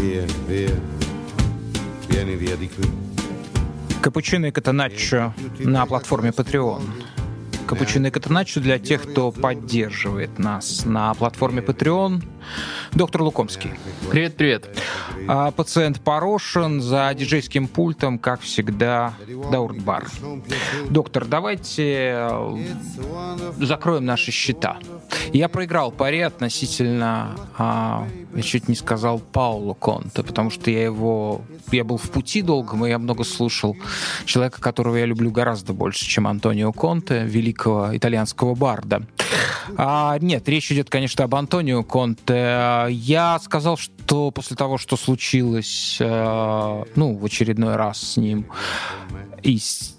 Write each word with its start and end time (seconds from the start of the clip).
Via, 0.00 0.24
via, 0.46 0.80
vieni 2.08 2.36
via 2.36 2.56
di 2.56 2.68
qui. 2.68 2.88
Капучино 4.02 4.46
и 4.46 4.50
Катаначчо 4.50 5.34
на 5.58 5.86
платформе 5.86 6.30
Patreon. 6.30 6.82
Капучино 7.66 8.08
и 8.08 8.10
Катаначчо 8.10 8.60
для 8.60 8.78
тех, 8.78 9.02
кто 9.02 9.32
поддерживает 9.32 10.38
нас 10.38 10.84
на 10.84 11.12
платформе 11.14 11.62
Patreon. 11.62 12.22
Доктор 12.92 13.22
Лукомский. 13.22 13.72
Привет, 14.10 14.36
привет. 14.36 14.68
А 15.28 15.50
пациент 15.50 16.00
Порошин 16.00 16.80
за 16.80 17.12
диджейским 17.14 17.68
пультом, 17.68 18.18
как 18.18 18.40
всегда, 18.40 19.14
Дауртбар. 19.50 20.06
Доктор, 20.88 21.26
давайте 21.26 22.12
э, 22.16 22.56
закроем 23.58 24.04
наши 24.04 24.30
счета. 24.30 24.78
Я 25.32 25.48
проиграл 25.48 25.90
пари 25.90 26.20
относительно, 26.20 27.36
а, 27.58 28.06
я 28.34 28.42
чуть 28.42 28.68
не 28.68 28.74
сказал 28.74 29.18
Паулу 29.18 29.74
Конте, 29.74 30.22
потому 30.22 30.50
что 30.50 30.70
я 30.70 30.84
его, 30.84 31.42
я 31.72 31.84
был 31.84 31.96
в 31.96 32.10
пути 32.10 32.42
долгом, 32.42 32.86
и 32.86 32.88
я 32.88 32.98
много 32.98 33.24
слушал 33.24 33.76
человека, 34.24 34.60
которого 34.60 34.96
я 34.96 35.06
люблю 35.06 35.30
гораздо 35.30 35.72
больше, 35.72 36.04
чем 36.04 36.26
Антонио 36.26 36.72
Конте, 36.72 37.24
великого 37.24 37.96
итальянского 37.96 38.54
барда. 38.54 39.02
А, 39.76 40.16
нет, 40.20 40.48
речь 40.48 40.70
идет, 40.70 40.90
конечно, 40.90 41.24
об 41.24 41.34
Антонио 41.34 41.82
Конте. 41.82 42.35
Я 42.88 43.38
сказал, 43.42 43.76
что 43.76 44.30
после 44.30 44.56
того, 44.56 44.78
что 44.78 44.96
случилось, 44.96 45.98
э, 46.00 46.84
ну, 46.94 47.16
в 47.16 47.24
очередной 47.24 47.76
раз 47.76 47.98
с 48.00 48.16
ним, 48.16 48.46
и 49.42 49.58
с 49.58 49.95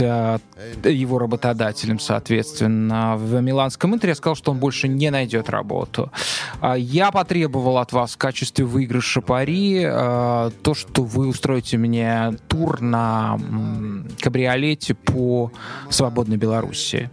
Э, 0.00 0.38
его 0.84 1.18
работодателем, 1.18 1.98
соответственно, 1.98 3.16
в 3.16 3.40
Миланском 3.40 3.94
Интере, 3.94 4.10
я 4.10 4.14
сказал, 4.14 4.36
что 4.36 4.50
он 4.52 4.58
больше 4.58 4.88
не 4.88 5.10
найдет 5.10 5.48
работу. 5.48 6.10
А 6.60 6.76
я 6.76 7.10
потребовал 7.10 7.78
от 7.78 7.92
вас 7.92 8.14
в 8.14 8.16
качестве 8.18 8.64
выигрыша 8.64 9.20
пари 9.20 9.82
э, 9.84 10.50
то, 10.62 10.74
что 10.74 11.02
вы 11.02 11.28
устроите 11.28 11.78
мне 11.78 12.32
тур 12.48 12.80
на 12.80 13.38
кабриолете 14.20 14.94
по 14.94 15.50
свободной 15.90 16.36
Белоруссии. 16.36 17.10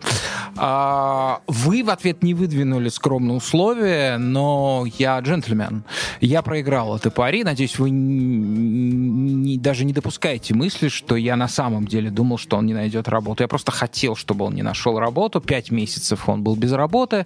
А, 0.58 1.42
вы 1.48 1.84
в 1.84 1.90
ответ 1.90 2.24
не 2.24 2.34
выдвинули 2.34 2.90
скромные 2.90 3.38
условия, 3.38 4.18
но 4.18 4.86
я 4.98 5.20
джентльмен. 5.20 5.84
Я 6.20 6.42
проиграл 6.42 6.96
это 6.96 7.10
пари. 7.10 7.44
Надеюсь, 7.44 7.80
вы 7.80 7.90
не, 7.90 9.58
даже 9.58 9.86
не 9.86 9.94
допускаете 9.94 10.54
мысли, 10.54 10.90
что 10.90 11.16
я 11.16 11.36
на 11.36 11.48
самом 11.48 11.88
деле 11.88 12.10
думал, 12.10 12.38
что 12.42 12.58
он 12.58 12.66
не 12.66 12.74
найдет 12.74 13.08
работу. 13.08 13.44
Я 13.44 13.48
просто 13.48 13.72
хотел, 13.72 14.16
чтобы 14.16 14.46
он 14.46 14.56
не 14.56 14.64
нашел 14.64 15.00
работу. 15.00 15.40
Пять 15.40 15.72
месяцев 15.72 16.28
он 16.28 16.44
был 16.44 16.56
без 16.56 16.74
работы. 16.74 17.26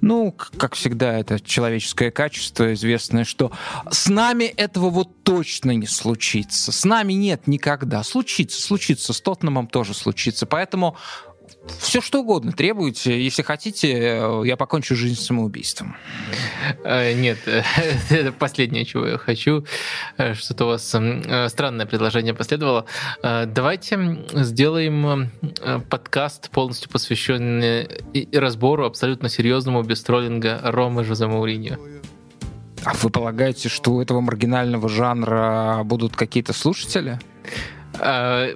Ну, 0.00 0.34
как 0.56 0.74
всегда, 0.74 1.18
это 1.18 1.40
человеческое 1.40 2.10
качество, 2.10 2.72
известное, 2.74 3.24
что 3.24 3.50
с 3.90 4.08
нами 4.08 4.44
этого 4.44 4.90
вот 4.90 5.24
точно 5.24 5.72
не 5.72 5.86
случится. 5.86 6.72
С 6.72 6.84
нами 6.84 7.14
нет 7.14 7.46
никогда. 7.46 8.02
Случится, 8.02 8.60
случится. 8.60 9.12
С 9.12 9.20
Тоттеномом 9.20 9.66
тоже 9.66 9.94
случится. 9.94 10.46
Поэтому 10.46 10.96
все 11.78 12.00
что 12.00 12.20
угодно 12.20 12.52
требуете. 12.52 13.22
Если 13.22 13.42
хотите, 13.42 13.92
э, 13.92 14.42
я 14.44 14.56
покончу 14.56 14.94
жизнь 14.96 15.20
самоубийством. 15.20 15.96
Э, 16.84 17.12
нет, 17.12 17.38
это 18.10 18.32
последнее, 18.32 18.84
чего 18.84 19.06
я 19.06 19.18
хочу. 19.18 19.64
Э, 20.16 20.34
что-то 20.34 20.64
у 20.64 20.68
вас 20.68 20.84
странное 20.86 21.86
предложение 21.86 22.34
последовало. 22.34 22.86
Давайте 23.22 24.24
сделаем 24.32 25.30
подкаст, 25.88 26.50
полностью 26.50 26.90
посвященный 26.90 27.88
разбору 28.32 28.84
абсолютно 28.84 29.28
серьезному, 29.28 29.82
без 29.82 30.02
троллинга 30.02 30.60
Ромы 30.62 31.04
Жозе 31.04 31.26
Мауриньо. 31.26 31.78
А 32.84 32.94
вы 32.94 33.10
полагаете, 33.10 33.68
что 33.68 33.92
у 33.92 34.02
этого 34.02 34.20
маргинального 34.20 34.88
жанра 34.88 35.82
будут 35.84 36.16
какие-то 36.16 36.52
слушатели? 36.52 37.18
А, 38.00 38.48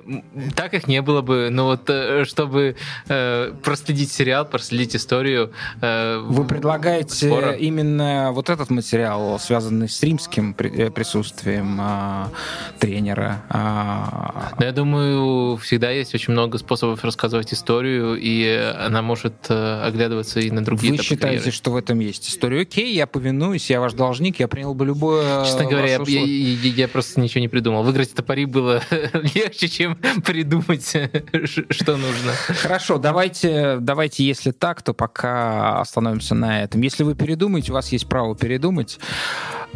так 0.57 0.75
их 0.75 0.87
не 0.87 1.03
было 1.03 1.21
бы, 1.21 1.49
но 1.51 1.67
вот 1.67 1.89
э, 1.89 2.25
чтобы 2.25 2.77
э, 3.09 3.53
проследить 3.63 4.11
сериал, 4.11 4.45
проследить 4.45 4.97
историю. 4.97 5.53
Э, 5.81 6.19
Вы 6.19 6.45
предлагаете 6.45 7.27
спора. 7.27 7.53
именно 7.53 8.31
вот 8.33 8.51
этот 8.51 8.71
материал, 8.71 9.39
связанный 9.39 9.89
с 9.89 10.03
римским 10.03 10.55
присутствием 10.55 11.79
а, 11.81 12.31
тренера? 12.79 13.43
А... 13.51 14.53
я 14.61 14.73
думаю, 14.73 15.57
всегда 15.59 15.91
есть 15.91 16.15
очень 16.15 16.33
много 16.33 16.59
способов 16.59 17.05
рассказывать 17.05 17.53
историю, 17.53 18.17
и 18.17 18.47
она 18.79 19.03
может 19.03 19.51
оглядываться 19.51 20.41
и 20.41 20.51
на 20.51 20.65
другие 20.65 20.93
Вы 20.93 21.03
считаете, 21.03 21.39
карьеры. 21.39 21.51
что 21.51 21.71
в 21.71 21.77
этом 21.77 22.01
есть 22.01 22.29
история? 22.29 22.63
Окей, 22.63 22.95
я 22.95 23.07
повинуюсь, 23.07 23.69
я 23.71 23.81
ваш 23.81 23.93
должник, 23.93 24.41
я 24.41 24.49
принял 24.49 24.75
бы 24.75 24.87
любое... 24.87 25.45
Честно 25.45 25.65
говоря, 25.65 25.89
я, 25.89 26.03
я, 26.07 26.21
я, 26.25 26.71
я 26.71 26.89
просто 26.89 27.21
ничего 27.21 27.41
не 27.41 27.49
придумал. 27.49 27.83
Выиграть 27.83 28.13
это 28.13 28.23
пари 28.23 28.47
было 28.47 28.83
легче, 29.35 29.69
чем 29.69 29.97
придумать, 30.25 30.87
что 31.71 31.97
нужно. 31.97 32.33
Хорошо, 32.63 32.99
давайте, 32.99 33.79
давайте, 33.81 34.25
если 34.25 34.51
так, 34.51 34.83
то 34.83 34.95
пока 34.95 35.81
остановимся 35.81 36.35
на 36.35 36.63
этом. 36.63 36.81
Если 36.81 37.03
вы 37.03 37.15
передумаете, 37.15 37.73
у 37.73 37.75
вас 37.75 37.93
есть 37.93 38.09
право 38.09 38.37
передумать. 38.37 38.99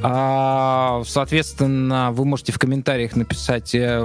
А, 0.00 1.02
соответственно, 1.06 2.12
вы 2.12 2.24
можете 2.24 2.52
в 2.52 2.58
комментариях 2.58 3.16
написать 3.16 3.74
э, 3.74 4.00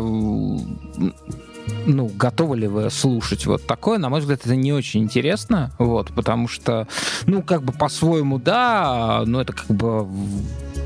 ну, 1.85 2.07
готовы 2.07 2.57
ли 2.57 2.68
вы 2.68 2.90
слушать 2.90 3.46
вот 3.46 3.66
такое? 3.66 3.97
На 3.97 4.09
мой 4.09 4.19
взгляд, 4.19 4.41
это 4.46 4.56
не 4.56 4.74
очень 4.74 5.03
интересно, 5.03 5.72
вот, 5.78 6.13
потому 6.13 6.47
что, 6.47 6.88
ну, 7.25 7.41
как 7.41 7.63
бы 7.63 7.74
по-своему, 7.74 8.40
да, 8.40 9.24
но 9.25 9.41
это 9.41 9.53
как 9.53 9.68
бы 9.68 10.07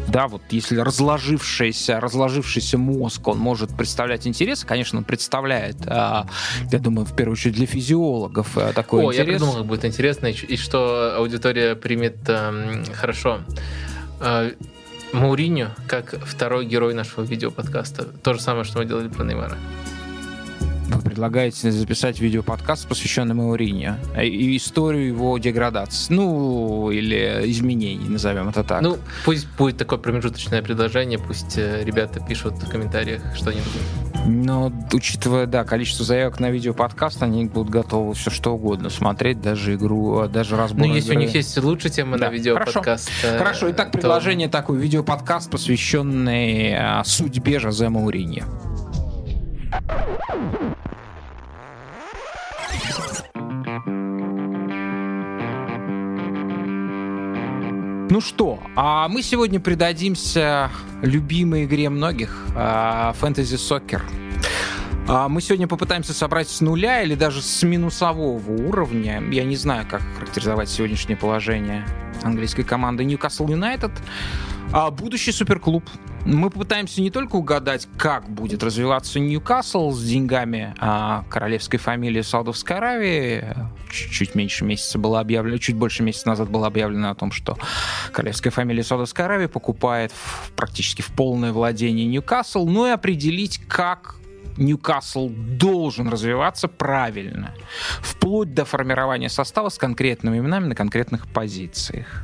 да, 0.08 0.28
вот 0.28 0.42
если 0.52 0.78
разложившийся, 0.78 2.00
разложившийся 2.00 2.78
мозг, 2.78 3.28
он 3.28 3.40
может 3.40 3.76
представлять 3.76 4.26
интерес, 4.26 4.64
конечно, 4.64 5.00
он 5.00 5.04
представляет, 5.04 5.76
а, 5.86 6.28
я 6.72 6.80
думаю, 6.80 7.06
в 7.06 7.16
первую 7.16 7.34
очередь 7.34 7.56
для 7.56 7.66
физиологов 7.66 8.58
а, 8.58 8.72
такой 8.74 9.04
О, 9.04 9.12
интерес. 9.12 9.28
я 9.28 9.34
придумал, 9.34 9.54
как 9.56 9.66
будет 9.66 9.86
интересно, 9.86 10.28
и 10.28 10.56
что 10.56 11.16
аудитория 11.18 11.76
примет 11.76 12.18
э, 12.28 12.84
хорошо. 12.94 13.40
Э, 14.22 14.52
Мауриню, 15.14 15.72
как 15.88 16.20
второй 16.26 16.66
герой 16.66 16.94
нашего 16.94 17.24
видеоподкаста. 17.24 18.04
То 18.04 18.34
же 18.34 18.42
самое, 18.42 18.66
что 18.66 18.80
мы 18.80 18.86
делали 18.86 19.08
про 19.08 19.24
Неймара. 19.24 19.58
Вы 20.88 21.02
предлагаете 21.02 21.72
записать 21.72 22.20
видеоподкаст, 22.20 22.88
посвященный 22.88 23.36
Мауриньо, 23.36 23.98
э, 24.16 24.26
и 24.26 24.56
историю 24.56 25.08
его 25.08 25.38
деградации, 25.38 26.14
ну, 26.14 26.90
или 26.92 27.42
изменений, 27.46 28.08
назовем 28.08 28.50
это 28.50 28.64
так. 28.64 28.82
Ну, 28.82 28.98
пусть 29.26 29.48
будет 29.58 29.78
такое 29.78 30.00
промежуточное 30.00 30.62
предложение, 30.62 31.20
пусть 31.20 31.58
э, 31.58 31.84
ребята 31.84 32.22
пишут 32.26 32.54
в 32.56 32.70
комментариях, 32.70 33.22
что 33.36 33.50
они 33.50 33.60
думают. 33.60 34.08
Но, 34.30 34.72
учитывая, 34.94 35.46
да, 35.46 35.64
количество 35.64 36.06
заявок 36.06 36.40
на 36.40 36.50
видеоподкаст, 36.50 37.22
они 37.22 37.46
будут 37.46 37.70
готовы 37.70 38.14
все 38.14 38.30
что 38.30 38.54
угодно 38.54 38.90
смотреть, 38.90 39.42
даже 39.42 39.76
игру, 39.76 40.24
э, 40.24 40.30
даже 40.30 40.56
разбор 40.56 40.88
Ну, 40.88 40.94
если 40.94 41.12
игры. 41.12 41.18
у 41.18 41.26
них 41.26 41.36
есть 41.36 41.58
лучшая 41.58 41.92
тема 41.92 42.18
да. 42.18 42.28
на 42.28 42.34
видеоподкаст. 42.34 43.10
Хорошо. 43.22 43.38
Хорошо, 43.38 43.72
итак, 43.72 43.92
предложение 43.92 44.48
то... 44.48 44.54
такое, 44.54 44.80
видеоподкаст, 44.80 45.52
посвященный 45.52 46.78
судьбе 47.04 47.60
Жозе 47.60 47.90
Мауриньо. 47.90 48.46
Ну 58.10 58.22
что, 58.22 58.60
а 58.76 59.08
мы 59.10 59.22
сегодня 59.22 59.60
придадимся 59.60 60.72
любимой 61.02 61.66
игре 61.66 61.90
многих 61.90 62.48
фэнтези 63.20 63.58
сокер. 63.58 64.04
А 65.10 65.30
мы 65.30 65.40
сегодня 65.40 65.68
попытаемся 65.68 66.14
собрать 66.14 66.50
с 66.50 66.60
нуля 66.60 67.02
или 67.04 67.16
даже 67.16 67.42
с 67.42 67.64
минусового 67.64 68.50
уровня. 68.50 69.22
Я 69.32 69.44
не 69.44 69.56
знаю, 69.56 69.86
как 69.90 70.02
характеризовать 70.18 70.70
сегодняшнее 70.70 71.16
положение 71.16 71.86
английской 72.24 72.64
команды 72.64 73.06
Ньюкасл 73.06 73.48
Юнайтед. 73.48 73.92
А 74.74 74.92
будущий 74.92 75.32
суперклуб. 75.32 75.84
Мы 76.26 76.50
попытаемся 76.50 77.02
не 77.02 77.10
только 77.10 77.38
угадать, 77.38 77.88
как 77.98 78.30
будет 78.30 78.62
развиваться 78.62 79.18
Ньюкасл 79.18 79.92
с 79.92 80.04
деньгами 80.04 80.76
а, 80.78 81.24
королевской 81.30 81.80
фамилии 81.80 82.22
Саудовской 82.22 82.76
Аравии. 82.76 83.46
Чуть 83.90 84.36
меньше 84.36 84.66
месяца 84.66 85.00
было 85.00 85.22
объявлено, 85.22 85.58
чуть 85.58 85.78
больше 85.78 86.04
месяца 86.04 86.28
назад 86.28 86.50
было 86.50 86.68
объявлено 86.68 87.12
о 87.12 87.16
том, 87.16 87.32
что 87.32 87.58
королевская 88.12 88.52
фамилия 88.52 88.84
Саудовской 88.84 89.24
Аравии 89.24 89.46
покупает 89.46 90.12
в, 90.12 90.52
практически 90.52 91.02
в 91.02 91.08
полное 91.08 91.54
владение 91.54 92.06
Ньюкасл, 92.06 92.68
ну 92.68 92.86
и 92.88 92.90
определить, 92.90 93.62
как 93.70 94.17
Ньюкасл 94.58 95.30
должен 95.30 96.10
развиваться 96.10 96.68
правильно, 96.68 97.54
вплоть 98.02 98.54
до 98.54 98.66
формирования 98.66 99.30
состава 99.30 99.70
с 99.70 99.78
конкретными 99.78 100.40
именами 100.40 100.68
на 100.68 100.76
конкретных 100.76 101.28
позициях. 101.28 102.24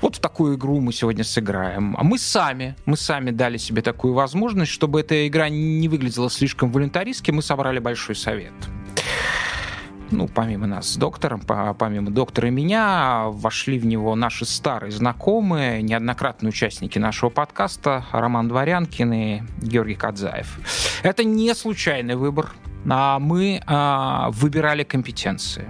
Вот 0.00 0.16
в 0.16 0.20
такую 0.20 0.56
игру 0.56 0.80
мы 0.80 0.92
сегодня 0.92 1.24
сыграем. 1.24 1.94
А 1.98 2.04
мы 2.04 2.18
сами, 2.18 2.76
мы 2.86 2.96
сами 2.96 3.30
дали 3.30 3.58
себе 3.58 3.82
такую 3.82 4.14
возможность, 4.14 4.72
чтобы 4.72 5.00
эта 5.00 5.26
игра 5.26 5.48
не 5.48 5.88
выглядела 5.88 6.30
слишком 6.30 6.72
волонтаристски, 6.72 7.30
мы 7.30 7.42
собрали 7.42 7.78
большой 7.78 8.16
совет. 8.16 8.52
Ну, 10.10 10.28
помимо 10.28 10.66
нас 10.66 10.92
с 10.92 10.96
доктором, 10.96 11.40
помимо 11.40 12.10
доктора 12.10 12.48
и 12.48 12.50
меня, 12.50 13.24
вошли 13.28 13.78
в 13.78 13.86
него 13.86 14.14
наши 14.14 14.44
старые 14.44 14.90
знакомые, 14.90 15.82
неоднократные 15.82 16.50
участники 16.50 16.98
нашего 16.98 17.30
подкаста 17.30 18.04
Роман 18.12 18.48
Дворянкин 18.48 19.12
и 19.12 19.42
Георгий 19.62 19.94
Кадзаев. 19.94 20.58
Это 21.02 21.24
не 21.24 21.54
случайный 21.54 22.16
выбор. 22.16 22.52
А 22.88 23.18
мы 23.18 23.62
а, 23.66 24.30
выбирали 24.30 24.84
компетенции. 24.84 25.68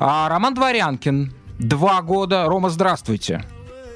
А 0.00 0.28
Роман 0.28 0.54
Дворянкин, 0.54 1.32
два 1.58 2.02
года. 2.02 2.46
Рома, 2.46 2.70
здравствуйте. 2.70 3.44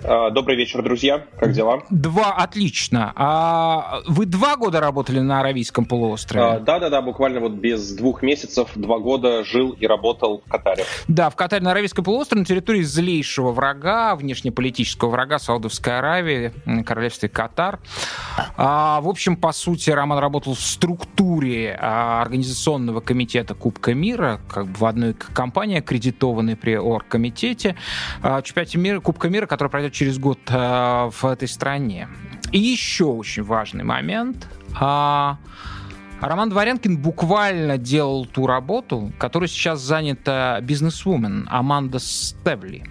А, 0.09 0.31
добрый 0.31 0.57
вечер, 0.57 0.83
друзья. 0.83 1.27
Как 1.39 1.51
дела? 1.51 1.83
Два, 1.91 2.33
отлично. 2.33 3.13
А 3.17 4.03
вы 4.07 4.27
два 4.27 4.57
года 4.57 4.81
работали 4.81 5.19
на 5.19 5.41
Аравийском 5.41 5.85
полуострове? 5.85 6.61
Да, 6.61 6.79
да, 6.79 6.91
да, 6.91 7.03
буквально 7.03 7.41
вот 7.41 7.53
без 7.53 7.93
двух 7.93 8.23
месяцев, 8.23 8.71
два 8.77 8.99
года 9.01 9.43
жил 9.45 9.73
и 9.73 9.87
работал 9.87 10.43
в 10.47 10.49
Катаре. 10.49 10.85
Да, 11.09 11.29
в 11.29 11.35
Катаре 11.35 11.65
на 11.65 11.73
Аравийском 11.73 12.05
полуострове, 12.05 12.41
на 12.41 12.47
территории 12.47 12.83
злейшего 12.83 13.51
врага, 13.51 14.15
внешнеполитического 14.15 15.11
врага 15.11 15.41
Саудовской 15.41 15.99
Аравии, 15.99 16.53
королевстве 16.85 17.29
Катар. 17.29 17.81
А, 18.57 19.01
в 19.01 19.09
общем, 19.09 19.37
по 19.37 19.51
сути, 19.51 19.91
Роман 19.91 20.19
работал 20.19 20.55
в 20.55 20.61
структуре 20.61 21.77
а, 21.81 22.23
организационного 22.23 23.01
комитета 23.01 23.55
Кубка 23.55 23.93
мира, 23.93 24.41
как 24.49 24.67
бы 24.67 24.79
в 24.79 24.85
одной 24.85 25.15
компании, 25.15 25.79
аккредитованной 25.79 26.55
при 26.55 26.77
оргкомитете. 26.77 27.75
А, 28.23 28.41
чемпионате 28.43 28.79
мира, 28.79 29.01
Кубка 29.01 29.29
мира, 29.29 29.47
который 29.47 29.69
пройдет 29.69 29.96
через 29.97 30.19
год 30.19 30.39
э, 30.49 31.11
в 31.11 31.25
этой 31.25 31.49
стране. 31.49 32.09
И 32.53 32.59
еще 32.59 33.05
очень 33.05 33.43
важный 33.43 33.83
момент. 33.83 34.47
А, 34.79 35.39
Роман 36.21 36.51
Дворянкин 36.51 36.99
буквально 36.99 37.79
делал 37.79 38.27
ту 38.27 38.47
работу, 38.47 39.13
которой 39.19 39.49
сейчас 39.49 39.81
занята 39.81 40.61
бизнесвумен 40.61 41.49
Аманда 41.51 41.99
Стевли. 41.99 42.85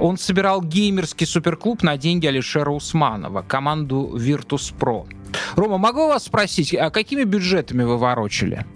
Он 0.00 0.18
собирал 0.18 0.62
геймерский 0.62 1.26
суперклуб 1.26 1.84
на 1.84 1.96
деньги 1.96 2.26
Алишера 2.26 2.70
Усманова, 2.70 3.42
команду 3.42 4.12
Virtus.pro. 4.16 5.06
Рома, 5.54 5.78
могу 5.78 6.08
вас 6.08 6.24
спросить, 6.24 6.74
а 6.74 6.90
какими 6.90 7.22
бюджетами 7.22 7.84
вы 7.84 7.98
ворочали? 7.98 8.66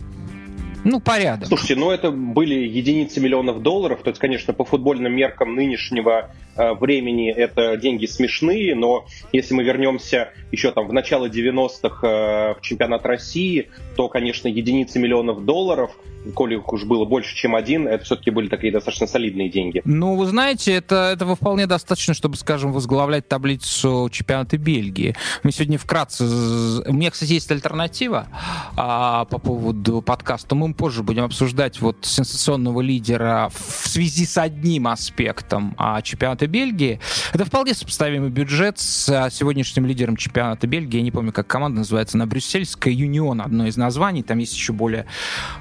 Ну, 0.85 1.01
порядок. 1.01 1.49
Слушайте, 1.49 1.77
ну 1.77 1.91
это 1.91 2.11
были 2.11 2.55
единицы 2.55 3.21
миллионов 3.21 3.63
долларов, 3.63 4.03
то 4.03 4.11
есть, 4.11 4.21
конечно, 4.21 4.53
по 4.53 4.65
футбольным 4.65 5.15
меркам 5.15 5.55
нынешнего 5.55 6.31
э, 6.57 6.75
времени 6.75 7.33
это 7.33 7.77
деньги 7.77 8.07
смешные, 8.07 8.75
но 8.75 9.07
если 9.33 9.55
мы 9.55 9.65
вернемся 9.65 10.31
еще 10.53 10.71
там 10.73 10.87
в 10.87 10.93
начало 10.93 11.29
90-х 11.29 12.07
э, 12.07 12.55
в 12.55 12.61
чемпионат 12.61 13.07
России, 13.07 13.71
то, 13.97 14.09
конечно, 14.09 14.47
единицы 14.47 14.99
миллионов 14.99 15.45
долларов– 15.45 15.91
коли 16.33 16.57
уж 16.57 16.85
было 16.85 17.05
больше, 17.05 17.35
чем 17.37 17.55
один, 17.55 17.87
это 17.87 18.05
все-таки 18.05 18.31
были 18.31 18.49
такие 18.49 18.73
достаточно 18.73 19.07
солидные 19.07 19.51
деньги. 19.51 19.83
Ну, 19.85 20.17
вы 20.17 20.27
знаете, 20.27 20.73
это, 20.73 21.11
этого 21.13 21.37
вполне 21.37 21.67
достаточно, 21.67 22.15
чтобы, 22.15 22.37
скажем, 22.37 22.73
возглавлять 22.73 23.29
таблицу 23.29 24.09
чемпионата 24.11 24.57
Бельгии. 24.57 25.15
Мы 25.43 25.53
сегодня 25.53 25.79
вкратце... 25.79 26.25
У 26.25 26.93
меня, 26.93 27.11
кстати, 27.11 27.33
есть 27.33 27.51
альтернатива 27.51 28.29
а, 28.77 29.25
по 29.27 29.39
поводу 29.39 30.01
подкаста. 30.01 30.55
Мы 30.55 30.73
позже 30.75 31.03
будем 31.03 31.25
обсуждать 31.25 31.81
вот 31.81 31.99
сенсационного 32.03 32.81
лидера 32.81 33.51
в 33.53 33.89
связи 33.89 34.25
с 34.25 34.39
одним 34.39 34.89
аспектом 34.89 35.75
а, 35.77 36.01
чемпионата 36.03 36.47
Бельгии. 36.47 37.01
Это 37.33 37.45
вполне 37.45 37.75
сопоставимый 37.75 38.31
бюджет 38.31 38.79
с 38.79 39.09
а, 39.09 39.31
сегодняшним 39.31 39.87
лидером 39.87 40.17
чемпионата 40.17 40.67
Бельгии. 40.67 40.99
Я 40.99 41.03
не 41.03 41.11
помню, 41.11 41.33
как 41.33 41.47
команда 41.47 41.79
называется. 41.79 42.17
На 42.17 42.27
Брюссельская 42.27 42.93
Юнион 42.93 43.41
одно 43.41 43.67
из 43.67 43.77
названий. 43.77 44.23
Там 44.23 44.39
есть 44.39 44.55
еще 44.55 44.73
более 44.73 45.07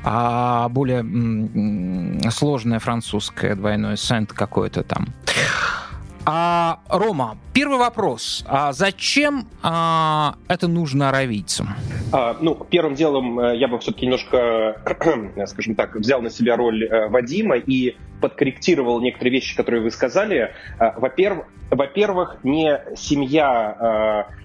а, 0.04 0.53
а 0.54 0.70
более 0.70 1.04
сложное 2.30 2.80
французское 2.80 3.56
двойное 3.56 3.96
сент 3.96 4.34
какое-то 4.34 4.84
там. 4.84 5.08
А, 6.26 6.80
Рома, 6.90 7.38
первый 7.54 7.80
вопрос. 7.80 8.46
А 8.48 8.72
зачем 8.72 9.48
а, 9.62 10.36
это 10.48 10.68
нужно 10.68 11.10
аравийцам? 11.10 11.70
А, 12.14 12.38
ну, 12.40 12.56
первым 12.70 12.96
делом 12.96 13.40
э, 13.40 13.58
я 13.58 13.68
бы 13.68 13.78
все-таки 13.80 14.06
немножко, 14.06 14.78
скажем 15.48 15.76
так, 15.76 15.96
взял 15.96 16.22
на 16.22 16.30
себя 16.30 16.56
роль 16.56 16.86
э, 16.86 17.10
Вадима 17.10 17.58
и 17.58 17.98
подкорректировал 18.22 19.02
некоторые 19.02 19.34
вещи, 19.34 19.54
которые 19.58 19.82
вы 19.82 19.92
сказали. 19.92 20.54
А, 20.80 20.98
во-первых, 20.98 21.48
во-первых, 21.72 22.38
не 22.44 22.80
семья 22.96 23.76
Э, 23.80 24.43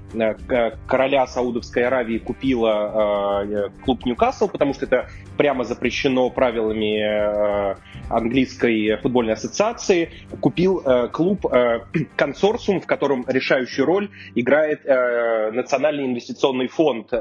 короля 0.86 1.26
Саудовской 1.26 1.84
Аравии 1.84 2.18
купила 2.18 3.42
э, 3.44 3.68
клуб 3.84 4.04
Ньюкасл, 4.06 4.48
потому 4.48 4.74
что 4.74 4.86
это 4.86 5.08
прямо 5.36 5.64
запрещено 5.64 6.30
правилами 6.30 7.72
э, 7.72 7.76
английской 8.08 8.96
футбольной 8.96 9.34
ассоциации. 9.34 10.10
Купил 10.40 10.82
клуб 11.12 11.44
консорциум, 12.16 12.80
в 12.80 12.86
котором 12.86 13.24
решающую 13.28 13.84
роль 13.84 14.10
играет 14.34 14.84
Национальный 14.84 16.06
инвестиционный 16.06 16.68
фонд 16.68 17.12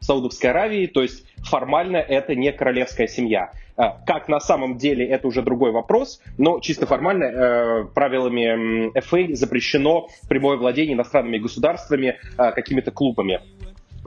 Саудовской 0.00 0.50
Аравии, 0.50 0.86
то 0.86 1.02
есть 1.02 1.24
формально 1.44 1.96
это 1.96 2.34
не 2.34 2.52
королевская 2.52 3.06
семья. 3.06 3.52
А, 3.76 3.96
как 4.06 4.28
на 4.28 4.40
самом 4.40 4.76
деле, 4.76 5.06
это 5.06 5.28
уже 5.28 5.42
другой 5.42 5.70
вопрос, 5.70 6.20
но 6.36 6.60
чисто 6.60 6.86
формально 6.86 7.24
э, 7.24 7.84
правилами 7.94 8.92
FA 8.98 9.34
запрещено 9.34 10.08
прямое 10.28 10.56
владение 10.56 10.94
иностранными 10.94 11.38
государствами 11.38 12.16
э, 12.38 12.52
какими-то 12.52 12.90
клубами. 12.90 13.40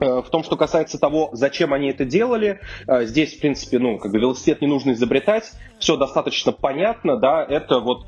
Э, 0.00 0.20
в 0.20 0.30
том, 0.30 0.42
что 0.42 0.56
касается 0.56 0.98
того, 0.98 1.30
зачем 1.32 1.72
они 1.72 1.88
это 1.88 2.04
делали, 2.04 2.60
э, 2.86 3.04
здесь, 3.04 3.36
в 3.36 3.40
принципе, 3.40 3.78
ну, 3.78 3.98
как 3.98 4.12
бы 4.12 4.18
велосипед 4.18 4.60
не 4.60 4.66
нужно 4.66 4.92
изобретать, 4.92 5.52
все 5.78 5.96
достаточно 5.96 6.52
понятно, 6.52 7.16
да, 7.16 7.44
это 7.44 7.78
вот 7.78 8.06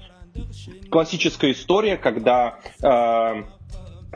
классическая 0.91 1.53
история, 1.53 1.97
когда 1.97 2.59
э, 2.83 3.43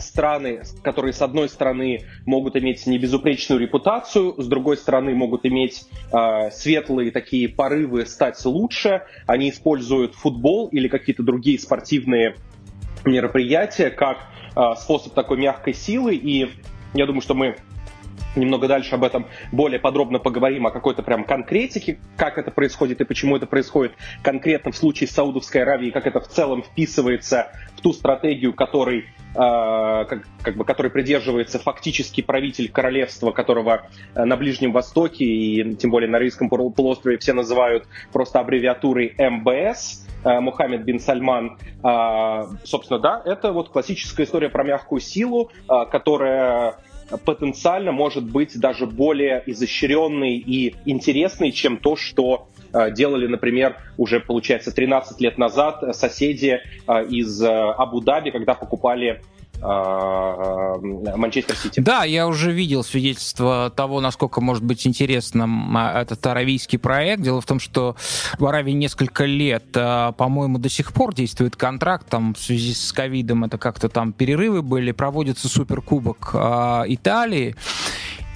страны, 0.00 0.62
которые 0.82 1.12
с 1.12 1.22
одной 1.22 1.48
стороны 1.48 2.02
могут 2.26 2.56
иметь 2.56 2.86
небезупречную 2.86 3.60
репутацию, 3.60 4.34
с 4.40 4.46
другой 4.46 4.76
стороны 4.76 5.14
могут 5.14 5.46
иметь 5.46 5.86
э, 6.12 6.50
светлые 6.50 7.10
такие 7.10 7.48
порывы 7.48 8.06
стать 8.06 8.42
лучше, 8.44 9.02
они 9.26 9.50
используют 9.50 10.14
футбол 10.14 10.68
или 10.68 10.88
какие-то 10.88 11.22
другие 11.22 11.58
спортивные 11.58 12.36
мероприятия 13.04 13.90
как 13.90 14.18
э, 14.56 14.60
способ 14.76 15.14
такой 15.14 15.38
мягкой 15.38 15.74
силы, 15.74 16.14
и 16.14 16.50
я 16.94 17.06
думаю, 17.06 17.22
что 17.22 17.34
мы 17.34 17.56
немного 18.36 18.68
дальше 18.68 18.94
об 18.94 19.04
этом 19.04 19.26
более 19.52 19.80
подробно 19.80 20.18
поговорим, 20.18 20.66
о 20.66 20.70
какой-то 20.70 21.02
прям 21.02 21.24
конкретике, 21.24 21.98
как 22.16 22.38
это 22.38 22.50
происходит 22.50 23.00
и 23.00 23.04
почему 23.04 23.36
это 23.36 23.46
происходит 23.46 23.92
конкретно 24.22 24.72
в 24.72 24.76
случае 24.76 25.08
Саудовской 25.08 25.62
Аравии, 25.62 25.90
как 25.90 26.06
это 26.06 26.20
в 26.20 26.28
целом 26.28 26.62
вписывается 26.62 27.52
в 27.76 27.80
ту 27.80 27.92
стратегию, 27.92 28.54
которой, 28.54 29.06
как, 29.38 30.26
как 30.42 30.56
бы, 30.56 30.64
которой 30.64 30.88
придерживается 30.88 31.58
фактический 31.58 32.22
правитель 32.22 32.70
королевства, 32.70 33.30
которого 33.30 33.88
э, 34.14 34.24
на 34.24 34.36
Ближнем 34.36 34.72
Востоке 34.72 35.24
и 35.24 35.74
тем 35.76 35.90
более 35.90 36.10
на 36.10 36.18
Арийском 36.18 36.48
полуострове 36.48 37.18
все 37.18 37.32
называют 37.32 37.86
просто 38.12 38.40
аббревиатурой 38.40 39.14
МБС, 39.18 40.06
э, 40.24 40.40
Мухаммед 40.40 40.84
бин 40.84 40.98
Сальман. 40.98 41.58
Э, 41.84 42.46
собственно, 42.64 42.98
да, 42.98 43.22
это 43.24 43.52
вот 43.52 43.70
классическая 43.70 44.24
история 44.24 44.48
про 44.48 44.64
мягкую 44.64 45.00
силу, 45.00 45.50
э, 45.68 45.84
которая 45.90 46.76
потенциально 47.24 47.92
может 47.92 48.24
быть 48.24 48.58
даже 48.58 48.86
более 48.86 49.42
изощренный 49.46 50.36
и 50.36 50.74
интересный, 50.84 51.52
чем 51.52 51.78
то, 51.78 51.96
что 51.96 52.48
э, 52.72 52.92
делали, 52.92 53.26
например, 53.26 53.76
уже, 53.96 54.20
получается, 54.20 54.72
13 54.72 55.20
лет 55.20 55.38
назад 55.38 55.96
соседи 55.96 56.60
э, 56.86 57.04
из 57.06 57.42
э, 57.42 57.48
Абу-Даби, 57.48 58.30
когда 58.30 58.54
покупали 58.54 59.22
Манчестер 59.60 61.56
Сити. 61.56 61.80
Да, 61.80 62.04
я 62.04 62.26
уже 62.26 62.52
видел 62.52 62.84
свидетельство 62.84 63.72
того, 63.74 64.00
насколько 64.00 64.40
может 64.40 64.62
быть 64.62 64.86
интересным 64.86 65.76
а, 65.76 66.00
этот 66.00 66.24
аравийский 66.26 66.78
проект. 66.78 67.22
Дело 67.22 67.40
в 67.40 67.46
том, 67.46 67.58
что 67.58 67.96
в 68.38 68.46
Аравии 68.46 68.72
несколько 68.72 69.24
лет, 69.24 69.64
по-моему, 69.72 70.58
до 70.58 70.68
сих 70.68 70.92
пор 70.92 71.14
действует 71.14 71.56
контракт, 71.56 72.06
там 72.08 72.34
в 72.34 72.38
связи 72.38 72.74
с 72.74 72.92
ковидом 72.92 73.44
это 73.44 73.58
как-то 73.58 73.88
там 73.88 74.12
перерывы 74.12 74.62
были, 74.62 74.92
проводится 74.92 75.48
суперкубок 75.48 76.34
Италии, 76.34 77.56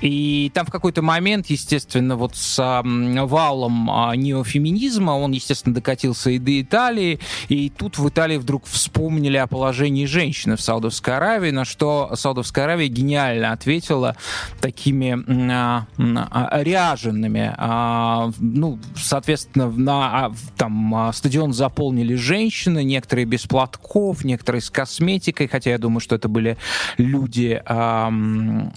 и 0.02 0.50
там 0.52 0.66
в 0.66 0.70
какой-то 0.70 1.00
момент, 1.00 1.46
естественно, 1.46 2.16
вот 2.16 2.36
с 2.36 2.58
а, 2.58 2.82
валом 2.82 3.90
а, 3.90 4.14
неофеминизма 4.16 5.12
он, 5.12 5.30
естественно, 5.30 5.74
докатился 5.74 6.30
и 6.30 6.38
до 6.38 6.60
Италии. 6.60 7.20
И 7.48 7.70
тут 7.70 7.98
в 7.98 8.08
Италии 8.08 8.36
вдруг 8.36 8.66
вспомнили 8.66 9.36
о 9.36 9.46
положении 9.46 10.06
женщины 10.06 10.56
в 10.56 10.60
Саудовской 10.60 11.16
Аравии, 11.16 11.50
на 11.50 11.64
что 11.64 12.10
Саудовская 12.14 12.64
Аравия 12.64 12.88
гениально 12.88 13.52
ответила 13.52 14.16
такими 14.60 15.22
а, 15.52 15.86
а, 15.98 16.62
ряженными. 16.62 17.54
А, 17.56 18.30
ну, 18.40 18.80
соответственно, 18.96 19.70
на 19.70 20.26
а, 20.26 20.32
там 20.56 20.94
а, 20.94 21.12
стадион 21.12 21.52
заполнили 21.52 22.16
женщины, 22.16 22.82
некоторые 22.82 23.24
без 23.24 23.42
платков, 23.42 24.24
некоторые 24.24 24.62
с 24.62 24.70
косметикой, 24.70 25.46
хотя 25.46 25.70
я 25.70 25.78
думаю, 25.78 26.00
что 26.00 26.16
это 26.16 26.28
были 26.28 26.56
люди 26.98 27.62
а, 27.64 28.12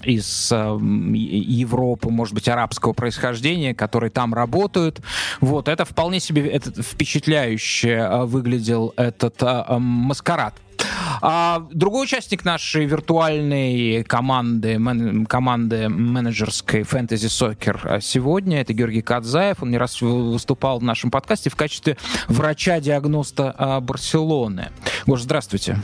из 0.04 0.52
Европы, 1.16 2.10
может 2.10 2.34
быть, 2.34 2.48
арабского 2.48 2.92
происхождения, 2.92 3.74
которые 3.74 4.10
там 4.10 4.34
работают. 4.34 5.00
Вот, 5.40 5.68
это 5.68 5.84
вполне 5.84 6.20
себе 6.20 6.46
это 6.48 6.82
впечатляюще 6.82 7.90
э, 7.90 8.24
выглядел 8.24 8.92
этот 8.96 9.36
а, 9.40 9.78
маскарад. 9.78 10.54
А 11.22 11.66
другой 11.72 12.04
участник 12.04 12.44
нашей 12.44 12.84
виртуальной 12.84 14.04
команды, 14.04 14.78
мен, 14.78 15.26
команды 15.26 15.88
менеджерской 15.88 16.82
фэнтези 16.82 17.28
сокер 17.28 17.98
сегодня, 18.02 18.60
это 18.60 18.72
Георгий 18.72 19.02
Кадзаев. 19.02 19.62
Он 19.62 19.70
не 19.70 19.78
раз 19.78 20.00
выступал 20.02 20.78
в 20.78 20.82
нашем 20.82 21.10
подкасте 21.10 21.48
в 21.50 21.56
качестве 21.56 21.96
врача-диагноста 22.28 23.80
Барселоны. 23.82 24.70
Гош, 25.06 25.22
здравствуйте. 25.22 25.78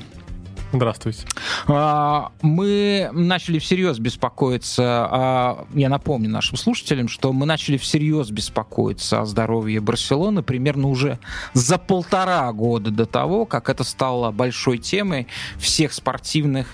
Здравствуйте. 0.73 1.27
А, 1.67 2.33
мы 2.41 3.11
начали 3.13 3.59
всерьез 3.59 3.99
беспокоиться, 3.99 5.67
я 5.75 5.89
напомню 5.89 6.31
нашим 6.31 6.57
слушателям, 6.57 7.09
что 7.09 7.33
мы 7.35 7.45
начали 7.45 7.77
всерьез 7.77 8.31
беспокоиться 8.31 9.21
о 9.21 9.27
здоровье 9.27 9.81
Барселоны 9.81 10.43
примерно 10.43 10.89
уже 10.89 11.19
за 11.53 11.77
полтора 11.77 12.51
года 12.53 12.91
до 12.91 13.05
того, 13.05 13.45
как 13.45 13.69
это 13.69 13.85
стало 13.85 14.31
большой 14.31 14.79
темой 14.79 15.27
всех 15.59 15.93
спортивных 15.93 16.69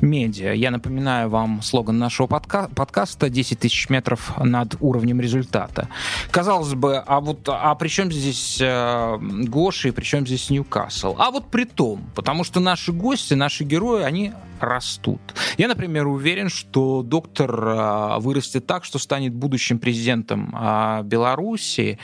медиа. 0.00 0.52
Я 0.52 0.70
напоминаю 0.70 1.28
вам 1.28 1.60
слоган 1.62 1.98
нашего 1.98 2.28
подка- 2.28 2.72
подкаста 2.72 3.26
«10 3.26 3.56
тысяч 3.56 3.90
метров 3.90 4.32
над 4.38 4.76
уровнем 4.80 5.20
результата». 5.20 5.88
Казалось 6.30 6.74
бы, 6.74 6.98
а 6.98 7.20
вот 7.20 7.48
а 7.48 7.74
при 7.74 7.88
чем 7.88 8.12
здесь 8.12 8.58
э, 8.60 9.18
Гоши 9.20 9.88
и 9.88 9.90
при 9.90 10.04
чем 10.04 10.24
здесь 10.24 10.50
Ньюкасл? 10.50 11.16
А 11.18 11.30
вот 11.32 11.50
при 11.50 11.64
том, 11.64 12.04
потому 12.14 12.44
что 12.44 12.60
наши 12.60 12.92
гости 12.92 13.34
наши 13.40 13.64
герои, 13.64 14.04
они 14.04 14.32
растут. 14.60 15.20
Я, 15.56 15.66
например, 15.66 16.06
уверен, 16.06 16.48
что 16.48 17.02
доктор 17.02 17.50
а, 17.66 18.18
вырастет 18.20 18.66
так, 18.66 18.84
что 18.84 18.98
станет 18.98 19.34
будущим 19.34 19.78
президентом 19.78 20.54
а, 20.54 21.02
Белоруссии. 21.02 21.98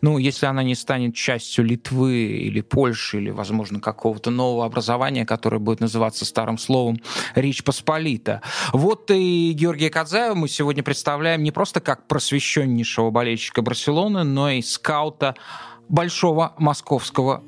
Ну, 0.00 0.18
если 0.18 0.46
она 0.46 0.62
не 0.62 0.74
станет 0.74 1.14
частью 1.14 1.64
Литвы 1.66 2.16
или 2.16 2.62
Польши, 2.62 3.18
или, 3.18 3.30
возможно, 3.30 3.78
какого-то 3.78 4.30
нового 4.30 4.64
образования, 4.64 5.26
которое 5.26 5.58
будет 5.58 5.80
называться 5.80 6.24
старым 6.24 6.58
словом 6.58 6.98
Речь 7.34 7.62
Посполита. 7.62 8.40
Вот 8.72 9.10
и 9.10 9.52
Георгия 9.52 9.90
Кадзаева 9.90 10.34
мы 10.34 10.48
сегодня 10.48 10.82
представляем 10.82 11.42
не 11.42 11.50
просто 11.50 11.80
как 11.80 12.08
просвещеннейшего 12.08 13.10
болельщика 13.10 13.60
Барселоны, 13.62 14.24
но 14.24 14.50
и 14.50 14.62
скаута 14.62 15.34
большого 15.88 16.54
московского 16.58 17.42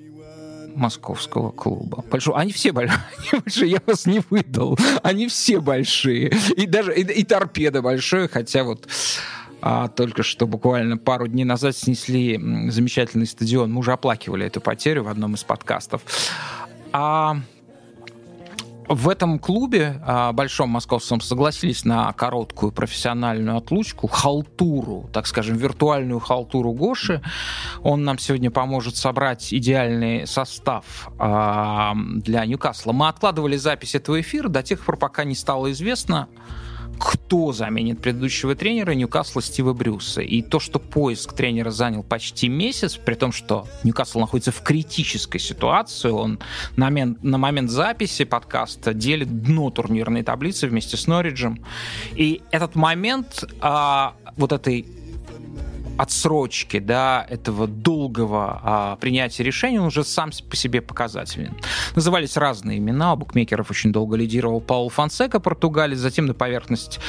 московского 0.80 1.50
клуба. 1.52 2.04
Большого. 2.10 2.38
Они 2.38 2.52
все 2.52 2.72
большие. 2.72 2.98
Я 3.68 3.78
вас 3.86 4.06
не 4.06 4.20
выдал. 4.30 4.78
Они 5.02 5.28
все 5.28 5.60
большие. 5.60 6.32
И 6.56 6.66
даже 6.66 6.94
и, 6.94 7.02
и 7.02 7.24
торпеда 7.24 7.82
большое, 7.82 8.26
хотя 8.26 8.64
вот 8.64 8.88
а, 9.62 9.88
только 9.88 10.22
что 10.22 10.46
буквально 10.46 10.96
пару 10.96 11.28
дней 11.28 11.44
назад 11.44 11.76
снесли 11.76 12.40
замечательный 12.70 13.26
стадион. 13.26 13.72
Мы 13.72 13.80
уже 13.80 13.92
оплакивали 13.92 14.46
эту 14.46 14.60
потерю 14.60 15.04
в 15.04 15.08
одном 15.08 15.34
из 15.34 15.44
подкастов. 15.44 16.02
А 16.92 17.36
в 18.90 19.08
этом 19.08 19.38
клубе 19.38 20.02
а, 20.04 20.32
большом 20.32 20.70
московском 20.70 21.20
согласились 21.20 21.84
на 21.84 22.12
короткую 22.12 22.72
профессиональную 22.72 23.56
отлучку, 23.56 24.08
халтуру, 24.08 25.08
так 25.12 25.28
скажем, 25.28 25.56
виртуальную 25.56 26.18
халтуру 26.18 26.72
Гоши. 26.72 27.22
Он 27.82 28.02
нам 28.02 28.18
сегодня 28.18 28.50
поможет 28.50 28.96
собрать 28.96 29.54
идеальный 29.54 30.26
состав 30.26 31.08
а, 31.20 31.94
для 31.94 32.44
Ньюкасла. 32.44 32.90
Мы 32.90 33.06
откладывали 33.06 33.56
запись 33.56 33.94
этого 33.94 34.20
эфира 34.20 34.48
до 34.48 34.64
тех 34.64 34.84
пор, 34.84 34.96
пока 34.96 35.22
не 35.22 35.36
стало 35.36 35.70
известно, 35.70 36.26
кто 37.00 37.52
заменит 37.52 38.02
предыдущего 38.02 38.54
тренера 38.54 38.92
Ньюкасла 38.92 39.40
Стива 39.40 39.72
Брюса. 39.72 40.20
И 40.20 40.42
то, 40.42 40.60
что 40.60 40.78
поиск 40.78 41.32
тренера 41.32 41.70
занял 41.70 42.02
почти 42.02 42.48
месяц, 42.48 42.96
при 42.96 43.14
том, 43.14 43.32
что 43.32 43.66
Ньюкасл 43.84 44.20
находится 44.20 44.52
в 44.52 44.60
критической 44.62 45.40
ситуации, 45.40 46.10
он 46.10 46.38
на 46.76 46.86
момент, 46.86 47.24
на 47.24 47.38
момент 47.38 47.70
записи 47.70 48.24
подкаста 48.24 48.92
делит 48.92 49.42
дно 49.42 49.70
турнирной 49.70 50.22
таблицы 50.22 50.66
вместе 50.66 50.98
с 50.98 51.06
Норриджем. 51.06 51.64
И 52.16 52.42
этот 52.50 52.74
момент 52.74 53.44
а, 53.60 54.14
вот 54.36 54.52
этой 54.52 54.86
отсрочки, 56.00 56.78
да, 56.78 57.26
этого 57.28 57.66
долгого 57.66 58.60
а, 58.62 58.96
принятия 58.96 59.42
решения, 59.42 59.80
он 59.80 59.88
уже 59.88 60.02
сам 60.02 60.30
по 60.48 60.56
себе 60.56 60.80
показателен. 60.80 61.54
Назывались 61.94 62.38
разные 62.38 62.78
имена, 62.78 63.12
у 63.12 63.16
букмекеров 63.18 63.70
очень 63.70 63.92
долго 63.92 64.16
лидировал 64.16 64.62
Паул 64.62 64.88
Фонсека, 64.88 65.40
португалец, 65.40 65.98
затем 65.98 66.24
на 66.24 66.32
поверхность 66.32 67.00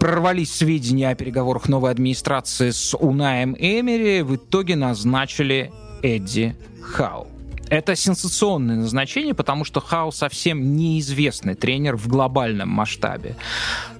прорвались 0.00 0.52
сведения 0.52 1.10
о 1.10 1.14
переговорах 1.14 1.68
новой 1.68 1.92
администрации 1.92 2.70
с 2.70 2.96
Унаем 2.96 3.54
Эмери, 3.56 4.22
в 4.22 4.34
итоге 4.34 4.74
назначили 4.74 5.72
Эдди 6.02 6.56
Хау. 6.82 7.28
Это 7.70 7.94
сенсационное 7.94 8.76
назначение, 8.76 9.34
потому 9.34 9.64
что 9.64 9.80
Хау 9.80 10.10
совсем 10.10 10.76
неизвестный 10.76 11.54
тренер 11.54 11.96
в 11.96 12.08
глобальном 12.08 12.68
масштабе. 12.68 13.36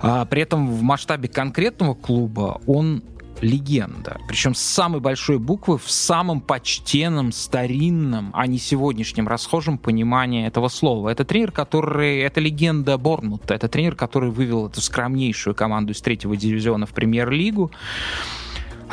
А, 0.01 0.25
при 0.25 0.43
этом 0.43 0.69
в 0.69 0.83
масштабе 0.83 1.29
конкретного 1.29 1.95
клуба 1.95 2.61
он 2.67 3.03
легенда. 3.41 4.21
Причем 4.29 4.55
с 4.55 4.61
самой 4.61 5.01
большой 5.01 5.39
буквы 5.39 5.79
в 5.79 5.91
самом 5.91 6.41
почтенном, 6.41 7.33
старинном, 7.33 8.31
а 8.33 8.47
не 8.47 8.59
сегодняшнем 8.59 9.29
расхожем 9.29 9.79
понимании 9.79 10.47
этого 10.47 10.69
слова. 10.69 11.09
Это 11.09 11.25
тренер, 11.25 11.53
который... 11.53 12.21
Это 12.21 12.41
легенда 12.41 12.99
Борнута. 12.99 13.55
Это 13.55 13.69
тренер, 13.69 13.95
который 13.97 14.31
вывел 14.31 14.67
эту 14.67 14.81
скромнейшую 14.81 15.55
команду 15.55 15.93
из 15.93 16.01
третьего 16.01 16.37
дивизиона 16.37 16.87
в 16.87 16.91
премьер-лигу. 16.91 17.71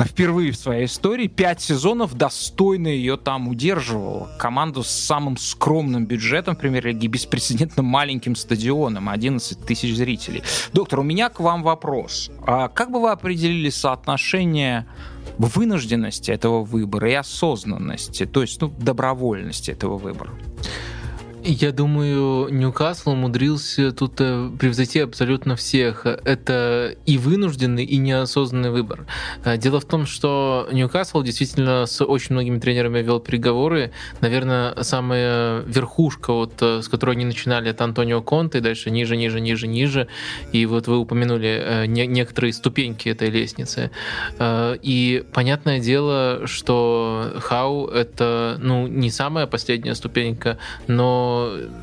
Впервые 0.04 0.52
в 0.52 0.56
своей 0.56 0.86
истории 0.86 1.26
пять 1.26 1.60
сезонов 1.60 2.14
достойно 2.14 2.88
ее 2.88 3.16
там 3.16 3.48
удерживал. 3.48 4.28
Команду 4.38 4.82
с 4.82 4.90
самым 4.90 5.36
скромным 5.36 6.06
бюджетом 6.06 6.56
премьер-лиги, 6.56 7.06
беспрецедентно 7.06 7.82
маленьким 7.82 8.36
стадионом, 8.36 9.08
11 9.08 9.64
тысяч 9.64 9.94
зрителей. 9.96 10.42
Доктор, 10.72 11.00
у 11.00 11.02
меня 11.02 11.28
к 11.28 11.40
вам 11.40 11.62
вопрос. 11.62 12.30
А 12.46 12.68
как 12.68 12.90
бы 12.90 13.00
вы 13.00 13.10
определили 13.10 13.70
соотношение 13.70 14.86
вынужденности 15.38 16.30
этого 16.30 16.64
выбора 16.64 17.10
и 17.10 17.14
осознанности, 17.14 18.26
то 18.26 18.42
есть 18.42 18.60
ну, 18.60 18.68
добровольности 18.68 19.70
этого 19.70 19.96
выбора? 19.98 20.30
Я 21.44 21.72
думаю, 21.72 22.48
Ньюкасл 22.54 23.10
умудрился 23.10 23.90
тут 23.90 24.20
э, 24.20 24.48
превзойти 24.60 25.00
абсолютно 25.00 25.56
всех. 25.56 26.06
Это 26.06 26.94
и 27.04 27.18
вынужденный, 27.18 27.84
и 27.84 27.96
неосознанный 27.96 28.70
выбор. 28.70 29.06
Э, 29.44 29.56
дело 29.56 29.80
в 29.80 29.84
том, 29.84 30.06
что 30.06 30.68
Ньюкасл 30.70 31.20
действительно 31.24 31.86
с 31.86 32.04
очень 32.04 32.34
многими 32.34 32.60
тренерами 32.60 33.00
вел 33.02 33.18
переговоры. 33.18 33.90
Наверное, 34.20 34.80
самая 34.84 35.62
верхушка, 35.62 36.32
вот, 36.32 36.54
э, 36.60 36.80
с 36.80 36.88
которой 36.88 37.16
они 37.16 37.24
начинали, 37.24 37.70
это 37.70 37.82
Антонио 37.82 38.22
Конте, 38.22 38.60
дальше 38.60 38.92
ниже, 38.92 39.16
ниже, 39.16 39.40
ниже, 39.40 39.66
ниже. 39.66 40.06
И 40.52 40.64
вот 40.64 40.86
вы 40.86 40.98
упомянули 40.98 41.86
не, 41.88 42.06
некоторые 42.06 42.52
ступеньки 42.52 43.08
этой 43.08 43.30
лестницы. 43.30 43.90
И 44.40 45.24
понятное 45.32 45.80
дело, 45.80 46.42
что 46.46 47.32
Хау— 47.40 47.86
это 47.88 48.58
ну, 48.60 48.86
не 48.86 49.10
самая 49.10 49.48
последняя 49.48 49.96
ступенька, 49.96 50.58
но 50.86 51.31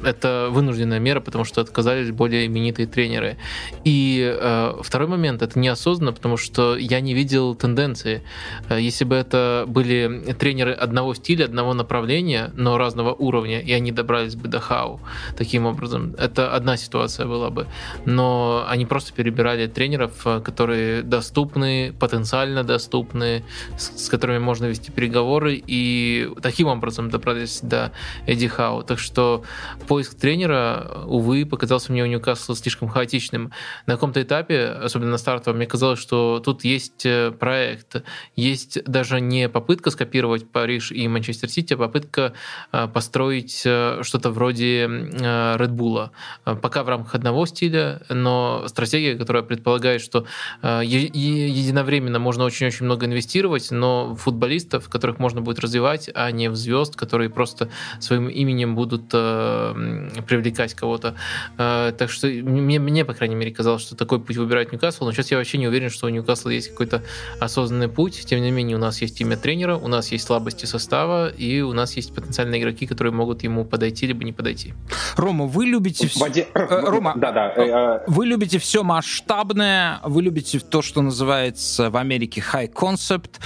это 0.03 0.49
вынужденная 0.51 0.99
мера, 0.99 1.19
потому 1.19 1.43
что 1.45 1.61
отказались 1.61 2.11
более 2.11 2.45
именитые 2.45 2.87
тренеры. 2.87 3.37
И 3.83 4.37
э, 4.39 4.73
второй 4.81 5.07
момент, 5.07 5.41
это 5.41 5.59
неосознанно, 5.59 6.13
потому 6.13 6.37
что 6.37 6.77
я 6.77 7.01
не 7.01 7.13
видел 7.13 7.55
тенденции. 7.55 8.23
Э, 8.69 8.79
если 8.79 9.05
бы 9.05 9.15
это 9.15 9.65
были 9.67 10.33
тренеры 10.39 10.73
одного 10.73 11.13
стиля, 11.13 11.45
одного 11.45 11.73
направления, 11.73 12.51
но 12.55 12.77
разного 12.77 13.13
уровня, 13.13 13.59
и 13.59 13.71
они 13.73 13.91
добрались 13.91 14.35
бы 14.35 14.47
до 14.47 14.59
хау 14.59 14.99
таким 15.37 15.65
образом, 15.65 16.15
это 16.17 16.53
одна 16.55 16.77
ситуация 16.77 17.25
была 17.25 17.49
бы. 17.49 17.67
Но 18.05 18.65
они 18.67 18.85
просто 18.85 19.13
перебирали 19.13 19.67
тренеров, 19.67 20.11
э, 20.25 20.41
которые 20.41 21.01
доступны, 21.03 21.93
потенциально 21.99 22.63
доступны, 22.63 23.43
с, 23.77 24.05
с 24.05 24.09
которыми 24.09 24.39
можно 24.39 24.65
вести 24.65 24.91
переговоры, 24.91 25.61
и 25.67 26.29
таким 26.41 26.67
образом 26.67 27.09
добрались 27.09 27.59
до 27.61 27.91
Эдди 28.25 28.47
Хау. 28.47 28.83
Так 28.83 28.99
что 28.99 29.38
поиск 29.87 30.15
тренера, 30.15 31.03
увы, 31.05 31.45
показался 31.45 31.91
мне 31.91 32.03
у 32.03 32.05
Ньюкасла 32.05 32.55
слишком 32.55 32.89
хаотичным. 32.89 33.51
На 33.85 33.93
каком-то 33.93 34.21
этапе, 34.21 34.65
особенно 34.65 35.11
на 35.11 35.17
стартовом, 35.17 35.57
мне 35.57 35.67
казалось, 35.67 35.99
что 35.99 36.41
тут 36.43 36.63
есть 36.63 37.05
э, 37.05 37.31
проект, 37.31 38.03
есть 38.35 38.83
даже 38.85 39.21
не 39.21 39.49
попытка 39.49 39.91
скопировать 39.91 40.49
Париж 40.49 40.91
и 40.91 41.07
Манчестер 41.07 41.49
Сити, 41.49 41.73
а 41.73 41.77
попытка 41.77 42.33
э, 42.71 42.87
построить 42.87 43.63
э, 43.65 43.99
что-то 44.03 44.31
вроде 44.31 44.85
Red 44.85 45.69
Bull. 45.69 46.09
Пока 46.43 46.83
в 46.83 46.89
рамках 46.89 47.15
одного 47.15 47.45
стиля, 47.45 48.01
но 48.09 48.65
стратегия, 48.67 49.15
которая 49.15 49.43
предполагает, 49.43 50.01
что 50.01 50.25
единовременно 50.61 52.19
можно 52.19 52.43
очень-очень 52.43 52.85
много 52.85 53.05
инвестировать, 53.05 53.71
но 53.71 54.15
футболистов, 54.15 54.89
которых 54.89 55.19
можно 55.19 55.41
будет 55.41 55.59
развивать, 55.59 56.09
а 56.13 56.31
не 56.31 56.49
в 56.49 56.55
звезд, 56.55 56.95
которые 56.95 57.29
просто 57.29 57.69
своим 57.99 58.27
именем 58.27 58.75
будут 58.75 59.13
э, 59.29 60.21
привлекать 60.27 60.73
кого-то. 60.73 61.15
Э, 61.57 61.91
так 61.97 62.09
что 62.09 62.27
мне, 62.27 62.79
мне, 62.79 63.05
по 63.05 63.13
крайней 63.13 63.35
мере, 63.35 63.51
казалось, 63.51 63.81
что 63.81 63.95
такой 63.95 64.19
путь 64.19 64.37
выбирает 64.37 64.71
Ньюкасл, 64.71 65.05
но 65.05 65.11
сейчас 65.11 65.31
я 65.31 65.37
вообще 65.37 65.57
не 65.57 65.67
уверен, 65.67 65.89
что 65.89 66.07
у 66.07 66.09
Ньюкасла 66.09 66.49
есть 66.49 66.69
какой-то 66.69 67.03
осознанный 67.39 67.87
путь. 67.87 68.25
Тем 68.25 68.41
не 68.41 68.51
менее, 68.51 68.77
у 68.77 68.79
нас 68.79 69.01
есть 69.01 69.19
имя 69.21 69.37
тренера, 69.37 69.75
у 69.75 69.87
нас 69.87 70.11
есть 70.11 70.25
слабости 70.25 70.65
состава, 70.65 71.29
и 71.29 71.61
у 71.61 71.73
нас 71.73 71.95
есть 71.95 72.13
потенциальные 72.13 72.61
игроки, 72.61 72.87
которые 72.87 73.13
могут 73.13 73.43
ему 73.43 73.65
подойти 73.65 74.07
либо 74.07 74.23
не 74.23 74.33
подойти. 74.33 74.73
Рома, 75.15 75.45
вы 75.45 75.65
любите 75.65 76.07
все... 76.07 76.19
Воде... 76.19 76.47
Рома, 76.53 77.13
да, 77.15 77.31
да. 77.31 78.03
вы 78.07 78.25
любите 78.25 78.59
все 78.59 78.83
масштабное, 78.83 79.99
вы 80.03 80.21
любите 80.23 80.59
то, 80.59 80.81
что 80.81 81.01
называется 81.01 81.89
в 81.89 81.97
Америке 81.97 82.43
high 82.53 82.71
concept, 82.71 83.39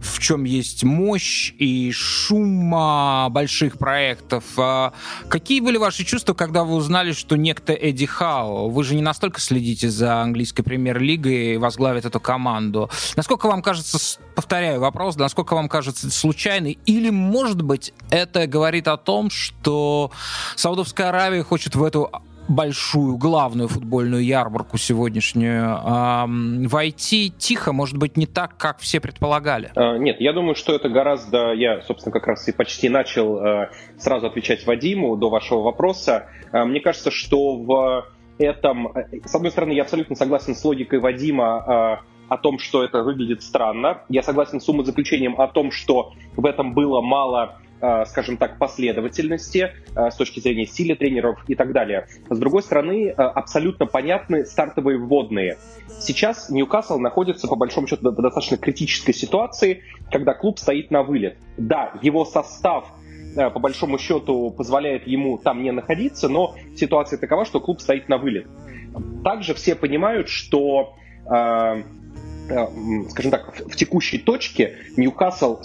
в 0.00 0.18
чем 0.18 0.44
есть 0.44 0.84
мощь 0.84 1.52
и 1.58 1.92
шум 1.92 2.70
больших 3.30 3.78
проектов. 3.78 4.44
А 4.56 4.92
какие 5.28 5.60
были 5.60 5.76
ваши 5.76 6.04
чувства, 6.04 6.34
когда 6.34 6.64
вы 6.64 6.74
узнали, 6.74 7.12
что 7.12 7.36
некто 7.36 7.72
Эдди 7.72 8.06
Хау, 8.06 8.70
вы 8.70 8.84
же 8.84 8.94
не 8.94 9.02
настолько 9.02 9.40
следите 9.40 9.90
за 9.90 10.20
английской 10.22 10.62
премьер-лигой 10.62 11.58
возглавит 11.58 12.04
эту 12.04 12.20
команду. 12.20 12.90
Насколько 13.16 13.46
вам 13.46 13.62
кажется, 13.62 14.20
повторяю 14.34 14.80
вопрос, 14.80 15.16
насколько 15.16 15.54
вам 15.54 15.68
кажется 15.68 16.10
случайный, 16.10 16.78
или, 16.86 17.10
может 17.10 17.62
быть, 17.62 17.92
это 18.10 18.46
говорит 18.46 18.88
о 18.88 18.96
том, 18.96 19.30
что 19.30 20.10
Саудовская 20.56 21.10
Аравия 21.10 21.42
хочет 21.42 21.74
в 21.74 21.82
эту 21.84 22.10
большую 22.50 23.16
главную 23.16 23.68
футбольную 23.68 24.24
ярмарку 24.24 24.76
сегодняшнюю 24.76 25.66
э, 25.66 26.66
войти 26.66 27.32
тихо, 27.38 27.72
может 27.72 27.96
быть, 27.96 28.16
не 28.16 28.26
так, 28.26 28.56
как 28.56 28.80
все 28.80 29.00
предполагали? 29.00 29.70
А, 29.76 29.96
нет, 29.98 30.20
я 30.20 30.32
думаю, 30.32 30.56
что 30.56 30.74
это 30.74 30.88
гораздо... 30.88 31.52
Я, 31.52 31.80
собственно, 31.82 32.12
как 32.12 32.26
раз 32.26 32.48
и 32.48 32.52
почти 32.52 32.88
начал 32.88 33.38
э, 33.38 33.70
сразу 33.98 34.26
отвечать 34.26 34.66
Вадиму 34.66 35.16
до 35.16 35.30
вашего 35.30 35.60
вопроса. 35.60 36.26
Э, 36.52 36.64
мне 36.64 36.80
кажется, 36.80 37.12
что 37.12 37.56
в 37.56 38.06
этом... 38.38 38.88
Э, 38.88 39.04
с 39.24 39.34
одной 39.34 39.52
стороны, 39.52 39.72
я 39.72 39.82
абсолютно 39.82 40.16
согласен 40.16 40.56
с 40.56 40.64
логикой 40.64 40.98
Вадима 40.98 42.02
о 42.28 42.36
том, 42.36 42.58
что 42.58 42.82
это 42.84 43.02
выглядит 43.02 43.42
странно. 43.42 44.02
Я 44.08 44.22
согласен 44.22 44.60
с 44.60 44.68
умозаключением 44.68 45.40
о 45.40 45.46
том, 45.46 45.70
что 45.70 46.12
в 46.36 46.46
этом 46.46 46.74
было 46.74 47.00
мало 47.00 47.60
Э, 47.69 47.69
скажем 48.06 48.36
так, 48.36 48.58
последовательности 48.58 49.72
э, 49.96 50.10
с 50.10 50.16
точки 50.16 50.40
зрения 50.40 50.66
стиля 50.66 50.96
тренеров 50.96 51.42
и 51.48 51.54
так 51.54 51.72
далее. 51.72 52.06
С 52.28 52.38
другой 52.38 52.62
стороны, 52.62 53.08
э, 53.08 53.12
абсолютно 53.12 53.86
понятны 53.86 54.44
стартовые 54.44 54.98
вводные. 54.98 55.56
Сейчас 56.00 56.50
Ньюкасл 56.50 56.98
находится, 56.98 57.48
по 57.48 57.56
большому 57.56 57.86
счету, 57.86 58.10
в 58.10 58.22
достаточно 58.22 58.58
критической 58.58 59.14
ситуации, 59.14 59.82
когда 60.10 60.34
клуб 60.34 60.58
стоит 60.58 60.90
на 60.90 61.02
вылет. 61.02 61.38
Да, 61.56 61.94
его 62.02 62.24
состав 62.24 62.92
по 63.36 63.60
большому 63.60 63.96
счету 63.96 64.50
позволяет 64.50 65.06
ему 65.06 65.38
там 65.38 65.62
не 65.62 65.70
находиться, 65.70 66.28
но 66.28 66.56
ситуация 66.74 67.16
такова, 67.16 67.44
что 67.44 67.60
клуб 67.60 67.80
стоит 67.80 68.08
на 68.08 68.18
вылет. 68.18 68.48
Также 69.22 69.54
все 69.54 69.76
понимают, 69.76 70.28
что 70.28 70.96
скажем 71.26 73.30
так, 73.30 73.54
в 73.68 73.76
текущей 73.76 74.18
точке 74.18 74.78
Ньюкасл 74.96 75.60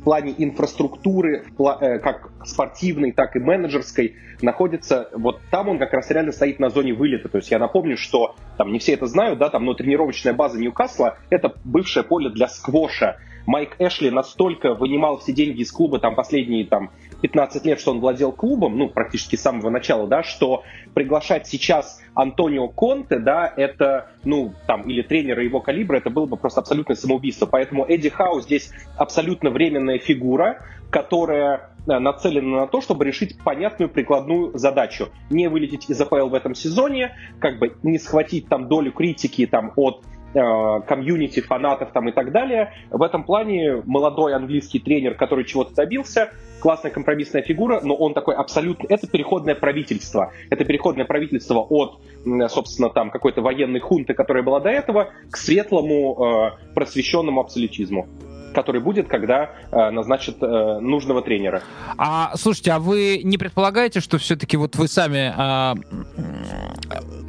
в 0.00 0.04
плане 0.04 0.34
инфраструктуры, 0.36 1.44
э, 1.58 1.98
как 1.98 2.30
спортивной, 2.44 3.12
так 3.12 3.36
и 3.36 3.38
менеджерской, 3.38 4.16
находится, 4.40 5.10
вот 5.12 5.40
там 5.50 5.68
он 5.68 5.78
как 5.78 5.92
раз 5.92 6.10
реально 6.10 6.32
стоит 6.32 6.58
на 6.58 6.70
зоне 6.70 6.94
вылета. 6.94 7.28
То 7.28 7.36
есть 7.36 7.50
я 7.50 7.58
напомню, 7.58 7.96
что 7.98 8.34
там 8.56 8.72
не 8.72 8.78
все 8.78 8.94
это 8.94 9.06
знают, 9.06 9.38
да, 9.38 9.50
там, 9.50 9.64
но 9.64 9.74
тренировочная 9.74 10.32
база 10.32 10.58
Ньюкасла— 10.58 11.18
это 11.30 11.54
бывшее 11.64 12.02
поле 12.02 12.30
для 12.30 12.48
сквоша. 12.48 13.18
Майк 13.50 13.80
Эшли 13.80 14.12
настолько 14.12 14.74
вынимал 14.74 15.18
все 15.18 15.32
деньги 15.32 15.62
из 15.62 15.72
клуба 15.72 15.98
там 15.98 16.14
последние 16.14 16.64
там 16.64 16.92
15 17.20 17.66
лет, 17.66 17.80
что 17.80 17.90
он 17.90 17.98
владел 17.98 18.30
клубом, 18.30 18.78
ну, 18.78 18.88
практически 18.88 19.34
с 19.34 19.42
самого 19.42 19.70
начала, 19.70 20.06
да, 20.06 20.22
что 20.22 20.62
приглашать 20.94 21.48
сейчас 21.48 22.00
Антонио 22.14 22.68
Конте, 22.68 23.18
да, 23.18 23.52
это, 23.56 24.12
ну, 24.22 24.54
там, 24.68 24.82
или 24.82 25.02
тренера 25.02 25.42
его 25.42 25.60
калибра, 25.60 25.96
это 25.96 26.10
было 26.10 26.26
бы 26.26 26.36
просто 26.36 26.60
абсолютное 26.60 26.94
самоубийство. 26.94 27.46
Поэтому 27.46 27.84
Эдди 27.84 28.08
Хау 28.08 28.40
здесь 28.40 28.70
абсолютно 28.96 29.50
временная 29.50 29.98
фигура, 29.98 30.64
которая 30.88 31.70
э, 31.88 31.98
нацелена 31.98 32.60
на 32.60 32.66
то, 32.68 32.80
чтобы 32.80 33.04
решить 33.04 33.36
понятную 33.42 33.88
прикладную 33.88 34.56
задачу. 34.56 35.08
Не 35.28 35.48
вылететь 35.48 35.90
из 35.90 36.00
АПЛ 36.00 36.28
в 36.28 36.34
этом 36.34 36.54
сезоне, 36.54 37.16
как 37.40 37.58
бы 37.58 37.74
не 37.82 37.98
схватить 37.98 38.48
там 38.48 38.68
долю 38.68 38.92
критики 38.92 39.44
там 39.46 39.72
от 39.74 40.04
комьюнити 40.32 41.40
фанатов 41.40 41.90
там 41.92 42.08
и 42.08 42.12
так 42.12 42.32
далее. 42.32 42.72
В 42.90 43.02
этом 43.02 43.24
плане 43.24 43.82
молодой 43.84 44.34
английский 44.34 44.78
тренер, 44.78 45.14
который 45.14 45.44
чего-то 45.44 45.74
добился, 45.74 46.30
классная 46.60 46.90
компромиссная 46.90 47.42
фигура, 47.42 47.80
но 47.82 47.94
он 47.94 48.14
такой 48.14 48.34
абсолютно... 48.34 48.86
Это 48.88 49.06
переходное 49.08 49.54
правительство. 49.54 50.32
Это 50.50 50.64
переходное 50.64 51.04
правительство 51.04 51.60
от, 51.60 52.00
собственно, 52.48 52.90
там 52.90 53.10
какой-то 53.10 53.42
военной 53.42 53.80
хунты, 53.80 54.14
которая 54.14 54.42
была 54.42 54.60
до 54.60 54.70
этого, 54.70 55.10
к 55.30 55.36
светлому 55.36 56.54
э, 56.54 56.74
просвещенному 56.74 57.40
абсолютизму 57.40 58.06
который 58.54 58.80
будет, 58.80 59.08
когда 59.08 59.50
э, 59.70 59.90
назначат 59.90 60.36
э, 60.40 60.78
нужного 60.80 61.22
тренера. 61.22 61.62
А 61.96 62.32
слушайте, 62.36 62.72
а 62.72 62.78
вы 62.78 63.20
не 63.22 63.38
предполагаете, 63.38 64.00
что 64.00 64.18
все-таки 64.18 64.56
вот 64.56 64.76
вы 64.76 64.88
сами 64.88 65.32
э, 65.36 65.74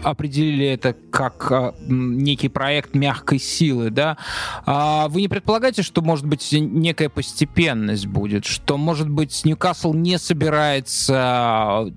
определили 0.03 0.67
это 0.67 0.95
как 1.11 1.51
э, 1.51 1.73
некий 1.87 2.49
проект 2.49 2.95
мягкой 2.95 3.39
силы, 3.39 3.89
да? 3.89 4.17
А 4.65 5.07
вы 5.07 5.21
не 5.21 5.27
предполагаете, 5.27 5.83
что 5.83 6.01
может 6.01 6.25
быть 6.25 6.49
некая 6.51 7.09
постепенность 7.09 8.07
будет, 8.07 8.45
что 8.45 8.77
может 8.77 9.09
быть 9.09 9.45
Ньюкасл 9.45 9.93
не 9.93 10.17
собирается 10.17 11.91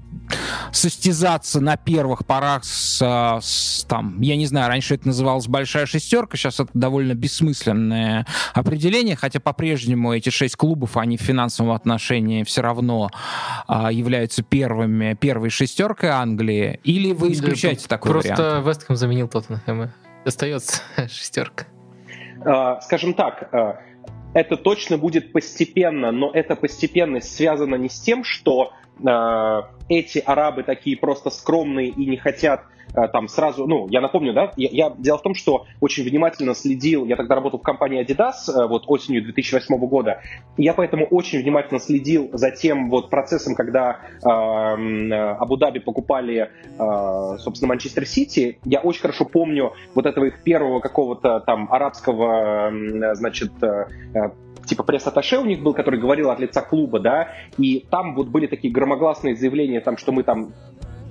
состязаться 0.73 1.61
на 1.61 1.77
первых 1.77 2.27
порах 2.27 2.65
с, 2.65 3.01
с 3.41 3.85
там, 3.89 4.21
я 4.21 4.37
не 4.37 4.47
знаю, 4.47 4.69
раньше 4.69 4.95
это 4.95 5.09
называлось 5.09 5.47
большая 5.47 5.87
шестерка, 5.87 6.37
сейчас 6.37 6.61
это 6.61 6.71
довольно 6.75 7.15
бессмысленное 7.15 8.27
определение, 8.53 9.17
хотя 9.17 9.41
по-прежнему 9.41 10.13
эти 10.13 10.31
шесть 10.31 10.57
клубов, 10.57 10.97
они 10.97 11.17
в 11.17 11.21
финансовом 11.21 11.73
отношении 11.73 12.43
все 12.45 12.63
равно 12.63 13.11
а, 13.67 13.93
являются 13.93 14.43
первыми, 14.43 15.15
первой 15.15 15.51
шестеркой 15.51 16.11
Англии, 16.11 16.81
или 16.85 17.13
вы 17.13 17.33
исключаете 17.33 17.83
да, 17.83 17.97
такой 17.97 18.13
просто 18.13 18.33
вариант? 18.35 18.65
Просто 18.65 18.69
Вестхэм 18.69 18.97
заменил 18.97 19.29
Тоттенхэма. 19.29 19.95
Остается 20.25 20.83
шестерка. 21.09 21.67
А, 22.45 22.81
скажем 22.81 23.15
так, 23.15 23.49
а, 23.53 23.81
это 24.35 24.57
точно 24.57 24.99
будет 24.99 25.33
постепенно, 25.33 26.11
но 26.11 26.31
эта 26.33 26.57
постепенность 26.57 27.35
связана 27.35 27.77
не 27.77 27.89
с 27.89 28.01
тем, 28.01 28.25
что 28.25 28.73
эти 29.89 30.19
арабы 30.19 30.63
такие 30.63 30.97
просто 30.97 31.31
скромные 31.31 31.89
и 31.89 32.07
не 32.07 32.17
хотят 32.17 32.63
Э, 32.95 33.09
там 33.09 33.29
сразу, 33.29 33.67
ну, 33.67 33.87
я 33.89 34.01
напомню, 34.01 34.33
да, 34.33 34.53
я, 34.57 34.69
я, 34.71 34.95
дело 34.97 35.19
в 35.19 35.23
том, 35.23 35.35
что 35.35 35.67
очень 35.81 36.05
внимательно 36.05 36.55
следил, 36.55 37.05
я 37.05 37.17
тогда 37.17 37.35
работал 37.35 37.59
в 37.59 37.63
компании 37.63 38.05
Adidas, 38.05 38.49
э, 38.49 38.67
вот 38.67 38.85
осенью 38.87 39.23
2008 39.25 39.77
года, 39.87 40.21
я 40.57 40.75
поэтому 40.75 41.07
очень 41.07 41.41
внимательно 41.41 41.81
следил 41.81 42.31
за 42.33 42.51
тем 42.51 42.91
вот 42.91 43.11
процессом, 43.11 43.55
когда 43.55 44.01
э, 44.23 44.27
Абу-Даби 44.27 45.81
покупали, 45.81 46.51
э, 46.79 47.39
собственно, 47.39 47.69
Манчестер 47.69 48.07
Сити, 48.07 48.59
я 48.65 48.81
очень 48.81 49.01
хорошо 49.01 49.25
помню 49.25 49.73
вот 49.95 50.07
этого 50.07 50.27
их 50.27 50.43
первого 50.43 50.81
какого-то 50.81 51.41
там 51.41 51.73
арабского, 51.73 52.73
значит, 53.15 53.53
типа 54.65 54.83
пресс-атташе 54.83 55.39
у 55.39 55.45
них 55.45 55.63
был, 55.63 55.75
который 55.75 56.01
говорил 56.01 56.31
от 56.31 56.41
лица 56.41 56.63
клуба, 56.63 57.01
да, 57.01 57.29
и 57.59 57.85
там 57.91 58.15
вот 58.15 58.29
были 58.29 58.47
такие 58.47 58.73
громогласные 58.73 59.37
заявления, 59.37 59.81
там, 59.81 59.97
что 59.97 60.13
мы 60.13 60.23
там 60.23 60.53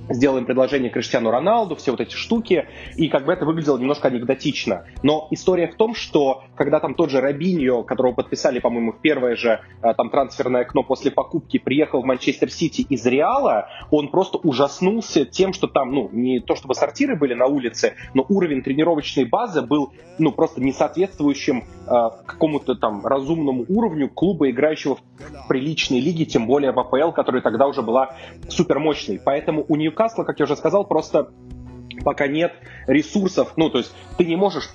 сделаем 0.10 0.46
предложение 0.46 0.90
Криштиану 0.90 1.32
Роналду, 1.32 1.76
все 1.76 1.92
вот 1.92 2.02
эти 2.02 2.16
штуки, 2.16 2.68
и 2.96 3.08
как 3.08 3.26
бы 3.26 3.34
это 3.34 3.46
выглядело 3.46 3.78
немножко 3.78 4.10
анекдотично. 4.10 4.86
Но 5.02 5.28
история 5.32 5.68
в 5.68 5.76
том, 5.76 5.96
что 5.96 6.44
когда 6.56 6.80
там 6.80 6.94
тот 6.96 7.10
же 7.10 7.22
Робиньо, 7.22 7.84
которого 7.84 8.14
подписали, 8.14 8.60
по-моему, 8.60 8.94
в 8.94 9.02
первое 9.02 9.36
же 9.36 9.62
э, 9.82 9.94
там 9.96 10.10
трансферное 10.10 10.62
окно 10.62 10.84
после 10.84 11.12
покупки, 11.12 11.58
приехал 11.58 12.02
в 12.02 12.06
Манчестер 12.06 12.52
Сити 12.52 12.82
из 12.82 13.06
Реала, 13.06 13.70
он 13.92 14.10
просто 14.10 14.38
ужаснулся 14.38 15.26
тем, 15.26 15.54
что 15.54 15.68
там, 15.68 15.92
ну, 15.92 16.10
не 16.12 16.40
то 16.40 16.56
чтобы 16.56 16.76
сортиры 16.76 17.16
были 17.16 17.34
на 17.34 17.46
улице, 17.46 17.94
но 18.14 18.26
уровень 18.28 18.62
тренировочной 18.62 19.26
базы 19.26 19.62
был, 19.62 19.94
ну, 20.18 20.32
просто 20.32 20.62
не 20.62 20.74
соответствующим 20.74 21.64
э, 21.88 21.92
какому-то 22.26 22.76
там 22.76 23.06
разумному 23.06 23.66
уровню 23.70 24.10
клуба, 24.10 24.50
играющего 24.50 24.96
в 24.96 25.48
приличной 25.48 26.00
лиге, 26.00 26.26
тем 26.26 26.46
более 26.48 26.72
в 26.72 26.80
АПЛ, 26.80 27.12
которая 27.12 27.42
тогда 27.42 27.68
уже 27.68 27.82
была 27.82 28.16
супермощной. 28.50 29.20
Поэтому 29.24 29.66
у 29.68 29.76
нее 29.76 29.92
Ньюкасла, 29.94 30.24
как 30.24 30.40
я 30.40 30.46
уже 30.46 30.56
сказал, 30.56 30.86
просто 30.86 31.32
пока 32.04 32.28
нет 32.28 32.54
ресурсов, 32.88 33.54
ну, 33.56 33.70
то 33.70 33.78
есть 33.78 33.96
ты 34.18 34.26
не 34.26 34.36
можешь 34.36 34.70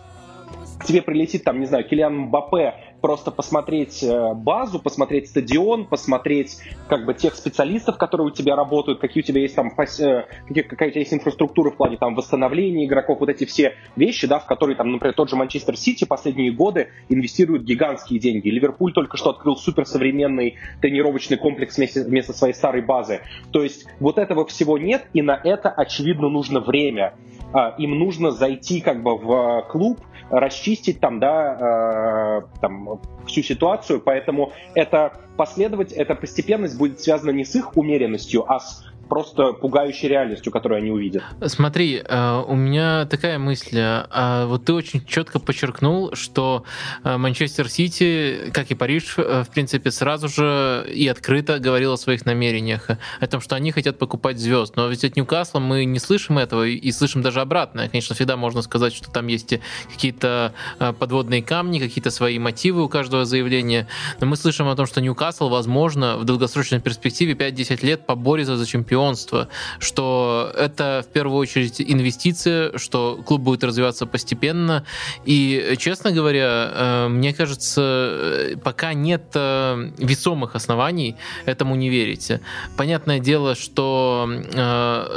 к 0.78 0.84
тебе 0.84 1.02
прилетит, 1.02 1.42
там, 1.44 1.58
не 1.58 1.66
знаю, 1.66 1.86
Килиан 1.86 2.16
Мбаппе 2.16 2.74
просто 3.00 3.30
посмотреть 3.30 4.02
э, 4.02 4.34
базу, 4.34 4.78
посмотреть 4.78 5.28
стадион, 5.28 5.86
посмотреть 5.86 6.58
как 6.88 7.04
бы 7.04 7.14
тех 7.14 7.34
специалистов, 7.34 7.96
которые 7.96 8.28
у 8.28 8.30
тебя 8.30 8.56
работают, 8.56 9.00
какие 9.00 9.22
у 9.22 9.26
тебя 9.26 9.40
есть 9.40 9.54
там, 9.54 9.68
э, 9.68 10.24
какие, 10.46 10.64
какая 10.64 10.88
у 10.88 10.92
тебя 10.92 11.00
есть 11.00 11.14
инфраструктура 11.14 11.70
в 11.70 11.76
плане 11.76 11.96
там 11.96 12.14
восстановления 12.14 12.86
игроков, 12.86 13.20
вот 13.20 13.28
эти 13.28 13.44
все 13.44 13.74
вещи, 13.96 14.26
да, 14.26 14.38
в 14.38 14.46
которые 14.46 14.76
там, 14.76 14.90
например, 14.90 15.14
тот 15.14 15.30
же 15.30 15.36
Манчестер 15.36 15.76
Сити 15.76 16.04
последние 16.04 16.52
годы 16.52 16.88
инвестирует 17.08 17.64
гигантские 17.64 18.20
деньги. 18.20 18.48
Ливерпуль 18.48 18.92
только 18.92 19.16
что 19.16 19.30
открыл 19.30 19.56
суперсовременный 19.56 20.56
тренировочный 20.80 21.36
комплекс 21.36 21.76
вместе, 21.76 22.04
вместо 22.04 22.32
своей 22.32 22.54
старой 22.54 22.82
базы. 22.82 23.20
То 23.52 23.62
есть 23.62 23.86
вот 24.00 24.18
этого 24.18 24.46
всего 24.46 24.78
нет, 24.78 25.06
и 25.12 25.22
на 25.22 25.40
это, 25.42 25.70
очевидно, 25.70 26.28
нужно 26.28 26.60
время. 26.60 27.14
А, 27.52 27.74
им 27.78 27.98
нужно 27.98 28.30
зайти 28.30 28.80
как 28.80 29.02
бы 29.02 29.16
в 29.16 29.66
клуб, 29.70 29.98
расчистить 30.30 31.00
там, 31.00 31.20
да, 31.20 32.42
э, 32.42 32.60
там, 32.60 32.87
всю 33.26 33.42
ситуацию, 33.42 34.00
поэтому 34.00 34.52
это 34.74 35.12
последовать, 35.36 35.92
эта 35.92 36.14
постепенность 36.14 36.78
будет 36.78 37.00
связана 37.00 37.30
не 37.30 37.44
с 37.44 37.54
их 37.54 37.76
умеренностью, 37.76 38.50
а 38.50 38.60
с 38.60 38.84
просто 39.08 39.52
пугающей 39.52 40.08
реальностью, 40.08 40.52
которую 40.52 40.78
они 40.78 40.90
увидят. 40.90 41.22
Смотри, 41.46 42.02
э, 42.04 42.42
у 42.46 42.54
меня 42.54 43.06
такая 43.06 43.38
мысль. 43.38 43.78
А 43.80 44.46
вот 44.46 44.64
ты 44.64 44.72
очень 44.72 45.04
четко 45.04 45.38
подчеркнул, 45.38 46.14
что 46.14 46.64
э, 47.04 47.16
Манчестер 47.16 47.68
Сити, 47.68 48.50
как 48.52 48.70
и 48.70 48.74
Париж, 48.74 49.14
э, 49.16 49.44
в 49.44 49.50
принципе, 49.50 49.90
сразу 49.90 50.28
же 50.28 50.86
и 50.92 51.08
открыто 51.08 51.58
говорил 51.58 51.92
о 51.92 51.96
своих 51.96 52.26
намерениях, 52.26 52.88
о 53.20 53.26
том, 53.26 53.40
что 53.40 53.56
они 53.56 53.72
хотят 53.72 53.98
покупать 53.98 54.38
звезд. 54.38 54.76
Но 54.76 54.88
ведь 54.88 55.04
от 55.04 55.16
Ньюкасла 55.16 55.58
мы 55.58 55.84
не 55.84 55.98
слышим 55.98 56.38
этого 56.38 56.66
и 56.66 56.92
слышим 56.92 57.22
даже 57.22 57.40
обратное. 57.40 57.88
Конечно, 57.88 58.14
всегда 58.14 58.36
можно 58.36 58.62
сказать, 58.62 58.94
что 58.94 59.10
там 59.10 59.26
есть 59.26 59.54
какие-то 59.90 60.52
подводные 60.98 61.42
камни, 61.42 61.78
какие-то 61.78 62.10
свои 62.10 62.38
мотивы 62.38 62.84
у 62.84 62.88
каждого 62.88 63.24
заявления. 63.24 63.88
Но 64.20 64.26
мы 64.26 64.36
слышим 64.36 64.68
о 64.68 64.76
том, 64.76 64.86
что 64.86 65.00
Ньюкасл, 65.00 65.48
возможно, 65.48 66.16
в 66.18 66.24
долгосрочной 66.24 66.80
перспективе 66.80 67.32
5-10 67.32 67.84
лет 67.84 68.06
поборется 68.06 68.56
за 68.56 68.66
чемпион 68.66 68.97
чемпионство, 68.98 69.48
что 69.78 70.52
это 70.56 71.04
в 71.08 71.12
первую 71.12 71.38
очередь 71.38 71.80
инвестиция, 71.80 72.76
что 72.78 73.20
клуб 73.24 73.42
будет 73.42 73.64
развиваться 73.64 74.06
постепенно. 74.06 74.84
И, 75.24 75.76
честно 75.78 76.10
говоря, 76.10 76.70
э, 76.74 77.08
мне 77.08 77.32
кажется, 77.32 77.80
э, 77.80 78.56
пока 78.62 78.94
нет 78.94 79.22
э, 79.34 79.90
весомых 79.98 80.56
оснований 80.56 81.16
этому 81.46 81.76
не 81.76 81.90
верить. 81.90 82.32
Понятное 82.76 83.20
дело, 83.20 83.54
что 83.54 84.28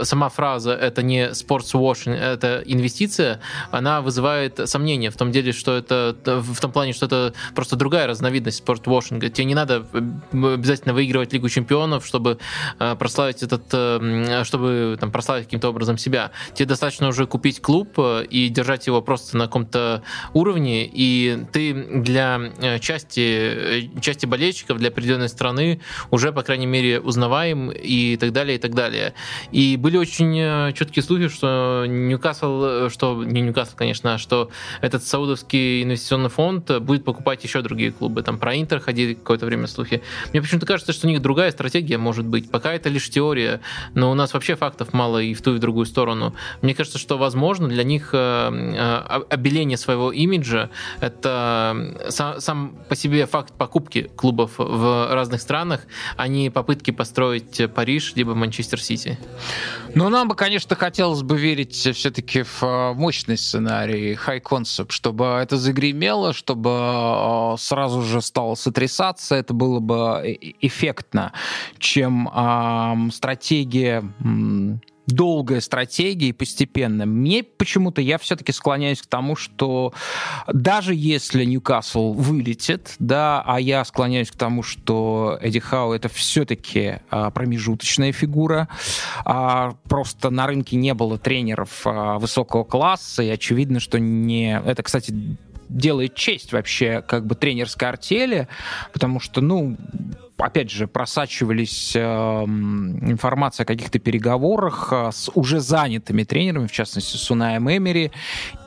сама 0.03 0.29
фраза 0.29 0.71
«это 0.73 1.01
не 1.01 1.31
sports 1.31 1.73
washing, 1.73 2.13
это 2.13 2.61
инвестиция», 2.65 3.39
она 3.71 4.01
вызывает 4.01 4.69
сомнения 4.69 5.09
в 5.09 5.15
том 5.15 5.31
деле, 5.31 5.51
что 5.51 5.75
это 5.75 6.15
в 6.25 6.59
том 6.59 6.71
плане, 6.71 6.93
что 6.93 7.05
это 7.05 7.33
просто 7.55 7.75
другая 7.75 8.07
разновидность 8.07 8.57
спортвошинга. 8.57 9.29
Тебе 9.29 9.45
не 9.45 9.55
надо 9.55 9.85
обязательно 10.31 10.93
выигрывать 10.93 11.33
Лигу 11.33 11.49
чемпионов, 11.49 12.05
чтобы 12.05 12.37
прославить 12.99 13.43
этот 13.43 13.70
чтобы 14.43 14.97
там 14.99 15.12
прославить 15.12 15.45
каким-то 15.45 15.69
образом 15.69 15.97
себя. 15.97 16.31
Тебе 16.53 16.67
достаточно 16.67 17.07
уже 17.07 17.25
купить 17.25 17.62
клуб 17.62 17.93
э, 17.97 18.25
и 18.29 18.49
держать 18.49 18.88
его 18.88 19.01
просто 19.01 19.38
на 19.38 19.45
каком-то 19.45 20.03
уровне, 20.34 20.86
и 20.86 21.43
ты 21.51 21.73
для 21.73 22.51
э, 22.60 22.79
части, 22.79 23.91
части 24.01 24.25
болельщиков, 24.25 24.77
для 24.77 24.89
определенной 24.89 25.29
страны 25.29 25.81
уже, 26.10 26.31
по 26.31 26.43
крайней 26.43 26.65
мере, 26.65 26.99
узнаваем 26.99 27.71
и 27.71 28.17
так 28.17 28.31
далее, 28.31 28.57
и 28.57 28.60
так 28.60 28.73
далее. 28.73 29.13
И 29.51 29.77
были 29.77 29.97
очень 29.97 30.73
четкие 30.73 31.03
слухи, 31.03 31.27
что 31.27 31.86
Ньюкасл, 31.88 32.89
что 32.89 33.23
не 33.23 33.41
Ньюкасл, 33.41 33.75
конечно, 33.75 34.15
а 34.15 34.17
что 34.17 34.49
этот 34.81 35.03
саудовский 35.03 35.84
инвестиционный 35.84 36.29
фонд 36.29 36.79
будет 36.81 37.03
покупать 37.03 37.43
еще 37.43 37.62
другие 37.62 37.91
клубы. 37.91 38.23
Там 38.23 38.38
про 38.38 38.55
Интер 38.55 38.79
ходили 38.79 39.13
какое-то 39.13 39.45
время 39.45 39.67
слухи. 39.67 40.01
Мне 40.31 40.41
почему-то 40.41 40.65
кажется, 40.65 40.93
что 40.93 41.07
у 41.07 41.10
них 41.10 41.21
другая 41.21 41.51
стратегия 41.51 41.97
может 41.97 42.25
быть. 42.25 42.49
Пока 42.51 42.73
это 42.73 42.89
лишь 42.89 43.10
теория 43.10 43.61
но 43.93 44.12
у 44.12 44.13
нас 44.13 44.34
вообще 44.34 44.56
фактов 44.56 44.93
мало 44.93 45.19
и 45.19 45.34
в 45.34 45.41
ту, 45.41 45.54
и 45.54 45.58
в 45.58 45.60
другую 45.60 45.86
сторону. 45.86 46.36
Мне 46.62 46.74
кажется, 46.74 46.97
что, 46.97 47.17
возможно, 47.17 47.67
для 47.67 47.84
них 47.84 48.10
э, 48.13 48.17
э, 48.17 49.21
обеление 49.30 49.78
своего 49.78 50.12
имиджа— 50.12 50.69
это 51.00 51.95
сам, 52.10 52.39
сам 52.39 52.76
по 52.89 52.95
себе 52.95 53.26
факт 53.26 53.54
покупки 53.54 54.10
клубов 54.15 54.54
в 54.58 55.13
разных 55.13 55.41
странах, 55.41 55.82
а 56.17 56.28
не 56.28 56.50
попытки 56.50 56.91
построить 56.91 57.62
Париж 57.74 58.13
либо 58.15 58.36
Манчестер 58.36 58.82
Сити. 58.82 59.17
Ну, 59.93 60.10
нам 60.10 60.28
бы, 60.28 60.36
конечно, 60.36 60.76
хотелось 60.76 61.21
бы 61.21 61.38
верить 61.38 61.76
все-таки 61.76 62.43
в 62.43 62.63
э, 62.63 62.93
мощный 62.93 63.38
сценарий, 63.38 64.13
high 64.13 64.41
concept, 64.41 64.91
чтобы 64.91 65.26
это 65.26 65.58
загремело, 65.58 66.34
чтобы 66.34 67.56
сразу 67.58 68.02
же 68.02 68.21
стало 68.21 68.56
сотрясаться, 68.56 69.36
это 69.36 69.54
было 69.54 69.80
бы 69.80 70.38
эффектно, 70.62 71.34
чем 71.78 72.30
э, 72.34 73.12
стратегия 73.12 73.50
стратегия 73.51 74.01
долгая 75.07 75.59
стратегия 75.59 76.29
и 76.29 76.31
постепенно. 76.31 77.05
Мне 77.05 77.43
почему-то 77.43 77.99
я 77.99 78.17
все-таки 78.17 78.53
склоняюсь 78.53 79.01
к 79.01 79.07
тому, 79.07 79.35
что 79.35 79.93
даже 80.47 80.95
если 80.95 81.43
Ньюкасл 81.43 82.13
вылетит, 82.13 82.95
да, 82.99 83.43
а 83.45 83.59
я 83.59 83.83
склоняюсь 83.83 84.31
к 84.31 84.37
тому, 84.37 84.63
что 84.63 85.37
Эдди 85.41 85.59
Хау 85.59 85.91
это 85.91 86.07
все-таки 86.07 86.99
а, 87.09 87.29
промежуточная 87.31 88.13
фигура, 88.13 88.69
а, 89.25 89.73
просто 89.89 90.29
на 90.29 90.47
рынке 90.47 90.77
не 90.77 90.93
было 90.93 91.17
тренеров 91.17 91.81
а, 91.83 92.17
высокого 92.17 92.63
класса, 92.63 93.21
и 93.21 93.29
очевидно, 93.29 93.81
что 93.81 93.99
не... 93.99 94.61
Это, 94.65 94.81
кстати, 94.81 95.13
делает 95.67 96.15
честь 96.15 96.53
вообще 96.53 97.03
как 97.05 97.25
бы 97.25 97.35
тренерской 97.35 97.89
артели, 97.89 98.47
потому 98.93 99.19
что, 99.19 99.41
ну, 99.41 99.75
опять 100.41 100.69
же, 100.69 100.88
просачивались 100.88 101.95
э, 101.95 101.99
информация 102.01 103.63
о 103.63 103.67
каких-то 103.67 103.99
переговорах 103.99 104.89
э, 104.91 105.10
с 105.12 105.30
уже 105.34 105.60
занятыми 105.60 106.23
тренерами, 106.23 106.67
в 106.67 106.71
частности, 106.71 107.17
с 107.17 107.32
Унаем 107.32 107.69
Эмери, 107.69 108.12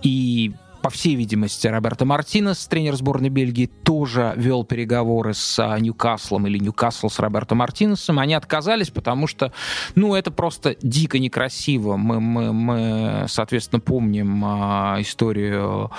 и 0.02 0.52
по 0.84 0.90
всей 0.90 1.14
видимости, 1.14 1.66
Роберто 1.66 2.04
Мартинес, 2.04 2.66
тренер 2.66 2.94
сборной 2.96 3.30
Бельгии, 3.30 3.64
тоже 3.64 4.34
вел 4.36 4.64
переговоры 4.64 5.32
с 5.32 5.58
а, 5.58 5.78
Ньюкаслом 5.78 6.46
или 6.46 6.58
Ньюкасл 6.58 7.08
с 7.08 7.18
Роберто 7.18 7.54
Мартинесом. 7.54 8.18
Они 8.18 8.34
отказались, 8.34 8.90
потому 8.90 9.26
что, 9.26 9.50
ну, 9.94 10.14
это 10.14 10.30
просто 10.30 10.76
дико 10.82 11.18
некрасиво. 11.18 11.96
Мы, 11.96 12.20
мы, 12.20 12.52
мы 12.52 13.24
соответственно, 13.28 13.80
помним 13.80 14.44
а, 14.44 14.98
историю 15.00 15.90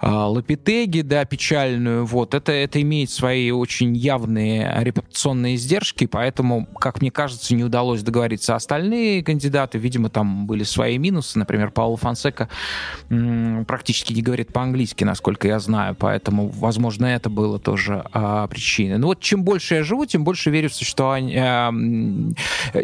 а, 0.00 0.28
Лапитеги, 0.28 1.00
да, 1.00 1.24
печальную. 1.24 2.04
Вот, 2.04 2.34
это, 2.34 2.52
это 2.52 2.82
имеет 2.82 3.08
свои 3.08 3.50
очень 3.50 3.96
явные 3.96 4.70
репутационные 4.80 5.54
издержки, 5.54 6.04
поэтому, 6.04 6.66
как 6.78 7.00
мне 7.00 7.10
кажется, 7.10 7.54
не 7.54 7.64
удалось 7.64 8.02
договориться 8.02 8.54
остальные 8.54 9.24
кандидаты. 9.24 9.78
Видимо, 9.78 10.10
там 10.10 10.46
были 10.46 10.62
свои 10.62 10.98
минусы. 10.98 11.38
Например, 11.38 11.70
Пауло 11.70 11.96
Фонсека 11.96 12.50
практически 13.66 14.12
не 14.12 14.25
говорит 14.26 14.52
по-английски, 14.52 15.04
насколько 15.04 15.46
я 15.46 15.60
знаю, 15.60 15.94
поэтому, 15.94 16.48
возможно, 16.48 17.06
это 17.06 17.30
было 17.30 17.60
тоже 17.60 18.04
а, 18.12 18.48
причиной. 18.48 18.98
Но 18.98 19.06
вот 19.06 19.20
чем 19.20 19.44
больше 19.44 19.76
я 19.76 19.84
живу, 19.84 20.04
тем 20.04 20.24
больше 20.24 20.50
верю 20.50 20.68
в 20.68 20.74
существование, 20.74 21.44
а, 21.44 21.72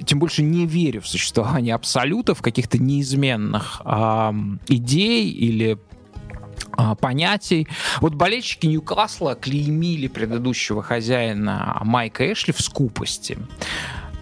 тем 0.07 0.21
больше 0.21 0.43
не 0.43 0.67
верю 0.67 1.01
в 1.01 1.09
существование 1.09 1.75
абсолютов, 1.75 2.43
каких-то 2.43 2.79
неизменных 2.79 3.83
а, 3.85 4.33
идей 4.69 5.31
или 5.31 5.79
а, 6.77 6.95
понятий. 6.95 7.67
Вот 8.01 8.15
болельщики 8.15 8.67
Ньюкасла 8.67 9.35
клеймили 9.35 10.07
предыдущего 10.07 10.81
хозяина 10.81 11.81
Майка 11.83 12.33
Эшли 12.33 12.53
в 12.53 12.61
скупости. 12.61 13.37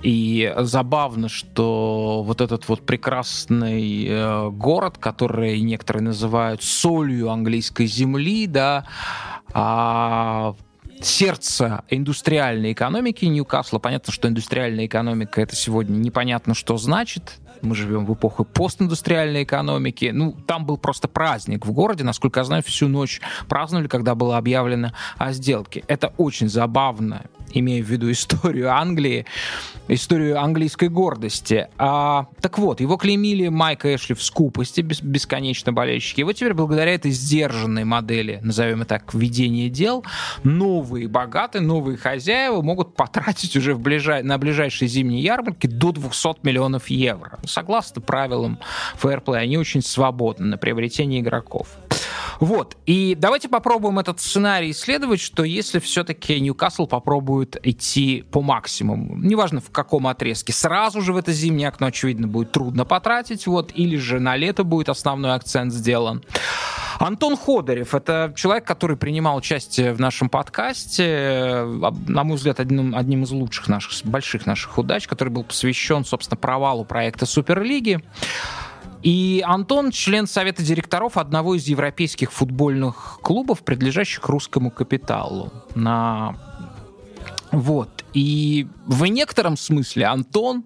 И 0.02 0.52
забавно, 0.58 1.28
что 1.28 2.22
вот 2.24 2.40
этот 2.40 2.68
вот 2.68 2.86
прекрасный 2.86 4.06
э, 4.06 4.50
город, 4.50 4.96
который 4.98 5.60
некоторые 5.60 6.02
называют 6.02 6.62
солью 6.62 7.30
английской 7.30 7.86
земли, 7.86 8.46
да, 8.46 8.86
а 9.52 10.54
сердце 11.02 11.84
индустриальной 11.88 12.72
экономики 12.72 13.24
Ньюкасла. 13.24 13.78
Понятно, 13.78 14.12
что 14.12 14.28
индустриальная 14.28 14.86
экономика 14.86 15.40
это 15.40 15.56
сегодня 15.56 15.96
непонятно, 15.96 16.54
что 16.54 16.76
значит. 16.76 17.38
Мы 17.62 17.74
живем 17.74 18.06
в 18.06 18.14
эпоху 18.14 18.44
постиндустриальной 18.44 19.42
экономики. 19.42 20.10
Ну, 20.14 20.32
там 20.46 20.64
был 20.64 20.78
просто 20.78 21.08
праздник 21.08 21.66
в 21.66 21.72
городе. 21.72 22.04
Насколько 22.04 22.40
я 22.40 22.44
знаю, 22.44 22.62
всю 22.62 22.88
ночь 22.88 23.20
праздновали, 23.48 23.86
когда 23.86 24.14
было 24.14 24.38
объявлено 24.38 24.92
о 25.18 25.32
сделке. 25.32 25.84
Это 25.86 26.14
очень 26.16 26.48
забавно 26.48 27.26
имея 27.52 27.82
в 27.82 27.86
виду 27.86 28.10
историю 28.10 28.72
Англии, 28.72 29.26
историю 29.88 30.40
английской 30.40 30.88
гордости. 30.88 31.68
А, 31.78 32.26
так 32.40 32.58
вот, 32.58 32.80
его 32.80 32.96
клеймили 32.96 33.48
Майка 33.48 33.94
Эшли 33.94 34.14
в 34.14 34.22
скупости, 34.22 34.80
бес, 34.80 35.02
бесконечно 35.02 35.72
болельщики. 35.72 36.20
И 36.20 36.24
вот 36.24 36.34
теперь 36.34 36.54
благодаря 36.54 36.94
этой 36.94 37.10
сдержанной 37.10 37.84
модели, 37.84 38.40
назовем 38.42 38.82
это 38.82 38.90
так, 38.90 39.14
ведения 39.14 39.68
дел, 39.68 40.04
новые 40.42 41.08
богатые, 41.08 41.62
новые 41.62 41.96
хозяева 41.96 42.62
могут 42.62 42.94
потратить 42.94 43.56
уже 43.56 43.74
в 43.74 43.80
ближай... 43.80 44.22
на 44.22 44.38
ближайшие 44.38 44.88
зимние 44.88 45.22
ярмарки 45.22 45.66
до 45.66 45.92
200 45.92 46.38
миллионов 46.42 46.88
евро. 46.88 47.38
Согласно 47.44 48.00
правилам 48.00 48.58
фэрплея, 48.96 49.42
они 49.42 49.58
очень 49.58 49.82
свободны 49.82 50.46
на 50.46 50.58
приобретение 50.58 51.20
игроков. 51.20 51.68
Вот. 52.38 52.76
И 52.86 53.16
давайте 53.18 53.48
попробуем 53.48 53.98
этот 53.98 54.20
сценарий 54.20 54.70
исследовать, 54.70 55.20
что 55.20 55.42
если 55.44 55.78
все-таки 55.78 56.38
Ньюкасл 56.40 56.86
попробует 56.86 57.56
идти 57.66 58.24
по 58.30 58.42
максимуму, 58.42 59.16
неважно 59.16 59.60
в 59.60 59.70
каком 59.70 60.06
отрезке, 60.06 60.52
сразу 60.52 61.00
же 61.02 61.12
в 61.12 61.16
это 61.16 61.32
зимнее 61.32 61.68
окно, 61.68 61.88
очевидно, 61.88 62.28
будет 62.28 62.52
трудно 62.52 62.84
потратить, 62.84 63.46
вот, 63.46 63.72
или 63.74 63.96
же 63.96 64.20
на 64.20 64.36
лето 64.36 64.64
будет 64.64 64.88
основной 64.88 65.34
акцент 65.34 65.72
сделан. 65.72 66.22
Антон 67.00 67.34
Ходорев— 67.34 67.94
это 67.94 68.34
человек, 68.36 68.66
который 68.66 68.94
принимал 68.94 69.38
участие 69.38 69.94
в 69.94 70.00
нашем 70.00 70.28
подкасте, 70.28 71.64
на 72.06 72.24
мой 72.24 72.36
взгляд, 72.36 72.60
одним, 72.60 72.94
одним 72.94 73.22
из 73.22 73.30
лучших 73.30 73.68
наших, 73.68 74.04
больших 74.04 74.44
наших 74.44 74.76
удач, 74.76 75.08
который 75.08 75.30
был 75.30 75.42
посвящен, 75.42 76.04
собственно, 76.04 76.36
провалу 76.36 76.84
проекта 76.84 77.24
Суперлиги. 77.24 78.00
И 79.02 79.42
Антон 79.46 79.90
член 79.90 80.26
совета 80.26 80.62
директоров 80.62 81.16
одного 81.16 81.54
из 81.54 81.66
европейских 81.66 82.32
футбольных 82.32 83.18
клубов, 83.22 83.62
принадлежащих 83.62 84.26
русскому 84.28 84.70
капиталу. 84.70 85.52
На... 85.74 86.36
Вот. 87.50 88.04
И 88.12 88.68
в 88.86 89.04
некотором 89.06 89.56
смысле 89.56 90.06
Антон 90.06 90.64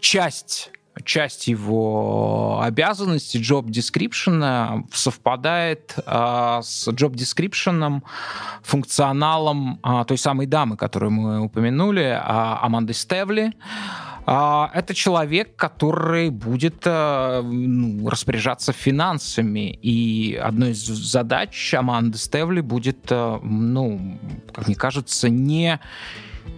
часть 0.00 0.70
часть 1.04 1.48
его 1.48 2.60
обязанностей 2.62 3.40
job 3.40 3.64
description 3.64 4.84
совпадает 4.92 5.94
э, 5.96 6.60
с 6.62 6.88
job 6.88 7.14
description 7.14 8.02
функционалом 8.62 9.80
э, 9.82 10.04
той 10.06 10.18
самой 10.18 10.46
дамы, 10.46 10.76
которую 10.76 11.12
мы 11.12 11.40
упомянули, 11.40 12.04
э, 12.04 12.18
Аманды 12.20 12.92
Стевли. 12.92 13.52
Это 14.24 14.94
человек, 14.94 15.56
который 15.56 16.30
будет 16.30 16.82
э, 16.84 17.42
ну, 17.42 18.08
распоряжаться 18.08 18.72
финансами. 18.72 19.70
И 19.82 20.34
одной 20.34 20.70
из 20.70 20.86
задач 20.86 21.74
Аманды 21.74 22.18
Стевли 22.18 22.60
будет, 22.60 23.10
э, 23.10 23.38
ну, 23.42 24.18
как 24.52 24.68
мне 24.68 24.76
кажется, 24.76 25.28
не 25.28 25.80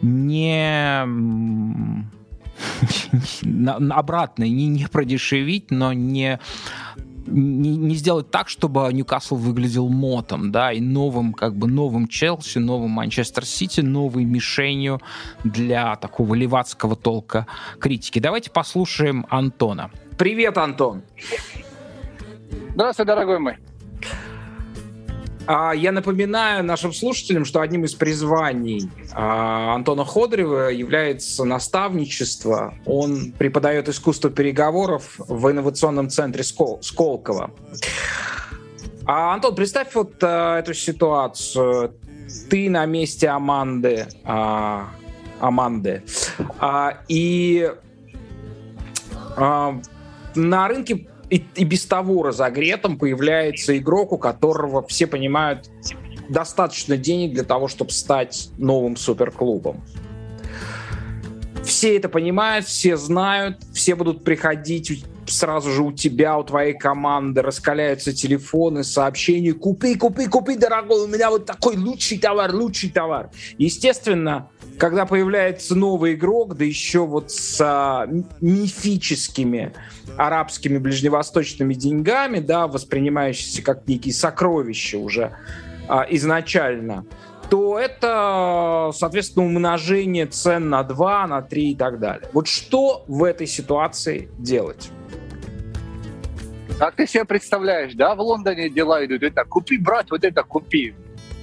не 0.02 1.02
обратно, 3.90 4.44
не, 4.44 4.66
не 4.66 4.86
продешевить, 4.86 5.70
но 5.70 5.92
не 5.92 6.38
не, 7.26 7.76
не 7.76 7.94
сделать 7.94 8.30
так, 8.30 8.48
чтобы 8.48 8.88
Ньюкасл 8.92 9.36
выглядел 9.36 9.88
мотом, 9.88 10.52
да, 10.52 10.72
и 10.72 10.80
новым, 10.80 11.32
как 11.32 11.56
бы, 11.56 11.66
новым 11.66 12.08
Челси, 12.08 12.58
новым 12.58 12.90
Манчестер 12.90 13.44
Сити, 13.44 13.80
новой 13.80 14.24
мишенью 14.24 15.00
для 15.42 15.96
такого 15.96 16.34
левацкого 16.34 16.96
толка 16.96 17.46
критики. 17.78 18.18
Давайте 18.18 18.50
послушаем 18.50 19.26
Антона. 19.30 19.90
Привет, 20.18 20.58
Антон. 20.58 21.02
Здравствуй, 22.74 23.06
дорогой 23.06 23.38
мой. 23.38 23.56
А, 25.46 25.74
я 25.74 25.92
напоминаю 25.92 26.64
нашим 26.64 26.92
слушателям, 26.92 27.44
что 27.44 27.60
одним 27.60 27.84
из 27.84 27.94
призваний 27.94 28.90
а, 29.12 29.74
Антона 29.74 30.04
Ходорева 30.04 30.68
является 30.68 31.44
наставничество. 31.44 32.74
Он 32.86 33.32
преподает 33.32 33.88
искусство 33.88 34.30
переговоров 34.30 35.14
в 35.18 35.50
инновационном 35.50 36.08
центре 36.08 36.44
Сколково. 36.44 37.50
А, 39.06 39.34
Антон, 39.34 39.54
представь 39.54 39.94
вот 39.94 40.22
эту 40.22 40.72
ситуацию. 40.72 41.94
Ты 42.48 42.70
на 42.70 42.86
месте 42.86 43.28
Аманды, 43.28 44.06
Аманды, 45.40 46.02
и 47.08 47.70
на 50.34 50.68
рынке 50.68 51.06
и, 51.34 51.44
и 51.56 51.64
без 51.64 51.84
того 51.84 52.22
разогретым 52.22 52.96
появляется 52.96 53.76
игрок, 53.76 54.12
у 54.12 54.18
которого 54.18 54.86
все 54.86 55.08
понимают 55.08 55.68
достаточно 56.28 56.96
денег 56.96 57.34
для 57.34 57.42
того, 57.42 57.66
чтобы 57.66 57.90
стать 57.90 58.50
новым 58.56 58.96
суперклубом. 58.96 59.82
Все 61.64 61.96
это 61.96 62.08
понимают, 62.08 62.66
все 62.66 62.96
знают, 62.96 63.58
все 63.72 63.96
будут 63.96 64.22
приходить 64.22 65.04
сразу 65.26 65.70
же 65.70 65.82
у 65.82 65.92
тебя, 65.92 66.38
у 66.38 66.44
твоей 66.44 66.74
команды 66.74 67.42
раскаляются 67.42 68.12
телефоны, 68.12 68.84
сообщения 68.84 69.52
«Купи, 69.52 69.94
купи, 69.94 70.26
купи, 70.26 70.56
дорогой, 70.56 71.04
у 71.04 71.06
меня 71.06 71.30
вот 71.30 71.46
такой 71.46 71.76
лучший 71.76 72.18
товар, 72.18 72.54
лучший 72.54 72.90
товар». 72.90 73.30
Естественно, 73.58 74.48
когда 74.78 75.06
появляется 75.06 75.74
новый 75.74 76.14
игрок, 76.14 76.56
да 76.56 76.64
еще 76.64 77.06
вот 77.06 77.30
с 77.30 77.60
а, 77.60 78.06
мифическими 78.40 79.72
арабскими 80.16 80.78
ближневосточными 80.78 81.74
деньгами, 81.74 82.40
да, 82.40 82.66
воспринимающиеся 82.66 83.62
как 83.62 83.86
некие 83.86 84.14
сокровища 84.14 84.98
уже 84.98 85.36
а, 85.88 86.06
изначально, 86.10 87.06
то 87.50 87.78
это, 87.78 88.90
соответственно, 88.94 89.46
умножение 89.46 90.26
цен 90.26 90.70
на 90.70 90.82
2, 90.82 91.26
на 91.26 91.42
3 91.42 91.72
и 91.72 91.76
так 91.76 91.98
далее. 92.00 92.28
Вот 92.32 92.48
что 92.48 93.04
в 93.06 93.22
этой 93.22 93.46
ситуации 93.46 94.28
делать? 94.38 94.90
Как 96.78 96.96
ты 96.96 97.06
себе 97.06 97.24
представляешь, 97.24 97.94
да, 97.94 98.14
в 98.14 98.20
Лондоне 98.20 98.68
дела 98.68 99.04
идут, 99.04 99.22
это 99.22 99.44
купи, 99.44 99.78
брать, 99.78 100.10
вот 100.10 100.24
это 100.24 100.42
купи. 100.42 100.94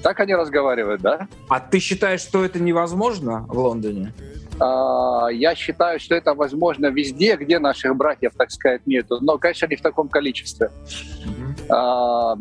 Так 0.04 0.20
они 0.20 0.36
разговаривают, 0.36 1.02
да? 1.02 1.28
А 1.48 1.60
ты 1.60 1.80
считаешь, 1.80 2.22
что 2.22 2.44
это 2.44 2.60
невозможно 2.60 3.46
в 3.48 3.58
Лондоне? 3.58 4.14
А, 4.60 5.28
я 5.32 5.56
считаю, 5.56 6.00
что 6.00 6.16
это 6.16 6.34
возможно 6.34 6.88
везде, 6.88 7.36
где 7.36 7.60
наших 7.60 7.96
братьев, 7.96 8.34
так 8.38 8.52
сказать, 8.52 8.86
нету. 8.86 9.20
Но, 9.22 9.38
конечно, 9.38 9.68
не 9.68 9.76
в 9.76 9.82
таком 9.82 10.10
количестве. 10.10 10.72
Mm-hmm. 11.70 12.32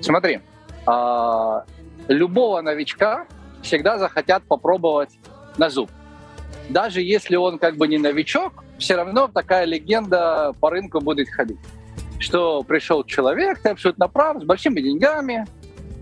Смотри, 0.00 0.40
а, 0.86 1.64
любого 2.08 2.62
новичка 2.62 3.26
всегда 3.62 3.98
захотят 3.98 4.42
попробовать 4.44 5.10
на 5.56 5.70
зуб. 5.70 5.90
Даже 6.68 7.02
если 7.02 7.36
он 7.36 7.58
как 7.58 7.76
бы 7.76 7.88
не 7.88 7.98
новичок, 7.98 8.64
все 8.78 8.96
равно 8.96 9.28
такая 9.28 9.64
легенда 9.64 10.54
по 10.60 10.70
рынку 10.70 11.00
будет 11.00 11.28
ходить. 11.28 11.58
Что 12.18 12.62
пришел 12.62 13.04
человек, 13.04 13.60
ты 13.60 13.70
абсолютно 13.70 14.08
прав, 14.08 14.40
с 14.40 14.44
большими 14.44 14.80
деньгами, 14.80 15.46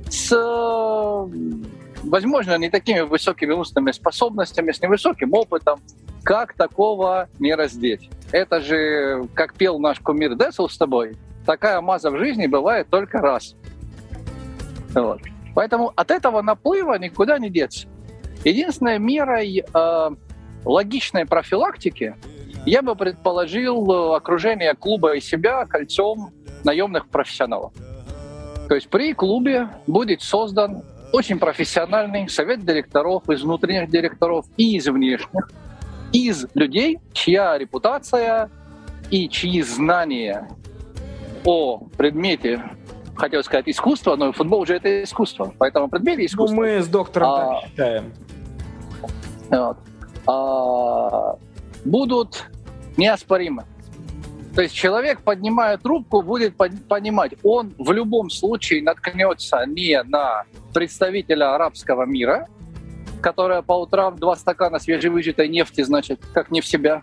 с, 0.08 0.30
возможно, 2.02 2.58
не 2.58 2.68
такими 2.68 3.00
высокими 3.00 3.52
умственными 3.52 3.92
способностями, 3.92 4.72
с 4.72 4.82
невысоким 4.82 5.32
опытом, 5.32 5.80
как 6.22 6.52
такого 6.54 7.28
не 7.38 7.54
раздеть? 7.54 8.10
Это 8.32 8.60
же, 8.60 9.28
как 9.34 9.54
пел 9.54 9.78
наш 9.78 9.98
кумир 10.00 10.34
Десл 10.36 10.68
с 10.68 10.76
тобой, 10.76 11.16
такая 11.46 11.80
маза 11.80 12.10
в 12.10 12.18
жизни 12.18 12.46
бывает 12.46 12.88
только 12.90 13.18
раз. 13.18 13.56
Вот. 14.94 15.20
Поэтому 15.54 15.92
от 15.96 16.10
этого 16.10 16.42
наплыва 16.42 16.98
никуда 16.98 17.38
не 17.38 17.50
деться. 17.50 17.88
Единственной 18.44 18.98
мерой 18.98 19.64
э, 19.72 20.10
логичной 20.64 21.26
профилактики 21.26 22.16
я 22.66 22.82
бы 22.82 22.94
предположил 22.94 24.14
окружение 24.14 24.74
клуба 24.74 25.16
и 25.16 25.20
себя 25.20 25.64
кольцом 25.66 26.32
наемных 26.64 27.08
профессионалов. 27.08 27.72
То 28.68 28.74
есть 28.74 28.88
при 28.88 29.14
клубе 29.14 29.68
будет 29.86 30.22
создан 30.22 30.82
очень 31.12 31.38
профессиональный 31.38 32.28
совет 32.28 32.64
директоров 32.64 33.28
из 33.28 33.42
внутренних 33.42 33.90
директоров 33.90 34.46
и 34.56 34.76
из 34.76 34.86
внешних, 34.86 35.50
из 36.12 36.46
людей, 36.54 36.98
чья 37.12 37.58
репутация 37.58 38.50
и 39.10 39.28
чьи 39.28 39.62
знания 39.62 40.48
о 41.44 41.78
предмете, 41.96 42.62
хотел 43.16 43.42
сказать 43.42 43.68
искусство, 43.68 44.16
но 44.16 44.32
футбол 44.32 44.60
уже 44.60 44.76
это 44.76 45.02
искусство, 45.02 45.52
поэтому 45.58 45.88
предмете 45.88 46.26
искусства. 46.26 46.54
Ну, 46.54 46.62
мы 46.62 46.80
с 46.80 46.86
доктором 46.86 47.28
а, 47.28 47.60
так 47.60 47.68
считаем. 47.68 48.12
Вот, 49.50 49.78
будут 51.84 52.44
неоспоримы. 52.96 53.64
То 54.54 54.62
есть 54.62 54.74
человек, 54.74 55.22
поднимая 55.22 55.78
трубку, 55.78 56.22
будет 56.22 56.56
понимать, 56.56 57.34
он 57.44 57.72
в 57.78 57.92
любом 57.92 58.30
случае 58.30 58.82
наткнется 58.82 59.64
не 59.66 60.02
на 60.02 60.42
представителя 60.74 61.54
арабского 61.54 62.04
мира, 62.04 62.48
которая 63.22 63.62
по 63.62 63.74
утрам 63.80 64.16
два 64.16 64.34
стакана 64.34 64.80
свежевыжатой 64.80 65.48
нефти, 65.48 65.82
значит, 65.82 66.20
как 66.34 66.50
не 66.50 66.60
в 66.60 66.66
себя, 66.66 67.02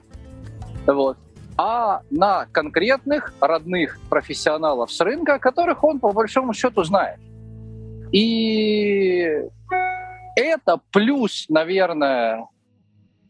вот, 0.85 1.17
а 1.57 2.01
на 2.09 2.47
конкретных 2.51 3.33
родных 3.39 3.99
профессионалов 4.09 4.91
с 4.91 4.99
рынка, 4.99 5.39
которых 5.39 5.83
он 5.83 5.99
по 5.99 6.11
большому 6.11 6.53
счету 6.53 6.83
знает. 6.83 7.19
И 8.11 9.41
это 10.35 10.81
плюс, 10.91 11.45
наверное, 11.49 12.45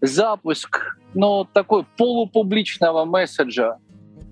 запуск 0.01 0.97
ну, 1.13 1.45
такой 1.53 1.86
полупубличного 1.97 3.05
месседжа 3.05 3.77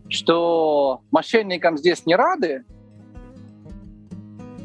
что 0.10 1.02
мошенникам 1.12 1.78
здесь 1.78 2.06
не 2.06 2.16
рады, 2.16 2.64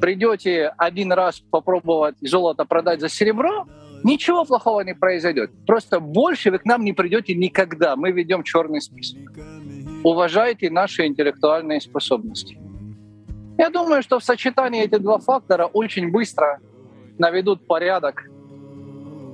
придете 0.01 0.73
один 0.77 1.13
раз 1.13 1.41
попробовать 1.51 2.17
золото 2.21 2.65
продать 2.65 3.01
за 3.01 3.09
серебро, 3.09 3.67
ничего 4.03 4.45
плохого 4.45 4.81
не 4.81 4.95
произойдет. 4.95 5.51
Просто 5.67 6.01
больше 6.01 6.51
вы 6.51 6.59
к 6.59 6.65
нам 6.65 6.85
не 6.85 6.93
придете 6.93 7.35
никогда. 7.35 7.97
Мы 7.97 8.13
ведем 8.13 8.43
черный 8.43 8.81
список. 8.81 9.21
Уважайте 10.03 10.71
наши 10.71 11.07
интеллектуальные 11.07 11.81
способности. 11.81 12.59
Я 13.59 13.69
думаю, 13.69 14.03
что 14.03 14.19
в 14.19 14.25
сочетании 14.25 14.83
эти 14.83 14.97
два 14.97 15.19
фактора 15.19 15.67
очень 15.67 16.11
быстро 16.11 16.61
наведут 17.19 17.67
порядок 17.67 18.25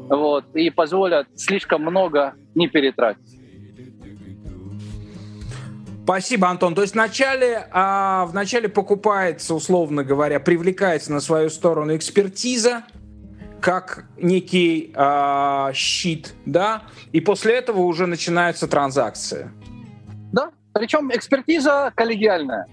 вот, 0.09 0.45
и 0.55 0.71
позволят 0.71 1.27
слишком 1.35 1.83
много 1.83 2.35
не 2.55 2.69
перетратить. 2.69 3.40
Спасибо, 6.05 6.49
Антон. 6.49 6.77
То 6.77 6.83
есть 6.83 6.95
вначале, 6.95 7.66
а, 7.73 8.27
вначале 8.27 8.69
покупается, 8.69 9.55
условно 9.55 10.05
говоря, 10.05 10.38
привлекается 10.38 11.12
на 11.12 11.19
свою 11.19 11.51
сторону 11.51 11.97
экспертиза, 11.97 12.85
как 13.61 14.05
некий 14.16 14.92
а, 14.95 15.73
щит, 15.73 16.35
да, 16.45 16.85
и 17.11 17.21
после 17.21 17.55
этого 17.55 17.81
уже 17.81 18.07
начинаются 18.07 18.69
транзакции. 18.69 19.51
Да, 20.33 20.51
причем 20.73 21.11
экспертиза 21.12 21.92
коллегиальная. 21.97 22.66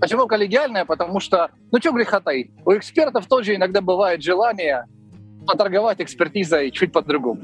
Почему 0.00 0.26
коллегиальная? 0.26 0.84
Потому 0.84 1.20
что, 1.20 1.50
ну 1.70 1.78
что 1.78 1.92
греха 1.92 2.18
таить, 2.18 2.50
у 2.64 2.72
экспертов 2.72 3.26
тоже 3.28 3.54
иногда 3.54 3.80
бывает 3.80 4.20
желание 4.20 4.86
поторговать 5.48 6.00
экспертизой 6.00 6.70
чуть 6.70 6.92
по-другому. 6.92 7.40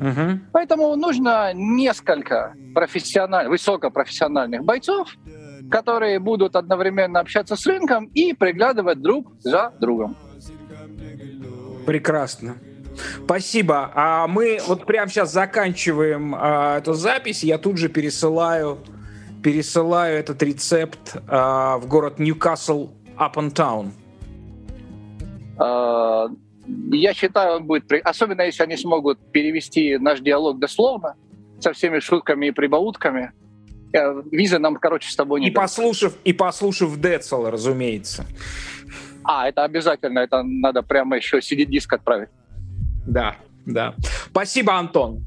Угу. 0.00 0.40
Поэтому 0.52 0.96
нужно 0.96 1.52
несколько 1.54 2.54
профессиональных, 2.74 3.50
высокопрофессиональных 3.50 4.64
бойцов, 4.64 5.08
которые 5.70 6.18
будут 6.18 6.56
одновременно 6.56 7.20
общаться 7.20 7.54
с 7.54 7.66
рынком 7.66 8.06
и 8.14 8.32
приглядывать 8.32 9.00
друг 9.00 9.32
за 9.40 9.72
другом. 9.78 10.16
Прекрасно. 11.86 12.56
Спасибо. 13.24 13.90
А 13.94 14.26
мы 14.26 14.58
вот 14.66 14.86
прямо 14.86 15.08
сейчас 15.10 15.32
заканчиваем 15.32 16.34
а, 16.36 16.78
эту 16.78 16.94
запись. 16.94 17.44
Я 17.44 17.58
тут 17.58 17.76
же 17.76 17.88
пересылаю, 17.88 18.78
пересылаю 19.42 20.18
этот 20.18 20.42
рецепт 20.42 21.16
а, 21.28 21.78
в 21.78 21.86
город 21.88 22.18
Ньюкасл 22.18 22.90
Upon 23.18 23.52
Town. 23.52 23.90
Я 26.66 27.14
считаю, 27.14 27.56
он 27.56 27.64
будет... 27.64 27.90
Особенно, 28.04 28.42
если 28.42 28.62
они 28.62 28.76
смогут 28.76 29.18
перевести 29.32 29.98
наш 29.98 30.20
диалог 30.20 30.58
дословно, 30.58 31.14
со 31.60 31.72
всеми 31.72 31.98
шутками 32.00 32.46
и 32.46 32.50
прибаутками. 32.50 33.32
Э, 33.92 34.22
визы 34.30 34.58
нам, 34.58 34.76
короче, 34.76 35.10
с 35.10 35.16
тобой 35.16 35.40
не 35.40 35.48
И 35.48 35.50
послушав, 35.50 36.14
и 36.24 36.32
послушав 36.32 36.98
Децела, 37.00 37.50
разумеется. 37.50 38.26
А, 39.24 39.48
это 39.48 39.64
обязательно. 39.64 40.18
Это 40.18 40.42
надо 40.42 40.82
прямо 40.82 41.16
еще 41.16 41.38
CD-диск 41.38 41.92
отправить. 41.92 42.28
Да, 43.06 43.36
да. 43.66 43.94
Спасибо, 44.30 44.74
Антон. 44.74 45.24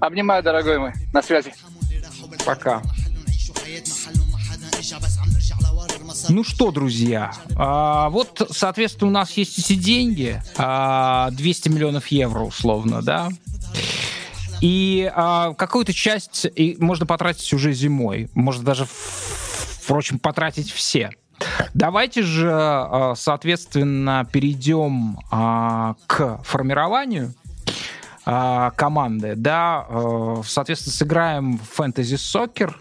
Обнимаю, 0.00 0.42
дорогой 0.42 0.78
мой. 0.78 0.92
На 1.12 1.22
связи. 1.22 1.52
Пока. 2.44 2.82
Ну 6.28 6.44
что, 6.44 6.70
друзья, 6.70 7.32
а, 7.56 8.10
вот, 8.10 8.48
соответственно, 8.50 9.08
у 9.08 9.12
нас 9.12 9.32
есть 9.32 9.58
эти 9.58 9.74
деньги, 9.74 10.40
а, 10.56 11.30
200 11.32 11.68
миллионов 11.68 12.08
евро 12.08 12.40
условно, 12.40 13.02
да, 13.02 13.30
и 14.60 15.10
а, 15.14 15.54
какую-то 15.54 15.92
часть 15.92 16.46
и 16.54 16.76
можно 16.78 17.04
потратить 17.06 17.52
уже 17.52 17.72
зимой, 17.72 18.30
можно 18.34 18.64
даже, 18.64 18.86
впрочем, 18.86 20.18
потратить 20.18 20.70
все. 20.70 21.10
Давайте 21.74 22.22
же, 22.22 22.50
а, 22.52 23.14
соответственно, 23.16 24.26
перейдем 24.30 25.18
а, 25.30 25.96
к 26.06 26.40
формированию 26.44 27.34
а, 28.24 28.70
команды, 28.72 29.34
да, 29.36 29.84
э, 29.88 30.42
соответственно, 30.46 30.92
сыграем 30.92 31.58
в 31.58 31.64
фэнтези 31.64 32.14
сокер. 32.14 32.80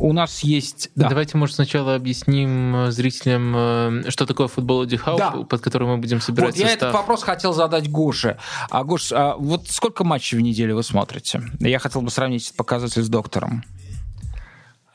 У 0.00 0.12
нас 0.12 0.40
есть... 0.40 0.90
Да. 0.96 1.08
Давайте, 1.08 1.36
может, 1.36 1.54
сначала 1.54 1.94
объясним 1.94 2.74
э, 2.74 2.90
зрителям, 2.90 3.54
э, 3.56 4.10
что 4.10 4.26
такое 4.26 4.48
футбол 4.48 4.84
Дихау, 4.86 5.18
да. 5.18 5.30
под 5.30 5.60
которым 5.60 5.90
мы 5.90 5.98
будем 5.98 6.20
собирать 6.20 6.50
вот, 6.50 6.56
состав. 6.56 6.70
Я 6.70 6.76
этот 6.76 6.92
вопрос 6.92 7.22
хотел 7.22 7.52
задать 7.52 7.88
Гоше. 7.88 8.38
А, 8.68 8.82
Гош, 8.82 9.12
а 9.12 9.36
вот 9.36 9.68
сколько 9.68 10.02
матчей 10.02 10.36
в 10.36 10.40
неделю 10.40 10.74
вы 10.74 10.82
смотрите? 10.82 11.40
Я 11.60 11.78
хотел 11.78 12.02
бы 12.02 12.10
сравнить 12.10 12.46
этот 12.46 12.56
показатель 12.56 13.02
с 13.04 13.08
доктором. 13.08 13.62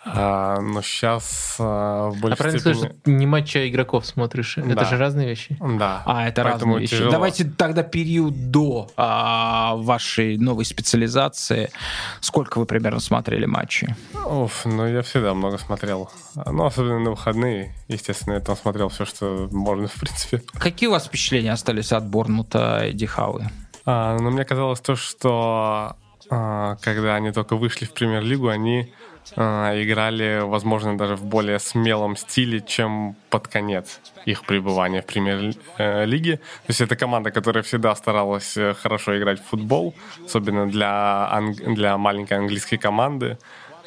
А, 0.05 0.59
но 0.61 0.81
сейчас 0.83 1.55
а, 1.57 2.09
в 2.09 2.19
большей 2.19 2.33
а 2.33 2.37
правильно 2.37 2.59
степени... 2.59 2.79
сказать, 2.79 3.07
не 3.07 3.25
матча 3.25 3.67
игроков 3.67 4.05
смотришь. 4.05 4.55
Да. 4.57 4.73
Это 4.73 4.85
же 4.85 4.97
разные 4.97 5.27
вещи. 5.27 5.57
Да. 5.59 6.03
А, 6.05 6.27
это 6.27 6.43
разные 6.43 6.79
вещи. 6.79 6.91
Тяжело. 6.91 7.11
Давайте 7.11 7.45
тогда 7.45 7.81
период 7.81 8.51
до 8.51 8.87
а, 8.97 9.75
вашей 9.75 10.37
новой 10.37 10.65
специализации. 10.65 11.71
Сколько 12.21 12.59
вы 12.59 12.67
примерно 12.67 12.99
смотрели 12.99 13.45
матчей? 13.45 13.95
Уф, 14.25 14.65
ну 14.65 14.85
я 14.85 15.01
всегда 15.01 15.33
много 15.33 15.57
смотрел. 15.57 16.11
Ну, 16.35 16.65
особенно 16.65 16.99
на 16.99 17.09
выходные. 17.09 17.73
Естественно, 17.87 18.35
я 18.35 18.39
там 18.41 18.55
смотрел 18.55 18.89
все, 18.89 19.05
что 19.05 19.49
можно, 19.51 19.87
в 19.93 19.95
принципе. 19.95 20.43
Какие 20.59 20.87
у 20.87 20.91
вас 20.91 21.05
впечатления 21.05 21.51
остались 21.51 21.91
от 21.91 22.05
Борнута 22.05 22.85
и 22.85 22.93
Дихавы? 22.93 23.49
А, 23.85 24.17
ну, 24.19 24.29
мне 24.29 24.45
казалось 24.45 24.81
то, 24.81 24.95
что 24.95 25.95
а, 26.29 26.75
когда 26.81 27.15
они 27.15 27.31
только 27.31 27.55
вышли 27.55 27.85
в 27.85 27.93
премьер-лигу, 27.93 28.49
они 28.49 28.93
играли, 29.33 30.41
возможно, 30.43 30.97
даже 30.97 31.15
в 31.15 31.23
более 31.23 31.59
смелом 31.59 32.15
стиле, 32.15 32.61
чем 32.61 33.15
под 33.29 33.47
конец 33.47 33.99
их 34.25 34.45
пребывания 34.45 35.01
в 35.01 35.05
премьер-лиге. 35.05 36.37
То 36.37 36.69
есть 36.69 36.81
это 36.81 36.95
команда, 36.95 37.31
которая 37.31 37.63
всегда 37.63 37.95
старалась 37.95 38.57
э, 38.57 38.73
хорошо 38.73 39.17
играть 39.17 39.39
в 39.39 39.45
футбол, 39.45 39.93
особенно 40.25 40.67
для, 40.67 41.27
анг... 41.31 41.57
для 41.57 41.97
маленькой 41.97 42.37
английской 42.37 42.77
команды. 42.77 43.37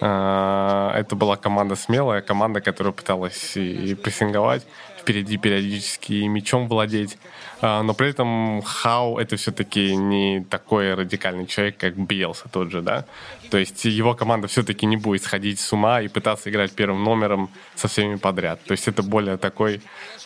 А, 0.00 0.92
это 0.94 1.16
была 1.16 1.36
команда 1.36 1.74
смелая, 1.76 2.20
команда, 2.20 2.60
которая 2.60 2.92
пыталась 2.92 3.56
и 3.56 3.94
прессинговать 3.94 4.64
впереди 5.08 5.38
периодически 5.38 6.12
и 6.12 6.28
мячом 6.28 6.68
владеть. 6.68 7.18
А, 7.60 7.82
но 7.82 7.94
при 7.94 8.10
этом 8.10 8.62
Хау 8.62 9.18
это 9.18 9.36
все-таки 9.36 9.96
не 9.96 10.44
такой 10.48 10.94
радикальный 10.94 11.46
человек, 11.46 11.76
как 11.78 11.96
Биелса 11.96 12.48
тот 12.48 12.70
же, 12.70 12.82
да. 12.82 13.04
То 13.50 13.58
есть 13.58 13.84
его 13.84 14.14
команда 14.14 14.46
все-таки 14.46 14.86
не 14.86 14.96
будет 14.96 15.22
сходить 15.22 15.58
с 15.58 15.72
ума 15.72 16.00
и 16.00 16.08
пытаться 16.08 16.50
играть 16.50 16.72
первым 16.72 17.02
номером 17.02 17.50
со 17.74 17.88
всеми 17.88 18.16
подряд. 18.16 18.62
То 18.64 18.72
есть 18.72 18.86
это 18.88 19.02
более 19.02 19.36
такой 19.36 19.80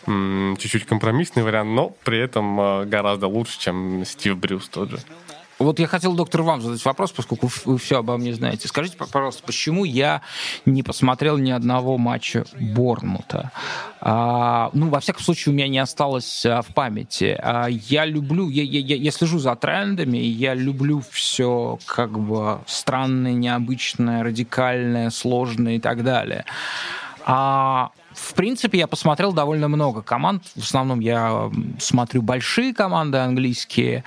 чуть-чуть 0.05 0.85
компромиссный 0.85 1.43
вариант, 1.43 1.69
но 1.71 1.89
при 2.03 2.19
этом 2.19 2.59
а, 2.59 2.85
гораздо 2.85 3.27
лучше, 3.27 3.59
чем 3.59 4.03
Стив 4.05 4.37
Брюс 4.37 4.67
тот 4.67 4.91
же. 4.91 4.99
Вот 5.59 5.79
я 5.79 5.87
хотел, 5.87 6.13
доктор, 6.13 6.41
вам 6.41 6.61
задать 6.61 6.83
вопрос, 6.83 7.11
поскольку 7.11 7.49
вы 7.65 7.77
все 7.77 7.99
обо 7.99 8.17
мне 8.17 8.33
знаете. 8.33 8.67
Скажите, 8.67 8.97
пожалуйста, 8.97 9.43
почему 9.45 9.85
я 9.85 10.21
не 10.65 10.83
посмотрел 10.83 11.37
ни 11.37 11.51
одного 11.51 11.97
матча 11.97 12.45
Борнмута? 12.59 13.51
А, 14.01 14.69
ну, 14.73 14.89
во 14.89 14.99
всяком 14.99 15.23
случае, 15.23 15.53
у 15.53 15.55
меня 15.55 15.67
не 15.67 15.79
осталось 15.79 16.45
а, 16.45 16.61
в 16.61 16.67
памяти. 16.67 17.37
А, 17.39 17.67
я 17.67 18.05
люблю, 18.05 18.49
я, 18.49 18.63
я, 18.63 18.95
я 18.95 19.11
слежу 19.11 19.39
за 19.39 19.55
трендами, 19.55 20.17
я 20.17 20.53
люблю 20.55 21.03
все 21.11 21.77
как 21.85 22.17
бы 22.17 22.59
странное, 22.65 23.33
необычное, 23.33 24.23
радикальное, 24.23 25.09
сложное 25.11 25.75
и 25.75 25.79
так 25.79 26.03
далее. 26.03 26.45
А 27.25 27.91
в 28.13 28.33
принципе, 28.33 28.79
я 28.79 28.87
посмотрел 28.87 29.33
довольно 29.33 29.67
много 29.67 30.01
команд. 30.01 30.43
В 30.55 30.63
основном 30.63 30.99
я 30.99 31.51
смотрю 31.79 32.21
большие 32.21 32.73
команды 32.73 33.17
английские. 33.17 34.03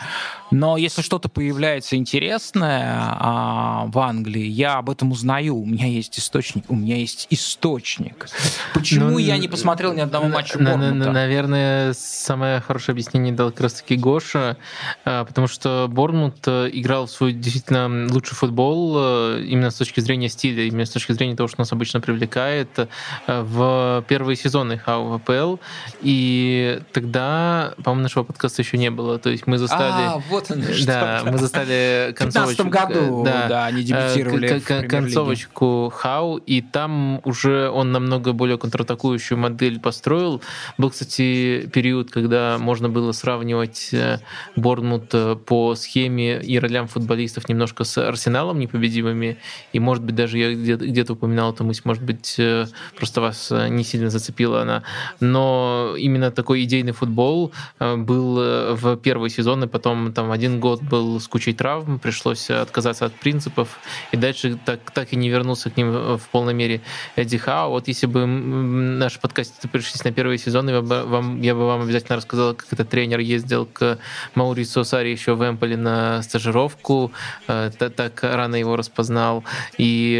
Но 0.50 0.76
если 0.76 1.02
что-то 1.02 1.28
появляется 1.28 1.96
интересное 1.96 2.96
а, 2.98 3.86
в 3.86 3.98
Англии, 3.98 4.46
я 4.46 4.78
об 4.78 4.90
этом 4.90 5.10
узнаю. 5.10 5.56
У 5.56 5.66
меня 5.66 5.86
есть 5.86 6.18
источник. 6.18 6.64
У 6.68 6.76
меня 6.76 6.96
есть 6.96 7.26
источник. 7.30 8.28
Почему 8.72 9.10
ну, 9.10 9.18
я 9.18 9.38
не 9.38 9.48
посмотрел 9.48 9.92
ни 9.92 10.00
одного 10.00 10.28
матча 10.28 10.58
на, 10.58 10.76
Борнмута? 10.76 11.10
Наверное, 11.10 11.92
самое 11.94 12.60
хорошее 12.60 12.94
объяснение 12.94 13.34
дал 13.34 13.50
как 13.50 13.62
раз-таки 13.62 13.96
Гоша, 13.96 14.56
а, 15.04 15.24
потому 15.24 15.48
что 15.48 15.86
Борнмут 15.90 16.36
э, 16.46 16.70
играл 16.72 17.06
в 17.06 17.10
свой 17.10 17.32
действительно 17.32 18.06
лучший 18.12 18.36
футбол 18.36 18.96
э, 18.98 19.42
именно 19.46 19.70
с 19.70 19.76
точки 19.76 20.00
зрения 20.00 20.28
стиля, 20.28 20.64
именно 20.64 20.86
с 20.86 20.90
точки 20.90 21.12
зрения 21.12 21.34
того, 21.36 21.48
что 21.48 21.60
нас 21.60 21.72
обычно 21.72 22.00
привлекает 22.00 22.68
э, 22.78 22.86
в 23.26 23.95
первые 24.02 24.36
сезоны 24.36 24.78
ХАУ 24.78 25.60
И 26.02 26.80
тогда, 26.92 27.74
по-моему, 27.82 28.02
нашего 28.02 28.24
подкаста 28.24 28.62
еще 28.62 28.78
не 28.78 28.90
было. 28.90 29.18
То 29.18 29.30
есть 29.30 29.46
мы 29.46 29.58
застали... 29.58 30.02
А, 30.06 30.22
вот 30.28 30.50
он 30.50 30.62
Да, 30.86 31.22
мы 31.24 31.38
застали 31.38 32.14
концовочку. 32.16 32.62
В 32.62 32.66
15 32.66 32.94
году, 32.94 33.24
да, 33.24 33.48
да 33.48 33.66
они 33.66 33.82
дебютировали 33.82 34.58
к- 34.60 34.88
Концовочку 34.88 35.92
Хау, 35.94 36.36
и 36.36 36.60
там 36.60 37.20
уже 37.24 37.70
он 37.70 37.92
намного 37.92 38.32
более 38.32 38.58
контратакующую 38.58 39.38
модель 39.38 39.80
построил. 39.80 40.42
Был, 40.78 40.90
кстати, 40.90 41.68
период, 41.72 42.10
когда 42.10 42.58
можно 42.58 42.88
было 42.88 43.12
сравнивать 43.12 43.90
э, 43.92 44.20
Борнмут 44.56 45.10
э, 45.12 45.36
по 45.36 45.74
схеме 45.74 46.40
и 46.40 46.58
ролям 46.58 46.88
футболистов 46.88 47.48
немножко 47.48 47.84
с 47.84 47.98
Арсеналом 47.98 48.58
непобедимыми. 48.58 49.38
И, 49.72 49.78
может 49.78 50.04
быть, 50.04 50.14
даже 50.14 50.38
я 50.38 50.52
где-то 50.52 51.14
упоминал 51.14 51.52
эту 51.52 51.64
мысль, 51.64 51.82
может 51.84 52.02
быть, 52.02 52.36
э, 52.38 52.66
просто 52.96 53.20
вас 53.20 53.50
не 53.50 53.84
сильно 53.86 54.10
зацепила 54.10 54.62
она. 54.62 54.82
Но 55.20 55.94
именно 55.98 56.30
такой 56.30 56.64
идейный 56.64 56.92
футбол 56.92 57.52
э, 57.78 57.96
был 57.96 58.38
э, 58.38 58.74
в 58.74 58.96
первый 58.96 59.30
сезон, 59.30 59.64
и 59.64 59.66
потом 59.66 60.12
там 60.12 60.30
один 60.30 60.60
год 60.60 60.82
был 60.82 61.18
с 61.20 61.28
кучей 61.28 61.54
травм, 61.54 61.98
пришлось 61.98 62.50
отказаться 62.50 63.06
от 63.06 63.14
принципов, 63.14 63.78
и 64.12 64.16
дальше 64.16 64.58
так, 64.64 64.90
так 64.90 65.12
и 65.12 65.16
не 65.16 65.30
вернулся 65.30 65.70
к 65.70 65.76
ним 65.76 66.16
в 66.16 66.22
полной 66.30 66.54
мере 66.54 66.80
Эдди 67.16 67.38
Хау. 67.38 67.70
Вот 67.70 67.88
если 67.88 68.06
бы 68.06 68.26
наш 68.26 69.18
подкаст 69.18 69.54
пришлись 69.70 70.04
на 70.04 70.12
первый 70.12 70.38
сезон, 70.38 70.68
я 70.68 70.82
бы 70.82 71.04
вам, 71.04 71.40
я 71.40 71.54
бы 71.54 71.66
вам 71.66 71.82
обязательно 71.82 72.16
рассказал, 72.16 72.54
как 72.54 72.72
этот 72.72 72.88
тренер 72.88 73.20
ездил 73.20 73.66
к 73.66 73.98
Маурису 74.34 74.84
Сари 74.84 75.10
еще 75.10 75.34
в 75.34 75.42
Эмполе 75.42 75.76
на 75.76 76.22
стажировку, 76.22 77.12
так 77.46 78.22
рано 78.22 78.56
его 78.56 78.76
распознал. 78.76 79.44
И, 79.78 80.18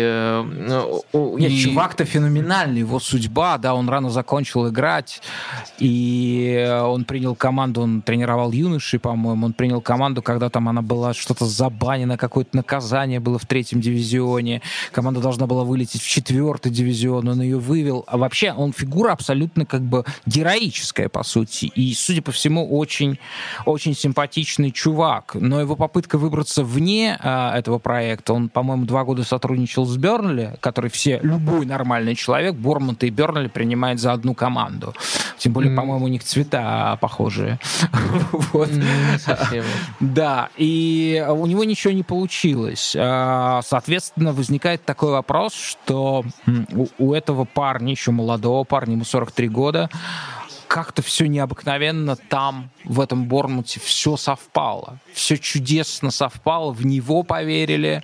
Нет, 1.12 1.51
и... 1.51 1.62
чувак-то 1.62 2.05
феноменальный, 2.05 2.80
его 2.80 3.01
судьба, 3.01 3.55
да, 3.59 3.74
он 3.74 3.88
рано 3.88 4.11
закончил 4.11 4.68
играть, 4.68 5.22
и 5.78 6.80
он 6.82 7.04
принял 7.04 7.34
команду, 7.34 7.82
он 7.82 8.02
тренировал 8.02 8.52
юноши, 8.52 8.98
по-моему, 8.98 9.46
он 9.46 9.52
принял 9.52 9.80
команду, 9.80 10.22
когда 10.22 10.48
там 10.50 10.68
она 10.68 10.82
была 10.82 11.14
что-то 11.14 11.46
забанена, 11.46 12.16
какое-то 12.16 12.57
наказание 12.57 13.20
было 13.20 13.38
в 13.38 13.46
третьем 13.46 13.80
дивизионе, 13.80 14.62
команда 14.92 15.20
должна 15.20 15.46
была 15.46 15.64
вылететь 15.64 16.02
в 16.02 16.09
четвертый 16.09 16.72
дивизион, 16.72 17.28
он 17.28 17.42
ее 17.42 17.59
вывел, 17.59 18.04
а 18.07 18.18
вообще 18.18 18.52
он 18.52 18.72
фигура 18.72 19.12
абсолютно 19.12 19.66
как 19.66 19.82
бы 19.82 20.04
героическая, 20.26 21.09
по 21.09 21.22
сути, 21.22 21.66
и, 21.66 21.94
судя 21.94 22.22
по 22.22 22.32
всему, 22.32 22.78
очень, 22.78 23.18
очень 23.64 23.94
симпатичный 23.94 24.70
чувак, 24.70 25.34
но 25.34 25.61
его 25.61 25.76
попытка 25.76 26.18
выбраться 26.18 26.64
вне 26.64 27.18
а, 27.20 27.57
этого 27.57 27.78
проекта, 27.78 28.32
он, 28.32 28.48
по-моему, 28.48 28.84
два 28.86 29.04
года 29.04 29.24
сотрудничал 29.24 29.84
с 29.86 29.96
Бернли, 29.96 30.57
который 30.61 30.90
все, 30.90 31.20
любой 31.22 31.66
нормальный 31.66 32.14
человек, 32.14 32.54
Бормонт 32.54 33.04
и 33.04 33.11
Бернли 33.11 33.45
принимает 33.49 34.01
за 34.01 34.12
одну 34.12 34.34
команду. 34.34 34.94
Тем 35.38 35.53
более, 35.53 35.72
mm. 35.72 35.76
по-моему, 35.76 36.05
у 36.07 36.09
них 36.09 36.24
цвета 36.24 36.99
похожие. 37.01 37.59
вот. 38.53 38.68
mm, 38.68 39.64
да, 40.01 40.49
и 40.57 41.24
у 41.28 41.47
него 41.47 41.64
ничего 41.64 41.92
не 41.92 42.03
получилось. 42.03 42.97
А, 42.99 43.61
соответственно, 43.62 44.32
возникает 44.32 44.84
такой 44.84 45.12
вопрос, 45.12 45.55
что 45.55 46.24
у 46.99 47.12
этого 47.12 47.44
парня, 47.44 47.92
еще 47.92 48.11
молодого 48.11 48.64
парня, 48.64 48.94
ему 48.94 49.05
43 49.05 49.49
года, 49.49 49.90
как-то 50.66 51.03
все 51.03 51.26
необыкновенно 51.26 52.16
там, 52.16 52.70
в 52.87 53.01
этом 53.01 53.26
Борнмуте, 53.26 53.80
все 53.80 54.16
совпало. 54.16 54.99
Все 55.12 55.37
чудесно 55.37 56.11
совпало, 56.11 56.72
в 56.72 56.87
него 56.87 57.22
поверили 57.22 58.03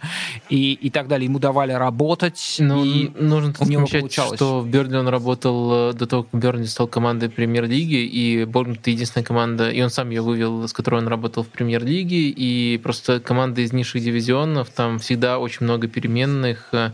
и, 0.49 0.73
и 0.75 0.91
так 0.91 1.09
далее. 1.09 1.27
Ему 1.27 1.39
давали 1.39 1.73
работать, 1.73 2.57
Но 2.59 2.85
и 2.85 3.09
нужно 3.19 3.55
у 3.61 3.65
него 3.65 3.87
получалось. 3.87 4.37
что 4.37 4.61
в 4.61 4.69
Бернли 4.69 4.97
он 4.97 5.09
работал 5.09 5.91
э, 5.91 5.93
до 5.95 6.07
того, 6.07 6.23
как 6.25 6.41
Бернли 6.41 6.67
стал 6.67 6.89
командой 6.89 7.31
премьер-лиги, 7.31 8.05
и 8.05 8.45
Борнмут 8.45 8.87
единственная 8.87 9.25
команда, 9.25 9.71
и 9.71 9.81
он 9.83 9.91
сам 9.91 10.11
ее 10.11 10.23
вывел, 10.23 10.67
с 10.67 10.73
которой 10.73 11.01
он 11.01 11.09
работал 11.09 11.43
в 11.45 11.49
премьер-лиге, 11.49 12.29
и 12.29 12.79
просто 12.79 13.21
команда 13.21 13.61
из 13.61 13.73
низших 13.73 14.03
дивизионов, 14.03 14.71
там 14.71 14.99
всегда 14.99 15.39
очень 15.39 15.65
много 15.65 15.89
переменных, 15.89 16.69
э, 16.73 16.91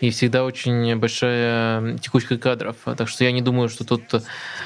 и 0.00 0.10
всегда 0.10 0.44
очень 0.44 0.96
большая 0.96 1.98
текучка 1.98 2.38
кадров. 2.38 2.76
Так 2.84 3.08
что 3.08 3.24
я 3.24 3.32
не 3.32 3.42
думаю, 3.42 3.68
что 3.68 3.84
тут 3.84 4.02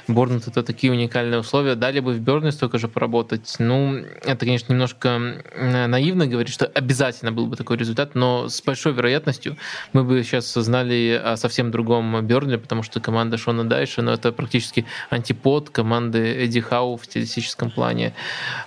Борнмут 0.09 0.47
это 0.47 0.63
такие 0.63 0.93
уникальные 0.93 1.41
условия. 1.41 1.75
Дали 1.75 2.01
бы 2.01 2.13
в 2.13 2.21
Берне 2.21 2.53
столько 2.67 2.79
же 2.79 2.89
поработать. 2.89 3.57
Ну, 3.61 3.95
это, 4.25 4.45
конечно, 4.45 4.73
немножко 4.73 5.21
наивно 5.57 6.27
говорить, 6.27 6.53
что 6.53 6.67
обязательно 6.67 7.31
был 7.31 7.47
бы 7.47 7.55
такой 7.55 7.77
результат, 7.77 8.17
но 8.17 8.49
с 8.49 8.61
большой 8.61 8.93
вероятностью 8.93 9.57
мы 9.93 10.03
бы 10.03 10.25
сейчас 10.25 10.53
знали 10.53 11.21
о 11.25 11.37
совсем 11.37 11.71
другом 11.71 12.27
Бернли, 12.27 12.57
потому 12.57 12.83
что 12.83 13.01
команда 13.01 13.39
Шона 13.39 13.65
Дайша, 13.65 14.03
но 14.03 14.13
это 14.13 14.33
практически 14.33 14.85
антипод 15.11 15.71
команды 15.71 16.19
Эдди 16.19 16.61
Хау 16.61 16.97
в 16.97 17.05
стилистическом 17.05 17.71
плане. 17.71 18.15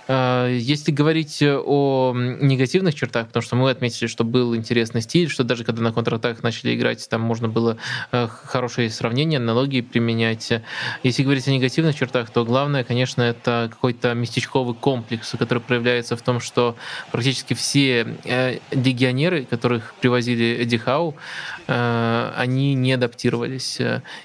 А, 0.08 0.48
если 0.48 0.92
говорить 0.92 1.42
о 1.42 2.14
негативных 2.14 2.94
чертах, 2.94 3.26
потому 3.26 3.42
что 3.42 3.56
мы 3.56 3.68
отметили, 3.70 4.08
что 4.08 4.24
был 4.24 4.56
интересный 4.56 5.02
стиль, 5.02 5.28
что 5.28 5.44
даже 5.44 5.64
когда 5.64 5.82
на 5.82 5.92
контратаках 5.92 6.42
начали 6.42 6.74
играть, 6.74 7.06
там 7.10 7.20
можно 7.20 7.48
было 7.48 7.76
э, 8.12 8.28
хорошие 8.28 8.88
сравнения, 8.88 9.36
аналогии 9.36 9.82
применять. 9.82 10.52
Если 11.02 11.22
говорить 11.22 11.46
о 11.48 11.50
негативных 11.50 11.94
чертах, 11.96 12.30
то 12.30 12.46
главное, 12.46 12.82
конечно, 12.82 13.22
это 13.22 13.70
какой-то 13.90 14.14
местечковый 14.14 14.74
комплекс, 14.74 15.34
который 15.38 15.58
проявляется 15.58 16.16
в 16.16 16.22
том, 16.22 16.40
что 16.40 16.76
практически 17.10 17.54
все 17.54 18.16
э, 18.24 18.58
легионеры, 18.70 19.44
которых 19.44 19.94
привозили 20.00 20.62
Эдди 20.62 20.78
Хау, 20.78 21.16
э, 21.66 22.32
они 22.36 22.74
не 22.74 22.92
адаптировались. 22.92 23.80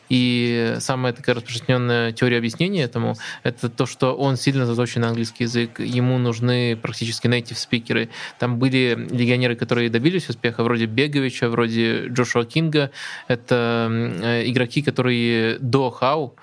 И 0.10 0.76
самая 0.80 1.14
такая 1.14 1.36
распространенная 1.36 2.12
теория 2.12 2.38
объяснения 2.38 2.84
этому— 2.84 3.16
это 3.44 3.70
то, 3.70 3.86
что 3.86 4.14
он 4.16 4.38
сильно 4.38 4.66
заточен 4.66 5.02
на 5.02 5.08
английский 5.08 5.46
язык, 5.46 5.80
ему 5.80 6.18
нужны 6.20 6.76
практически 6.76 7.28
native 7.28 7.58
спикеры. 7.58 8.10
Там 8.40 8.60
были 8.60 9.08
легионеры, 9.12 9.56
которые 9.56 9.90
добились 9.90 10.30
успеха, 10.30 10.64
вроде 10.64 10.86
Беговича, 10.86 11.50
вроде 11.50 12.08
Джошуа 12.08 12.46
Кинга. 12.46 12.92
Это 13.28 13.88
э, 13.90 14.44
игроки, 14.46 14.82
которые 14.84 15.58
до 15.60 15.90
Хау 15.90 16.36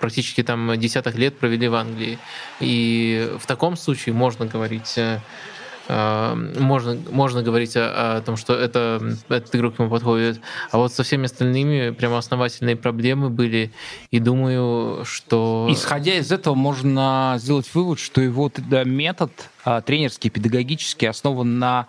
практически 0.00 0.42
там 0.42 0.78
десятых 0.78 1.16
лет 1.16 1.36
провели 1.36 1.68
в 1.68 1.74
Англии. 1.74 2.18
И 2.60 3.30
в 3.38 3.46
таком 3.46 3.76
случае 3.76 4.14
можно 4.14 4.46
говорить 4.46 4.96
э, 4.96 5.20
э, 5.88 6.34
можно, 6.58 6.96
можно 7.10 7.42
говорить 7.42 7.76
о, 7.76 8.16
о 8.16 8.20
том, 8.20 8.36
что 8.36 8.54
это, 8.54 9.16
этот 9.28 9.54
игрок 9.54 9.78
ему 9.78 9.90
подходит. 9.90 10.40
А 10.70 10.78
вот 10.78 10.92
со 10.92 11.02
всеми 11.02 11.24
остальными 11.24 11.90
прямо 11.90 12.18
основательные 12.18 12.76
проблемы 12.76 13.30
были. 13.30 13.72
И 14.10 14.18
думаю, 14.20 15.04
что... 15.04 15.68
Исходя 15.70 16.14
из 16.14 16.30
этого, 16.30 16.54
можно 16.54 17.36
сделать 17.38 17.68
вывод, 17.74 17.98
что 17.98 18.20
его 18.20 18.50
метод 18.84 19.32
а, 19.64 19.80
тренерский, 19.80 20.30
педагогический 20.30 21.06
основан 21.06 21.58
на 21.58 21.86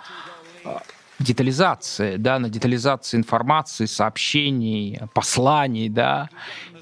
а, 0.63 0.82
детализации, 1.24 2.17
да, 2.17 2.39
на 2.39 2.49
детализации 2.49 3.17
информации, 3.17 3.86
сообщений, 3.86 4.99
посланий, 5.13 5.89
да, 5.89 6.30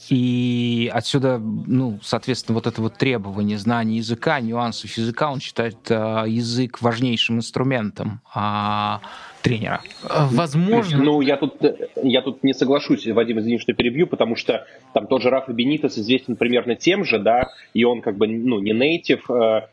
и 0.09 0.89
отсюда, 0.93 1.39
ну, 1.39 1.99
соответственно, 2.01 2.55
вот 2.55 2.67
это 2.67 2.81
вот 2.81 2.95
требование 2.97 3.57
знания 3.57 3.97
языка, 3.97 4.39
нюансов 4.39 4.91
языка, 4.97 5.31
он 5.31 5.39
считает 5.39 5.77
э, 5.89 6.23
язык 6.27 6.81
важнейшим 6.81 7.37
инструментом 7.37 8.21
э, 8.35 8.97
тренера. 9.41 9.81
Возможно. 10.03 10.97
Ну, 11.03 11.21
я 11.21 11.37
тут, 11.37 11.55
я 12.01 12.21
тут 12.21 12.43
не 12.43 12.53
соглашусь, 12.53 13.05
Вадим, 13.07 13.39
извини, 13.39 13.59
что 13.59 13.73
перебью, 13.73 14.07
потому 14.07 14.35
что 14.35 14.65
там 14.93 15.07
тот 15.07 15.21
же 15.21 15.29
Рафа 15.29 15.53
Бенитес 15.53 15.97
известен 15.97 16.35
примерно 16.35 16.75
тем 16.75 17.03
же, 17.05 17.19
да, 17.19 17.49
и 17.73 17.83
он 17.83 18.01
как 18.01 18.17
бы, 18.17 18.27
ну, 18.27 18.59
не 18.59 18.73
нейтив, 18.73 19.29
э, 19.29 19.33
а, 19.33 19.69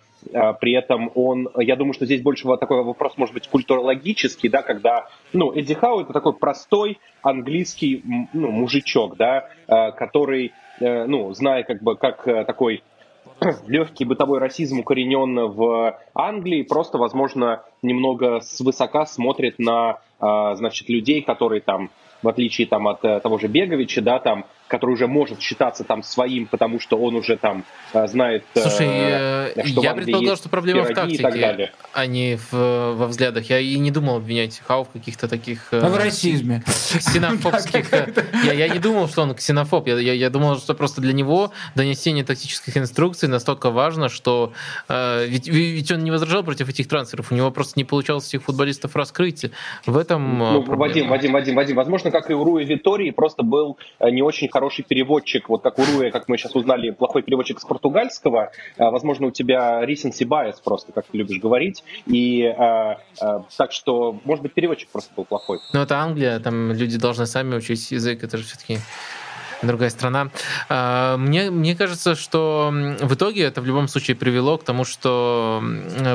при 0.61 0.73
этом 0.73 1.11
он, 1.15 1.49
я 1.57 1.77
думаю, 1.77 1.95
что 1.95 2.05
здесь 2.05 2.23
больше 2.23 2.45
такой 2.59 2.83
вопрос 2.83 3.17
может 3.17 3.35
быть 3.35 3.49
культурологический, 3.49 4.49
да, 4.49 4.63
когда, 4.63 5.09
ну, 5.33 5.53
Эдди 5.53 5.75
Хау 5.75 6.01
это 6.01 6.13
такой 6.13 6.35
простой 6.35 6.99
английский, 7.23 8.03
ну, 8.33 8.51
мужичок, 8.51 9.17
да, 9.17 9.49
а, 9.69 9.91
который, 9.93 10.53
э, 10.81 11.07
ну, 11.07 11.33
зная 11.35 11.63
как 11.65 11.83
бы, 11.83 11.97
как 11.97 12.27
э, 12.29 12.45
такой 12.45 12.83
легкий 13.67 14.05
бытовой 14.05 14.39
расизм 14.39 14.81
укоренен 14.81 15.49
в 15.51 15.99
Англии, 16.15 16.63
просто, 16.63 16.99
возможно, 16.99 17.63
немного 17.83 18.41
свысока 18.41 19.07
смотрит 19.07 19.59
на, 19.59 19.99
а, 20.21 20.55
значит, 20.55 20.89
людей, 20.89 21.23
которые 21.23 21.61
там, 21.61 21.91
в 22.23 22.29
отличие 22.29 22.67
там 22.67 22.89
от 22.89 23.05
э, 23.05 23.21
того 23.21 23.39
же 23.39 23.49
Беговича, 23.49 24.01
да, 24.03 24.19
там, 24.19 24.47
который 24.69 24.93
уже 24.93 25.07
может 25.07 25.41
считаться 25.41 25.85
там 25.85 26.03
своим, 26.03 26.47
потому 26.47 26.81
что 26.81 26.99
он 26.99 27.15
уже 27.15 27.37
там 27.37 27.65
э, 27.93 28.07
знает, 28.09 28.45
э, 28.55 28.61
Слушай, 28.61 28.89
э, 28.89 29.67
что 29.67 29.83
я 29.83 29.95
предполагал, 29.95 30.37
что 30.37 30.49
проблема 30.49 30.83
в 30.83 30.93
тактике, 30.93 31.73
а 31.93 32.07
не 32.07 32.37
в, 32.37 32.53
во 32.53 33.07
взглядах. 33.07 33.49
Я 33.49 33.59
и 33.59 33.79
не 33.79 33.91
думал 33.91 34.17
обвинять 34.17 34.61
Хау 34.67 34.85
в 34.85 34.89
каких-то 34.89 35.29
таких... 35.29 35.69
А 35.71 35.89
в 35.89 35.97
расизме. 35.97 36.63
Ксенофобских... 36.67 37.93
я, 38.45 38.53
я 38.53 38.69
не 38.69 38.79
думал, 38.79 39.09
что 39.09 39.23
он 39.23 39.35
ксенофоб. 39.35 39.87
Я, 39.87 39.99
я, 39.99 40.13
я 40.13 40.31
думал, 40.31 40.59
что 40.59 40.75
просто 40.75 41.01
для 41.01 41.13
него 41.13 41.53
донесение 41.75 42.25
тактических 42.25 42.77
инструкций 42.77 43.29
настолько 43.29 43.71
важно, 43.71 44.09
что... 44.09 44.53
Э, 44.89 45.25
ведь, 45.27 45.49
ведь 45.49 45.91
он 45.93 46.03
не 46.03 46.11
возражал 46.11 46.43
против 46.43 46.69
этих 46.69 46.89
трансферов. 46.89 47.31
У 47.31 47.35
него 47.35 47.51
просто 47.51 47.75
не 47.77 47.85
получалось 47.85 48.29
этих 48.29 48.43
футболистов 48.43 48.97
раскрыть. 48.97 49.47
В 49.85 49.97
этом 49.97 50.39
ну, 50.39 50.63
Вадим, 50.63 51.09
Вадим, 51.09 51.33
Вадим, 51.33 51.55
Вадим, 51.55 51.77
возможно, 51.77 52.06
как 52.11 52.31
и 52.31 52.35
у 52.35 52.45
Руи 52.45 52.65
Витории, 52.65 53.11
просто 53.11 53.43
был 53.43 53.79
не 54.01 54.23
очень 54.23 54.49
хороший 54.49 54.85
переводчик, 54.85 55.49
вот 55.49 55.63
как 55.63 55.79
у 55.79 55.83
Руя, 55.85 56.11
как 56.11 56.29
мы 56.29 56.39
сейчас 56.39 56.55
узнали, 56.55 56.91
плохой 56.91 57.23
переводчик 57.23 57.61
с 57.61 57.65
португальского. 57.65 58.51
А, 58.79 58.91
возможно, 58.91 59.27
у 59.27 59.31
тебя 59.31 59.85
recency 59.85 60.27
bias 60.27 60.57
просто, 60.63 60.93
как 60.93 61.07
ты 61.07 61.19
любишь 61.19 61.39
говорить. 61.41 61.85
И 62.07 62.45
а, 62.45 62.99
а, 63.21 63.45
так 63.57 63.73
что, 63.73 64.19
может 64.25 64.43
быть, 64.43 64.55
переводчик 64.55 64.89
просто 64.91 65.13
был 65.15 65.25
плохой. 65.25 65.59
Ну, 65.73 65.81
это 65.81 65.99
Англия, 65.99 66.39
там 66.41 66.73
люди 66.73 66.99
должны 66.99 67.27
сами 67.27 67.57
учить 67.57 67.91
язык, 67.91 68.23
это 68.23 68.39
же 68.39 68.45
все-таки 68.45 68.79
другая 69.63 69.91
страна. 69.91 70.31
А, 70.69 71.17
мне, 71.17 71.51
мне 71.51 71.75
кажется, 71.75 72.15
что 72.15 72.71
в 72.73 73.15
итоге 73.15 73.45
это 73.45 73.61
в 73.61 73.67
любом 73.67 73.89
случае 73.89 74.17
привело 74.17 74.59
к 74.59 74.65
тому, 74.65 74.85
что 74.85 75.63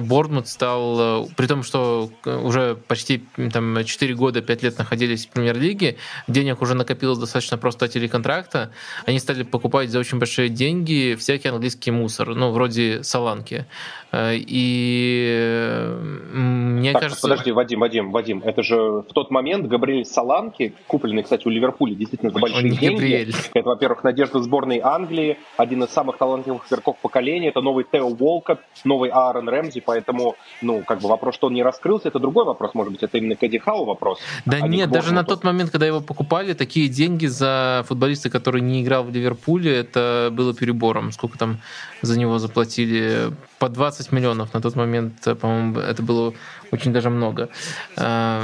Бордмут 0.02 0.48
стал, 0.48 1.30
при 1.36 1.48
том, 1.48 1.64
что 1.64 2.12
уже 2.26 2.78
почти 2.88 3.24
там, 3.52 3.84
4 3.84 4.14
года, 4.16 4.42
5 4.42 4.64
лет 4.64 4.78
находились 4.78 5.26
в 5.26 5.30
премьер-лиге, 5.30 5.98
денег 6.28 6.62
уже 6.62 6.76
накопилось 6.76 7.18
достаточно 7.18 7.58
просто 7.58 7.86
от 7.86 7.92
телеконтракта, 7.92 8.72
они 9.06 9.20
стали 9.20 9.44
покупать 9.44 9.90
за 9.90 10.00
очень 10.00 10.20
большие 10.20 10.50
деньги 10.50 11.16
всякий 11.18 11.50
английский 11.50 11.92
мусор, 11.92 12.36
ну, 12.36 12.52
вроде 12.52 13.04
Саланки. 13.04 13.66
Э, 14.12 14.34
и 14.36 15.88
мне 16.34 16.94
так, 16.94 17.04
кажется... 17.04 17.22
Подожди, 17.22 17.52
Вадим, 17.52 17.80
Вадим, 17.80 18.12
Вадим, 18.12 18.42
это 18.44 18.64
же 18.64 18.76
в 18.76 19.14
тот 19.14 19.32
момент 19.32 19.68
Габриэль 19.68 20.06
Саланки, 20.06 20.74
купленный, 20.88 21.24
кстати, 21.24 21.48
у 21.48 21.50
Ливерпуля 21.50 21.96
действительно 21.96 22.32
за 22.32 22.40
большие 22.40 22.70
деньги. 22.70 23.31
Габриэль. 23.32 23.52
Это, 23.54 23.70
во-первых, 23.70 24.04
надежда 24.04 24.42
сборной 24.42 24.80
Англии, 24.80 25.38
один 25.58 25.84
из 25.84 25.90
самых 25.90 26.18
талантливых 26.18 26.68
игроков 26.68 26.98
поколения, 27.02 27.50
это 27.50 27.62
новый 27.62 27.86
Тео 27.90 28.10
Волкот, 28.10 28.60
новый 28.84 29.10
Аарон 29.10 29.50
Рэмзи, 29.50 29.82
поэтому, 29.82 30.36
ну, 30.62 30.84
как 30.84 31.00
бы 31.00 31.10
вопрос, 31.10 31.36
что 31.36 31.48
он 31.48 31.54
не 31.54 31.64
раскрылся, 31.64 32.10
это 32.10 32.20
другой 32.20 32.46
вопрос, 32.46 32.74
может 32.74 32.94
быть, 32.94 33.04
это 33.04 33.18
именно 33.18 33.36
Кэдди 33.36 33.60
Хау 33.60 33.86
вопрос. 33.86 34.20
Да 34.46 34.58
а 34.62 34.68
нет, 34.68 34.90
даже 34.92 35.14
на 35.14 35.24
тот 35.24 35.44
момент, 35.44 35.72
когда 35.72 35.86
его 35.86 36.02
покупали, 36.02 36.54
такие 36.54 36.88
деньги 36.88 37.26
за 37.26 37.84
футболиста, 37.88 38.30
который 38.30 38.62
не 38.62 38.82
играл 38.84 39.04
в 39.04 39.12
Ливерпуле, 39.12 39.76
это 39.76 40.30
было 40.32 40.54
перебором. 40.54 41.12
Сколько 41.12 41.38
там 41.38 41.60
за 42.02 42.20
него 42.20 42.40
заплатили? 42.40 43.32
По 43.62 43.70
20 43.70 44.12
миллионов 44.12 44.56
на 44.56 44.60
тот 44.60 44.76
момент, 44.76 45.14
по-моему, 45.40 45.78
это 45.78 46.02
было 46.02 46.34
очень 46.72 46.92
даже 46.92 47.12
много. 47.12 47.50
А, 47.96 48.44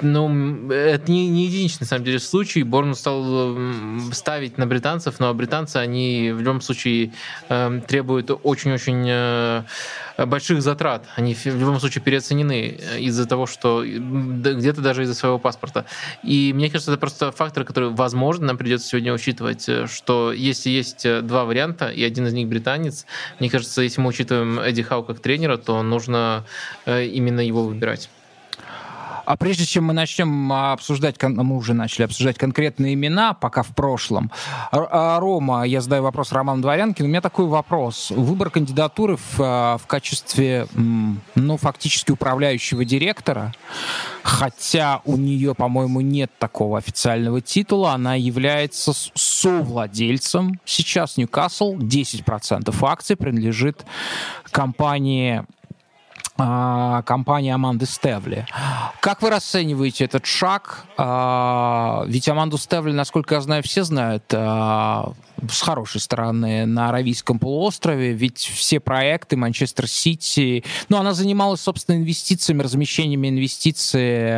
ну, 0.00 0.70
это 0.70 1.10
не, 1.10 1.28
не 1.28 1.46
единичный, 1.46 1.82
на 1.82 1.88
самом 1.88 2.04
деле, 2.04 2.20
случай. 2.20 2.62
Борн 2.62 2.94
стал 2.94 3.58
ставить 4.12 4.56
на 4.56 4.66
британцев, 4.66 5.18
но 5.18 5.34
британцы, 5.34 5.78
они 5.78 6.30
в 6.30 6.40
любом 6.40 6.60
случае 6.60 7.10
э, 7.48 7.80
требуют 7.88 8.30
очень-очень 8.30 9.04
э, 9.08 9.64
больших 10.16 10.62
затрат. 10.62 11.06
Они 11.16 11.34
в 11.34 11.46
любом 11.46 11.80
случае 11.80 12.02
переоценены 12.02 12.78
э, 12.78 13.00
из-за 13.00 13.26
того, 13.26 13.46
что 13.46 13.84
где-то 13.84 14.80
даже 14.80 15.02
из-за 15.02 15.14
своего 15.14 15.38
паспорта. 15.38 15.86
И 16.22 16.52
мне 16.54 16.70
кажется, 16.70 16.92
это 16.92 17.00
просто 17.00 17.32
фактор, 17.32 17.64
который, 17.64 17.90
возможно, 17.90 18.46
нам 18.46 18.58
придется 18.58 18.88
сегодня 18.88 19.12
учитывать, 19.12 19.68
что 19.90 20.32
если 20.32 20.70
есть 20.70 21.06
два 21.22 21.44
варианта, 21.44 21.88
и 21.90 22.02
один 22.04 22.26
из 22.26 22.32
них 22.32 22.48
британец, 22.48 23.06
мне 23.40 23.50
кажется, 23.50 23.82
если 23.82 24.00
мы 24.00 24.08
учитываем 24.08 24.58
Эдди 24.60 24.82
Хау 24.82 25.02
как 25.02 25.20
тренера, 25.20 25.56
то 25.56 25.82
нужно 25.82 26.44
именно 26.86 27.40
его 27.40 27.64
выбирать. 27.64 28.08
А 29.24 29.36
прежде 29.36 29.64
чем 29.64 29.84
мы 29.84 29.92
начнем 29.92 30.52
обсуждать, 30.52 31.20
мы 31.22 31.56
уже 31.56 31.74
начали 31.74 32.04
обсуждать 32.04 32.36
конкретные 32.38 32.94
имена, 32.94 33.34
пока 33.34 33.62
в 33.62 33.68
прошлом. 33.68 34.30
А, 34.70 35.18
Рома, 35.20 35.64
я 35.64 35.80
задаю 35.80 36.02
вопрос 36.02 36.32
Роману 36.32 36.62
Дворянкину. 36.62 37.06
У 37.06 37.10
меня 37.10 37.20
такой 37.20 37.46
вопрос. 37.46 38.10
Выбор 38.10 38.50
кандидатуры 38.50 39.16
в, 39.16 39.40
а, 39.40 39.78
в 39.78 39.86
качестве, 39.86 40.66
ну, 40.74 41.56
фактически 41.56 42.10
управляющего 42.10 42.84
директора, 42.84 43.52
хотя 44.22 45.00
у 45.04 45.16
нее, 45.16 45.54
по-моему, 45.54 46.00
нет 46.00 46.30
такого 46.38 46.78
официального 46.78 47.40
титула, 47.40 47.92
она 47.92 48.14
является 48.14 48.92
совладельцем. 49.14 50.60
Сейчас 50.64 51.16
Ньюкасл 51.16 51.76
10% 51.76 52.74
акций 52.84 53.16
принадлежит 53.16 53.84
компании 54.50 55.38
а, 55.40 55.44
компании 56.36 57.50
Аманды 57.50 57.86
Стевли. 57.86 58.46
Как 59.00 59.22
вы 59.22 59.30
расцениваете 59.30 60.04
этот 60.04 60.26
шаг? 60.26 60.84
А, 60.96 62.04
ведь 62.06 62.28
Аманду 62.28 62.58
Стевли, 62.58 62.92
насколько 62.92 63.36
я 63.36 63.40
знаю, 63.40 63.62
все 63.62 63.84
знают 63.84 64.24
а, 64.32 65.12
с 65.48 65.62
хорошей 65.62 66.00
стороны 66.00 66.66
на 66.66 66.88
Аравийском 66.88 67.38
полуострове, 67.38 68.12
ведь 68.12 68.38
все 68.38 68.80
проекты 68.80 69.36
Манчестер 69.36 69.86
Сити, 69.86 70.64
ну, 70.88 70.96
она 70.96 71.14
занималась, 71.14 71.60
собственно, 71.60 71.96
инвестициями, 71.96 72.62
размещениями 72.62 73.28
инвестиций 73.28 74.34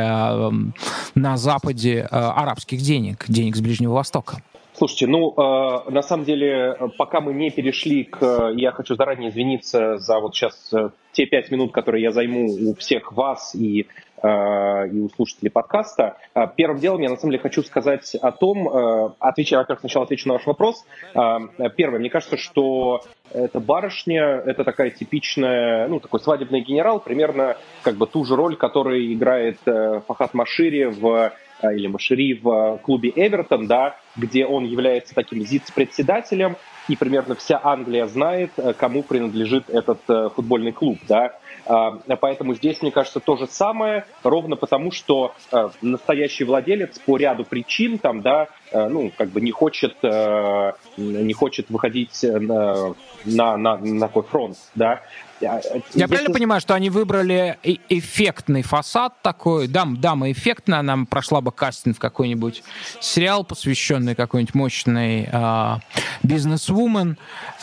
на 1.15 1.37
Западе 1.37 2.01
арабских 2.01 2.81
денег, 2.81 3.25
денег 3.27 3.55
с 3.55 3.61
Ближнего 3.61 3.93
Востока. 3.93 4.41
Слушайте, 4.77 5.07
ну, 5.07 5.33
э, 5.35 5.89
на 5.89 6.03
самом 6.03 6.23
деле, 6.23 6.77
пока 6.99 7.19
мы 7.19 7.33
не 7.33 7.49
перешли 7.49 8.03
к... 8.03 8.51
Я 8.53 8.71
хочу 8.71 8.93
заранее 8.93 9.31
извиниться 9.31 9.97
за 9.97 10.19
вот 10.19 10.35
сейчас 10.35 10.71
э, 10.71 10.91
те 11.13 11.25
пять 11.25 11.49
минут, 11.49 11.71
которые 11.71 12.03
я 12.03 12.11
займу 12.11 12.45
у 12.45 12.75
всех 12.75 13.11
вас 13.11 13.55
и, 13.55 13.87
э, 14.21 14.87
и 14.89 14.99
у 14.99 15.09
слушателей 15.09 15.49
подкаста. 15.49 16.17
Э, 16.35 16.45
первым 16.55 16.77
делом 16.79 17.01
я, 17.01 17.09
на 17.09 17.17
самом 17.17 17.31
деле, 17.31 17.41
хочу 17.41 17.63
сказать 17.63 18.13
о 18.21 18.31
том... 18.31 18.69
Э, 18.69 19.09
отвечая, 19.17 19.61
во-первых, 19.61 19.79
сначала 19.79 20.05
отвечу 20.05 20.27
на 20.27 20.35
ваш 20.35 20.45
вопрос. 20.45 20.85
Э, 21.15 21.39
первое, 21.75 21.97
мне 21.97 22.11
кажется, 22.11 22.37
что 22.37 23.01
эта 23.33 23.59
барышня, 23.59 24.43
это 24.45 24.63
такая 24.63 24.91
типичная, 24.91 25.87
ну, 25.87 25.99
такой 25.99 26.19
свадебный 26.19 26.61
генерал, 26.61 26.99
примерно 26.99 27.57
как 27.81 27.95
бы 27.95 28.05
ту 28.05 28.25
же 28.25 28.35
роль, 28.35 28.55
которую 28.55 29.11
играет 29.11 29.57
э, 29.65 30.01
Фахат 30.07 30.35
Машири 30.35 30.83
в 30.83 31.31
или 31.63 31.87
Машери 31.87 32.33
в 32.33 32.49
э, 32.49 32.77
клубе 32.79 33.11
Эвертон, 33.15 33.67
да, 33.67 33.95
где 34.15 34.45
он 34.45 34.65
является 34.65 35.15
таким 35.15 35.41
ЗИЦ-председателем, 35.41 36.57
и 36.87 36.95
примерно 36.95 37.35
вся 37.35 37.59
Англия 37.63 38.07
знает, 38.07 38.51
э, 38.57 38.73
кому 38.73 39.03
принадлежит 39.03 39.69
этот 39.69 39.99
футбольный 40.35 40.71
клуб, 40.71 40.99
да. 41.07 41.37
Поэтому 41.67 42.53
здесь, 42.55 42.81
мне 42.81 42.91
кажется, 42.91 43.19
то 43.19 43.35
же 43.37 43.47
самое, 43.47 44.05
ровно 44.23 44.55
потому, 44.55 44.91
что 44.91 45.33
настоящий 45.81 46.43
владелец 46.43 46.99
по 46.99 47.17
ряду 47.17 47.43
причин 47.43 47.97
там, 47.97 48.21
да, 48.21 48.47
ну, 48.73 49.11
как 49.17 49.29
бы 49.29 49.41
не 49.41 49.51
хочет, 49.51 49.95
не 50.03 51.33
хочет 51.33 51.69
выходить 51.69 52.23
на, 52.23 52.93
на, 53.25 53.57
на, 53.57 53.77
на 53.77 54.07
такой 54.07 54.23
фронт, 54.23 54.57
да. 54.75 55.01
Я 55.39 55.61
Если... 55.93 56.05
правильно 56.05 56.33
понимаю, 56.33 56.61
что 56.61 56.73
они 56.73 56.89
выбрали 56.89 57.57
эффектный 57.89 58.63
фасад 58.63 59.21
такой? 59.21 59.67
Дам, 59.67 59.97
дама 59.97 60.31
эффектная, 60.31 60.81
нам 60.81 61.05
прошла 61.05 61.41
бы 61.41 61.51
кастинг 61.51 61.97
в 61.97 61.99
какой-нибудь 61.99 62.63
сериал, 62.99 63.43
посвященный 63.43 64.15
какой-нибудь 64.15 64.55
мощной 64.55 65.29
э, 65.31 65.75
бизнес-вумен. 66.23 67.17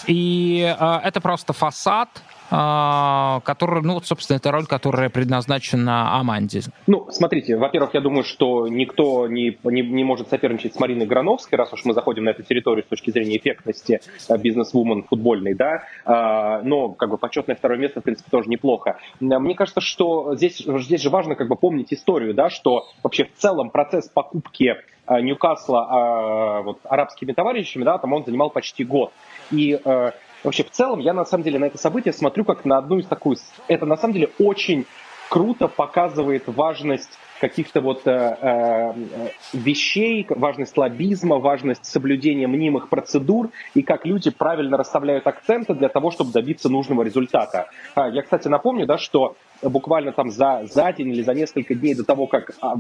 И 0.07 0.75
э, 0.79 1.01
это 1.03 1.21
просто 1.21 1.53
фасад, 1.53 2.09
а, 2.15 2.34
который, 3.45 3.83
ну, 3.83 4.01
собственно, 4.01 4.37
это 4.37 4.51
роль, 4.53 4.67
которая 4.67 5.11
предназначена 5.11 6.19
Аманде. 6.19 6.61
Ну, 6.87 7.09
смотрите, 7.11 7.57
во-первых, 7.57 7.95
я 7.95 8.01
думаю, 8.01 8.25
что 8.25 8.69
никто 8.69 9.27
не, 9.27 9.59
не, 9.65 9.83
не 9.83 10.05
может 10.05 10.29
соперничать 10.29 10.75
с 10.75 10.79
Мариной 10.79 11.07
Грановской, 11.07 11.59
раз 11.59 11.73
уж 11.73 11.85
мы 11.85 11.95
заходим 11.95 12.25
на 12.25 12.31
эту 12.31 12.43
территорию 12.43 12.85
с 12.85 12.89
точки 12.89 13.11
зрения 13.11 13.37
эффектности 13.39 14.01
э, 14.29 14.39
бизнес-вумен 14.39 15.05
футбольной, 15.05 15.55
да, 15.55 15.83
а, 16.05 16.63
но, 16.63 16.91
как 16.91 17.11
бы, 17.11 17.19
почетное 17.19 17.57
второе 17.57 17.79
место, 17.79 18.01
в 18.01 18.05
принципе, 18.05 18.31
тоже 18.31 18.49
неплохо. 18.49 18.99
Мне 19.21 19.55
кажется, 19.55 19.81
что 19.81 20.37
здесь, 20.37 20.59
здесь 20.59 21.03
же 21.03 21.11
важно, 21.11 21.35
как 21.35 21.49
бы, 21.49 21.57
помнить 21.57 21.93
историю, 21.93 22.35
да, 22.35 22.51
что 22.51 22.87
вообще 23.03 23.25
в 23.25 23.35
целом 23.37 23.71
процесс 23.71 24.09
покупки 24.09 24.77
э, 25.07 25.21
Ньюкасла 25.21 26.63
вот, 26.65 26.79
арабскими 26.85 27.33
товарищами, 27.33 27.85
да, 27.85 27.99
там 27.99 28.13
он 28.13 28.25
занимал 28.25 28.51
почти 28.51 28.85
год. 28.85 29.13
И 29.51 29.79
э, 29.85 30.11
Вообще, 30.45 30.63
в 30.63 30.71
целом, 30.71 31.01
я 31.01 31.15
на 31.15 31.25
самом 31.25 31.43
деле 31.43 31.59
на 31.59 31.65
это 31.65 31.79
событие 31.79 32.13
смотрю 32.13 32.45
как 32.45 32.65
на 32.65 32.79
одну 32.79 32.99
из 32.99 33.07
такую... 33.07 33.39
Это 33.67 33.87
на 33.87 33.97
самом 33.97 34.13
деле 34.13 34.31
очень 34.39 34.87
круто 35.31 35.69
показывает 35.69 36.45
важность 36.47 37.19
каких-то 37.41 37.81
вот 37.81 38.07
э, 38.07 38.37
э, 38.41 38.93
вещей, 39.53 40.27
важность 40.29 40.77
лоббизма, 40.77 41.39
важность 41.39 41.85
соблюдения 41.85 42.47
мнимых 42.47 42.89
процедур 42.89 43.51
и 43.75 43.83
как 43.83 44.07
люди 44.07 44.31
правильно 44.31 44.77
расставляют 44.77 45.27
акценты 45.27 45.75
для 45.75 45.89
того, 45.89 46.11
чтобы 46.11 46.33
добиться 46.33 46.69
нужного 46.69 47.03
результата. 47.03 47.69
А, 47.95 48.09
я, 48.09 48.23
кстати, 48.23 48.49
напомню, 48.49 48.87
да, 48.87 48.99
что 48.99 49.37
буквально 49.63 50.13
там 50.13 50.31
за, 50.31 50.67
за 50.71 50.93
день 50.93 51.09
или 51.09 51.23
за 51.23 51.35
несколько 51.35 51.75
дней 51.75 51.95
до 51.95 52.05
того, 52.05 52.27
как 52.27 52.53
а, 52.61 52.77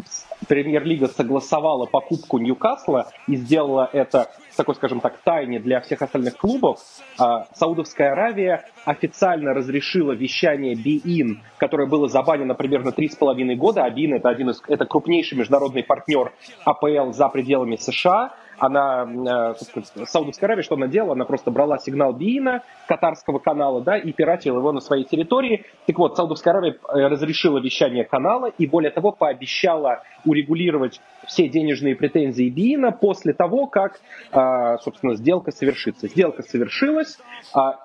премьер-лига 0.49 1.09
согласовала 1.09 1.87
покупку 1.87 2.39
Ньюкасла 2.39 3.11
и 3.27 3.37
сделала 3.37 3.89
это 3.93 4.31
такой, 4.57 4.75
скажем 4.75 5.01
так, 5.01 5.19
тайне 5.25 5.59
для 5.59 5.81
всех 5.81 6.03
остальных 6.03 6.37
клубов, 6.37 6.81
а, 7.19 7.47
Саудовская 7.55 8.13
Аравия 8.13 8.65
официально 8.85 9.53
разрешила 9.55 10.13
вещание 10.13 10.75
BIN, 10.75 11.39
которое 11.59 11.89
было 11.89 12.09
забанено 12.09 12.55
примерно 12.55 12.93
три 12.93 13.09
с 13.09 13.17
половиной 13.17 13.57
года. 13.57 13.85
А 13.85 13.91
BIN 13.91 14.15
это 14.15 14.29
один 14.29 14.44
из, 14.51 14.63
это 14.69 14.87
крупнейший 14.87 15.39
международный 15.39 15.83
партнер 15.83 16.33
АПЛ 16.65 17.13
за 17.13 17.29
пределами 17.29 17.77
США 17.77 18.33
она, 18.59 19.55
э, 19.57 20.05
Саудовская 20.07 20.49
Аравия, 20.49 20.63
что 20.63 20.77
она 20.77 20.87
делала? 20.87 21.13
Она 21.13 21.25
просто 21.25 21.51
брала 21.51 21.79
сигнал 21.79 22.13
Биина, 22.13 22.63
катарского 22.87 23.39
канала, 23.39 23.81
да, 23.81 23.97
и 23.99 24.13
пиратила 24.13 24.59
его 24.59 24.73
на 24.73 24.81
своей 24.81 25.05
территории. 25.05 25.65
Так 25.87 25.99
вот, 25.99 26.17
Саудовская 26.17 26.55
Аравия 26.55 26.73
э, 26.89 27.07
разрешила 27.07 27.59
вещание 27.59 28.05
канала 28.05 28.53
и, 28.57 28.67
более 28.67 28.91
того, 28.91 29.13
пообещала 29.13 30.03
урегулировать 30.25 31.01
все 31.27 31.49
денежные 31.49 31.97
претензии 31.97 32.49
Биина 32.49 32.93
после 32.93 33.33
того, 33.33 33.67
как, 33.67 34.01
э, 34.33 34.77
собственно, 34.83 35.15
сделка 35.17 35.51
совершится. 35.51 36.09
Сделка 36.09 36.43
совершилась, 36.43 37.19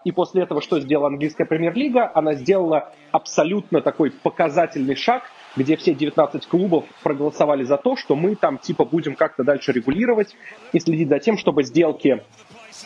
и 0.03 0.12
после 0.12 0.43
этого 0.43 0.62
что 0.62 0.80
сделала 0.80 1.07
английская 1.07 1.45
премьер-лига? 1.45 2.12
Она 2.14 2.34
сделала 2.34 2.91
абсолютно 3.12 3.82
такой 3.82 4.12
показательный 4.12 4.95
шаг– 4.95 5.24
где 5.60 5.76
все 5.76 5.93
19 5.93 6.47
клубов 6.47 6.86
проголосовали 7.03 7.64
за 7.64 7.78
то, 7.78 7.95
что 7.97 8.16
мы 8.16 8.36
там 8.36 8.57
типа 8.57 8.86
будем 8.86 9.16
как-то 9.16 9.43
дальше 9.43 9.74
регулировать 9.74 10.36
и 10.72 10.80
следить 10.80 11.10
за 11.10 11.20
тем, 11.20 11.38
чтобы 11.38 11.64
сделки 11.64 12.24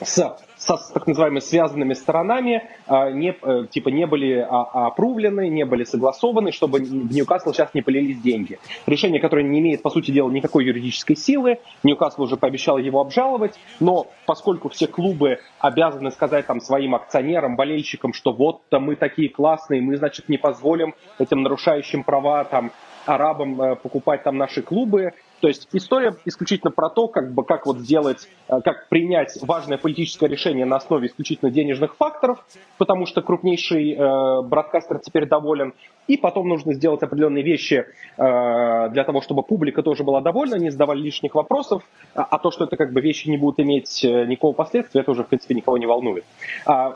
с 0.01 0.37
со 0.63 0.77
так 0.93 1.07
называемыми 1.07 1.39
связанными 1.39 1.93
сторонами 1.93 2.63
а, 2.87 3.11
не, 3.11 3.35
э, 3.41 3.65
типа 3.69 3.89
не 3.89 4.05
были 4.07 4.45
опрувлены, 4.49 5.49
не 5.49 5.65
были 5.65 5.83
согласованы, 5.83 6.53
чтобы 6.53 6.79
в 6.79 7.13
Ньюкасл 7.13 7.51
сейчас 7.51 7.73
не 7.73 7.81
полились 7.81 8.21
деньги. 8.21 8.59
Решение, 8.85 9.19
которое 9.19 9.43
не 9.43 9.59
имеет, 9.59 9.81
по 9.81 9.89
сути 9.89 10.11
дела, 10.11 10.29
никакой 10.29 10.65
юридической 10.65 11.15
силы, 11.15 11.59
Ньюкасл 11.83 12.23
уже 12.23 12.37
пообещал 12.37 12.77
его 12.77 13.01
обжаловать, 13.01 13.59
но 13.81 14.07
поскольку 14.25 14.69
все 14.69 14.87
клубы 14.87 15.39
обязаны 15.59 16.11
сказать 16.11 16.47
там 16.47 16.61
своим 16.61 16.95
акционерам, 16.95 17.57
болельщикам, 17.57 18.13
что 18.13 18.31
вот-то 18.31 18.79
мы 18.79 18.95
такие 18.95 19.27
классные, 19.27 19.81
мы, 19.81 19.97
значит, 19.97 20.29
не 20.29 20.37
позволим 20.37 20.95
этим 21.19 21.41
нарушающим 21.43 22.03
права 22.03 22.45
там 22.45 22.71
арабам 23.05 23.61
э, 23.61 23.75
покупать 23.75 24.23
там 24.23 24.37
наши 24.37 24.61
клубы, 24.61 25.13
то 25.43 25.49
есть 25.49 25.67
история 25.73 26.15
исключительно 26.23 26.71
про 26.71 26.89
то, 26.89 27.09
как 27.09 27.33
бы 27.33 27.43
как 27.43 27.65
вот 27.65 27.79
сделать, 27.79 28.29
э, 28.47 28.61
как 28.63 28.87
принять 28.87 29.37
важное 29.41 29.77
политическое 29.77 30.29
решение 30.29 30.63
на 30.63 30.77
основе 30.77 31.09
исключительно 31.09 31.51
денежных 31.51 31.97
факторов, 31.97 32.45
потому 32.77 33.05
что 33.05 33.21
крупнейший 33.21 33.91
э, 33.91 34.41
бродкастер 34.43 34.99
теперь 34.99 35.27
доволен, 35.27 35.73
и 36.07 36.15
потом 36.15 36.47
нужно 36.47 36.73
сделать 36.73 37.03
определенные 37.03 37.43
вещи 37.43 37.85
э, 38.17 38.89
для 38.89 39.03
того, 39.03 39.19
чтобы 39.19 39.43
публика 39.43 39.83
тоже 39.83 40.05
была 40.05 40.21
довольна, 40.21 40.55
не 40.55 40.69
задавали 40.69 41.01
лишних 41.01 41.35
вопросов, 41.35 41.83
а, 42.15 42.23
а 42.23 42.39
то, 42.39 42.49
что 42.49 42.63
это 42.63 42.77
как 42.77 42.93
бы 42.93 43.01
вещи 43.01 43.27
не 43.27 43.37
будут 43.37 43.59
иметь 43.59 44.01
э, 44.05 44.25
никакого 44.25 44.53
последствия, 44.53 45.01
это 45.01 45.11
уже 45.11 45.25
в 45.25 45.27
принципе 45.27 45.55
никого 45.55 45.77
не 45.77 45.85
волнует. 45.85 46.23
А, 46.65 46.95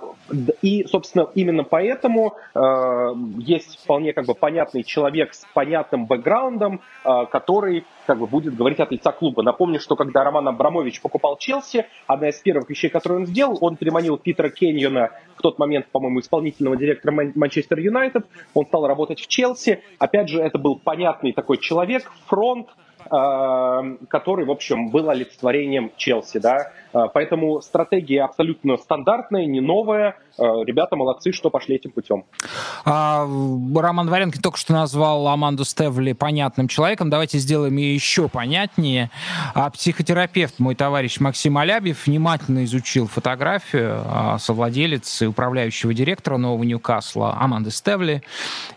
и, 0.61 0.85
собственно, 0.85 1.27
именно 1.35 1.65
поэтому 1.65 2.35
э, 2.55 2.59
есть 3.39 3.83
вполне 3.83 4.13
как 4.13 4.25
бы 4.25 4.35
понятный 4.35 4.83
человек 4.83 5.33
с 5.33 5.45
понятным 5.53 6.05
бэкграундом, 6.05 6.79
э, 7.03 7.25
который 7.29 7.83
как 8.07 8.19
бы 8.19 8.25
будет 8.25 8.55
говорить 8.55 8.79
от 8.79 8.91
лица 8.91 9.11
клуба. 9.11 9.43
Напомню, 9.43 9.81
что 9.81 9.97
когда 9.97 10.23
Роман 10.23 10.47
Абрамович 10.47 11.01
покупал 11.01 11.37
Челси, 11.37 11.85
одна 12.07 12.29
из 12.29 12.39
первых 12.39 12.69
вещей, 12.69 12.89
которые 12.89 13.19
он 13.19 13.25
сделал, 13.27 13.57
он 13.59 13.75
переманил 13.75 14.17
Питера 14.17 14.49
Кеньона, 14.49 15.11
в 15.35 15.41
тот 15.41 15.59
момент, 15.59 15.87
по-моему, 15.91 16.21
исполнительного 16.21 16.77
директора 16.77 17.31
Манчестер 17.35 17.77
Юнайтед, 17.79 18.25
он 18.53 18.65
стал 18.65 18.87
работать 18.87 19.19
в 19.19 19.27
Челси. 19.27 19.83
Опять 19.99 20.29
же, 20.29 20.41
это 20.41 20.57
был 20.57 20.79
понятный 20.79 21.33
такой 21.33 21.57
человек, 21.57 22.09
фронт, 22.27 22.69
который, 23.09 24.45
в 24.45 24.51
общем, 24.51 24.89
был 24.89 25.09
олицетворением 25.09 25.91
Челси, 25.97 26.39
да. 26.39 26.71
Э, 26.93 27.07
поэтому 27.13 27.61
стратегия 27.61 28.23
абсолютно 28.23 28.77
стандартная, 28.77 29.45
не 29.45 29.61
новая. 29.61 30.17
Э, 30.37 30.43
ребята 30.65 30.95
молодцы, 30.95 31.31
что 31.31 31.49
пошли 31.49 31.75
этим 31.75 31.91
путем. 31.91 32.25
А, 32.85 33.27
Роман 33.75 34.09
Варенко 34.09 34.41
только 34.41 34.57
что 34.57 34.73
назвал 34.73 35.27
Аманду 35.27 35.63
Стевли 35.65 36.13
понятным 36.13 36.67
человеком. 36.67 37.09
Давайте 37.09 37.37
сделаем 37.39 37.75
ее 37.75 37.93
еще 37.93 38.29
понятнее. 38.29 39.09
А 39.53 39.69
психотерапевт, 39.69 40.59
мой 40.59 40.75
товарищ 40.75 41.19
Максим 41.19 41.57
Алябьев, 41.57 42.05
внимательно 42.05 42.63
изучил 42.65 43.07
фотографию 43.07 44.01
а, 44.05 44.37
совладелец 44.37 45.21
и 45.21 45.27
управляющего 45.27 45.93
директора 45.93 46.37
нового 46.37 46.63
Ньюкасла 46.63 47.37
Аманды 47.39 47.71
Стевли 47.71 48.21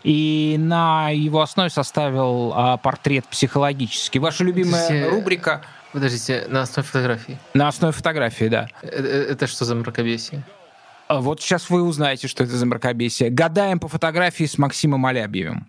и 0.03 0.55
на 0.59 1.09
его 1.09 1.41
основе 1.41 1.69
составил 1.69 2.53
а, 2.55 2.77
портрет 2.77 3.25
психологический 3.27 4.19
Ваша 4.21 4.43
любимая 4.43 4.87
Подождите, 4.87 5.09
рубрика... 5.09 5.61
Подождите, 5.93 6.45
на 6.47 6.61
основе 6.61 6.87
фотографии? 6.87 7.39
На 7.55 7.67
основе 7.67 7.91
фотографии, 7.91 8.45
да. 8.45 8.67
Это, 8.83 9.07
это 9.07 9.47
что 9.47 9.65
за 9.65 9.73
мракобесие? 9.73 10.43
А 11.07 11.19
вот 11.19 11.41
сейчас 11.41 11.71
вы 11.71 11.81
узнаете, 11.81 12.27
что 12.27 12.43
это 12.43 12.55
за 12.55 12.65
мракобесие. 12.67 13.31
Гадаем 13.31 13.79
по 13.79 13.87
фотографии 13.87 14.45
с 14.45 14.59
Максимом 14.59 15.07
Алябьевым. 15.07 15.67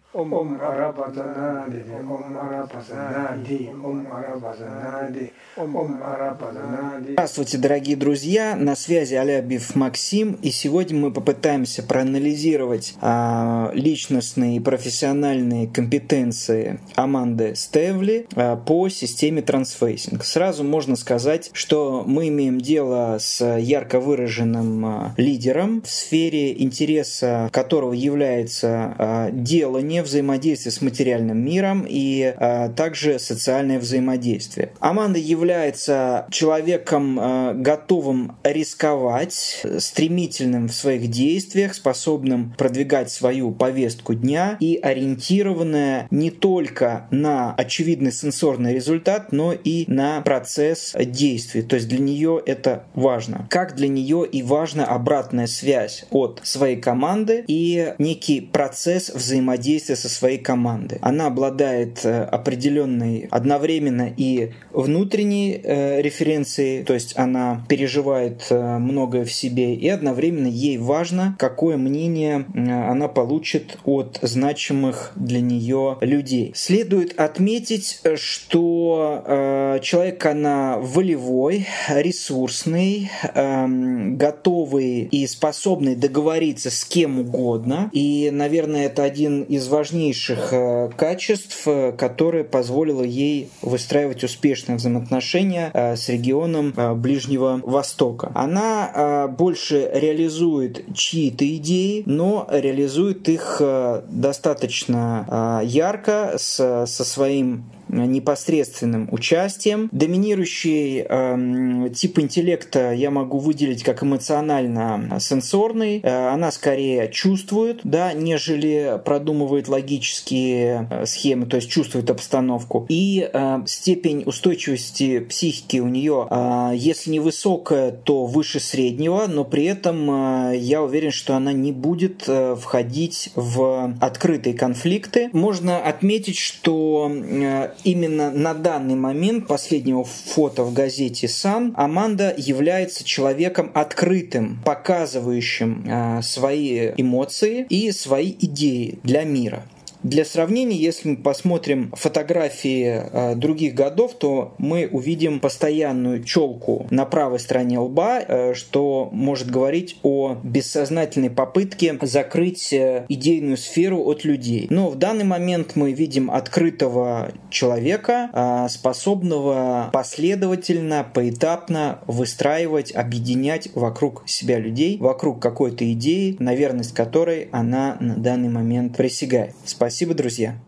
Здравствуйте, 7.12 7.56
дорогие 7.56 7.96
друзья! 7.96 8.54
На 8.54 8.76
связи 8.76 9.14
Алябьев 9.14 9.74
Максим, 9.74 10.38
и 10.42 10.50
сегодня 10.50 10.98
мы 10.98 11.12
попытаемся 11.12 11.82
проанализировать 11.82 12.94
а, 13.00 13.70
личностные 13.72 14.56
и 14.56 14.60
профессиональные 14.60 15.66
компетенции 15.66 16.78
Аманды 16.94 17.54
Стейвли 17.54 18.26
а, 18.34 18.56
по 18.56 18.90
системе 18.90 19.40
трансфейсинг. 19.40 20.24
Сразу 20.24 20.62
можно 20.62 20.96
сказать, 20.96 21.48
что 21.54 22.04
мы 22.06 22.28
имеем 22.28 22.60
дело 22.60 23.16
с 23.18 23.42
ярко 23.56 23.98
выраженным 23.98 24.84
а, 24.84 25.14
лидером, 25.16 25.80
в 25.80 25.90
сфере 25.90 26.60
интереса 26.62 27.48
которого 27.50 27.94
является 27.94 28.94
а, 28.98 29.30
делание, 29.30 30.01
взаимодействие 30.02 30.72
с 30.72 30.80
материальным 30.80 31.38
миром 31.38 31.86
и 31.88 32.34
а, 32.36 32.68
также 32.68 33.18
социальное 33.18 33.78
взаимодействие. 33.78 34.72
Аманда 34.80 35.18
является 35.18 36.26
человеком 36.30 37.18
а, 37.20 37.54
готовым 37.54 38.36
рисковать, 38.44 39.64
стремительным 39.78 40.68
в 40.68 40.74
своих 40.74 41.08
действиях, 41.08 41.74
способным 41.74 42.54
продвигать 42.56 43.10
свою 43.10 43.52
повестку 43.52 44.14
дня 44.14 44.56
и 44.60 44.78
ориентированная 44.82 46.06
не 46.10 46.30
только 46.30 47.06
на 47.10 47.54
очевидный 47.54 48.12
сенсорный 48.12 48.74
результат, 48.74 49.32
но 49.32 49.52
и 49.52 49.84
на 49.86 50.20
процесс 50.22 50.94
действий. 50.98 51.62
То 51.62 51.76
есть 51.76 51.88
для 51.88 51.98
нее 51.98 52.42
это 52.44 52.84
важно. 52.94 53.46
Как 53.50 53.74
для 53.74 53.88
нее 53.88 54.26
и 54.30 54.42
обратно 54.42 54.84
обратная 55.32 55.46
связь 55.46 56.04
от 56.10 56.40
своей 56.42 56.76
команды 56.76 57.44
и 57.46 57.94
некий 57.98 58.40
процесс 58.40 59.10
взаимодействия 59.10 59.91
со 59.96 60.08
своей 60.08 60.38
командой. 60.38 60.98
Она 61.00 61.26
обладает 61.26 62.04
э, 62.04 62.22
определенной 62.22 63.28
одновременно 63.30 64.12
и 64.16 64.52
внутренней 64.72 65.60
э, 65.62 66.00
референцией, 66.02 66.84
то 66.84 66.94
есть 66.94 67.14
она 67.16 67.64
переживает 67.68 68.46
э, 68.50 68.78
многое 68.78 69.24
в 69.24 69.32
себе, 69.32 69.74
и 69.74 69.88
одновременно 69.88 70.46
ей 70.46 70.78
важно, 70.78 71.36
какое 71.38 71.76
мнение 71.76 72.46
она 72.54 73.08
получит 73.08 73.78
от 73.84 74.18
значимых 74.22 75.12
для 75.16 75.40
нее 75.40 75.98
людей. 76.00 76.52
Следует 76.54 77.18
отметить, 77.18 78.00
что 78.16 79.78
человек 79.82 80.24
она 80.26 80.78
волевой, 80.78 81.66
ресурсный, 81.88 83.10
э, 83.22 83.66
готовый 83.66 85.08
и 85.10 85.26
способный 85.26 85.94
договориться 85.96 86.70
с 86.70 86.84
кем 86.84 87.20
угодно. 87.20 87.90
И, 87.92 88.30
наверное, 88.32 88.86
это 88.86 89.02
один 89.02 89.42
из 89.42 89.68
важнейших 89.82 90.52
э, 90.52 90.90
качеств, 90.96 91.66
э, 91.66 91.90
которое 91.90 92.44
позволило 92.44 93.02
ей 93.02 93.48
выстраивать 93.62 94.22
успешные 94.22 94.76
взаимоотношения 94.76 95.72
э, 95.74 95.96
с 95.96 96.08
регионом 96.08 96.72
Ближнего 97.02 97.60
Востока. 97.64 98.30
Она 98.34 99.26
больше 99.36 99.90
реализует 99.92 100.84
чьи-то 100.94 101.44
идеи, 101.56 102.04
но 102.06 102.46
реализует 102.50 103.28
их 103.28 103.60
достаточно 104.08 105.60
ярко 105.64 106.34
со 106.38 106.86
своим 106.86 107.64
непосредственным 107.92 109.08
участием. 109.12 109.88
Доминирующий 109.92 111.04
э, 111.08 111.90
тип 111.94 112.18
интеллекта 112.18 112.92
я 112.92 113.10
могу 113.10 113.38
выделить 113.38 113.82
как 113.82 114.02
эмоционально-сенсорный. 114.02 116.00
Э, 116.02 116.28
она 116.28 116.50
скорее 116.50 117.10
чувствует, 117.10 117.80
да, 117.84 118.12
нежели 118.12 119.00
продумывает 119.04 119.68
логические 119.68 120.88
э, 120.90 121.06
схемы, 121.06 121.46
то 121.46 121.56
есть 121.56 121.70
чувствует 121.70 122.10
обстановку. 122.10 122.86
И 122.88 123.28
э, 123.32 123.58
степень 123.66 124.22
устойчивости 124.26 125.20
психики 125.20 125.78
у 125.78 125.88
нее, 125.88 126.26
э, 126.30 126.72
если 126.74 127.10
не 127.10 127.20
высокая, 127.20 127.92
то 127.92 128.26
выше 128.26 128.60
среднего, 128.60 129.26
но 129.26 129.44
при 129.44 129.64
этом 129.64 130.50
э, 130.50 130.56
я 130.56 130.82
уверен, 130.82 131.10
что 131.10 131.36
она 131.36 131.52
не 131.52 131.72
будет 131.72 132.24
э, 132.26 132.56
входить 132.56 133.30
в 133.34 133.94
открытые 134.00 134.54
конфликты. 134.54 135.30
Можно 135.32 135.78
отметить, 135.78 136.38
что 136.38 137.10
э, 137.12 137.70
именно 137.84 138.30
на 138.30 138.54
данный 138.54 138.94
момент 138.94 139.46
последнего 139.46 140.04
фото 140.04 140.64
в 140.64 140.72
газете 140.72 141.28
«Сан» 141.28 141.74
Аманда 141.76 142.34
является 142.36 143.04
человеком 143.04 143.70
открытым, 143.74 144.60
показывающим 144.64 145.84
э, 145.86 146.22
свои 146.22 146.92
эмоции 146.96 147.66
и 147.68 147.90
свои 147.92 148.30
идеи 148.38 148.98
для 149.02 149.24
мира. 149.24 149.64
Для 150.02 150.24
сравнения, 150.24 150.76
если 150.76 151.10
мы 151.10 151.16
посмотрим 151.16 151.92
фотографии 151.94 153.02
э, 153.04 153.34
других 153.36 153.74
годов, 153.74 154.14
то 154.14 154.54
мы 154.58 154.88
увидим 154.90 155.38
постоянную 155.38 156.24
челку 156.24 156.88
на 156.90 157.04
правой 157.04 157.38
стороне 157.38 157.78
лба, 157.78 158.20
э, 158.20 158.54
что 158.54 159.08
может 159.12 159.48
говорить 159.48 159.96
о 160.02 160.36
бессознательной 160.42 161.30
попытке 161.30 161.96
закрыть 162.02 162.72
э, 162.72 163.06
идейную 163.08 163.56
сферу 163.56 164.02
от 164.02 164.24
людей. 164.24 164.66
Но 164.70 164.88
в 164.88 164.96
данный 164.96 165.24
момент 165.24 165.76
мы 165.76 165.92
видим 165.92 166.30
открытого 166.30 167.30
человека, 167.50 168.68
способного 168.70 169.90
последовательно, 169.92 171.06
поэтапно 171.12 172.00
выстраивать, 172.06 172.92
объединять 172.92 173.68
вокруг 173.74 174.24
себя 174.26 174.58
людей, 174.58 174.98
вокруг 174.98 175.40
какой-то 175.40 175.90
идеи, 175.92 176.36
на 176.40 176.54
верность 176.54 176.92
которой 176.92 177.48
она 177.52 177.96
на 178.00 178.16
данный 178.16 178.48
момент 178.48 178.96
присягает. 178.96 179.54
Спасибо 179.64 179.91
Спасибо, 179.92 180.14
друзья. 180.14 180.58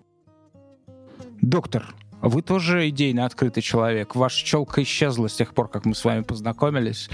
Доктор, 1.40 1.94
вы 2.20 2.42
тоже 2.42 2.90
идейно 2.90 3.24
открытый 3.24 3.62
человек. 3.62 4.14
Ваша 4.14 4.44
челка 4.44 4.82
исчезла 4.82 5.30
с 5.30 5.34
тех 5.34 5.54
пор, 5.54 5.70
как 5.70 5.86
мы 5.86 5.94
с 5.94 6.04
вами 6.04 6.20
познакомились, 6.20 7.08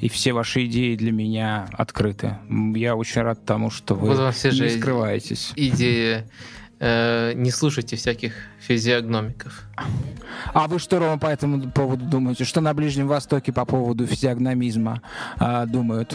и 0.00 0.08
все 0.08 0.32
ваши 0.32 0.66
идеи 0.66 0.94
для 0.94 1.10
меня 1.10 1.68
открыты. 1.72 2.38
Я 2.76 2.94
очень 2.94 3.22
рад 3.22 3.44
тому, 3.44 3.70
что 3.70 3.96
вы 3.96 4.10
Вот 4.10 4.18
вам 4.18 4.32
все 4.32 4.50
не 4.50 4.54
же 4.54 4.70
скрываетесь. 4.78 5.52
Идея 5.56 6.30
э, 6.78 7.32
не 7.34 7.50
слушайте 7.50 7.96
всяких 7.96 8.34
физиогномиков. 8.58 9.64
А 10.52 10.68
вы 10.68 10.78
что, 10.78 10.98
Рома, 10.98 11.18
по 11.18 11.26
этому 11.26 11.70
поводу 11.70 12.04
думаете? 12.04 12.44
Что 12.44 12.60
на 12.60 12.74
Ближнем 12.74 13.08
Востоке 13.08 13.52
по 13.52 13.64
поводу 13.64 14.06
физиогномизма 14.06 15.02
а, 15.38 15.66
думают? 15.66 16.14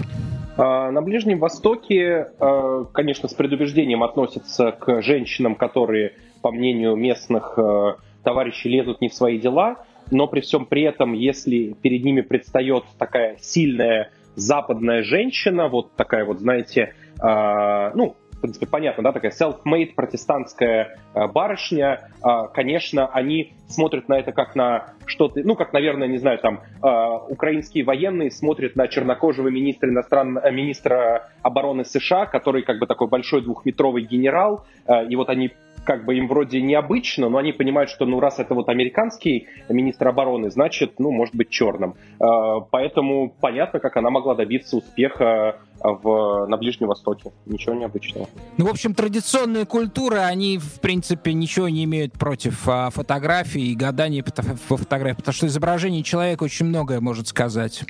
А, 0.58 0.92
На 0.92 1.02
Ближнем 1.02 1.40
Востоке, 1.40 2.28
а, 2.40 2.86
конечно, 2.86 3.30
с 3.30 3.34
предубеждением 3.34 4.04
относятся 4.04 4.72
к 4.72 5.02
женщинам, 5.02 5.56
которые, 5.56 6.14
по 6.42 6.52
мнению 6.52 6.96
местных 6.96 7.54
э, 7.58 7.96
товарищей, 8.24 8.70
лезут 8.70 9.02
не 9.02 9.10
в 9.10 9.14
свои 9.14 9.40
дела, 9.40 9.78
но 10.12 10.28
при 10.28 10.42
всем 10.42 10.66
при 10.66 10.84
этом, 10.84 11.14
если 11.14 11.76
перед 11.82 12.04
ними 12.04 12.22
предстает 12.22 12.84
такая 12.98 13.38
сильная 13.42 14.12
западная 14.36 15.04
женщина, 15.04 15.68
вот 15.68 15.96
такая 15.96 16.26
вот, 16.26 16.40
знаете, 16.40 16.96
ну, 17.22 18.16
в 18.42 18.44
принципе, 18.44 18.66
понятно, 18.66 19.04
да, 19.04 19.12
такая 19.12 19.32
self-made 19.32 19.94
протестантская 19.94 20.98
э, 21.14 21.28
барышня, 21.28 22.10
э, 22.26 22.28
конечно, 22.56 23.06
они 23.06 23.54
смотрят 23.68 24.10
на 24.10 24.18
это 24.18 24.32
как 24.32 24.56
на 24.56 24.96
что-то, 25.06 25.42
ну, 25.44 25.56
как, 25.56 25.74
наверное, 25.74 26.08
не 26.08 26.18
знаю, 26.18 26.40
там, 26.40 26.62
э, 26.82 26.88
украинские 27.30 27.84
военные 27.84 28.32
смотрят 28.32 28.76
на 28.76 28.88
чернокожего 28.88 29.50
министра, 29.50 29.92
иностран... 29.92 30.40
э, 30.40 30.52
министра 30.52 31.30
обороны 31.44 31.86
США, 31.86 32.26
который 32.26 32.64
как 32.64 32.80
бы 32.80 32.88
такой 32.88 33.08
большой 33.08 33.44
двухметровый 33.44 34.06
генерал, 34.06 34.66
и 35.08 35.16
вот 35.16 35.30
они 35.30 35.52
как 35.84 36.06
бы 36.06 36.18
им 36.18 36.28
вроде 36.28 36.62
необычно, 36.62 37.30
но 37.30 37.38
они 37.38 37.52
понимают, 37.52 37.90
что 37.90 38.06
ну 38.06 38.20
раз 38.20 38.40
это 38.40 38.54
вот 38.54 38.70
американский 38.70 39.48
министр 39.70 40.10
обороны, 40.10 40.52
значит, 40.52 41.00
ну, 41.00 41.12
может 41.12 41.36
быть 41.36 41.50
черным. 41.50 41.96
Э, 42.20 42.62
Поэтому 42.70 43.34
понятно, 43.42 43.80
как 43.80 43.98
она 43.98 44.10
могла 44.10 44.36
добиться 44.36 44.78
успеха 44.78 45.58
в, 45.80 46.46
на 46.48 46.58
Ближнем 46.58 46.88
Востоке. 46.88 47.32
Ничего 47.46 47.74
необычного. 47.74 48.28
Ну, 48.58 48.66
в 48.66 48.70
общем, 48.70 48.94
традиционные 48.94 49.66
культуры, 49.66 50.18
они, 50.18 50.58
в 50.58 50.80
принципе, 50.80 51.34
ничего 51.34 51.70
не 51.70 51.84
имеют 51.86 52.14
против 52.14 52.68
а, 52.68 52.90
фотографий 52.90 53.72
и 53.72 53.76
гаданий 53.76 54.24
по 54.24 54.32
по 54.32 54.78
фотографии, 54.78 55.18
потому 55.18 55.34
что 55.34 55.48
изображение 55.48 56.04
человека 56.04 56.44
очень 56.44 56.66
многое 56.66 57.00
может 57.00 57.28
сказать. 57.28 57.84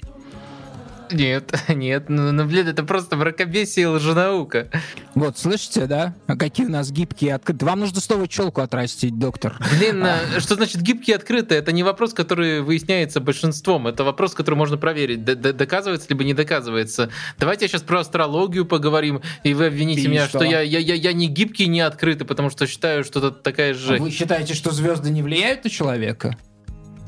Нет, 1.12 1.54
нет, 1.68 2.10
ну, 2.10 2.32
ну, 2.32 2.46
блин, 2.46 2.68
это 2.68 2.84
просто 2.84 3.16
мракобесие 3.16 3.84
и 3.84 3.88
лженаука. 3.88 4.70
Вот, 5.16 5.38
слышите, 5.38 5.86
да? 5.86 6.16
А 6.28 6.36
Какие 6.36 6.66
у 6.66 6.70
нас 6.70 6.92
гибкие, 6.92 7.36
открытые. 7.36 7.68
Вам 7.68 7.80
нужно 7.82 8.00
снова 8.02 8.28
челку 8.28 8.62
отрастить, 8.62 9.18
доктор. 9.20 9.58
Блин, 9.78 10.04
а, 10.04 10.40
что 10.40 10.56
значит 10.56 10.82
гибкие 10.82 11.16
открытые? 11.16 11.60
Это 11.60 11.72
не 11.72 11.84
вопрос, 11.84 12.14
который 12.14 12.62
выясняется 12.62 13.20
большинством. 13.20 13.88
Это 13.88 14.04
вопрос, 14.04 14.34
который 14.34 14.56
можно 14.56 14.78
проверить, 14.78 15.24
д- 15.24 15.36
д- 15.36 15.54
доказывается 15.54 16.08
либо 16.10 16.24
не 16.24 16.34
доказывается. 16.34 17.10
Давайте 17.38 17.68
сейчас 17.68 17.82
про 17.82 18.00
астрологию 18.00 18.66
поговорим, 18.66 19.22
и 19.44 19.54
вы 19.54 19.68
обвините 19.68 20.02
И 20.04 20.08
меня, 20.08 20.28
что? 20.28 20.40
что, 20.40 20.46
я, 20.48 20.62
я, 20.62 20.80
я, 20.80 20.96
я 20.96 21.14
не 21.14 21.28
гибкий, 21.28 21.68
не 21.68 21.82
открытый, 21.82 22.26
потому 22.26 22.50
что 22.50 22.68
считаю, 22.68 23.04
что 23.04 23.20
это 23.20 23.32
такая 23.32 23.74
же... 23.74 23.98
Вы 23.98 24.12
считаете, 24.12 24.54
что 24.54 24.72
звезды 24.72 25.10
не 25.10 25.22
влияют 25.22 25.64
на 25.64 25.70
человека? 25.70 26.36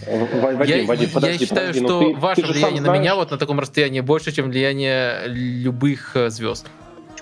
Вадим, 0.07 0.77
я, 0.81 0.85
Вадим, 0.85 1.09
подожди, 1.11 1.33
я 1.33 1.39
считаю, 1.39 1.67
подожди, 1.67 1.79
ну 1.81 1.87
что 1.87 1.99
ты- 1.99 2.15
ваше 2.19 2.41
ты 2.41 2.47
влияние 2.47 2.81
на 2.81 2.85
знаешь- 2.85 3.01
меня 3.01 3.15
вот 3.15 3.31
на 3.31 3.37
таком 3.37 3.59
расстоянии 3.59 4.01
больше, 4.01 4.31
чем 4.31 4.49
влияние 4.49 5.23
любых 5.27 6.15
э, 6.15 6.29
звезд. 6.29 6.67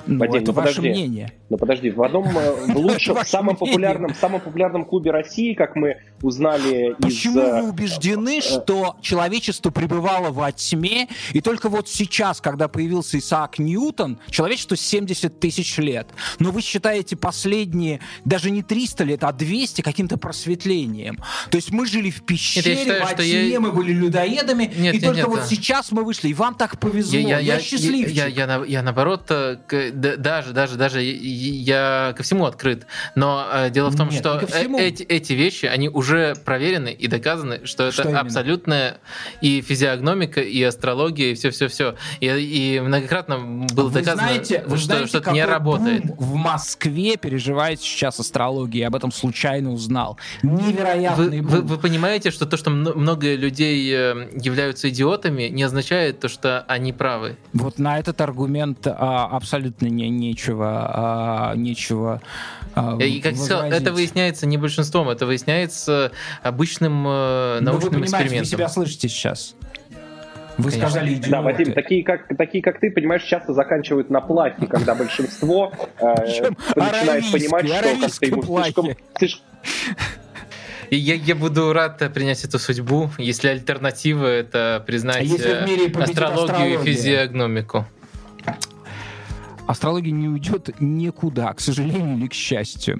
Ну, 0.07 0.19
Вадим, 0.19 0.41
это 0.41 0.51
ну, 0.51 0.53
ваше 0.53 0.75
подожди. 0.77 0.89
мнение. 0.89 1.31
Ну 1.51 1.57
подожди, 1.57 1.89
в 1.89 2.01
одном, 2.01 2.29
э, 2.37 2.71
в 2.71 2.77
лучшем, 2.77 3.21
в 3.21 3.27
самом 3.27 3.57
популярном, 3.57 4.13
в 4.13 4.17
самом 4.17 4.39
популярном 4.39 4.85
клубе 4.85 5.11
России, 5.11 5.53
как 5.53 5.75
мы 5.75 5.97
узнали 6.21 6.95
Почему 7.01 7.41
из... 7.41 7.45
э, 7.45 7.61
вы 7.63 7.69
убеждены, 7.69 8.39
что 8.39 8.95
человечество 9.01 9.69
пребывало 9.69 10.31
во 10.31 10.53
тьме, 10.53 11.09
и 11.33 11.41
только 11.41 11.67
вот 11.67 11.89
сейчас, 11.89 12.39
когда 12.39 12.69
появился 12.69 13.17
Исаак 13.19 13.59
Ньютон, 13.59 14.17
человечеству 14.29 14.77
70 14.77 15.41
тысяч 15.41 15.77
лет, 15.77 16.07
но 16.39 16.51
вы 16.51 16.61
считаете 16.61 17.17
последние 17.17 17.99
даже 18.23 18.49
не 18.49 18.63
300 18.63 19.03
лет, 19.03 19.23
а 19.25 19.33
200 19.33 19.81
каким-то 19.81 20.17
просветлением. 20.17 21.17
То 21.49 21.57
есть 21.57 21.71
мы 21.71 21.85
жили 21.85 22.11
в 22.11 22.21
пещере, 22.21 22.77
считаю, 22.77 23.01
во 23.01 23.07
что 23.07 23.23
тьме, 23.23 23.49
я- 23.49 23.59
мы 23.59 23.73
были 23.73 23.91
людоедами, 23.91 24.71
Нет, 24.73 24.75
и 24.75 24.79
нет, 24.99 25.03
только 25.03 25.17
нет, 25.17 25.27
вот 25.27 25.39
да. 25.41 25.45
сейчас 25.47 25.91
мы 25.91 26.05
вышли, 26.05 26.29
и 26.29 26.33
вам 26.33 26.55
так 26.55 26.79
повезло. 26.79 27.19
Я, 27.19 27.59
счастливчик. 27.59 28.15
Я, 28.15 28.27
я, 28.27 28.47
на- 28.47 28.63
я 28.63 28.81
наоборот, 28.83 29.25
э, 29.29 29.57
к- 29.67 29.91
да- 29.91 30.15
даже, 30.15 30.53
даже, 30.53 30.77
даже 30.77 31.01
я, 31.49 32.13
ко 32.15 32.23
всему 32.23 32.45
открыт. 32.45 32.85
Но 33.15 33.45
э, 33.51 33.69
дело 33.69 33.89
в 33.89 33.95
том, 33.95 34.09
Нет, 34.09 34.19
что 34.19 34.39
э- 34.39 34.77
эти, 34.77 35.03
эти 35.03 35.33
вещи, 35.33 35.65
они 35.65 35.89
уже 35.89 36.35
проверены 36.45 36.89
и 36.93 37.07
доказаны, 37.07 37.65
что 37.65 37.85
это 37.85 38.03
именно? 38.03 38.19
абсолютная 38.19 38.97
и 39.41 39.61
физиогномика, 39.61 40.41
и 40.41 40.61
астрология, 40.63 41.31
и 41.31 41.33
все-все-все. 41.35 41.95
И, 42.19 42.27
и 42.27 42.79
многократно 42.79 43.37
было 43.39 43.87
вы 43.89 43.99
доказано, 43.99 44.23
знаете, 44.23 44.63
вы 44.67 44.77
что, 44.77 44.85
знаете, 44.87 45.07
что 45.07 45.17
это 45.19 45.31
не 45.31 45.45
работает. 45.45 46.03
в 46.17 46.35
Москве 46.35 47.17
переживает 47.17 47.81
сейчас 47.81 48.19
астрология. 48.19 48.81
Я 48.81 48.87
об 48.87 48.95
этом 48.95 49.11
случайно 49.11 49.71
узнал. 49.71 50.17
Невероятный 50.43 51.41
Вы, 51.41 51.61
вы- 51.61 51.61
вы 51.61 51.77
понимаете, 51.77 52.31
что 52.31 52.45
то, 52.45 52.57
что 52.57 52.69
мно- 52.69 52.93
много 52.93 53.35
людей 53.35 53.91
э, 53.93 54.29
являются 54.41 54.89
идиотами, 54.89 55.43
не 55.43 55.63
означает 55.63 56.19
то, 56.19 56.27
что 56.29 56.61
они 56.67 56.93
правы. 56.93 57.37
Вот 57.53 57.79
на 57.79 57.99
этот 57.99 58.21
аргумент 58.21 58.85
а, 58.87 59.25
абсолютно 59.31 59.87
не, 59.87 60.09
нечего, 60.09 60.85
а, 60.93 61.30
нечего 61.55 62.21
а, 62.75 62.97
И, 62.99 63.19
как 63.21 63.33
я 63.33 63.37
сказал, 63.37 63.61
возразить. 63.63 63.81
это 63.87 63.93
выясняется 63.93 64.45
не 64.47 64.57
большинством, 64.57 65.09
это 65.09 65.25
выясняется 65.25 66.11
обычным 66.43 67.05
э, 67.07 67.59
Но 67.61 67.71
научным 67.71 67.91
вы 67.93 67.99
понимаете, 68.01 68.15
вы 68.17 68.23
экспериментом. 68.23 68.45
себя 68.45 68.69
слышите 68.69 69.09
сейчас. 69.09 69.55
Вы 70.57 70.69
Конечно. 70.69 70.89
сказали 70.89 71.13
идиоты. 71.13 71.29
Да, 71.31 71.41
Вадим, 71.41 71.73
такие 71.73 72.03
как, 72.03 72.27
такие 72.37 72.61
как 72.61 72.79
ты, 72.79 72.91
понимаешь, 72.91 73.23
часто 73.23 73.53
заканчивают 73.53 74.09
на 74.09 74.21
плахе, 74.21 74.67
когда 74.67 74.95
большинство 74.95 75.71
э, 75.99 76.05
начинает 76.75 77.31
понимать, 77.31 77.67
что 77.67 77.75
как-то 77.99 78.25
ему 78.25 78.55
аравийские 78.55 78.93
слишком, 79.17 79.41
И 80.89 80.97
я, 80.97 81.15
я 81.15 81.35
буду 81.35 81.71
рад 81.73 82.01
э, 82.01 82.09
принять 82.09 82.43
эту 82.43 82.59
судьбу, 82.59 83.09
если 83.17 83.47
альтернатива 83.47 84.25
это 84.25 84.83
признать 84.85 85.21
А 85.21 85.65
мире 85.65 85.87
э, 85.87 85.99
астрологию 86.01 86.43
астрология? 86.43 86.79
и 86.79 86.85
физиогномику. 86.85 87.85
Астрология 89.67 90.11
не 90.11 90.27
уйдет 90.27 90.69
никуда, 90.79 91.53
к 91.53 91.59
сожалению 91.59 92.17
или 92.17 92.27
к 92.27 92.33
счастью. 92.33 92.99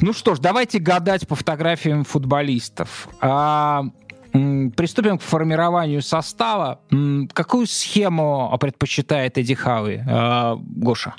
Ну 0.00 0.12
что 0.12 0.34
ж, 0.34 0.38
давайте 0.38 0.78
гадать 0.78 1.26
по 1.28 1.34
фотографиям 1.34 2.04
футболистов. 2.04 3.08
А, 3.20 3.84
приступим 4.32 5.18
к 5.18 5.22
формированию 5.22 6.02
состава. 6.02 6.80
Какую 7.32 7.66
схему 7.66 8.56
предпочитает 8.60 9.38
Эдди 9.38 9.54
Хауи? 9.54 10.02
А, 10.08 10.56
Гоша. 10.56 11.14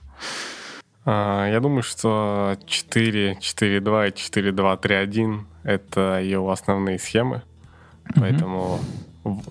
А, 1.06 1.48
Я 1.50 1.60
думаю, 1.60 1.84
что 1.84 2.58
4, 2.66 3.38
4-2 3.42 4.08
и 4.08 4.12
4-2-3-1— 4.12 5.46
это 5.64 6.20
его 6.22 6.52
основные 6.52 7.00
схемы. 7.00 7.42
Поэтому 8.16 8.80
в- 9.24 9.42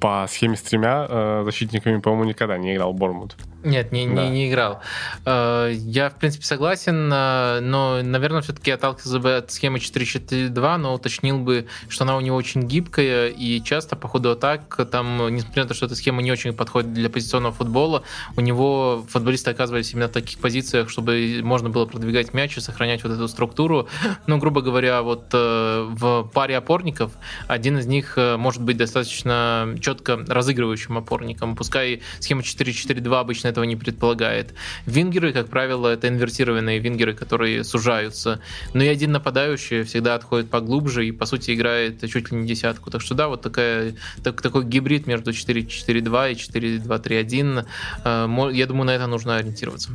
по 0.00 0.26
схеме 0.28 0.56
с 0.56 0.62
тремя 0.62 1.06
э, 1.08 1.42
защитниками, 1.44 2.00
по-моему, 2.00 2.24
никогда 2.24 2.56
не 2.58 2.74
играл 2.74 2.92
Бормут. 2.92 3.36
Нет, 3.64 3.92
не, 3.92 4.06
Да. 4.06 4.24
не, 4.24 4.30
не 4.30 4.50
играл. 4.50 4.80
Э, 5.24 5.72
Я, 5.72 6.10
в 6.10 6.18
принципе, 6.18 6.44
согласен, 6.44 7.10
э, 7.12 7.60
но, 7.60 8.02
наверное, 8.02 8.42
все-таки 8.42 8.70
отталкивался 8.70 9.18
бы 9.20 9.36
от 9.36 9.50
схемы 9.52 9.78
4-4-2, 9.78 10.76
но 10.78 10.94
уточнил 10.94 11.38
бы, 11.38 11.66
что 11.88 12.04
она 12.04 12.16
у 12.16 12.20
него 12.20 12.36
очень 12.36 12.62
гибкая, 12.62 13.28
и 13.28 13.62
часто 13.62 13.96
по 13.96 14.08
ходу 14.08 14.30
атак, 14.32 14.80
там, 14.90 15.34
несмотря 15.34 15.62
на 15.62 15.68
то, 15.68 15.74
что 15.74 15.86
эта 15.86 15.94
схема 15.94 16.22
не 16.22 16.32
очень 16.32 16.52
подходит 16.52 16.92
для 16.92 17.08
позиционного 17.08 17.54
футбола, 17.54 18.02
у 18.36 18.40
него 18.40 19.04
футболисты 19.08 19.50
оказывались 19.50 19.92
именно 19.92 20.08
в 20.08 20.12
таких 20.12 20.38
позициях, 20.38 20.90
чтобы 20.90 21.40
можно 21.42 21.70
было 21.70 21.86
продвигать 21.86 22.34
мяч 22.34 22.56
и 22.56 22.60
сохранять 22.60 23.04
вот 23.04 23.12
эту 23.12 23.28
структуру. 23.28 23.88
Ну, 24.26 24.38
грубо 24.38 24.60
говоря, 24.60 25.02
вот 25.02 25.26
э, 25.32 25.86
в 25.88 26.24
паре 26.32 26.56
опорников 26.56 27.12
один 27.46 27.78
из 27.78 27.86
них 27.86 28.16
может 28.16 28.62
быть 28.62 28.76
достаточно 28.76 29.74
четко 29.80 30.16
разыгрывающим 30.26 30.98
опорником. 30.98 31.56
Пускай 31.56 32.02
схема 32.20 32.42
4-4-2 32.42 33.20
обычно 33.20 33.51
этого 33.52 33.64
не 33.64 33.76
предполагает. 33.76 34.54
Вингеры, 34.86 35.32
как 35.32 35.48
правило, 35.48 35.88
это 35.88 36.08
инвертированные 36.08 36.78
вингеры, 36.80 37.14
которые 37.14 37.64
сужаются. 37.64 38.40
Но 38.74 38.82
и 38.82 38.88
один 38.88 39.12
нападающий 39.12 39.82
всегда 39.84 40.14
отходит 40.16 40.50
поглубже 40.50 41.06
и, 41.06 41.12
по 41.12 41.26
сути, 41.26 41.54
играет 41.54 42.00
чуть 42.10 42.30
ли 42.32 42.36
не 42.38 42.46
десятку. 42.48 42.90
Так 42.90 43.00
что 43.02 43.14
да, 43.14 43.28
вот 43.28 43.42
такая, 43.42 43.94
так- 44.22 44.42
такой 44.42 44.64
гибрид 44.64 45.06
между 45.06 45.30
4-4-2 45.32 46.32
и 46.32 46.34
4-2-3-1. 46.34 47.64
Э, 48.04 48.50
Я 48.52 48.66
думаю, 48.66 48.84
на 48.86 48.94
это 48.94 49.06
нужно 49.06 49.36
ориентироваться. 49.36 49.90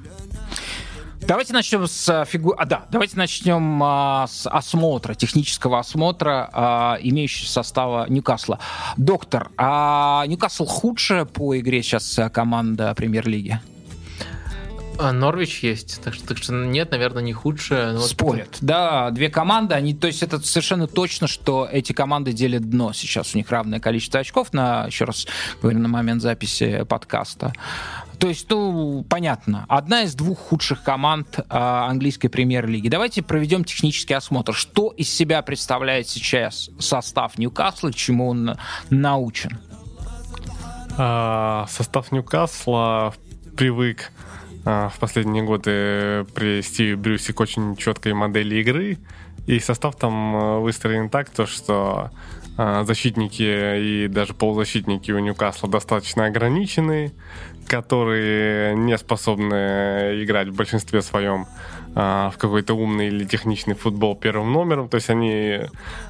Давайте 1.27 1.51
начнем 1.51 1.85
с 1.87 2.23
фигу... 2.23 2.55
А, 2.57 2.65
да, 2.65 2.85
давайте 2.89 3.17
начнем 3.17 3.83
а, 3.83 4.27
с 4.27 4.49
осмотра, 4.49 5.13
технического 5.13 5.79
осмотра 5.79 6.49
а, 6.53 6.97
имеющего 7.01 7.47
состава 7.47 8.05
Ньюкасла. 8.07 8.59
Доктор, 8.95 9.49
а 9.57 10.25
Ньюкасл 10.25 10.65
худшая 10.65 11.25
по 11.25 11.59
игре 11.59 11.83
сейчас 11.83 12.17
а, 12.17 12.29
команда 12.29 12.93
Премьер-лиги? 12.95 13.59
А 14.99 15.11
Норвич 15.11 15.59
есть, 15.63 16.01
так 16.01 16.13
что, 16.13 16.27
так 16.27 16.37
что 16.37 16.53
нет, 16.53 16.91
наверное, 16.91 17.21
не 17.21 17.33
худшее. 17.33 17.91
но 17.91 17.99
Спорят. 17.99 18.47
Вот... 18.53 18.57
Да, 18.61 19.11
две 19.11 19.29
команды, 19.29 19.75
они, 19.75 19.93
то 19.93 20.07
есть 20.07 20.23
это 20.23 20.39
совершенно 20.39 20.87
точно, 20.87 21.27
что 21.27 21.67
эти 21.69 21.91
команды 21.91 22.31
делят 22.31 22.69
дно. 22.69 22.93
Сейчас 22.93 23.35
у 23.35 23.37
них 23.37 23.51
равное 23.51 23.79
количество 23.79 24.21
очков, 24.21 24.53
на, 24.53 24.85
еще 24.85 25.03
раз 25.03 25.27
говорю, 25.61 25.79
на 25.79 25.89
момент 25.89 26.21
записи 26.21 26.85
подкаста. 26.87 27.53
То 28.19 28.27
есть, 28.27 28.49
ну, 28.49 29.05
понятно. 29.07 29.65
Одна 29.67 30.03
из 30.03 30.15
двух 30.15 30.39
худших 30.39 30.83
команд 30.83 31.39
а, 31.49 31.87
английской 31.87 32.29
премьер-лиги. 32.29 32.89
Давайте 32.89 33.21
проведем 33.21 33.63
технический 33.63 34.15
осмотр. 34.15 34.53
Что 34.53 34.91
из 34.91 35.13
себя 35.13 35.41
представляет 35.43 36.07
сейчас 36.07 36.69
состав 36.79 37.37
Ньюкасла, 37.37 37.93
чему 37.93 38.29
он 38.29 38.57
научен? 38.89 39.59
А, 40.97 41.67
состав 41.69 42.11
Ньюкасла 42.11 43.13
привык 43.55 44.11
а, 44.65 44.89
в 44.89 44.97
последние 44.97 45.43
годы 45.43 46.25
при 46.33 46.61
Стиве 46.61 47.17
к 47.17 47.39
очень 47.39 47.75
четкой 47.75 48.13
модели 48.13 48.55
игры. 48.55 48.97
И 49.45 49.59
состав 49.59 49.95
там 49.95 50.35
э, 50.35 50.59
выстроен 50.59 51.09
так, 51.09 51.29
то, 51.29 51.45
что 51.45 52.11
а, 52.57 52.83
защитники 52.83 53.43
и 53.43 54.07
даже 54.07 54.33
полузащитники 54.33 55.11
у 55.11 55.19
Ньюкасла 55.19 55.69
достаточно 55.69 56.25
ограничены, 56.25 57.13
которые 57.67 58.75
не 58.75 58.97
способны 58.97 60.23
играть 60.23 60.47
в 60.47 60.55
большинстве 60.55 61.01
своем 61.01 61.45
а, 61.95 62.29
в 62.29 62.37
какой-то 62.37 62.73
умный 62.73 63.07
или 63.07 63.25
техничный 63.25 63.75
футбол 63.75 64.15
первым 64.15 64.51
номером. 64.53 64.87
То 64.89 64.95
есть 64.95 65.09
они 65.09 65.61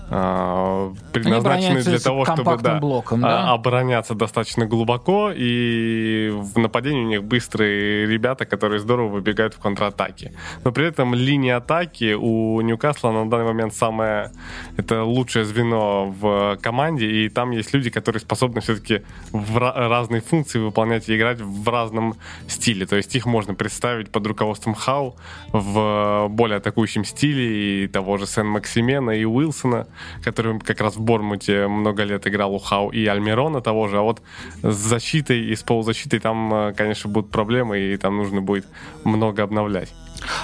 предназначены 0.10 1.84
для 1.84 2.00
того, 2.00 2.26
чтобы 2.26 2.58
да, 2.58 2.80
блоком, 2.80 3.22
да? 3.22 3.52
обороняться 3.52 4.16
достаточно 4.16 4.66
глубоко, 4.66 5.32
и 5.36 6.32
в 6.34 6.58
нападении 6.60 7.04
у 7.04 7.08
них 7.08 7.24
быстрые 7.24 8.08
ребята, 8.08 8.46
которые 8.46 8.80
здорово 8.80 9.10
выбегают 9.10 9.54
в 9.54 9.60
контратаке. 9.60 10.34
Но 10.64 10.72
при 10.72 10.86
этом 10.88 11.14
линия 11.14 11.58
атаки 11.58 12.14
у 12.14 12.62
Ньюкасла 12.62 13.12
на 13.12 13.30
данный 13.30 13.46
момент 13.46 13.74
самое 13.74 14.32
это 14.78 15.04
лучшее 15.04 15.44
звено 15.44 16.14
в 16.20 16.58
команде, 16.62 17.06
и 17.06 17.30
там 17.30 17.52
есть 17.52 17.74
люди, 17.74 17.90
которые 17.90 18.22
способны 18.22 18.62
все-таки 18.62 19.02
в 19.32 19.58
разные 19.58 20.22
функции 20.22 20.60
выполнять 20.60 21.10
и 21.10 21.18
играть 21.18 21.42
в 21.42 21.70
разном 21.70 22.16
стиле. 22.48 22.86
То 22.86 22.96
есть 22.96 23.14
их 23.16 23.26
можно 23.26 23.56
представить 23.56 24.10
под 24.10 24.26
руководством 24.28 24.74
Хау 24.74 25.16
в 25.52 26.28
более 26.30 26.58
атакующем 26.58 27.04
стиле 27.04 27.84
и 27.84 27.88
того 27.88 28.18
же 28.18 28.26
Сен-Максимена 28.26 29.12
и 29.12 29.26
Уилсона, 29.26 29.88
который 30.24 30.60
как 30.60 30.82
раз 30.82 30.96
в 30.96 31.02
Бормуте 31.02 31.68
много 31.68 32.04
лет 32.04 32.28
играл 32.28 32.54
у 32.54 32.60
Хау 32.60 32.90
и 32.90 33.06
Альмирона 33.06 33.62
того 33.62 33.88
же, 33.88 33.98
а 33.98 34.02
вот 34.02 34.22
с 34.62 34.76
защитой 34.76 35.40
и 35.40 35.56
с 35.56 35.64
полузащитой 35.64 36.20
там, 36.20 36.54
э, 36.54 36.74
конечно, 36.74 37.10
будут 37.10 37.32
проблемы, 37.32 37.80
и 37.80 37.98
там 37.98 38.18
нужно 38.18 38.42
будет 38.42 38.66
много 39.04 39.44
обновлять. 39.44 39.94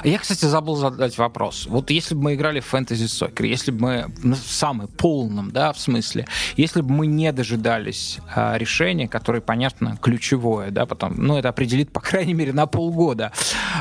Я, 0.04 0.20
кстати, 0.20 0.46
забыл 0.46 0.76
задать 0.76 1.18
вопрос. 1.18 1.66
Вот 1.68 1.90
если 1.90 2.16
бы 2.16 2.24
мы 2.24 2.34
играли 2.36 2.60
в 2.60 2.66
фэнтези 2.66 3.08
сокер, 3.08 3.46
если 3.46 3.72
бы 3.72 3.80
мы 3.80 4.06
ну, 4.24 4.36
в 4.36 4.52
самом 4.52 4.88
полном, 4.88 5.52
да, 5.52 5.74
в 5.74 5.80
смысле, 5.80 6.28
если 6.58 6.82
бы 6.82 6.92
мы 6.92 7.08
не 7.08 7.32
дожидались 7.32 8.20
а, 8.36 8.58
решения, 8.58 9.08
которое, 9.08 9.42
понятно, 9.42 9.98
ключевое, 10.02 10.72
да, 10.72 10.86
потом, 10.86 11.14
ну, 11.18 11.38
это 11.38 11.50
определит, 11.50 11.92
по 11.92 12.02
крайней 12.02 12.34
мере, 12.34 12.54
на 12.54 12.66
полгода 12.66 13.32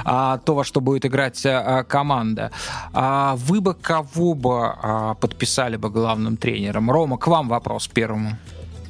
а, 0.05 0.39
то, 0.39 0.55
во 0.55 0.65
что 0.65 0.81
будет 0.81 1.07
играть 1.07 1.45
а, 1.45 1.85
команда, 1.85 2.51
а, 2.93 3.37
вы 3.37 3.61
бы 3.61 3.75
кого 3.75 4.35
бы 4.35 4.67
а, 4.67 5.15
подписали 5.15 5.77
бы 5.77 5.91
главным 5.91 6.37
тренером? 6.37 6.91
Рома, 6.91 7.19
к 7.19 7.27
вам 7.27 7.49
вопрос 7.49 7.89
первому. 7.89 8.37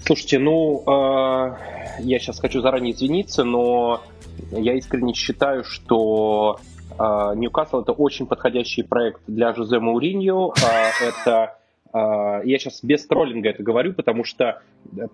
Слушайте, 0.05 0.40
ну, 0.40 0.82
э, 0.84 1.55
я 2.00 2.18
сейчас 2.18 2.40
хочу 2.40 2.61
заранее 2.61 2.92
извиниться, 2.92 3.44
но 3.44 4.03
я 4.50 4.74
искренне 4.74 5.14
считаю, 5.14 5.64
что 5.64 6.59
а, 6.59 6.72
Ньюкасл 7.34 7.82
это 7.82 7.92
очень 7.92 8.26
подходящий 8.26 8.82
проект 8.82 9.22
для 9.26 9.53
Жозе 9.53 9.78
Мауриньо. 9.78 10.50
А, 10.50 11.05
это 11.05 11.42
а, 11.42 11.59
я 11.95 12.59
сейчас 12.59 12.82
без 12.82 13.07
троллинга 13.07 13.51
это 13.51 13.62
говорю, 13.62 13.93
потому 13.93 14.24
что 14.24 14.62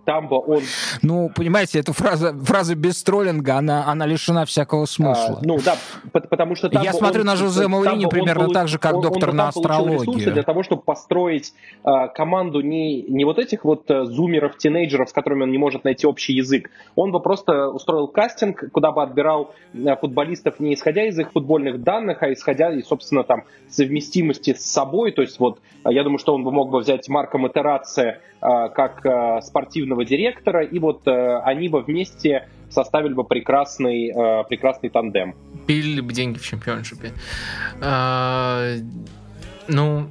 Тамбо 0.05 0.37
он... 0.37 0.62
Ну, 1.03 1.31
понимаете, 1.35 1.79
эта 1.79 1.93
фраза, 1.93 2.33
фраза 2.33 2.74
без 2.74 3.03
троллинга, 3.03 3.57
она, 3.57 3.87
она 3.87 4.07
лишена 4.07 4.45
всякого 4.45 4.87
смысла. 4.87 5.39
А, 5.41 5.45
ну 5.45 5.59
да, 5.64 5.76
потому 6.12 6.57
что 6.57 6.68
Тамбо, 6.68 6.85
Я 6.85 6.93
смотрю 6.93 7.20
он, 7.20 7.26
на 7.26 7.37
Жозе 7.37 7.68
Маурини 7.68 8.07
примерно 8.07 8.47
он, 8.47 8.53
так 8.53 8.68
же, 8.68 8.79
как 8.79 8.97
он, 8.97 9.03
доктор 9.03 9.31
он, 9.31 9.37
на 9.37 9.49
астрологию. 9.49 10.33
для 10.33 10.43
того, 10.43 10.62
чтобы 10.64 10.83
построить 10.83 11.53
а, 11.85 12.09
команду 12.09 12.61
не, 12.61 13.03
не 13.03 13.24
вот 13.24 13.39
этих 13.39 13.64
вот 13.64 13.89
а, 13.91 14.05
зумеров, 14.05 14.57
тинейджеров, 14.59 15.11
с 15.11 15.12
которыми 15.12 15.45
он 15.45 15.53
не 15.53 15.59
может 15.59 15.85
найти 15.85 16.07
общий 16.07 16.33
язык. 16.33 16.70
Он 16.97 17.12
бы 17.12 17.20
просто 17.20 17.68
устроил 17.68 18.09
кастинг, 18.09 18.70
куда 18.72 18.91
бы 18.91 19.03
отбирал 19.03 19.55
а, 19.87 19.97
футболистов 19.97 20.59
не 20.59 20.74
исходя 20.74 21.07
из 21.07 21.18
их 21.18 21.31
футбольных 21.33 21.83
данных, 21.83 22.22
а 22.22 22.33
исходя 22.33 22.72
из, 22.72 22.87
собственно, 22.87 23.22
там, 23.22 23.45
совместимости 23.68 24.55
с 24.55 24.64
собой. 24.64 25.12
То 25.12 25.22
есть 25.22 25.39
вот, 25.39 25.61
я 25.85 26.03
думаю, 26.03 26.18
что 26.18 26.35
он 26.35 26.43
бы 26.43 26.51
мог 26.51 26.68
мог 26.69 26.73
бы 26.73 26.79
взять 26.81 27.09
Марка 27.09 27.39
Матерация 27.39 28.21
как 28.41 29.05
а, 29.05 29.41
спортивного 29.41 30.05
директора, 30.05 30.62
и 30.62 30.79
вот 30.79 31.09
э, 31.09 31.41
они 31.41 31.69
бы 31.69 31.83
вместе 31.83 32.49
составили 32.71 33.12
бы 33.12 33.25
прекрасный, 33.25 34.11
э, 34.11 34.45
прекрасный 34.49 34.91
тандем. 34.91 35.35
Пили 35.66 36.01
бы 36.01 36.12
деньги 36.12 36.39
в 36.39 36.45
чемпионшипе. 36.45 37.12
А, 37.81 38.77
ну, 39.66 40.09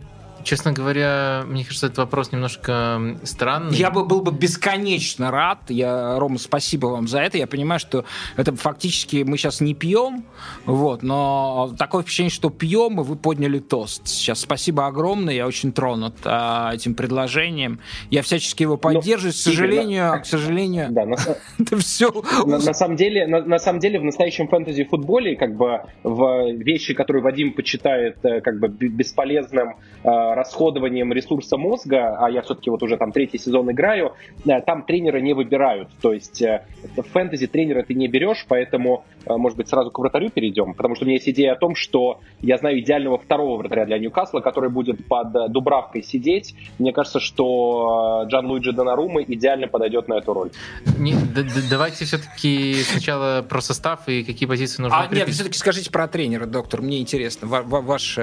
Честно 0.48 0.72
говоря, 0.72 1.44
мне 1.46 1.66
кажется, 1.66 1.88
этот 1.88 1.98
вопрос 1.98 2.32
немножко 2.32 3.18
странный. 3.24 3.76
Я 3.76 3.92
бы 3.92 4.06
был 4.06 4.22
бы 4.22 4.32
бесконечно 4.32 5.30
рад. 5.30 5.60
Я, 5.68 6.18
Рома, 6.18 6.38
спасибо 6.38 6.88
вам 6.88 7.10
за 7.10 7.20
это. 7.20 7.38
Я 7.38 7.48
понимаю, 7.48 7.82
что 7.82 8.06
это 8.38 8.56
фактически 8.56 9.24
мы 9.28 9.36
сейчас 9.36 9.60
не 9.60 9.74
пьем, 9.74 10.24
вот, 10.64 11.04
но 11.04 11.76
такое 11.78 12.04
впечатление, 12.04 12.32
что 12.32 12.50
пьем, 12.50 13.02
и 13.02 13.04
вы 13.04 13.18
подняли 13.18 13.60
тост. 13.60 14.08
Сейчас 14.08 14.40
спасибо 14.40 14.88
огромное, 14.88 15.34
я 15.34 15.48
очень 15.48 15.74
тронут 15.74 16.16
а, 16.24 16.74
этим 16.74 16.96
предложением. 16.96 17.82
Я 18.10 18.22
всячески 18.22 18.64
его 18.64 18.78
поддерживаю. 18.78 19.34
Но, 19.34 19.52
к 19.52 19.54
сожалению, 19.54 20.08
Игорь, 20.08 20.22
к 20.22 20.26
сожалению, 20.26 20.88
да, 20.92 21.06
на, 21.06 21.16
это 21.60 21.78
все. 21.80 22.10
На, 22.46 22.58
на 22.58 22.74
самом 22.74 22.96
деле, 22.96 23.28
на, 23.28 23.42
на 23.42 23.60
самом 23.60 23.82
деле, 23.82 24.00
в 24.00 24.06
настоящем 24.06 24.48
фэнтези-футболе, 24.48 25.36
как 25.36 25.58
бы 25.58 25.82
в 26.04 26.54
вещи, 26.54 26.94
которые 26.94 27.22
Вадим 27.22 27.52
почитает, 27.52 28.24
э, 28.24 28.40
как 28.40 28.62
бы 28.62 28.70
бесполезным 28.70 29.76
а, 30.06 30.37
расходованием 30.38 31.12
ресурса 31.12 31.58
мозга, 31.58 32.18
а 32.20 32.30
я 32.30 32.42
все-таки 32.42 32.70
вот 32.70 32.82
уже 32.84 32.98
там 32.98 33.12
третий 33.12 33.38
сезон 33.38 33.72
играю, 33.72 34.14
э, 34.46 34.62
там 34.62 34.84
тренера 34.84 35.18
не 35.18 35.34
выбирают. 35.34 35.90
То 36.02 36.14
есть 36.14 36.42
э, 36.42 36.66
в 36.96 37.04
фэнтези 37.04 37.48
тренера 37.48 37.84
ты 37.84 37.94
не 37.94 38.08
берешь, 38.08 38.46
поэтому, 38.48 39.04
э, 39.26 39.36
может 39.36 39.58
быть, 39.58 39.68
сразу 39.68 39.92
к 39.92 40.00
вратарю 40.00 40.30
перейдем, 40.30 40.74
потому 40.74 40.96
что 40.96 41.04
у 41.04 41.08
меня 41.08 41.16
есть 41.16 41.28
идея 41.30 41.54
о 41.54 41.56
том, 41.56 41.76
что 41.76 42.20
я 42.42 42.58
знаю 42.58 42.80
идеального 42.80 43.18
второго 43.18 43.58
вратаря 43.58 43.86
для 43.86 43.98
Ньюкасла, 43.98 44.40
который 44.40 44.70
будет 44.70 45.06
под 45.08 45.52
Дубравкой 45.52 46.04
сидеть. 46.04 46.56
Мне 46.80 46.94
кажется, 46.94 47.20
что 47.20 48.26
Джан 48.28 48.46
Луиджи 48.48 48.72
Донарума 48.72 49.22
идеально 49.24 49.68
подойдет 49.68 50.08
на 50.08 50.16
эту 50.16 50.34
роль. 50.34 50.52
Не, 50.98 51.14
да, 51.14 51.44
да, 51.44 51.62
давайте 51.70 52.06
все-таки 52.06 52.76
сначала 52.84 53.42
про 53.42 53.62
состав 53.62 54.08
и 54.08 54.24
какие 54.24 54.48
позиции 54.48 54.82
нужно 54.82 55.00
А, 55.00 55.14
нет, 55.14 55.28
все-таки 55.30 55.58
скажите 55.58 55.92
про 55.92 56.08
тренера, 56.08 56.46
доктор, 56.46 56.82
мне 56.82 57.00
интересно. 57.00 57.48
Ваш, 57.48 58.16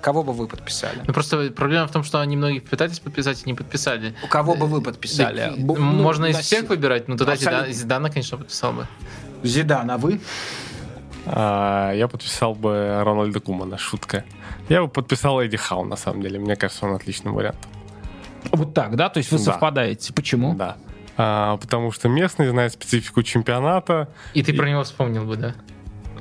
кого 0.00 0.22
бы 0.22 0.32
вы 0.32 0.48
подписали? 0.48 1.00
Ну, 1.06 1.12
просто 1.12 1.33
Просто 1.34 1.52
проблема 1.52 1.86
в 1.86 1.92
том, 1.92 2.04
что 2.04 2.20
они 2.20 2.36
многих 2.36 2.64
пытались 2.64 3.00
подписать 3.00 3.42
и 3.44 3.48
не 3.48 3.54
подписали. 3.54 4.14
У 4.22 4.28
кого 4.28 4.54
бы 4.54 4.66
вы 4.66 4.80
подписали? 4.80 5.36
Да, 5.36 5.52
ну, 5.56 5.76
можно 5.76 6.26
из 6.26 6.38
всех 6.38 6.68
выбирать, 6.68 7.08
но 7.08 7.16
тогда 7.16 7.32
Абсолютно. 7.32 7.72
Зидана, 7.72 8.10
конечно, 8.10 8.38
подписал 8.38 8.72
бы. 8.72 8.86
Зидан, 9.42 9.90
а 9.90 9.98
вы? 9.98 10.20
А, 11.26 11.92
я 11.92 12.08
подписал 12.08 12.54
бы 12.54 13.02
Рональда 13.02 13.40
Кумана, 13.40 13.78
шутка. 13.78 14.24
Я 14.68 14.82
бы 14.82 14.88
подписал 14.88 15.40
Эдди 15.40 15.56
Хау, 15.56 15.84
на 15.84 15.96
самом 15.96 16.22
деле. 16.22 16.38
Мне 16.38 16.56
кажется, 16.56 16.86
он 16.86 16.94
отличный 16.94 17.32
вариант. 17.32 17.58
Вот 18.52 18.74
так, 18.74 18.96
да? 18.96 19.08
То 19.08 19.18
есть 19.18 19.32
вы 19.32 19.38
да. 19.38 19.44
совпадаете. 19.44 20.12
Почему? 20.12 20.54
Да. 20.54 20.76
А, 21.16 21.56
потому 21.56 21.92
что 21.92 22.08
местный 22.08 22.48
знает 22.48 22.72
специфику 22.72 23.22
чемпионата. 23.22 24.08
И 24.34 24.42
ты 24.42 24.52
и... 24.52 24.56
про 24.56 24.68
него 24.68 24.84
вспомнил 24.84 25.24
бы, 25.24 25.36
да? 25.36 25.54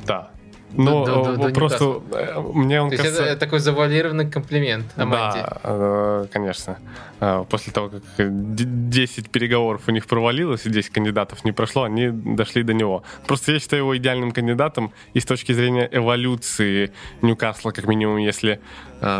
Да. 0.05 0.29
Но 0.75 1.05
до, 1.05 1.23
до, 1.23 1.47
до 1.47 1.53
просто 1.53 2.01
э, 2.11 2.39
мне 2.53 2.81
он 2.81 2.89
То 2.89 2.97
кажется... 2.97 3.23
это 3.23 3.39
такой 3.39 3.59
завуалированный 3.59 4.29
комплимент 4.29 4.85
Аманде. 4.95 5.41
Да, 5.41 5.59
э, 5.63 6.25
конечно. 6.31 6.77
Э, 7.25 7.45
после 7.49 7.71
того, 7.71 7.89
как 7.89 8.01
10 8.17 9.29
переговоров 9.29 9.83
у 9.87 9.91
них 9.91 10.05
провалилось 10.07 10.65
и 10.65 10.69
10 10.69 10.89
кандидатов 10.89 11.45
не 11.45 11.53
прошло, 11.53 11.83
они 11.83 12.09
дошли 12.09 12.63
до 12.63 12.73
него. 12.73 13.03
Просто 13.27 13.53
я 13.53 13.59
считаю 13.59 13.83
его 13.83 13.95
идеальным 13.95 14.31
кандидатом 14.31 14.91
и 15.13 15.21
с 15.21 15.25
точки 15.25 15.53
зрения 15.53 15.87
эволюции 15.89 16.91
Ньюкасла, 17.21 17.71
как 17.71 17.87
минимум, 17.87 18.17
если 18.17 18.59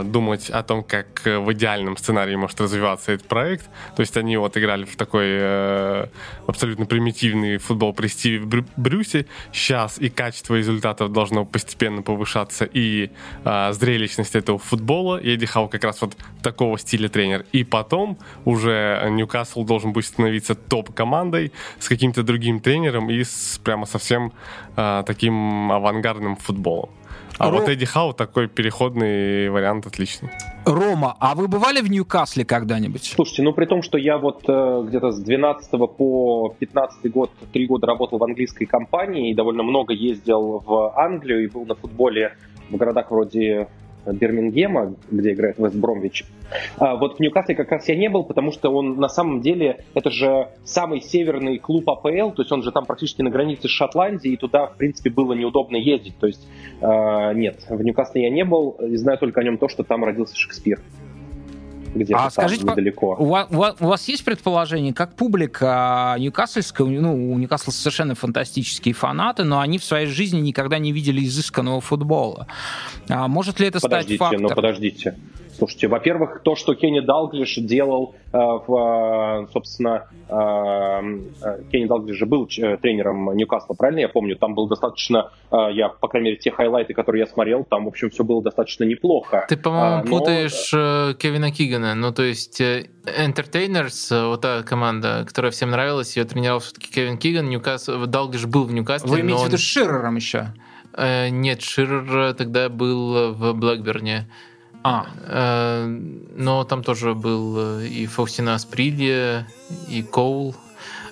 думать 0.04 0.49
о 0.49 0.64
том, 0.64 0.82
как 0.82 1.26
в 1.26 1.51
идеальном 1.51 1.97
сценарии 1.97 2.36
может 2.36 2.62
развиваться 2.62 3.12
этот 3.12 3.28
проект. 3.28 3.66
То 3.97 4.01
есть 4.01 4.16
они 4.16 4.38
вот 4.38 4.56
играли 4.58 4.86
в 4.86 4.95
такой 4.95 5.26
э, 5.28 6.08
абсолютно 6.47 6.86
примитивный 6.86 7.58
футбол 7.58 7.93
при 7.93 8.08
Стиве 8.08 8.64
Брюсе. 8.78 9.26
Сейчас 9.51 9.97
и 9.99 10.08
качество 10.10 10.56
результатов 10.56 11.12
должно 11.12 11.43
постепенно 11.43 12.01
повышаться 12.01 12.64
и 12.64 13.12
а, 13.43 13.74
зрелищность 13.74 14.36
этого 14.36 14.58
футбола. 14.58 15.18
И 15.18 15.34
Эдди 15.34 15.45
Хау 15.45 15.68
как 15.68 15.84
раз 15.84 16.01
вот 16.01 16.16
такого 16.41 16.80
стиля 16.80 17.10
тренер. 17.10 17.45
И 17.51 17.66
потом 17.66 17.92
уже 18.45 19.07
Ньюкасл 19.11 19.63
должен 19.63 19.93
будет 19.93 20.05
становиться 20.05 20.55
топ-командой 20.55 21.51
с 21.79 21.87
каким-то 21.89 22.23
другим 22.23 22.59
тренером 22.59 23.09
и 23.09 23.23
с 23.23 23.59
прямо 23.63 23.85
совсем 23.85 24.31
а, 24.75 25.03
таким 25.03 25.71
авангардным 25.71 26.35
футболом. 26.35 26.89
А 27.39 27.49
Ро- 27.49 27.59
вот 27.59 27.69
Эдди 27.69 27.85
Хау 27.85 28.13
такой 28.13 28.47
переходный 28.47 29.49
вариант 29.49 29.87
отличный. 29.87 30.29
Рома, 30.65 31.15
а 31.19 31.33
вы 31.35 31.47
бывали 31.47 31.81
в 31.81 31.89
Ньюкасле 31.89 32.45
когда-нибудь? 32.45 33.03
Слушайте, 33.15 33.41
ну 33.43 33.53
при 33.53 33.65
том, 33.65 33.81
что 33.81 33.97
я 33.97 34.17
вот 34.17 34.43
э, 34.47 34.83
где-то 34.87 35.11
с 35.11 35.19
12 35.19 35.71
по 35.97 36.55
15 36.59 37.11
год, 37.11 37.31
три 37.51 37.65
года 37.65 37.87
работал 37.87 38.19
в 38.19 38.23
английской 38.23 38.65
компании 38.65 39.31
и 39.31 39.33
довольно 39.33 39.63
много 39.63 39.93
ездил 39.93 40.63
в 40.65 40.93
Англию 40.97 41.43
и 41.43 41.47
был 41.47 41.65
на 41.65 41.75
футболе 41.75 42.33
в 42.69 42.77
городах 42.77 43.09
вроде 43.11 43.67
Бирмингема, 44.05 44.95
где 45.09 45.33
играет 45.33 45.57
Вест 45.57 45.75
Бромвич. 45.75 46.25
А 46.78 46.95
вот 46.95 47.18
в 47.18 47.20
Ньюкасле 47.20 47.56
как 47.56 47.72
раз 47.72 47.88
я 47.89 47.95
не 47.95 48.10
был, 48.10 48.24
потому 48.24 48.51
что 48.51 48.70
он 48.70 48.97
на 48.97 49.10
самом 49.10 49.41
деле, 49.41 49.86
это 49.93 50.10
же 50.12 50.49
самый 50.66 51.01
северный 51.01 51.58
клуб 51.58 51.89
АПЛ, 51.89 52.32
то 52.32 52.41
есть 52.41 52.51
он 52.51 52.64
же 52.64 52.72
там 52.72 52.86
практически 52.86 53.22
на 53.22 53.30
границе 53.30 53.68
с 53.68 53.72
Шотландией, 53.72 54.36
и 54.36 54.38
туда, 54.38 54.68
в 54.68 54.78
принципе, 54.78 55.10
было 55.10 55.34
неудобно 55.34 55.78
ездить. 55.78 56.18
То 56.20 56.28
есть 56.28 56.47
э, 56.82 57.34
нет, 57.36 57.66
в 57.70 57.82
Ньюкасле 57.82 58.24
я 58.24 58.30
не 58.30 58.45
был, 58.45 58.72
и 58.72 58.95
знаю 58.97 59.18
только 59.18 59.41
о 59.41 59.43
нем 59.43 59.58
то, 59.58 59.68
что 59.68 59.84
там 59.84 60.04
родился 60.04 60.36
Шекспир. 60.36 60.80
Где-то 61.95 62.20
А 62.20 62.22
там, 62.24 62.32
скажите, 62.32 62.66
недалеко. 62.66 63.16
У 63.20 63.26
вас, 63.26 63.47
у 63.51 63.86
вас- 63.86 64.08
есть 64.08 64.26
предположение, 64.26 64.93
как 64.93 65.16
публика 65.16 66.16
Ньюкаслская, 66.18 66.88
ну, 66.88 67.32
у 67.32 67.38
Ньюкасла 67.38 67.72
совершенно 67.72 68.16
фантастические 68.16 68.93
фанаты, 68.93 69.43
но 69.43 69.60
они 69.60 69.78
в 69.78 69.84
своей 69.84 70.08
жизни 70.08 70.39
никогда 70.39 70.80
не 70.80 70.91
видели 70.91 71.24
изысканного 71.24 71.82
футбола. 71.82 72.47
А 73.10 73.28
может 73.28 73.60
ли 73.60 73.68
это 73.68 73.80
Подождите, 73.80 74.16
стать 74.16 74.32
ну 74.32 74.47
фактором? 74.47 74.56
подождите. 74.56 75.16
Слушайте, 75.58 75.88
во-первых, 75.88 76.41
то, 76.43 76.56
что 76.56 76.74
Кенни 76.74 76.99
Далглиш 76.99 77.56
делал, 77.58 78.16
э, 78.32 78.38
в, 78.38 79.43
э, 79.45 79.47
собственно, 79.54 80.08
э, 80.28 80.34
э, 80.34 81.64
Кенни 81.72 81.86
Далглиш 81.86 82.18
же 82.18 82.26
был 82.26 82.47
э, 82.58 82.78
тренером 82.78 83.36
Ньюкасла, 83.36 83.76
правильно 83.76 83.99
я 83.99 84.10
помню? 84.10 84.36
Там 84.36 84.56
был 84.56 84.68
достаточно, 84.68 85.32
э, 85.51 85.56
я, 85.74 85.89
по 85.89 86.08
крайней 86.08 86.30
мере, 86.32 86.38
те 86.41 86.49
хайлайты, 86.51 86.93
которые 86.93 87.22
я 87.22 87.28
смотрел, 87.28 87.64
там, 87.64 87.86
в 87.86 87.88
общем, 87.89 88.10
все 88.10 88.24
было 88.24 88.41
достаточно 88.41 88.84
неплохо. 88.84 89.45
Ты, 89.47 89.56
по-моему, 89.58 90.04
но- 90.04 90.10
путаешь 90.20 90.72
э, 90.74 91.14
Кевина 91.20 91.51
Кигана. 91.51 91.93
Ну, 91.95 92.12
то 92.12 92.24
есть 92.24 92.60
Entertainers, 92.60 94.28
вот 94.28 94.41
та 94.41 94.64
команда, 94.64 95.24
которая 95.28 95.51
всем 95.51 95.72
нравилась, 95.72 96.16
ее 96.18 96.26
тренировал 96.26 96.60
все-таки 96.60 96.91
Кевин 96.91 97.18
Киган. 97.18 97.49
Ньюкасл, 97.49 98.06
Далглиш 98.06 98.45
был 98.45 98.64
в 98.66 98.74
Ньюкасле, 98.74 99.10
Вы 99.10 99.20
имеете 99.22 99.38
в 99.38 99.41
он- 99.41 99.47
виду 99.47 99.58
с 99.58 99.62
Ширером 99.62 100.16
еще? 100.16 100.47
Э, 100.95 101.30
Нет, 101.30 101.62
Ширер 101.62 102.34
тогда 102.34 102.70
был 102.70 103.34
в 103.34 103.54
Блэкберне. 103.54 104.30
А, 104.84 105.07
Э, 105.25 105.86
Но 106.36 106.63
там 106.63 106.84
тоже 106.84 107.13
был 107.13 107.55
э, 107.79 107.88
и 107.88 108.05
Фаустина 108.05 108.55
Асприлья, 108.55 109.47
и 109.88 110.03
Коул. 110.03 110.55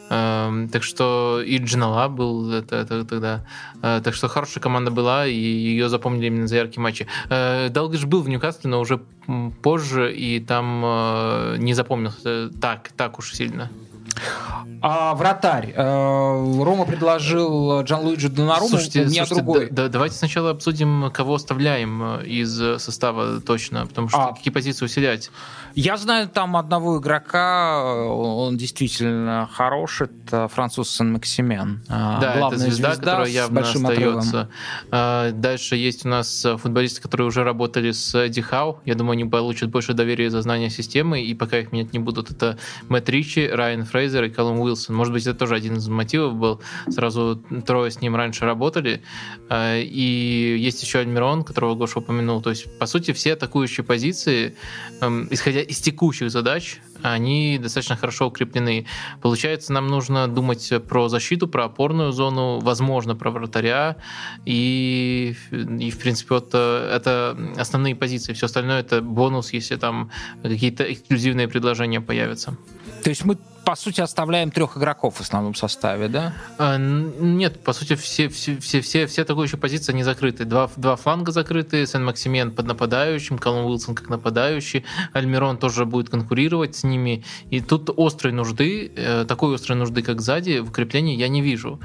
Эм, 0.10 0.68
Так 0.68 0.84
что 0.84 1.42
и 1.42 1.58
Джинала 1.58 2.10
был 2.10 2.52
это, 2.52 2.76
это 2.76 3.06
тогда. 3.06 3.46
Э, 3.82 4.02
Так 4.04 4.14
что 4.14 4.28
хорошая 4.28 4.62
команда 4.62 4.92
была, 4.92 5.26
и 5.26 5.34
ее 5.36 5.88
запомнили 5.88 6.28
именно 6.28 6.48
за 6.48 6.58
яркие 6.58 6.82
матчи. 6.82 7.08
Э, 7.30 7.70
Далглиш 7.70 8.04
был 8.06 8.22
в 8.22 8.28
Ньюкасле, 8.30 8.70
но 8.70 8.82
уже 8.82 9.00
позже, 9.62 10.14
и 10.14 10.40
там 10.42 10.82
э, 10.84 11.56
не 11.60 11.74
запомнился 11.74 12.50
так, 12.60 12.90
так 12.98 13.20
уж 13.20 13.34
сильно. 13.34 13.70
А 14.82 15.14
вратарь. 15.16 15.74
Э, 15.76 16.64
Рома 16.64 16.86
предложил 16.86 17.82
Джан-Луиджи 17.84 18.30
Донаруму, 18.30 18.70
Слушайте, 18.70 19.02
у 19.04 19.06
меня 19.06 19.26
слушайте, 19.26 19.36
другой. 19.36 19.68
да- 19.70 19.84
да- 19.84 19.90
давайте 19.90 20.16
сначала 20.16 20.50
обсудим, 20.52 21.12
кого 21.14 21.36
оставляем 21.36 22.02
э, 22.20 22.26
из 22.26 22.60
э, 22.62 22.80
состава 22.80 23.42
точно, 23.42 23.86
потому 23.86 24.10
что 24.10 24.30
А. 24.30 24.34
какие 24.34 24.52
позиции 24.52 24.86
усилять. 24.86 25.30
Я 25.76 25.98
знаю 25.98 26.28
там 26.28 26.58
одного 26.58 27.00
игрока, 27.00 27.86
он 28.06 28.58
действительно 28.58 29.48
хорош, 29.54 30.02
это 30.02 30.48
француз 30.48 30.90
Сен-Максимен. 30.90 31.82
Э, 31.88 32.18
Да, 32.22 32.34
главная 32.38 32.58
это 32.58 32.58
звезда, 32.72 32.96
которая 32.96 33.26
с 33.28 33.30
явно 33.30 33.62
большим 33.62 33.86
отрывом. 33.86 34.18
остается. 34.20 34.50
А, 34.92 35.32
Дальше 35.32 35.76
есть 35.76 36.06
у 36.06 36.10
нас 36.10 36.46
футболисты, 36.62 37.02
которые 37.02 37.28
уже 37.28 37.44
работали 37.44 37.92
с 37.92 38.14
Эдди 38.16 38.42
Хау. 38.42 38.80
Я 38.86 38.96
думаю, 38.96 39.14
они 39.14 39.26
получат 39.26 39.70
больше 39.70 39.94
доверия 39.94 40.30
за 40.30 40.42
знание 40.42 40.70
системы, 40.70 41.22
и 41.22 41.34
пока 41.34 41.60
их 41.60 41.72
менять 41.72 41.94
не 41.94 42.00
будут, 42.00 42.32
это 42.32 42.58
Мэтт 42.90 43.10
Ричи, 43.10 43.48
Райан 43.48 43.86
Фрейзер 44.02 44.24
и 44.24 44.30
Колум 44.30 44.60
Уилсон. 44.62 44.96
Может 44.96 45.14
быть, 45.14 45.28
это 45.28 45.38
тоже 45.38 45.54
один 45.54 45.76
из 45.76 45.88
мотивов 45.88 46.34
был. 46.34 46.60
Сразу 46.90 47.36
трое 47.68 47.92
с 47.92 48.02
ним 48.02 48.16
раньше 48.16 48.46
работали. 48.46 49.04
А, 49.48 49.78
И 49.78 50.58
есть 50.58 50.82
еще 50.82 51.00
Альмирон, 51.00 51.44
которого 51.44 51.76
Гоша 51.76 52.00
упомянул. 52.00 52.42
То 52.42 52.50
есть, 52.50 52.80
по 52.80 52.88
сути, 52.88 53.14
все 53.14 53.34
атакующие 53.34 53.84
позиции, 53.84 54.56
эм, 55.02 55.28
исходя 55.30 55.62
из 55.62 55.80
текущих 55.82 56.32
задач, 56.32 56.80
они 57.04 57.58
достаточно 57.58 57.96
хорошо 57.96 58.28
укреплены. 58.28 58.86
Получается, 59.22 59.74
нам 59.74 59.88
нужно 59.88 60.28
думать 60.28 60.72
про 60.88 61.10
защиту, 61.10 61.48
про 61.48 61.66
опорную 61.66 62.12
зону, 62.12 62.60
возможно, 62.60 63.16
про 63.16 63.32
вратаря. 63.32 63.98
И, 64.46 65.36
и 65.52 65.92
в 65.92 66.00
принципе, 66.00 66.36
вот 66.36 66.50
э, 66.54 66.92
это 66.96 67.38
основные 67.58 67.96
позиции. 67.96 68.34
Все 68.34 68.46
остальное 68.46 68.82
это 68.82 69.02
бонус, 69.02 69.54
если 69.54 69.76
там 69.76 70.12
какие-то 70.42 70.84
эксклюзивные 70.84 71.48
предложения 71.48 72.02
появятся. 72.02 72.58
То 73.04 73.10
есть 73.10 73.26
мы, 73.26 73.38
по 73.66 73.76
сути, 73.76 74.02
оставляем 74.02 74.52
трех 74.52 74.78
игроков 74.78 75.16
в 75.16 75.22
основном 75.22 75.56
составе, 75.56 76.08
да? 76.08 76.34
А, 76.58 76.78
Нет, 76.78 77.64
по 77.64 77.74
сути, 77.74 77.96
все, 77.96 78.30
все, 78.30 78.58
все, 78.58 78.82
все, 78.82 79.08
все 79.08 79.22
атакующие 79.24 79.60
позиции 79.60 79.94
не 79.94 80.04
закрыты. 80.04 80.46
Два, 80.46 80.70
два 80.78 80.96
фланга 80.96 81.32
закрыты, 81.32 81.86
Сен-Максимен 81.86 82.52
под 82.52 82.68
нападающим, 82.68 83.38
Колум 83.38 83.66
Уилсон 83.66 83.96
как 83.96 84.10
нападающий, 84.10 84.86
Альмирон 85.14 85.58
тоже 85.58 85.86
будет 85.86 86.10
конкурировать 86.10 86.76
с 86.76 86.84
ними. 86.92 87.24
И 87.54 87.62
тут 87.62 87.90
острой 87.98 88.34
нужды, 88.34 88.92
э, 88.96 89.26
такой 89.26 89.56
острой 89.56 89.78
нужды, 89.78 90.02
как 90.02 90.22
сзади, 90.22 90.60
в 90.60 90.70
укреплении 90.70 91.18
я 91.18 91.30
не 91.30 91.42
вижу. 91.42 91.80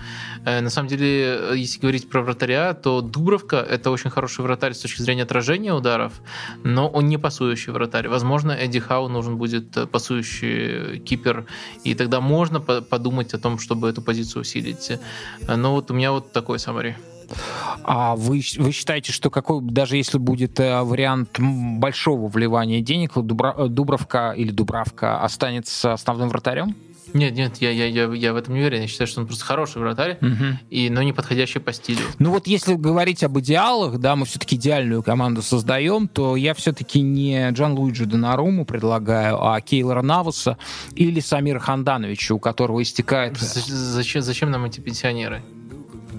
Э, 0.45 0.61
На 0.61 0.71
самом 0.71 0.89
деле, 0.89 1.07
э, 1.07 1.55
если 1.57 1.81
говорить 1.81 2.09
про 2.09 2.23
вратаря, 2.23 2.75
то 2.75 3.01
Дубровка— 3.01 3.57
это 3.71 3.91
очень 3.91 4.11
хороший 4.11 4.43
вратарь 4.43 4.73
с 4.73 4.81
точки 4.81 5.03
зрения 5.03 5.23
отражения 5.23 5.75
ударов, 5.75 6.13
но 6.65 6.89
он 6.89 7.09
не 7.09 7.19
пасующий 7.19 7.73
вратарь. 7.73 8.09
Возможно, 8.09 8.53
Эдди 8.53 8.81
Хау 8.81 9.09
нужен 9.09 9.37
будет 9.37 9.91
пасующий 9.91 10.99
кипер, 10.99 11.47
и 11.85 11.95
тогда 11.95 12.21
можно 12.21 12.61
по- 12.61 12.81
подумать 12.83 13.35
о 13.35 13.39
том, 13.39 13.59
чтобы 13.59 13.89
эту 13.89 14.03
позицию 14.03 14.43
усилить. 14.43 14.93
Но 15.49 15.73
вот 15.73 15.91
у 15.91 15.95
меня 15.95 16.11
вот 16.13 16.33
такой 16.33 16.59
саммари. 16.59 16.97
А 17.83 18.17
вы, 18.17 18.43
вы 18.59 18.73
считаете, 18.73 19.13
что 19.13 19.31
какой, 19.31 19.61
даже 19.63 19.97
если 19.97 20.19
будет 20.19 20.59
э, 20.61 20.83
вариант 20.83 21.39
большого 21.39 22.29
вливания 22.29 22.81
денег, 22.81 23.17
Дубра- 23.17 23.55
э, 23.57 23.69
Дубровка 23.69 24.33
или 24.37 24.51
Дубравка 24.51 25.21
останется 25.23 25.93
основным 25.93 26.29
вратарем? 26.29 26.75
Нет, 27.15 27.35
нет, 27.35 27.59
я, 27.59 27.71
я, 27.71 27.87
я, 27.87 28.13
я 28.13 28.33
в 28.33 28.37
этом 28.37 28.55
не 28.55 28.61
уверен. 28.61 28.83
Я 28.83 28.89
считаю, 28.89 29.07
что 29.07 29.21
он 29.21 29.27
просто 29.29 29.45
хороший 29.45 29.81
вратарь, 29.81 30.19
и, 30.71 30.91
но 30.91 31.03
не 31.03 31.13
подходящий 31.13 31.61
по 31.61 31.73
стилю. 31.73 32.01
Ну 32.19 32.31
вот 32.31 32.47
если 32.49 32.75
говорить 32.75 33.23
об 33.23 33.39
идеалах, 33.39 33.99
да, 33.99 34.17
мы 34.17 34.27
все-таки 34.27 34.57
идеальную 34.57 35.03
команду 35.05 35.41
создаем, 35.41 36.09
то 36.09 36.35
я 36.35 36.53
все-таки 36.53 37.01
не 37.01 37.49
Джан 37.53 37.75
Луиджи 37.75 38.07
Донаруму 38.07 38.65
предлагаю, 38.67 39.43
а 39.43 39.61
Кейлора 39.61 40.03
Навуса 40.03 40.59
или 40.95 41.21
Самира 41.21 41.61
Хандановича, 41.61 42.35
у 42.35 42.39
которого 42.41 42.83
истекает, 42.83 43.39
Зачем, 43.39 44.21
зачем 44.23 44.51
нам 44.51 44.65
эти 44.65 44.81
пенсионеры? 44.81 45.43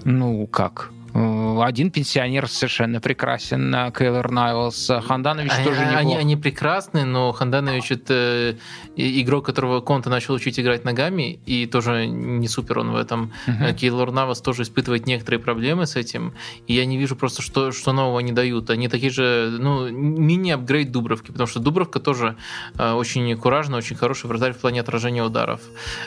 ну 0.04 0.46
как, 0.46 0.90
э, 1.14 1.37
один 1.62 1.90
пенсионер 1.90 2.48
совершенно 2.48 3.00
прекрасен, 3.00 3.74
а 3.74 3.90
Кейлор 3.90 4.30
Навус, 4.30 4.90
а 4.90 5.00
Ханданович 5.00 5.52
Они, 5.52 5.64
тоже 5.64 5.80
они, 5.80 6.00
неплохо. 6.00 6.18
они 6.20 6.36
прекрасны, 6.36 7.04
но 7.04 7.32
Ханданович 7.32 7.90
это 7.92 8.56
и- 8.96 9.22
игрок, 9.22 9.46
которого 9.46 9.80
Конта 9.80 10.10
начал 10.10 10.34
учить 10.34 10.58
играть 10.60 10.84
ногами, 10.84 11.38
и 11.46 11.66
тоже 11.66 12.06
не 12.06 12.48
супер 12.48 12.78
он 12.78 12.92
в 12.92 12.96
этом. 12.96 13.32
Мгм. 13.46 13.74
Кейлор 13.74 14.12
Навас 14.12 14.40
тоже 14.40 14.62
испытывает 14.62 15.06
некоторые 15.06 15.40
проблемы 15.40 15.86
с 15.86 15.96
этим, 15.96 16.32
и 16.66 16.74
я 16.74 16.84
не 16.86 16.96
вижу 16.98 17.16
просто, 17.16 17.42
что, 17.42 17.72
что 17.72 17.92
нового 17.92 18.18
они 18.18 18.32
дают. 18.32 18.70
Они 18.70 18.88
такие 18.88 19.10
же, 19.10 19.56
ну, 19.58 19.88
мини-апгрейд 19.90 20.90
Дубровки, 20.90 21.30
потому 21.30 21.46
что 21.46 21.60
Дубровка 21.60 22.00
тоже 22.00 22.36
э, 22.78 22.92
очень 22.92 23.36
куражный, 23.36 23.78
очень 23.78 23.96
хороший 23.96 24.26
вратарь 24.26 24.52
в 24.52 24.58
плане 24.58 24.80
отражения 24.80 25.22
ударов. 25.24 25.60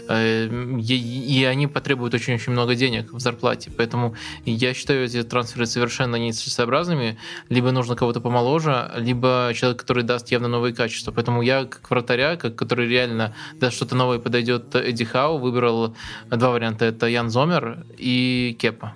Э, 0.09 0.47
и, 0.47 1.39
и 1.39 1.43
они 1.45 1.67
потребуют 1.67 2.13
очень-очень 2.13 2.51
много 2.51 2.75
денег 2.75 3.13
в 3.13 3.19
зарплате, 3.19 3.71
поэтому 3.75 4.15
я 4.45 4.73
считаю 4.73 5.05
эти 5.05 5.23
трансферы 5.31 5.65
совершенно 5.65 6.17
нецелесообразными. 6.17 7.17
Либо 7.49 7.71
нужно 7.71 7.95
кого-то 7.95 8.21
помоложе, 8.21 8.91
либо 8.97 9.51
человек, 9.55 9.79
который 9.79 10.03
даст 10.03 10.29
явно 10.29 10.47
новые 10.47 10.73
качества. 10.73 11.11
Поэтому 11.11 11.41
я, 11.41 11.65
как 11.65 11.89
вратаря, 11.89 12.35
как, 12.35 12.55
который 12.55 12.87
реально 12.87 13.33
даст 13.59 13.75
что-то 13.75 13.95
новое, 13.95 14.19
подойдет 14.19 14.75
Эдди 14.75 15.05
Хау, 15.05 15.39
выбрал 15.39 15.95
два 16.29 16.51
варианта. 16.51 16.85
Это 16.85 17.07
Ян 17.07 17.29
Зомер 17.29 17.85
и 17.97 18.55
Кепа. 18.59 18.93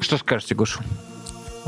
Что 0.00 0.16
скажете, 0.16 0.54
Гоша? 0.54 0.80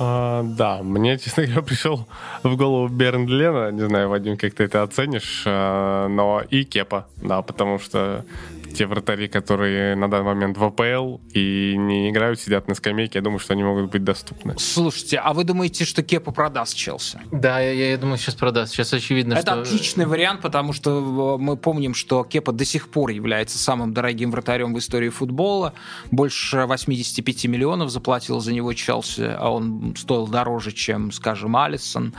А, 0.02 0.42
да, 0.42 0.82
мне, 0.82 1.18
честно 1.18 1.44
говоря, 1.44 1.62
пришел 1.66 2.08
в 2.42 2.56
голову 2.56 2.88
Берн 2.88 3.26
Лена. 3.26 3.70
Не 3.70 3.86
знаю, 3.86 4.08
Вадим, 4.08 4.36
как 4.36 4.54
ты 4.54 4.64
это 4.64 4.82
оценишь, 4.82 5.42
а, 5.46 6.08
но 6.08 6.42
и 6.48 6.64
Кепа, 6.64 7.06
да, 7.16 7.42
потому 7.42 7.78
что 7.78 8.24
те 8.72 8.86
вратари, 8.86 9.28
которые 9.28 9.96
на 9.96 10.08
данный 10.08 10.24
момент 10.24 10.56
в 10.56 10.64
АПЛ 10.64 11.18
и 11.32 11.74
не 11.76 12.10
играют, 12.10 12.40
сидят 12.40 12.68
на 12.68 12.74
скамейке, 12.74 13.18
я 13.18 13.22
думаю, 13.22 13.38
что 13.38 13.52
они 13.52 13.62
могут 13.62 13.90
быть 13.90 14.04
доступны. 14.04 14.54
Слушайте, 14.58 15.18
а 15.18 15.32
вы 15.32 15.44
думаете, 15.44 15.84
что 15.84 16.02
Кепа 16.02 16.32
продаст 16.32 16.76
Челси? 16.76 17.20
Да, 17.32 17.60
я, 17.60 17.90
я 17.90 17.98
думаю, 17.98 18.16
сейчас 18.16 18.34
продаст. 18.34 18.72
Сейчас 18.72 18.92
очевидно, 18.92 19.34
Это 19.34 19.52
что... 19.52 19.60
отличный 19.62 20.06
вариант, 20.06 20.40
потому 20.40 20.72
что 20.72 21.36
э, 21.38 21.42
мы 21.42 21.56
помним, 21.56 21.94
что 21.94 22.24
Кепа 22.24 22.52
до 22.52 22.64
сих 22.64 22.90
пор 22.90 23.10
является 23.10 23.58
самым 23.58 23.92
дорогим 23.92 24.30
вратарем 24.30 24.72
в 24.74 24.78
истории 24.78 25.08
футбола. 25.08 25.74
Больше 26.10 26.64
85 26.66 27.46
миллионов 27.46 27.90
заплатил 27.90 28.40
за 28.40 28.52
него 28.52 28.72
Челси, 28.72 29.36
а 29.38 29.50
он 29.50 29.94
стоил 29.96 30.26
дороже, 30.26 30.72
чем, 30.72 31.12
скажем, 31.12 31.56
Алисон. 31.56 32.14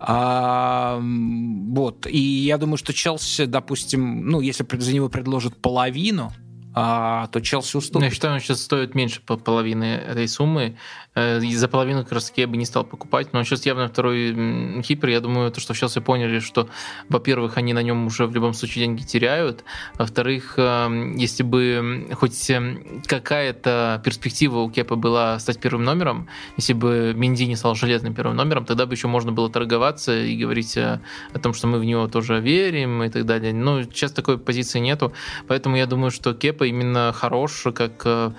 А, 0.00 1.00
вот. 1.00 2.06
И 2.06 2.18
я 2.18 2.58
думаю, 2.58 2.76
что 2.76 2.92
Челси, 2.92 3.46
допустим, 3.46 4.26
ну, 4.26 4.40
если 4.40 4.66
за 4.72 4.94
него 4.94 5.08
предложат 5.08 5.56
половину, 5.56 5.81
а, 6.74 7.26
то 7.28 7.40
Челси 7.40 7.76
уступит. 7.76 8.08
Я 8.08 8.10
считаю, 8.10 8.34
он 8.34 8.40
сейчас 8.40 8.62
стоит 8.62 8.94
меньше 8.94 9.20
по 9.20 9.36
половины 9.36 9.84
этой 9.84 10.26
суммы. 10.26 10.78
Э, 11.14 11.40
и 11.42 11.54
за 11.54 11.68
половину 11.68 12.04
как 12.04 12.22
я 12.36 12.46
бы 12.46 12.56
не 12.56 12.64
стал 12.64 12.84
покупать. 12.84 13.32
Но 13.32 13.44
сейчас 13.44 13.66
явно 13.66 13.88
второй 13.88 14.82
хипер. 14.82 15.10
Я 15.10 15.20
думаю, 15.20 15.50
то, 15.50 15.60
что 15.60 15.74
сейчас 15.74 15.92
все 15.92 16.00
поняли, 16.00 16.40
что, 16.40 16.68
во-первых, 17.08 17.58
они 17.58 17.72
на 17.72 17.82
нем 17.82 18.06
уже 18.06 18.26
в 18.26 18.34
любом 18.34 18.54
случае 18.54 18.86
деньги 18.86 19.02
теряют. 19.02 19.64
Во-вторых, 19.98 20.54
эм, 20.56 21.16
если 21.16 21.42
бы 21.42 22.08
хоть 22.14 22.50
эм, 22.50 23.02
какая-то 23.06 24.00
перспектива 24.04 24.60
у 24.60 24.70
Кепа 24.70 24.96
была 24.96 25.38
стать 25.38 25.60
первым 25.60 25.84
номером, 25.84 26.28
если 26.56 26.72
бы 26.72 27.12
Минди 27.14 27.44
не 27.44 27.56
стал 27.56 27.74
железным 27.74 28.14
первым 28.14 28.36
номером, 28.36 28.64
тогда 28.64 28.86
бы 28.86 28.94
еще 28.94 29.08
можно 29.08 29.32
было 29.32 29.50
торговаться 29.50 30.18
и 30.18 30.36
говорить 30.36 30.76
о, 30.78 31.00
о 31.32 31.38
том, 31.38 31.52
что 31.52 31.66
мы 31.66 31.78
в 31.78 31.84
него 31.84 32.08
тоже 32.08 32.40
верим 32.40 33.02
и 33.02 33.08
так 33.10 33.26
далее. 33.26 33.52
Но 33.52 33.82
сейчас 33.82 34.12
такой 34.12 34.38
позиции 34.38 34.78
нету. 34.78 35.12
Поэтому 35.46 35.76
я 35.76 35.86
думаю, 35.86 36.10
что 36.10 36.32
Кепа 36.32 36.64
именно 36.64 37.12
хорош 37.14 37.66
как 37.74 38.02
э, 38.04 38.32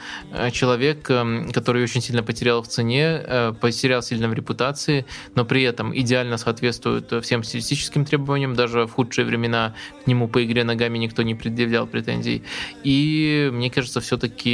человек, 0.52 1.10
эм, 1.10 1.52
который 1.52 1.84
очень 1.84 2.02
сильно 2.02 2.24
потерял 2.24 2.63
в 2.64 2.68
цене, 2.68 3.22
э, 3.24 3.54
потерял 3.60 4.02
сильно 4.02 4.28
в 4.28 4.34
репутации, 4.34 5.06
но 5.36 5.46
при 5.46 5.64
этом 5.64 5.96
идеально 5.96 6.38
соответствует 6.38 7.14
всем 7.24 7.44
стилистическим 7.44 8.06
требованиям, 8.06 8.56
даже 8.56 8.86
в 8.86 8.92
худшие 8.92 9.26
времена 9.26 9.76
к 10.04 10.08
нему 10.08 10.28
по 10.28 10.44
игре 10.44 10.64
ногами 10.64 10.98
никто 10.98 11.24
не 11.24 11.36
предъявлял 11.36 11.88
претензий. 11.88 12.44
И 12.84 13.50
мне 13.54 13.70
кажется, 13.70 14.00
все-таки 14.00 14.50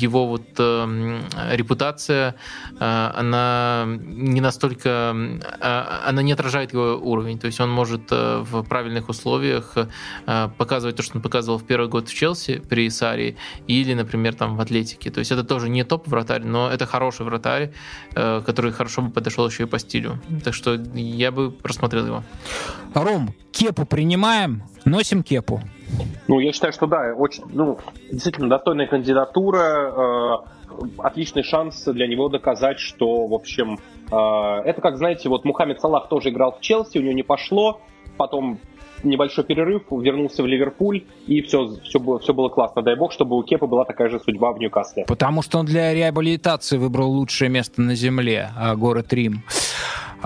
его 0.00 0.26
вот 0.26 0.46
э, 0.58 1.20
репутация, 1.52 2.34
э, 2.80 3.10
она 3.14 3.86
не 3.86 4.40
настолько, 4.40 4.88
э, 5.60 6.08
она 6.08 6.22
не 6.22 6.32
отражает 6.32 6.72
его 6.72 6.96
уровень, 6.96 7.38
то 7.38 7.46
есть 7.46 7.60
он 7.60 7.70
может 7.70 8.10
э, 8.10 8.38
в 8.38 8.62
правильных 8.64 9.08
условиях 9.08 9.74
э, 9.76 10.48
показывать 10.58 10.96
то, 10.96 11.02
что 11.02 11.16
он 11.16 11.22
показывал 11.22 11.58
в 11.58 11.64
первый 11.64 11.88
год 11.88 12.08
в 12.08 12.14
Челси 12.14 12.62
при 12.68 12.90
Сари 12.90 13.36
или, 13.66 13.94
например, 13.94 14.34
там 14.34 14.56
в 14.56 14.60
Атлетике. 14.60 15.10
То 15.10 15.20
есть 15.20 15.32
это 15.32 15.44
тоже 15.44 15.68
не 15.68 15.84
топ-вратарь, 15.84 16.42
но 16.44 16.70
это 16.70 16.86
хороший 16.86 17.24
вратарь 17.26 17.33
вратарь, 17.34 17.72
э, 18.14 18.42
который 18.46 18.72
хорошо 18.72 19.02
бы 19.02 19.10
подошел 19.10 19.46
еще 19.46 19.64
и 19.64 19.66
по 19.66 19.78
стилю. 19.78 20.18
Так 20.44 20.54
что 20.54 20.74
я 20.94 21.30
бы 21.30 21.50
просмотрел 21.50 22.06
его. 22.06 22.22
Ром, 22.94 23.34
кепу 23.52 23.84
принимаем, 23.84 24.62
носим 24.84 25.22
кепу. 25.22 25.60
Ну, 26.28 26.40
я 26.40 26.52
считаю, 26.52 26.72
что 26.72 26.86
да, 26.86 27.14
очень, 27.14 27.44
ну, 27.52 27.78
действительно 28.10 28.48
достойная 28.48 28.86
кандидатура, 28.86 29.92
э, 29.92 30.84
отличный 30.98 31.42
шанс 31.42 31.84
для 31.84 32.06
него 32.06 32.28
доказать, 32.28 32.78
что, 32.78 33.26
в 33.26 33.34
общем, 33.34 33.78
э, 34.10 34.68
это 34.68 34.80
как, 34.80 34.96
знаете, 34.96 35.28
вот 35.28 35.44
Мухаммед 35.44 35.80
Салах 35.80 36.08
тоже 36.08 36.30
играл 36.30 36.52
в 36.52 36.60
Челси, 36.60 36.98
у 36.98 37.02
него 37.02 37.12
не 37.12 37.22
пошло, 37.22 37.80
потом 38.16 38.58
небольшой 39.04 39.44
перерыв, 39.44 39.82
вернулся 39.90 40.42
в 40.42 40.46
Ливерпуль, 40.46 41.04
и 41.26 41.42
все, 41.42 41.76
все, 41.84 42.00
было, 42.00 42.18
все 42.18 42.34
было 42.34 42.48
классно. 42.48 42.82
Дай 42.82 42.96
бог, 42.96 43.12
чтобы 43.12 43.36
у 43.36 43.42
Кепа 43.42 43.66
была 43.66 43.84
такая 43.84 44.08
же 44.08 44.20
судьба 44.20 44.52
в 44.52 44.58
Ньюкасле. 44.58 45.04
Потому 45.06 45.42
что 45.42 45.58
он 45.58 45.66
для 45.66 45.94
реабилитации 45.94 46.76
выбрал 46.76 47.10
лучшее 47.10 47.48
место 47.48 47.80
на 47.80 47.94
земле, 47.94 48.50
а, 48.56 48.76
город 48.76 49.12
Рим. 49.12 49.42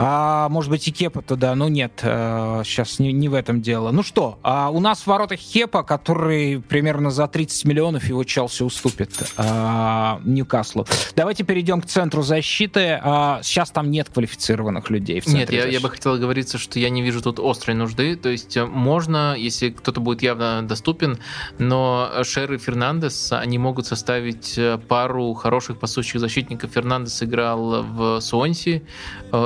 А 0.00 0.48
может 0.48 0.70
быть 0.70 0.86
и 0.86 0.92
Кепа 0.92 1.22
туда, 1.22 1.56
ну 1.56 1.66
нет, 1.66 1.90
сейчас 1.98 3.00
э, 3.00 3.02
не, 3.02 3.12
не 3.12 3.28
в 3.28 3.34
этом 3.34 3.60
дело. 3.60 3.90
Ну 3.90 4.04
что, 4.04 4.38
а 4.44 4.70
у 4.70 4.78
нас 4.78 5.00
в 5.00 5.08
воротах 5.08 5.40
Кепа, 5.40 5.82
который 5.82 6.60
примерно 6.60 7.10
за 7.10 7.26
30 7.26 7.64
миллионов 7.64 8.04
его 8.04 8.22
Челси 8.22 8.62
уступит 8.62 9.10
а, 9.36 10.20
Ньюкаслу. 10.24 10.86
Давайте 11.16 11.42
перейдем 11.42 11.80
к 11.80 11.86
центру 11.86 12.22
защиты. 12.22 13.00
А, 13.02 13.40
сейчас 13.42 13.72
там 13.72 13.90
нет 13.90 14.08
квалифицированных 14.08 14.88
людей 14.88 15.18
в 15.18 15.24
центре 15.24 15.40
Нет, 15.40 15.66
я, 15.66 15.66
я 15.66 15.80
бы 15.80 15.90
хотел 15.90 16.16
говориться, 16.16 16.58
что 16.58 16.78
я 16.78 16.90
не 16.90 17.02
вижу 17.02 17.20
тут 17.20 17.40
острой 17.40 17.74
нужды. 17.74 18.14
То 18.14 18.28
есть 18.28 18.56
э, 18.56 18.67
можно, 18.68 19.34
если 19.36 19.70
кто-то 19.70 20.00
будет 20.00 20.22
явно 20.22 20.66
доступен, 20.66 21.18
но 21.58 22.10
Шер 22.22 22.52
и 22.52 22.58
Фернандес, 22.58 23.32
они 23.32 23.58
могут 23.58 23.86
составить 23.86 24.58
э, 24.58 24.78
пару 24.78 25.34
хороших 25.34 25.78
пасущих 25.78 26.20
защитников. 26.20 26.70
Фернандес 26.72 27.22
играл 27.22 27.82
в 27.82 28.20
Суонси 28.20 28.82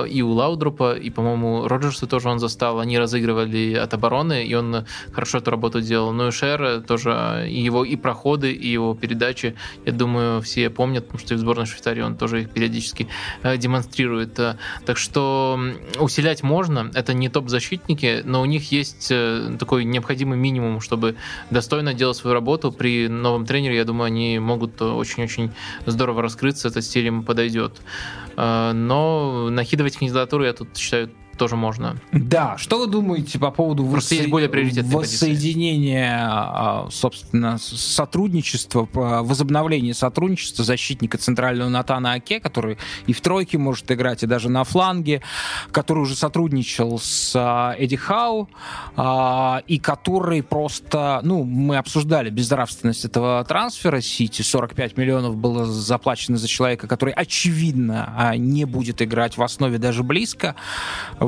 и 0.08 0.22
у 0.22 0.30
Лаудрупа, 0.30 0.94
и, 0.94 1.10
по-моему, 1.10 1.66
Роджерса 1.66 2.06
тоже 2.06 2.28
он 2.28 2.38
застал. 2.38 2.78
Они 2.78 2.98
разыгрывали 2.98 3.74
от 3.74 3.94
обороны, 3.94 4.44
и 4.44 4.54
он 4.54 4.86
хорошо 5.12 5.38
эту 5.38 5.50
работу 5.50 5.80
делал. 5.80 6.12
Ну 6.12 6.28
и 6.28 6.30
Шер 6.30 6.82
тоже, 6.82 7.46
и 7.48 7.60
его 7.60 7.84
и 7.84 7.96
проходы, 7.96 8.52
и 8.52 8.68
его 8.68 8.94
передачи, 8.94 9.56
я 9.84 9.92
думаю, 9.92 10.40
все 10.42 10.70
помнят, 10.70 11.06
потому 11.06 11.18
что 11.20 11.34
и 11.34 11.36
в 11.36 11.40
сборной 11.40 11.66
Швейцарии 11.66 12.02
он 12.02 12.16
тоже 12.16 12.42
их 12.42 12.50
периодически 12.50 13.08
э, 13.42 13.56
демонстрирует. 13.56 14.38
Так 14.86 14.96
что 14.96 15.58
усилять 15.98 16.42
можно, 16.42 16.90
это 16.94 17.14
не 17.14 17.28
топ-защитники, 17.28 18.22
но 18.24 18.40
у 18.40 18.44
них 18.44 18.72
есть 18.72 19.01
э, 19.10 19.56
такой 19.58 19.84
необходимый 19.84 20.38
минимум, 20.38 20.80
чтобы 20.80 21.16
достойно 21.50 21.94
делать 21.94 22.16
свою 22.16 22.34
работу. 22.34 22.72
При 22.72 23.08
новом 23.08 23.46
тренере, 23.46 23.76
я 23.76 23.84
думаю, 23.84 24.06
они 24.06 24.38
могут 24.38 24.80
очень-очень 24.80 25.50
здорово 25.86 26.22
раскрыться, 26.22 26.68
этот 26.68 26.84
стиль 26.84 27.06
им 27.06 27.22
подойдет. 27.22 27.80
Э, 28.36 28.72
но 28.72 29.48
накидывать 29.50 29.96
кандидатуру 29.96 30.44
я 30.44 30.52
тут 30.52 30.76
считаю 30.76 31.10
тоже 31.36 31.56
можно. 31.56 31.96
Да, 32.12 32.56
что 32.58 32.78
вы 32.78 32.86
думаете 32.86 33.38
по 33.38 33.50
поводу 33.50 33.84
воссо... 33.84 34.16
более 34.28 34.48
воссоединения, 34.82 36.18
а, 36.20 36.88
собственно, 36.90 37.58
сотрудничества, 37.58 38.88
возобновления 38.92 39.94
сотрудничества 39.94 40.64
защитника 40.64 41.18
центрального 41.18 41.68
Натана 41.68 42.12
Аке, 42.12 42.40
который 42.40 42.78
и 43.06 43.12
в 43.12 43.20
тройке 43.20 43.58
может 43.58 43.90
играть, 43.90 44.22
и 44.22 44.26
даже 44.26 44.48
на 44.48 44.64
фланге, 44.64 45.22
который 45.70 46.00
уже 46.00 46.14
сотрудничал 46.14 46.98
с 46.98 47.32
а, 47.36 47.74
Эдди 47.78 47.96
Хау, 47.96 48.48
а, 48.96 49.62
и 49.66 49.78
который 49.78 50.42
просто, 50.42 51.20
ну, 51.22 51.44
мы 51.44 51.76
обсуждали 51.76 52.30
безнравственность 52.30 53.04
этого 53.04 53.44
трансфера 53.44 54.00
Сити, 54.00 54.42
45 54.42 54.96
миллионов 54.96 55.36
было 55.36 55.66
заплачено 55.66 56.36
за 56.36 56.48
человека, 56.48 56.86
который, 56.86 57.12
очевидно, 57.14 58.32
не 58.36 58.64
будет 58.64 59.02
играть 59.02 59.36
в 59.36 59.42
основе 59.42 59.78
даже 59.78 60.02
близко. 60.02 60.54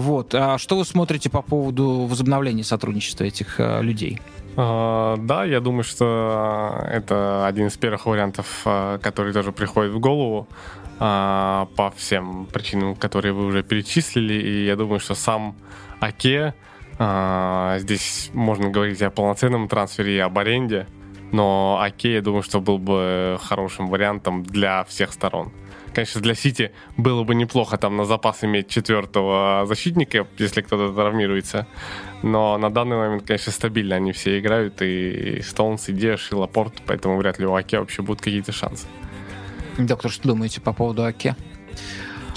Вот. 0.05 0.35
А 0.35 0.59
что 0.59 0.77
вы 0.77 0.85
смотрите 0.85 1.31
по 1.31 1.41
поводу 1.41 2.07
возобновления 2.07 2.63
сотрудничества 2.63 3.25
этих 3.25 3.59
э, 3.59 3.83
людей? 3.83 4.21
Uh, 4.55 5.17
да, 5.17 5.45
я 5.45 5.61
думаю, 5.61 5.83
что 5.83 6.79
это 6.89 7.47
один 7.47 7.67
из 7.69 7.77
первых 7.77 8.07
вариантов, 8.07 8.47
uh, 8.67 8.99
который 8.99 9.33
тоже 9.33 9.51
приходит 9.51 9.93
в 9.93 9.99
голову 9.99 10.47
uh, 11.01 11.67
по 11.75 11.91
всем 11.97 12.47
причинам, 12.53 12.95
которые 12.97 13.33
вы 13.33 13.47
уже 13.47 13.63
перечислили. 13.63 14.35
И 14.35 14.67
я 14.67 14.77
думаю, 14.77 15.01
что 15.01 15.15
сам 15.15 15.57
Аке, 16.01 16.55
здесь 17.79 18.31
можно 18.35 18.69
говорить 18.69 19.03
о 19.03 19.11
полноценном 19.11 19.69
трансфере 19.69 20.17
и 20.17 20.19
об 20.19 20.39
аренде, 20.39 20.87
но 21.33 21.79
Аке, 21.81 22.15
я 22.15 22.21
думаю, 22.21 22.43
что 22.43 22.61
был 22.61 22.79
бы 22.79 23.39
хорошим 23.43 23.89
вариантом 23.89 24.43
для 24.43 24.85
всех 24.85 25.13
сторон. 25.13 25.51
Конечно, 25.95 26.21
для 26.21 26.35
Сити 26.35 26.73
было 26.97 27.23
бы 27.23 27.37
неплохо 27.37 27.79
там 27.79 27.97
на 27.97 28.05
запас 28.05 28.43
иметь 28.43 28.69
четвертого 28.69 29.65
защитника, 29.67 30.27
если 30.39 30.61
кто-то 30.61 30.93
травмируется. 30.93 31.69
Но 32.23 32.59
на 32.59 32.71
данный 32.71 32.97
момент, 32.97 33.27
конечно, 33.27 33.53
стабильно 33.53 33.97
они 33.97 34.11
все 34.13 34.41
играют. 34.41 34.83
И 34.83 35.41
Стоунс, 35.43 35.89
и 35.89 35.93
Деш, 35.93 36.33
и 36.33 36.35
Лапорт. 36.35 36.83
Поэтому 36.87 37.17
вряд 37.17 37.39
ли 37.39 37.47
у 37.47 37.55
Аке 37.55 37.79
вообще 37.79 38.03
будут 38.03 38.23
какие-то 38.23 38.51
шансы. 38.51 38.87
Доктор, 39.79 40.11
что 40.11 40.29
думаете 40.29 40.61
по 40.61 40.73
поводу 40.73 41.05
Аке? 41.05 41.37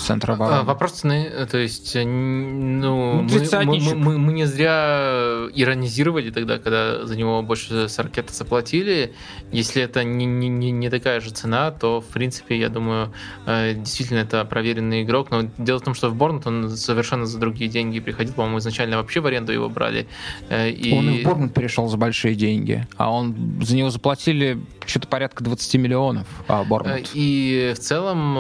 Центра 0.02 0.34
обороны. 0.34 0.58
А, 0.58 0.64
вопрос 0.64 0.92
цены, 0.94 1.30
то 1.50 1.58
есть, 1.58 1.96
ну, 1.96 3.22
ну 3.22 3.24
мы, 3.24 3.66
мы, 3.66 3.96
мы, 3.96 4.18
мы 4.18 4.34
не 4.34 4.46
зря 4.46 5.48
иронизировали 5.54 6.32
тогда, 6.32 6.58
когда 6.58 7.06
за 7.06 7.16
него 7.18 7.42
больше 7.42 7.90
40 7.90 8.30
заплатили. 8.30 9.14
Если 9.52 9.82
это 9.82 10.04
не, 10.04 10.26
не, 10.26 10.72
не 10.72 10.90
такая 10.90 11.20
же 11.20 11.32
цена, 11.32 11.72
то, 11.72 12.02
в 12.02 12.06
принципе, 12.06 12.58
я 12.58 12.70
думаю, 12.70 13.14
э, 13.46 13.74
действительно 13.74 14.20
это 14.20 14.44
проверенный 14.46 15.04
игрок. 15.04 15.32
Но 15.32 15.50
дело 15.58 15.80
в 15.80 15.84
том, 15.84 15.94
что 15.94 16.10
в 16.10 16.16
Борнут 16.16 16.48
он 16.48 16.70
совершенно 16.70 17.26
за 17.26 17.40
другие 17.40 17.70
деньги 17.70 18.00
приходил. 18.00 18.34
По-моему, 18.34 18.60
изначально 18.60 18.98
вообще 18.98 19.20
в 19.20 19.26
аренду 19.26 19.52
его 19.52 19.70
брали. 19.70 20.08
Э, 20.50 20.70
и... 20.70 20.94
Он 20.94 21.10
и 21.10 21.22
в 21.22 21.26
Борнут 21.26 21.54
перешел 21.54 21.88
за 21.88 21.98
большие 21.98 22.36
деньги, 22.36 22.88
а 22.98 23.12
он 23.12 23.36
за 23.62 23.76
него 23.76 23.90
заплатили 23.90 24.60
что-то 24.86 25.08
порядка 25.08 25.44
20 25.44 25.76
миллионов, 25.76 26.28
а 26.48 26.64
Борнут. 26.64 27.10
И 27.14 27.74
в 27.76 27.80
целом 27.80 28.38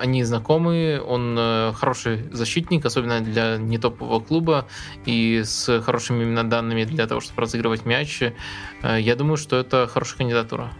они 0.00 0.22
знакомы 0.22 0.65
приемы, 0.66 1.00
он 1.06 1.36
э, 1.38 1.72
хороший 1.72 2.18
защитник, 2.32 2.84
особенно 2.84 3.20
для 3.20 3.56
нетопового 3.56 4.20
клуба, 4.20 4.66
и 5.04 5.42
с 5.44 5.80
хорошими 5.82 6.22
именно 6.22 6.44
данными 6.44 6.84
для 6.84 7.06
того, 7.06 7.20
чтобы 7.20 7.42
разыгрывать 7.42 7.84
мяч. 7.86 8.22
Э, 8.22 8.32
я 9.00 9.16
думаю, 9.16 9.36
что 9.36 9.56
это 9.56 9.86
хорошая 9.86 10.18
кандидатура. 10.18 10.70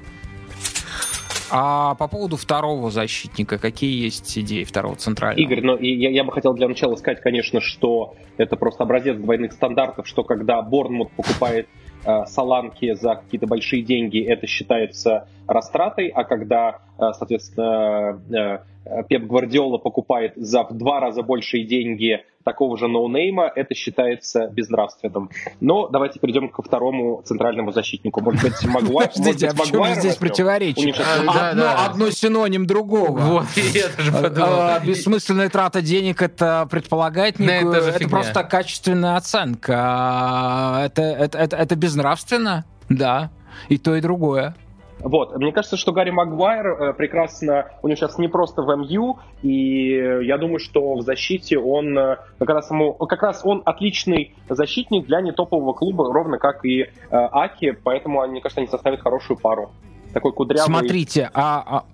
А 1.48 1.94
по 1.94 2.08
поводу 2.08 2.36
второго 2.36 2.90
защитника, 2.90 3.58
какие 3.58 4.04
есть 4.04 4.36
идеи 4.36 4.64
второго 4.64 4.96
центрального? 4.96 5.40
Игорь, 5.40 5.60
ну, 5.62 5.78
я, 5.78 6.10
я 6.10 6.24
бы 6.24 6.32
хотел 6.32 6.54
для 6.54 6.66
начала 6.66 6.96
сказать, 6.96 7.20
конечно, 7.20 7.60
что 7.60 8.16
это 8.36 8.56
просто 8.56 8.82
образец 8.82 9.16
двойных 9.16 9.52
стандартов, 9.52 10.08
что 10.08 10.24
когда 10.24 10.60
Борнмут 10.62 11.12
покупает 11.12 11.68
э, 12.04 12.24
Саланки 12.26 12.94
за 12.94 13.14
какие-то 13.14 13.46
большие 13.46 13.82
деньги, 13.82 14.20
это 14.24 14.48
считается 14.48 15.28
растратой, 15.46 16.08
а 16.08 16.24
когда, 16.24 16.78
э, 16.98 17.12
соответственно, 17.18 18.20
э, 18.30 19.02
Пеп 19.08 19.24
Гвардиола 19.24 19.78
покупает 19.78 20.32
за 20.36 20.62
в 20.62 20.72
два 20.72 21.00
раза 21.00 21.22
большие 21.22 21.64
деньги 21.64 22.24
такого 22.44 22.78
же 22.78 22.86
ноунейма, 22.86 23.50
это 23.52 23.74
считается 23.74 24.46
безнравственным. 24.46 25.30
Но 25.60 25.88
давайте 25.88 26.20
перейдем 26.20 26.48
ко 26.48 26.62
второму 26.62 27.20
центральному 27.24 27.72
защитнику. 27.72 28.20
Может 28.20 28.42
быть, 28.42 28.64
Магуайр? 28.64 29.10
Подождите, 29.10 29.48
а 29.48 29.54
в 29.54 29.66
чем 29.66 29.94
здесь 29.94 30.16
противоречие? 30.16 30.94
Одно 31.26 32.10
синоним 32.10 32.66
другого. 32.66 33.18
Вот, 33.18 33.46
я 33.56 33.88
тоже 33.88 34.12
подумал. 34.12 34.48
А, 34.48 34.78
бессмысленная 34.78 35.48
трата 35.48 35.82
денег, 35.82 36.22
это 36.22 36.68
предполагает 36.70 37.40
некую... 37.40 37.74
Это 37.74 38.08
просто 38.08 38.44
качественная 38.44 39.16
оценка. 39.16 39.74
А, 39.76 40.86
это 40.86 41.76
безнравственно? 41.76 42.64
Да. 42.88 43.30
И 43.68 43.78
то, 43.78 43.96
и 43.96 44.00
другое. 44.00 44.54
Вот, 45.00 45.36
мне 45.36 45.52
кажется, 45.52 45.76
что 45.76 45.92
Гарри 45.92 46.10
Магуайр 46.10 46.66
э, 46.66 46.92
прекрасно, 46.94 47.70
у 47.82 47.88
него 47.88 47.96
сейчас 47.96 48.18
не 48.18 48.28
просто 48.28 48.62
в 48.62 48.74
МЮ, 48.74 49.18
и 49.42 49.88
я 50.22 50.38
думаю, 50.38 50.58
что 50.58 50.94
в 50.94 51.02
защите 51.02 51.58
он 51.58 51.96
э, 51.96 52.16
как 52.38 52.48
раз, 52.48 52.70
ему, 52.70 52.94
как 52.94 53.22
раз 53.22 53.42
он 53.44 53.62
отличный 53.64 54.34
защитник 54.48 55.06
для 55.06 55.20
нетопового 55.20 55.74
клуба, 55.74 56.12
ровно 56.12 56.38
как 56.38 56.64
и 56.64 56.82
э, 56.82 56.88
Аки, 57.10 57.72
поэтому, 57.84 58.26
мне 58.26 58.40
кажется, 58.40 58.60
они 58.60 58.68
составят 58.68 59.00
хорошую 59.00 59.38
пару 59.38 59.70
такой 60.16 60.32
кудрявый. 60.32 60.64
Смотрите, 60.64 61.30
а, 61.34 61.84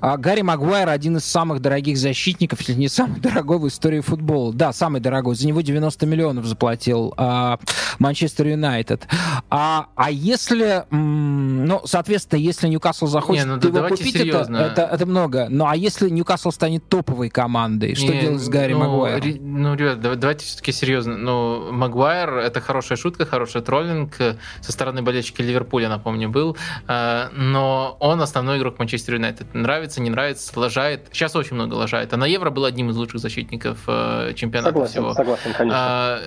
а, 0.00 0.12
а 0.12 0.16
Гарри 0.16 0.42
Магуайр 0.42 0.88
один 0.88 1.16
из 1.16 1.24
самых 1.24 1.60
дорогих 1.60 1.98
защитников, 1.98 2.60
если 2.60 2.74
не 2.74 2.86
самый 2.86 3.20
дорогой 3.20 3.58
в 3.58 3.66
истории 3.66 4.00
футбола. 4.00 4.52
Да, 4.52 4.72
самый 4.72 5.00
дорогой. 5.00 5.34
За 5.34 5.48
него 5.48 5.62
90 5.62 6.06
миллионов 6.06 6.46
заплатил 6.46 7.12
а, 7.16 7.58
Манчестер 7.98 8.46
Юнайтед. 8.46 9.08
А, 9.50 9.88
а 9.96 10.10
если, 10.12 10.84
ну, 10.90 11.80
соответственно, 11.84 12.38
если 12.38 12.68
Ньюкасл 12.68 13.06
захочет 13.06 13.46
не, 13.46 13.50
ну, 13.50 13.56
да 13.58 13.68
его 13.68 13.88
купить, 13.88 14.14
это, 14.14 14.46
это, 14.52 14.82
это 14.82 15.06
много. 15.06 15.48
Ну, 15.50 15.66
а 15.66 15.74
если 15.74 16.08
Ньюкасл 16.08 16.52
станет 16.52 16.88
топовой 16.88 17.30
командой, 17.30 17.96
что 17.96 18.14
не, 18.14 18.20
делать 18.20 18.42
с 18.42 18.48
Гарри 18.48 18.74
ну, 18.74 18.78
Магуайром? 18.78 19.62
Ну, 19.62 19.74
ребят, 19.74 20.00
давайте 20.00 20.44
все-таки 20.44 20.70
серьезно. 20.70 21.16
Ну, 21.16 21.72
Магуайр— 21.72 22.30
это 22.36 22.60
хорошая 22.60 22.96
шутка, 22.96 23.26
хороший 23.26 23.60
троллинг 23.60 24.14
со 24.60 24.72
стороны 24.72 25.02
болельщика 25.02 25.42
Ливерпуля, 25.42 25.88
напомню, 25.88 26.28
был. 26.28 26.56
А, 26.86 27.28
но 27.72 27.96
он 28.00 28.20
основной 28.20 28.58
игрок 28.58 28.78
Манчестер 28.78 29.14
Юнайтед. 29.14 29.54
Нравится, 29.54 30.02
не 30.02 30.10
нравится, 30.10 30.58
лажает. 30.58 31.08
Сейчас 31.12 31.34
очень 31.36 31.54
много 31.54 31.74
лажает. 31.74 32.12
А 32.12 32.16
на 32.16 32.26
Евро 32.26 32.50
был 32.50 32.64
одним 32.64 32.90
из 32.90 32.96
лучших 32.96 33.20
защитников 33.20 33.78
э, 33.86 34.32
чемпионата 34.34 34.72
согласен, 34.72 34.92
всего. 34.92 35.14
Согласен, 35.14 35.52
конечно. 35.54 35.78
А, 35.78 36.20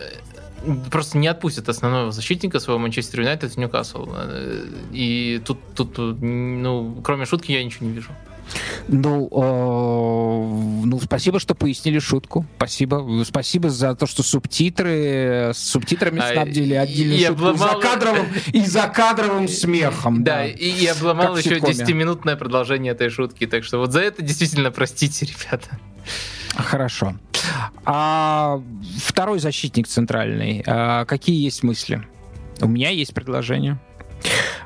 просто 0.90 1.18
не 1.20 1.28
отпустят 1.28 1.70
основного 1.70 2.12
защитника 2.12 2.60
своего 2.60 2.80
Манчестер 2.80 3.20
Юнайтед 3.22 3.52
в 3.52 3.58
Ньюкасл. 3.58 4.08
Э, 4.16 4.66
и 4.92 5.40
тут, 5.46 5.60
тут, 5.76 5.98
ну, 5.98 7.00
кроме 7.04 7.26
шутки, 7.26 7.52
я 7.52 7.64
ничего 7.64 7.86
не 7.86 7.94
вижу. 7.94 8.10
Ну, 8.88 9.30
э, 9.32 10.86
ну, 10.86 11.00
спасибо, 11.02 11.40
что 11.40 11.56
пояснили 11.56 12.00
шутку. 12.00 12.46
Спасибо. 12.58 13.24
Спасибо 13.26 13.70
за 13.70 13.96
то, 13.96 14.06
что 14.06 14.24
субтитры 14.24 15.52
с 15.54 15.58
субтитрами 15.58 16.20
а, 16.20 16.32
снабдили 16.32 16.74
отдельно 16.74 17.18
шутку 17.18 17.48
обломал... 17.48 17.82
за 17.82 17.88
кадровым 17.88 18.28
и 18.54 18.66
за 18.66 18.88
кадровым 18.88 19.48
смехом. 19.48 20.24
Да, 20.24 20.38
да. 20.38 20.46
и 20.46 20.70
я 20.70 20.94
обломал 20.94 21.38
еще 21.38 21.58
10-минутное 21.58 22.36
продолжение 22.36 22.94
этой 22.94 23.10
шутки. 23.10 23.48
Так 23.48 23.64
что 23.64 23.80
вот 23.80 23.92
за 23.92 24.02
это 24.02 24.22
действительно 24.22 24.72
простите, 24.72 25.26
ребята. 25.46 25.80
Хорошо. 26.56 27.16
А 27.84 28.62
второй 29.04 29.40
защитник 29.40 29.88
центральный. 29.88 30.64
А 30.66 31.06
какие 31.06 31.44
есть 31.44 31.64
мысли? 31.64 32.06
У 32.62 32.68
меня 32.68 32.90
есть 32.90 33.14
предложение. 33.14 33.78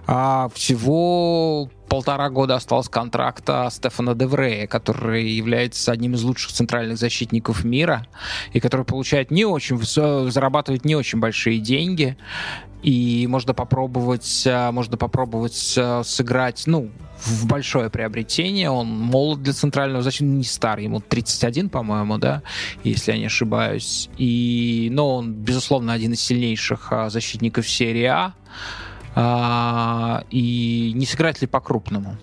А, 0.08 0.50
всего 0.54 1.70
полтора 1.88 2.30
года 2.30 2.56
осталось 2.56 2.90
контракта 2.90 3.68
Стефана 3.72 4.16
Деврея, 4.16 4.68
который 4.68 5.30
является 5.30 5.92
одним 5.92 6.14
из 6.14 6.24
лучших 6.24 6.52
центральных 6.52 6.98
защитников 6.98 7.64
мира 7.64 8.08
и 8.54 8.60
который 8.60 8.86
получает 8.86 9.32
не 9.32 9.46
очень, 9.46 9.78
зарабатывает 10.32 10.86
не 10.86 10.96
очень 10.96 11.20
большие 11.20 11.60
деньги. 11.60 12.18
И 12.82 13.28
можно 13.28 13.54
попробовать, 13.54 14.46
а, 14.48 14.72
можно 14.72 14.96
попробовать 14.98 15.76
а, 15.78 16.02
сыграть, 16.04 16.64
ну, 16.66 16.90
в 17.20 17.46
большое 17.46 17.90
приобретение. 17.90 18.70
Он 18.70 18.88
молод 18.88 19.44
для 19.44 19.52
центрального 19.52 20.02
защитника, 20.02 20.38
не 20.38 20.44
старый, 20.46 20.86
ему 20.86 21.02
31, 21.02 21.70
по-моему, 21.70 22.18
да, 22.18 22.42
если 22.86 23.12
я 23.12 23.18
не 23.18 23.26
ошибаюсь. 23.26 24.10
И, 24.18 24.88
но 24.92 25.18
он, 25.18 25.34
безусловно, 25.34 25.92
один 25.92 26.14
из 26.14 26.22
сильнейших 26.22 26.94
а, 26.94 27.10
защитников 27.10 27.70
серии 27.70 28.06
А 28.06 28.34
а, 29.16 30.24
и 30.30 30.92
не 30.96 31.06
сыграть 31.06 31.42
ли 31.42 31.48
по-крупному? 31.48 32.18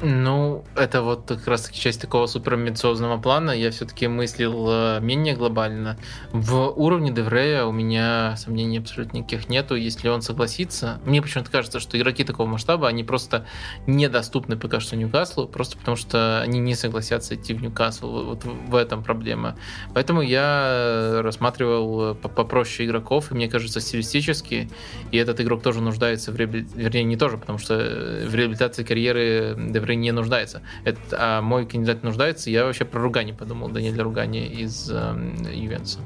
Ну, 0.00 0.64
это 0.76 1.02
вот 1.02 1.24
как 1.26 1.48
раз 1.48 1.62
таки 1.62 1.80
часть 1.80 2.00
такого 2.00 2.26
суперамбициозного 2.26 3.20
плана. 3.20 3.50
Я 3.50 3.72
все-таки 3.72 4.06
мыслил 4.06 4.66
э, 4.70 5.00
менее 5.00 5.34
глобально. 5.34 5.98
В 6.30 6.68
уровне 6.68 7.10
Деврея 7.10 7.64
у 7.64 7.72
меня 7.72 8.36
сомнений 8.36 8.78
абсолютно 8.78 9.18
никаких 9.18 9.48
нету. 9.48 9.74
Если 9.74 10.08
он 10.08 10.22
согласится, 10.22 11.00
мне 11.04 11.20
почему-то 11.20 11.50
кажется, 11.50 11.80
что 11.80 11.98
игроки 11.98 12.22
такого 12.22 12.46
масштаба, 12.46 12.86
они 12.86 13.02
просто 13.02 13.46
недоступны 13.88 14.56
пока 14.56 14.78
что 14.78 14.94
Ньюкаслу, 14.94 15.48
просто 15.48 15.76
потому 15.76 15.96
что 15.96 16.42
они 16.42 16.60
не 16.60 16.76
согласятся 16.76 17.34
идти 17.34 17.52
в 17.52 17.60
Ньюкасл. 17.60 18.24
Вот 18.24 18.44
в 18.44 18.76
этом 18.76 19.02
проблема. 19.02 19.56
Поэтому 19.94 20.22
я 20.22 21.22
рассматривал 21.22 22.14
попроще 22.14 22.88
игроков, 22.88 23.32
и 23.32 23.34
мне 23.34 23.48
кажется, 23.48 23.80
стилистически, 23.80 24.70
и 25.10 25.16
этот 25.16 25.40
игрок 25.40 25.64
тоже 25.64 25.80
нуждается 25.80 26.30
в 26.30 26.36
реабилитации, 26.36 26.80
вернее, 26.80 27.02
не 27.02 27.16
тоже, 27.16 27.36
потому 27.36 27.58
что 27.58 27.74
в 27.74 28.32
реабилитации 28.32 28.84
карьеры 28.84 29.56
Деврея 29.58 29.87
который 29.88 29.96
не 29.96 30.12
нуждается. 30.12 30.62
Это, 30.84 31.00
а 31.12 31.40
мой 31.40 31.66
кандидат 31.66 32.02
нуждается. 32.02 32.50
Я 32.50 32.64
вообще 32.64 32.84
про 32.84 33.00
Ругани 33.00 33.32
подумал, 33.32 33.68
Даниэля 33.68 34.04
Ругани 34.04 34.46
из 34.46 34.90
э, 34.90 35.54
Ювенца. 35.54 36.00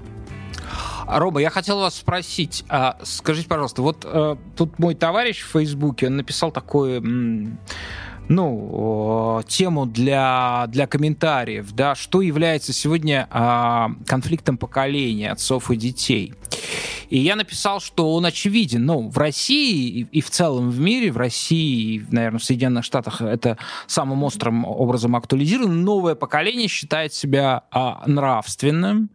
Рома, 1.09 1.41
я 1.41 1.51
хотел 1.51 1.81
вас 1.81 1.97
спросить, 1.97 2.65
а, 2.69 2.97
скажите, 3.03 3.49
пожалуйста, 3.49 3.83
вот 3.83 4.05
э, 4.05 4.37
тут 4.57 4.79
мой 4.79 4.95
товарищ 4.95 5.43
в 5.43 5.51
Фейсбуке, 5.51 6.07
он 6.07 6.17
написал 6.17 6.53
такое, 6.53 7.03
ну, 8.29 9.43
тему 9.49 9.87
для, 9.87 10.67
для 10.69 10.87
комментариев, 10.87 11.73
да, 11.73 11.95
что 11.95 12.23
является 12.23 12.73
сегодня 12.73 13.29
э, 13.31 13.87
конфликтом 14.07 14.57
поколения 14.57 15.31
отцов 15.33 15.71
и 15.71 15.77
детей. 15.77 16.35
И 17.13 17.19
я 17.19 17.37
написал, 17.37 17.79
что 17.79 18.15
он 18.15 18.25
очевиден. 18.25 18.87
Ну, 18.87 19.11
в 19.11 19.19
России 19.19 20.09
и, 20.11 20.23
в 20.23 20.31
целом 20.31 20.71
в 20.71 20.81
мире, 20.81 21.13
в 21.13 21.19
России 21.19 21.97
и, 21.97 22.05
наверное, 22.11 22.39
в 22.39 22.45
Соединенных 22.45 22.87
Штатах 22.87 23.21
это 23.21 23.59
самым 23.87 24.23
острым 24.23 24.65
образом 24.65 25.15
актуализировано. 25.15 25.75
Новое 25.75 26.15
поколение 26.15 26.69
считает 26.69 27.13
себя 27.13 27.65
а, 27.71 28.03
нравственным 28.07 29.11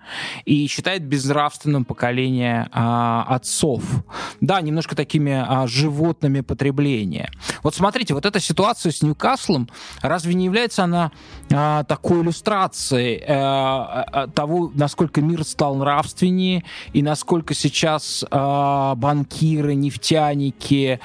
и 0.45 0.67
считает 0.67 1.05
безнравственным 1.05 1.85
поколение 1.85 2.69
а, 2.71 3.25
отцов. 3.29 3.83
Да, 4.41 4.61
немножко 4.61 4.95
такими 4.95 5.31
а, 5.33 5.65
животными 5.65 6.41
потребления. 6.41 7.31
Вот 7.63 7.73
смотрите, 7.73 8.13
вот 8.13 8.27
эта 8.27 8.39
ситуация 8.39 8.91
с 8.97 9.01
Ньюкаслом, 9.01 9.69
разве 10.01 10.33
не 10.33 10.45
является 10.45 10.83
она 10.83 11.11
а, 11.53 11.83
такой 11.83 12.21
иллюстрацией 12.21 13.23
а, 13.27 14.05
а, 14.11 14.27
того, 14.27 14.71
насколько 14.73 15.21
мир 15.21 15.43
стал 15.43 15.75
нравственнее 15.75 16.63
и 16.93 17.01
насколько 17.01 17.53
сейчас 17.53 18.25
э, 18.29 18.93
банкиры, 18.95 19.75
нефтяники, 19.75 20.99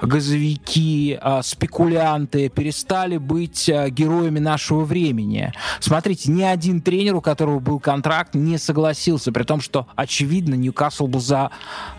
газовики, 0.00 1.18
э, 1.20 1.40
спекулянты 1.42 2.48
перестали 2.48 3.16
быть 3.16 3.68
э, 3.68 3.90
героями 3.90 4.38
нашего 4.38 4.84
времени. 4.84 5.52
Смотрите, 5.80 6.30
ни 6.30 6.42
один 6.42 6.80
тренер, 6.80 7.16
у 7.16 7.20
которого 7.20 7.58
был 7.58 7.80
контракт, 7.80 8.34
не 8.34 8.58
согласился, 8.58 9.32
при 9.32 9.42
том, 9.42 9.60
что, 9.60 9.86
очевидно, 9.96 10.54
Ньюкасл 10.54 11.06
бы 11.06 11.20
за 11.20 11.50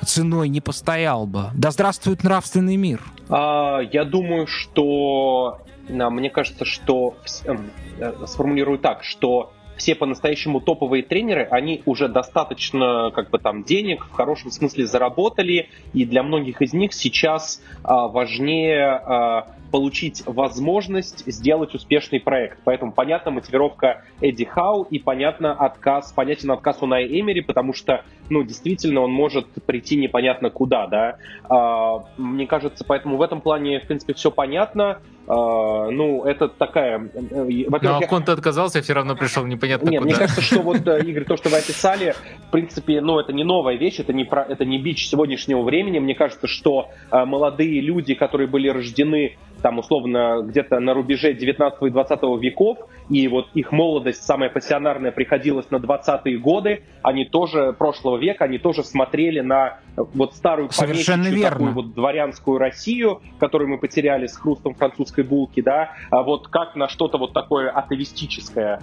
ценой 0.05 0.49
не 0.49 0.61
постоял 0.61 1.25
бы. 1.25 1.49
Да 1.53 1.71
здравствует 1.71 2.23
нравственный 2.23 2.77
мир. 2.77 3.01
А, 3.29 3.79
я 3.79 4.05
думаю, 4.05 4.47
что 4.47 5.59
мне 5.89 6.29
кажется, 6.29 6.65
что 6.65 7.15
эм, 7.45 7.71
э, 7.99 8.13
сформулирую 8.25 8.79
так, 8.79 9.03
что 9.03 9.51
все 9.79 9.95
по-настоящему 9.95 10.59
топовые 10.59 11.03
тренеры, 11.03 11.47
они 11.49 11.81
уже 11.85 12.09
достаточно 12.09 13.11
как 13.15 13.29
бы 13.29 13.39
там 13.39 13.63
денег 13.63 14.05
в 14.05 14.11
хорошем 14.11 14.51
смысле 14.51 14.85
заработали, 14.85 15.69
и 15.93 16.05
для 16.05 16.21
многих 16.21 16.61
из 16.61 16.73
них 16.73 16.93
сейчас 16.93 17.61
а, 17.83 18.07
важнее 18.09 18.85
а, 18.85 19.47
получить 19.71 20.23
возможность 20.25 21.23
сделать 21.31 21.73
успешный 21.73 22.19
проект. 22.19 22.59
Поэтому 22.65 22.91
понятна 22.91 23.31
мотивировка 23.31 24.03
Эдди 24.19 24.43
Хау 24.45 24.83
и 24.83 24.99
понятно 24.99 25.53
отказ, 25.53 26.11
понятен 26.11 26.51
отказ 26.51 26.79
у 26.81 26.85
Най 26.85 27.05
Эмери, 27.05 27.41
потому 27.41 27.73
что, 27.73 28.03
ну, 28.29 28.43
действительно, 28.43 29.01
он 29.01 29.11
может 29.11 29.47
прийти 29.65 29.95
непонятно 29.97 30.49
куда, 30.49 30.87
да. 30.87 31.17
А, 31.49 32.03
мне 32.17 32.47
кажется, 32.47 32.85
поэтому 32.87 33.17
в 33.17 33.21
этом 33.21 33.41
плане, 33.41 33.79
в 33.79 33.87
принципе, 33.87 34.13
все 34.13 34.31
понятно. 34.31 34.99
А, 35.27 35.89
ну, 35.89 36.23
это 36.23 36.47
такая... 36.47 37.09
Но 37.09 38.01
Конте 38.01 38.31
отказался, 38.31 38.81
все 38.81 38.93
равно 38.93 39.15
пришел 39.15 39.45
непонятно 39.45 39.89
Нет, 39.89 40.01
куда. 40.01 40.11
мне 40.11 40.19
кажется, 40.19 40.41
что 40.41 40.61
вот, 40.61 40.87
э, 40.87 41.03
Игорь, 41.05 41.25
то, 41.25 41.37
что 41.37 41.49
вы 41.49 41.57
описали, 41.57 42.15
в 42.47 42.51
принципе, 42.51 43.01
ну, 43.01 43.19
это 43.19 43.31
не 43.33 43.43
новая 43.43 43.75
вещь, 43.75 43.99
это 43.99 44.13
не, 44.13 44.25
про, 44.25 44.43
это 44.43 44.65
не 44.65 44.79
бич 44.79 45.07
сегодняшнего 45.07 45.61
времени. 45.61 45.99
Мне 45.99 46.15
кажется, 46.15 46.47
что 46.47 46.89
э, 47.11 47.25
молодые 47.25 47.81
люди, 47.81 48.15
которые 48.15 48.47
были 48.47 48.69
рождены 48.69 49.37
там 49.61 49.79
условно 49.79 50.41
где-то 50.43 50.79
на 50.79 50.93
рубеже 50.93 51.33
19 51.33 51.81
и 51.81 51.89
20 51.89 52.21
веков, 52.41 52.79
и 53.09 53.27
вот 53.27 53.47
их 53.53 53.71
молодость 53.71 54.23
самая 54.23 54.49
пассионарная 54.49 55.11
приходилась 55.11 55.69
на 55.69 55.77
20-е 55.77 56.37
годы, 56.37 56.83
они 57.03 57.25
тоже 57.25 57.73
прошлого 57.73 58.17
века, 58.19 58.45
они 58.45 58.57
тоже 58.57 58.83
смотрели 58.83 59.39
на 59.39 59.79
вот 59.95 60.35
старую 60.35 60.69
помещичью 60.69 61.41
такую 61.41 61.71
вот 61.71 61.93
дворянскую 61.93 62.57
Россию, 62.57 63.21
которую 63.39 63.69
мы 63.69 63.77
потеряли 63.77 64.27
с 64.27 64.37
хрустом 64.37 64.75
французской 64.75 65.23
булки, 65.23 65.61
да, 65.61 65.93
а 66.11 66.23
вот 66.23 66.47
как 66.47 66.75
на 66.75 66.87
что-то 66.87 67.17
вот 67.17 67.33
такое 67.33 67.69
атовистическое. 67.69 68.81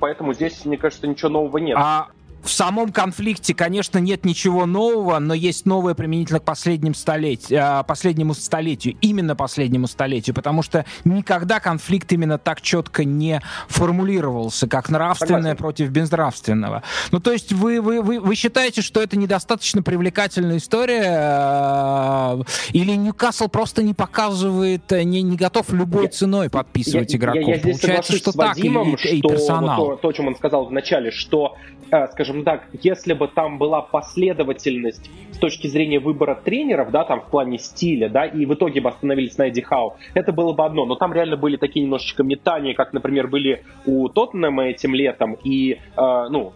Поэтому 0.00 0.34
здесь, 0.34 0.64
мне 0.64 0.76
кажется, 0.76 1.06
ничего 1.06 1.28
нового 1.28 1.58
нет. 1.58 1.76
А 1.78 2.08
в 2.42 2.50
самом 2.50 2.92
конфликте, 2.92 3.54
конечно, 3.54 3.98
нет 3.98 4.24
ничего 4.24 4.66
нового, 4.66 5.18
но 5.18 5.34
есть 5.34 5.66
новое 5.66 5.94
применительно 5.94 6.40
к 6.40 6.44
последним 6.44 6.94
столеть, 6.94 7.50
э, 7.50 7.82
последнему 7.86 8.34
столетию, 8.34 8.96
именно 9.00 9.36
последнему 9.36 9.86
столетию, 9.86 10.34
потому 10.34 10.62
что 10.62 10.84
никогда 11.04 11.60
конфликт 11.60 12.12
именно 12.12 12.38
так 12.38 12.60
четко 12.60 13.04
не 13.04 13.40
формулировался, 13.68 14.68
как 14.68 14.88
нравственное 14.88 15.40
Согласен. 15.40 15.56
против 15.56 15.90
безнравственного. 15.90 16.82
Ну, 17.10 17.20
то 17.20 17.32
есть 17.32 17.52
вы, 17.52 17.80
вы, 17.80 18.02
вы, 18.02 18.20
вы 18.20 18.34
считаете, 18.34 18.82
что 18.82 19.02
это 19.02 19.16
недостаточно 19.16 19.82
привлекательная 19.82 20.58
история, 20.58 21.04
э, 21.04 22.42
или 22.72 22.92
Ньюкасл 22.92 23.48
просто 23.48 23.82
не 23.82 23.94
показывает, 23.94 24.90
э, 24.92 25.02
не, 25.02 25.22
не 25.22 25.36
готов 25.36 25.72
любой 25.72 26.04
я, 26.04 26.10
ценой 26.10 26.50
подписывать 26.50 27.12
я, 27.12 27.18
игроков? 27.18 27.42
Я, 27.42 27.54
я 27.54 27.58
здесь 27.58 27.80
Получается, 27.80 28.16
что 28.16 28.32
так, 28.32 28.56
Вадимом, 28.56 28.94
и, 28.94 29.08
и, 29.08 29.18
и 29.18 29.22
персонал. 29.22 29.84
Вот 29.84 29.96
то, 29.96 30.02
то, 30.02 30.08
о 30.08 30.12
чем 30.12 30.28
он 30.28 30.36
сказал 30.36 30.66
в 30.66 30.72
начале, 30.72 31.10
что 31.10 31.56
Э, 31.90 32.06
скажем 32.28 32.44
так, 32.44 32.64
если 32.82 33.14
бы 33.14 33.26
там 33.26 33.56
была 33.56 33.80
последовательность 33.80 35.10
с 35.32 35.38
точки 35.38 35.66
зрения 35.66 35.98
выбора 35.98 36.34
тренеров, 36.34 36.90
да, 36.90 37.04
там 37.04 37.22
в 37.22 37.30
плане 37.30 37.58
стиля, 37.58 38.10
да, 38.10 38.26
и 38.26 38.44
в 38.44 38.52
итоге 38.52 38.82
бы 38.82 38.90
остановились 38.90 39.38
на 39.38 39.48
Эдди 39.48 39.62
Хау, 39.62 39.96
это 40.12 40.32
было 40.32 40.52
бы 40.52 40.64
одно. 40.64 40.84
Но 40.84 40.94
там 40.94 41.14
реально 41.14 41.36
были 41.38 41.56
такие 41.56 41.84
немножечко 41.84 42.22
метания, 42.22 42.74
как, 42.74 42.92
например, 42.92 43.28
были 43.28 43.64
у 43.86 44.08
Тоттенхэма 44.08 44.66
этим 44.66 44.94
летом, 44.94 45.38
и, 45.42 45.78
э, 45.96 46.26
ну, 46.30 46.52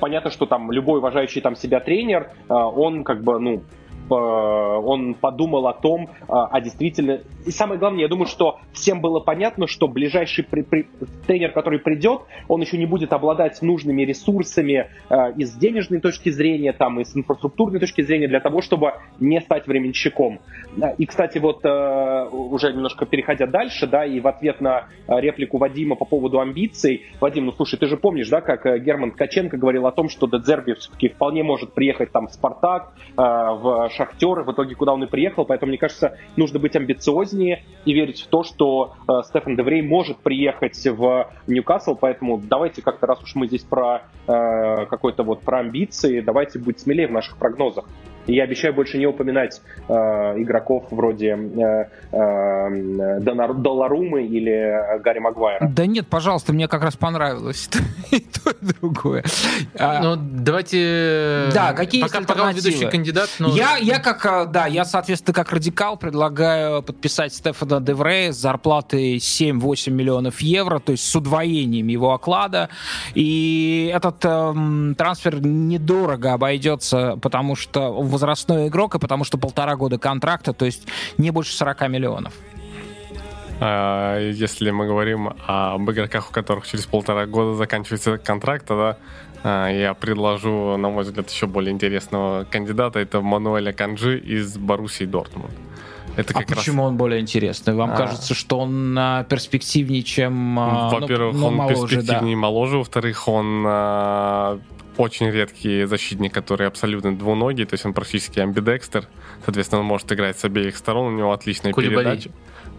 понятно, 0.00 0.30
что 0.30 0.46
там 0.46 0.72
любой 0.72 1.00
уважающий 1.00 1.42
там 1.42 1.54
себя 1.54 1.80
тренер, 1.80 2.30
э, 2.48 2.54
он 2.54 3.04
как 3.04 3.22
бы, 3.22 3.38
ну, 3.38 3.62
он 4.14 5.14
подумал 5.14 5.66
о 5.66 5.72
том, 5.72 6.04
э, 6.04 6.24
а 6.28 6.60
действительно... 6.60 7.20
И 7.46 7.50
самое 7.50 7.78
главное, 7.78 8.02
я 8.02 8.08
думаю, 8.08 8.26
что 8.26 8.58
всем 8.72 9.00
было 9.00 9.20
понятно, 9.20 9.66
что 9.66 9.88
ближайший 9.88 10.44
при, 10.44 10.62
при, 10.62 10.86
тренер, 11.26 11.52
который 11.52 11.78
придет, 11.78 12.22
он 12.48 12.60
еще 12.60 12.78
не 12.78 12.86
будет 12.86 13.12
обладать 13.12 13.60
нужными 13.62 14.02
ресурсами 14.02 14.88
э, 15.08 15.32
и 15.36 15.44
с 15.44 15.54
денежной 15.54 16.00
точки 16.00 16.30
зрения, 16.30 16.72
там, 16.72 17.00
и 17.00 17.04
с 17.04 17.16
инфраструктурной 17.16 17.80
точки 17.80 18.02
зрения 18.02 18.28
для 18.28 18.40
того, 18.40 18.60
чтобы 18.62 18.94
не 19.20 19.40
стать 19.40 19.66
временщиком. 19.66 20.40
И, 20.98 21.06
кстати, 21.06 21.38
вот 21.38 21.64
уже 21.64 22.72
немножко 22.72 23.06
переходя 23.06 23.46
дальше, 23.46 23.86
да, 23.86 24.04
и 24.04 24.20
в 24.20 24.26
ответ 24.26 24.60
на 24.60 24.88
реплику 25.08 25.58
Вадима 25.58 25.96
по 25.96 26.04
поводу 26.04 26.40
амбиций, 26.40 27.06
Вадим, 27.20 27.46
ну 27.46 27.52
слушай, 27.52 27.78
ты 27.78 27.86
же 27.86 27.96
помнишь, 27.96 28.28
да, 28.28 28.40
как 28.40 28.64
Герман 28.82 29.12
Ткаченко 29.12 29.56
говорил 29.56 29.86
о 29.86 29.92
том, 29.92 30.08
что 30.08 30.26
Дедзерби 30.26 30.74
все-таки 30.74 31.08
вполне 31.08 31.42
может 31.42 31.74
приехать 31.74 32.12
там 32.12 32.28
в 32.28 32.32
Спартак, 32.32 32.92
в 33.16 33.90
Шахтер, 34.02 34.42
в 34.42 34.52
итоге 34.52 34.74
куда 34.74 34.92
он 34.92 35.04
и 35.04 35.06
приехал, 35.06 35.44
поэтому, 35.44 35.70
мне 35.70 35.78
кажется, 35.78 36.18
нужно 36.36 36.58
быть 36.58 36.74
амбициознее 36.74 37.64
и 37.84 37.92
верить 37.92 38.22
в 38.22 38.26
то, 38.26 38.42
что 38.42 38.94
э, 39.08 39.22
Стефан 39.24 39.56
Деврей 39.56 39.82
может 39.82 40.18
приехать 40.18 40.84
в 40.84 41.30
Ньюкасл, 41.46 41.94
поэтому 41.94 42.38
давайте 42.38 42.82
как-то, 42.82 43.06
раз 43.06 43.22
уж 43.22 43.34
мы 43.36 43.46
здесь 43.46 43.62
про 43.62 44.02
э, 44.26 44.86
какой-то 44.86 45.22
вот 45.22 45.42
про 45.42 45.60
амбиции, 45.60 46.20
давайте 46.20 46.58
быть 46.58 46.80
смелее 46.80 47.06
в 47.06 47.12
наших 47.12 47.36
прогнозах. 47.36 47.84
И 48.26 48.34
я 48.34 48.44
обещаю 48.44 48.74
больше 48.74 48.98
не 48.98 49.06
упоминать 49.06 49.60
э, 49.88 49.92
игроков 49.92 50.86
вроде 50.90 51.30
э, 51.30 51.86
э, 52.12 53.20
Долларумы 53.20 54.24
или 54.24 55.00
Гарри 55.02 55.18
Магуайра. 55.18 55.66
Да 55.68 55.86
нет, 55.86 56.06
пожалуйста, 56.06 56.52
мне 56.52 56.68
как 56.68 56.82
раз 56.82 56.96
понравилось 56.96 57.68
и 58.10 58.20
то, 58.20 58.50
и 58.50 58.72
другое. 58.80 59.24
А, 59.78 60.02
ну, 60.02 60.16
давайте... 60.16 61.48
Да, 61.52 61.72
какие 61.72 62.02
пока, 62.02 62.20
пока 62.20 62.44
он 62.44 62.54
ведущий 62.54 62.88
кандидат. 62.88 63.28
Но... 63.38 63.48
Я, 63.48 63.76
я 63.76 63.98
как, 63.98 64.24
э, 64.24 64.46
да, 64.46 64.66
я, 64.66 64.84
соответственно, 64.84 65.34
как 65.34 65.52
радикал 65.52 65.96
предлагаю 65.96 66.82
подписать 66.82 67.34
Стефана 67.34 67.80
Деврея 67.80 68.32
с 68.32 68.36
зарплатой 68.36 69.16
7-8 69.16 69.90
миллионов 69.90 70.40
евро, 70.40 70.78
то 70.78 70.92
есть 70.92 71.04
с 71.04 71.16
удвоением 71.16 71.88
его 71.88 72.12
оклада. 72.12 72.68
И 73.14 73.90
этот 73.92 74.24
эм, 74.24 74.94
трансфер 74.96 75.40
недорого 75.40 76.32
обойдется, 76.32 77.18
потому 77.20 77.56
что 77.56 77.90
возрастной 78.12 78.68
игрок, 78.68 78.94
и 78.94 78.98
потому 78.98 79.24
что 79.24 79.38
полтора 79.38 79.74
года 79.76 79.98
контракта, 79.98 80.52
то 80.52 80.64
есть 80.64 80.86
не 81.18 81.30
больше 81.30 81.54
40 81.54 81.88
миллионов. 81.88 82.34
А, 83.60 84.18
если 84.18 84.70
мы 84.70 84.86
говорим 84.86 85.34
об 85.46 85.90
игроках, 85.90 86.30
у 86.30 86.32
которых 86.32 86.66
через 86.66 86.86
полтора 86.86 87.26
года 87.26 87.54
заканчивается 87.54 88.18
контракт, 88.18 88.66
тогда 88.66 88.96
а, 89.44 89.68
я 89.68 89.94
предложу, 89.94 90.76
на 90.76 90.88
мой 90.88 91.04
взгляд, 91.04 91.30
еще 91.30 91.46
более 91.46 91.72
интересного 91.72 92.44
кандидата. 92.44 92.98
Это 92.98 93.20
Мануэля 93.20 93.72
Канджи 93.72 94.18
из 94.18 94.56
Боруссии 94.56 95.04
Дортмунд. 95.04 95.52
Это 96.16 96.38
а 96.38 96.42
почему 96.42 96.82
раз... 96.82 96.90
он 96.90 96.96
более 96.96 97.20
интересный? 97.20 97.74
Вам 97.74 97.92
а... 97.92 97.96
кажется, 97.96 98.34
что 98.34 98.58
он 98.58 98.96
а, 98.98 99.24
перспективнее, 99.24 100.02
чем... 100.02 100.58
А, 100.58 100.90
ну, 100.90 101.00
Во-первых, 101.00 101.34
ну, 101.36 101.46
он 101.46 101.54
моложе, 101.54 101.96
перспективнее 101.96 102.36
да. 102.36 102.40
моложе. 102.40 102.78
Во-вторых, 102.78 103.28
он 103.28 103.64
а, 103.66 104.58
очень 104.96 105.30
редкий 105.30 105.84
защитник, 105.84 106.32
который 106.32 106.66
абсолютно 106.66 107.16
двуногий, 107.16 107.64
то 107.64 107.74
есть 107.74 107.86
он 107.86 107.94
практически 107.94 108.40
амбидекстер, 108.40 109.08
соответственно, 109.44 109.80
он 109.80 109.86
может 109.86 110.10
играть 110.12 110.38
с 110.38 110.44
обеих 110.44 110.76
сторон, 110.76 111.14
у 111.14 111.16
него 111.16 111.32
отличная 111.32 111.72
Кулибали. 111.72 112.04
передача. 112.04 112.30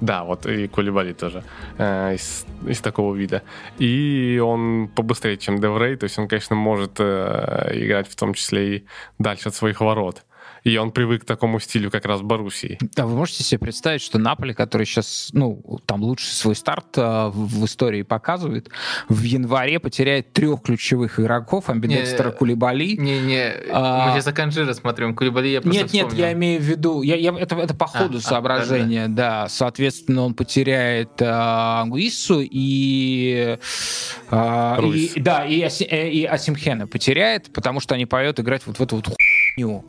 Да, 0.01 0.23
вот 0.23 0.45
и 0.45 0.67
Кулибали 0.67 1.13
тоже 1.13 1.43
э, 1.77 2.15
из, 2.15 2.45
из 2.67 2.81
такого 2.81 3.15
вида. 3.15 3.41
И 3.77 4.41
он 4.43 4.89
побыстрее, 4.93 5.37
чем 5.37 5.59
Деврей, 5.59 5.95
то 5.95 6.05
есть 6.05 6.19
он, 6.19 6.27
конечно, 6.27 6.55
может 6.55 6.99
э, 6.99 7.71
играть 7.73 8.07
в 8.07 8.15
том 8.15 8.33
числе 8.33 8.77
и 8.77 8.85
дальше 9.19 9.49
от 9.49 9.55
своих 9.55 9.81
ворот 9.81 10.23
и 10.63 10.77
он 10.77 10.91
привык 10.91 11.23
к 11.23 11.25
такому 11.25 11.59
стилю 11.59 11.91
как 11.91 12.05
раз 12.05 12.21
Боруссии. 12.21 12.77
Да, 12.95 13.05
вы 13.05 13.15
можете 13.15 13.43
себе 13.43 13.59
представить, 13.59 14.01
что 14.01 14.17
Наполи, 14.17 14.53
который 14.53 14.85
сейчас, 14.85 15.29
ну, 15.33 15.79
там 15.85 16.03
лучший 16.03 16.31
свой 16.31 16.55
старт 16.55 16.97
э, 16.97 17.29
в 17.33 17.65
истории 17.65 18.03
показывает, 18.03 18.69
в 19.09 19.21
январе 19.23 19.79
потеряет 19.79 20.31
трех 20.31 20.61
ключевых 20.61 21.19
игроков, 21.19 21.69
Амбидекстера, 21.69 22.31
Кулибали. 22.31 22.95
Не-не, 22.95 23.53
а... 23.71 24.07
мы 24.07 24.13
сейчас 24.13 24.27
Аканжира 24.27 24.73
смотрим, 24.73 25.15
Кулибали 25.15 25.49
я 25.49 25.61
просто 25.61 25.81
Нет, 25.81 25.91
вспомнил. 25.91 26.09
нет, 26.09 26.17
я 26.17 26.33
имею 26.33 26.61
в 26.61 26.63
виду, 26.63 27.01
я, 27.01 27.15
я, 27.15 27.35
это, 27.37 27.55
это 27.55 27.73
по 27.73 27.87
ходу 27.87 28.19
а, 28.19 28.21
соображения, 28.21 29.05
а, 29.05 29.07
да, 29.07 29.13
да. 29.13 29.41
да, 29.43 29.49
соответственно, 29.49 30.23
он 30.23 30.33
потеряет 30.33 31.21
э, 31.21 31.25
Ангуиссу 31.25 32.41
и, 32.41 33.57
э, 34.31 34.77
и, 34.93 35.19
да, 35.19 35.45
и, 35.45 35.59
и 35.59 36.25
Асимхена 36.25 36.87
потеряет, 36.87 37.51
потому 37.53 37.79
что 37.79 37.95
они 37.95 38.05
поют 38.05 38.39
играть 38.39 38.65
вот 38.65 38.77
в 38.77 38.81
эту 38.81 38.97
вот 38.97 39.09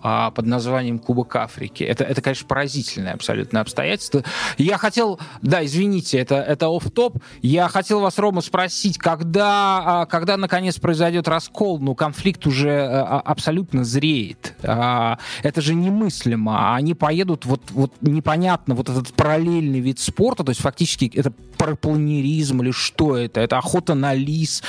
а, 0.02 0.30
под 0.30 0.46
названием 0.46 0.98
Кубок 0.98 1.34
Африки. 1.36 1.82
Это, 1.84 2.04
это, 2.04 2.20
конечно, 2.20 2.46
поразительное 2.46 3.14
абсолютно 3.14 3.60
обстоятельство. 3.60 4.22
Я 4.58 4.76
хотел, 4.76 5.18
да, 5.40 5.64
извините, 5.64 6.18
это, 6.18 6.36
это 6.36 6.68
оф-топ. 6.68 7.18
Я 7.40 7.68
хотел 7.68 8.00
вас, 8.00 8.18
Рома, 8.18 8.42
спросить, 8.42 8.98
когда, 8.98 10.02
а, 10.02 10.06
когда 10.06 10.36
наконец 10.36 10.78
произойдет 10.78 11.28
раскол, 11.28 11.78
ну, 11.80 11.94
конфликт 11.94 12.46
уже 12.46 12.70
а, 12.70 13.20
абсолютно 13.20 13.84
зреет. 13.84 14.54
А, 14.62 15.18
это 15.42 15.62
же 15.62 15.74
немыслимо. 15.74 16.74
Они 16.74 16.94
поедут, 16.94 17.46
вот, 17.46 17.62
вот 17.70 17.92
непонятно, 18.02 18.74
вот 18.74 18.90
этот 18.90 19.14
параллельный 19.14 19.80
вид 19.80 19.98
спорта, 19.98 20.44
то 20.44 20.50
есть 20.50 20.60
фактически 20.60 21.10
это 21.14 21.32
парапланеризм 21.56 22.60
или 22.60 22.70
что 22.70 23.16
это? 23.16 23.40
Это 23.40 23.56
охота 23.56 23.94
на 23.94 24.12
лис. 24.12 24.62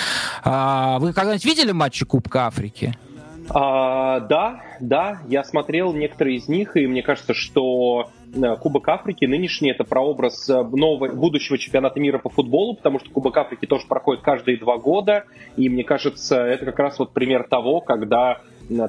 Вы 0.45 1.13
когда-нибудь 1.13 1.45
видели 1.45 1.71
матчи 1.71 2.05
Кубка 2.05 2.47
Африки? 2.47 2.95
А, 3.49 4.21
да, 4.21 4.61
да, 4.79 5.21
я 5.27 5.43
смотрел 5.43 5.93
некоторые 5.93 6.37
из 6.37 6.47
них, 6.47 6.75
и 6.75 6.87
мне 6.87 7.03
кажется, 7.03 7.33
что 7.33 8.09
э, 8.33 8.55
Кубок 8.57 8.87
Африки 8.89 9.25
нынешний 9.25 9.69
это 9.69 9.83
прообраз 9.83 10.49
э, 10.49 10.63
нового, 10.63 11.09
будущего 11.13 11.57
чемпионата 11.57 11.99
мира 11.99 12.17
по 12.17 12.29
футболу, 12.29 12.75
потому 12.75 12.99
что 12.99 13.09
Кубок 13.11 13.37
Африки 13.37 13.65
тоже 13.65 13.85
проходит 13.87 14.23
каждые 14.23 14.57
два 14.57 14.77
года, 14.77 15.25
и 15.57 15.69
мне 15.69 15.83
кажется, 15.83 16.37
это 16.37 16.65
как 16.65 16.79
раз 16.79 16.97
вот 16.97 17.13
пример 17.13 17.47
того, 17.47 17.81
когда 17.81 18.41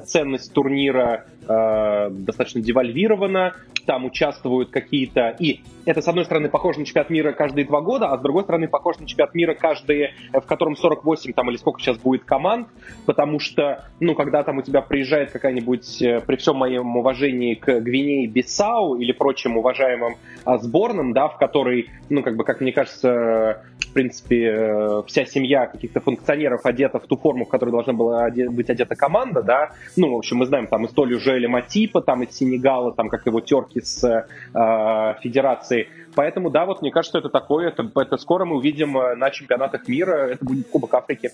ценность 0.05 0.51
турнира 0.53 1.25
э, 1.47 2.09
достаточно 2.11 2.61
девальвировано, 2.61 3.55
там 3.85 4.05
участвуют 4.05 4.69
какие-то... 4.69 5.35
И 5.39 5.61
это, 5.85 6.01
с 6.01 6.07
одной 6.07 6.25
стороны, 6.25 6.49
похоже 6.49 6.79
на 6.79 6.85
чемпионат 6.85 7.09
мира 7.09 7.31
каждые 7.31 7.65
два 7.65 7.81
года, 7.81 8.07
а 8.11 8.17
с 8.17 8.21
другой 8.21 8.43
стороны, 8.43 8.67
похоже 8.67 9.01
на 9.01 9.07
чемпионат 9.07 9.33
мира 9.33 9.53
каждые, 9.53 10.13
в 10.33 10.41
котором 10.41 10.75
48 10.75 11.33
там 11.33 11.49
или 11.49 11.57
сколько 11.57 11.79
сейчас 11.79 11.97
будет 11.97 12.25
команд, 12.25 12.67
потому 13.05 13.39
что, 13.39 13.85
ну, 13.99 14.13
когда 14.13 14.43
там 14.43 14.57
у 14.57 14.61
тебя 14.61 14.81
приезжает 14.81 15.31
какая-нибудь, 15.31 16.01
э, 16.01 16.19
при 16.19 16.35
всем 16.35 16.57
моем 16.57 16.97
уважении 16.97 17.55
к 17.55 17.79
Гвинее 17.79 18.27
Бисау 18.27 18.95
или 18.95 19.13
прочим 19.13 19.57
уважаемым 19.57 20.17
а, 20.43 20.57
сборным, 20.57 21.13
да, 21.13 21.29
в 21.29 21.37
которой, 21.37 21.89
ну, 22.09 22.21
как 22.21 22.35
бы, 22.35 22.43
как 22.43 22.59
мне 22.59 22.73
кажется, 22.73 23.63
в 23.79 23.93
принципе, 23.93 24.45
э, 24.45 25.03
вся 25.07 25.25
семья 25.25 25.67
каких-то 25.67 26.01
функционеров 26.01 26.65
одета 26.65 26.99
в 26.99 27.07
ту 27.07 27.15
форму, 27.15 27.45
в 27.45 27.49
которой 27.49 27.71
должна 27.71 27.93
была 27.93 28.29
быть 28.29 28.69
одета 28.69 28.95
команда, 28.95 29.41
да, 29.41 29.71
ну, 29.95 30.13
в 30.13 30.17
общем, 30.17 30.37
мы 30.37 30.45
знаем 30.45 30.67
там 30.67 30.85
историю 30.85 31.19
Жоэля 31.37 31.49
Матипа, 31.49 32.01
там 32.01 32.23
из 32.23 32.35
Сенегала, 32.35 32.91
там, 32.93 33.09
как 33.09 33.25
его 33.25 33.41
терки 33.41 33.81
с 33.81 34.03
э, 34.03 35.15
федерацией, 35.21 35.87
Поэтому, 36.17 36.49
да, 36.49 36.65
вот 36.65 36.81
мне 36.81 36.89
кажется, 36.89 37.19
это 37.19 37.29
такое, 37.29 37.67
это, 37.67 37.91
это 37.95 38.17
скоро 38.17 38.43
мы 38.43 38.55
увидим 38.55 38.97
э, 38.97 39.13
на 39.13 39.29
чемпионатах 39.29 39.87
мира, 39.87 40.29
это 40.31 40.43
будет 40.43 40.67
Кубок 40.67 40.91
Африки, 40.95 41.31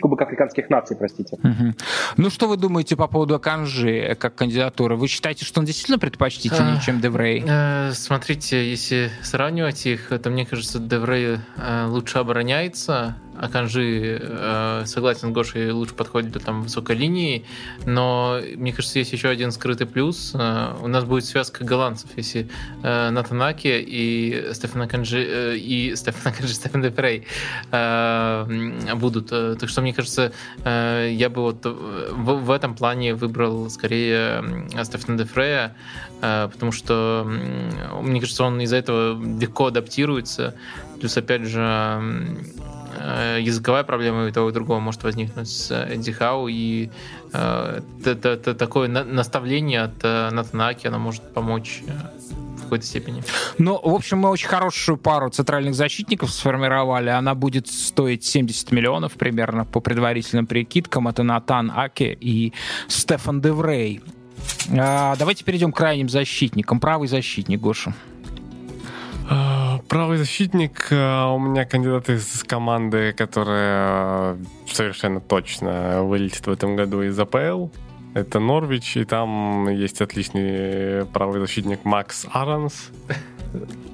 Кубок 0.00 0.22
африканских 0.22 0.70
наций, 0.70 0.96
простите. 0.96 1.36
Угу. 1.42 1.74
Ну, 2.16 2.30
что 2.30 2.46
вы 2.46 2.56
думаете 2.56 2.94
по 2.94 3.08
поводу 3.08 3.34
Аканжи 3.34 4.16
как 4.20 4.36
кандидатуры? 4.36 4.94
Вы 4.94 5.08
считаете, 5.08 5.44
что 5.44 5.58
он 5.58 5.66
действительно 5.66 5.98
предпочтительнее, 5.98 6.76
а, 6.76 6.80
чем 6.80 7.00
Де 7.00 7.12
Врей? 7.12 7.42
Э, 7.44 7.90
смотрите, 7.92 8.70
если 8.70 9.10
сравнивать 9.20 9.84
их, 9.86 10.12
то 10.22 10.30
мне 10.30 10.46
кажется, 10.46 10.78
Де 10.78 10.98
Врей 10.98 11.38
э, 11.56 11.86
лучше 11.88 12.18
обороняется, 12.18 13.16
Аканжи, 13.40 14.18
э, 14.20 14.82
согласен, 14.84 15.32
Гоши 15.32 15.72
лучше 15.72 15.94
подходит 15.94 16.30
для 16.30 16.42
там 16.42 16.62
высокой 16.62 16.94
линии, 16.94 17.46
но 17.86 18.38
мне 18.56 18.70
кажется, 18.74 18.98
есть 18.98 19.14
еще 19.14 19.30
один 19.30 19.50
скрытый 19.50 19.86
плюс. 19.86 20.32
Э, 20.34 20.76
у 20.82 20.88
нас 20.88 21.04
будет 21.04 21.24
связка 21.24 21.64
голландцев, 21.64 22.10
если 22.16 22.50
э, 22.82 23.08
Натана 23.08 23.48
Аке 23.48 23.68
и 23.80 24.19
Стефана 24.52 24.88
Канжи 24.88 25.24
э, 25.28 25.56
и 25.56 25.94
Стефана 25.96 26.34
Канжи, 26.34 26.54
Стефан 26.60 26.82
Де 26.82 26.97
Врей 26.97 27.26
э, 27.72 28.94
будут. 28.94 29.28
Так 29.28 29.68
что, 29.68 29.82
мне 29.82 29.92
кажется, 29.92 30.32
э, 30.64 31.10
я 31.12 31.28
бы 31.28 31.42
вот 31.42 31.64
в, 31.64 32.44
в 32.44 32.50
этом 32.50 32.74
плане 32.74 33.14
выбрал 33.14 33.70
скорее 33.70 34.42
Стефана 34.84 35.18
Дефрея, 35.18 35.74
э, 36.22 36.48
потому 36.52 36.72
что, 36.72 37.24
мне 38.02 38.20
кажется, 38.20 38.44
он 38.44 38.60
из-за 38.60 38.76
этого 38.76 39.20
легко 39.40 39.66
адаптируется. 39.66 40.54
Плюс, 41.00 41.16
опять 41.16 41.46
же, 41.46 41.62
Э, 42.98 43.38
языковая 43.40 43.84
проблема 43.84 44.26
и 44.26 44.32
того 44.32 44.50
и 44.50 44.52
другого 44.52 44.80
может 44.80 45.02
возникнуть 45.04 45.48
с 45.48 45.70
Эдди 45.70 46.12
Хау, 46.12 46.48
и 46.48 46.90
э, 47.32 47.80
такое 48.58 48.88
наставление 48.88 49.82
от 49.82 49.94
э, 50.02 50.30
Натанаки, 50.30 50.86
оно 50.86 50.98
может 50.98 51.22
помочь 51.32 51.82
какой-то 52.70 52.86
степени. 52.86 53.22
Ну, 53.58 53.80
в 53.82 53.94
общем, 53.94 54.18
мы 54.18 54.30
очень 54.30 54.48
хорошую 54.48 54.96
пару 54.96 55.28
центральных 55.28 55.74
защитников 55.74 56.30
сформировали. 56.30 57.10
Она 57.10 57.34
будет 57.34 57.66
стоить 57.66 58.24
70 58.24 58.70
миллионов 58.70 59.14
примерно 59.14 59.64
по 59.64 59.80
предварительным 59.80 60.46
прикидкам. 60.46 61.08
Это 61.08 61.24
Натан 61.24 61.72
Аки 61.74 62.16
и 62.20 62.52
Стефан 62.86 63.40
Деврей. 63.40 64.02
А, 64.78 65.16
давайте 65.16 65.44
перейдем 65.44 65.72
к 65.72 65.76
крайним 65.76 66.08
защитникам. 66.08 66.78
Правый 66.78 67.08
защитник, 67.08 67.60
Гоша. 67.60 67.92
А, 69.28 69.80
правый 69.88 70.18
защитник, 70.18 70.86
а, 70.92 71.32
у 71.32 71.40
меня 71.40 71.64
кандидат 71.64 72.08
из 72.08 72.44
команды, 72.44 73.12
которая 73.12 74.36
совершенно 74.70 75.20
точно 75.20 76.04
вылетит 76.04 76.46
в 76.46 76.50
этом 76.50 76.76
году 76.76 77.02
из 77.02 77.18
АПЛ. 77.18 77.68
Это 78.14 78.40
Норвич, 78.40 78.96
и 78.96 79.04
там 79.04 79.68
есть 79.68 80.00
отличный 80.00 81.06
правый 81.06 81.40
защитник 81.40 81.84
Макс 81.84 82.26
Аранс. 82.32 82.90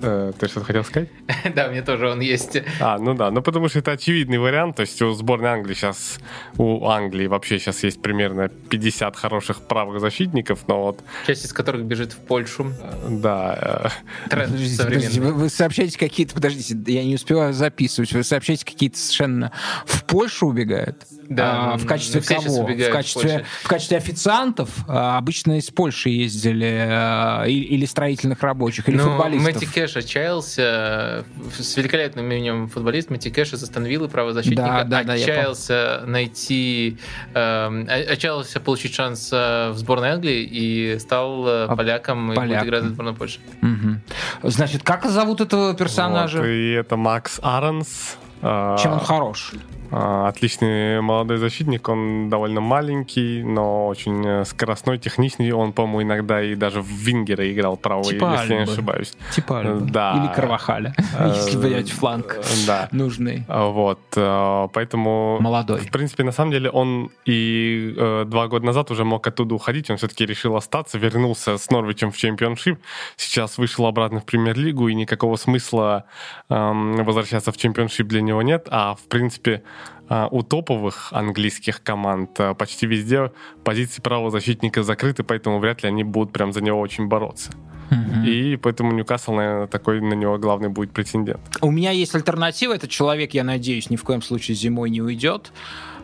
Э, 0.03 0.33
ты 0.39 0.49
что-то 0.49 0.67
хотел 0.67 0.85
сказать? 0.85 1.09
Да, 1.55 1.69
мне 1.69 1.83
тоже 1.83 2.11
он 2.11 2.21
есть. 2.21 2.59
А, 2.81 2.99
ну 2.99 3.15
да, 3.15 3.31
ну 3.31 3.41
потому 3.41 3.69
что 3.69 3.79
это 3.79 3.93
очевидный 3.93 4.39
вариант. 4.39 4.77
То 4.77 4.83
есть 4.83 5.01
у 5.01 5.13
сборной 5.13 5.51
Англии 5.51 5.75
сейчас, 5.75 6.19
у 6.59 6.87
Англии 6.87 7.27
вообще 7.27 7.59
сейчас 7.59 7.83
есть 7.85 8.03
примерно 8.03 8.49
50 8.49 9.17
хороших 9.17 9.63
правых 9.63 10.01
защитников, 10.01 10.69
но 10.69 10.83
вот... 10.83 11.03
Часть 11.27 11.47
из 11.47 11.53
которых 11.53 11.85
бежит 11.85 12.13
в 12.13 12.19
Польшу. 12.19 12.73
Да. 13.09 13.91
Э, 14.27 14.29
Тренд 14.29 14.53
подождите, 14.53 14.85
подождите, 14.85 15.21
вы, 15.21 15.33
вы 15.33 15.49
сообщаете 15.49 15.99
какие-то... 15.99 16.35
Подождите, 16.35 16.77
я 16.93 17.05
не 17.05 17.15
успеваю 17.15 17.55
записывать. 17.55 18.13
Вы 18.13 18.25
сообщаете 18.25 18.65
какие-то 18.65 18.99
совершенно... 18.99 19.53
В 19.87 20.05
Польшу 20.05 20.47
убегают? 20.47 21.07
Да, 21.29 21.75
а, 21.75 21.77
в 21.77 21.87
качестве 21.87 22.21
кого? 22.21 22.67
В 22.67 22.91
качестве, 22.91 23.45
в, 23.45 23.65
в 23.65 23.69
качестве 23.69 23.97
официантов 23.97 24.71
а, 24.89 25.19
обычно 25.19 25.59
из 25.59 25.71
Польши 25.71 26.11
ездили 26.11 26.87
а, 26.89 27.45
или 27.45 27.85
строительных 27.85 28.43
рабочих, 28.43 28.89
или 28.89 28.97
ну, 28.97 29.11
футболистов. 29.11 29.55
Мэтти 29.55 29.65
Кэш 29.67 29.97
отчаялся, 29.97 31.25
с 31.59 31.77
великолепным 31.77 32.31
именем 32.31 32.69
футболист 32.69 33.11
Мэтти 33.11 33.31
Кэш 33.31 33.53
из 33.55 33.63
Астон 33.63 33.85
Виллы, 33.85 34.09
правозащитника, 34.09 34.85
да, 34.87 35.03
да, 35.03 35.13
отчаялся 35.15 36.01
да, 36.03 36.07
найти, 36.07 36.99
э, 37.35 38.07
отчаялся 38.11 38.61
получить 38.61 38.95
шанс 38.95 39.31
э, 39.33 39.71
в 39.71 39.79
сборной 39.79 40.11
Англии 40.11 40.43
и 40.43 40.99
стал 40.99 41.47
э, 41.47 41.67
а, 41.67 41.77
поляком, 41.77 42.29
поляком 42.29 42.45
и 42.45 42.49
будет 42.49 42.65
играть 42.65 42.83
за 42.83 42.89
сборную 42.91 43.17
Польши. 43.17 43.41
Угу. 43.63 44.51
Значит, 44.51 44.83
как 44.83 45.05
зовут 45.07 45.41
этого 45.41 45.75
персонажа? 45.75 46.39
Вот, 46.39 46.47
и 46.47 46.73
это 46.73 46.97
Макс 46.97 47.41
Аронс. 47.43 48.17
Чем 48.43 48.93
он 48.93 49.01
хорош? 49.01 49.55
А, 49.91 50.29
отличный 50.29 51.01
молодой 51.01 51.39
защитник, 51.39 51.89
он 51.89 52.29
довольно 52.29 52.61
маленький, 52.61 53.43
но 53.43 53.87
очень 53.87 54.27
э, 54.27 54.45
скоростной, 54.45 54.99
техничный. 54.99 55.53
Он, 55.53 55.73
по-моему, 55.73 56.03
иногда 56.03 56.43
и 56.43 56.55
даже 56.55 56.83
в 56.83 56.89
Вингера 56.89 57.51
играл 57.53 57.77
правый, 57.77 58.05
типа 58.05 58.33
если 58.33 58.55
Альбы. 58.55 58.67
не 58.67 58.73
ошибаюсь. 58.73 59.13
Типа. 59.35 59.79
Да. 59.81 60.17
Или 60.17 60.35
Карвахаля, 60.35 60.95
если 61.35 61.57
взять 61.57 61.91
фланг 61.91 62.39
да. 62.67 62.89
нужный. 62.93 63.45
Вот, 63.49 64.01
э, 64.17 64.69
поэтому... 64.73 65.39
Молодой. 65.41 65.81
В 65.81 65.91
принципе, 65.91 66.25
на 66.25 66.33
самом 66.33 66.51
деле, 66.53 66.71
он 66.71 67.11
и 67.25 67.95
э, 67.97 68.25
два 68.27 68.49
года 68.49 68.67
назад 68.67 68.91
уже 68.91 69.05
мог 69.05 69.27
оттуда 69.27 69.55
уходить, 69.55 69.91
он 69.91 69.97
все-таки 69.97 70.27
решил 70.27 70.57
остаться, 70.57 70.99
вернулся 70.99 71.59
с 71.59 71.71
Норвичем 71.71 72.11
в 72.11 72.17
чемпионшип, 72.17 72.79
сейчас 73.17 73.59
вышел 73.59 73.87
обратно 73.87 74.21
в 74.21 74.25
премьер-лигу, 74.25 74.89
и 74.89 74.95
никакого 74.95 75.37
смысла 75.37 76.05
эм, 76.49 77.05
возвращаться 77.05 77.53
в 77.53 77.57
чемпионшип 77.57 78.07
для 78.07 78.21
него 78.21 78.43
нет, 78.43 78.67
а 78.71 78.95
в 78.95 79.09
принципе 79.09 79.57
а, 79.57 79.76
у 80.09 80.43
топовых 80.43 81.13
английских 81.13 81.83
команд 81.83 82.39
а, 82.39 82.55
почти 82.55 82.87
везде 82.87 83.33
позиции 83.65 84.01
правого 84.01 84.31
защитника 84.31 84.83
закрыты, 84.83 85.25
поэтому 85.25 85.59
вряд 85.59 85.83
ли 85.83 85.89
они 85.89 86.05
будут 86.05 86.33
прям 86.33 86.53
за 86.53 86.61
него 86.61 86.81
очень 86.81 87.09
бороться. 87.09 87.51
Mm-hmm. 87.91 88.27
И 88.27 88.57
поэтому 88.57 88.93
Ньюкасл, 88.93 89.33
наверное, 89.33 89.67
такой 89.67 90.01
на 90.01 90.15
него 90.15 90.39
главный 90.39 90.69
будет 90.69 90.93
претендент. 90.93 91.41
У 91.61 91.71
меня 91.71 91.93
есть 91.93 92.15
альтернатива. 92.15 92.75
Этот 92.75 92.91
человек, 92.91 93.35
я 93.35 93.45
надеюсь, 93.45 93.91
ни 93.91 93.97
в 93.97 94.03
коем 94.03 94.23
случае 94.23 94.57
зимой 94.57 94.91
не 94.91 95.01
уйдет. 95.01 95.53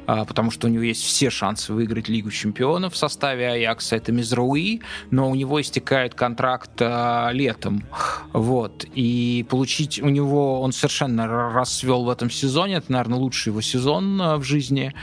А, 0.06 0.24
потому 0.24 0.50
что 0.50 0.66
у 0.66 0.70
него 0.70 0.82
есть 0.82 1.02
все 1.02 1.30
шансы 1.30 1.72
выиграть 1.72 2.08
Лигу 2.08 2.30
чемпионов 2.30 2.94
в 2.94 2.96
составе 2.96 3.48
Аякса. 3.48 3.96
Это 3.96 4.12
Мизрауи, 4.12 4.80
но 5.10 5.30
у 5.30 5.34
него 5.34 5.60
истекает 5.60 6.14
контракт 6.14 6.70
а, 6.80 7.30
летом. 7.32 7.84
Вот. 8.32 8.84
И 8.94 9.46
получить 9.48 10.00
у 10.00 10.08
него... 10.08 10.60
Он 10.60 10.72
совершенно 10.72 11.26
расцвел 11.52 12.04
в 12.04 12.10
этом 12.10 12.30
сезоне. 12.30 12.74
Это, 12.74 12.90
наверное, 12.92 13.18
лучший 13.18 13.50
его 13.50 13.60
сезон 13.60 14.20
а, 14.20 14.36
в 14.36 14.44
жизни, 14.44 14.94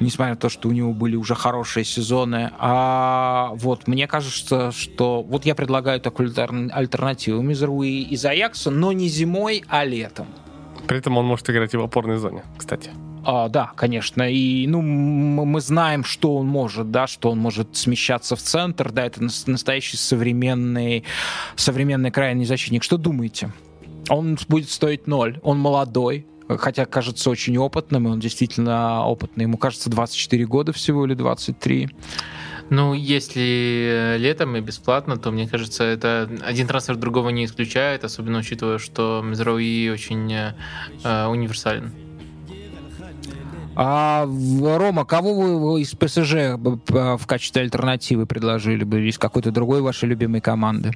несмотря 0.00 0.34
на 0.34 0.40
то, 0.40 0.48
что 0.48 0.68
у 0.68 0.72
него 0.72 0.92
были 0.92 1.16
уже 1.16 1.34
хорошие 1.34 1.84
сезоны. 1.84 2.50
А 2.58 3.52
вот 3.54 3.88
мне 3.88 4.06
кажется, 4.06 4.72
что... 4.72 5.22
Вот 5.22 5.46
я 5.46 5.54
предлагаю 5.54 6.00
такую 6.00 6.32
альтернативу 6.36 7.42
Мизрауи 7.42 8.02
из 8.02 8.24
Аякса, 8.24 8.70
но 8.70 8.92
не 8.92 9.08
зимой, 9.08 9.64
а 9.68 9.84
летом. 9.84 10.26
При 10.86 10.98
этом 10.98 11.16
он 11.16 11.26
может 11.26 11.48
играть 11.50 11.74
и 11.74 11.76
в 11.76 11.82
опорной 11.82 12.18
зоне, 12.18 12.44
кстати. 12.56 12.90
А, 13.24 13.48
да, 13.48 13.72
конечно. 13.74 14.30
И 14.30 14.66
ну, 14.66 14.82
мы 14.82 15.60
знаем, 15.60 16.04
что 16.04 16.36
он 16.36 16.46
может, 16.46 16.90
да, 16.90 17.06
что 17.06 17.30
он 17.30 17.38
может 17.38 17.76
смещаться 17.76 18.36
в 18.36 18.40
центр. 18.40 18.92
Да, 18.92 19.06
это 19.06 19.22
настоящий 19.22 19.96
современный, 19.96 21.04
современный 21.56 22.10
крайний 22.10 22.44
защитник. 22.44 22.82
Что 22.82 22.98
думаете? 22.98 23.52
Он 24.08 24.38
будет 24.48 24.70
стоить 24.70 25.06
ноль. 25.06 25.40
Он 25.42 25.58
молодой, 25.58 26.26
хотя 26.48 26.84
кажется 26.84 27.30
очень 27.30 27.56
опытным, 27.56 28.08
и 28.08 28.10
он 28.10 28.20
действительно 28.20 29.06
опытный. 29.06 29.44
Ему 29.44 29.56
кажется 29.56 29.88
24 29.88 30.44
года 30.44 30.72
всего 30.72 31.06
или 31.06 31.14
23. 31.14 31.88
Ну, 32.70 32.94
если 32.94 34.16
летом 34.18 34.56
и 34.56 34.60
бесплатно, 34.60 35.16
то, 35.16 35.30
мне 35.30 35.48
кажется, 35.48 35.84
это 35.84 36.28
один 36.42 36.66
трансфер 36.66 36.96
другого 36.96 37.28
не 37.28 37.44
исключает, 37.44 38.04
особенно 38.04 38.38
учитывая, 38.38 38.78
что 38.78 39.22
Мизрауи 39.22 39.90
очень 39.90 40.32
э, 40.32 41.26
универсален. 41.26 41.92
А 43.76 44.26
Рома, 44.26 45.04
кого 45.04 45.34
вы 45.34 45.80
из 45.80 45.94
ПСЖ 45.94 46.56
в 46.56 47.26
качестве 47.26 47.62
альтернативы 47.62 48.26
предложили 48.26 48.84
бы 48.84 49.06
из 49.06 49.18
какой-то 49.18 49.50
другой 49.50 49.80
вашей 49.82 50.08
любимой 50.08 50.40
команды? 50.40 50.92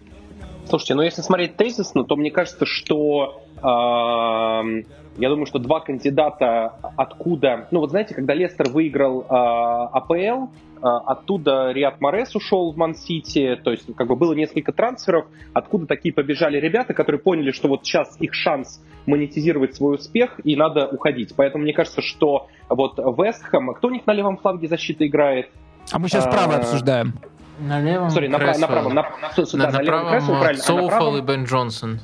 Слушайте, 0.69 0.95
ну 0.95 1.03
если 1.03 1.23
смотреть 1.23 1.57
тезисно, 1.57 2.05
то 2.05 2.15
мне 2.15 2.31
кажется, 2.31 2.67
что 2.67 3.43
э, 3.57 3.63
я 3.63 5.29
думаю, 5.29 5.47
что 5.47 5.59
два 5.59 5.81
кандидата 5.81 6.75
откуда... 6.97 7.69
Ну 7.71 7.81
вот 7.81 7.91
знаете, 7.91 8.15
когда 8.15 8.35
Лестер 8.35 8.69
выиграл 8.69 9.23
э, 9.23 9.25
АПЛ, 9.31 10.53
Оттуда 10.83 11.73
Риат 11.73 12.01
Морес 12.01 12.35
ушел 12.35 12.73
в 12.73 12.77
Ман-Сити, 12.77 13.61
то 13.63 13.71
есть 13.71 13.95
как 13.97 14.07
бы 14.09 14.17
было 14.17 14.33
несколько 14.35 14.73
трансферов, 14.73 15.27
откуда 15.53 15.87
такие 15.87 16.13
побежали 16.13 16.59
ребята, 16.59 16.95
которые 16.95 17.21
поняли, 17.21 17.51
что 17.53 17.69
вот 17.69 17.85
сейчас 17.85 18.17
их 18.21 18.35
шанс 18.35 18.83
монетизировать 19.07 19.75
свой 19.75 19.97
успех, 19.97 20.41
и 20.45 20.55
надо 20.57 20.87
уходить. 20.87 21.35
Поэтому 21.37 21.65
мне 21.65 21.73
кажется, 21.73 22.03
что 22.03 22.49
вот 22.69 22.99
Вестхэм, 22.99 23.73
кто 23.75 23.89
у 23.89 23.91
них 23.91 24.07
на 24.07 24.13
левом 24.13 24.37
фланге 24.37 24.69
защиты 24.69 25.07
играет? 25.07 25.49
А 25.91 25.99
мы 25.99 26.09
сейчас 26.09 26.25
правый 26.25 26.57
обсуждаем. 26.59 27.15
На 27.61 27.81
левом 27.81 28.09
Sorry, 28.09 28.29
на, 28.29 28.39
на 28.39 28.67
правом, 28.69 28.95
на, 28.95 29.03
на, 29.03 29.11
на, 29.21 29.31
да, 29.35 29.71
на, 29.71 29.79
на 29.79 29.83
левом 29.83 30.09
Креслу, 30.11 30.35
правильно. 30.39 30.63
а 30.63 30.89
правом- 30.89 31.17
и 31.17 31.21
Бен 31.23 31.45
Джонсон. 31.45 32.01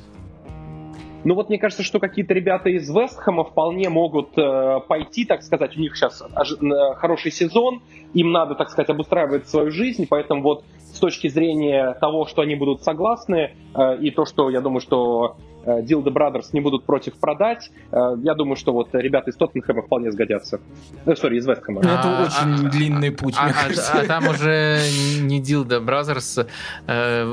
Ну 1.23 1.33
вот 1.33 1.49
мне 1.49 1.57
кажется, 1.57 1.81
что 1.81 1.99
какие-то 1.99 2.33
ребята 2.35 2.69
из 2.69 2.87
Вестхэма 2.87 3.45
вполне 3.45 3.89
могут 3.89 4.37
э, 4.37 4.79
пойти, 4.87 5.25
так 5.25 5.41
сказать, 5.41 5.75
у 5.75 5.79
них 5.79 5.95
сейчас 5.97 6.21
ож- 6.21 6.61
э, 6.61 6.95
хороший 6.97 7.31
сезон, 7.31 7.81
им 8.15 8.31
надо, 8.31 8.55
так 8.55 8.69
сказать, 8.69 8.89
обустраивать 8.89 9.47
свою 9.47 9.71
жизнь, 9.71 10.07
поэтому 10.09 10.41
вот 10.41 10.63
с 10.93 10.99
точки 10.99 11.27
зрения 11.27 11.93
того, 11.99 12.25
что 12.25 12.41
они 12.41 12.55
будут 12.55 12.81
согласны, 12.83 13.51
э, 13.75 13.97
и 13.97 14.11
то, 14.11 14.25
что 14.25 14.49
я 14.49 14.61
думаю, 14.61 14.79
что 14.79 15.35
э, 15.65 15.81
Dildo 15.81 16.13
Brothers 16.13 16.49
не 16.53 16.61
будут 16.61 16.85
против 16.85 17.15
продать, 17.19 17.69
э, 17.91 18.15
я 18.23 18.33
думаю, 18.33 18.55
что 18.55 18.71
вот 18.71 18.89
ребята 18.93 19.29
из 19.31 19.35
Тоттенхэма 19.35 19.81
вполне 19.81 20.11
сгодятся. 20.11 20.59
Э, 21.05 21.15
Сори, 21.15 21.37
из 21.37 21.45
Вестхэма. 21.45 21.81
Это 21.81 21.89
А, 22.03 22.23
очень 22.23 22.67
а, 22.67 22.69
длинный 22.69 23.11
путь, 23.11 23.35
А, 23.37 23.43
мне 23.43 23.53
а- 23.57 23.63
кажется. 23.63 23.91
а 23.93 24.05
там 24.05 24.27
уже 24.29 24.79
не 25.21 25.41
Dildo 25.41 25.83
Brothers. 25.83 26.43
э, 26.43 26.45
А 26.87 27.25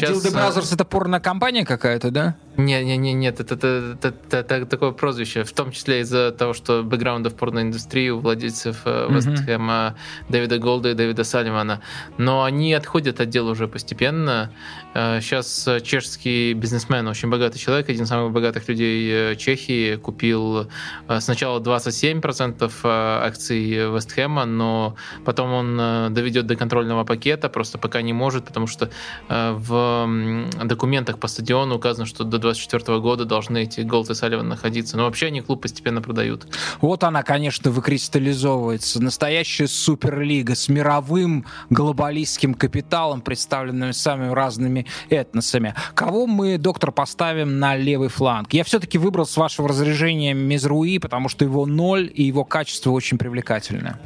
э, 0.00 0.02
Brothers 0.02 0.74
это 0.74 0.84
порно-компания 0.84 1.64
какая-то, 1.66 2.10
да? 2.10 2.36
Не, 2.56 2.82
не, 2.84 2.96
не, 2.96 3.12
нет, 3.12 3.38
это, 3.40 3.54
это- 3.54 3.96
это- 4.02 4.14
это- 4.36 4.54
это 4.54 4.66
такое 4.66 4.90
прозвище, 4.92 5.44
в 5.44 5.52
том 5.52 5.70
числе 5.72 6.00
из-за 6.00 6.32
того, 6.32 6.54
что 6.54 6.82
бэкграунда 6.82 7.30
в 7.30 7.34
порноиндустрии 7.34 8.08
у 8.10 8.18
владельцев 8.18 8.82
э. 8.84 9.06
Вестхэма 9.10 9.94
Дэвида 10.28 10.58
Голда 10.58 10.90
и 10.90 10.94
Дэвида 10.94 11.24
Салливана. 11.24 11.80
Но 12.18 12.44
они 12.44 12.72
отходят 12.74 13.20
от 13.20 13.28
дела 13.28 13.50
уже 13.50 13.68
постепенно. 13.68 14.52
Э, 14.94 15.20
Сейчас 15.20 15.68
чешский 15.82 16.54
бизнесмен, 16.54 17.06
очень 17.08 17.28
богатый 17.28 17.58
человек, 17.58 17.88
один 17.88 18.04
из 18.04 18.08
самых 18.08 18.32
богатых 18.32 18.68
людей 18.68 19.32
э, 19.32 19.36
Чехии, 19.36 19.96
купил 19.96 20.68
э, 21.08 21.20
сначала 21.20 21.60
27% 21.60 22.70
э, 22.82 22.88
акций 23.26 23.70
Вестхэма, 23.94 24.44
но 24.44 24.96
потом 25.24 25.52
он 25.52 25.78
э, 25.80 26.08
доведет 26.10 26.46
до 26.46 26.56
контрольного 26.56 27.04
пакета, 27.04 27.48
просто 27.48 27.78
пока 27.78 28.02
не 28.02 28.12
может, 28.12 28.46
потому 28.46 28.66
что 28.66 28.90
э, 29.28 29.52
в 29.52 30.48
документах 30.64 31.18
по 31.18 31.28
стадиону 31.28 31.76
указано, 31.76 32.06
что 32.06 32.24
до 32.24 32.38
2024 32.38 32.98
года 33.00 33.24
должны 33.24 33.62
эти 33.64 33.80
Голд 33.82 34.10
и 34.10 34.14
Салливан 34.14 34.48
находиться. 34.48 34.96
Но 34.96 35.04
вообще 35.04 35.26
они 35.26 35.40
клуб 35.40 35.62
постепенно 35.62 36.00
продают. 36.00 36.46
Вот 36.80 37.04
она, 37.04 37.22
конечно, 37.22 37.70
выкристаллизовывается. 37.70 39.02
Настоящая 39.02 39.68
суперлига 39.68 40.54
с 40.54 40.68
мировым 40.68 41.44
глобалистским 41.70 42.54
капиталом, 42.54 43.20
представленным 43.20 43.92
самыми 43.92 44.32
разными 44.32 44.86
этносами. 45.08 45.74
Кого 45.94 46.26
мы, 46.26 46.58
доктор, 46.58 46.92
поставим 46.92 47.58
на 47.58 47.76
левый 47.76 48.08
фланг? 48.08 48.52
Я 48.52 48.64
все-таки 48.64 48.98
выбрал 48.98 49.26
с 49.26 49.36
вашего 49.36 49.68
разряжения 49.68 50.34
Мезруи, 50.34 50.98
потому 50.98 51.28
что 51.28 51.44
его 51.44 51.66
ноль 51.66 52.10
и 52.12 52.22
его 52.22 52.44
качество 52.44 52.90
очень 52.90 53.18
привлекательное. 53.18 54.00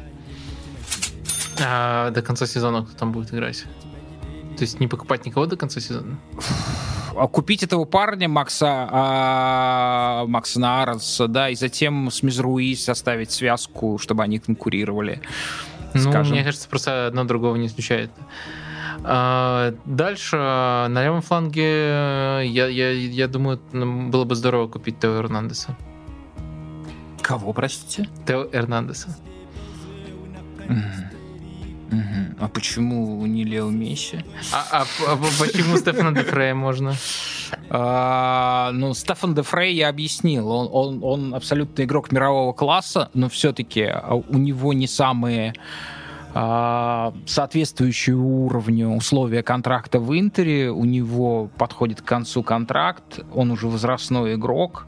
А 1.61 2.09
до 2.11 2.21
конца 2.21 2.47
сезона 2.47 2.83
кто 2.83 2.97
там 2.97 3.11
будет 3.11 3.33
играть? 3.33 3.65
То 4.57 4.63
есть 4.63 4.79
не 4.79 4.87
покупать 4.87 5.25
никого 5.25 5.45
до 5.45 5.57
конца 5.57 5.79
сезона? 5.79 6.19
А 7.15 7.27
Купить 7.27 7.63
этого 7.63 7.85
парня, 7.85 8.27
Макса, 8.27 8.87
а, 8.91 10.25
Макса 10.27 10.59
Нааронса, 10.59 11.27
да, 11.27 11.49
и 11.49 11.55
затем 11.55 12.09
с 12.09 12.23
Мезруи 12.23 12.73
составить 12.75 13.31
связку, 13.31 13.99
чтобы 13.99 14.23
они 14.23 14.39
конкурировали. 14.39 15.21
Ну, 15.93 16.09
скажем. 16.09 16.33
мне 16.33 16.43
кажется, 16.43 16.67
просто 16.67 17.07
одно 17.07 17.23
другого 17.23 17.55
не 17.55 17.67
исключает. 17.67 18.11
А, 19.05 19.73
Дальше 19.85 20.37
а, 20.39 20.87
на 20.87 21.03
левом 21.03 21.21
фланге 21.21 21.63
э, 21.63 22.41
я, 22.45 22.67
я, 22.67 22.91
я 22.91 23.27
думаю, 23.27 23.59
м, 23.73 24.11
было 24.11 24.23
бы 24.23 24.35
здорово 24.35 24.67
купить 24.67 24.99
Тео 24.99 25.17
Эрнандеса. 25.17 25.75
Кого, 27.21 27.53
простите? 27.53 28.09
Тео 28.25 28.47
Эрнандеса. 28.51 29.17
А 32.39 32.47
почему 32.47 33.25
не 33.25 33.43
Лео 33.43 33.69
Месси? 33.69 34.25
А, 34.51 34.65
а 34.81 34.85
а 35.07 35.17
почему 35.39 35.77
Стефана 35.77 36.11
Дефрея 36.11 36.55
можно? 36.55 36.95
А, 37.69 38.71
ну, 38.73 38.93
Стефан 38.93 39.35
де 39.35 39.43
Фрей 39.43 39.75
я 39.75 39.89
объяснил. 39.89 40.49
Он, 40.49 40.67
он, 40.71 40.99
он 41.03 41.35
абсолютно 41.35 41.83
игрок 41.83 42.11
мирового 42.11 42.51
класса, 42.53 43.09
но 43.13 43.29
все-таки 43.29 43.93
у 44.29 44.37
него 44.37 44.73
не 44.73 44.87
самые 44.87 45.51
а, 45.51 46.02
соответствующие 46.33 48.15
уровню 48.15 48.89
условия 48.89 49.43
контракта 49.43 49.99
в 49.99 50.17
Интере. 50.17 50.71
У 50.71 50.85
него 50.85 51.49
подходит 51.57 52.01
к 52.01 52.05
концу 52.05 52.43
контракт, 52.43 53.19
он 53.33 53.51
уже 53.51 53.67
возрастной 53.67 54.35
игрок. 54.35 54.87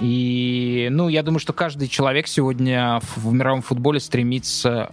И, 0.00 0.88
ну, 0.90 1.08
я 1.08 1.22
думаю, 1.22 1.40
что 1.40 1.52
каждый 1.52 1.88
человек 1.88 2.26
сегодня 2.26 3.00
в, 3.00 3.18
в 3.28 3.32
мировом 3.34 3.60
футболе 3.60 4.00
стремится, 4.00 4.90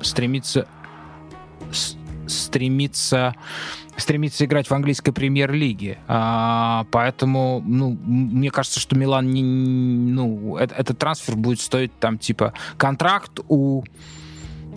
стремится, 0.00 0.66
с- 1.70 1.96
стремится 2.26 3.36
стремится 3.96 4.44
играть 4.44 4.68
в 4.68 4.72
английской 4.72 5.10
премьер-лиге. 5.10 5.98
А, 6.06 6.86
поэтому, 6.92 7.62
ну, 7.66 7.98
мне 8.04 8.50
кажется, 8.50 8.78
что 8.78 8.96
Милан 8.96 9.28
не, 9.28 9.42
ну, 9.42 10.56
э- 10.56 10.68
этот 10.76 10.98
трансфер 10.98 11.36
будет 11.36 11.60
стоить 11.60 11.92
там 11.98 12.16
типа 12.16 12.52
контракт 12.76 13.40
у 13.48 13.82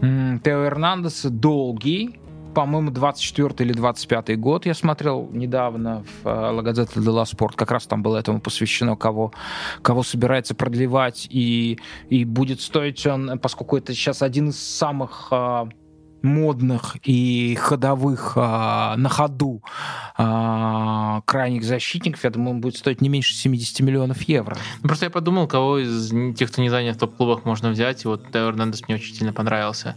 Тео 0.02 0.66
Эрнандеса 0.66 1.30
долгий, 1.30 2.20
по-моему, 2.56 2.92
24 2.92 3.54
или 3.60 3.74
25 3.74 4.40
год 4.40 4.66
я 4.66 4.74
смотрел 4.74 5.30
недавно 5.32 6.04
в 6.04 6.28
э, 6.28 6.30
La 6.30 6.64
Gazzetta 6.64 7.00
dello 7.00 7.24
Sport, 7.24 7.54
как 7.56 7.72
раз 7.72 7.86
там 7.86 8.04
было 8.04 8.18
этому 8.18 8.42
посвящено, 8.42 8.96
кого, 8.96 9.32
кого 9.82 10.04
собирается 10.04 10.56
продлевать, 10.56 11.28
и, 11.30 11.80
и 12.10 12.26
будет 12.26 12.62
стоить 12.62 13.06
он, 13.06 13.40
поскольку 13.40 13.78
это 13.78 13.94
сейчас 13.94 14.22
один 14.22 14.50
из 14.50 14.60
самых 14.60 15.28
а, 15.32 15.70
модных 16.24 16.98
и 17.04 17.56
ходовых 17.60 18.34
а, 18.36 18.96
на 18.98 19.10
ходу 19.10 19.62
а, 20.18 21.22
крайних 21.26 21.64
защитников, 21.64 22.24
я 22.24 22.30
думаю, 22.30 22.52
он 22.56 22.62
будет 22.62 22.78
стоить 22.78 23.02
не 23.02 23.10
меньше 23.10 23.34
70 23.34 23.80
миллионов 23.82 24.22
евро. 24.24 24.58
Ну, 24.82 24.88
Просто 24.88 25.06
я 25.06 25.10
подумал, 25.10 25.48
кого 25.48 25.80
из 25.80 26.10
тех, 26.36 26.52
кто 26.52 26.62
не 26.62 26.70
занят 26.70 26.96
в 26.98 27.00
топ-клубах, 27.00 27.46
можно 27.46 27.70
взять. 27.70 28.04
И 28.06 28.08
вот 28.08 28.32
Тео 28.32 28.50
Эрнандес 28.50 28.82
мне 28.88 28.96
очень 28.96 29.16
сильно 29.16 29.34
понравился. 29.34 29.96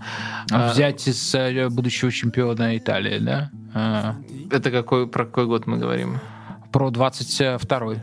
А, 0.51 0.71
Взять 0.73 1.07
из 1.09 1.35
э, 1.35 1.69
будущего 1.69 2.11
чемпиона 2.11 2.77
Италии, 2.77 3.19
да? 3.19 3.51
А, 3.75 4.17
Это 4.51 4.71
какой, 4.71 5.07
про 5.09 5.25
какой 5.27 5.47
год 5.47 5.67
мы 5.67 5.79
говорим? 5.79 6.21
про 6.73 6.89
22-й. 6.91 8.01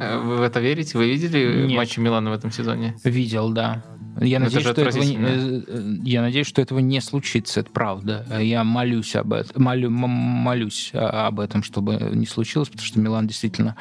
Э, 0.00 0.18
Вы 0.18 0.36
в 0.38 0.42
это 0.42 0.58
верите? 0.60 0.98
Вы 0.98 1.10
видели 1.10 1.66
Нет. 1.68 1.76
матчи 1.76 2.00
Милана 2.00 2.30
в 2.30 2.32
этом 2.32 2.50
сезоне? 2.50 2.96
Видел, 3.04 3.50
да. 3.50 3.84
Я 4.20 4.38
Ну, 4.38 4.46
надеюсь, 4.46 4.66
это 4.66 4.80
что 4.80 5.00
этого 5.00 5.02
э, 5.04 5.96
я 6.04 6.22
надеюсь, 6.22 6.46
что 6.46 6.60
этого 6.60 6.78
не 6.78 7.00
случится, 7.00 7.60
это 7.60 7.70
правда. 7.70 8.26
Я 8.40 8.64
молюсь 8.64 9.14
об 9.16 9.32
этом, 9.32 9.62
молю, 9.62 9.90
молюсь 9.90 10.90
об 10.92 11.40
этом, 11.40 11.62
чтобы 11.62 12.10
не 12.12 12.26
случилось, 12.26 12.68
потому 12.68 12.86
что 12.86 12.98
Милан 13.00 13.26
действительно 13.26 13.76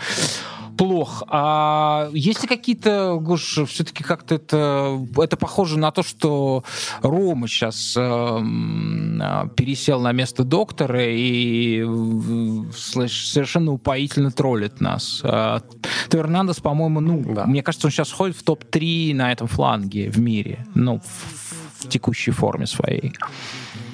плох. 0.77 1.23
А 1.29 2.09
есть 2.13 2.41
ли 2.43 2.47
какие-то, 2.47 3.17
Гош, 3.19 3.59
все-таки 3.67 4.03
как-то 4.03 4.35
это, 4.35 4.99
это 5.17 5.37
похоже 5.37 5.77
на 5.79 5.91
то, 5.91 6.03
что 6.03 6.63
Рома 7.01 7.47
сейчас 7.47 7.93
пересел 9.55 9.99
на 10.01 10.11
место 10.11 10.43
доктора 10.43 11.03
и 11.05 11.83
слэш, 12.75 13.27
совершенно 13.27 13.71
упоительно 13.73 14.31
троллит 14.31 14.79
нас. 14.81 15.21
А, 15.23 15.61
Тео 16.09 16.19
Эрнандес, 16.21 16.59
по-моему, 16.59 16.99
ну, 16.99 17.23
Да. 17.33 17.45
мне 17.45 17.63
кажется, 17.63 17.87
он 17.87 17.91
сейчас 17.91 18.11
ходит 18.11 18.35
в 18.37 18.43
топ-3 18.43 19.13
на 19.13 19.31
этом 19.31 19.47
фланге 19.47 20.09
в 20.09 20.19
мире. 20.19 20.65
Ну, 20.75 20.99
в, 20.99 21.83
в 21.85 21.89
текущей 21.89 22.31
форме 22.31 22.67
своей. 22.67 23.13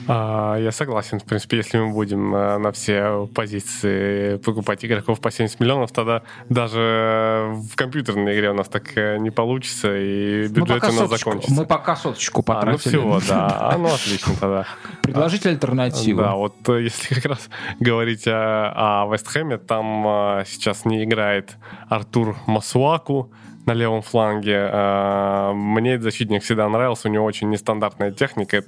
А, 0.08 0.58
Я 0.58 0.72
согласен. 0.72 1.20
В 1.20 1.24
принципе, 1.24 1.58
если 1.58 1.78
мы 1.80 1.94
будем 1.94 2.36
э, 2.36 2.58
на 2.58 2.72
все 2.72 3.28
позиции 3.34 4.38
покупать 4.38 4.84
игроков 4.86 5.20
по 5.22 5.32
70 5.32 5.60
миллионов, 5.60 5.92
тогда 5.92 6.24
даже 6.50 7.54
в 7.72 7.76
компьютерной 7.76 8.36
игре 8.36 8.52
у 8.52 8.54
нас 8.54 8.68
так 8.68 8.98
э, 8.98 9.18
не 9.20 9.30
получится, 9.32 9.96
и 9.98 10.48
бюджет 10.48 10.84
у 10.84 10.88
нас 10.88 10.96
соточку- 10.96 11.08
закончится. 11.18 11.54
Мы 11.54 11.66
пока 11.66 11.96
соточку 11.96 12.44
А, 12.48 12.52
ну 12.54 12.56
потратили. 12.56 12.90
всего, 12.90 13.20
да. 13.28 13.48
А, 13.72 13.78
ну 13.78 13.86
отлично 13.94 14.34
тогда. 14.40 14.66
Предложите 15.02 15.50
альтернативу. 15.50 16.22
Да, 16.22 16.36
вот 16.36 16.56
э, 16.70 16.82
если 16.84 17.14
как 17.16 17.26
раз 17.26 17.50
говорить 17.80 18.28
о, 18.28 19.04
о 19.06 19.14
Вестхэме, 19.14 19.58
там 19.58 20.04
сейчас 20.46 20.86
не 20.86 21.04
играет 21.04 21.56
Артур 21.90 22.36
Масуаку 22.48 23.32
на 23.66 23.74
левом 23.74 24.02
фланге. 24.02 24.70
Э, 24.72 25.54
Мне 25.54 25.92
этот 25.94 26.04
защитник 26.04 26.44
всегда 26.44 26.68
нравился, 26.70 27.08
у 27.08 27.12
него 27.12 27.26
очень 27.26 27.50
нестандартная 27.50 28.12
техника. 28.12 28.64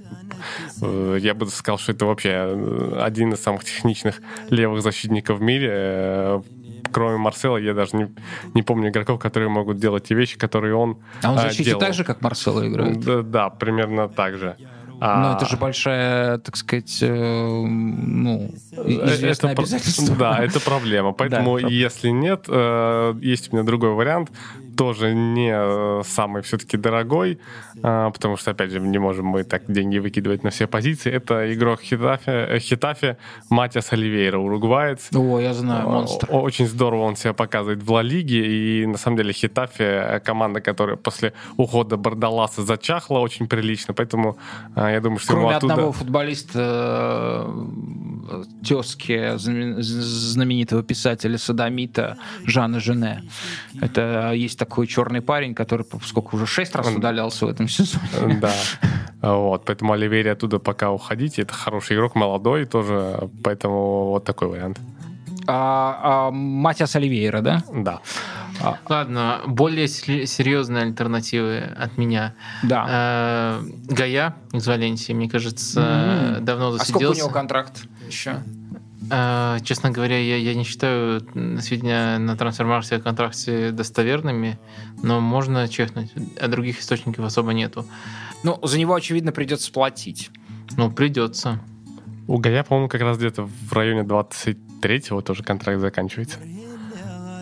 Э, 0.81 1.17
Я 1.19 1.33
бы 1.33 1.47
сказал, 1.47 1.77
что 1.77 1.91
это 1.91 2.05
вообще 2.05 2.29
э, 2.31 2.99
один 3.01 3.33
из 3.33 3.41
самых 3.41 3.63
техничных 3.63 4.21
левых 4.49 4.81
защитников 4.81 5.39
в 5.39 5.41
мире. 5.41 5.69
Э, 5.71 6.41
Кроме 6.91 7.17
Марсела, 7.17 7.57
я 7.57 7.73
даже 7.73 7.97
не, 7.97 8.15
не 8.53 8.61
помню 8.61 8.89
игроков, 8.89 9.19
которые 9.19 9.49
могут 9.49 9.77
делать 9.77 10.05
те 10.05 10.15
вещи, 10.15 10.37
которые 10.37 10.75
он 10.75 10.97
А 11.23 11.31
он 11.31 11.37
в 11.37 11.39
э, 11.39 11.41
защите 11.43 11.63
делал. 11.65 11.81
так 11.81 11.93
же, 11.93 12.03
как 12.05 12.21
Марсело 12.21 12.65
играет? 12.65 12.99
Да, 13.01 13.21
да, 13.21 13.49
примерно 13.49 14.07
так 14.07 14.37
же. 14.37 14.55
А... 15.01 15.19
Но 15.21 15.35
это 15.35 15.45
же 15.45 15.57
большая, 15.57 16.37
так 16.37 16.55
сказать, 16.55 16.99
ну, 17.01 18.49
известное 18.85 19.51
это, 19.51 19.61
обязательство. 19.61 20.15
Да, 20.15 20.41
это 20.41 20.61
проблема. 20.61 21.11
Поэтому, 21.17 21.59
да, 21.59 21.67
если 21.67 22.09
нет, 22.09 22.47
есть 23.21 23.51
у 23.51 23.55
меня 23.57 23.65
другой 23.65 23.89
вариант 23.89 24.31
тоже 24.75 25.13
не 25.13 25.51
э, 25.53 26.01
самый 26.05 26.41
все-таки 26.41 26.77
дорогой, 26.77 27.39
а, 27.83 28.09
потому 28.09 28.37
что, 28.37 28.51
опять 28.51 28.71
же, 28.71 28.79
не 28.79 28.97
можем 28.97 29.25
мы 29.25 29.43
так 29.43 29.63
деньги 29.67 29.97
выкидывать 29.97 30.43
на 30.43 30.49
все 30.49 30.67
позиции. 30.67 31.11
Это 31.11 31.53
игрок 31.53 31.81
Хитафе, 31.81 32.59
Хитафе 32.59 33.17
Матиас 33.49 33.93
Оливейра, 33.93 34.37
уругваец. 34.37 35.09
О, 35.13 35.39
я 35.39 35.53
знаю, 35.53 35.89
монстр. 35.89 36.27
Очень 36.31 36.67
здорово 36.67 37.03
он 37.03 37.15
себя 37.15 37.33
показывает 37.33 37.83
в 37.83 37.91
Ла 37.91 38.01
Лиге, 38.01 38.45
и 38.45 38.85
на 38.85 38.97
самом 38.97 39.17
деле 39.17 39.33
Хитафе 39.33 40.21
команда, 40.23 40.61
которая 40.61 40.97
после 40.97 41.33
ухода 41.57 41.97
Бардаласа 41.97 42.63
зачахла 42.63 43.19
очень 43.19 43.47
прилично, 43.47 43.93
поэтому 43.93 44.37
а, 44.75 44.91
я 44.91 44.99
думаю, 44.99 45.19
что 45.19 45.33
Кроме 45.33 45.55
оттуда... 45.55 45.73
одного 45.73 45.91
футболиста, 45.91 47.45
э, 47.47 48.43
тезки 48.63 49.37
знаменитого 49.37 50.83
писателя 50.83 51.37
Садамита 51.37 52.17
Жана 52.45 52.79
Жене. 52.79 53.23
Это 53.81 54.31
есть 54.33 54.57
такой 54.65 54.87
черный 54.87 55.21
парень, 55.21 55.53
который, 55.53 55.85
сколько, 56.03 56.35
уже 56.35 56.45
шесть 56.45 56.75
раз 56.75 56.87
удалялся 56.87 57.45
в 57.45 57.49
этом 57.49 57.67
сезоне. 57.67 58.39
Да. 58.41 58.51
Вот, 59.21 59.65
поэтому 59.65 59.93
Оливери 59.93 60.29
оттуда 60.29 60.59
пока 60.59 60.91
уходите. 60.91 61.41
Это 61.41 61.53
хороший 61.53 61.95
игрок, 61.95 62.15
молодой 62.15 62.65
тоже, 62.65 63.29
поэтому 63.43 64.09
вот 64.09 64.23
такой 64.23 64.49
вариант. 64.49 64.79
А, 65.47 66.27
а, 66.27 66.31
Матиас 66.31 66.95
Оливейра, 66.95 67.41
да? 67.41 67.63
Да. 67.73 68.01
А. 68.61 68.77
Ладно, 68.87 69.41
более 69.47 69.87
серьезные 69.87 70.83
альтернативы 70.83 71.57
от 71.57 71.97
меня. 71.97 72.33
Да. 72.63 72.85
А, 72.87 73.61
Гая 73.89 74.35
из 74.53 74.67
Валенсии, 74.67 75.13
мне 75.13 75.29
кажется, 75.29 75.79
mm-hmm. 75.79 76.39
давно 76.41 76.71
засиделся. 76.71 76.93
А 76.93 76.99
сколько 76.99 77.11
у 77.11 77.17
него 77.17 77.29
контракт 77.29 77.83
еще? 78.07 78.43
А, 79.09 79.59
честно 79.59 79.91
говоря, 79.91 80.17
я, 80.17 80.37
я 80.37 80.55
не 80.55 80.63
считаю 80.63 81.21
сведения 81.61 82.17
на 82.17 82.35
трансформации 82.35 82.97
о 82.97 83.01
контракте 83.01 83.71
достоверными, 83.71 84.57
но 85.03 85.19
можно 85.19 85.67
чекнуть, 85.67 86.11
а 86.39 86.47
других 86.47 86.79
источников 86.79 87.25
особо 87.25 87.53
нету. 87.53 87.85
Ну, 88.43 88.59
за 88.63 88.79
него, 88.79 88.95
очевидно, 88.95 89.31
придется 89.31 89.71
платить. 89.71 90.31
Ну, 90.77 90.91
придется. 90.91 91.59
У 92.27 92.37
Гая, 92.37 92.63
по-моему, 92.63 92.89
как 92.89 93.01
раз 93.01 93.17
где-то 93.17 93.43
в 93.43 93.73
районе 93.73 94.01
23-го 94.01 95.21
тоже 95.21 95.43
контракт 95.43 95.79
заканчивается. 95.79 96.39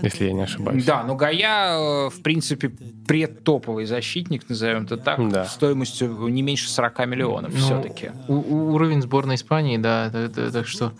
Если 0.01 0.25
я 0.25 0.33
не 0.33 0.41
ошибаюсь. 0.41 0.83
Да, 0.83 1.03
но 1.03 1.15
Гая, 1.15 1.77
э, 1.77 2.09
в 2.09 2.21
принципе, 2.21 2.69
предтоповый 3.07 3.85
защитник, 3.85 4.49
назовем 4.49 4.83
это 4.83 4.97
так, 4.97 5.29
да. 5.29 5.45
стоимостью 5.45 6.27
не 6.27 6.41
меньше 6.41 6.69
40 6.69 7.07
миллионов 7.07 7.53
ну, 7.53 7.59
все-таки. 7.59 8.11
Уровень 8.27 9.01
сборной 9.01 9.35
Испании, 9.35 9.77
да, 9.77 10.09
так, 10.09 10.51
так 10.51 10.67
что 10.67 10.87
Эм, 10.87 10.97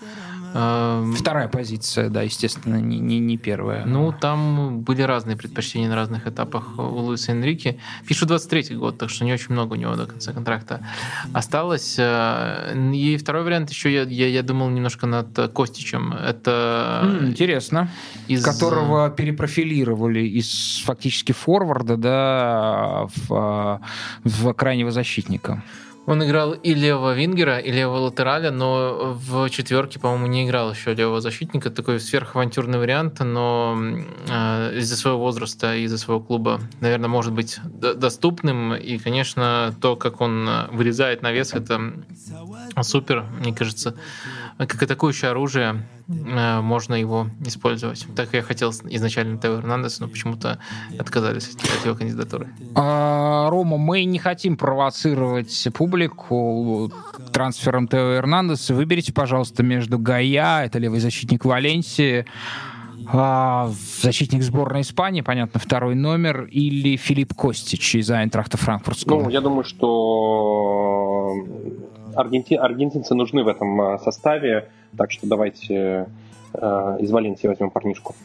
Вторая 0.54 1.48
позиция, 1.48 2.10
да, 2.10 2.22
естественно, 2.22 2.76
не, 2.76 3.00
не, 3.00 3.20
не 3.20 3.38
первая. 3.38 3.86
Ну, 3.86 4.12
там 4.12 4.82
были 4.82 5.02
разные 5.02 5.36
предпочтения 5.36 5.90
на 5.90 5.96
разных 5.96 6.28
этапах 6.28 6.78
у 6.78 6.82
Луиса 6.82 7.32
Энрике. 7.32 7.78
Пишу 8.08 8.28
23-й 8.28 8.76
год, 8.76 9.00
так 9.00 9.10
что 9.10 9.26
не 9.26 9.34
очень 9.34 9.52
много 9.52 9.74
у 9.74 9.76
него 9.76 9.96
до 9.96 10.06
конца 10.06 10.32
контракта 10.32 10.86
осталось. 11.34 11.96
Э, 11.98 12.74
и 12.94 13.18
второй 13.18 13.44
вариант 13.44 13.72
еще, 13.72 13.92
я, 13.92 14.04
я, 14.04 14.28
я 14.28 14.44
думал 14.44 14.70
немножко 14.70 15.08
над 15.08 15.52
Костичем. 15.54 16.14
Это... 16.14 17.02
Mm, 17.04 17.28
интересно. 17.30 17.90
Из... 18.28 18.44
Которого 18.44 19.10
перепрофилировали 19.10 20.22
из 20.22 20.84
фактически 20.86 21.32
форварда, 21.32 21.98
да, 21.98 23.08
в, 23.28 23.82
в 24.24 24.54
крайнего 24.54 24.92
защитника. 24.92 25.64
Он 26.06 26.24
играл 26.24 26.52
и 26.52 26.74
левого 26.74 27.14
вингера, 27.14 27.60
и 27.60 27.72
левого 27.72 28.00
латераля, 28.00 28.52
но 28.52 29.18
в 29.18 29.50
четверке, 29.50 30.00
по-моему, 30.00 30.28
не 30.28 30.46
играл 30.46 30.72
еще 30.72 30.94
левого 30.94 31.22
защитника. 31.22 31.70
Такой 31.70 32.00
сверхавантюрный 32.00 32.78
вариант, 32.78 33.20
но 33.22 33.78
э, 34.28 34.78
из-за 34.80 34.98
своего 34.98 35.20
возраста, 35.20 35.76
из-за 35.76 35.98
своего 35.98 36.22
клуба, 36.22 36.60
наверное, 36.82 37.08
может 37.08 37.32
быть 37.32 37.60
доступным. 37.64 38.76
И, 38.76 38.98
конечно, 38.98 39.74
то, 39.82 39.96
как 39.96 40.20
он 40.20 40.50
вырезает 40.72 41.22
на 41.22 41.32
вес, 41.32 41.54
это 41.54 41.94
супер, 42.82 43.26
мне 43.40 43.54
кажется. 43.54 43.96
Как 44.58 44.82
атакующее 44.82 45.32
оружие 45.32 45.86
э, 46.08 46.62
можно 46.62 46.94
его 46.94 47.28
использовать. 47.46 48.06
Так 48.16 48.34
я 48.34 48.42
хотел 48.42 48.72
изначально 48.72 49.38
Тео 49.38 49.56
Эрнандеса, 49.60 50.04
но 50.04 50.08
почему-то 50.08 50.60
отказались 50.98 51.56
от 51.56 51.86
его 51.86 51.96
кандидатуры. 51.96 52.50
А, 52.76 53.50
Рома, 53.50 53.78
мы 53.78 54.04
не 54.04 54.20
хотим 54.20 54.58
провоцировать 54.58 55.68
публику 55.74 56.92
трансфером 57.32 57.88
Тео 57.88 58.16
Эрнандеса. 58.16 58.74
Выберите, 58.74 59.12
пожалуйста, 59.14 59.64
между 59.64 59.98
Гая, 59.98 60.66
это 60.66 60.80
левый 60.80 61.00
защитник 61.00 61.46
Валенсии, 61.46 62.26
а, 63.08 63.70
защитник 64.02 64.44
сборной 64.44 64.82
Испании, 64.82 65.22
понятно, 65.22 65.60
второй 65.60 65.96
номер, 65.96 66.46
или 66.46 66.96
Филипп 66.96 67.34
Костич 67.34 67.96
из 67.96 68.10
Айнтрахта 68.10 68.58
Франкфуртского? 68.58 69.24
Ну, 69.24 69.30
я 69.30 69.42
думаю, 69.42 69.64
что 69.64 71.34
аргенти... 72.16 72.54
аргентинцы 72.56 73.14
нужны 73.16 73.44
в 73.44 73.48
этом 73.48 73.80
а, 73.82 74.00
составе, 74.00 74.70
так 74.98 75.12
что 75.12 75.28
давайте 75.28 76.08
э, 76.54 76.98
из 77.00 77.12
Валенсии 77.12 77.48
возьмем 77.48 77.70
парнишку. 77.70 78.16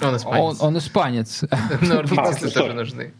Он 0.00 0.16
испанец. 0.16 0.60
Он, 0.60 0.68
он 0.68 0.78
испанец. 0.78 1.44
Но 1.82 1.98
аргентинцы 1.98 2.50
тоже 2.50 2.72
нужны. 2.72 3.14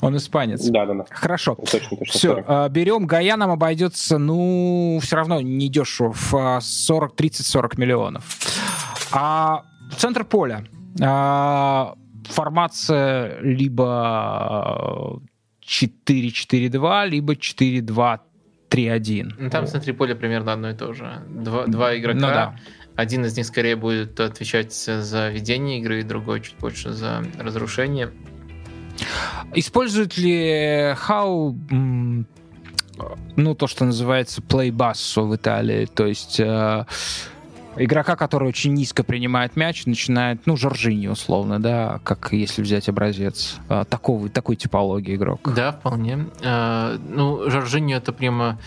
Он 0.00 0.16
испанец. 0.16 0.64
Да, 0.68 0.86
да, 0.86 0.94
да. 0.94 1.04
Хорошо. 1.10 1.54
Точно, 1.54 1.96
точно. 1.96 2.18
Все, 2.18 2.44
а, 2.46 2.68
берем. 2.68 3.06
Гая 3.06 3.36
нам 3.36 3.50
обойдется, 3.50 4.18
ну, 4.18 4.98
все 5.02 5.16
равно 5.16 5.40
не 5.40 5.68
дешево, 5.68 6.12
в 6.12 6.60
40, 6.60 7.14
30-40 7.14 7.80
миллионов. 7.80 8.24
А 9.12 9.64
центр 9.96 10.24
поля. 10.24 10.64
А, 11.00 11.94
формация 12.24 13.38
либо 13.40 15.20
4-4-2, 15.66 17.08
либо 17.08 17.34
4-2-3-1. 17.34 19.34
Ну, 19.38 19.50
там 19.50 19.66
центре 19.66 19.92
поля 19.92 20.14
примерно 20.14 20.52
одно 20.52 20.70
и 20.70 20.74
то 20.74 20.92
же. 20.92 21.22
Два, 21.28 21.66
два 21.66 21.96
игрока. 21.96 22.18
Ну, 22.18 22.26
да. 22.26 22.56
Один 22.96 23.24
из 23.24 23.36
них 23.36 23.46
скорее 23.46 23.76
будет 23.76 24.20
отвечать 24.20 24.72
за 24.72 25.30
ведение 25.30 25.80
игры, 25.80 26.04
другой 26.04 26.40
чуть 26.40 26.56
больше 26.58 26.92
за 26.92 27.24
разрушение. 27.38 28.12
Использует 29.54 30.16
ли 30.16 30.94
Хау 30.96 31.56
ну, 33.36 33.54
то, 33.54 33.66
что 33.66 33.84
называется 33.84 34.40
play 34.40 34.70
basso 34.70 35.26
в 35.26 35.34
Италии, 35.34 35.86
то 35.86 36.06
есть 36.06 36.38
э, 36.38 36.86
игрока, 37.76 38.16
который 38.16 38.48
очень 38.48 38.74
низко 38.74 39.04
принимает 39.04 39.56
мяч, 39.56 39.86
начинает, 39.86 40.40
ну, 40.46 40.56
Жоржини 40.56 41.08
условно, 41.08 41.60
да, 41.60 42.00
как 42.04 42.32
если 42.32 42.62
взять 42.62 42.88
образец 42.88 43.56
э, 43.68 43.84
такого, 43.88 44.28
такой 44.28 44.56
типологии 44.56 45.14
игрок. 45.16 45.52
Да, 45.54 45.72
вполне. 45.72 46.26
Э, 46.42 46.98
ну, 47.08 47.50
Жоржини 47.50 47.94
это 47.94 48.12
прямо 48.12 48.58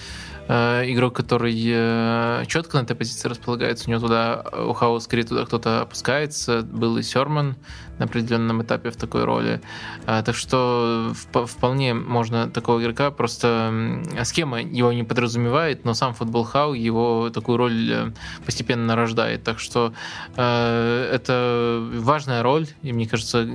игрок, 0.48 1.16
который 1.16 1.54
э, 1.66 2.46
четко 2.48 2.78
на 2.78 2.84
этой 2.84 2.96
позиции 2.96 3.28
располагается, 3.28 3.88
у 3.88 3.92
него 3.92 4.02
туда, 4.02 4.46
у 4.68 4.74
Хау 4.74 5.00
скорее 5.00 5.24
туда 5.24 5.46
кто-то 5.46 5.82
опускается, 5.82 6.62
был 6.62 6.98
и 6.98 7.04
Серман 7.04 7.56
на 8.00 8.06
определенном 8.06 8.62
этапе 8.62 8.90
в 8.90 8.96
такой 8.96 9.26
роли. 9.26 9.62
Э, 10.06 10.22
так 10.24 10.36
что 10.36 11.12
вполне 11.14 11.94
можно 11.94 12.50
такого 12.50 12.82
игрока, 12.82 13.12
просто 13.12 14.02
схема 14.24 14.62
его 14.62 14.94
не 14.94 15.04
подразумевает, 15.04 15.84
но 15.84 15.94
сам 15.94 16.14
футбол 16.14 16.44
Хау 16.44 16.74
его 16.74 17.30
такую 17.30 17.58
роль 17.58 18.14
постепенно 18.46 18.96
рождает. 18.96 19.44
Так 19.44 19.60
что 19.60 19.94
это 20.34 21.88
важная 21.94 22.44
роль, 22.44 22.68
и 22.84 22.94
мне 22.94 23.08
кажется, 23.08 23.48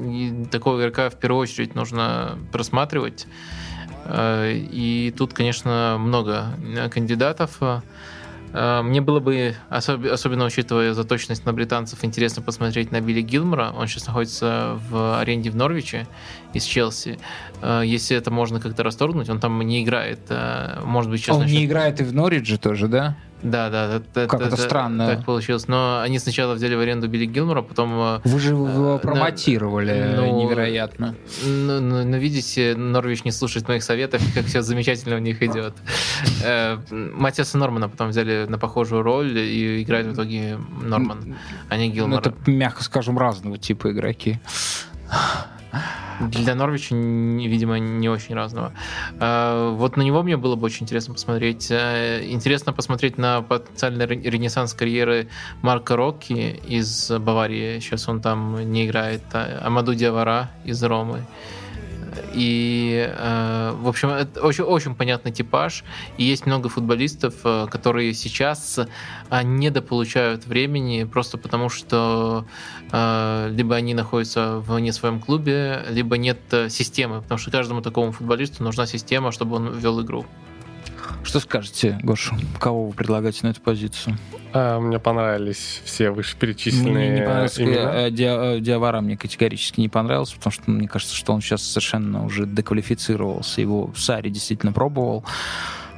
такого 0.50 0.80
игрока 0.80 1.10
в 1.10 1.18
первую 1.18 1.42
очередь 1.42 1.74
нужно 1.74 2.38
просматривать. 2.52 3.26
Э, 4.04 4.52
и 4.54 5.12
тут, 5.16 5.32
конечно, 5.32 5.96
много 5.98 6.46
э, 6.76 6.88
кандидатов. 6.88 7.58
Э, 7.60 8.82
мне 8.82 9.00
было 9.00 9.20
бы, 9.20 9.54
особенно 9.70 10.44
учитывая 10.44 10.92
заточенность 10.92 11.46
на 11.46 11.52
британцев, 11.52 12.04
интересно 12.04 12.42
посмотреть 12.42 12.92
на 12.92 13.00
Билли 13.00 13.22
Гилмора. 13.22 13.72
Он 13.76 13.86
сейчас 13.86 14.06
находится 14.06 14.78
в 14.90 15.18
аренде 15.18 15.50
в 15.50 15.56
Норвиче 15.56 16.06
из 16.52 16.64
Челси. 16.64 17.18
Если 17.62 18.16
это 18.16 18.30
можно 18.30 18.60
как-то 18.60 18.82
расторгнуть, 18.82 19.28
он 19.28 19.40
там 19.40 19.60
не 19.62 19.82
играет. 19.82 20.20
Может 20.84 21.10
быть, 21.10 21.20
сейчас 21.20 21.36
Он 21.36 21.42
насчет... 21.42 21.56
не 21.56 21.64
играет 21.64 22.00
и 22.00 22.04
в 22.04 22.14
Норвиче 22.14 22.56
тоже, 22.56 22.88
да? 22.88 23.16
Да, 23.42 23.70
да. 23.70 23.96
Это, 23.96 24.28
как 24.28 24.40
это, 24.40 24.54
это 24.54 24.56
странно. 24.56 25.06
Так 25.06 25.24
получилось. 25.24 25.66
Но 25.68 26.00
они 26.00 26.18
сначала 26.18 26.54
взяли 26.54 26.74
в 26.74 26.80
аренду 26.80 27.08
Билли 27.08 27.26
Гилмора, 27.26 27.62
потом... 27.62 27.92
Э, 28.00 28.20
Вы 28.24 28.38
же 28.38 28.50
его 28.50 28.98
промотировали 28.98 30.14
ну, 30.16 30.42
невероятно. 30.42 31.16
Ну, 31.44 31.80
ну, 31.80 32.04
ну, 32.04 32.16
видите, 32.18 32.74
Норвич 32.76 33.24
не 33.24 33.32
слушает 33.32 33.66
моих 33.68 33.82
советов, 33.82 34.22
как 34.34 34.46
все 34.46 34.62
замечательно 34.62 35.16
у 35.16 35.18
них 35.18 35.42
идет. 35.42 35.74
Э, 36.44 36.78
Матиаса 36.90 37.58
Нормана 37.58 37.88
потом 37.88 38.08
взяли 38.08 38.46
на 38.48 38.58
похожую 38.58 39.02
роль 39.02 39.36
и 39.38 39.82
играет 39.82 40.06
в 40.06 40.14
итоге 40.14 40.58
Норман, 40.82 41.36
а 41.68 41.76
не 41.76 41.90
Гилмор. 41.90 42.22
Ну, 42.24 42.30
это, 42.30 42.50
мягко 42.50 42.84
скажем, 42.84 43.18
разного 43.18 43.58
типа 43.58 43.90
игроки. 43.90 44.40
Для 46.20 46.54
Норвича, 46.54 46.94
видимо, 46.94 47.78
не 47.78 48.08
очень 48.08 48.34
разного. 48.34 48.72
А, 49.18 49.70
вот 49.70 49.96
на 49.96 50.02
него 50.02 50.22
мне 50.22 50.36
было 50.36 50.54
бы 50.56 50.66
очень 50.66 50.84
интересно 50.84 51.14
посмотреть. 51.14 51.68
Э, 51.70 52.22
интересно 52.24 52.72
посмотреть 52.72 53.18
на 53.18 53.42
потенциальный 53.42 54.06
ренессанс 54.06 54.74
карьеры 54.74 55.28
Марка 55.62 55.96
Рокки 55.96 56.60
из 56.68 57.10
Баварии. 57.10 57.80
Сейчас 57.80 58.08
он 58.08 58.20
там 58.20 58.70
не 58.70 58.86
играет. 58.86 59.22
А 59.32 59.62
Амаду 59.64 59.94
Диавара 59.94 60.50
из 60.64 60.82
Ромы. 60.82 61.24
И, 62.32 63.06
э, 63.08 63.72
в 63.74 63.88
общем, 63.88 64.10
это 64.10 64.40
очень, 64.40 64.64
очень 64.64 64.94
понятный 64.94 65.32
типаж. 65.32 65.84
И 66.18 66.24
есть 66.24 66.46
много 66.46 66.68
футболистов, 66.68 67.34
э, 67.44 67.66
которые 67.70 68.14
сейчас 68.14 68.78
э, 68.78 69.42
недополучают 69.42 70.46
времени 70.46 71.04
просто 71.04 71.38
потому, 71.38 71.68
что 71.68 72.46
либо 72.92 73.74
они 73.74 73.94
находятся 73.94 74.58
в 74.58 74.78
не 74.78 74.92
своем 74.92 75.18
клубе, 75.18 75.82
либо 75.88 76.18
нет 76.18 76.38
системы. 76.68 77.22
Потому 77.22 77.38
что 77.38 77.50
каждому 77.50 77.80
такому 77.80 78.12
футболисту 78.12 78.62
нужна 78.62 78.86
система, 78.86 79.32
чтобы 79.32 79.56
он 79.56 79.78
вел 79.78 80.02
игру. 80.02 80.26
Что 81.24 81.40
скажете, 81.40 81.98
Гоша? 82.02 82.36
Кого 82.60 82.86
вы 82.86 82.92
предлагаете 82.92 83.40
на 83.46 83.50
эту 83.50 83.60
позицию? 83.60 84.16
А, 84.52 84.78
мне 84.80 84.98
понравились 84.98 85.80
все 85.84 86.10
вышеперечисленные 86.10 86.92
Мне 87.10 87.20
не 87.20 87.24
понравился 87.26 87.62
имена. 87.64 88.06
э, 88.06 88.10
Диа- 88.10 88.56
э, 88.56 88.60
Диавара, 88.60 89.00
мне 89.00 89.16
категорически 89.16 89.80
не 89.80 89.88
понравился, 89.88 90.36
потому 90.36 90.52
что 90.52 90.70
мне 90.70 90.88
кажется, 90.88 91.14
что 91.14 91.32
он 91.32 91.40
сейчас 91.40 91.62
совершенно 91.62 92.24
уже 92.24 92.46
деквалифицировался. 92.46 93.60
Его 93.60 93.92
Сари 93.96 94.28
действительно 94.30 94.72
пробовал 94.72 95.24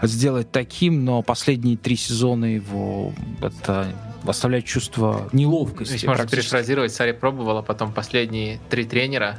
сделать 0.03 0.51
таким, 0.53 1.05
но 1.05 1.23
последние 1.23 1.77
три 1.77 1.97
сезона 1.97 2.45
его 2.45 3.13
это 3.43 3.87
оставляет 4.27 4.65
чувство 4.67 5.29
неловкости. 5.33 5.91
Здесь 5.93 6.05
можно 6.05 6.23
практически. 6.25 6.51
перефразировать, 6.51 6.93
Сари 6.95 7.13
пробовал, 7.13 7.59
а 7.59 7.63
потом 7.63 7.93
последние 7.93 8.59
три 8.71 8.85
тренера, 8.85 9.39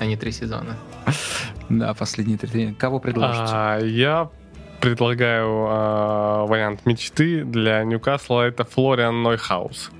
а 0.00 0.06
не 0.06 0.16
три 0.16 0.32
сезона. 0.32 0.76
Да, 1.68 1.92
последние 1.92 2.38
три. 2.38 2.72
Кого 2.72 2.98
предложите? 2.98 3.52
А, 3.54 3.78
я 3.78 4.30
предлагаю 4.80 5.66
а, 5.68 6.46
вариант 6.46 6.86
мечты 6.86 7.44
для 7.44 7.84
Ньюкасла. 7.84 8.42
Это 8.48 8.64
Флориан 8.64 9.22
Нойхаус. 9.22 9.90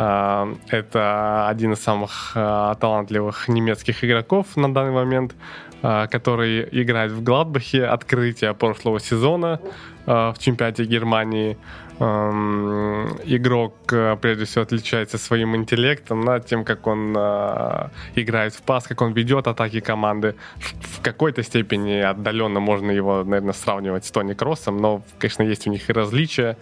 А, 0.00 0.54
это 0.68 1.48
один 1.48 1.72
из 1.72 1.80
самых 1.80 2.32
а, 2.36 2.76
талантливых 2.76 3.48
немецких 3.48 4.04
игроков 4.04 4.56
на 4.56 4.72
данный 4.72 4.92
момент, 4.92 5.34
а, 5.82 6.06
который 6.06 6.68
играет 6.70 7.10
в 7.10 7.22
Гладбахе. 7.24 7.84
Открытие 7.84 8.54
прошлого 8.54 9.00
сезона 9.00 9.60
в 10.06 10.36
чемпионате 10.38 10.84
Германии. 10.84 11.58
Эм, 12.00 13.08
Игрок, 13.24 13.74
э, 13.92 14.16
прежде 14.20 14.44
всего, 14.44 14.62
отличается 14.62 15.18
своим 15.18 15.56
интеллектом, 15.56 16.24
да, 16.24 16.40
тем, 16.40 16.64
как 16.64 16.86
он 16.86 17.14
э, 17.16 17.88
играет 18.14 18.54
в 18.54 18.62
пас, 18.62 18.86
как 18.86 19.02
он 19.02 19.12
ведет 19.12 19.46
атаки 19.46 19.80
команды. 19.80 20.34
В 20.56 20.98
в 20.98 21.02
какой-то 21.02 21.42
степени 21.42 22.00
отдаленно 22.00 22.60
можно 22.60 22.90
его, 22.90 23.22
наверное, 23.24 23.52
сравнивать 23.52 24.04
с 24.04 24.10
Тони 24.10 24.34
Кроосом, 24.34 24.78
но, 24.78 25.02
конечно, 25.18 25.44
есть 25.44 25.66
у 25.66 25.70
них 25.70 25.88
и 25.88 25.92
различия. 25.92 26.56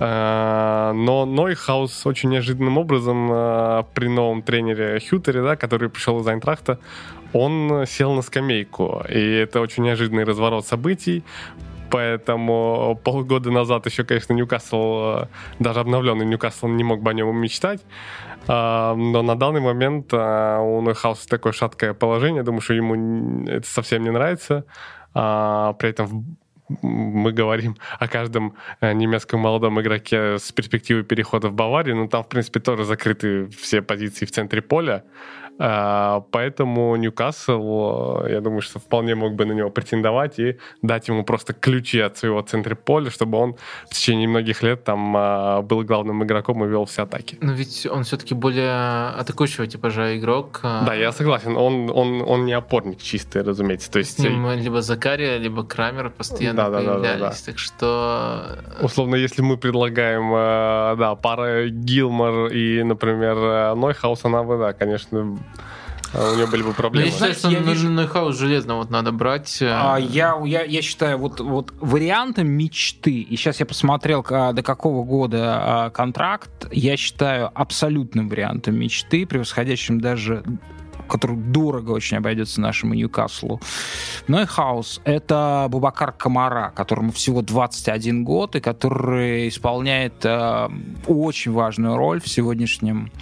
Э, 0.00 0.92
Но 0.94 1.24
Нойхаус 1.24 2.06
очень 2.06 2.30
неожиданным 2.30 2.78
образом 2.78 3.28
э, 3.30 3.84
при 3.94 4.08
новом 4.08 4.42
тренере 4.42 5.00
Хютере, 5.00 5.42
да, 5.42 5.56
который 5.56 5.88
пришел 5.88 6.20
из 6.20 6.26
Айнтрахта, 6.26 6.78
он 7.32 7.84
сел 7.86 8.14
на 8.14 8.22
скамейку. 8.22 9.04
И 9.08 9.18
это 9.18 9.60
очень 9.60 9.84
неожиданный 9.84 10.24
разворот 10.24 10.66
событий. 10.66 11.22
Поэтому 11.90 13.00
полгода 13.04 13.50
назад 13.50 13.86
еще, 13.86 14.04
конечно, 14.04 14.32
Ньюкасл, 14.32 15.22
э, 15.22 15.26
даже 15.58 15.80
обновленный 15.80 16.26
Ньюкасл 16.26 16.66
не 16.68 16.84
мог 16.84 17.02
бы 17.02 17.10
о 17.10 17.14
нем 17.14 17.36
мечтать. 17.36 17.80
А, 18.48 18.94
Но 18.94 19.22
на 19.22 19.34
данный 19.36 19.60
момент 19.60 20.08
а, 20.12 20.60
у 20.60 20.80
Нойхауса 20.80 21.28
такое 21.28 21.52
шаткое 21.52 21.94
положение. 21.94 22.42
Думаю, 22.42 22.60
что 22.60 22.74
ему 22.74 23.44
это 23.46 23.66
совсем 23.66 24.02
не 24.02 24.10
нравится. 24.10 24.64
А, 25.14 25.72
При 25.74 25.90
этом 25.90 26.06
в- 26.06 26.24
мы 26.82 27.32
говорим 27.32 27.76
о 28.00 28.08
каждом 28.08 28.54
э, 28.80 28.92
немецком 28.92 29.38
молодом 29.38 29.80
игроке 29.80 30.38
с 30.38 30.50
перспективой 30.50 31.04
перехода 31.04 31.48
в 31.48 31.52
Баварию, 31.52 31.94
но 31.96 32.08
там, 32.08 32.24
в 32.24 32.28
принципе, 32.28 32.58
тоже 32.58 32.82
закрыты 32.84 33.46
все 33.46 33.82
позиции 33.82 34.26
в 34.26 34.32
центре 34.32 34.60
поля. 34.62 35.04
А, 35.58 36.20
Поэтому 36.30 36.96
Ньюкасл, 36.96 38.24
э, 38.26 38.32
я 38.32 38.40
думаю, 38.40 38.60
что 38.60 38.78
вполне 38.78 39.14
мог 39.14 39.34
бы 39.34 39.46
на 39.46 39.52
него 39.52 39.70
претендовать 39.70 40.38
и 40.38 40.58
дать 40.82 41.08
ему 41.08 41.24
просто 41.24 41.54
ключи 41.54 42.00
от 42.00 42.18
своего 42.18 42.42
центра 42.42 42.74
поля, 42.74 43.10
чтобы 43.10 43.38
он 43.38 43.56
в 43.90 43.94
течение 43.94 44.28
многих 44.28 44.62
лет 44.62 44.84
там 44.84 45.16
а, 45.16 45.62
был 45.62 45.82
главным 45.82 46.22
игроком 46.24 46.64
и 46.64 46.68
вел 46.68 46.84
все 46.84 47.02
атаки. 47.02 47.38
Но 47.40 47.52
ведь 47.52 47.86
он 47.86 48.04
все-таки 48.04 48.34
более 48.34 49.08
атакующего 49.10 49.66
типажа 49.66 50.18
игрок. 50.18 50.60
а 50.62 50.84
Да, 50.84 50.94
я 50.94 51.12
согласен. 51.12 51.56
Он, 51.56 51.90
он, 51.90 52.22
он 52.22 52.44
не 52.44 52.52
опорник 52.52 53.00
чистый, 53.00 53.42
разумеется. 53.42 53.90
То 53.90 54.02
С 54.02 54.06
есть, 54.06 54.18
ним 54.18 54.50
либо 54.52 54.82
Закария, 54.82 55.38
либо 55.38 55.64
Крамер 55.64 56.10
постоянно 56.10 56.64
Да-да-да-да-да. 56.64 57.08
появлялись. 57.08 57.40
Так 57.42 57.58
что... 57.58 58.58
условно, 58.82 59.16
если 59.16 59.42
мы 59.42 59.56
предлагаем, 59.56 60.32
э, 60.34 60.96
да, 60.98 61.14
пара 61.14 61.68
Гилмор 61.68 62.48
и, 62.48 62.82
например, 62.82 63.36
э, 63.36 63.74
Нойхаус, 63.74 64.24
она 64.24 64.42
бы, 64.42 64.58
да, 64.58 64.72
конечно, 64.72 65.18
э, 65.18 65.45
у 66.14 66.36
нее 66.36 66.46
были 66.46 66.62
бы 66.62 66.68
Ну, 66.68 66.74
проблемы. 66.74 67.06
я 67.06 67.12
считаю, 67.12 67.34
что 67.34 67.50
я 67.50 67.58
вижу- 67.60 67.90
Нойхаус 67.90 68.36
железно 68.38 68.76
вот 68.76 68.90
надо 68.90 69.12
брать. 69.12 69.60
э, 69.60 69.68
А, 69.70 69.96
я, 69.98 70.34
я, 70.44 70.62
я 70.62 70.82
считаю, 70.82 71.18
вот, 71.18 71.40
вот 71.40 71.72
вариантом 71.80 72.48
мечты, 72.48 73.20
и 73.20 73.36
сейчас 73.36 73.60
я 73.60 73.66
посмотрел, 73.66 74.24
а, 74.30 74.52
до 74.52 74.62
какого 74.62 75.04
года 75.04 75.58
а, 75.86 75.90
контракт, 75.90 76.68
я 76.72 76.96
считаю 76.96 77.50
абсолютным 77.54 78.28
вариантом 78.28 78.76
мечты, 78.78 79.26
превосходящим 79.26 80.00
даже 80.00 80.42
который 81.08 81.36
дорого 81.36 81.92
очень 81.92 82.16
обойдется 82.16 82.60
нашему 82.60 82.94
Ньюкаслу. 82.94 83.60
Нойхаус— 84.26 85.00
это 85.04 85.68
Бубакар 85.70 86.10
Камара, 86.10 86.72
которому 86.74 87.12
всего 87.12 87.42
21 87.42 88.24
год, 88.24 88.56
и 88.56 88.60
который 88.60 89.46
исполняет 89.48 90.24
э, 90.24 90.68
очень 91.06 91.52
важную 91.52 91.96
роль 91.96 92.20
в 92.20 92.26
сегодняшнем 92.28 93.12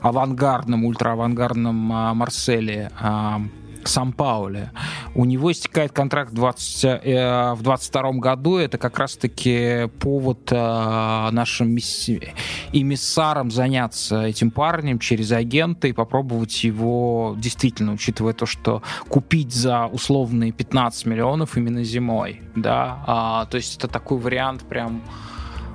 авангардном, 0.00 0.84
ультраавангардном 0.84 1.92
а, 1.92 2.14
Марселе, 2.14 2.90
а, 3.00 3.40
Сампаоли. 3.88 4.70
У 5.14 5.24
него 5.24 5.52
истекает 5.52 5.92
контракт 5.92 6.32
20, 6.32 7.00
э, 7.04 7.52
в 7.54 7.62
22 7.62 8.12
году. 8.12 8.56
Это 8.58 8.78
как 8.78 8.98
раз-таки 8.98 9.88
повод 10.00 10.50
э, 10.50 11.28
нашим 11.30 11.74
мисси- 11.74 12.30
эмиссарам 12.72 13.50
заняться 13.50 14.22
этим 14.22 14.50
парнем 14.50 14.98
через 14.98 15.32
агента 15.32 15.88
и 15.88 15.92
попробовать 15.92 16.64
его, 16.64 17.34
действительно, 17.38 17.92
учитывая 17.92 18.32
то, 18.32 18.46
что 18.46 18.82
купить 19.08 19.54
за 19.54 19.86
условные 19.86 20.52
15 20.52 21.06
миллионов 21.06 21.56
именно 21.56 21.82
зимой. 21.84 22.42
Да? 22.54 23.02
А, 23.06 23.46
то 23.46 23.56
есть 23.56 23.76
это 23.76 23.88
такой 23.88 24.18
вариант 24.18 24.62
прям 24.62 25.02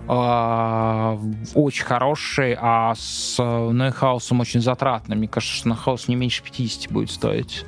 очень 0.08 1.86
хороший, 1.86 2.58
а 2.60 2.94
с 2.96 3.38
э, 3.40 3.70
Нойхаусом 3.72 4.40
очень 4.40 4.62
затратный. 4.62 5.16
Мне 5.16 5.28
кажется, 5.28 5.56
что 5.56 5.70
Нойхаус 5.70 6.08
не 6.08 6.16
меньше 6.16 6.44
50 6.44 6.92
будет 6.92 7.12
стоить. 7.12 7.66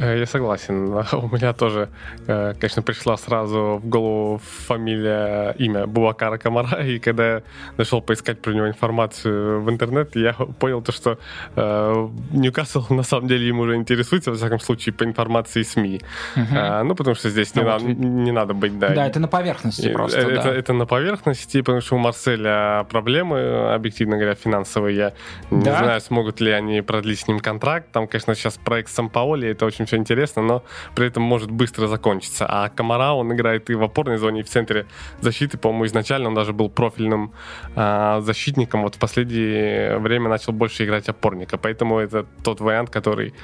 Э, 0.00 0.18
Я 0.18 0.26
согласен. 0.26 0.88
У 1.12 1.28
меня 1.34 1.52
тоже, 1.52 1.88
э, 2.26 2.54
конечно, 2.60 2.82
пришла 2.82 3.16
сразу 3.16 3.80
в 3.82 3.88
голову 3.88 4.40
фамилия, 4.66 5.54
имя 5.58 5.86
Бубакара 5.86 6.38
Камара, 6.38 6.82
и 6.84 6.98
когда 6.98 7.24
я 7.34 7.42
нашел 7.76 8.00
поискать 8.00 8.40
про 8.40 8.52
него 8.52 8.68
информацию 8.68 9.60
в 9.62 9.68
интернете, 9.70 10.20
я 10.20 10.32
понял 10.32 10.82
то, 10.82 10.92
что 10.92 11.18
э, 11.56 12.08
Ньюкасл 12.32 12.84
на 12.94 13.02
самом 13.02 13.28
деле 13.28 13.48
им 13.48 13.60
уже 13.60 13.74
интересуется, 13.76 14.30
во 14.30 14.36
всяком 14.36 14.60
случае, 14.60 14.92
по 14.92 15.04
информации 15.04 15.62
СМИ. 15.62 16.00
А, 16.54 16.82
ну, 16.84 16.94
потому 16.94 17.16
что 17.16 17.28
здесь 17.30 17.54
не, 17.56 17.62
Ну, 17.62 17.70
вот 17.72 17.82
надо, 17.82 17.94
не 17.94 18.32
надо 18.32 18.54
быть, 18.54 18.78
да. 18.78 18.88
да, 18.90 19.06
это 19.06 19.20
на 19.20 19.28
поверхности 19.28 19.88
И 19.88 19.92
просто. 19.92 20.18
это, 20.20 20.42
да. 20.42 20.54
это 20.54 20.72
на 20.72 20.86
поверхности, 20.86 21.60
потому 21.62 21.80
что 21.80 21.96
у 21.96 21.98
Марселя 21.98 22.84
проблемы, 22.90 23.72
объективно 23.74 24.16
говоря, 24.16 24.34
финансовые. 24.34 24.96
Я 24.96 25.12
не 25.50 25.64
Да? 25.64 25.78
знаю, 25.78 26.00
смогут 26.00 26.40
ли 26.40 26.52
они 26.52 26.82
продлить 26.82 27.18
с 27.20 27.28
ним 27.28 27.40
контракт. 27.40 27.90
Там, 27.92 28.06
конечно, 28.06 28.34
сейчас 28.34 28.58
проект 28.58 28.90
Сан-Паоли, 28.90 29.48
это 29.48 29.66
очень 29.66 29.86
все 29.88 29.96
интересно, 29.96 30.42
но 30.42 30.62
при 30.94 31.06
этом 31.06 31.22
может 31.22 31.50
быстро 31.50 31.86
закончиться. 31.88 32.46
А 32.48 32.68
Камара, 32.68 33.12
он 33.12 33.32
играет 33.32 33.70
и 33.70 33.74
в 33.74 33.82
опорной 33.82 34.18
зоне, 34.18 34.40
и 34.40 34.42
в 34.42 34.48
центре 34.48 34.86
защиты. 35.20 35.58
По-моему, 35.58 35.86
изначально 35.86 36.28
он 36.28 36.34
даже 36.34 36.52
был 36.52 36.68
профильным 36.70 37.32
а, 37.74 38.20
защитником. 38.20 38.82
Вот 38.82 38.94
в 38.94 38.98
последнее 38.98 39.98
время 39.98 40.28
начал 40.28 40.52
больше 40.52 40.84
играть 40.84 41.08
опорника. 41.08 41.56
Поэтому 41.58 41.98
это 41.98 42.26
тот 42.44 42.60
вариант, 42.60 42.90
который 42.90 43.34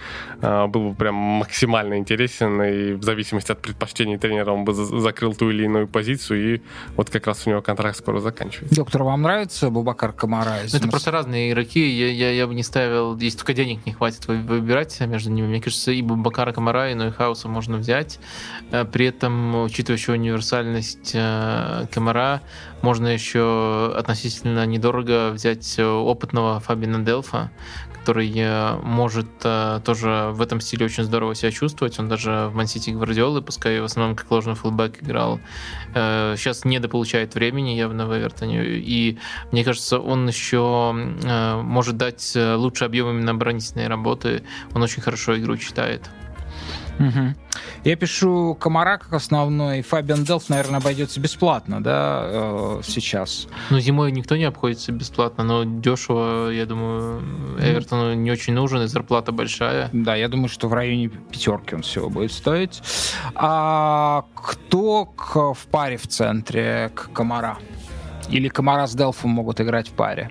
а, 0.42 0.66
был 0.66 0.90
бы 0.90 0.94
прям 0.94 1.14
максимально 1.14 1.98
интересен. 1.98 2.62
И 2.62 2.92
в 2.92 3.02
зависимости 3.02 3.52
от 3.52 3.60
предпочтений 3.62 4.18
тренера 4.18 4.52
он 4.52 4.64
бы 4.64 4.72
за- 4.74 5.00
закрыл 5.00 5.34
ту 5.34 5.50
или 5.50 5.64
иную 5.64 5.88
позицию. 5.88 6.54
И 6.56 6.62
вот 6.96 7.10
как 7.10 7.26
раз 7.26 7.46
у 7.46 7.50
него 7.50 7.62
контракт 7.62 7.96
скоро 7.96 8.20
заканчивается. 8.20 8.76
Доктор, 8.76 9.02
вам 9.02 9.22
нравится 9.22 9.70
Бубакар 9.70 10.12
Камара? 10.12 10.62
из 10.64 10.72
Ну, 10.72 10.78
это 10.78 10.88
просто 10.88 11.10
разные 11.10 11.50
игроки. 11.50 11.80
Я, 11.80 12.10
я, 12.10 12.30
я 12.30 12.46
бы 12.46 12.54
не 12.54 12.62
ставил, 12.62 13.16
если 13.16 13.38
только 13.38 13.54
денег 13.54 13.86
не 13.86 13.92
хватит 13.92 14.26
вы- 14.28 14.36
выбирать 14.38 15.00
между 15.00 15.30
ними. 15.30 15.46
Мне 15.46 15.60
кажется, 15.60 15.90
и 15.90 16.02
Бубакара 16.34 16.52
Камара, 16.52 16.90
и 16.90 16.94
Нойхауса 16.94 17.46
можно 17.46 17.76
взять. 17.76 18.18
Э, 18.72 18.84
При 18.84 19.06
этом, 19.06 19.62
учитывая 19.62 19.98
еще 19.98 20.12
универсальность 20.12 21.12
э, 21.14 21.86
Камара, 21.92 22.42
можно 22.82 23.06
еще 23.06 23.94
относительно 23.96 24.66
недорого 24.66 25.30
взять 25.30 25.78
э, 25.78 25.86
опытного 25.86 26.58
Фабиана 26.58 26.98
Делфа, 27.04 27.52
который 27.94 28.34
может 28.82 29.38
тоже 29.38 30.28
в 30.32 30.42
этом 30.42 30.60
стиле 30.60 30.84
очень 30.84 31.04
здорово 31.04 31.34
себя 31.34 31.50
чувствовать. 31.50 31.98
Он 31.98 32.06
даже 32.06 32.50
в 32.50 32.54
Ман 32.54 32.70
Сити 32.70 32.90
Гвардиолы, 32.90 33.40
пускай 33.40 33.80
в 33.80 33.84
основном 33.84 34.14
как 34.14 34.30
ложный 34.30 34.54
фулбэк 34.54 35.02
играл, 35.02 35.40
сейчас 35.94 36.66
недополучает 36.66 37.34
времени 37.34 37.70
явно 37.70 38.06
в 38.06 38.14
Эвертоне. 38.14 38.62
И 38.62 39.16
мне 39.52 39.64
кажется, 39.64 39.98
он 39.98 40.28
еще 40.28 40.92
может 41.62 41.96
дать 41.96 42.32
лучший 42.36 42.88
объем 42.88 43.08
именно 43.08 43.30
оборонительной 43.30 43.88
работы. 43.88 44.42
Он 44.74 44.82
очень 44.82 45.00
хорошо 45.00 45.38
игру 45.38 45.56
читает. 45.56 46.02
Угу. 46.98 47.34
Я 47.84 47.96
пишу 47.96 48.56
Комара 48.58 48.98
как 48.98 49.12
основной. 49.12 49.82
Фабиан 49.82 50.24
Делф, 50.24 50.48
наверное, 50.48 50.80
обойдется 50.80 51.20
бесплатно, 51.20 51.82
да, 51.82 52.22
э, 52.24 52.80
сейчас. 52.84 53.46
Ну, 53.70 53.78
зимой 53.80 54.12
никто 54.12 54.36
не 54.36 54.44
обходится 54.44 54.92
бесплатно, 54.92 55.44
но 55.44 55.64
дешево, 55.64 56.50
я 56.50 56.66
думаю, 56.66 57.22
Эвертону 57.58 58.14
не 58.14 58.30
очень 58.30 58.54
нужен, 58.54 58.82
и 58.82 58.86
зарплата 58.86 59.32
большая. 59.32 59.90
Да, 59.92 60.14
я 60.14 60.28
думаю, 60.28 60.48
что 60.48 60.68
в 60.68 60.74
районе 60.74 61.08
пятерки 61.08 61.74
он 61.74 61.82
всего 61.82 62.08
будет 62.08 62.32
стоить. 62.32 62.82
А 63.34 64.24
кто 64.34 65.04
к, 65.06 65.54
в 65.54 65.66
паре 65.70 65.96
в 65.96 66.06
центре 66.06 66.90
к 66.94 67.10
Комара? 67.12 67.58
Или 68.30 68.48
Камара 68.48 68.86
с 68.86 68.94
Делфом 68.94 69.30
могут 69.30 69.60
играть 69.60 69.88
в 69.88 69.92
паре? 69.92 70.30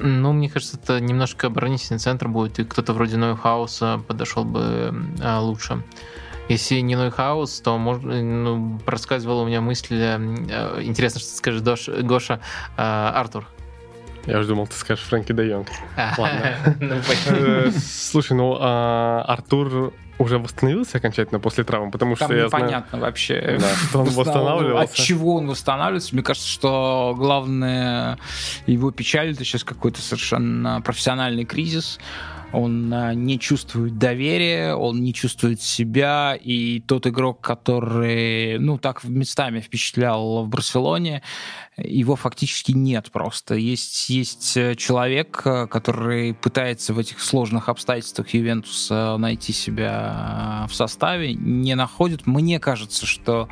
Ну, 0.00 0.32
мне 0.32 0.48
кажется, 0.48 0.78
это 0.82 1.00
немножко 1.00 1.48
оборонительный 1.48 1.98
центр 1.98 2.28
будет, 2.28 2.58
и 2.58 2.64
кто-то 2.64 2.92
вроде 2.92 3.16
Нойхауса 3.16 4.00
подошел 4.06 4.44
бы 4.44 4.94
а, 5.22 5.40
лучше. 5.40 5.82
Если 6.48 6.80
не 6.80 6.96
Нойхаус, 6.96 7.60
то 7.60 7.76
можно, 7.76 8.22
ну, 8.22 8.80
проскакивала 8.86 9.42
у 9.42 9.46
меня 9.46 9.60
мысль, 9.60 9.96
э, 10.00 10.82
интересно, 10.82 11.20
что 11.20 11.30
ты 11.30 11.36
скажешь, 11.36 11.60
Дош, 11.60 11.88
Гоша, 11.88 12.40
э, 12.76 12.80
Артур. 12.82 13.46
Я 14.24 14.38
уже 14.38 14.48
думал, 14.48 14.66
ты 14.66 14.74
скажешь 14.74 15.04
Фрэнки 15.04 15.32
Де 15.32 15.48
Йонг. 15.48 15.68
Ладно. 16.18 16.76
Ну, 16.80 16.96
э, 17.28 17.70
слушай, 17.70 18.32
ну 18.32 18.56
а, 18.58 19.24
Артур 19.26 19.92
уже 20.18 20.38
восстановился 20.38 20.98
окончательно 20.98 21.40
после 21.40 21.64
травмы, 21.64 21.90
потому 21.90 22.16
Там 22.16 22.28
что 22.28 22.36
я 22.36 22.44
непонятно 22.46 22.98
знаю, 22.98 23.04
вообще, 23.04 23.56
да, 23.60 23.68
что 23.88 24.00
он 24.00 24.06
восстанавливался. 24.06 24.92
От 24.92 24.94
чего 24.94 25.36
он 25.36 25.48
восстанавливается? 25.48 26.14
Мне 26.14 26.22
кажется, 26.22 26.48
что 26.48 27.14
главное 27.16 28.18
его 28.66 28.90
печаль 28.90 29.32
это 29.32 29.44
сейчас 29.44 29.64
какой-то 29.64 30.00
совершенно 30.00 30.80
профессиональный 30.80 31.44
кризис 31.44 31.98
он 32.52 32.92
а, 32.94 33.14
не 33.14 33.38
чувствует 33.38 33.98
доверия, 33.98 34.74
он 34.74 35.02
не 35.02 35.12
чувствует 35.12 35.60
себя, 35.60 36.34
и 36.34 36.80
тот 36.80 37.06
игрок, 37.06 37.40
который, 37.40 38.58
ну, 38.58 38.78
так 38.78 39.04
местами 39.04 39.60
впечатлял 39.60 40.44
в 40.44 40.48
Барселоне, 40.48 41.22
его 41.76 42.16
фактически 42.16 42.72
нет 42.72 43.10
просто. 43.12 43.54
Есть, 43.54 44.08
есть 44.08 44.56
э, 44.56 44.74
человек, 44.74 45.42
э, 45.44 45.66
который 45.66 46.34
пытается 46.34 46.94
в 46.94 46.98
этих 46.98 47.20
сложных 47.20 47.68
обстоятельствах 47.68 48.30
Ювентуса 48.30 49.16
найти 49.18 49.52
себя 49.52 50.66
в 50.68 50.74
составе, 50.74 51.34
не 51.34 51.74
находит. 51.74 52.26
Мне 52.26 52.58
кажется, 52.58 53.06
что 53.06 53.48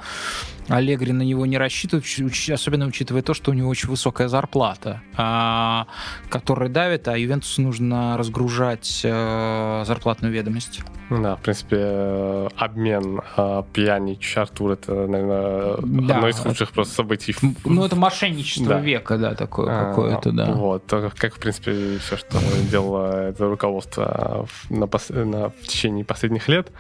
Аллегри 0.69 1.13
на 1.13 1.23
него 1.23 1.47
не 1.47 1.59
рассчитывает, 1.59 2.05
особенно 2.51 2.87
учитывая 2.87 3.23
то, 3.23 3.35
что 3.35 3.51
у 3.51 3.55
него 3.55 3.69
очень 3.69 3.89
высокая 3.89 4.29
зарплата, 4.29 5.03
а, 5.17 5.87
которая 6.29 6.69
давит, 6.69 7.09
а 7.09 7.17
Ювентусу 7.17 7.63
нужно 7.63 8.17
разгружать 8.17 9.01
э, 9.05 9.85
зарплатную 9.87 10.33
ведомость. 10.33 10.83
Да, 11.09 11.37
в 11.37 11.41
принципе, 11.41 11.77
э, 11.79 12.49
обмен 12.57 13.21
э, 13.37 13.63
Пьянич 13.73 14.37
Артур 14.37 14.73
это, 14.73 14.93
наверное, 14.93 15.77
да. 15.83 16.17
одно 16.17 16.29
из 16.29 16.37
худших 16.37 16.73
просто 16.73 16.95
событий. 16.95 17.37
Ну, 17.65 17.85
это 17.85 17.95
мошенничество 17.95 18.75
да. 18.75 18.81
века, 18.81 19.17
да, 19.17 19.35
такое 19.35 19.69
а, 19.71 19.89
какое-то, 19.89 20.33
да. 20.33 20.53
Вот, 20.53 20.83
как, 21.17 21.37
в 21.37 21.39
принципе, 21.39 21.99
все, 21.99 22.17
что 22.17 22.39
делало 22.71 23.29
это 23.29 23.49
руководство 23.49 24.49
на, 24.69 24.87
на, 24.87 25.51
в 25.51 25.63
течение 25.63 26.05
последних 26.05 26.49
лет. 26.49 26.73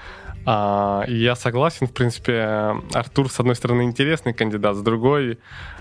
А, 0.49 1.05
я 1.09 1.35
согласен, 1.35 1.89
в 1.89 1.93
принципе, 1.93 2.77
Артур, 2.95 3.29
с 3.29 3.41
одной 3.41 3.57
стороны, 3.57 3.83
интересный 3.83 4.33
кандидат, 4.33 4.77
с 4.77 4.81
другой... 4.81 5.39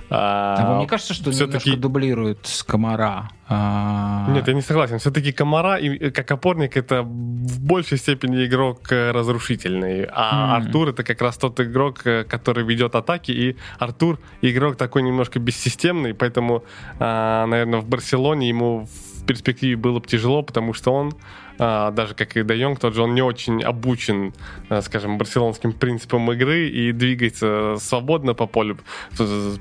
А, 0.09 0.55
а 0.59 0.69
вам 0.69 0.79
не 0.79 0.87
кажется, 0.87 1.13
что 1.13 1.31
все-таки 1.31 1.69
немножко 1.69 1.81
дублирует 1.81 2.39
с 2.45 2.63
Комара? 2.63 3.29
А... 3.47 4.27
Нет, 4.29 4.47
я 4.47 4.53
не 4.53 4.61
согласен. 4.61 4.99
Все-таки 4.99 5.31
Комара, 5.31 5.77
и, 5.77 6.09
как 6.11 6.29
опорник, 6.31 6.77
это 6.77 7.01
в 7.03 7.59
большей 7.59 7.97
степени 7.97 8.45
игрок 8.45 8.91
э, 8.91 9.11
разрушительный. 9.11 10.07
А 10.11 10.59
mm. 10.59 10.65
Артур 10.65 10.89
это 10.89 11.03
как 11.03 11.21
раз 11.21 11.37
тот 11.37 11.59
игрок, 11.59 12.05
э, 12.05 12.23
который 12.23 12.63
ведет 12.63 12.95
атаки. 12.95 13.31
И 13.31 13.57
Артур 13.79 14.19
игрок 14.41 14.77
такой 14.77 15.01
немножко 15.03 15.39
бессистемный, 15.39 16.13
поэтому, 16.13 16.63
а, 16.99 17.45
наверное, 17.47 17.79
в 17.79 17.87
Барселоне 17.87 18.49
ему 18.49 18.87
в 18.87 19.25
перспективе 19.25 19.75
было 19.75 19.99
бы 19.99 20.07
тяжело, 20.07 20.43
потому 20.43 20.73
что 20.73 20.93
он 20.93 21.13
а, 21.57 21.91
даже 21.91 22.14
как 22.14 22.36
и 22.38 22.44
Де 22.44 22.57
Йонг, 22.57 22.80
тот 22.80 22.94
же, 22.94 23.02
он 23.02 23.15
не 23.15 23.22
очень 23.22 23.64
обучен, 23.64 24.34
а, 24.69 24.82
скажем, 24.82 25.18
барселонским 25.18 25.73
принципам 25.73 26.32
игры 26.32 26.68
и 26.69 26.91
двигается 26.91 27.76
свободно 27.80 28.34
по 28.34 28.45
полю, 28.48 28.77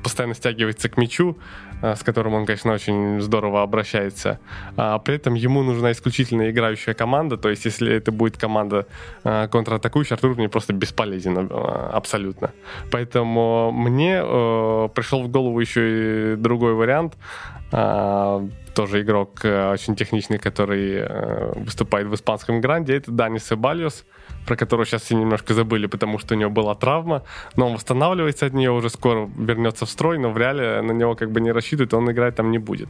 постоянно 0.03 0.35
стягивается 0.35 0.89
к 0.89 0.97
мячу, 0.97 1.39
а, 1.83 1.95
с 1.95 2.03
которым 2.03 2.35
он, 2.35 2.47
конечно, 2.47 2.73
очень 2.73 3.21
здорово 3.21 3.62
обращается. 3.62 4.41
При 4.77 5.15
этом 5.15 5.35
ему 5.35 5.62
нужна 5.62 5.93
исключительно 5.93 6.51
играющая 6.51 6.95
команда, 6.95 7.37
то 7.37 7.49
есть 7.49 7.65
если 7.65 7.93
это 7.93 8.11
будет 8.12 8.37
команда 8.37 8.87
контратакующая, 9.23 10.16
Артур 10.16 10.35
мне 10.37 10.49
просто 10.49 10.73
бесполезен 10.73 11.51
абсолютно. 11.93 12.53
Поэтому 12.91 13.71
мне 13.73 14.21
э, 14.23 14.89
пришел 14.95 15.23
в 15.23 15.29
голову 15.29 15.61
еще 15.61 16.33
и 16.33 16.37
другой 16.37 16.75
вариант 16.75 17.16
тоже 18.74 19.02
игрок 19.02 19.44
э, 19.44 19.72
очень 19.72 19.96
техничный, 19.96 20.38
который 20.38 20.96
э, 20.96 21.52
выступает 21.56 22.06
в 22.09 22.14
испанском 22.14 22.60
гранде, 22.60 22.96
это 22.96 23.10
Дани 23.10 23.38
Себальос, 23.38 24.05
про 24.46 24.56
которого 24.56 24.84
сейчас 24.84 25.02
все 25.02 25.14
немножко 25.14 25.55
забыли, 25.55 25.86
потому 25.86 26.18
что 26.18 26.34
у 26.34 26.38
него 26.38 26.51
была 26.51 26.74
травма, 26.74 27.22
но 27.56 27.68
он 27.68 27.74
восстанавливается 27.74 28.46
от 28.46 28.52
нее, 28.52 28.70
уже 28.70 28.90
скоро 28.90 29.30
вернется 29.38 29.86
в 29.86 29.90
строй, 29.90 30.18
но 30.18 30.30
в 30.30 30.38
реале 30.38 30.82
на 30.82 30.92
него 30.92 31.14
как 31.14 31.30
бы 31.30 31.40
не 31.40 31.52
рассчитывают, 31.52 31.94
он 31.94 32.10
играть 32.10 32.34
там 32.34 32.51
не 32.51 32.59
будет. 32.59 32.88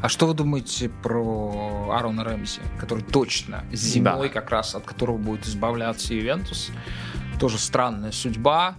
А 0.00 0.08
что 0.08 0.26
вы 0.26 0.34
думаете 0.34 0.90
про 1.02 1.90
Аарона 1.90 2.24
Рэмси, 2.24 2.60
который 2.78 3.02
точно 3.04 3.64
зимой 3.72 4.28
да. 4.28 4.40
как 4.40 4.50
раз, 4.50 4.74
от 4.74 4.84
которого 4.84 5.18
будет 5.18 5.46
избавляться 5.46 6.14
Ювентус? 6.14 6.70
Тоже 7.40 7.58
странная 7.58 8.12
судьба. 8.12 8.76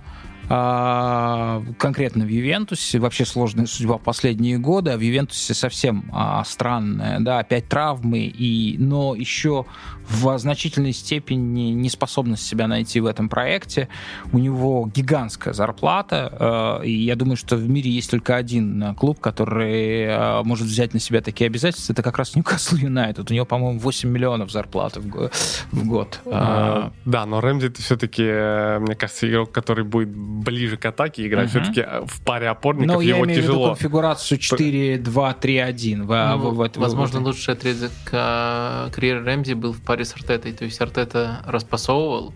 А, 0.50 1.64
конкретно 1.78 2.26
в 2.26 2.30
Ювентусе. 2.30 3.00
Вообще 3.00 3.26
сложная 3.26 3.66
судьба 3.66 3.98
в 3.98 4.02
последние 4.02 4.58
годы, 4.58 4.92
а 4.92 4.98
в 4.98 5.02
Ювентусе 5.02 5.54
совсем 5.54 6.06
а, 6.14 6.44
странная. 6.44 7.20
Да, 7.20 7.40
опять 7.40 7.68
травмы, 7.68 8.20
и, 8.20 8.78
но 8.78 9.16
еще 9.16 9.66
в 10.10 10.38
значительной 10.38 10.94
степени 10.94 11.72
неспособность 11.72 12.46
себя 12.46 12.68
найти 12.68 13.00
в 13.00 13.06
этом 13.06 13.30
проекте. 13.30 13.90
У 14.32 14.38
него 14.38 14.90
гигантская 14.94 15.54
зарплата, 15.54 16.80
э, 16.82 16.86
и 16.86 16.92
я 16.92 17.16
думаю, 17.16 17.38
что 17.38 17.56
в 17.56 17.68
мире 17.68 17.90
есть 17.90 18.12
только 18.12 18.36
один 18.36 18.96
клуб, 18.96 19.20
который 19.20 20.04
э, 20.04 20.44
может 20.44 20.68
взять 20.68 20.94
на 20.94 21.00
себя 21.00 21.22
такие 21.22 21.48
обязательства. 21.48 21.94
Это 21.94 22.04
как 22.04 22.18
раз 22.18 22.36
Ньюкасл 22.36 22.76
Юнайтед. 22.76 23.30
У 23.30 23.34
него, 23.34 23.46
по-моему, 23.46 23.80
8 23.80 24.10
миллионов 24.10 24.52
зарплаты 24.52 25.00
в, 25.00 25.32
в 25.72 25.88
год. 25.88 26.20
А, 26.26 26.92
да, 27.06 27.26
но 27.26 27.42
Рэмзи 27.42 27.68
это 27.68 27.82
все-таки, 27.82 28.24
э, 28.24 28.80
мне 28.80 28.96
кажется, 28.96 29.30
игрок, 29.30 29.52
который 29.52 29.84
будет 29.84 30.10
ближе 30.10 30.78
к 30.78 30.86
атаке 30.86 31.28
играть. 31.28 31.54
Угу. 31.54 31.64
Все-таки 31.64 31.86
в 32.06 32.22
паре 32.24 32.50
опорников 32.50 32.96
но 32.98 33.02
его 33.02 33.20
я 33.20 33.26
имею 33.26 33.42
тяжело. 33.42 33.58
В 33.58 33.62
виду 33.62 33.76
конфигурацию 33.76 34.40
4-2-3-1. 34.40 35.96
Ну, 35.96 36.06
в, 36.06 36.56
в, 36.56 36.70
в, 36.70 36.78
возможно, 36.78 37.20
лучший 37.20 37.54
отрезок 37.54 37.92
карьеры 38.12 39.24
Рэмзи 39.24 39.54
был 39.54 39.74
в 39.74 39.82
паре 39.82 39.95
паре 39.96 40.04
с 40.04 40.14
Артетой. 40.14 40.52
То 40.52 40.66
есть 40.66 40.82
Артета 40.82 41.42
распасовывал, 41.46 42.34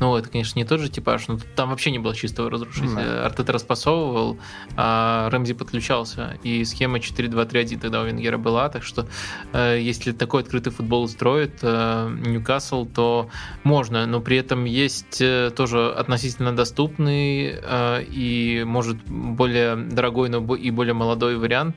ну, 0.00 0.16
это, 0.16 0.30
конечно, 0.30 0.58
не 0.58 0.64
тот 0.64 0.80
же 0.80 0.88
типаж, 0.88 1.28
но 1.28 1.38
там 1.54 1.68
вообще 1.68 1.90
не 1.90 1.98
было 1.98 2.16
чистого 2.16 2.50
разрушителя. 2.50 3.04
Да. 3.04 3.26
Артета 3.26 3.52
распасовывал, 3.52 4.38
а 4.74 5.28
Рэмзи 5.28 5.52
подключался. 5.52 6.38
И 6.42 6.64
схема 6.64 6.98
4-2-3-1 6.98 7.78
тогда 7.78 8.00
у 8.00 8.06
Венгера 8.06 8.38
была. 8.38 8.70
Так 8.70 8.82
что, 8.82 9.06
э, 9.52 9.78
если 9.78 10.12
такой 10.12 10.40
открытый 10.40 10.72
футбол 10.72 11.06
строит 11.06 11.58
э, 11.60 12.16
Ньюкасл, 12.26 12.86
то 12.86 13.28
можно. 13.62 14.06
Но 14.06 14.20
при 14.22 14.38
этом 14.38 14.64
есть 14.64 15.20
э, 15.20 15.50
тоже 15.54 15.92
относительно 15.92 16.56
доступный 16.56 17.60
и, 18.00 18.64
может, 18.66 18.96
более 19.04 19.76
дорогой, 19.76 20.30
но 20.30 20.56
и 20.56 20.70
более 20.70 20.94
молодой 20.94 21.36
вариант. 21.36 21.76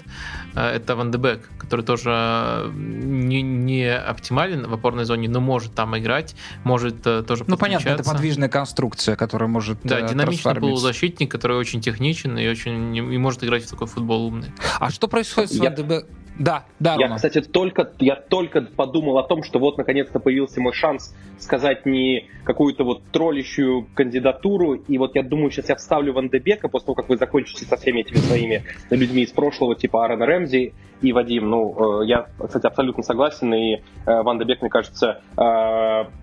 Это 0.55 0.95
Ван 0.95 1.11
Дебек, 1.11 1.49
который 1.57 1.83
тоже 1.83 2.71
не, 2.73 3.41
не 3.41 3.93
оптимален 3.93 4.67
в 4.67 4.73
опорной 4.73 5.03
зоне, 5.03 5.27
но 5.27 5.41
может 5.41 5.73
там 5.75 5.97
играть, 5.97 6.35
может 6.63 7.01
тоже 7.01 7.43
Ну, 7.47 7.57
понятно, 7.57 7.89
это 7.89 8.12
подвижная 8.13 8.49
конструкция, 8.49 9.15
которая 9.15 9.49
может 9.49 9.79
Да, 9.83 9.99
э, 9.99 10.09
динамичный 10.09 10.55
полузащитник, 10.55 11.31
который 11.31 11.57
очень 11.57 11.81
техничен 11.81 12.37
и 12.37 12.47
очень 12.47 12.95
и 12.95 13.17
может 13.17 13.43
играть 13.43 13.65
в 13.65 13.69
такой 13.69 13.87
футбол 13.87 14.25
умный. 14.25 14.51
А 14.79 14.89
что 14.89 15.07
происходит 15.07 15.51
с 15.51 15.55
Я... 15.55 15.75
Да, 16.39 16.65
да, 16.79 16.95
Я, 16.95 17.05
Рома. 17.05 17.15
кстати, 17.17 17.41
только, 17.41 17.91
я 17.99 18.15
только 18.15 18.61
подумал 18.61 19.17
о 19.19 19.23
том, 19.23 19.43
что 19.43 19.59
вот 19.59 19.77
наконец-то 19.77 20.19
появился 20.19 20.61
мой 20.61 20.73
шанс 20.73 21.15
сказать 21.37 21.85
не 21.85 22.27
какую-то 22.43 22.83
вот 22.83 23.03
троллящую 23.11 23.87
кандидатуру, 23.93 24.73
и 24.73 24.97
вот 24.97 25.15
я 25.15 25.23
думаю, 25.23 25.51
сейчас 25.51 25.69
я 25.69 25.75
вставлю 25.75 26.13
Ван 26.13 26.29
де 26.29 26.39
Бека 26.39 26.69
после 26.69 26.87
того, 26.87 26.95
как 26.95 27.09
вы 27.09 27.17
закончите 27.17 27.65
со 27.65 27.77
всеми 27.77 28.01
этими 28.01 28.17
своими 28.17 28.63
людьми 28.89 29.23
из 29.23 29.31
прошлого, 29.31 29.75
типа 29.75 30.03
Аарона 30.03 30.25
Рэмзи 30.25 30.73
и 31.03 31.11
Вадим. 31.11 31.49
Ну, 31.49 32.01
э, 32.01 32.05
я, 32.07 32.27
кстати, 32.43 32.65
абсолютно 32.65 33.03
согласен, 33.03 33.53
и 33.53 33.75
э, 33.75 33.81
Ван 34.05 34.39
де 34.39 34.45
Бек, 34.45 34.61
мне 34.61 34.69
кажется, 34.69 35.21
э, 35.37 35.41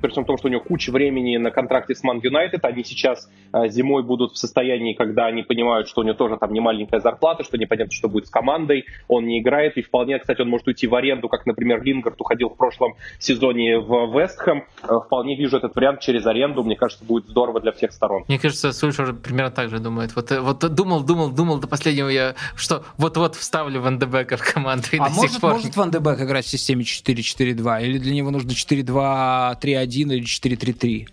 при 0.01 0.11
всем 0.11 0.25
том, 0.25 0.39
что 0.39 0.49
у 0.49 0.51
него 0.51 0.63
куча 0.63 0.91
времени 0.91 1.37
на 1.37 1.51
контракте 1.51 1.95
с 1.95 2.03
Ман 2.03 2.21
Юнайтед, 2.23 2.65
они 2.65 2.83
сейчас 2.83 3.31
зимой 3.69 4.03
будут 4.03 4.33
в 4.33 4.39
состоянии, 4.39 4.95
когда 4.95 5.27
они 5.27 5.43
понимают, 5.43 5.89
что 5.89 6.01
у 6.01 6.05
него 6.05 6.15
тоже 6.15 6.37
там 6.39 6.53
не 6.53 6.61
маленькая 6.61 7.01
зарплата, 7.01 7.45
что 7.45 7.59
непонятно, 7.59 7.93
что 7.93 8.09
будет 8.09 8.27
с 8.27 8.31
командой, 8.31 8.87
он 9.09 9.27
не 9.27 9.41
играет, 9.41 9.77
и 9.77 9.83
вполне, 9.83 10.00
кстати, 10.19 10.41
он 10.41 10.49
может 10.49 10.67
уйти 10.67 10.87
в 10.87 10.95
аренду, 10.95 11.29
как, 11.29 11.47
например, 11.47 11.83
Лингард 11.83 12.21
уходил 12.21 12.49
в 12.51 12.57
прошлом 12.57 12.95
сезоне 13.19 13.79
в 13.79 14.13
Вестхэм. 14.19 14.65
Э, 14.83 14.99
Вполне 15.07 15.37
вижу 15.37 15.57
этот 15.57 15.75
вариант 15.75 16.01
через 16.01 16.27
аренду, 16.27 16.63
мне 16.63 16.77
кажется, 16.77 17.05
будет 17.05 17.29
здорово 17.29 17.61
для 17.61 17.73
всех 17.73 17.93
сторон. 17.93 18.25
Мне 18.29 18.39
кажется, 18.39 18.73
Сульшер 18.73 19.15
примерно 19.15 19.51
так 19.51 19.71
же 19.71 19.79
думает. 19.79 20.15
Вот, 20.17 20.31
э, 20.33 20.41
вот 20.41 20.59
думал, 20.75 21.03
думал, 21.03 21.31
думал 21.31 21.59
до 21.59 21.67
последнего 21.67 22.09
я, 22.09 22.35
что 22.57 22.85
вот-вот 22.99 23.35
вставлю 23.37 23.81
Ван 23.81 23.99
де 23.99 24.07
Бека 24.07 24.37
в 24.37 24.53
команду. 24.53 24.87
И 24.93 24.99
А 24.99 25.09
до 25.09 25.15
может, 25.15 25.33
сих 25.33 25.41
пор... 25.41 25.53
может 25.55 25.77
Ван 25.77 25.91
де 25.91 25.99
Бек 25.99 26.21
играть 26.21 26.45
в 26.45 26.49
системе 26.49 26.83
4-4-2? 26.85 27.83
Или 27.85 27.99
для 27.99 28.15
него 28.15 28.31
нужно 28.31 28.51
4-2-3-1 28.51 30.15
или 30.15 30.25
4-3-3? 30.25 31.07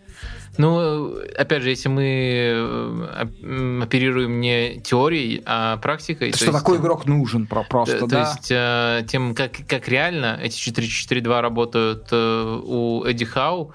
Ну, 0.58 1.14
опять 1.38 1.62
же, 1.64 1.70
если 1.70 1.90
мы 1.90 2.04
э, 2.04 3.80
оперируем 3.84 4.40
не 4.40 4.80
теорией, 4.82 5.44
а 5.46 5.78
практикой... 5.78 6.32
то 6.32 6.38
Что 6.38 6.46
есть, 6.48 6.58
такой 6.58 6.78
игрок 6.78 7.06
нужен 7.06 7.48
про- 7.48 7.64
просто, 7.64 8.00
то 8.00 8.08
да? 8.08 8.22
есть 8.22 8.52
э, 8.52 9.06
тем, 9.08 9.36
как, 9.36 9.52
как 9.68 9.88
реально 9.88 10.40
эти 10.42 10.58
4-4-2 10.58 11.42
работают 11.42 12.08
э, 12.12 12.60
у 12.64 13.04
Эдди 13.04 13.26
Хау, 13.26 13.72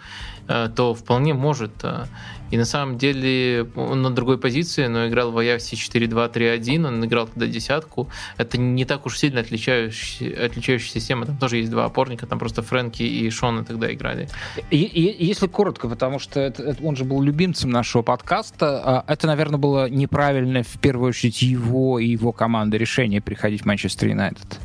то 0.46 0.92
вполне 0.94 1.34
может. 1.34 1.70
И 2.52 2.58
на 2.58 2.66
самом 2.66 2.98
деле 2.98 3.66
он 3.76 4.02
на 4.02 4.10
другой 4.10 4.36
позиции, 4.36 4.86
но 4.86 5.08
играл 5.08 5.32
в 5.32 5.38
Аяксе 5.38 5.74
4-2-3-1, 5.74 6.86
он 6.86 7.04
играл 7.04 7.26
тогда 7.26 7.46
десятку. 7.46 8.08
Это 8.36 8.58
не 8.58 8.84
так 8.84 9.06
уж 9.06 9.18
сильно 9.18 9.40
отличающаяся, 9.40 10.44
отличающаяся 10.44 11.00
система. 11.00 11.24
Там 11.24 11.38
тоже 11.38 11.56
есть 11.56 11.70
два 11.70 11.86
опорника, 11.86 12.26
там 12.26 12.38
просто 12.38 12.60
Фрэнки 12.60 13.02
и 13.02 13.30
Шона 13.30 13.64
тогда 13.64 13.90
играли. 13.92 14.28
И- 14.70 14.82
и- 14.82 15.24
Если 15.24 15.46
коротко, 15.46 15.88
потому 15.88 16.18
что 16.18 16.40
это- 16.40 16.62
это- 16.62 16.84
он 16.84 16.94
же 16.94 17.04
был 17.04 17.22
любимцем 17.22 17.70
нашего 17.70 18.02
подкаста, 18.02 18.82
а, 18.84 19.04
это, 19.06 19.26
наверное, 19.26 19.58
было 19.58 19.88
неправильное 19.88 20.62
в 20.62 20.78
первую 20.78 21.08
очередь 21.08 21.40
его 21.40 21.98
и 21.98 22.08
его 22.08 22.32
команды 22.32 22.76
решение 22.76 23.22
приходить 23.22 23.62
в 23.62 23.64
Манчестер 23.64 24.08
Юнайтед. 24.08 24.58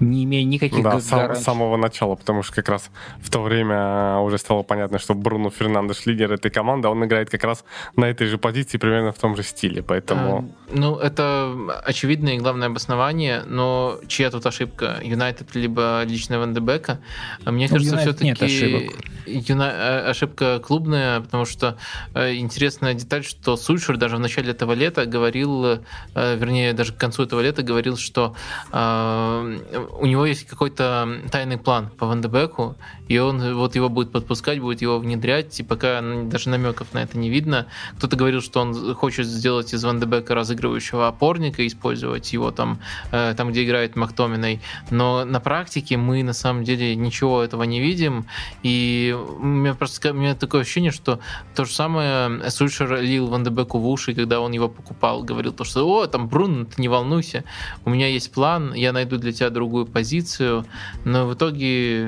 Не 0.00 0.24
имея 0.24 0.44
никаких 0.44 0.82
Да, 0.82 1.00
сам- 1.00 1.34
с 1.34 1.42
самого 1.42 1.76
начала, 1.76 2.14
потому 2.14 2.42
что 2.42 2.54
как 2.54 2.68
раз 2.68 2.90
в 3.20 3.30
то 3.30 3.42
время 3.42 4.18
уже 4.18 4.38
стало 4.38 4.62
понятно, 4.62 4.98
что 4.98 5.14
Бруно 5.14 5.50
Фернандеш 5.50 6.06
лидер 6.06 6.32
этой 6.32 6.50
команды, 6.50 6.88
а 6.88 6.90
он 6.90 7.04
играет 7.04 7.30
как 7.30 7.44
раз 7.44 7.64
на 7.96 8.04
этой 8.06 8.26
же 8.26 8.38
позиции, 8.38 8.78
примерно 8.78 9.12
в 9.12 9.18
том 9.18 9.36
же 9.36 9.42
стиле, 9.42 9.82
поэтому... 9.82 10.38
А, 10.38 10.74
Ну, 10.76 10.96
это 10.96 11.54
очевидное 11.84 12.34
и 12.34 12.38
главное 12.38 12.68
обоснование, 12.68 13.42
но 13.46 13.98
чья 14.06 14.30
тут 14.30 14.46
ошибка? 14.46 15.00
Юнайтед 15.02 15.54
либо 15.54 16.02
лично 16.04 16.38
Ван 16.38 16.54
де 16.54 16.60
Бека? 16.60 17.00
А 17.44 17.50
Мне 17.50 17.66
Ну, 17.66 17.74
кажется, 17.74 17.92
Юнайтед 17.94 18.20
нет 18.20 18.36
все-таки 18.38 18.86
ошибок. 18.86 20.08
ошибка 20.10 20.58
клубная, 20.60 21.20
потому 21.20 21.44
что 21.44 21.76
э, 22.14 22.34
интересная 22.36 22.94
деталь, 22.94 23.24
что 23.24 23.56
Сульшер 23.56 23.96
даже 23.96 24.16
в 24.16 24.20
начале 24.20 24.50
этого 24.52 24.72
лета 24.72 25.06
говорил, 25.06 25.64
э, 25.66 25.78
вернее, 26.14 26.72
даже 26.72 26.92
к 26.92 26.96
концу 26.96 27.22
этого 27.24 27.40
лета 27.40 27.62
говорил, 27.62 27.96
что 27.96 28.34
э, 28.72 29.58
у 30.00 30.06
него 30.06 30.26
есть 30.26 30.46
какой-то 30.46 31.20
тайный 31.30 31.58
план 31.58 31.90
по 31.90 32.06
Ван 32.06 32.20
де 32.20 32.28
Беку, 32.28 32.76
и 33.08 33.18
он 33.18 33.54
вот 33.54 33.74
его 33.74 33.88
будет 33.88 34.12
подпускать, 34.12 34.60
будет 34.60 34.82
его 34.82 34.98
внедрять, 34.98 35.58
и 35.60 35.62
пока 35.62 36.00
даже 36.02 36.50
намеков 36.50 36.92
на 36.94 37.02
это 37.02 37.18
не 37.18 37.30
видно. 37.30 37.66
Кто-то 37.96 38.16
говорил, 38.16 38.40
что 38.40 38.60
он 38.60 38.94
хочет 38.94 39.26
сделать 39.26 39.74
из 39.74 39.84
Ван 39.84 40.00
де 40.00 40.06
Бека 40.06 40.34
разыгрывающего 40.34 41.08
опорника, 41.08 41.66
использовать 41.66 42.32
его 42.32 42.50
там, 42.50 42.80
э, 43.10 43.34
там 43.36 43.50
где 43.50 43.64
играет 43.64 43.96
Мактоминой, 43.96 44.60
но 44.90 45.24
на 45.24 45.40
практике 45.40 45.96
мы 45.96 46.22
на 46.22 46.32
самом 46.32 46.64
деле 46.64 46.94
ничего 46.94 47.42
этого 47.42 47.62
не 47.64 47.80
видим, 47.80 48.26
и 48.62 49.16
у 49.38 49.44
меня 49.44 49.74
просто 49.74 50.12
у 50.12 50.14
меня 50.14 50.34
такое 50.34 50.62
ощущение, 50.62 50.92
что 50.92 51.20
то 51.54 51.64
же 51.64 51.72
самое 51.72 52.50
Сульшер 52.50 53.00
лил 53.00 53.26
Ван 53.28 53.44
де 53.44 53.50
Беку 53.50 53.78
в 53.78 53.88
уши, 53.88 54.14
когда 54.14 54.40
он 54.40 54.52
его 54.52 54.68
покупал, 54.68 55.22
говорил 55.22 55.52
то, 55.52 55.64
что 55.64 55.86
«О, 55.88 56.06
там, 56.06 56.28
Брун, 56.28 56.66
ты 56.66 56.80
не 56.80 56.88
волнуйся, 56.88 57.44
у 57.84 57.90
меня 57.90 58.08
есть 58.08 58.32
план, 58.32 58.74
я 58.74 58.92
найду 58.92 59.16
для 59.16 59.32
тебя 59.32 59.50
другую 59.50 59.77
позицию», 59.86 60.64
но 61.04 61.26
в 61.26 61.34
итоге 61.34 62.06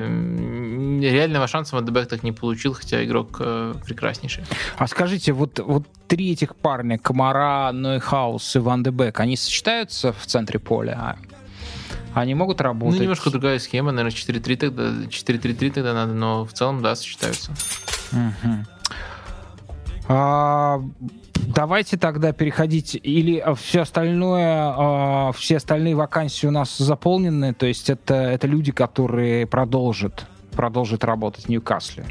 реального 1.01 1.47
шанса 1.47 1.75
Ван 1.75 1.85
де 1.85 1.91
Бек 1.91 2.07
так 2.07 2.23
не 2.23 2.31
получил, 2.31 2.73
хотя 2.73 3.03
игрок 3.03 3.37
э, 3.39 3.73
прекраснейший. 3.85 4.43
А 4.77 4.87
скажите, 4.87 5.33
вот, 5.33 5.59
вот 5.59 5.83
три 6.07 6.33
этих 6.33 6.55
парня, 6.55 6.97
Камара, 6.97 7.71
Нойхаус 7.71 8.55
и 8.55 8.59
Ван 8.59 8.83
де 8.83 8.91
Бек, 8.91 9.19
они 9.19 9.37
сочетаются 9.37 10.13
в 10.13 10.25
центре 10.25 10.59
поля? 10.59 11.17
Они 12.13 12.35
могут 12.35 12.59
работать? 12.59 12.97
Ну, 12.97 13.03
немножко 13.03 13.29
другая 13.29 13.59
схема, 13.59 13.91
наверное, 13.91 14.15
4-3 14.15 14.57
тогда, 14.57 14.83
4-3-3 14.83 15.71
тогда 15.71 15.93
надо, 15.93 16.13
но 16.13 16.45
в 16.45 16.51
целом, 16.53 16.81
да, 16.81 16.95
сочетаются. 16.95 17.53
Мгм. 18.11 18.65
А, 20.09 20.81
давайте 21.53 21.97
тогда 21.97 22.31
переходить 22.33 22.99
или 23.01 23.43
все 23.55 23.81
остальное, 23.81 24.73
а, 24.77 25.31
все 25.33 25.57
остальные 25.57 25.95
вакансии 25.95 26.47
у 26.47 26.51
нас 26.51 26.77
заполнены, 26.77 27.53
то 27.53 27.65
есть 27.65 27.89
это, 27.89 28.15
это 28.15 28.47
люди, 28.47 28.71
которые 28.71 29.47
продолжат, 29.47 30.25
продолжат 30.53 31.03
работать 31.03 31.45
в 31.45 31.49
Ньюкасле. 31.49 32.05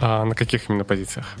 А 0.00 0.24
на 0.24 0.34
каких 0.34 0.70
именно 0.70 0.84
позициях? 0.84 1.36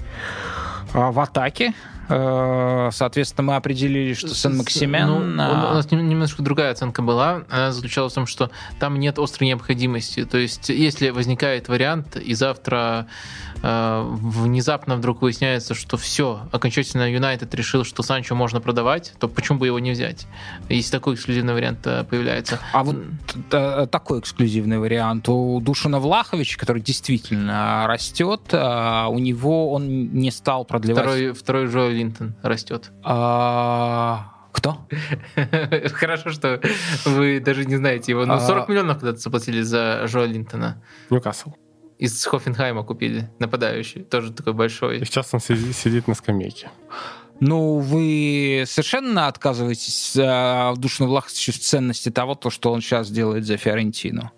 А, 0.92 1.12
в 1.12 1.20
атаке, 1.20 1.72
э, 2.08 2.90
соответственно, 2.92 3.52
мы 3.52 3.56
определили, 3.56 4.12
что 4.12 4.34
Сен-Максимен... 4.34 5.36
Ну, 5.36 5.42
у 5.42 5.42
а, 5.42 5.74
нас 5.74 5.90
нем- 5.90 6.06
немножко 6.08 6.42
другая 6.42 6.72
оценка 6.72 7.00
была. 7.00 7.44
Она 7.48 7.72
заключалась 7.72 8.12
в 8.12 8.16
том, 8.16 8.26
что 8.26 8.50
там 8.78 8.98
нет 8.98 9.18
острой 9.18 9.48
необходимости. 9.48 10.24
То 10.24 10.36
есть, 10.36 10.68
если 10.68 11.10
возникает 11.10 11.68
вариант, 11.68 12.16
и 12.16 12.34
завтра 12.34 13.06
э, 13.49 13.49
внезапно 13.62 14.96
вдруг 14.96 15.22
выясняется, 15.22 15.74
что 15.74 15.96
все, 15.96 16.48
окончательно 16.52 17.10
Юнайтед 17.10 17.54
решил, 17.54 17.84
что 17.84 18.02
Санчо 18.02 18.34
можно 18.34 18.60
продавать, 18.60 19.12
то 19.18 19.28
почему 19.28 19.58
бы 19.58 19.66
его 19.66 19.78
не 19.78 19.92
взять? 19.92 20.26
Если 20.68 20.90
такой 20.90 21.14
эксклюзивный 21.14 21.54
вариант 21.54 21.86
э, 21.86 22.04
появляется. 22.04 22.58
А 22.72 22.82
вот 22.84 22.96
э, 23.52 23.86
такой 23.90 24.20
эксклюзивный 24.20 24.78
вариант 24.78 25.28
у 25.28 25.60
Душина 25.60 25.98
Влаховича, 25.98 26.58
который 26.58 26.80
действительно 26.82 27.86
растет, 27.86 28.40
а 28.52 29.08
у 29.08 29.18
него 29.18 29.72
он 29.72 30.12
не 30.12 30.30
стал 30.30 30.64
продлевать... 30.64 31.04
Второй, 31.04 31.32
второй 31.32 31.66
Джо 31.66 31.88
Линтон 31.88 32.34
растет. 32.42 32.90
А, 33.02 34.32
Кто? 34.52 34.86
Хорошо, 35.92 36.30
что 36.30 36.60
вы 37.04 37.40
даже 37.40 37.64
не 37.66 37.76
знаете 37.76 38.12
его. 38.12 38.24
Ну, 38.24 38.34
А- 38.34 38.40
40 38.40 38.68
миллионов 38.68 38.98
когда-то 39.00 39.18
заплатили 39.18 39.60
за 39.62 40.04
Джо 40.06 40.24
Линтона. 40.24 40.82
Ньюкасл. 41.10 41.52
Из 42.00 42.24
Хофенхайма 42.24 42.82
купили, 42.82 43.28
нападающий. 43.38 44.02
Тоже 44.02 44.32
такой 44.32 44.52
И 44.54 44.56
большой. 44.56 45.04
сейчас 45.04 45.28
он 45.34 45.40
сидит, 45.40 45.76
сидит 45.76 46.08
на 46.08 46.14
скамейке. 46.14 46.70
Ну, 47.40 47.78
вы 47.78 48.64
совершенно 48.66 49.26
отказываетесь 49.28 50.16
э, 50.16 50.20
в 50.72 50.76
Душину 50.78 51.08
Влаховичу 51.10 51.52
в 51.52 51.58
ценности 51.58 52.10
того, 52.10 52.34
то, 52.34 52.50
что 52.50 52.72
он 52.72 52.80
сейчас 52.80 53.10
делает 53.10 53.44
за 53.46 53.56
Фиорентину. 53.56 54.30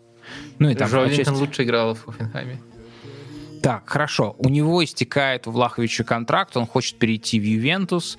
Ну 0.59 0.71
и 0.71 0.75
там 0.75 0.89
отчасти- 0.89 1.19
Линтон 1.19 1.37
лучше 1.37 1.63
играл 1.65 1.95
в 1.95 2.05
Хофенхайме. 2.05 2.61
Так, 3.63 3.89
хорошо. 3.89 4.35
У 4.39 4.49
него 4.49 4.83
истекает 4.85 5.47
у 5.47 5.53
Влаховича 5.53 6.03
контракт, 6.05 6.57
он 6.57 6.67
хочет 6.67 6.99
перейти 6.99 7.39
в 7.39 7.45
Ювентус. 7.45 8.19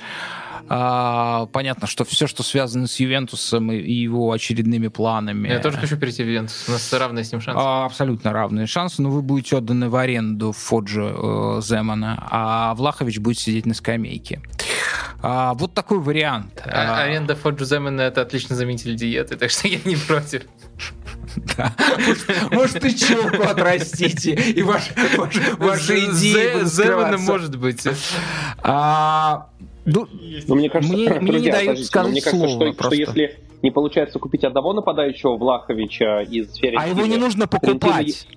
А, 0.70 1.46
понятно, 1.48 1.88
что 1.88 2.06
все, 2.06 2.26
что 2.26 2.42
связано 2.42 2.88
с 2.88 3.00
Ювентусом 3.00 3.72
и 3.72 3.92
его 3.92 4.32
очередными 4.32 4.88
планами... 4.88 5.50
Я 5.50 5.60
тоже 5.60 5.78
хочу 5.78 5.98
перейти 5.98 6.24
в 6.24 6.28
Ювентус. 6.28 6.66
У 6.68 6.72
нас 6.72 6.92
равные 6.94 7.24
с 7.26 7.32
ним 7.32 7.42
шансы. 7.42 7.60
а, 7.62 7.86
Абсолютно 7.86 8.32
равные 8.32 8.66
шансы, 8.66 9.02
но 9.02 9.10
вы 9.10 9.22
будете 9.22 9.58
отданы 9.58 9.90
в 9.90 9.96
аренду 9.96 10.52
Фоджи 10.54 11.04
э, 11.04 11.62
Земана, 11.64 12.28
а 12.32 12.74
Влахович 12.76 13.20
будет 13.20 13.40
сидеть 13.40 13.66
на 13.66 13.74
скамейке. 13.74 14.42
А, 15.22 15.54
вот 15.54 15.74
такой 15.74 16.00
вариант. 16.00 16.62
А- 16.66 16.98
А, 17.00 17.04
Аренда 17.04 17.36
Фоджу 17.36 17.66
Земена 17.66 18.02
это 18.02 18.22
отличный 18.22 18.56
заменитель 18.56 18.96
диеты, 18.96 19.36
так 19.36 19.52
что 19.52 19.68
я 19.68 19.80
не 19.86 19.96
против. 19.96 20.44
да. 21.58 21.74
Может, 22.52 22.84
и 22.86 22.96
челку 22.98 23.44
отрастите, 23.44 24.34
и 24.34 24.62
ваш- 24.64 24.92
ваш- 25.18 25.58
ваши 25.58 26.00
идеи 26.06 26.36
Зе- 26.36 26.54
будут 26.54 26.74
Земена 26.74 27.18
скрываться. 27.18 27.32
может 27.32 27.58
быть. 27.58 27.84
А, 29.86 29.90
ну, 29.90 30.08
Но 30.48 30.56
мне 30.56 30.70
кажется, 30.70 30.96
Мне- 30.96 31.10
мне 31.10 31.20
не 31.20 31.28
друзья, 31.28 31.52
дают 31.54 31.80
сказать 31.80 32.12
мне 32.12 32.22
кажется, 32.22 32.48
слово 32.48 32.66
что, 32.72 32.78
просто. 32.78 32.96
что 33.04 33.12
если 33.12 33.40
не 33.62 33.72
получается 33.72 34.20
купить 34.20 34.44
одного 34.44 34.74
нападающего 34.74 35.38
Влаховича 35.38 36.22
из 36.22 36.54
сферы 36.54 36.78
а 36.80 36.88
его 36.88 37.06
не 37.06 37.18
нужно 37.18 37.48
покупать. 37.48 38.28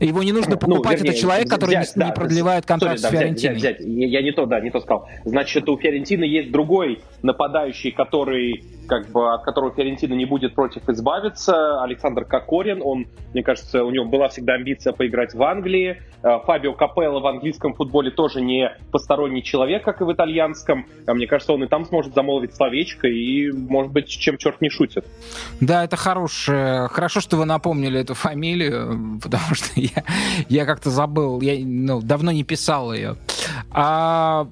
Его 0.00 0.22
не 0.22 0.32
нужно 0.32 0.56
покупать, 0.56 0.98
ну, 0.98 1.04
вернее, 1.04 1.10
это 1.10 1.20
человек, 1.20 1.48
который 1.48 1.76
взять, 1.76 1.96
не, 1.96 2.00
да, 2.00 2.06
не 2.06 2.12
продлевает 2.12 2.66
контракт 2.66 2.98
sorry, 2.98 3.08
с 3.08 3.10
Фиорентиной. 3.10 3.54
Взять, 3.56 3.80
взять, 3.80 3.88
взять. 3.88 4.10
Я 4.10 4.22
не 4.22 4.32
то, 4.32 4.46
да, 4.46 4.60
не 4.60 4.70
то 4.70 4.80
сказал. 4.80 5.08
Значит, 5.24 5.68
у 5.68 5.76
Фиорентины 5.76 6.24
есть 6.24 6.50
другой 6.50 7.00
нападающий, 7.22 7.92
который 7.92 8.64
как 8.86 9.08
бы 9.10 9.34
от 9.34 9.42
которого 9.42 9.74
Фиорентина 9.74 10.14
не 10.14 10.24
будет 10.24 10.54
против 10.54 10.88
избавиться. 10.88 11.82
Александр 11.82 12.24
Кокорин, 12.24 12.80
он, 12.82 13.06
мне 13.32 13.42
кажется, 13.42 13.84
у 13.84 13.90
него 13.90 14.06
была 14.06 14.28
всегда 14.28 14.54
амбиция 14.54 14.92
поиграть 14.92 15.34
в 15.34 15.42
Англии. 15.42 16.02
Э, 16.22 16.38
Фабио 16.44 16.72
Капелло 16.74 17.20
в 17.20 17.26
английском 17.26 17.74
футболе 17.74 18.10
тоже 18.10 18.40
не 18.40 18.70
посторонний 18.90 19.42
человек, 19.42 19.84
как 19.84 20.00
и 20.00 20.04
в 20.04 20.12
итальянском. 20.12 20.86
А 21.06 21.14
мне 21.14 21.26
кажется, 21.26 21.52
он 21.52 21.64
и 21.64 21.66
там 21.66 21.84
сможет 21.84 22.14
замолвить 22.14 22.54
словечко, 22.54 23.08
и, 23.08 23.50
может 23.50 23.92
быть, 23.92 24.08
чем 24.08 24.38
черт 24.38 24.60
не 24.60 24.70
шутит. 24.70 25.04
Да, 25.60 25.84
это 25.84 25.96
хорошее. 25.96 26.88
Хорошо, 26.88 27.20
что 27.20 27.36
вы 27.36 27.44
напомнили 27.44 28.00
эту 28.00 28.14
фамилию, 28.14 29.18
потому 29.22 29.54
что 29.54 29.80
я, 29.94 30.04
я 30.48 30.66
как-то 30.66 30.90
забыл, 30.90 31.40
я 31.40 31.54
ну, 31.64 32.00
давно 32.00 32.32
не 32.32 32.44
писал 32.44 32.92
ее. 32.92 33.16
А 33.70 34.48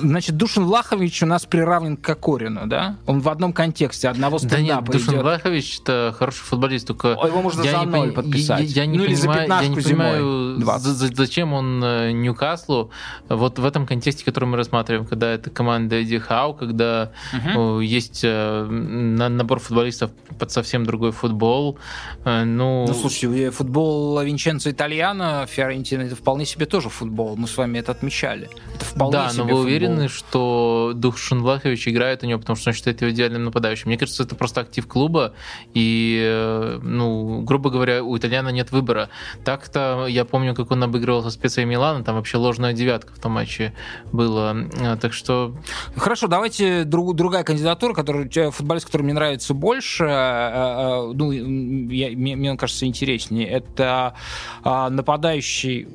Значит, 0.00 0.36
Душин 0.36 0.64
Влахович 0.64 1.22
у 1.22 1.26
нас 1.26 1.46
приравнен 1.46 1.96
к 1.96 2.02
Кокорину, 2.02 2.66
да? 2.66 2.96
Он 3.06 3.20
в 3.20 3.28
одном 3.28 3.52
контексте, 3.52 4.08
одного 4.08 4.38
стендапа 4.38 4.58
Да 4.58 4.62
нет, 4.62 4.84
Душин 4.84 5.14
идет. 5.14 5.22
Влахович 5.22 5.80
это 5.80 6.14
хороший 6.16 6.42
футболист, 6.42 6.86
только... 6.86 7.08
Его 7.08 7.42
можно 7.42 7.62
я 7.62 7.80
за 7.80 7.82
ноль 7.84 8.12
подписать. 8.12 8.70
Я, 8.70 8.82
я, 8.82 8.86
не 8.86 8.98
ну, 8.98 9.04
понимаю, 9.04 9.48
я 9.48 9.68
не 9.68 9.76
понимаю 9.76 10.78
за, 10.78 11.14
зачем 11.14 11.52
он 11.52 11.82
э, 11.82 12.12
Ньюкаслу, 12.12 12.90
вот 13.28 13.58
в 13.58 13.64
этом 13.64 13.86
контексте, 13.86 14.24
который 14.24 14.44
мы 14.44 14.56
рассматриваем, 14.56 15.06
когда 15.06 15.30
это 15.30 15.50
команда 15.50 15.96
Эдди 15.96 16.18
Хау, 16.18 16.54
когда 16.54 17.12
угу. 17.32 17.80
есть 17.80 18.20
э, 18.24 18.64
набор 18.64 19.60
футболистов 19.60 20.10
под 20.38 20.50
совсем 20.50 20.84
другой 20.84 21.12
футбол. 21.12 21.78
Ну, 22.24 22.86
ну 22.86 22.94
слушайте, 22.94 23.50
футбол 23.50 24.20
Винченцо 24.20 24.70
Итальяно, 24.70 25.46
Фиорентина, 25.48 26.02
это 26.02 26.16
вполне 26.16 26.44
себе 26.44 26.66
тоже 26.66 26.88
футбол. 26.88 27.36
Мы 27.36 27.48
с 27.48 27.56
вами 27.56 27.78
это 27.78 27.92
отмечали. 27.92 28.48
Это 28.74 28.84
вполне 28.84 29.12
да, 29.12 29.30
себе 29.30 29.44
но 29.44 29.56
вы 29.56 29.77
уверены, 29.78 29.94
уверены, 29.94 30.08
что 30.08 30.92
Дух 30.94 31.18
Шунлахович 31.18 31.88
играет 31.88 32.22
у 32.22 32.26
него, 32.26 32.38
потому 32.40 32.56
что 32.56 32.70
он 32.70 32.74
считает 32.74 33.00
его 33.00 33.10
идеальным 33.10 33.44
нападающим. 33.44 33.88
Мне 33.88 33.98
кажется, 33.98 34.22
это 34.22 34.34
просто 34.34 34.60
актив 34.60 34.86
клуба, 34.86 35.34
и, 35.74 36.20
э, 36.22 36.78
ну, 36.82 37.42
грубо 37.42 37.70
говоря, 37.70 38.02
у 38.02 38.16
итальяна 38.16 38.50
нет 38.50 38.72
выбора. 38.72 39.08
Так-то 39.44 40.06
я 40.08 40.24
помню, 40.24 40.54
как 40.54 40.70
он 40.70 40.82
обыгрывал 40.82 41.22
со 41.22 41.30
специей 41.30 41.66
Милана, 41.66 42.04
там 42.04 42.16
вообще 42.16 42.38
ложная 42.38 42.72
девятка 42.72 43.14
в 43.14 43.18
том 43.18 43.32
матче 43.32 43.72
была. 44.12 44.56
Э, 44.80 44.96
так 45.00 45.12
что... 45.12 45.54
Хорошо, 45.96 46.26
давайте 46.26 46.84
друг, 46.84 47.14
другая 47.14 47.44
кандидатура, 47.44 47.94
который, 47.94 48.28
футболист, 48.50 48.86
который 48.86 49.02
мне 49.02 49.14
нравится 49.14 49.54
больше, 49.54 50.04
э, 50.04 51.12
ну, 51.14 51.30
я, 51.32 52.10
мне, 52.10 52.36
мне 52.36 52.50
он 52.50 52.56
кажется 52.56 52.86
интереснее, 52.86 53.48
это 53.48 54.14
а, 54.62 54.90
нападающий 54.90 55.88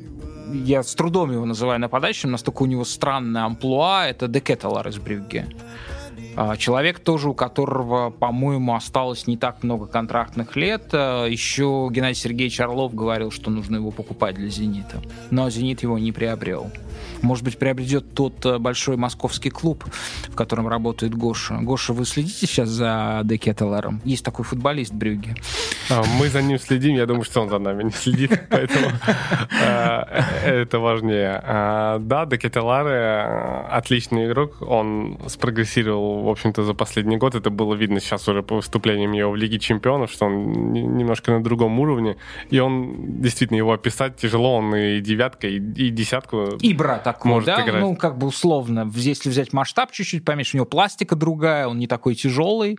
я 0.53 0.83
с 0.83 0.93
трудом 0.95 1.31
его 1.31 1.45
называю 1.45 1.79
нападающим, 1.79 2.31
настолько 2.31 2.63
у 2.63 2.65
него 2.65 2.85
странная 2.85 3.45
амплуа, 3.45 4.07
это 4.07 4.27
Декеталар 4.27 4.87
из 4.87 4.97
Брюгге. 4.97 5.47
А, 6.35 6.57
человек 6.57 6.99
тоже, 6.99 7.29
у 7.29 7.33
которого, 7.33 8.09
по-моему, 8.09 8.75
осталось 8.75 9.27
не 9.27 9.37
так 9.37 9.63
много 9.63 9.85
контрактных 9.85 10.55
лет. 10.55 10.89
А, 10.93 11.25
Еще 11.25 11.89
Геннадий 11.91 12.19
Сергеевич 12.19 12.59
Орлов 12.59 12.93
говорил, 12.95 13.31
что 13.31 13.51
нужно 13.51 13.75
его 13.77 13.91
покупать 13.91 14.35
для 14.35 14.49
«Зенита». 14.49 15.01
Но 15.29 15.49
«Зенит» 15.49 15.83
его 15.83 15.97
не 15.99 16.11
приобрел. 16.11 16.71
Может 17.21 17.45
быть, 17.45 17.57
приобретет 17.57 18.13
тот 18.13 18.45
э, 18.45 18.57
большой 18.57 18.97
московский 18.97 19.49
клуб, 19.49 19.85
в 20.27 20.35
котором 20.35 20.67
работает 20.67 21.15
Гоша. 21.15 21.57
Гоша, 21.61 21.93
вы 21.93 22.05
следите 22.05 22.45
сейчас 22.47 22.69
за 22.69 23.21
Декетелером? 23.23 24.01
Есть 24.03 24.25
такой 24.25 24.43
футболист 24.43 24.93
Брюги. 24.93 25.35
А, 25.89 26.03
мы 26.19 26.29
за 26.29 26.41
ним 26.41 26.59
следим, 26.59 26.95
я 26.95 27.05
думаю, 27.05 27.23
что 27.23 27.41
он 27.41 27.49
за 27.49 27.59
нами 27.59 27.83
не 27.83 27.91
следит, 27.91 28.31
поэтому 28.49 28.87
э, 29.61 30.23
это 30.45 30.79
важнее. 30.79 31.41
А, 31.43 31.99
да, 31.99 32.25
Декетелар 32.25 32.87
э, 32.87 33.65
отличный 33.69 34.27
игрок, 34.27 34.61
он 34.61 35.19
спрогрессировал, 35.27 36.23
в 36.23 36.29
общем-то, 36.29 36.63
за 36.63 36.73
последний 36.73 37.17
год. 37.17 37.35
Это 37.35 37.49
было 37.49 37.75
видно 37.75 37.99
сейчас 37.99 38.27
уже 38.27 38.43
по 38.43 38.55
выступлениям 38.55 39.11
его 39.11 39.31
в 39.31 39.35
Лиге 39.35 39.59
Чемпионов, 39.59 40.11
что 40.11 40.25
он 40.25 40.71
немножко 40.73 41.31
на 41.31 41.43
другом 41.43 41.79
уровне. 41.79 42.17
И 42.49 42.59
он, 42.59 43.21
действительно, 43.21 43.57
его 43.57 43.73
описать 43.73 44.15
тяжело. 44.17 44.55
Он 44.57 44.75
и 44.75 45.01
девятка, 45.01 45.47
и, 45.47 45.57
и 45.57 45.89
десятку 45.89 46.57
и 46.61 46.73
брат 46.73 47.03
такой, 47.03 47.31
может 47.31 47.47
да? 47.47 47.63
Играть. 47.63 47.81
Ну, 47.81 47.95
как 47.95 48.17
бы 48.17 48.27
условно, 48.27 48.89
если 48.95 49.29
взять 49.29 49.53
масштаб 49.53 49.91
чуть-чуть 49.91 50.23
поменьше, 50.23 50.55
у 50.55 50.59
него 50.59 50.65
пластика 50.65 51.15
другая, 51.15 51.67
он 51.67 51.79
не 51.79 51.87
такой 51.87 52.15
тяжелый, 52.15 52.77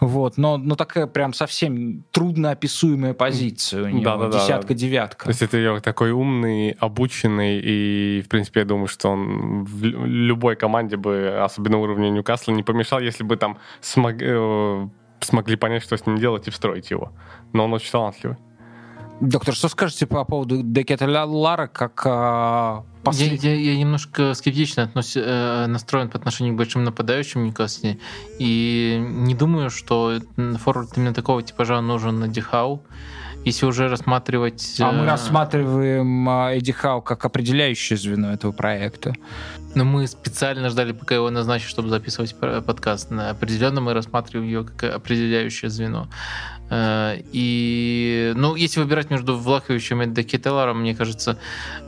вот, 0.00 0.36
но, 0.36 0.56
но 0.56 0.76
такая 0.76 1.06
прям 1.06 1.32
совсем 1.32 2.04
трудно 2.10 2.43
описуемая 2.50 3.14
позиция 3.14 3.84
у 3.84 3.88
него, 3.88 4.04
да, 4.04 4.28
да, 4.28 4.38
десятка-девятка. 4.38 5.24
То 5.24 5.30
есть 5.30 5.42
это 5.42 5.80
такой 5.80 6.12
умный, 6.12 6.70
обученный, 6.78 7.60
и, 7.60 8.22
в 8.22 8.28
принципе, 8.28 8.60
я 8.60 8.66
думаю, 8.66 8.88
что 8.88 9.10
он 9.10 9.64
в 9.64 9.84
любой 9.84 10.56
команде 10.56 10.96
бы, 10.96 11.38
особенно 11.42 11.78
уровня 11.78 12.10
Ньюкасла, 12.10 12.52
не 12.52 12.62
помешал, 12.62 13.00
если 13.00 13.24
бы 13.24 13.36
там 13.36 13.58
смог, 13.80 14.14
э, 14.20 14.88
смогли 15.20 15.56
понять, 15.56 15.82
что 15.82 15.96
с 15.96 16.06
ним 16.06 16.18
делать 16.18 16.48
и 16.48 16.50
встроить 16.50 16.90
его. 16.90 17.12
Но 17.52 17.64
он 17.64 17.72
очень 17.72 17.90
талантливый. 17.90 18.36
Доктор, 19.20 19.54
что 19.54 19.68
скажете 19.68 20.06
по 20.06 20.24
поводу 20.24 20.62
Декета 20.62 21.06
Лара 21.06 21.68
как 21.68 22.02
а, 22.04 22.84
послед... 23.04 23.42
я, 23.42 23.54
я, 23.54 23.72
я 23.72 23.78
немножко 23.78 24.34
скептично 24.34 24.84
относ... 24.84 25.12
Э, 25.16 25.66
настроен 25.66 26.08
по 26.08 26.18
отношению 26.18 26.54
к 26.54 26.56
большим 26.56 26.84
нападающим 26.84 27.44
Ньюкасле. 27.44 27.98
И 28.38 28.98
не 29.00 29.34
думаю, 29.34 29.70
что 29.70 30.20
форвард 30.58 30.96
именно 30.96 31.14
такого 31.14 31.42
типажа 31.42 31.80
нужен 31.80 32.20
на 32.20 32.28
Дихау. 32.28 32.82
Если 33.44 33.66
уже 33.66 33.88
рассматривать... 33.88 34.76
А 34.80 34.90
мы 34.90 35.04
э, 35.04 35.06
рассматриваем 35.06 36.28
а, 36.28 36.54
Эдди 36.54 36.72
Хау 36.72 37.02
как 37.02 37.26
определяющее 37.26 37.98
звено 37.98 38.32
этого 38.32 38.52
проекта. 38.52 39.12
Но 39.74 39.84
мы 39.84 40.06
специально 40.06 40.70
ждали, 40.70 40.92
пока 40.92 41.14
его 41.16 41.30
назначат, 41.30 41.68
чтобы 41.68 41.90
записывать 41.90 42.34
подкаст. 42.38 43.12
Определенно 43.12 43.82
мы 43.82 43.92
рассматриваем 43.92 44.48
его 44.48 44.64
как 44.64 44.94
определяющее 44.94 45.70
звено. 45.70 46.08
Э, 46.70 47.16
и, 47.32 48.32
ну, 48.36 48.54
если 48.54 48.80
выбирать 48.80 49.10
между 49.10 49.36
Влаховичем 49.36 50.02
и 50.02 50.06
Декетеларом, 50.06 50.80
мне 50.80 50.94
кажется, 50.94 51.38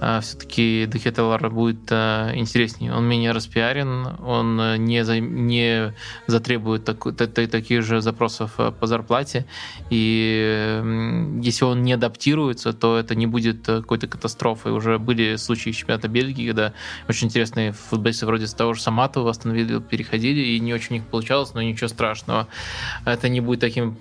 э, 0.01 0.20
все-таки 0.23 0.86
Декетелар 0.86 1.51
будет 1.51 1.90
э, 1.90 2.32
интереснее. 2.35 2.94
Он 2.94 3.05
менее 3.05 3.32
распиарен, 3.32 4.16
он 4.24 4.85
не, 4.85 5.05
за, 5.05 5.19
не 5.20 5.94
затребует 6.27 6.85
так, 6.85 7.05
таких 7.16 7.82
же 7.82 8.01
запросов 8.01 8.53
по 8.57 8.86
зарплате. 8.86 9.47
И 9.90 10.81
если 11.43 11.65
он 11.65 11.82
не 11.82 11.93
адаптируется, 11.93 12.73
то 12.73 12.98
это 12.98 13.15
не 13.15 13.27
будет 13.27 13.66
какой-то 13.66 14.07
катастрофой. 14.07 14.73
Уже 14.73 14.98
были 14.98 15.36
случаи 15.36 15.70
чемпионата 15.70 16.09
Бельгии, 16.09 16.47
когда 16.47 16.73
очень 17.09 17.28
интересные 17.28 17.73
футболисты 17.73 18.27
вроде 18.27 18.47
того 18.47 18.74
же 18.74 18.81
Саматова 18.81 19.28
восстановили, 19.28 19.81
переходили, 19.81 20.40
и 20.40 20.61
не 20.61 20.74
очень 20.74 20.97
у 20.97 20.98
них 20.98 21.07
получалось, 21.07 21.55
но 21.55 21.62
ничего 21.62 21.89
страшного. 21.89 22.48
Это 23.05 23.28
не 23.28 23.40
будет 23.40 23.61
таким 23.61 23.97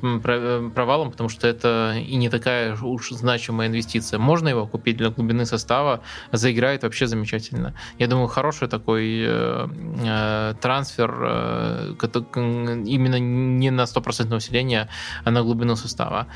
провалом, 0.71 1.11
потому 1.11 1.29
что 1.29 1.47
это 1.47 1.95
и 1.97 2.15
не 2.15 2.29
такая 2.29 2.75
уж 2.75 3.11
значимая 3.11 3.67
инвестиция. 3.67 4.19
Можно 4.19 4.49
его 4.49 4.67
купить 4.67 4.97
для 4.97 5.09
глубины 5.09 5.45
состава, 5.45 6.01
заиграет 6.31 6.83
вообще 6.83 7.07
замечательно. 7.07 7.73
Я 7.99 8.07
думаю, 8.07 8.27
хороший 8.27 8.67
такой 8.67 9.23
э, 9.25 9.67
э 10.03 10.53
трансфер 10.61 11.15
э, 11.21 11.93
именно 12.85 13.19
не 13.19 13.71
на 13.71 13.81
100% 13.81 14.29
населения, 14.29 14.89
а 15.23 15.31
на 15.31 15.41
глубину 15.41 15.75
состава. 15.75 16.27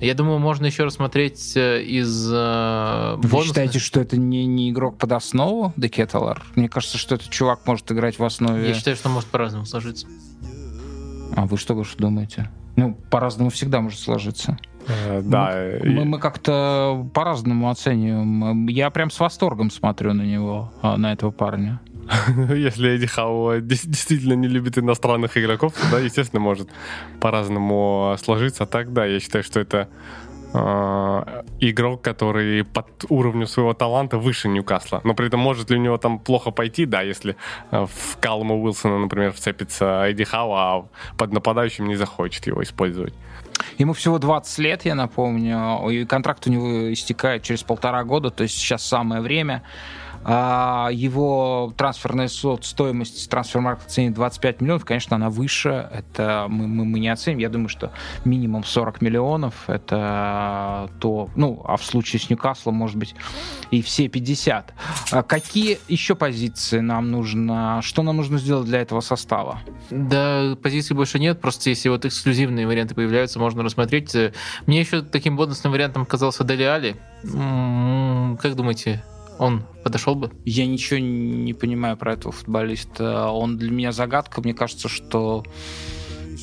Я 0.00 0.14
думаю, 0.14 0.38
можно 0.38 0.66
еще 0.66 0.84
рассмотреть 0.84 1.56
э, 1.56 1.82
из 1.82 2.30
э, 2.32 3.14
Вы 3.16 3.28
бонусных... 3.28 3.46
считаете, 3.46 3.78
что 3.78 4.00
это 4.00 4.16
не, 4.16 4.46
не 4.46 4.70
игрок 4.70 4.98
под 4.98 5.12
основу, 5.12 5.72
Декеталар? 5.76 6.42
Мне 6.54 6.68
кажется, 6.68 6.98
что 6.98 7.14
этот 7.14 7.30
чувак 7.30 7.60
может 7.66 7.90
играть 7.92 8.18
в 8.18 8.24
основе... 8.24 8.68
Я 8.68 8.74
считаю, 8.74 8.96
что 8.96 9.08
может 9.08 9.28
по-разному 9.28 9.66
сложиться. 9.66 10.06
А 11.36 11.46
вы 11.46 11.56
что, 11.56 11.84
что 11.84 11.98
думаете? 11.98 12.50
Ну, 12.78 12.96
по-разному 13.10 13.50
всегда 13.50 13.80
может 13.80 13.98
сложиться. 13.98 14.56
Э, 14.86 15.20
да. 15.20 15.52
Мы, 15.82 15.90
мы, 15.90 16.04
мы 16.04 16.18
как-то 16.20 17.04
по-разному 17.12 17.70
оцениваем. 17.70 18.68
Я 18.68 18.90
прям 18.90 19.10
с 19.10 19.18
восторгом 19.18 19.72
смотрю 19.72 20.12
на 20.12 20.22
него, 20.22 20.72
а, 20.80 20.96
на 20.96 21.12
этого 21.12 21.32
парня. 21.32 21.80
Если 22.54 22.94
Эдди 22.94 23.08
Хау 23.08 23.60
действительно 23.60 24.34
не 24.34 24.46
любит 24.46 24.78
иностранных 24.78 25.36
игроков, 25.36 25.72
то, 25.72 25.90
да, 25.90 25.98
естественно, 25.98 26.40
может 26.40 26.68
по-разному 27.18 28.14
сложиться. 28.22 28.62
А 28.62 28.66
так, 28.66 28.92
да, 28.92 29.06
я 29.06 29.18
считаю, 29.18 29.42
что 29.42 29.58
это 29.58 29.76
э, 29.78 29.88
игрок, 31.60 32.02
который 32.02 32.64
под 32.64 32.86
уровнем 33.08 33.46
своего 33.46 33.74
таланта 33.74 34.18
выше 34.18 34.48
Ньюкасла. 34.48 35.00
Но 35.04 35.14
при 35.14 35.26
этом 35.26 35.40
может 35.40 35.70
ли 35.70 35.76
у 35.76 35.80
него 35.80 35.98
там 35.98 36.18
плохо 36.18 36.50
пойти, 36.50 36.86
да, 36.86 37.02
если 37.02 37.36
э, 37.70 37.86
в 37.86 38.16
Калма 38.20 38.54
Уилсона, 38.54 38.98
например, 38.98 39.32
вцепится 39.32 40.04
Эдди 40.06 40.24
Хау, 40.24 40.52
а 40.52 40.86
под 41.16 41.32
нападающим 41.32 41.86
не 41.86 41.96
захочет 41.96 42.46
его 42.46 42.62
использовать. 42.62 43.14
Ему 43.76 43.92
всего 43.92 44.18
20 44.18 44.58
лет, 44.58 44.84
я 44.84 44.94
напомню, 44.94 45.88
и 45.90 46.04
контракт 46.04 46.46
у 46.46 46.50
него 46.50 46.92
истекает 46.92 47.42
через 47.42 47.62
полтора 47.62 48.04
года, 48.04 48.30
то 48.30 48.42
есть 48.42 48.56
сейчас 48.56 48.84
самое 48.84 49.20
время 49.20 49.62
его 50.24 51.72
трансферная 51.76 52.28
стоимость, 52.28 53.28
трансфер-маркет 53.30 53.90
ценит 53.90 54.14
25 54.14 54.60
миллионов, 54.60 54.84
конечно, 54.84 55.16
она 55.16 55.30
выше, 55.30 55.88
это 55.92 56.46
мы, 56.48 56.66
мы, 56.66 56.84
мы 56.84 57.00
не 57.00 57.08
оценим, 57.08 57.38
я 57.38 57.48
думаю, 57.48 57.68
что 57.68 57.92
минимум 58.24 58.64
40 58.64 59.00
миллионов, 59.00 59.68
это 59.68 60.90
то, 61.00 61.30
ну, 61.36 61.62
а 61.64 61.76
в 61.76 61.84
случае 61.84 62.20
с 62.20 62.30
Ньюкаслом, 62.30 62.74
может 62.74 62.96
быть, 62.96 63.14
и 63.70 63.82
все 63.82 64.08
50. 64.08 64.74
А 65.12 65.22
какие 65.22 65.78
еще 65.88 66.14
позиции 66.14 66.80
нам 66.80 67.10
нужно, 67.10 67.80
что 67.82 68.02
нам 68.02 68.16
нужно 68.16 68.38
сделать 68.38 68.66
для 68.66 68.80
этого 68.80 69.00
состава? 69.00 69.60
Да, 69.90 70.56
позиций 70.62 70.94
больше 70.94 71.18
нет, 71.18 71.40
просто 71.40 71.70
если 71.70 71.88
вот 71.88 72.04
эксклюзивные 72.04 72.66
варианты 72.66 72.94
появляются, 72.94 73.38
можно 73.38 73.62
рассмотреть. 73.62 74.14
Мне 74.66 74.80
еще 74.80 75.02
таким 75.02 75.36
бонусным 75.36 75.72
вариантом 75.72 76.06
казался 76.06 76.44
Дели 76.44 76.62
Али. 76.62 76.96
Как 77.22 78.54
думаете, 78.54 79.02
он 79.38 79.64
подошел 79.84 80.14
бы? 80.14 80.30
Я 80.44 80.66
ничего 80.66 80.98
не 81.00 81.54
понимаю 81.54 81.96
про 81.96 82.14
этого 82.14 82.32
футболиста. 82.32 83.28
Он 83.28 83.56
для 83.56 83.70
меня 83.70 83.92
загадка. 83.92 84.40
Мне 84.40 84.54
кажется, 84.54 84.88
что 84.88 85.44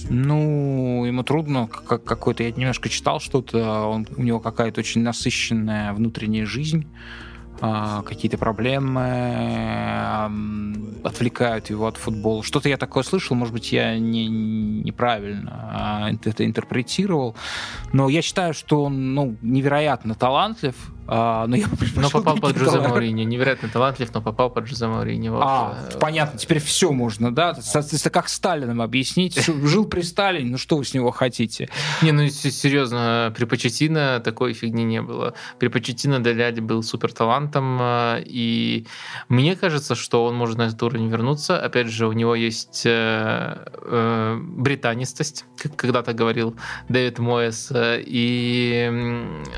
ну, 0.09 1.05
ему 1.05 1.23
трудно, 1.23 1.67
как 1.67 2.03
какой-то, 2.03 2.43
я 2.43 2.51
немножко 2.51 2.89
читал 2.89 3.19
что-то, 3.19 3.85
он, 3.87 4.07
у 4.17 4.21
него 4.21 4.39
какая-то 4.39 4.81
очень 4.81 5.01
насыщенная 5.01 5.93
внутренняя 5.93 6.45
жизнь, 6.45 6.85
а, 7.61 8.03
какие-то 8.03 8.37
проблемы 8.37 10.27
отвлекают 11.03 11.69
его 11.69 11.87
от 11.87 11.97
футбола. 11.97 12.43
Что-то 12.43 12.69
я 12.69 12.77
такое 12.77 13.03
слышал, 13.03 13.35
может 13.35 13.53
быть, 13.53 13.71
я 13.71 13.97
не, 13.97 14.27
неправильно 14.27 15.51
а, 15.73 16.09
это 16.11 16.45
интерпретировал, 16.45 17.35
но 17.93 18.09
я 18.09 18.21
считаю, 18.21 18.53
что 18.53 18.83
он 18.83 19.13
ну, 19.13 19.37
невероятно 19.41 20.15
талантлив, 20.15 20.75
а, 21.07 21.45
но, 21.47 21.55
я 21.55 21.67
но 21.95 22.09
попал 22.09 22.37
под 22.37 22.57
Джозе 22.57 22.79
Мауриньо. 22.79 23.23
Невероятно 23.23 23.69
талантлив, 23.69 24.13
но 24.13 24.21
попал 24.21 24.49
под 24.49 24.65
Джозе 24.65 24.87
Мауриньо. 24.87 25.39
А, 25.41 25.77
понятно, 25.99 26.39
теперь 26.39 26.59
все 26.59 26.91
можно, 26.91 27.33
да? 27.33 27.55
Это 27.73 28.09
как 28.09 28.29
Сталином 28.29 28.81
объяснить. 28.81 29.37
Жил 29.45 29.85
при 29.85 30.01
Сталине, 30.01 30.51
ну 30.51 30.57
что 30.57 30.77
вы 30.77 30.85
с 30.85 30.93
него 30.93 31.11
хотите? 31.11 31.69
Не, 32.01 32.11
ну 32.11 32.27
серьезно, 32.29 33.33
при 33.35 33.45
Почетино 33.45 34.19
такой 34.23 34.53
фигни 34.53 34.83
не 34.83 35.01
было. 35.01 35.33
При 35.59 35.67
Почетино 35.67 36.19
Деляди 36.19 36.61
был 36.61 36.81
супер 36.83 37.13
талантом, 37.13 37.77
а, 37.79 38.19
и 38.23 38.87
мне 39.29 39.55
кажется, 39.55 39.95
что 39.95 40.25
он 40.25 40.35
может 40.35 40.57
на 40.57 40.63
этот 40.63 40.81
уровень 40.81 41.09
вернуться. 41.09 41.59
Опять 41.59 41.87
же, 41.87 42.07
у 42.07 42.13
него 42.13 42.35
есть 42.35 42.83
э, 42.85 43.65
э, 43.81 44.39
британистость, 44.41 45.45
как 45.57 45.75
когда-то 45.75 46.13
говорил 46.13 46.55
Дэвид 46.89 47.19
Моэс, 47.19 47.71
и 47.75 48.89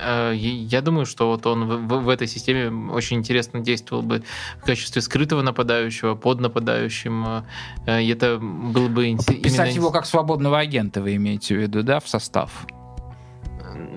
э, 0.02 0.34
я 0.36 0.82
думаю, 0.82 1.06
что 1.06 1.37
вот 1.38 1.46
он 1.48 1.88
в, 1.88 2.04
в 2.04 2.10
этой 2.10 2.28
системе 2.28 2.92
очень 2.92 3.18
интересно 3.18 3.60
действовал 3.60 4.02
бы 4.02 4.24
в 4.62 4.66
качестве 4.66 5.02
скрытого 5.02 5.42
нападающего, 5.42 6.16
под 6.16 6.40
нападающим. 6.40 7.44
Э, 7.86 8.02
и 8.02 8.10
это 8.10 8.38
было 8.40 8.88
бы 8.88 9.08
интересно. 9.08 9.44
Писать 9.44 9.70
именно... 9.70 9.76
его 9.76 9.92
как 9.92 10.06
свободного 10.06 10.60
агента, 10.60 11.02
вы 11.02 11.16
имеете 11.16 11.56
в 11.56 11.62
виду, 11.62 11.84
да, 11.84 12.00
в 12.00 12.08
состав? 12.08 12.66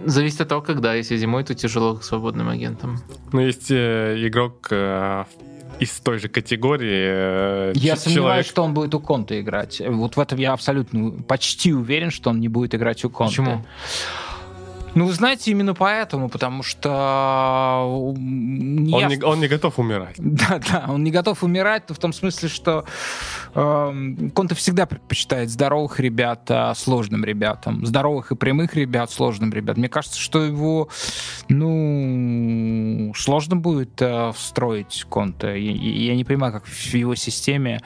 Зависит 0.05 0.41
от 0.41 0.49
того, 0.49 0.63
когда. 0.63 0.95
Если 0.95 1.17
зимой, 1.17 1.45
то 1.45 1.55
тяжело 1.55 1.97
к 1.97 2.05
свободным 2.05 2.49
агентам. 2.49 2.99
Ну, 3.33 3.41
есть 3.41 3.71
э, 3.71 4.17
игрок 4.27 4.69
э, 4.71 5.25
из 5.79 6.01
той 6.01 6.19
же 6.19 6.29
категории. 6.29 7.71
Э, 7.71 7.73
я 7.75 7.81
человек... 7.81 7.99
сомневаюсь, 7.99 8.47
что 8.47 8.63
он 8.63 8.75
будет 8.75 8.95
у 8.95 9.01
Конта 9.01 9.41
играть. 9.41 9.83
Вот 9.87 10.17
в 10.17 10.21
этом 10.21 10.39
я 10.39 10.53
абсолютно 10.53 11.11
почти 11.23 11.73
уверен, 11.73 12.11
что 12.11 12.31
он 12.31 12.41
не 12.41 12.49
будет 12.49 12.75
играть 12.75 13.05
у 13.05 13.11
Конта. 13.11 13.31
Почему? 13.31 13.65
Ну, 14.95 15.07
вы 15.07 15.13
знаете, 15.13 15.51
именно 15.51 15.75
поэтому, 15.75 16.29
потому 16.29 16.63
что... 16.63 17.85
Он, 17.87 18.85
я... 18.87 19.07
не, 19.07 19.23
он 19.23 19.41
не 19.41 19.49
готов 19.49 19.79
умирать. 19.79 20.17
Да, 20.41 20.59
да, 20.59 20.85
он 20.89 21.05
не 21.05 21.11
готов 21.11 21.43
умирать, 21.43 21.85
в 21.89 21.97
том 21.97 22.13
смысле, 22.13 22.49
что 22.49 22.85
э, 23.55 23.93
Конте 24.35 24.55
всегда 24.55 24.87
предпочитает 24.87 25.51
здоровых 25.51 26.01
ребят 26.01 26.51
а 26.51 26.75
сложным 26.75 27.25
ребятам. 27.25 27.85
Здоровых 27.85 28.33
и 28.33 28.37
прямых 28.37 28.75
ребят 28.75 29.11
сложным 29.11 29.53
ребятам. 29.53 29.81
Мне 29.81 29.89
кажется, 29.89 30.19
что 30.19 30.43
его, 30.43 30.89
ну, 31.49 33.13
сложно 33.17 33.57
будет 33.57 34.01
э, 34.01 34.33
встроить 34.35 35.05
Конте. 35.09 35.61
Я, 35.61 35.73
я 35.73 36.17
не 36.17 36.25
понимаю, 36.25 36.53
как 36.53 36.65
в 36.65 36.95
его 36.95 37.15
системе 37.15 37.81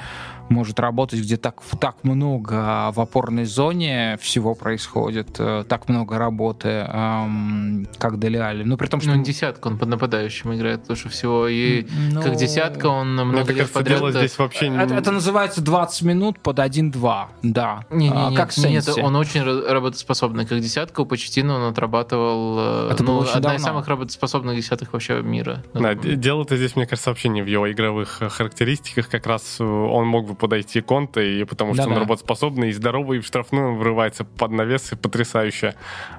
может 0.49 0.79
работать, 0.81 1.21
где 1.21 1.37
так, 1.37 1.62
так 1.81 1.97
много 2.03 2.91
в 2.93 3.01
опорной 3.01 3.45
зоне 3.45 4.19
всего 4.21 4.55
происходит, 4.55 5.37
э, 5.39 5.65
так 5.69 5.89
много 5.89 6.19
работы, 6.19 6.69
эм, 6.69 7.89
как 7.99 8.19
Дели 8.19 8.37
Али. 8.37 8.65
Ну, 8.65 8.77
при 8.77 8.87
том, 8.87 9.01
что... 9.01 9.15
Ну, 9.15 9.23
десятка 9.23 9.69
он 9.69 9.79
под 9.79 9.89
нападающим 9.89 10.55
играет 10.55 10.89
лучше 10.89 11.09
всего, 11.09 11.49
и 11.49 11.87
ну, 12.12 12.23
как 12.23 12.37
десятка 12.37 12.87
он 12.87 13.15
много 13.15 13.41
это, 13.41 13.53
лет 13.53 13.71
подряд... 13.71 13.99
Дело 13.99 14.12
здесь 14.12 14.39
вообще 14.39 14.69
не... 14.69 14.79
это, 14.79 14.95
это 14.95 15.11
называется 15.11 15.61
20 15.62 16.03
минут 16.03 16.41
под 16.41 16.59
1-2, 16.59 17.27
да. 17.43 17.85
Не, 17.91 18.09
не, 18.09 18.15
а, 18.15 18.31
нет, 18.31 18.37
как 18.39 18.57
нет, 18.57 18.89
он 19.03 19.16
очень 19.16 19.43
работоспособный. 19.43 20.47
Как 20.47 20.61
десятка 20.61 21.01
у 21.01 21.07
Почетина 21.07 21.57
он 21.57 21.71
отрабатывал... 21.71 22.57
Э, 22.59 22.91
это 22.93 23.03
ну, 23.03 23.21
одна 23.21 23.41
давно. 23.41 23.57
из 23.57 23.62
самых 23.62 23.89
работоспособных 23.89 24.57
десятых 24.57 24.93
вообще 24.93 25.23
мира. 25.23 25.62
Да, 25.73 25.95
дело-то 25.95 26.57
здесь, 26.57 26.77
мне 26.77 26.87
кажется, 26.87 27.11
вообще 27.11 27.29
не 27.29 27.43
в 27.43 27.47
его 27.47 27.71
игровых 27.71 28.21
характеристиках. 28.29 29.09
Как 29.09 29.27
раз 29.27 29.61
он 29.61 30.07
мог 30.07 30.27
бы 30.27 30.34
подойти 30.35 30.81
Конте, 30.81 31.40
и 31.40 31.44
потому 31.44 31.74
что 31.74 31.85
да, 31.85 31.89
он 31.89 31.94
да. 31.94 32.01
работоспособный 32.01 32.70
и 32.70 32.73
здоровый, 32.73 33.19
и 33.19 33.20
в 33.20 33.27
штрафную 33.27 33.77
врывается 33.77 34.24
под 34.24 34.51
навес, 34.52 34.93
и 34.93 34.97
потрясающе. 34.97 35.74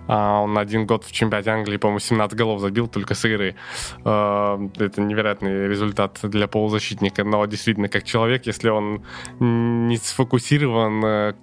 А, 0.07 0.41
он 0.41 0.57
один 0.57 0.85
год 0.85 1.03
в 1.03 1.11
чемпионате 1.11 1.51
Англии, 1.51 1.77
по-моему, 1.77 1.99
17 1.99 2.37
голов 2.37 2.61
забил 2.61 2.87
только 2.87 3.15
с 3.15 3.25
игры. 3.25 3.55
А, 4.03 4.59
это 4.77 5.01
невероятный 5.01 5.67
результат 5.67 6.19
для 6.23 6.47
полузащитника, 6.47 7.23
но 7.23 7.45
действительно, 7.45 7.87
как 7.87 8.03
человек, 8.03 8.45
если 8.45 8.69
он 8.69 9.03
не 9.39 9.97
сфокусирован 9.97 11.05
э, 11.05 11.33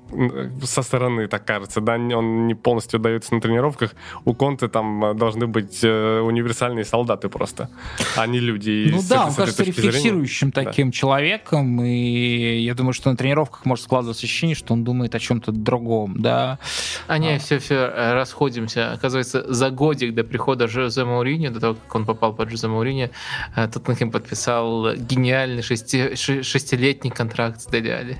со 0.62 0.82
стороны, 0.82 1.28
так 1.28 1.44
кажется, 1.44 1.80
да, 1.80 1.94
он 1.94 2.46
не 2.46 2.54
полностью 2.54 3.00
дается 3.00 3.34
на 3.34 3.40
тренировках, 3.40 3.94
у 4.24 4.34
Конте 4.34 4.68
там 4.68 5.16
должны 5.16 5.46
быть 5.46 5.80
э, 5.82 6.20
универсальные 6.20 6.84
солдаты 6.84 7.28
просто, 7.28 7.70
а 8.16 8.26
не 8.26 8.40
люди. 8.40 8.88
Ну 8.90 9.00
да, 9.08 9.26
он 9.26 9.34
кажется 9.34 9.64
рефлексирующим 9.64 10.52
зрения, 10.52 10.66
таким 10.68 10.88
да. 10.88 10.92
человеком, 10.92 11.82
и 11.82 12.58
я 12.64 12.74
думаю, 12.74 12.92
что 12.92 13.10
на 13.10 13.16
тренировках 13.16 13.64
может 13.64 13.84
складываться 13.84 14.24
ощущение, 14.24 14.54
что 14.54 14.74
он 14.74 14.84
думает 14.84 15.14
о 15.14 15.18
чем-то 15.18 15.52
другом, 15.52 16.20
да. 16.20 16.58
А 17.06 17.18
не, 17.18 17.38
все-все, 17.38 17.74
э, 17.74 18.12
расходимся. 18.14 18.92
Оказывается, 18.92 19.52
за 19.52 19.70
годик 19.70 20.14
до 20.14 20.24
прихода 20.24 20.68
Жозе 20.68 21.04
Маурини, 21.04 21.48
до 21.48 21.60
того, 21.60 21.74
как 21.74 21.94
он 21.94 22.06
попал 22.06 22.32
под 22.32 22.50
Жозе 22.50 22.68
Маурини, 22.68 23.10
э, 23.56 23.68
Тоттенхэм 23.68 24.10
подписал 24.10 24.94
гениальный 24.94 25.62
шести, 25.62 26.14
шестилетний 26.16 27.10
контракт 27.10 27.60
с 27.60 27.66
Дели 27.66 28.18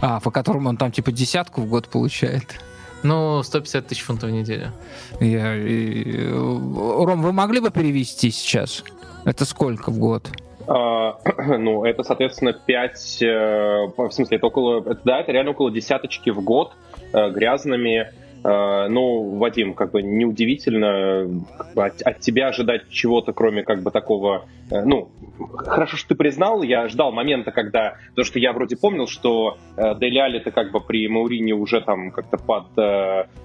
А, 0.00 0.20
по 0.20 0.30
которому 0.30 0.68
он 0.68 0.76
там 0.76 0.92
типа 0.92 1.12
десятку 1.12 1.62
в 1.62 1.66
год 1.66 1.88
получает. 1.88 2.60
Ну, 3.02 3.42
150 3.42 3.86
тысяч 3.86 4.02
фунтов 4.02 4.30
в 4.30 4.32
неделю. 4.32 4.72
Я, 5.20 5.54
и, 5.56 6.26
Ром, 6.26 7.20
вы 7.20 7.32
могли 7.32 7.60
бы 7.60 7.70
перевести 7.70 8.30
сейчас? 8.30 8.82
Это 9.24 9.44
сколько 9.44 9.90
в 9.90 9.98
год? 9.98 10.30
А, 10.66 11.18
ну, 11.58 11.84
это, 11.84 12.02
соответственно, 12.02 12.52
5, 12.52 13.22
э, 13.22 13.86
в 13.96 14.10
смысле, 14.10 14.36
это 14.36 14.46
около, 14.46 14.82
да, 15.04 15.20
это 15.20 15.32
реально 15.32 15.52
около 15.52 15.70
десяточки 15.70 16.30
в 16.30 16.42
год 16.42 16.72
э, 17.12 17.30
грязными 17.30 18.12
ну, 18.44 19.38
Вадим, 19.38 19.74
как 19.74 19.92
бы 19.92 20.02
неудивительно 20.02 21.42
от, 21.74 22.02
от 22.02 22.20
тебя 22.20 22.48
ожидать 22.48 22.88
чего-то, 22.90 23.32
кроме 23.32 23.62
как 23.62 23.82
бы 23.82 23.90
такого, 23.90 24.46
э, 24.70 24.84
ну, 24.84 25.08
хорошо, 25.56 25.96
что 25.96 26.10
ты 26.10 26.14
признал, 26.14 26.62
я 26.62 26.88
ждал 26.88 27.10
момента, 27.10 27.52
когда, 27.52 27.94
потому 28.10 28.26
что 28.26 28.38
я 28.38 28.52
вроде 28.52 28.76
помнил, 28.76 29.06
что 29.06 29.56
э, 29.76 29.94
Дели 29.98 30.18
Али-то 30.18 30.50
как 30.50 30.72
бы 30.72 30.80
при 30.80 31.08
Маурине 31.08 31.54
уже 31.54 31.80
там 31.80 32.10
как-то 32.10 32.36
под, 32.36 32.66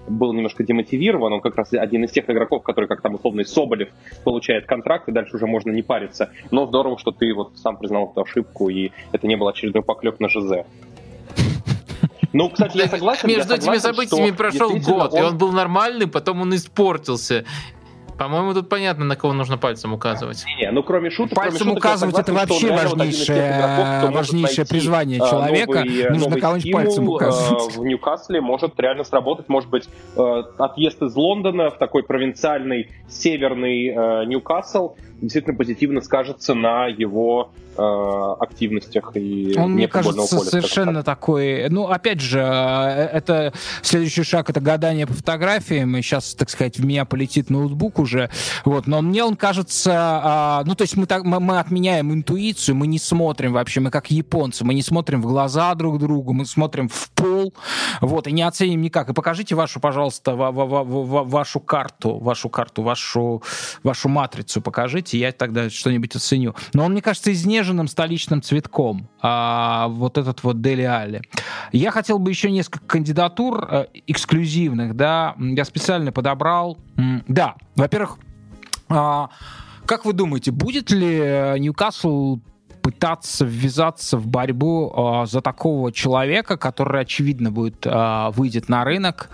был 0.10 0.34
немножко 0.34 0.64
демотивирован, 0.64 1.32
он 1.34 1.42
как 1.42 1.56
раз 1.56 1.74
один 1.74 2.04
из 2.04 2.12
тех 2.12 2.30
игроков, 2.30 2.64
который 2.64 2.88
как 2.88 3.02
там 3.02 3.16
условный 3.16 3.46
Соболев 3.46 3.90
получает 4.26 4.66
контракт, 4.66 5.08
и 5.08 5.14
дальше 5.14 5.38
уже 5.38 5.48
можно 5.48 5.72
не 5.72 5.82
париться. 5.82 6.32
Но 6.52 6.66
здорово, 6.66 6.98
что 6.98 7.12
ты 7.12 7.34
вот 7.34 7.58
сам 7.58 7.78
признал 7.78 8.12
эту 8.12 8.22
ошибку, 8.22 8.70
и 8.70 8.92
это 9.14 9.28
не 9.28 9.38
был 9.38 9.48
очередной 9.48 9.84
поклеп 9.84 10.20
на 10.20 10.28
ЖЗ. 10.28 10.66
Ну, 12.34 12.50
кстати, 12.50 12.78
я 12.78 12.88
согласен. 12.88 13.28
Между 13.28 13.56
этими 13.56 13.78
событиями 13.78 14.32
прошел 14.32 14.76
год, 14.78 15.14
и 15.14 15.22
он 15.22 15.38
был 15.38 15.52
нормальный, 15.52 16.08
потом 16.08 16.42
он 16.42 16.56
испортился. 16.56 17.46
По-моему, 18.20 18.54
тут 18.54 18.68
понятно, 18.68 19.06
на 19.06 19.16
кого 19.16 19.32
нужно 19.32 19.58
пальцем 19.58 19.94
указывать. 19.94 20.44
Не, 20.60 20.70
ну 20.72 20.84
кроме 20.84 21.10
шуток, 21.10 21.38
пальцем 21.38 21.68
кроме 21.68 21.78
указывать 21.78 22.18
шуток, 22.18 22.28
это 22.28 22.38
вообще 22.38 22.70
важнейшее, 22.70 23.58
игроков, 23.58 24.14
важнейшее 24.14 24.66
призвание 24.68 25.22
а, 25.24 25.30
человека. 25.30 25.80
Новый, 25.80 26.10
нужно 26.10 26.26
новый 26.26 26.42
кого-нибудь 26.42 26.72
пальцем 26.74 27.08
а, 27.08 27.12
указывать. 27.12 27.78
в 27.78 27.86
Ньюкасле 27.86 28.42
может 28.42 28.78
реально 28.78 29.06
сработать, 29.06 29.48
может 29.48 29.70
быть, 29.70 29.88
э, 30.18 30.44
отъезд 30.58 31.02
из 31.02 31.16
Лондона 31.16 31.70
в 31.70 31.78
такой 31.78 32.04
провинциальный 32.04 32.90
северный 33.08 33.88
э, 33.88 34.26
Ньюкасл 34.26 34.96
действительно 35.22 35.56
позитивно 35.56 36.02
скажется 36.02 36.54
на 36.54 36.88
его 36.88 37.52
э, 37.78 38.36
активностях 38.40 39.12
и 39.16 39.56
Он, 39.58 39.74
мне 39.74 39.88
кажется, 39.88 40.36
поля, 40.36 40.50
совершенно 40.50 41.04
так. 41.04 41.20
такой... 41.20 41.70
Ну, 41.70 41.88
опять 41.88 42.20
же, 42.22 42.40
э, 42.40 43.10
это 43.14 43.54
следующий 43.82 44.24
шаг— 44.24 44.50
это 44.52 44.60
гадание 44.60 45.08
по 45.08 45.14
фотографиям, 45.14 45.96
и 45.98 46.02
сейчас, 46.02 46.36
так 46.36 46.50
сказать, 46.50 46.78
в 46.78 46.86
меня 46.86 47.06
полетит 47.06 47.50
ноутбук 47.50 48.00
уже, 48.00 48.30
вот, 48.66 48.88
но 48.88 49.02
мне 49.02 49.24
он 49.24 49.36
кажется... 49.36 49.92
А, 49.94 50.64
ну, 50.66 50.76
то 50.76 50.84
есть 50.84 50.98
мы, 50.98 51.06
так, 51.06 51.24
мы, 51.24 51.40
мы 51.40 51.60
отменяем 51.60 52.14
интуицию, 52.14 52.76
мы 52.76 52.88
не 52.88 53.00
смотрим 53.00 53.54
вообще, 53.54 53.80
мы 53.80 53.92
как 53.92 54.12
японцы, 54.12 54.66
мы 54.66 54.74
не 54.74 54.82
смотрим 54.82 55.22
в 55.22 55.26
глаза 55.26 55.74
друг 55.76 56.00
другу, 56.00 56.34
мы 56.34 56.46
смотрим 56.46 56.90
в 56.90 57.10
пол, 57.12 57.54
вот, 58.02 58.28
и 58.28 58.32
не 58.32 58.44
оценим 58.44 58.82
никак. 58.82 59.10
И 59.10 59.14
покажите 59.14 59.56
вашу, 59.56 59.80
пожалуйста, 59.80 60.36
ва 60.36 60.52
ва 60.52 60.66
ва 60.66 61.24
вашу 61.24 61.60
карту, 61.60 62.18
вашу 62.18 62.50
карту, 62.50 62.82
вашу, 62.82 63.44
вашу 63.84 64.10
матрицу 64.10 64.62
покажите, 64.62 65.09
я 65.18 65.32
тогда 65.32 65.70
что-нибудь 65.70 66.16
оценю. 66.16 66.56
Но 66.74 66.86
он, 66.86 66.94
мне 66.94 67.02
кажется, 67.02 67.32
изнежен 67.32 67.70
заснеженным 67.70 67.88
столичным 67.88 68.42
цветком. 68.42 69.08
А, 69.22 69.88
вот 69.90 70.18
этот 70.18 70.44
вот 70.44 70.62
Дели 70.62 70.84
Алли. 70.84 71.22
Я 71.72 71.92
хотел 71.92 72.20
бы 72.20 72.32
еще 72.32 72.52
несколько 72.52 72.86
кандидатур 72.86 73.68
э, 73.70 73.86
эксклюзивных, 74.08 74.96
да, 74.96 75.36
я 75.38 75.66
специально 75.66 76.12
подобрал. 76.12 76.78
Да, 77.28 77.56
во-первых, 77.76 78.18
а, 78.88 79.30
как 79.86 80.06
вы 80.06 80.14
думаете, 80.14 80.52
будет 80.52 80.92
ли 80.92 81.60
Ньюкасл 81.60 82.40
пытаться 82.90 83.46
ввязаться 83.46 84.18
в 84.18 84.26
борьбу 84.26 84.92
э, 85.24 85.26
за 85.28 85.42
такого 85.42 85.92
человека, 85.92 86.58
который, 86.58 87.02
очевидно, 87.02 87.52
будет 87.52 87.86
э, 87.86 88.30
выйдет 88.36 88.68
на 88.68 88.84
рынок. 88.84 89.30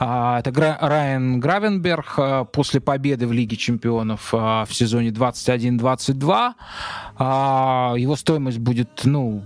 Э, 0.00 0.38
это 0.38 0.50
Гра- 0.50 0.78
Райан 0.80 1.38
Гравенберг 1.38 2.14
э, 2.18 2.44
после 2.50 2.80
победы 2.80 3.26
в 3.26 3.32
Лиге 3.32 3.56
чемпионов 3.56 4.32
э, 4.32 4.36
в 4.36 4.68
сезоне 4.70 5.10
21-22. 5.10 6.52
Э, 7.18 7.94
его 7.98 8.16
стоимость 8.16 8.58
будет, 8.58 8.88
ну, 9.04 9.42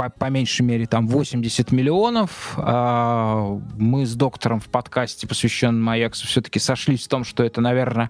по, 0.00 0.08
по 0.08 0.30
меньшей 0.30 0.62
мере 0.62 0.86
там 0.86 1.06
80 1.08 1.72
миллионов. 1.72 2.54
А, 2.56 3.60
мы 3.76 4.06
с 4.06 4.14
доктором 4.14 4.58
в 4.58 4.70
подкасте, 4.70 5.26
посвященном 5.26 5.86
Аяксу, 5.90 6.26
все-таки 6.26 6.58
сошлись 6.58 7.04
в 7.04 7.08
том, 7.08 7.22
что 7.22 7.44
это, 7.44 7.60
наверное, 7.60 8.08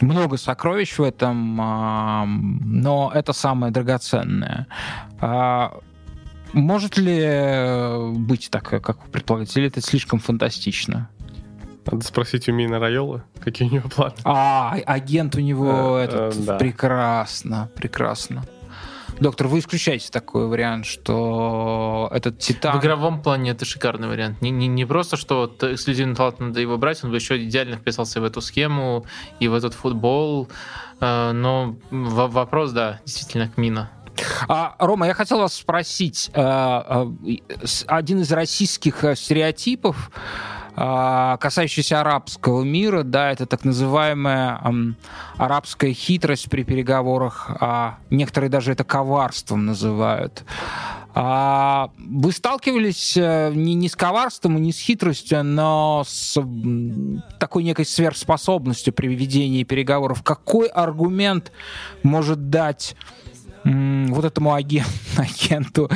много 0.00 0.38
сокровищ 0.38 0.96
в 0.96 1.02
этом, 1.02 1.60
а, 1.60 2.24
но 2.26 3.12
это 3.14 3.34
самое 3.34 3.70
драгоценное. 3.70 4.66
А, 5.20 5.78
может 6.54 6.96
ли 6.96 8.16
быть 8.18 8.48
так, 8.50 8.64
как 8.64 9.04
вы 9.04 9.10
предполагаете, 9.10 9.60
или 9.60 9.68
это 9.68 9.82
слишком 9.82 10.18
фантастично? 10.18 11.10
Надо 11.90 12.04
спросить 12.06 12.48
у 12.48 12.52
Мина 12.52 12.78
Райола, 12.78 13.24
какие 13.38 13.68
у 13.68 13.72
него 13.72 13.88
планы. 13.90 14.14
А, 14.24 14.76
агент 14.86 15.34
у 15.34 15.40
него 15.40 15.98
э, 15.98 16.04
этот, 16.04 16.36
э, 16.36 16.42
да. 16.42 16.56
прекрасно, 16.56 17.68
прекрасно. 17.74 18.44
Доктор, 19.22 19.46
вы 19.46 19.60
исключаете 19.60 20.10
такой 20.10 20.48
вариант, 20.48 20.84
что 20.84 22.08
этот 22.12 22.40
Титан... 22.40 22.76
В 22.76 22.82
игровом 22.82 23.22
плане 23.22 23.52
это 23.52 23.64
шикарный 23.64 24.08
вариант. 24.08 24.42
Не, 24.42 24.50
не, 24.50 24.66
не 24.66 24.84
просто, 24.84 25.16
что 25.16 25.42
вот 25.42 25.62
эксклюзивный 25.62 26.16
талант 26.16 26.40
надо 26.40 26.60
его 26.60 26.76
брать, 26.76 27.04
он 27.04 27.10
бы 27.10 27.16
еще 27.18 27.40
идеально 27.40 27.76
вписался 27.76 28.20
в 28.20 28.24
эту 28.24 28.40
схему 28.40 29.06
и 29.38 29.46
в 29.46 29.54
этот 29.54 29.74
футбол. 29.74 30.48
Э, 31.00 31.30
но 31.30 31.76
вопрос, 31.92 32.72
да, 32.72 33.00
действительно, 33.06 33.48
к 33.48 33.56
Мина. 33.56 33.92
А, 34.48 34.74
Рома, 34.80 35.06
я 35.06 35.14
хотел 35.14 35.38
вас 35.38 35.54
спросить. 35.54 36.28
Э, 36.34 37.06
э, 37.24 37.36
один 37.86 38.22
из 38.22 38.32
российских 38.32 39.04
стереотипов 39.14 40.10
а, 40.74 41.36
касающийся 41.36 42.00
арабского 42.00 42.62
мира, 42.62 43.02
да, 43.02 43.30
это 43.30 43.46
так 43.46 43.64
называемая 43.64 44.60
арабская 45.36 45.92
хитрость 45.92 46.48
при 46.48 46.62
переговорах, 46.64 47.50
а 47.60 47.98
некоторые 48.10 48.50
даже 48.50 48.72
это 48.72 48.84
коварством 48.84 49.66
называют. 49.66 50.44
А 51.14 51.90
вы 51.98 52.32
сталкивались 52.32 53.18
э, 53.18 53.52
не, 53.54 53.74
не 53.74 53.90
с 53.90 53.96
коварством 53.96 54.56
и 54.56 54.60
не 54.62 54.72
с 54.72 54.78
хитростью, 54.78 55.44
но 55.44 56.04
с 56.06 56.40
такой 57.38 57.64
некой 57.64 57.84
сверхспособностью 57.84 58.94
при 58.94 59.08
ведении 59.08 59.62
переговоров? 59.64 60.22
Какой 60.22 60.68
аргумент 60.68 61.52
может 62.02 62.48
дать 62.48 62.96
вот 63.64 64.24
этому 64.24 64.54
агент, 64.54 64.88
агенту 65.18 65.90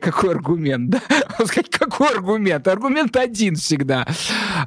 какой 0.00 0.30
аргумент, 0.30 0.90
да? 0.90 1.00
Сказать, 1.46 1.70
какой 1.70 2.10
аргумент? 2.10 2.66
Аргумент 2.68 3.16
один 3.16 3.56
всегда. 3.56 4.06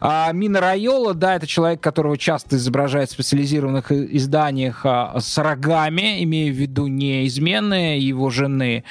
А, 0.01 0.31
Мина 0.31 0.59
Райола, 0.59 1.13
да, 1.13 1.35
это 1.35 1.47
человек, 1.47 1.81
которого 1.81 2.17
часто 2.17 2.55
изображают 2.57 3.09
в 3.09 3.13
специализированных 3.13 3.91
изданиях 3.91 4.81
а, 4.83 5.19
с 5.19 5.37
рогами, 5.37 6.23
имея 6.23 6.51
в 6.51 6.55
виду 6.55 6.87
не 6.87 7.27
измены 7.27 7.99
его 7.99 8.29
жены, 8.29 8.83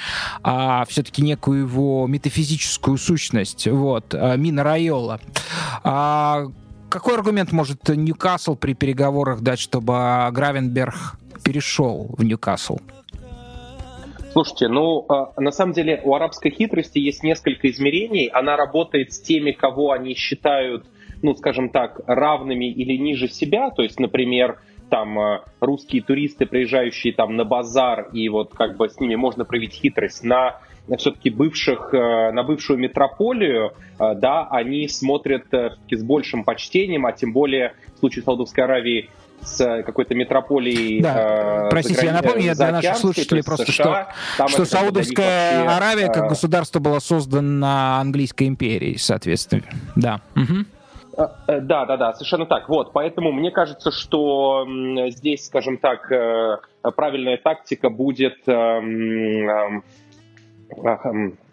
а 0.43 0.85
все-таки 0.85 1.21
некую 1.21 1.61
его 1.61 2.07
метафизическую 2.07 2.97
сущность. 2.97 3.67
Вот, 3.67 4.13
а, 4.13 4.35
Мина 4.35 4.63
Райола. 4.63 5.19
А, 5.83 6.45
какой 6.89 7.15
аргумент 7.15 7.51
может 7.51 7.89
Ньюкасл 7.89 8.55
при 8.55 8.73
переговорах 8.73 9.41
дать, 9.41 9.59
чтобы 9.59 10.27
Гравенберг 10.31 10.95
перешел 11.43 12.15
в 12.17 12.23
Ньюкасл? 12.23 12.77
Слушайте, 14.35 14.67
ну, 14.67 15.05
э, 15.07 15.39
на 15.39 15.51
самом 15.51 15.71
деле 15.71 16.01
у 16.03 16.13
арабской 16.13 16.51
хитрости 16.51 16.99
есть 16.99 17.23
несколько 17.23 17.69
измерений. 17.69 18.25
Она 18.25 18.57
работает 18.57 19.13
с 19.13 19.21
теми, 19.21 19.51
кого 19.51 19.93
они 19.93 20.13
считают, 20.13 20.85
ну, 21.21 21.35
скажем 21.35 21.69
так, 21.69 22.01
равными 22.05 22.69
или 22.69 22.97
ниже 22.97 23.29
себя. 23.29 23.69
То 23.69 23.81
есть, 23.81 23.97
например, 23.97 24.59
там 24.89 25.17
э, 25.17 25.39
русские 25.61 26.01
туристы, 26.01 26.45
приезжающие 26.45 27.13
там 27.13 27.37
на 27.37 27.45
базар, 27.45 28.09
и 28.11 28.27
вот 28.27 28.53
как 28.53 28.75
бы 28.75 28.89
с 28.89 28.99
ними 28.99 29.15
можно 29.15 29.45
проявить 29.45 29.71
хитрость 29.71 30.25
на 30.25 30.59
все-таки 30.97 31.29
бывших, 31.29 31.93
э, 31.93 32.31
на 32.33 32.43
бывшую 32.43 32.77
метрополию, 32.77 33.71
да, 33.97 34.49
они 34.51 34.89
смотрят 34.89 35.45
с 35.49 36.03
большим 36.03 36.43
почтением, 36.43 37.05
а 37.05 37.13
тем 37.13 37.31
более 37.31 37.73
в 37.95 37.99
случае 37.99 38.23
Саудовской 38.23 38.65
Аравии 38.65 39.09
с 39.45 39.83
какой-то 39.83 40.15
метрополией. 40.15 41.01
Да. 41.01 41.67
Э, 41.67 41.69
Простите, 41.69 42.05
я 42.05 42.13
напомню 42.13 42.55
для 42.55 42.71
наших 42.71 42.97
слушателей 42.97 43.43
просто, 43.43 43.71
США, 43.71 44.09
что, 44.35 44.47
что 44.47 44.65
Саудовская 44.65 45.63
вообще, 45.63 45.77
Аравия 45.77 46.07
как 46.07 46.25
э, 46.25 46.29
государство 46.29 46.79
была 46.79 46.99
создана 46.99 47.99
Английской 47.99 48.47
империей, 48.47 48.97
соответственно. 48.97 49.63
Да. 49.95 50.21
Угу. 50.35 50.65
Да, 51.47 51.85
да, 51.85 51.97
да, 51.97 52.13
совершенно 52.13 52.45
так. 52.45 52.67
Вот, 52.67 52.91
поэтому 52.91 53.31
мне 53.31 53.49
кажется, 53.51 53.91
что 53.91 54.67
здесь, 55.09 55.45
скажем 55.45 55.77
так, 55.77 56.11
э, 56.11 56.57
правильная 56.95 57.37
тактика 57.37 57.89
будет 57.89 58.37
эм, 58.47 59.83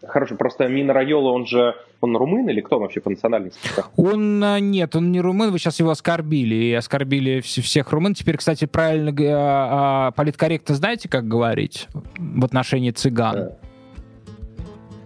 Хорошо, 0.06 0.36
просто 0.36 0.68
Мина 0.68 0.93
Райола, 0.93 1.30
он 1.30 1.47
же 1.47 1.74
он 2.01 2.16
румын 2.16 2.48
или 2.48 2.60
кто 2.60 2.76
он 2.76 2.82
вообще 2.82 3.01
по 3.01 3.10
национальности? 3.10 3.60
Он 3.97 4.43
а, 4.43 4.59
нет, 4.59 4.97
он 4.97 5.12
не 5.12 5.20
румын, 5.20 5.51
вы 5.52 5.59
сейчас 5.59 5.78
его 5.78 5.90
оскорбили, 5.90 6.55
и 6.55 6.72
оскорбили 6.72 7.40
всех 7.40 7.93
румын. 7.93 8.14
Теперь, 8.14 8.36
кстати, 8.36 8.64
правильно, 8.64 9.12
а, 9.20 10.09
а, 10.09 10.10
политкорректно 10.12 10.74
знаете, 10.74 11.09
как 11.09 11.28
говорить 11.28 11.89
в 12.18 12.44
отношении 12.44 12.90
цыган? 12.90 13.34
Да. 13.34 13.56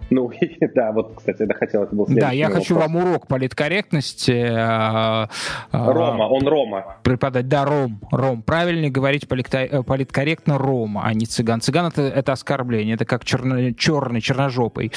Ну, 0.09 0.31
да, 0.75 0.91
вот, 0.91 1.13
кстати, 1.17 1.45
я 1.47 1.53
хотел, 1.53 1.83
это 1.83 1.95
был 1.95 2.05
Да, 2.09 2.31
я 2.31 2.47
вопрос. 2.47 2.67
хочу 2.67 2.75
вам 2.75 2.95
урок 2.95 3.27
политкорректности. 3.27 4.31
Э, 4.31 5.27
э, 5.71 5.91
Рома, 5.91 6.23
он 6.23 6.47
Рома. 6.47 6.97
Преподать, 7.03 7.47
да, 7.47 7.65
Ром, 7.65 7.99
Ром. 8.11 8.41
Правильнее 8.41 8.89
говорить 8.89 9.27
э, 9.29 9.83
политкорректно 9.83 10.57
Рома, 10.57 11.03
а 11.03 11.13
не 11.13 11.25
цыган. 11.25 11.61
Цыган 11.61 11.87
это, 11.87 12.03
это 12.03 12.31
оскорбление, 12.31 12.95
это 12.95 13.05
как 13.05 13.25
черно, 13.25 13.71
черный, 13.71 14.21
черножопый. 14.21 14.91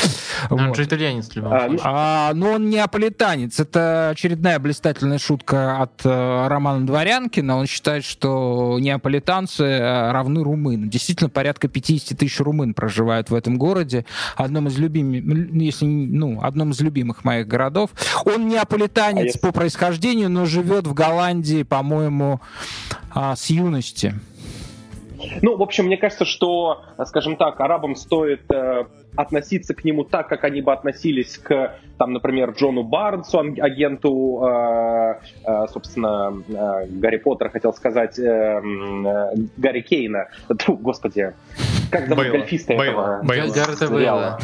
Вот. 0.49 0.61
Он 0.61 0.75
же 0.75 0.85
итальянец, 0.85 1.31
а, 1.37 1.69
ну, 1.69 1.79
а, 1.83 2.33
Но 2.35 2.53
он 2.53 2.71
неаполитанец. 2.71 3.59
Это 3.59 4.11
очередная 4.11 4.59
блистательная 4.59 5.19
шутка 5.19 5.83
от 5.83 6.05
Романа 6.05 6.87
Дворянкина. 6.87 7.57
Он 7.57 7.67
считает, 7.67 8.05
что 8.05 8.79
неаполитанцы 8.81 9.79
равны 10.13 10.43
румынам. 10.45 10.89
Действительно, 10.89 11.31
порядка 11.31 11.69
50 11.69 12.19
тысяч 12.19 12.41
румын 12.41 12.75
проживают 12.75 13.31
в 13.31 13.35
этом 13.35 13.59
городе. 13.59 14.05
Одном 14.37 14.69
из 14.69 14.79
любимых 14.79 15.00
любимым, 15.03 15.59
если, 15.59 15.87
ну, 15.87 16.41
одном 16.43 16.71
из 16.71 16.81
любимых 16.81 17.25
моих 17.25 17.47
городов. 17.47 17.91
Он 18.25 18.49
неаполитанец 18.49 19.23
а 19.23 19.25
если... 19.25 19.39
по 19.39 19.53
происхождению, 19.53 20.31
но 20.31 20.47
живет 20.47 20.87
в 20.87 20.95
Голландии, 20.95 21.63
по-моему, 21.63 22.41
а, 23.15 23.37
с 23.37 23.51
юности. 23.51 24.15
Ну, 25.43 25.57
в 25.57 25.63
общем, 25.63 25.87
мне 25.87 25.97
кажется, 25.97 26.25
что, 26.25 26.83
скажем 27.07 27.37
так, 27.37 27.61
арабам 27.61 27.95
стоит 27.95 28.51
э, 28.51 28.85
относиться 29.17 29.75
к 29.75 29.85
нему 29.85 30.05
так, 30.05 30.29
как 30.29 30.45
они 30.45 30.63
бы 30.63 30.73
относились 30.73 31.37
к, 31.39 31.79
там, 31.99 32.13
например, 32.13 32.53
Джону 32.53 32.83
Барнсу, 32.83 33.39
агенту, 33.39 34.43
э, 34.45 35.21
э, 35.45 35.67
собственно, 35.73 36.43
э, 36.49 36.87
Гарри 36.89 37.19
Поттера, 37.19 37.51
хотел 37.51 37.73
сказать, 37.73 38.19
э, 38.19 38.23
э, 38.23 39.35
Гарри 39.57 39.81
Кейна. 39.83 40.29
Фу, 40.59 40.77
господи, 40.77 41.35
как 41.91 42.09
зовут 42.09 42.25
Бейла. 42.25 42.33
гольфиста 42.39 42.75
Бейла. 42.77 42.91
этого? 42.91 43.23
Бейла. 43.25 43.53
Гаррета 43.55 43.89
Бейла. 43.89 44.39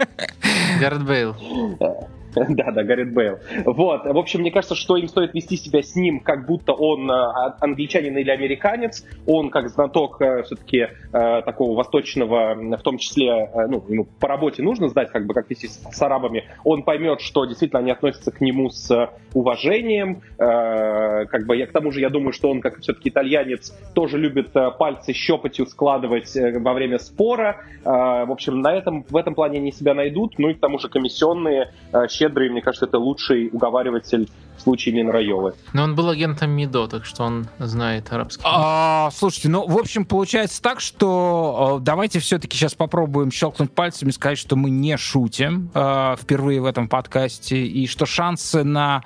Гаррет 0.80 1.04
Бейл. 1.04 1.36
Да, 2.50 2.70
да, 2.70 2.82
Гаррит 2.82 3.12
Бейл. 3.12 3.38
Вот, 3.64 4.04
в 4.04 4.18
общем, 4.18 4.40
мне 4.40 4.50
кажется, 4.50 4.74
что 4.74 4.96
им 4.96 5.08
стоит 5.08 5.34
вести 5.34 5.56
себя 5.56 5.82
с 5.82 5.94
ним, 5.94 6.20
как 6.20 6.46
будто 6.46 6.72
он 6.72 7.10
а, 7.10 7.56
англичанин 7.60 8.16
или 8.16 8.30
американец. 8.30 9.04
Он, 9.26 9.50
как 9.50 9.68
знаток 9.68 10.20
э, 10.20 10.42
все-таки 10.44 10.88
э, 11.12 11.42
такого 11.42 11.76
восточного, 11.76 12.54
в 12.54 12.82
том 12.82 12.98
числе, 12.98 13.50
э, 13.52 13.66
ну, 13.66 13.84
ему 13.88 14.06
по 14.18 14.28
работе 14.28 14.62
нужно 14.62 14.88
знать, 14.88 15.10
как 15.10 15.26
бы, 15.26 15.34
как 15.34 15.48
вести 15.50 15.68
с 15.68 16.02
арабами. 16.02 16.44
Он 16.64 16.82
поймет, 16.82 17.20
что 17.20 17.44
действительно 17.44 17.80
они 17.80 17.90
относятся 17.90 18.30
к 18.30 18.40
нему 18.40 18.70
с 18.70 19.10
уважением. 19.32 20.22
Как 20.36 21.46
бы, 21.46 21.56
я, 21.56 21.66
к 21.66 21.72
тому 21.72 21.92
же, 21.92 22.00
я 22.00 22.10
думаю, 22.10 22.32
что 22.32 22.50
он, 22.50 22.60
как 22.60 22.80
все-таки 22.80 23.10
итальянец, 23.10 23.72
тоже 23.94 24.18
любит 24.18 24.52
пальцы 24.78 25.12
щепотью 25.12 25.66
складывать 25.66 26.34
во 26.34 26.72
время 26.72 26.98
спора. 26.98 27.64
В 27.84 28.30
общем, 28.30 28.60
на 28.60 28.74
этом, 28.74 29.04
в 29.08 29.16
этом 29.16 29.34
плане 29.34 29.58
они 29.58 29.72
себя 29.72 29.94
найдут. 29.94 30.38
Ну 30.38 30.48
и 30.50 30.54
к 30.54 30.60
тому 30.60 30.78
же 30.78 30.88
комиссионные 30.88 31.72
щедрый, 32.20 32.50
мне 32.50 32.60
кажется, 32.60 32.86
это 32.86 32.98
лучший 32.98 33.48
уговариватель 33.52 34.28
в 34.56 34.62
случае 34.62 34.94
Минраевы. 34.94 35.54
Но 35.72 35.84
он 35.84 35.94
был 35.94 36.10
агентом 36.10 36.50
МИДО, 36.50 36.88
так 36.88 37.04
что 37.06 37.24
он 37.24 37.46
знает 37.58 38.12
арабский. 38.12 38.42
А, 38.44 39.10
слушайте, 39.12 39.48
ну, 39.48 39.66
в 39.66 39.78
общем, 39.78 40.04
получается 40.04 40.60
так, 40.60 40.80
что 40.80 41.78
э, 41.80 41.84
давайте 41.84 42.18
все-таки 42.18 42.56
сейчас 42.56 42.74
попробуем 42.74 43.30
щелкнуть 43.30 43.72
пальцами 43.72 44.10
и 44.10 44.12
сказать, 44.12 44.38
что 44.38 44.56
мы 44.56 44.70
не 44.70 44.96
шутим 44.98 45.70
э, 45.72 46.16
впервые 46.20 46.60
в 46.60 46.66
этом 46.66 46.88
подкасте, 46.88 47.64
и 47.64 47.86
что 47.86 48.04
шансы 48.04 48.64
на 48.64 49.02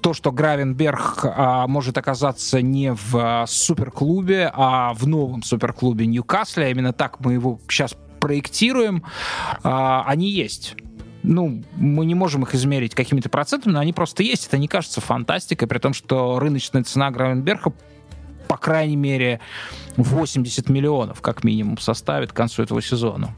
то, 0.00 0.14
что 0.14 0.32
Гравенберг 0.32 1.20
а, 1.22 1.66
может 1.66 1.98
оказаться 1.98 2.62
не 2.62 2.94
в 2.94 3.14
а, 3.14 3.46
суперклубе, 3.46 4.50
а 4.54 4.94
в 4.94 5.06
новом 5.06 5.42
суперклубе 5.42 6.06
Ньюкасля, 6.06 6.70
именно 6.70 6.94
так 6.94 7.20
мы 7.20 7.34
его 7.34 7.60
сейчас 7.68 7.94
проектируем, 8.20 9.04
а, 9.62 10.02
они 10.06 10.30
есть 10.30 10.76
ну, 11.28 11.62
мы 11.76 12.06
не 12.06 12.14
можем 12.14 12.42
их 12.42 12.54
измерить 12.54 12.94
какими-то 12.94 13.28
процентами, 13.28 13.74
но 13.74 13.80
они 13.80 13.92
просто 13.92 14.22
есть. 14.22 14.46
Это 14.46 14.56
не 14.56 14.66
кажется 14.66 15.02
фантастикой, 15.02 15.68
при 15.68 15.78
том, 15.78 15.92
что 15.92 16.38
рыночная 16.38 16.82
цена 16.82 17.10
Гравенберга 17.10 17.72
по 18.48 18.56
крайней 18.56 18.96
мере 18.96 19.40
80 19.98 20.70
миллионов 20.70 21.20
как 21.20 21.44
минимум 21.44 21.76
составит 21.76 22.32
к 22.32 22.34
концу 22.34 22.62
этого 22.62 22.80
сезона. 22.80 23.34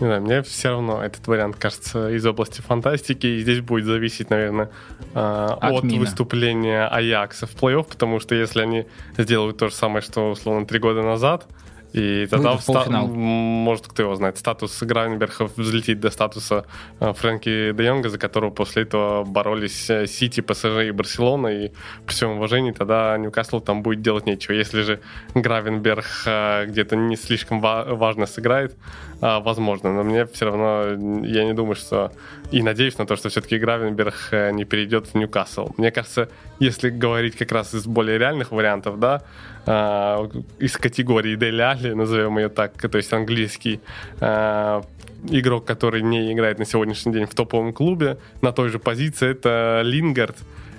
Не 0.00 0.06
знаю, 0.06 0.22
мне 0.22 0.42
все 0.42 0.70
равно 0.70 1.00
этот 1.00 1.26
вариант 1.28 1.56
кажется 1.56 2.10
из 2.10 2.26
области 2.26 2.60
фантастики, 2.60 3.26
и 3.26 3.40
здесь 3.40 3.60
будет 3.60 3.84
зависеть, 3.84 4.30
наверное, 4.30 4.70
от, 5.14 5.62
от 5.62 5.84
выступления 5.84 6.86
Аякса 6.86 7.46
в 7.46 7.54
плей-офф, 7.54 7.84
потому 7.88 8.18
что 8.18 8.34
если 8.34 8.62
они 8.62 8.86
сделают 9.16 9.58
то 9.58 9.68
же 9.68 9.74
самое, 9.74 10.02
что, 10.02 10.30
условно, 10.30 10.66
три 10.66 10.80
года 10.80 11.02
назад, 11.02 11.46
и 11.92 12.26
тогда 12.30 12.56
в 12.56 12.62
ста- 12.62 12.86
может, 12.88 13.86
кто 13.88 14.02
его 14.02 14.14
знает, 14.14 14.36
статус 14.38 14.82
Грайнберга 14.82 15.48
взлетит 15.56 16.00
до 16.00 16.10
статуса 16.10 16.64
э, 17.00 17.12
Фрэнки 17.12 17.72
де 17.72 17.84
Йонга, 17.84 18.08
за 18.08 18.18
которого 18.18 18.50
после 18.50 18.82
этого 18.82 19.24
боролись 19.24 19.88
э, 19.90 20.06
Сити, 20.06 20.40
ПСЖ 20.40 20.86
и 20.88 20.90
Барселона, 20.90 21.48
и 21.48 21.70
при 22.04 22.12
всем 22.12 22.30
уважении 22.32 22.72
тогда 22.72 23.16
Ньюкасл 23.16 23.60
там 23.60 23.82
будет 23.82 24.02
делать 24.02 24.26
нечего. 24.26 24.52
Если 24.52 24.82
же 24.82 25.00
Гравенберг 25.34 26.06
э, 26.26 26.66
где-то 26.66 26.96
не 26.96 27.16
слишком 27.16 27.60
важно 27.60 28.26
сыграет, 28.26 28.76
возможно, 29.20 29.92
но 29.92 30.04
мне 30.04 30.26
все 30.26 30.44
равно, 30.44 31.24
я 31.24 31.44
не 31.44 31.52
думаю, 31.52 31.74
что... 31.74 32.12
И 32.52 32.62
надеюсь 32.62 32.98
на 32.98 33.06
то, 33.06 33.16
что 33.16 33.28
все-таки 33.28 33.58
Гравенберг 33.58 34.32
не 34.52 34.64
перейдет 34.64 35.08
в 35.08 35.14
Ньюкасл. 35.14 35.70
Мне 35.76 35.90
кажется, 35.90 36.28
если 36.60 36.90
говорить 36.90 37.36
как 37.36 37.52
раз 37.52 37.74
из 37.74 37.86
более 37.86 38.18
реальных 38.18 38.52
вариантов, 38.52 38.98
да, 39.00 39.22
э, 39.68 40.28
из 40.58 40.76
категории 40.76 41.36
Дели 41.36 41.62
Али, 41.62 41.94
назовем 41.94 42.38
ее 42.38 42.48
так, 42.48 42.72
то 42.72 42.98
есть 42.98 43.12
английский 43.12 43.80
э, 44.20 44.82
игрок, 45.30 45.64
который 45.64 46.02
не 46.02 46.32
играет 46.32 46.58
на 46.58 46.64
сегодняшний 46.64 47.12
день 47.12 47.26
в 47.26 47.34
топовом 47.34 47.72
клубе, 47.72 48.16
на 48.40 48.52
той 48.52 48.68
же 48.68 48.78
позиции, 48.78 49.30
это 49.30 49.82
Лингард 49.84 50.36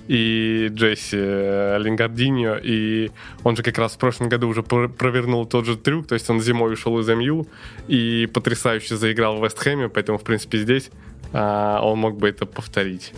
и 0.08 0.68
Джесси 0.72 1.16
э, 1.16 1.78
Лингардиньо, 1.78 2.56
и 2.62 3.10
он 3.44 3.56
же 3.56 3.62
как 3.62 3.78
раз 3.78 3.92
в 3.92 3.98
прошлом 3.98 4.28
году 4.28 4.48
уже 4.48 4.62
провернул 4.62 5.46
тот 5.46 5.66
же 5.66 5.76
трюк, 5.76 6.08
то 6.08 6.14
есть 6.14 6.28
он 6.30 6.40
зимой 6.40 6.72
ушел 6.72 6.98
из 6.98 7.08
МЮ 7.08 7.46
и 7.86 8.28
потрясающе 8.32 8.96
заиграл 8.96 9.38
в 9.38 9.44
Вестхэме, 9.44 9.88
поэтому, 9.88 10.18
в 10.18 10.22
принципе, 10.22 10.58
здесь 10.58 10.90
э, 11.32 11.78
он 11.82 11.98
мог 11.98 12.18
бы 12.18 12.28
это 12.28 12.44
повторить 12.44 13.12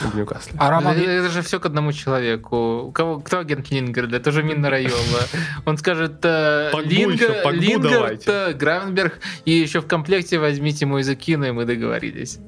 в 0.00 0.16
Ньюкасле. 0.16 0.54
А 0.58 0.70
Роман... 0.70 0.96
это, 0.96 1.10
это 1.10 1.28
же 1.28 1.42
все 1.42 1.60
к 1.60 1.66
одному 1.66 1.92
человеку. 1.92 2.90
Кого, 2.94 3.20
кто 3.20 3.38
агент 3.38 3.70
Лингарда? 3.70 4.16
Это 4.16 4.32
же 4.32 4.42
Минна 4.42 4.70
Райола. 4.70 5.20
Он 5.66 5.76
скажет 5.78 6.20
э, 6.22 6.70
Лингард, 6.84 7.52
Лингард 7.52 8.28
э, 8.28 8.52
Гравенберг, 8.52 9.20
и 9.44 9.52
еще 9.52 9.80
в 9.80 9.86
комплекте 9.86 10.38
возьмите 10.38 10.86
мой 10.86 11.02
закину, 11.02 11.46
и 11.46 11.50
мы 11.50 11.64
договорились. 11.64 12.38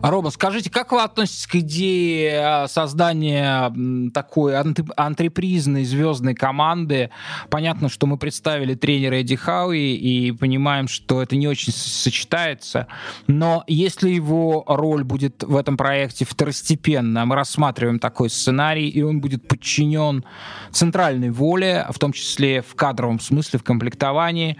Рома, 0.00 0.30
скажите, 0.30 0.70
как 0.70 0.92
вы 0.92 1.02
относитесь 1.02 1.48
к 1.48 1.56
идее 1.56 2.30
э, 2.30 2.68
создания 2.68 3.72
такой 4.14 4.54
антрепризной 4.56 5.84
звездной 5.84 6.34
команды? 6.34 7.10
Понятно, 7.50 7.88
что 7.88 8.06
мы 8.06 8.16
представили 8.16 8.74
тренера 8.74 9.16
Эдди 9.16 9.34
Хауи 9.34 9.96
и 9.96 10.30
понимаем, 10.30 10.86
что 10.86 11.20
это 11.20 11.34
не 11.34 11.48
очень 11.48 11.72
сочетается, 11.72 12.86
но 13.26 13.64
если 13.66 14.10
его 14.10 14.62
роль 14.68 15.02
будет 15.02 15.42
в 15.42 15.56
этом 15.56 15.76
проекте 15.76 16.24
второстепенна, 16.24 17.26
мы 17.26 17.34
рассматриваем 17.34 17.98
такой 17.98 18.30
сценарий, 18.30 18.88
и 18.88 19.02
он 19.02 19.20
будет 19.20 19.48
подчинен 19.48 20.24
центральной 20.70 21.30
воле, 21.30 21.84
в 21.90 21.98
том 21.98 22.12
числе 22.12 22.62
в 22.62 22.76
кадровом 22.76 23.18
смысле, 23.18 23.58
в 23.58 23.64
комплектовании, 23.64 24.58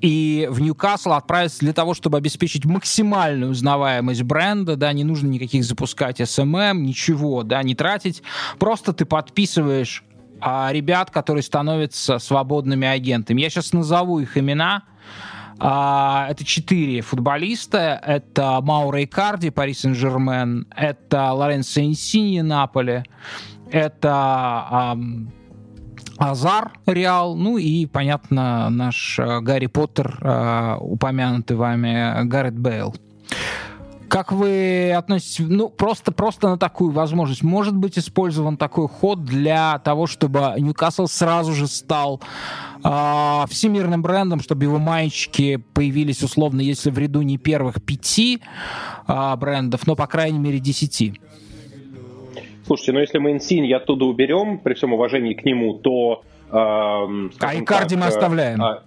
и 0.00 0.46
в 0.48 0.60
Ньюкасл 0.60 1.12
отправиться 1.12 1.58
для 1.60 1.72
того, 1.72 1.94
чтобы 1.94 2.18
обеспечить 2.18 2.64
максимальную 2.64 3.50
узнаваемость 3.50 4.22
бренда, 4.22 4.75
да, 4.76 4.92
не 4.92 5.04
нужно 5.04 5.28
никаких 5.28 5.64
запускать 5.64 6.20
SMM, 6.20 6.78
ничего, 6.78 7.42
да, 7.42 7.62
не 7.62 7.74
тратить, 7.74 8.22
просто 8.58 8.92
ты 8.92 9.04
подписываешь 9.04 10.04
а, 10.40 10.70
ребят, 10.72 11.10
которые 11.10 11.42
становятся 11.42 12.18
свободными 12.18 12.86
агентами. 12.86 13.40
Я 13.40 13.50
сейчас 13.50 13.72
назову 13.72 14.20
их 14.20 14.36
имена, 14.36 14.82
а, 15.58 16.26
это 16.28 16.44
четыре 16.44 17.00
футболиста. 17.00 18.00
Это 18.04 18.60
Мауро 18.60 19.02
Икарди, 19.02 19.50
Пари 19.50 19.72
Сен-Жермен. 19.72 20.66
Это 20.76 21.32
Лоренцо 21.32 21.80
Инсини, 21.80 22.40
Наполе. 22.40 23.04
Это 23.70 24.98
Азар 26.18 26.72
Реал, 26.86 27.36
ну 27.36 27.58
и, 27.58 27.86
понятно, 27.86 28.70
наш 28.70 29.18
э, 29.18 29.40
Гарри 29.40 29.66
Поттер, 29.66 30.18
э, 30.22 30.76
упомянутый 30.80 31.56
вами 31.58 32.24
Гаррет 32.26 32.58
Бейл. 32.58 32.94
Как 34.08 34.30
вы 34.30 34.92
относитесь, 34.92 35.44
ну, 35.48 35.68
просто, 35.68 36.12
просто 36.12 36.48
на 36.48 36.58
такую 36.58 36.92
возможность? 36.92 37.42
Может 37.42 37.74
быть 37.74 37.98
использован 37.98 38.56
такой 38.56 38.88
ход 38.88 39.24
для 39.24 39.78
того, 39.80 40.06
чтобы 40.06 40.54
Ньюкасл 40.58 41.06
сразу 41.06 41.52
же 41.52 41.66
стал 41.66 42.20
э, 42.84 43.44
всемирным 43.48 44.02
брендом, 44.02 44.40
чтобы 44.40 44.64
его 44.64 44.78
маечки 44.78 45.56
появились, 45.74 46.22
условно, 46.22 46.60
если 46.60 46.90
в 46.90 46.98
ряду 46.98 47.22
не 47.22 47.36
первых 47.36 47.82
пяти 47.82 48.40
э, 49.08 49.36
брендов, 49.36 49.86
но, 49.86 49.96
по 49.96 50.06
крайней 50.06 50.38
мере, 50.38 50.60
десяти? 50.60 51.20
Слушайте, 52.66 52.92
ну 52.92 53.00
если 53.00 53.18
мы 53.18 53.32
Инсиньи 53.32 53.72
оттуда 53.72 54.04
уберем, 54.04 54.58
при 54.58 54.74
всем 54.74 54.92
уважении 54.92 55.34
к 55.34 55.44
нему, 55.44 55.74
то... 55.74 56.22
Э, 56.50 56.54
а 56.54 57.54
Икарди 57.54 57.96
мы 57.96 58.04
э, 58.04 58.08
оставляем. 58.08 58.62
А... 58.62 58.82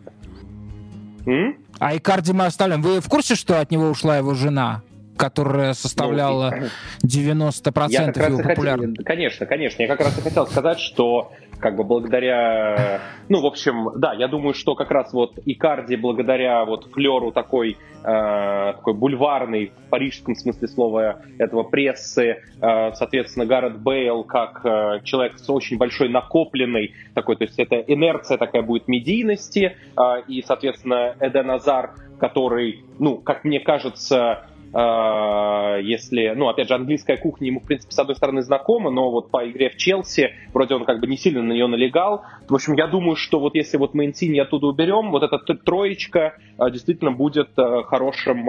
а 1.80 1.98
Икарди 1.98 2.32
мы 2.32 2.46
оставляем. 2.46 2.82
Вы 2.82 3.02
в 3.02 3.10
курсе, 3.10 3.36
что 3.36 3.60
от 3.60 3.70
него 3.72 3.90
ушла 3.90 4.18
его 4.18 4.34
жена? 4.34 4.82
Которая 5.20 5.74
составляла 5.74 6.56
ну, 6.56 6.68
90% 7.04 7.90
я 7.90 8.14
как 8.14 8.30
его 8.30 8.42
популярности. 8.42 9.04
Конечно, 9.04 9.46
конечно. 9.46 9.82
Я 9.82 9.90
как 9.90 10.00
раз 10.00 10.18
и 10.18 10.22
хотел 10.22 10.48
сказать, 10.48 10.80
что 10.80 11.34
как 11.60 11.76
бы 11.76 11.84
благодаря... 11.84 13.02
Ну, 13.28 13.42
в 13.42 13.46
общем, 13.46 13.90
да, 13.98 14.14
я 14.14 14.30
думаю, 14.30 14.54
что 14.54 14.76
как 14.76 14.92
раз 14.92 15.12
вот 15.12 15.38
Икарди 15.46 15.98
благодаря 15.98 16.64
вот 16.64 16.90
флеру 16.94 17.34
такой, 17.34 17.78
э, 18.02 18.74
такой 18.76 18.94
бульварной, 18.94 19.74
в 19.88 19.90
парижском 19.90 20.36
смысле 20.36 20.70
слова 20.70 21.22
этого 21.38 21.64
прессы, 21.64 22.38
э, 22.62 22.94
соответственно, 22.94 23.46
Гаррет 23.46 23.78
Бейл 23.82 24.24
как 24.24 24.62
э, 24.64 25.02
человек 25.04 25.38
с 25.38 25.50
очень 25.50 25.78
большой 25.78 26.08
накопленной 26.08 26.94
такой, 27.14 27.36
то 27.36 27.44
есть 27.44 27.60
это 27.60 27.76
инерция 27.76 28.38
такая 28.38 28.62
будет 28.62 28.88
медийности, 28.88 29.76
э, 29.98 30.02
и, 30.30 30.42
соответственно, 30.44 31.18
Эден 31.20 31.52
Азар, 31.52 31.92
который, 32.22 32.86
ну, 33.00 33.18
как 33.18 33.44
мне 33.44 33.60
кажется, 33.60 34.46
если, 34.72 36.34
ну, 36.36 36.48
опять 36.48 36.68
же, 36.68 36.76
английская 36.76 37.18
кухня 37.18 37.48
ему, 37.48 37.60
в 37.60 37.66
принципе, 37.66 37.92
с 37.92 38.00
одной 38.00 38.16
стороны 38.16 38.42
знакома, 38.42 38.92
но 38.92 39.10
вот 39.10 39.32
по 39.32 39.50
игре 39.50 39.70
в 39.70 39.78
Челси 39.78 40.32
вроде 40.54 40.76
он 40.76 40.86
как 40.86 41.00
бы 41.00 41.08
не 41.08 41.18
сильно 41.18 41.42
на 41.42 41.54
нее 41.54 41.68
налегал. 41.68 42.24
В 42.48 42.54
общем, 42.54 42.74
я 42.74 42.88
думаю, 42.88 43.16
что 43.16 43.40
вот 43.40 43.56
если 43.56 43.78
вот 43.78 43.94
Мэнсини 43.94 44.40
оттуда 44.40 44.68
уберем, 44.68 45.12
вот 45.12 45.24
эта 45.24 45.38
троечка 45.56 46.36
а, 46.58 46.70
действительно 46.70 47.12
будет 47.12 47.50
а, 47.58 47.84
хорошим 47.84 48.48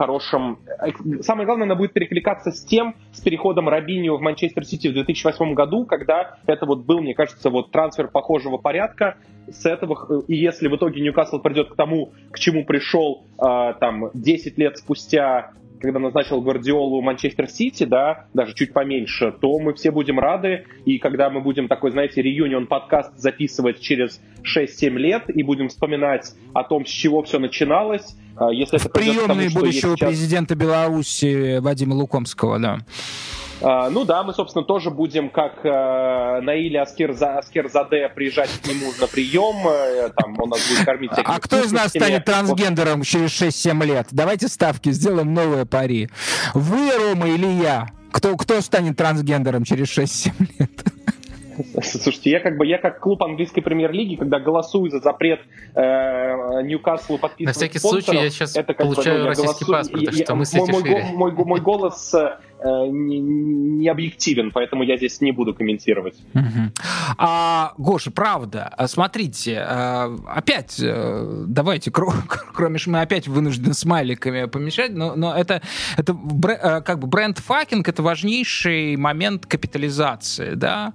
хорошем... 0.00 0.60
Самое 1.20 1.44
главное, 1.44 1.66
она 1.66 1.74
будет 1.74 1.92
перекликаться 1.92 2.52
с 2.52 2.64
тем, 2.64 2.94
с 3.12 3.20
переходом 3.20 3.68
Робиньо 3.68 4.16
в 4.16 4.22
Манчестер 4.22 4.64
Сити 4.64 4.88
в 4.88 4.94
2008 4.94 5.52
году, 5.52 5.84
когда 5.84 6.38
это 6.46 6.64
вот 6.64 6.86
был, 6.86 7.00
мне 7.00 7.12
кажется, 7.12 7.50
вот 7.50 7.70
трансфер 7.70 8.08
похожего 8.08 8.56
порядка. 8.56 9.18
С 9.50 9.66
этого, 9.66 10.22
и 10.26 10.36
если 10.36 10.68
в 10.68 10.76
итоге 10.76 11.02
Ньюкасл 11.02 11.40
придет 11.40 11.72
к 11.72 11.76
тому, 11.76 12.12
к 12.30 12.38
чему 12.38 12.64
пришел 12.64 13.26
э, 13.36 13.74
там 13.78 14.08
10 14.14 14.56
лет 14.56 14.78
спустя 14.78 15.52
когда 15.80 15.98
назначил 15.98 16.40
Гвардиолу 16.40 17.00
Манчестер 17.00 17.48
Сити, 17.48 17.84
да, 17.84 18.26
даже 18.34 18.54
чуть 18.54 18.72
поменьше, 18.72 19.32
то 19.32 19.58
мы 19.58 19.74
все 19.74 19.90
будем 19.90 20.20
рады. 20.20 20.64
И 20.84 20.98
когда 20.98 21.30
мы 21.30 21.40
будем 21.40 21.68
такой, 21.68 21.90
знаете, 21.90 22.22
реюнион 22.22 22.66
подкаст 22.66 23.16
записывать 23.16 23.80
через 23.80 24.20
6-7 24.42 24.90
лет 24.90 25.24
и 25.28 25.42
будем 25.42 25.68
вспоминать 25.68 26.34
о 26.52 26.64
том, 26.64 26.84
с 26.84 26.90
чего 26.90 27.22
все 27.22 27.38
начиналось, 27.38 28.16
а, 28.36 28.50
если 28.50 28.78
это 28.78 28.88
приемный 28.88 29.48
будущего 29.48 29.96
сейчас... 29.96 30.08
президента 30.08 30.54
Беларуси 30.54 31.58
Вадима 31.58 31.94
Лукомского, 31.94 32.58
да. 32.58 32.78
Uh, 33.60 33.90
ну 33.90 34.04
да, 34.06 34.22
мы, 34.22 34.32
собственно, 34.32 34.64
тоже 34.64 34.90
будем, 34.90 35.28
как 35.28 35.64
uh, 35.64 36.40
Наили 36.40 36.78
Аскерза, 36.78 37.38
Аскерзаде, 37.38 38.08
приезжать 38.08 38.48
к 38.48 38.66
нему 38.66 38.90
на 38.98 39.06
прием, 39.06 39.66
uh, 39.66 40.12
там 40.16 40.34
он 40.40 40.48
нас 40.48 40.66
будет 40.66 40.84
кормить 40.84 41.10
А 41.14 41.38
кто 41.40 41.62
из 41.62 41.70
нас 41.70 41.88
станет 41.90 42.24
трансгендером 42.24 43.02
через 43.02 43.30
6-7 43.30 43.84
лет? 43.84 44.06
Давайте 44.12 44.48
ставки, 44.48 44.90
сделаем 44.92 45.34
новые 45.34 45.66
пари. 45.66 46.08
Вы, 46.54 46.90
Рома, 46.96 47.28
или 47.28 47.46
я? 47.46 47.88
Кто, 48.12 48.36
кто 48.36 48.60
станет 48.62 48.96
трансгендером 48.96 49.64
через 49.64 49.96
6-7 49.96 50.32
лет? 50.58 50.70
Слушайте, 51.82 52.30
я 52.30 52.40
как 52.40 52.56
бы 52.56 52.66
я 52.66 52.78
как 52.78 53.00
клуб 53.00 53.22
английской 53.22 53.60
премьер-лиги, 53.60 54.16
когда 54.16 54.38
голосую 54.38 54.90
за 54.90 55.00
запрет 55.00 55.40
э, 55.74 56.62
Ньюкаслу 56.62 57.18
подписывать 57.18 57.46
На 57.46 57.52
всякий 57.52 57.78
случай 57.78 58.14
я 58.14 58.30
сейчас 58.30 58.56
это, 58.56 58.74
получаю 58.74 59.16
бы, 59.16 59.22
ну, 59.22 59.28
российский 59.28 59.64
голосую, 59.64 59.92
паспорт, 59.94 60.02
я, 60.02 60.24
что 60.24 60.34
мысли 60.34 60.58
мой, 60.58 60.82
мой, 60.82 61.32
мой, 61.32 61.44
мой 61.44 61.60
голос 61.60 62.14
э, 62.14 62.86
не, 62.88 63.18
не 63.20 63.88
объективен, 63.88 64.50
поэтому 64.52 64.82
я 64.82 64.96
здесь 64.96 65.20
не 65.20 65.32
буду 65.32 65.54
комментировать. 65.54 66.16
Угу. 66.34 66.72
А, 67.18 67.72
Гоша, 67.78 68.10
правда, 68.10 68.72
а 68.76 68.88
смотрите, 68.88 69.58
а, 69.66 70.14
опять, 70.28 70.80
э, 70.82 71.44
давайте, 71.46 71.90
кроме 72.54 72.78
что 72.78 72.90
мы 72.90 73.00
опять 73.00 73.28
вынуждены 73.28 73.74
смайликами 73.74 74.46
помешать, 74.46 74.92
но, 74.92 75.14
но 75.16 75.34
это, 75.34 75.62
это 75.96 76.12
э, 76.12 76.80
как 76.82 76.98
бы 76.98 77.06
brand-fucking, 77.06 77.88
это 77.88 78.02
важнейший 78.02 78.96
момент 78.96 79.46
капитализации, 79.46 80.54
да, 80.54 80.92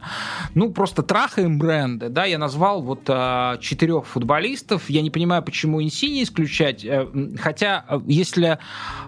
ну, 0.56 0.72
просто 0.72 1.04
трахаем 1.04 1.60
бренды, 1.60 2.10
да, 2.10 2.26
я 2.26 2.38
назвал 2.38 2.82
вот 2.82 3.02
а, 3.08 3.58
четырех 3.58 4.08
футболистов, 4.08 4.90
я 4.90 5.02
не 5.02 5.12
понимаю, 5.12 5.44
почему 5.44 5.84
Инсинье 5.84 6.24
исключать, 6.24 6.86
хотя, 7.38 7.86
если 8.08 8.58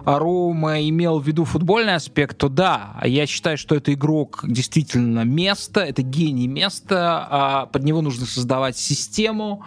Рома 0.04 0.80
имел 0.88 1.18
в 1.18 1.26
виду 1.26 1.44
футбольный 1.44 1.94
аспект, 1.94 2.38
то 2.38 2.48
да, 2.48 3.00
я 3.02 3.26
считаю, 3.26 3.56
что 3.58 3.74
это 3.74 3.94
игрок 3.94 4.40
действительно 4.46 5.24
место, 5.24 5.80
это 5.80 6.02
гений 6.02 6.46
места, 6.46 7.26
а, 7.30 7.66
под 7.66 7.82
него 7.82 8.02
нужно 8.02 8.26
создавать 8.26 8.76
систему, 8.76 9.64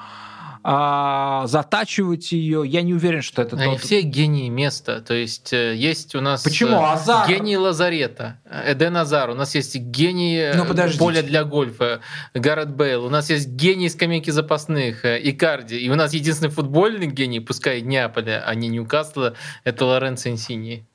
а, 0.64 1.48
затачивать 1.48 2.32
ее. 2.32 2.64
Я 2.66 2.82
не 2.82 2.94
уверен, 2.94 3.22
что 3.22 3.42
это 3.42 3.58
Они 3.58 3.76
тот... 3.76 3.84
все 3.84 4.02
гении 4.02 4.50
места. 4.50 5.02
То 5.02 5.14
есть 5.14 5.54
э, 5.54 5.76
есть 5.76 6.14
у 6.16 6.22
нас 6.22 6.44
Почему? 6.44 6.74
Э, 6.74 6.94
Азар? 6.94 7.28
гений 7.28 7.58
Лазарета, 7.58 8.40
Эден 8.46 8.96
Азар. 8.98 9.32
У 9.32 9.34
нас 9.34 9.56
есть 9.56 9.76
гений 9.76 10.38
э, 10.38 10.56
ну, 10.56 10.66
поля 10.98 11.24
для 11.24 11.44
гольфа, 11.44 12.02
Гаррет 12.34 12.76
Бейл. 12.76 13.06
У 13.06 13.10
нас 13.10 13.30
есть 13.30 13.50
гений 13.50 13.90
скамейки 13.90 14.30
запасных, 14.30 15.04
Икарди. 15.04 15.76
И 15.76 15.90
у 15.90 15.96
нас 15.96 16.14
единственный 16.14 16.52
футбольный 16.52 17.08
гений, 17.08 17.40
пускай 17.40 17.82
Неаполя, 17.82 18.44
а 18.46 18.54
не 18.54 18.68
Ньюкасла, 18.68 19.36
это 19.64 19.86
Лоренцо 19.86 20.30
Инсини. 20.30 20.86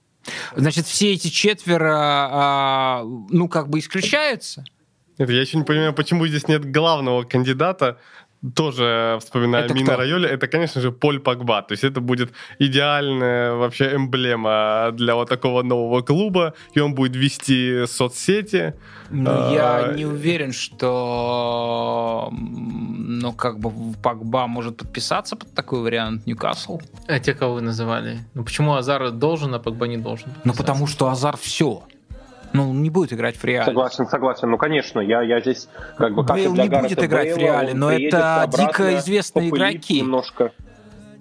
Значит, 0.55 0.87
все 0.87 1.13
эти 1.13 1.29
четверо, 1.29 1.95
а, 1.99 3.03
ну, 3.31 3.49
как 3.49 3.69
бы 3.69 3.79
исключаются? 3.79 4.65
Нет, 5.19 5.31
я 5.31 5.41
еще 5.41 5.57
не 5.57 5.65
понимаю, 5.65 5.95
почему 5.95 6.27
здесь 6.27 6.47
нет 6.47 6.71
главного 6.71 7.23
кандидата, 7.23 7.99
тоже 8.55 9.19
вспоминаю 9.21 9.73
Мина 9.75 9.97
Райоли, 9.97 10.29
это, 10.29 10.47
конечно 10.47 10.81
же, 10.81 10.93
Поль 10.93 11.21
Погба. 11.21 11.63
То 11.63 11.73
есть 11.73 11.85
это 11.85 12.01
будет 12.01 12.33
идеальная 12.59 13.55
вообще 13.55 13.95
эмблема 13.95 14.91
для 14.93 15.15
вот 15.15 15.29
такого 15.29 15.63
нового 15.63 16.03
клуба, 16.03 16.55
и 16.75 16.81
он 16.81 16.95
будет 16.95 17.17
вести 17.17 17.87
соцсети. 17.87 18.75
Ну, 19.11 19.31
а, 19.31 19.53
я 19.53 19.95
не 19.95 20.05
уверен, 20.05 20.53
что 20.53 22.33
ну, 22.33 23.33
как 23.33 23.59
бы 23.59 23.95
Погба 24.03 24.47
может 24.47 24.77
подписаться 24.77 25.37
под 25.37 25.55
такой 25.55 25.81
вариант 25.81 26.27
Ньюкасл. 26.27 26.81
А 27.07 27.19
те, 27.21 27.35
кого 27.35 27.55
вы 27.55 27.61
называли? 27.61 28.19
Ну, 28.35 28.45
почему 28.45 28.75
Азар 28.75 29.11
должен, 29.11 29.55
а 29.55 29.59
Погба 29.59 29.87
не 29.87 29.97
должен? 29.97 30.29
Ну, 30.45 30.53
потому 30.55 30.87
что 30.87 31.09
Азар 31.09 31.37
все. 31.37 31.83
Ну, 32.57 32.73
не 32.73 32.91
будет 32.91 33.13
играть 33.13 33.37
в 33.37 33.45
реале. 33.45 33.67
Согласен, 33.67 34.07
согласен. 34.07 34.51
Ну, 34.51 34.59
конечно, 34.59 35.01
я, 35.01 35.23
я 35.23 35.41
здесь 35.41 35.69
как 35.97 36.15
бы... 36.15 36.23
Бейл 36.23 36.55
не 36.55 36.69
будет 36.69 37.03
играть 37.03 37.27
Бейла, 37.27 37.37
в 37.37 37.41
реале, 37.41 37.75
но 37.75 37.93
это 37.93 38.51
дико 38.57 38.97
известные 38.97 39.51
игроки. 39.51 40.01
Немножко. 40.01 40.53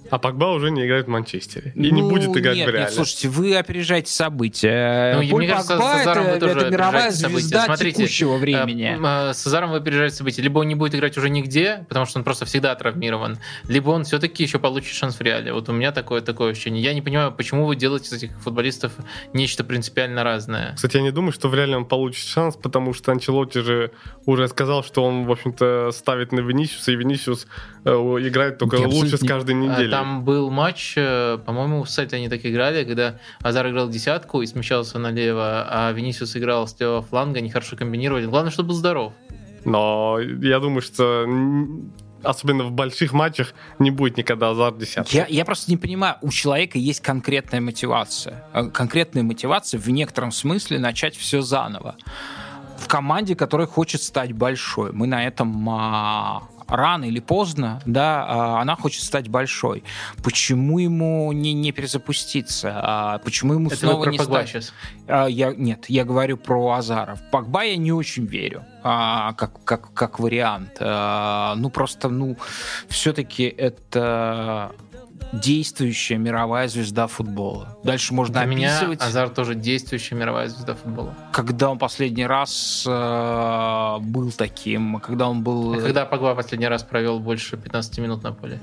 А 0.10 0.20
Погба 0.20 0.52
уже 0.52 0.72
не 0.72 0.86
играет 0.86 1.06
в 1.06 1.10
Манчестере. 1.10 1.72
И 1.76 1.92
ну, 1.92 1.96
не 1.96 2.02
будет 2.04 2.38
играть 2.38 2.56
нет, 2.56 2.68
в 2.68 2.72
Реале. 2.72 2.86
Нет, 2.86 2.94
слушайте, 2.94 3.28
вы 3.30 3.56
опережаете 3.56 4.12
события. 4.12 5.16
Ну, 5.16 5.30
Поль 5.30 5.46
мне 5.46 5.54
Погба 5.54 5.68
кажется, 5.68 6.12
это, 6.12 6.20
это, 6.20 6.46
это 6.46 6.70
мировая 6.70 7.12
звезда 7.12 7.66
Смотрите, 7.66 7.98
текущего 7.98 8.38
времени. 8.38 8.98
Э, 9.02 9.34
с 9.34 9.46
Азаром 9.48 9.72
вы 9.72 9.78
опережаете 9.78 10.16
события. 10.16 10.42
Либо 10.42 10.60
он 10.60 10.68
не 10.68 10.76
будет 10.76 10.96
играть 10.96 11.18
уже 11.18 11.30
нигде, 11.30 11.86
потому 11.90 12.06
что 12.06 12.20
он 12.20 12.24
просто 12.24 12.46
всегда 12.46 12.76
травмирован, 12.76 13.40
либо 13.68 13.90
он 13.90 14.04
все-таки 14.04 14.44
еще 14.44 14.60
получит 14.60 14.94
шанс 14.94 15.16
в 15.16 15.22
Реале. 15.22 15.54
Вот 15.54 15.70
у 15.70 15.72
меня 15.72 15.92
такое, 15.92 16.22
такое 16.22 16.52
ощущение. 16.52 16.84
Я 16.84 16.94
не 16.94 17.02
понимаю, 17.02 17.32
почему 17.32 17.66
вы 17.66 17.76
делаете 17.76 18.08
из 18.08 18.14
этих 18.14 18.32
футболистов 18.40 18.94
нечто 19.34 19.64
принципиально 19.64 20.24
разное. 20.24 20.74
Кстати, 20.76 20.98
я 20.98 21.04
не 21.04 21.12
думаю, 21.12 21.32
что 21.32 21.50
в 21.50 21.56
Реале 21.56 21.78
он 21.78 21.86
получит 21.86 22.28
шанс, 22.28 22.56
потому 22.56 22.94
что 22.94 23.12
Анчелотти 23.12 23.60
же 23.60 23.92
уже 24.26 24.48
сказал, 24.48 24.84
что 24.84 25.04
он, 25.04 25.26
в 25.26 25.32
общем-то, 25.32 25.92
ставит 25.92 26.32
на 26.32 26.42
Венисиуса, 26.42 26.92
и 26.92 26.96
Венисиус 26.96 27.48
э, 27.86 27.90
играет 27.90 28.58
только 28.58 28.78
я 28.78 28.88
лучше 28.88 29.18
с 29.18 29.26
каждой 29.26 29.56
неделей. 29.56 29.95
Там 29.98 30.24
был 30.24 30.50
матч, 30.50 30.94
э, 30.98 31.38
по-моему, 31.46 31.84
в 31.84 31.90
сайте 31.90 32.16
они 32.16 32.30
так 32.30 32.46
играли, 32.46 32.84
когда 32.84 33.20
Азар 33.42 33.70
играл 33.70 33.90
десятку 33.90 34.42
и 34.42 34.46
смещался 34.46 35.00
налево, 35.00 35.68
а 35.70 35.92
Венисиус 35.92 36.36
играл 36.36 36.68
с 36.68 36.80
левого 36.80 37.02
фланга, 37.02 37.40
они 37.40 37.50
хорошо 37.50 37.78
комбинировали. 37.78 38.26
Главное, 38.26 38.52
чтобы 38.52 38.70
был 38.70 38.76
здоров. 38.76 39.14
Но 39.64 40.20
я 40.20 40.60
думаю, 40.60 40.82
что 40.82 41.26
особенно 42.26 42.64
в 42.64 42.72
больших 42.72 43.14
матчах, 43.14 43.54
не 43.80 43.92
будет 43.92 44.18
никогда 44.18 44.50
азар 44.50 44.76
десятки. 44.76 45.16
Я, 45.16 45.26
я 45.28 45.46
просто 45.46 45.72
не 45.72 45.78
понимаю, 45.78 46.18
у 46.22 46.30
человека 46.30 46.78
есть 46.78 47.02
конкретная 47.02 47.62
мотивация. 47.62 48.44
Э, 48.54 48.70
конкретная 48.70 49.24
мотивация 49.24 49.80
в 49.80 49.90
некотором 49.90 50.32
смысле 50.32 50.80
начать 50.80 51.16
все 51.16 51.42
заново. 51.42 51.96
В 52.78 52.88
команде, 52.88 53.36
которая 53.36 53.68
хочет 53.68 54.02
стать 54.02 54.34
большой. 54.34 54.92
Мы 54.92 55.08
на 55.08 55.26
этом 55.26 55.70
а, 55.70 56.44
рано 56.68 57.06
или 57.06 57.20
поздно, 57.20 57.82
да, 57.86 58.26
а, 58.28 58.62
она 58.62 58.76
хочет 58.76 59.04
стать 59.04 59.28
большой. 59.28 59.84
Почему 60.24 60.80
ему 60.80 61.32
не, 61.32 61.54
не 61.54 61.72
перезапуститься? 61.72 62.72
А, 62.76 63.18
почему 63.20 63.54
ему 63.54 63.68
Это 63.68 63.78
снова 63.78 64.06
не 64.10 64.18
стать? 64.20 64.50
Сейчас. 64.50 64.74
А, 65.08 65.28
я, 65.28 65.54
нет, 65.54 65.86
я 65.88 66.04
говорю 66.04 66.38
про 66.38 66.72
Азаров. 66.72 67.20
Погба 67.32 67.64
я 67.64 67.78
не 67.78 67.92
очень 67.92 68.26
верю 68.26 68.66
как, 68.84 69.64
как, 69.64 69.94
как 69.96 70.20
вариант. 70.20 70.78
Ну, 70.80 71.70
просто, 71.72 72.08
ну, 72.08 72.38
все-таки 72.88 73.46
это 73.46 74.72
действующая 75.32 76.18
мировая 76.18 76.68
звезда 76.68 77.08
футбола. 77.08 77.78
Дальше 77.84 78.14
можно 78.14 78.34
Для 78.34 78.42
описывать. 78.44 79.00
меня 79.00 79.08
Азар 79.08 79.30
тоже 79.30 79.56
действующая 79.56 80.16
мировая 80.16 80.48
звезда 80.48 80.76
футбола. 80.76 81.14
Когда 81.32 81.70
он 81.70 81.78
последний 81.78 82.26
раз 82.26 82.86
э, 82.88 83.98
был 84.02 84.32
таким, 84.32 85.00
когда 85.00 85.30
он 85.30 85.44
был... 85.44 85.74
А 85.74 85.82
когда 85.82 86.06
Погба 86.06 86.36
последний 86.36 86.68
раз 86.68 86.84
провел 86.84 87.20
больше 87.20 87.58
15 87.58 87.98
минут 88.00 88.24
на 88.24 88.34
поле? 88.34 88.60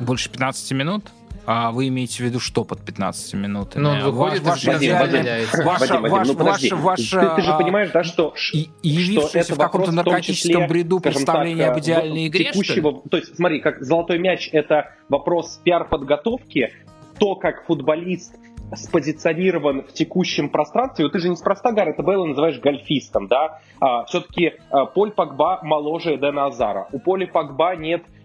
Больше 0.00 0.30
15 0.30 0.72
минут? 0.72 1.04
А 1.50 1.72
вы 1.72 1.88
имеете 1.88 2.18
в 2.18 2.26
виду 2.26 2.40
что 2.40 2.62
под 2.62 2.84
15 2.84 3.32
минутами? 3.32 3.82
Ну, 3.82 3.88
он 3.88 4.02
выходит 4.02 4.42
ваш, 4.42 4.66
ваш, 4.66 4.74
Вадим, 4.74 4.98
Вадим, 4.98 5.24
ваша, 5.64 5.98
Вадим, 5.98 6.10
ваш, 6.10 6.28
ну, 6.28 6.34
ваш, 6.34 6.72
ваш, 6.72 7.00
ты, 7.08 7.36
ты 7.36 7.40
же 7.40 7.56
понимаешь, 7.56 7.90
да, 7.90 8.04
что, 8.04 8.34
и, 8.52 8.68
что 8.82 9.30
это 9.32 9.54
в 9.54 9.58
каком-то 9.58 9.90
наркотическом 9.90 10.50
числе, 10.52 10.68
бреду 10.68 11.00
представления 11.00 11.68
так, 11.68 11.72
об 11.72 11.80
идеальной 11.80 12.28
игре, 12.28 12.52
текущего, 12.52 13.00
То 13.10 13.16
есть, 13.16 13.34
смотри, 13.34 13.60
как 13.60 13.80
золотой 13.80 14.18
мяч— 14.18 14.50
это 14.52 14.90
вопрос 15.08 15.58
пиар-подготовки, 15.64 16.70
то, 17.18 17.34
как 17.34 17.64
футболист 17.64 18.34
спозиционирован 18.76 19.84
в 19.84 19.94
текущем 19.94 20.50
пространстве. 20.50 21.06
Вот 21.06 21.12
ты 21.12 21.18
же 21.18 21.30
неспроста 21.30 21.72
Гаррета 21.72 22.02
Бейла 22.02 22.26
называешь 22.26 22.60
гольфистом, 22.60 23.26
да? 23.26 23.60
А, 23.80 24.04
все-таки 24.04 24.52
а, 24.68 24.84
Поль 24.84 25.12
Пакба 25.12 25.60
моложе 25.62 26.16
Эдена 26.16 26.48
Азара. 26.48 26.88
У 26.92 26.98
Поля 26.98 27.26
Пакба 27.26 27.74
нет 27.74 28.02
а, 28.04 28.17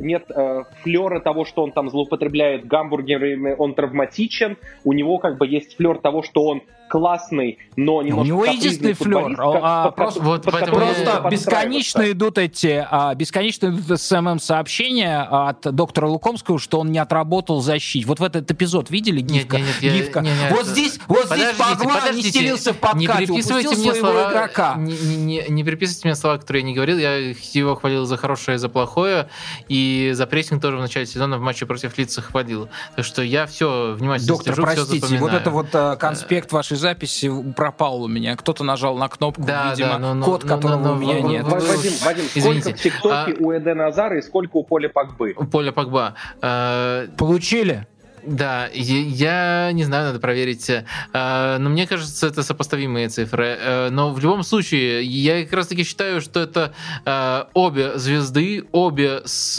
нет 0.00 0.30
э, 0.30 0.64
флера 0.82 1.20
того, 1.20 1.44
что 1.44 1.62
он 1.62 1.72
там 1.72 1.90
злоупотребляет 1.90 2.66
гамбургерами, 2.66 3.54
он 3.56 3.74
травматичен, 3.74 4.56
у 4.84 4.92
него 4.92 5.18
как 5.18 5.38
бы 5.38 5.46
есть 5.46 5.76
флер 5.76 5.98
того, 5.98 6.22
что 6.22 6.44
он 6.44 6.62
классный, 6.88 7.58
но 7.76 8.02
немножко 8.02 8.20
У 8.20 8.24
него 8.24 8.44
единственный 8.44 8.92
флер. 8.94 9.36
А, 9.38 9.90
просто 9.90 10.20
вот 10.20 10.42
просто 10.42 11.28
бесконечно 11.30 12.10
идут 12.10 12.38
эти, 12.38 12.86
а, 12.88 13.14
бесконечно 13.14 13.66
идут 13.68 14.00
СММ-сообщения 14.00 15.22
от 15.22 15.60
доктора 15.74 16.06
Лукомского, 16.06 16.58
что 16.58 16.80
он 16.80 16.92
не 16.92 16.98
отработал 16.98 17.60
защиту. 17.60 18.08
Вот 18.08 18.20
в 18.20 18.24
этот 18.24 18.50
эпизод 18.50 18.90
видели 18.90 19.20
гифка? 19.20 19.58
Нет, 19.58 19.66
нет, 19.82 19.94
гифка. 19.94 20.20
Нет, 20.20 20.34
нет, 20.40 20.52
вот 20.52 20.66
здесь, 20.66 20.98
вот 21.08 21.26
здесь 21.26 21.54
Погба 21.56 22.12
не 22.12 22.22
стелился 22.22 22.72
в 22.72 22.78
подкате, 22.78 22.98
не 22.98 23.06
переписывайте 23.06 23.76
мне 23.76 23.94
слова, 23.94 24.30
игрока. 24.30 24.74
Не, 24.76 24.96
не, 24.96 25.16
не, 25.16 25.44
не 25.48 25.64
переписывайте 25.64 26.08
мне 26.08 26.14
слова, 26.14 26.38
которые 26.38 26.62
я 26.62 26.66
не 26.66 26.74
говорил. 26.74 26.98
Я 26.98 27.16
его 27.16 27.74
хвалил 27.74 28.04
за 28.06 28.16
хорошее, 28.16 28.58
за 28.58 28.68
плохое. 28.68 29.28
И 29.68 30.10
за 30.14 30.26
прессинг 30.26 30.62
тоже 30.62 30.76
в 30.76 30.80
начале 30.80 31.06
сезона 31.06 31.38
в 31.38 31.40
матче 31.40 31.66
против 31.66 31.96
Лица 31.98 32.22
хвалил. 32.22 32.68
Так 32.94 33.04
что 33.04 33.22
я 33.22 33.46
все 33.46 33.94
внимательно 33.98 34.28
Доктор, 34.28 34.54
слежу, 34.54 34.62
простите, 34.62 35.06
все 35.06 35.18
вот 35.18 35.32
это 35.32 35.50
вот 35.50 35.68
э, 35.72 35.96
конспект 35.96 36.52
вашей 36.52 36.75
записи 36.76 37.30
пропал 37.52 38.02
у 38.02 38.08
меня. 38.08 38.36
Кто-то 38.36 38.64
нажал 38.64 38.96
на 38.96 39.08
кнопку, 39.08 39.42
да, 39.42 39.70
видимо, 39.70 39.92
да, 39.92 39.98
но, 39.98 40.14
но, 40.14 40.24
код, 40.26 40.44
но, 40.44 40.48
которого 40.48 40.78
но, 40.78 40.88
но, 40.88 40.94
у 40.94 40.98
меня 40.98 41.22
но, 41.22 41.28
нет. 41.28 41.44
Вадим, 41.44 41.92
Вадим, 42.04 42.24
Извините. 42.34 42.60
сколько 42.60 42.78
в 42.78 42.82
ТикТоке 42.82 43.32
а... 43.32 43.34
у 43.40 43.52
Эдена 43.52 43.86
Азара 43.86 44.18
и 44.18 44.22
сколько 44.22 44.56
у 44.56 44.64
Поля 44.64 44.88
Погбы? 44.88 45.34
У 45.36 45.44
Поля 45.44 45.72
Погба. 45.72 46.14
Э... 46.42 47.08
Получили? 47.16 47.86
Да, 48.26 48.68
я 48.72 49.70
не 49.72 49.84
знаю, 49.84 50.06
надо 50.06 50.18
проверить. 50.18 50.68
Э, 50.68 51.56
но 51.58 51.70
мне 51.70 51.86
кажется, 51.86 52.26
это 52.26 52.42
сопоставимые 52.42 53.08
цифры. 53.08 53.56
Э, 53.58 53.88
но 53.90 54.12
в 54.12 54.18
любом 54.18 54.42
случае, 54.42 55.04
я 55.04 55.44
как 55.44 55.52
раз 55.52 55.68
таки 55.68 55.84
считаю, 55.84 56.20
что 56.20 56.40
это 56.40 56.74
э, 57.04 57.44
обе 57.54 57.98
звезды, 57.98 58.64
обе 58.72 59.22
с 59.24 59.56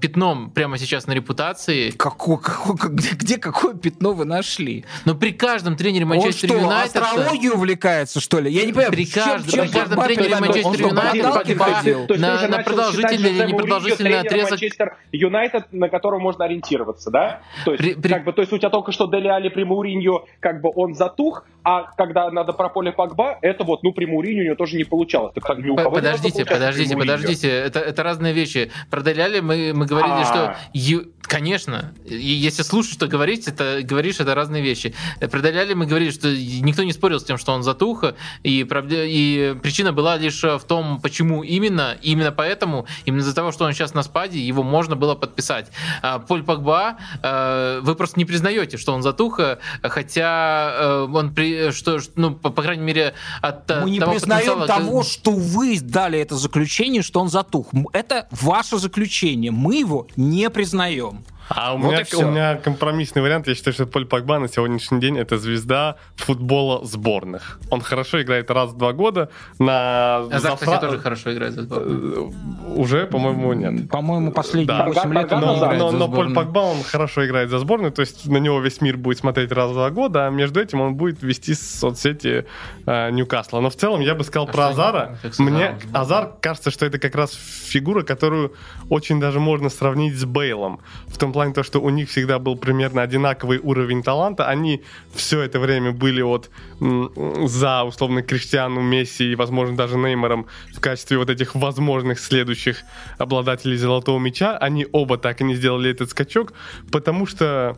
пятном 0.00 0.50
прямо 0.50 0.78
сейчас 0.78 1.06
на 1.06 1.12
репутации. 1.12 1.90
Какое, 1.90 2.36
какое, 2.36 2.76
где, 2.90 3.10
где 3.10 3.38
какое 3.38 3.74
пятно 3.74 4.12
вы 4.12 4.24
нашли? 4.24 4.84
Но 5.04 5.16
при 5.16 5.32
каждом 5.32 5.76
тренере 5.76 6.04
Манчестер 6.04 6.52
Юнайтед... 6.52 7.02
астрологию 7.02 7.54
увлекается, 7.54 8.20
что 8.20 8.38
ли? 8.38 8.52
Я 8.52 8.66
не 8.66 8.72
понимаю, 8.72 8.92
при, 8.92 9.06
каждом, 9.06 9.50
при 9.50 9.68
каждом 9.68 10.04
тренере 10.04 10.36
Манчестер 10.36 10.86
Юнайтед 10.86 12.18
на, 12.20 12.48
на 12.48 12.58
продолжительный 12.62 13.30
или 13.30 13.46
непродолжительный 13.46 14.20
отрезок... 14.20 14.50
Манчестер 14.52 14.96
Юнайтед, 15.10 15.72
на 15.72 15.88
котором 15.88 16.22
можно 16.22 16.44
ориентироваться, 16.44 17.10
да? 17.10 17.40
То 17.64 17.72
есть, 17.72 17.82
при, 17.82 17.94
при... 17.94 18.08
Как 18.08 18.24
бы, 18.24 18.32
то 18.32 18.42
есть 18.42 18.52
у 18.52 18.58
тебя 18.58 18.70
только 18.70 18.92
что 18.92 19.06
Дели 19.06 19.28
Али 19.28 19.48
при 19.48 19.64
Мауриньо, 19.64 20.24
как 20.40 20.60
бы 20.60 20.70
он 20.74 20.94
затух, 20.94 21.44
а 21.62 21.82
когда 21.96 22.30
надо 22.30 22.52
про 22.52 22.68
поле 22.68 22.92
Погба, 22.92 23.38
это 23.42 23.64
вот, 23.64 23.82
ну, 23.82 23.92
при 23.92 24.06
Мауриньо 24.06 24.42
у 24.42 24.44
него 24.44 24.54
тоже 24.54 24.76
не 24.76 24.84
получалось. 24.84 25.32
Так 25.34 25.44
как 25.44 25.58
ни 25.58 25.70
у 25.70 25.76
кого 25.76 25.90
подождите, 25.90 26.44
подождите, 26.44 26.96
подождите, 26.96 27.48
это, 27.50 27.80
это 27.80 28.02
разные 28.02 28.32
вещи. 28.32 28.70
Про 28.90 29.00
Дели 29.00 29.20
Али 29.20 29.40
мы, 29.40 29.72
мы 29.74 29.86
говорили, 29.86 30.12
А-а-а. 30.12 30.24
что 30.24 30.56
ю, 30.72 31.06
Конечно. 31.26 31.94
И 32.04 32.16
если 32.16 32.62
слушать, 32.62 32.92
что 32.92 33.06
говорить, 33.06 33.48
это 33.48 33.80
говоришь, 33.82 34.20
это 34.20 34.34
разные 34.34 34.62
вещи. 34.62 34.94
Про 35.18 35.40
Дели 35.40 35.74
мы 35.74 35.86
говорили, 35.86 36.10
что 36.10 36.28
никто 36.28 36.82
не 36.82 36.92
спорил 36.92 37.18
с 37.18 37.24
тем, 37.24 37.38
что 37.38 37.52
он 37.52 37.62
затух, 37.62 38.04
и, 38.42 38.60
и 38.60 39.56
причина 39.62 39.92
была 39.92 40.16
лишь 40.16 40.42
в 40.42 40.62
том, 40.66 41.00
почему 41.00 41.42
именно, 41.42 41.96
именно 42.02 42.30
поэтому, 42.30 42.86
именно 43.06 43.20
из-за 43.20 43.34
того, 43.34 43.52
что 43.52 43.64
он 43.64 43.72
сейчас 43.72 43.94
на 43.94 44.02
спаде, 44.02 44.38
его 44.38 44.62
можно 44.62 44.96
было 44.96 45.14
подписать. 45.14 45.70
А 46.02 46.18
Поль 46.18 46.42
Погба, 46.42 46.98
э, 47.22 47.53
вы 47.82 47.94
просто 47.94 48.18
не 48.18 48.24
признаете, 48.24 48.76
что 48.76 48.92
он 48.94 49.02
затух, 49.02 49.40
хотя 49.82 50.74
э, 50.78 51.08
он, 51.12 51.34
при, 51.34 51.70
что, 51.72 51.98
ну, 52.16 52.34
по, 52.34 52.50
по 52.50 52.62
крайней 52.62 52.84
мере, 52.84 53.14
от 53.42 53.68
Мы 53.82 53.90
не 53.90 54.00
того 54.00 54.12
признаем 54.12 54.66
того, 54.66 55.02
что 55.02 55.30
вы 55.30 55.80
дали 55.80 56.18
это 56.18 56.36
заключение, 56.36 57.02
что 57.02 57.20
он 57.20 57.28
затух. 57.28 57.68
Это 57.92 58.28
ваше 58.30 58.78
заключение. 58.78 59.50
Мы 59.50 59.76
его 59.76 60.06
не 60.16 60.48
признаем. 60.50 61.24
А 61.48 61.74
у, 61.74 61.78
вот 61.78 61.92
меня, 61.92 62.04
у 62.26 62.30
меня 62.30 62.56
компромиссный 62.56 63.22
вариант. 63.22 63.46
Я 63.46 63.54
считаю, 63.54 63.74
что 63.74 63.86
Поль 63.86 64.06
Погба 64.06 64.38
на 64.38 64.48
сегодняшний 64.48 65.00
день 65.00 65.18
это 65.18 65.36
звезда 65.36 65.96
футбола 66.16 66.84
сборных. 66.84 67.60
Он 67.70 67.80
хорошо 67.80 68.22
играет 68.22 68.50
раз 68.50 68.70
в 68.70 68.78
два 68.78 68.92
года. 68.92 69.28
На 69.58 70.16
а 70.16 70.38
за 70.40 70.56
кстати, 70.56 70.80
тоже 70.80 70.98
хорошо 70.98 71.34
играет 71.34 71.54
за 71.54 71.62
сборную. 71.62 72.32
Э, 72.32 72.74
уже, 72.76 73.06
по-моему, 73.06 73.52
нет. 73.52 73.90
По-моему, 73.90 74.32
последние 74.32 74.66
да. 74.78 74.86
8 74.86 75.12
лет 75.12 75.32
он 75.32 75.40
но, 75.40 75.58
играет 75.58 75.78
но, 75.78 75.90
за 75.90 75.96
но 75.98 76.08
Поль 76.08 76.32
Погба, 76.32 76.60
он 76.60 76.82
хорошо 76.82 77.26
играет 77.26 77.50
за 77.50 77.58
сборную, 77.58 77.92
то 77.92 78.00
есть 78.00 78.26
на 78.26 78.38
него 78.38 78.60
весь 78.60 78.80
мир 78.80 78.96
будет 78.96 79.18
смотреть 79.18 79.52
раз 79.52 79.70
в 79.70 79.74
два 79.74 79.90
года, 79.90 80.26
а 80.26 80.30
между 80.30 80.60
этим 80.60 80.80
он 80.80 80.94
будет 80.94 81.22
вести 81.22 81.54
соцсети 81.54 82.46
э, 82.86 83.10
Ньюкасла. 83.10 83.60
Но 83.60 83.68
в 83.68 83.76
целом 83.76 84.00
я 84.00 84.14
бы 84.14 84.24
сказал 84.24 84.48
а 84.48 84.52
про 84.52 84.68
Азара. 84.68 85.18
Мне 85.38 85.78
Азар 85.92 86.32
кажется, 86.40 86.70
что 86.70 86.86
это 86.86 86.98
как 86.98 87.14
раз 87.14 87.34
фигура, 87.34 88.02
которую 88.02 88.54
очень 88.88 89.20
даже 89.20 89.40
можно 89.40 89.68
сравнить 89.68 90.16
с 90.16 90.24
Бейлом. 90.24 90.80
В 91.06 91.18
том 91.18 91.33
плане 91.34 91.52
то, 91.52 91.62
что 91.62 91.80
у 91.80 91.90
них 91.90 92.08
всегда 92.08 92.38
был 92.38 92.56
примерно 92.56 93.02
одинаковый 93.02 93.58
уровень 93.58 94.02
таланта. 94.02 94.48
Они 94.48 94.82
все 95.14 95.42
это 95.42 95.58
время 95.60 95.92
были 95.92 96.22
вот 96.22 96.50
за, 96.78 97.84
условно, 97.84 98.22
Криштиану, 98.22 98.80
Месси 98.80 99.32
и, 99.32 99.34
возможно, 99.34 99.76
даже 99.76 99.98
Неймаром 99.98 100.46
в 100.74 100.80
качестве 100.80 101.18
вот 101.18 101.30
этих 101.30 101.54
возможных 101.54 102.18
следующих 102.18 102.82
обладателей 103.18 103.76
золотого 103.76 104.18
мяча. 104.18 104.56
Они 104.56 104.86
оба 104.92 105.18
так 105.18 105.40
и 105.40 105.44
не 105.44 105.54
сделали 105.54 105.90
этот 105.90 106.10
скачок, 106.10 106.54
потому 106.90 107.26
что 107.26 107.76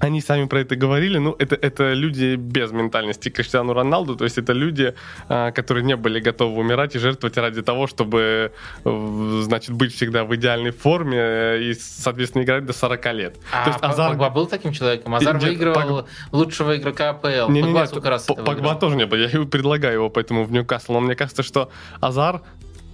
они 0.00 0.20
сами 0.20 0.46
про 0.46 0.60
это 0.60 0.76
говорили, 0.76 1.18
ну, 1.18 1.34
это, 1.38 1.54
это 1.54 1.92
люди 1.92 2.36
без 2.36 2.72
ментальности 2.72 3.28
Криштиану 3.28 3.72
Роналду, 3.72 4.16
то 4.16 4.24
есть 4.24 4.38
это 4.38 4.52
люди, 4.52 4.94
а, 5.28 5.50
которые 5.52 5.84
не 5.84 5.96
были 5.96 6.20
готовы 6.20 6.60
умирать 6.60 6.96
и 6.96 6.98
жертвовать 6.98 7.36
ради 7.36 7.62
того, 7.62 7.86
чтобы, 7.86 8.52
значит, 8.84 9.70
быть 9.70 9.94
всегда 9.94 10.24
в 10.24 10.34
идеальной 10.34 10.70
форме 10.70 11.18
э, 11.18 11.62
и, 11.62 11.74
соответственно, 11.74 12.42
играть 12.42 12.66
до 12.66 12.72
40 12.72 13.12
лет. 13.14 13.36
А 13.52 13.64
то 13.64 13.70
есть 13.70 13.82
Азар... 13.82 14.10
Погба 14.10 14.30
был 14.30 14.46
таким 14.46 14.72
человеком? 14.72 15.14
Азар 15.14 15.34
Нет, 15.34 15.44
выигрывал 15.44 16.00
Пог... 16.00 16.08
лучшего 16.32 16.76
игрока 16.76 17.10
АПЛ. 17.10 17.50
Не, 17.50 17.62
не, 17.62 17.72
не, 17.72 17.86
сколько 17.86 18.10
раз 18.10 18.24
Погба 18.24 18.74
тоже 18.74 18.96
не 18.96 19.06
был, 19.06 19.16
я 19.16 19.28
предлагаю 19.46 19.94
его 19.94 20.10
поэтому 20.10 20.44
в 20.44 20.52
Ньюкасл, 20.52 20.92
но 20.92 21.00
мне 21.00 21.14
кажется, 21.14 21.42
что 21.42 21.70
Азар 22.00 22.42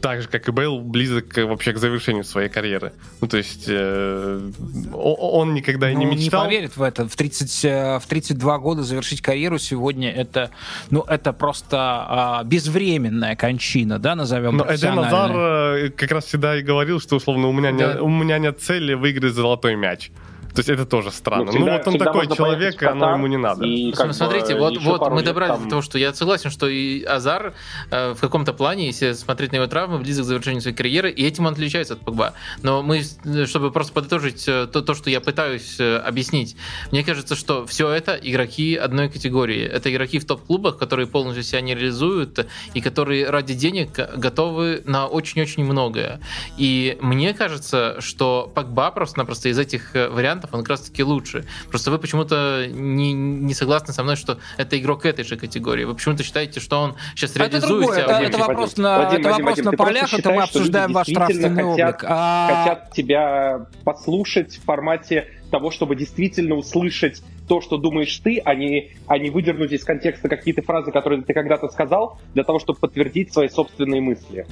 так 0.00 0.22
же, 0.22 0.28
как 0.28 0.48
и 0.48 0.52
Бейл, 0.52 0.80
близок 0.80 1.36
вообще 1.36 1.72
к 1.72 1.78
завершению 1.78 2.24
своей 2.24 2.48
карьеры. 2.48 2.92
Ну, 3.20 3.28
то 3.28 3.36
есть 3.36 3.64
э, 3.68 4.50
он 4.92 5.54
никогда 5.54 5.90
и 5.90 5.94
не 5.94 6.06
ну, 6.06 6.12
мечтал. 6.12 6.42
не 6.42 6.48
поверит 6.48 6.76
в 6.76 6.82
это. 6.82 7.08
В, 7.08 7.16
30, 7.16 7.64
э, 7.64 7.98
в 7.98 8.06
32 8.06 8.58
года 8.58 8.82
завершить 8.82 9.22
карьеру 9.22 9.58
сегодня 9.58 10.10
это, 10.10 10.50
ну, 10.90 11.02
это 11.02 11.32
просто 11.32 12.40
э, 12.42 12.46
безвременная 12.46 13.36
кончина, 13.36 13.98
да, 13.98 14.14
назовем 14.14 14.56
Но 14.56 14.66
Эден 14.68 14.98
Азар 14.98 15.32
э, 15.34 15.90
как 15.90 16.10
раз 16.12 16.26
всегда 16.26 16.58
и 16.58 16.62
говорил, 16.62 17.00
что, 17.00 17.16
условно, 17.16 17.48
у 17.48 17.52
меня, 17.52 17.72
да. 17.72 17.94
не, 17.94 18.00
у 18.00 18.08
меня 18.08 18.38
нет 18.38 18.60
цели 18.60 18.94
выиграть 18.94 19.34
золотой 19.34 19.76
мяч. 19.76 20.10
То 20.54 20.60
есть 20.60 20.68
это 20.68 20.84
тоже 20.84 21.10
странно. 21.10 21.44
Ну, 21.44 21.50
всегда, 21.52 21.66
ну 21.66 21.78
вот 21.78 21.86
он 21.88 21.98
такой 21.98 22.26
человек, 22.36 22.82
и 22.82 22.86
оно 22.86 23.12
ему 23.12 23.26
не 23.26 23.36
надо. 23.36 23.64
И, 23.64 23.94
ну, 23.96 24.12
Смотрите, 24.12 24.54
бы, 24.54 24.60
вот, 24.60 24.78
вот 24.78 25.10
мы 25.10 25.22
добрались 25.22 25.54
там... 25.54 25.64
до 25.64 25.70
того, 25.70 25.82
что 25.82 25.98
я 25.98 26.12
согласен, 26.12 26.50
что 26.50 26.68
и 26.68 27.02
Азар 27.04 27.54
э, 27.90 28.14
в 28.14 28.20
каком-то 28.20 28.52
плане, 28.52 28.86
если 28.86 29.12
смотреть 29.12 29.52
на 29.52 29.56
его 29.56 29.66
травмы, 29.66 29.98
близок 29.98 30.24
к 30.24 30.28
завершению 30.28 30.60
своей 30.60 30.76
карьеры, 30.76 31.10
и 31.10 31.24
этим 31.24 31.46
он 31.46 31.52
отличается 31.52 31.94
от 31.94 32.00
Погба. 32.00 32.34
Но 32.62 32.82
мы, 32.82 33.02
чтобы 33.46 33.70
просто 33.70 33.92
подытожить 33.92 34.48
э, 34.48 34.66
то, 34.66 34.82
то, 34.82 34.94
что 34.94 35.10
я 35.10 35.20
пытаюсь 35.20 35.78
э, 35.78 35.96
объяснить, 35.98 36.56
мне 36.90 37.04
кажется, 37.04 37.36
что 37.36 37.66
все 37.66 37.88
это 37.90 38.18
игроки 38.20 38.76
одной 38.76 39.08
категории. 39.08 39.62
Это 39.62 39.92
игроки 39.92 40.18
в 40.18 40.26
топ-клубах, 40.26 40.78
которые 40.78 41.06
полностью 41.06 41.42
себя 41.42 41.60
не 41.60 41.74
реализуют 41.74 42.46
и 42.74 42.80
которые 42.80 43.30
ради 43.30 43.54
денег 43.54 43.90
готовы 44.16 44.82
на 44.84 45.06
очень-очень 45.06 45.64
многое. 45.64 46.20
И 46.56 46.98
мне 47.00 47.34
кажется, 47.34 47.96
что 48.00 48.50
Погба 48.54 48.90
просто-напросто 48.90 49.48
из 49.48 49.58
этих 49.58 49.94
э, 49.94 50.08
вариантов 50.08 50.39
вариантов, 50.40 50.50
он 50.52 50.60
как 50.60 50.70
раз-таки 50.70 51.02
лучше. 51.02 51.44
Просто 51.68 51.90
вы 51.90 51.98
почему-то 51.98 52.66
не, 52.68 53.12
не 53.12 53.54
согласны 53.54 53.92
со 53.92 54.02
мной, 54.02 54.16
что 54.16 54.38
это 54.56 54.78
игрок 54.78 55.04
этой 55.04 55.24
же 55.24 55.36
категории. 55.36 55.84
Вы 55.84 55.94
почему-то 55.94 56.22
считаете, 56.22 56.60
что 56.60 56.80
он 56.80 56.96
сейчас 57.14 57.36
а 57.36 57.40
реализует 57.40 57.90
это, 57.90 58.12
это, 58.12 58.22
это 58.22 58.38
вопрос 58.38 58.76
на, 58.76 58.98
Вадим, 58.98 59.20
это 59.20 59.30
Вадим, 59.30 59.44
вопрос 59.44 59.58
Вадим, 59.58 59.70
на 59.70 59.76
полях, 59.76 60.14
это 60.14 60.30
мы 60.30 60.42
обсуждаем 60.42 60.92
ваш 60.92 61.08
нравственный 61.08 61.64
хотят, 61.64 61.90
облик. 61.90 62.04
А... 62.08 62.64
Хотят 62.64 62.92
тебя 62.92 63.66
послушать 63.84 64.56
в 64.56 64.64
формате 64.64 65.28
того, 65.50 65.70
чтобы 65.70 65.96
действительно 65.96 66.54
услышать 66.54 67.22
то, 67.48 67.60
что 67.60 67.76
думаешь 67.76 68.16
ты, 68.18 68.40
а 68.44 68.54
не, 68.54 68.92
а 69.06 69.18
не 69.18 69.30
выдернуть 69.30 69.72
из 69.72 69.84
контекста 69.84 70.28
какие-то 70.28 70.62
фразы, 70.62 70.92
которые 70.92 71.22
ты 71.22 71.34
когда-то 71.34 71.68
сказал, 71.68 72.18
для 72.34 72.44
того, 72.44 72.58
чтобы 72.58 72.78
подтвердить 72.78 73.32
свои 73.32 73.48
собственные 73.48 74.00
мысли. 74.00 74.46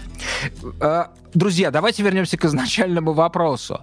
А, 0.80 1.12
друзья, 1.34 1.70
давайте 1.70 2.02
вернемся 2.02 2.36
к 2.36 2.44
изначальному 2.44 3.12
вопросу. 3.12 3.80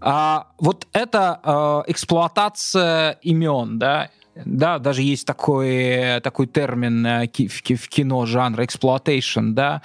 А, 0.00 0.48
вот 0.58 0.86
это 0.92 1.84
эксплуатация 1.86 3.18
имен, 3.22 3.78
да, 3.78 4.10
да, 4.44 4.78
даже 4.78 5.02
есть 5.02 5.26
такой, 5.26 6.20
такой 6.22 6.46
термин 6.46 7.06
э, 7.06 7.26
в 7.26 7.88
кино 7.88 8.26
жанра 8.26 8.64
exploitation, 8.64 9.50
да. 9.50 9.82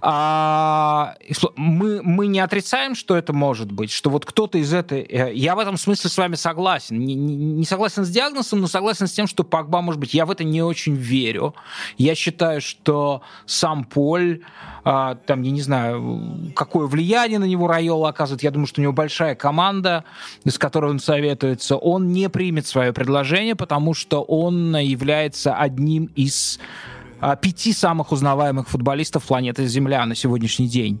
А, 0.00 1.14
мы, 1.56 2.02
мы 2.02 2.26
не 2.26 2.40
отрицаем, 2.40 2.94
что 2.94 3.16
это 3.16 3.32
может 3.32 3.70
быть, 3.70 3.90
что 3.90 4.10
вот 4.10 4.24
кто-то 4.24 4.58
из 4.58 4.72
этой... 4.74 5.02
Э, 5.02 5.32
я 5.32 5.54
в 5.54 5.58
этом 5.58 5.76
смысле 5.76 6.10
с 6.10 6.18
вами 6.18 6.34
согласен. 6.34 6.98
Не, 6.98 7.14
не 7.14 7.64
согласен 7.64 8.04
с 8.04 8.10
диагнозом, 8.10 8.60
но 8.60 8.66
согласен 8.66 9.06
с 9.06 9.12
тем, 9.12 9.26
что 9.26 9.44
Погба 9.44 9.80
может 9.80 10.00
быть. 10.00 10.14
Я 10.14 10.26
в 10.26 10.30
это 10.30 10.44
не 10.44 10.62
очень 10.62 10.94
верю. 10.94 11.54
Я 11.96 12.14
считаю, 12.14 12.60
что 12.60 13.22
сам 13.46 13.84
Поль, 13.84 14.42
там, 14.86 15.42
я 15.42 15.50
не 15.50 15.62
знаю, 15.62 16.52
какое 16.54 16.86
влияние 16.86 17.40
на 17.40 17.44
него 17.44 17.66
Райола 17.66 18.10
оказывает. 18.10 18.44
Я 18.44 18.52
думаю, 18.52 18.68
что 18.68 18.80
у 18.80 18.82
него 18.82 18.92
большая 18.92 19.34
команда, 19.34 20.04
с 20.44 20.58
которой 20.58 20.92
он 20.92 21.00
советуется. 21.00 21.76
Он 21.76 22.12
не 22.12 22.28
примет 22.28 22.68
свое 22.68 22.92
предложение, 22.92 23.56
потому 23.56 23.94
что 23.94 24.22
он 24.22 24.76
является 24.76 25.56
одним 25.56 26.04
из 26.14 26.60
а, 26.60 27.05
пяти 27.34 27.72
самых 27.72 28.12
узнаваемых 28.12 28.68
футболистов 28.68 29.24
планеты 29.24 29.66
Земля 29.66 30.06
на 30.06 30.14
сегодняшний 30.14 30.68
день. 30.68 31.00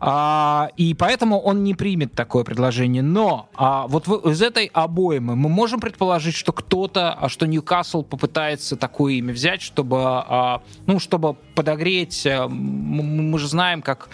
А, 0.00 0.70
и 0.76 0.94
поэтому 0.94 1.38
он 1.38 1.64
не 1.64 1.74
примет 1.74 2.14
такое 2.14 2.44
предложение. 2.44 3.02
Но 3.02 3.48
а, 3.54 3.86
вот 3.86 4.06
в, 4.06 4.30
из 4.30 4.42
этой 4.42 4.66
обоймы 4.66 5.36
мы 5.36 5.48
можем 5.48 5.80
предположить, 5.80 6.34
что 6.34 6.52
кто-то, 6.52 7.12
а, 7.12 7.28
что 7.28 7.46
Ньюкасл 7.46 8.02
попытается 8.02 8.76
такое 8.76 9.14
имя 9.14 9.32
взять, 9.32 9.62
чтобы, 9.62 9.98
а, 10.02 10.62
ну, 10.86 10.98
чтобы 10.98 11.34
подогреть. 11.54 12.26
А, 12.26 12.48
мы, 12.48 13.38
же 13.38 13.48
знаем, 13.48 13.82
как 13.82 14.08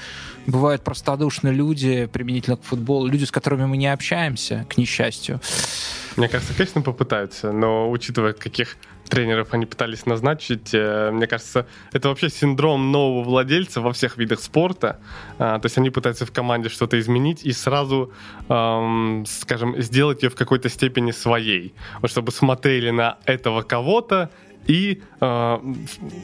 бывают 0.46 0.82
простодушные 0.82 1.54
люди 1.54 2.06
применительно 2.06 2.56
к 2.56 2.62
футболу, 2.62 3.06
люди, 3.06 3.24
с 3.24 3.30
которыми 3.30 3.66
мы 3.66 3.76
не 3.76 3.92
общаемся, 3.92 4.66
к 4.68 4.76
несчастью. 4.76 5.40
Мне 6.16 6.28
кажется, 6.28 6.54
конечно, 6.54 6.82
попытаются, 6.82 7.52
но 7.52 7.90
учитывая, 7.90 8.32
каких 8.32 8.76
тренеров 9.10 9.48
они 9.52 9.66
пытались 9.66 10.06
назначить. 10.06 10.70
Э, 10.72 11.10
мне 11.10 11.26
кажется, 11.26 11.66
это 11.92 12.08
вообще 12.08 12.30
синдром 12.30 12.90
нового 12.92 13.22
владельца 13.22 13.80
во 13.80 13.92
всех 13.92 14.16
видах 14.16 14.40
спорта. 14.40 15.00
А, 15.38 15.58
то 15.58 15.66
есть 15.66 15.76
они 15.78 15.90
пытаются 15.90 16.24
в 16.24 16.32
команде 16.32 16.68
что-то 16.68 16.98
изменить 16.98 17.44
и 17.44 17.52
сразу, 17.52 18.12
эм, 18.48 19.24
скажем, 19.26 19.80
сделать 19.82 20.22
ее 20.22 20.30
в 20.30 20.34
какой-то 20.34 20.68
степени 20.68 21.10
своей. 21.10 21.74
Вот 22.00 22.10
чтобы 22.10 22.32
смотрели 22.32 22.90
на 22.90 23.18
этого 23.26 23.62
кого-то 23.62 24.30
и 24.66 25.02
э, 25.20 25.58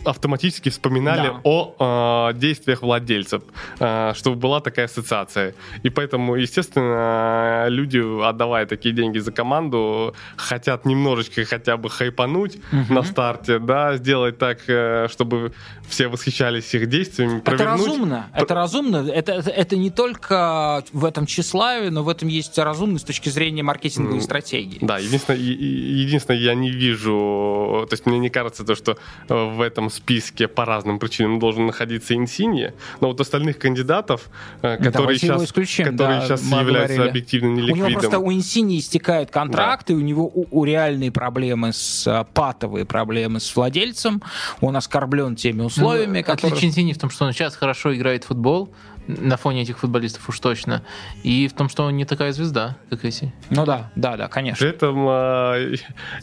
автоматически 0.05 0.69
вспоминали 0.69 1.29
да. 1.29 1.41
о 1.45 2.31
э, 2.31 2.39
действиях 2.39 2.83
владельцев, 2.83 3.43
э, 3.81 4.13
чтобы 4.15 4.37
была 4.37 4.61
такая 4.61 4.87
ассоциация. 4.87 5.55
И 5.83 5.91
поэтому, 5.91 6.37
естественно, 6.37 7.67
люди, 7.69 7.99
отдавая 8.25 8.67
такие 8.67 8.95
деньги 8.95 9.19
за 9.19 9.33
команду, 9.33 10.15
хотят 10.37 10.85
немножечко 10.85 11.45
хотя 11.45 11.77
бы 11.77 11.91
хайпануть 11.91 12.57
угу. 12.73 12.95
на 12.95 13.03
старте, 13.03 13.59
да, 13.59 13.97
сделать 13.97 14.39
так, 14.39 14.59
э, 14.69 15.09
чтобы 15.11 15.53
все 15.89 16.09
восхищались 16.09 16.75
их 16.75 16.89
действиями. 16.89 17.41
Это 17.45 17.65
разумно, 17.65 18.31
это 18.35 18.55
разумно. 18.55 19.09
Это, 19.09 19.33
это, 19.33 19.51
это 19.51 19.77
не 19.77 19.91
только 19.91 20.85
в 20.93 21.05
этом 21.05 21.27
тщеславии, 21.27 21.89
но 21.89 22.03
в 22.03 22.09
этом 22.09 22.29
есть 22.29 22.59
разумность 22.59 23.05
с 23.05 23.07
точки 23.07 23.29
зрения 23.29 23.63
маркетинговой 23.63 24.19
mm. 24.19 24.23
стратегии. 24.23 24.79
Да, 24.81 24.99
единственное, 24.99 25.41
единственное, 25.41 26.41
я 26.41 26.55
не 26.55 26.71
вижу, 26.71 27.87
то 27.89 27.93
есть 27.93 28.07
мне 28.07 28.19
не 28.19 28.26
кажется 28.31 28.65
то, 28.65 28.75
что 28.75 28.99
э, 29.29 29.35
в 29.35 29.61
этом 29.61 29.91
списке 29.91 30.49
по 30.49 30.65
разным 30.65 30.99
причинам 30.99 31.39
должен 31.39 31.67
находиться 31.67 32.15
Инсинье, 32.15 32.75
но 33.01 33.09
вот 33.09 33.21
остальных 33.21 33.59
кандидатов, 33.59 34.29
э, 34.63 34.77
которые 34.77 35.19
сейчас, 35.19 35.45
исключим, 35.45 35.85
которые 35.85 36.21
да, 36.21 36.27
сейчас 36.27 36.43
являются 36.43 36.95
говорили. 36.95 37.11
объективно 37.11 37.49
неликвидом. 37.55 37.87
У 37.87 37.89
него 37.89 38.01
просто 38.01 38.19
у 38.19 38.33
Инсиньи 38.33 38.79
истекают 38.79 39.31
контракты, 39.31 39.95
да. 39.95 39.99
у 39.99 40.03
него 40.03 40.27
у, 40.27 40.47
у 40.51 40.65
реальные 40.65 41.13
проблемы 41.13 41.73
с 41.73 42.07
э, 42.07 42.25
патовые 42.35 42.85
проблемы 42.85 43.41
с 43.41 43.55
владельцем, 43.55 44.23
он 44.61 44.77
оскорблен 44.77 45.37
теми 45.37 45.63
условиями, 45.63 46.19
ну, 46.19 46.25
которые... 46.25 46.53
Отличие 46.53 46.71
Инсиньи 46.71 46.93
в 46.93 46.99
том, 46.99 47.11
что 47.11 47.25
он 47.25 47.33
сейчас 47.33 47.57
хорошо 47.57 47.95
играет 47.95 48.25
в 48.25 48.29
футбол, 48.29 48.71
на 49.09 49.37
фоне 49.37 49.63
этих 49.63 49.79
футболистов 49.79 50.29
уж 50.29 50.41
точно. 50.41 50.83
И 51.23 51.49
в 51.49 51.53
том, 51.53 51.69
что 51.69 51.85
он 51.85 51.97
не 51.97 52.05
такая 52.05 52.33
звезда, 52.33 52.77
как 52.91 53.05
эти. 53.05 53.33
Ну 53.51 53.65
да, 53.65 53.91
да, 53.97 54.17
да, 54.17 54.29
конечно. 54.29 54.59
При 54.59 54.75
этом 54.75 55.07
э, 55.09 55.77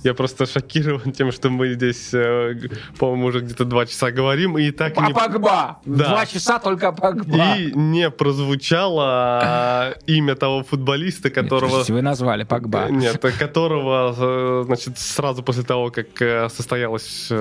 я 0.04 0.14
просто 0.14 0.46
шокирован 0.46 1.12
тем, 1.12 1.32
что 1.32 1.50
мы 1.50 1.74
здесь, 1.74 2.14
э, 2.14 2.56
по-моему, 2.98 3.28
уже 3.28 3.40
где-то 3.42 3.66
два 3.66 3.86
часа 3.86 4.12
говорим, 4.12 4.58
и 4.58 4.72
так... 4.72 4.94
А 4.98 5.08
не... 5.08 5.14
Погба! 5.14 5.80
Да. 5.86 6.10
Два 6.10 6.26
часа 6.26 6.60
только 6.60 6.92
Погба. 6.92 7.56
И 7.58 7.72
не 7.74 8.10
прозвучало 8.10 9.94
э, 9.94 9.94
имя 10.08 10.36
того 10.36 10.64
футболиста, 10.64 11.30
которого... 11.30 11.80
Нет, 11.80 11.90
вы 11.90 12.02
назвали 12.02 12.44
Погба. 12.44 12.88
Нет, 12.90 13.22
которого, 13.40 14.14
э, 14.18 14.64
значит, 14.66 15.00
сразу 15.00 15.44
после 15.44 15.64
того, 15.64 15.92
как 15.92 16.22
э, 16.22 16.50
состоялась 16.50 17.32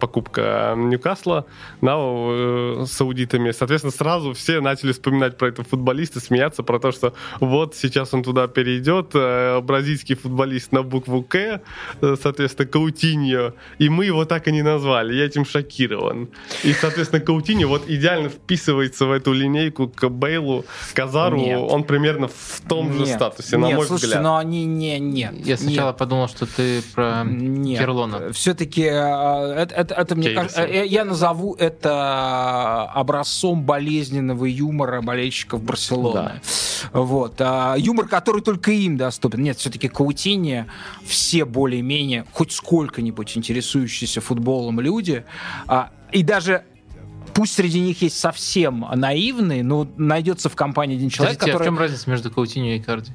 покупка 0.00 0.74
Ньюкасла 0.76 1.46
на 1.80 2.86
саудитами, 2.86 3.50
соответственно, 3.52 3.92
сразу 3.92 4.32
все 4.32 4.60
начали 4.60 4.83
начали 4.84 4.92
вспоминать 4.92 5.38
про 5.38 5.48
этого 5.48 5.66
футболиста, 5.66 6.20
смеяться 6.20 6.62
про 6.62 6.78
то, 6.78 6.92
что 6.92 7.14
вот 7.40 7.74
сейчас 7.74 8.12
он 8.14 8.22
туда 8.22 8.46
перейдет, 8.46 9.10
э, 9.14 9.60
бразильский 9.60 10.14
футболист 10.14 10.72
на 10.72 10.82
букву 10.82 11.22
К, 11.22 11.60
э, 12.00 12.16
соответственно, 12.22 12.68
Каутиньо, 12.68 13.54
и 13.78 13.88
мы 13.88 14.04
его 14.04 14.24
так 14.24 14.48
и 14.48 14.52
не 14.52 14.62
назвали. 14.62 15.14
Я 15.14 15.24
этим 15.24 15.44
шокирован. 15.44 16.28
И, 16.62 16.72
соответственно, 16.72 17.20
Каутиньо 17.20 17.68
вот 17.68 17.88
идеально 17.88 18.28
вписывается 18.28 19.06
в 19.06 19.10
эту 19.10 19.32
линейку 19.32 19.88
к 19.88 20.08
Бейлу, 20.08 20.64
Казару. 20.94 21.38
Нет. 21.38 21.60
Он 21.70 21.84
примерно 21.84 22.28
в 22.28 22.60
том 22.68 22.90
нет. 22.90 22.98
же 22.98 23.06
статусе, 23.06 23.56
на 23.56 23.66
нет, 23.66 23.76
мой 23.76 23.86
слушайте, 23.86 24.06
взгляд. 24.06 24.22
но 24.22 24.36
они 24.36 24.64
не, 24.64 24.98
нет. 24.98 25.34
Я 25.46 25.56
сначала 25.56 25.88
нет. 25.88 25.96
подумал, 25.96 26.28
что 26.28 26.46
ты 26.46 26.82
про 26.94 27.24
нет. 27.24 27.80
Кирлона. 27.80 28.32
Все-таки 28.32 28.82
э, 28.82 28.92
это, 28.92 29.74
это, 29.74 29.94
это 29.94 30.14
мне 30.14 30.30
кажется, 30.30 30.66
я 30.66 31.04
назову 31.04 31.54
это 31.54 32.84
образцом 32.94 33.62
болезненного 33.62 34.44
юмора 34.44 34.73
юмора 34.74 35.00
болельщиков 35.00 35.62
Барселоны. 35.62 36.14
Да. 36.14 36.40
Вот. 36.92 37.36
А, 37.38 37.76
юмор, 37.76 38.08
который 38.08 38.42
только 38.42 38.72
им 38.72 38.96
доступен. 38.96 39.42
Нет, 39.42 39.58
все-таки 39.58 39.88
Каутини, 39.88 40.66
все 41.04 41.44
более-менее, 41.44 42.26
хоть 42.32 42.52
сколько-нибудь 42.52 43.36
интересующиеся 43.36 44.20
футболом 44.20 44.80
люди, 44.80 45.24
а, 45.66 45.92
и 46.12 46.22
даже 46.22 46.64
пусть 47.34 47.54
среди 47.54 47.80
них 47.80 48.02
есть 48.02 48.18
совсем 48.18 48.86
наивные, 48.94 49.62
но 49.62 49.88
найдется 49.96 50.48
в 50.48 50.56
компании 50.56 50.96
один 50.96 51.08
человек, 51.08 51.38
Подождите, 51.38 51.52
который... 51.52 51.68
а 51.68 51.70
в 51.70 51.74
чем 51.74 51.78
разница 51.78 52.10
между 52.10 52.30
Каутиньо 52.30 52.74
и 52.74 52.80
Карди? 52.80 53.12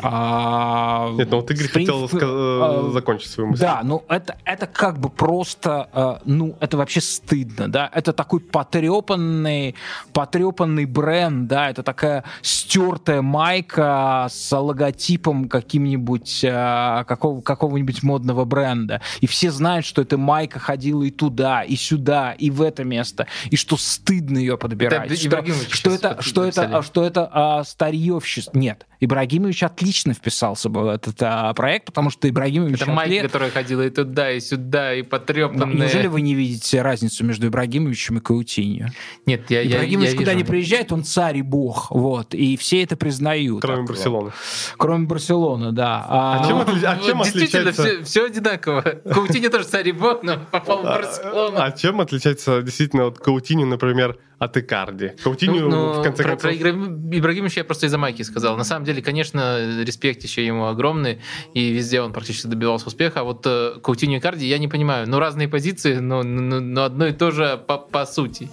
А, 0.00 1.10
Нет, 1.12 1.30
ну 1.30 1.36
вот 1.38 1.50
Игорь 1.50 1.68
хотел 1.68 2.04
ска- 2.06 2.20
а, 2.22 2.90
закончить 2.92 3.30
свою 3.30 3.50
мысль. 3.50 3.62
Да, 3.62 3.80
ну 3.84 4.04
это, 4.08 4.36
это 4.44 4.66
как 4.66 4.98
бы 4.98 5.08
просто, 5.10 5.88
а, 5.92 6.20
ну 6.24 6.56
это 6.60 6.76
вообще 6.76 7.00
стыдно, 7.00 7.70
да, 7.70 7.90
это 7.92 8.12
такой 8.12 8.40
потрепанный, 8.40 9.74
потрепанный 10.12 10.86
бренд, 10.86 11.46
да, 11.46 11.70
это 11.70 11.82
такая 11.82 12.24
стертая 12.42 13.22
майка 13.22 14.26
с 14.30 14.56
логотипом 14.56 15.48
каким-нибудь, 15.48 16.44
а, 16.48 17.04
какого, 17.04 17.40
какого-нибудь 17.40 18.02
модного 18.02 18.44
бренда, 18.44 19.00
и 19.20 19.26
все 19.26 19.50
знают, 19.50 19.86
что 19.86 20.02
эта 20.02 20.18
майка 20.18 20.58
ходила 20.58 21.02
и 21.02 21.10
туда, 21.10 21.62
и 21.62 21.76
сюда, 21.76 22.32
и 22.32 22.50
в 22.50 22.62
это 22.62 22.84
место, 22.84 23.26
и 23.50 23.56
что 23.56 23.76
стыдно 23.76 24.38
ее 24.38 24.58
подбирать, 24.58 25.10
это 25.10 25.16
что, 25.16 25.44
что, 25.70 25.90
это, 25.90 26.22
что, 26.22 26.44
это, 26.44 26.82
что 26.82 27.04
это 27.04 27.28
а, 27.30 27.64
старьевщество, 27.64 28.58
нет, 28.58 28.86
Ибрагимович 29.00 29.62
отлично 29.62 29.81
вписался 29.90 30.68
бы 30.68 30.82
в 30.82 30.88
этот 30.88 31.16
а, 31.20 31.52
проект, 31.54 31.86
потому 31.86 32.10
что 32.10 32.28
Ибрагимович... 32.28 32.82
Это 32.82 32.90
Майк, 32.90 33.08
атлет... 33.08 33.22
которая 33.22 33.50
ходила 33.50 33.82
и 33.82 33.90
туда, 33.90 34.30
и 34.30 34.40
сюда, 34.40 34.94
и 34.94 35.02
потрепанная. 35.02 35.66
Ну, 35.66 35.74
неужели 35.74 36.06
вы 36.06 36.20
не 36.20 36.34
видите 36.34 36.82
разницу 36.82 37.24
между 37.24 37.48
Ибрагимовичем 37.48 38.18
и 38.18 38.20
Каутиньо? 38.20 38.88
Нет, 39.26 39.50
я 39.50 39.64
Ибрагимович 39.64 40.08
я, 40.08 40.12
я 40.12 40.18
куда 40.18 40.32
вижу. 40.32 40.44
не 40.44 40.48
приезжает, 40.48 40.92
он 40.92 41.04
царь 41.04 41.38
и 41.38 41.42
бог, 41.42 41.90
вот, 41.90 42.34
и 42.34 42.56
все 42.56 42.82
это 42.82 42.96
признают. 42.96 43.62
Кроме 43.62 43.86
так, 43.86 43.88
Барселоны. 43.88 44.32
Кроме 44.76 45.06
Барселоны, 45.06 45.72
да. 45.72 46.06
А, 46.08 46.40
а, 46.40 46.46
чем, 46.46 46.58
ну, 46.58 46.88
а 46.88 46.98
чем 46.98 47.18
Действительно, 47.22 47.70
отличается... 47.70 47.82
все, 47.82 48.04
все 48.04 48.26
одинаково. 48.26 48.82
Каутиньо 48.82 49.50
тоже 49.50 49.64
царь 49.64 49.88
и 49.88 49.92
бог, 49.92 50.22
но 50.22 50.38
попал 50.50 50.82
в 50.82 50.86
а, 50.86 50.98
Барселону. 50.98 51.56
А 51.58 51.72
чем 51.72 52.00
отличается 52.00 52.62
действительно 52.62 53.06
от 53.06 53.18
Каутиньо, 53.18 53.66
например, 53.66 54.18
от 54.42 54.56
Икарди. 54.56 55.12
Каутиню, 55.22 55.68
ну, 55.68 55.92
в 56.00 56.02
конце 56.02 56.24
про, 56.24 56.30
концов... 56.36 56.58
Про 56.58 56.70
Ибрагимовича 56.70 57.60
я 57.60 57.64
просто 57.64 57.86
из-за 57.86 57.96
майки 57.96 58.22
сказал. 58.22 58.56
На 58.56 58.64
самом 58.64 58.84
деле, 58.84 59.00
конечно, 59.00 59.82
респект 59.82 60.22
еще 60.24 60.44
ему 60.44 60.66
огромный, 60.66 61.20
и 61.54 61.70
везде 61.70 62.00
он 62.00 62.12
практически 62.12 62.48
добивался 62.48 62.88
успеха. 62.88 63.20
А 63.20 63.22
вот 63.22 63.46
э, 63.46 63.74
Каутиню 63.80 64.16
и 64.16 64.18
Икарди 64.18 64.44
я 64.44 64.58
не 64.58 64.66
понимаю. 64.66 65.08
Ну, 65.08 65.20
разные 65.20 65.46
позиции, 65.46 65.94
но, 65.98 66.24
но, 66.24 66.58
но 66.58 66.82
одно 66.82 67.06
и 67.06 67.12
то 67.12 67.30
же 67.30 67.62
по, 67.68 67.78
по 67.78 68.04
сути. 68.04 68.50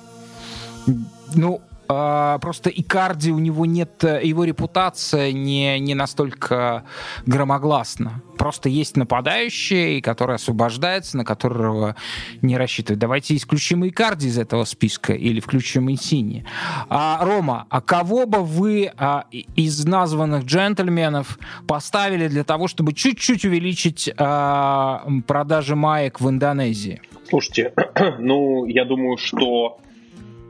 Ну, 1.33 1.61
а, 1.61 1.68
просто 1.89 2.69
Икарди, 2.69 3.31
у 3.31 3.39
него 3.39 3.65
нет, 3.65 4.03
э, 4.03 4.21
его 4.23 4.43
репутация 4.43 5.31
не, 5.31 5.79
не 5.79 5.95
настолько 5.95 6.83
громогласна. 7.25 8.21
Просто 8.37 8.69
есть 8.69 8.95
нападающий, 8.95 9.99
который 9.99 10.35
освобождается, 10.35 11.17
на 11.17 11.25
которого 11.25 11.95
не 12.43 12.57
рассчитывают. 12.57 12.99
Давайте 12.99 13.35
исключим 13.35 13.87
Икарди 13.87 14.27
из 14.27 14.37
этого 14.37 14.65
списка 14.65 15.13
или 15.13 15.39
включим 15.39 15.89
Инсини. 15.89 16.45
А, 16.89 17.25
Рома, 17.25 17.65
а 17.69 17.81
кого 17.81 18.27
бы 18.27 18.43
вы 18.43 18.91
а, 18.95 19.25
из 19.31 19.83
названных 19.83 20.45
джентльменов 20.45 21.39
поставили 21.67 22.27
для 22.27 22.43
того, 22.43 22.67
чтобы 22.67 22.93
чуть-чуть 22.93 23.45
увеличить 23.45 24.11
а, 24.17 25.07
продажи 25.25 25.75
маек 25.75 26.21
в 26.21 26.29
Индонезии? 26.29 27.01
Слушайте, 27.27 27.73
ну, 28.19 28.65
я 28.65 28.85
думаю, 28.85 29.17
что 29.17 29.79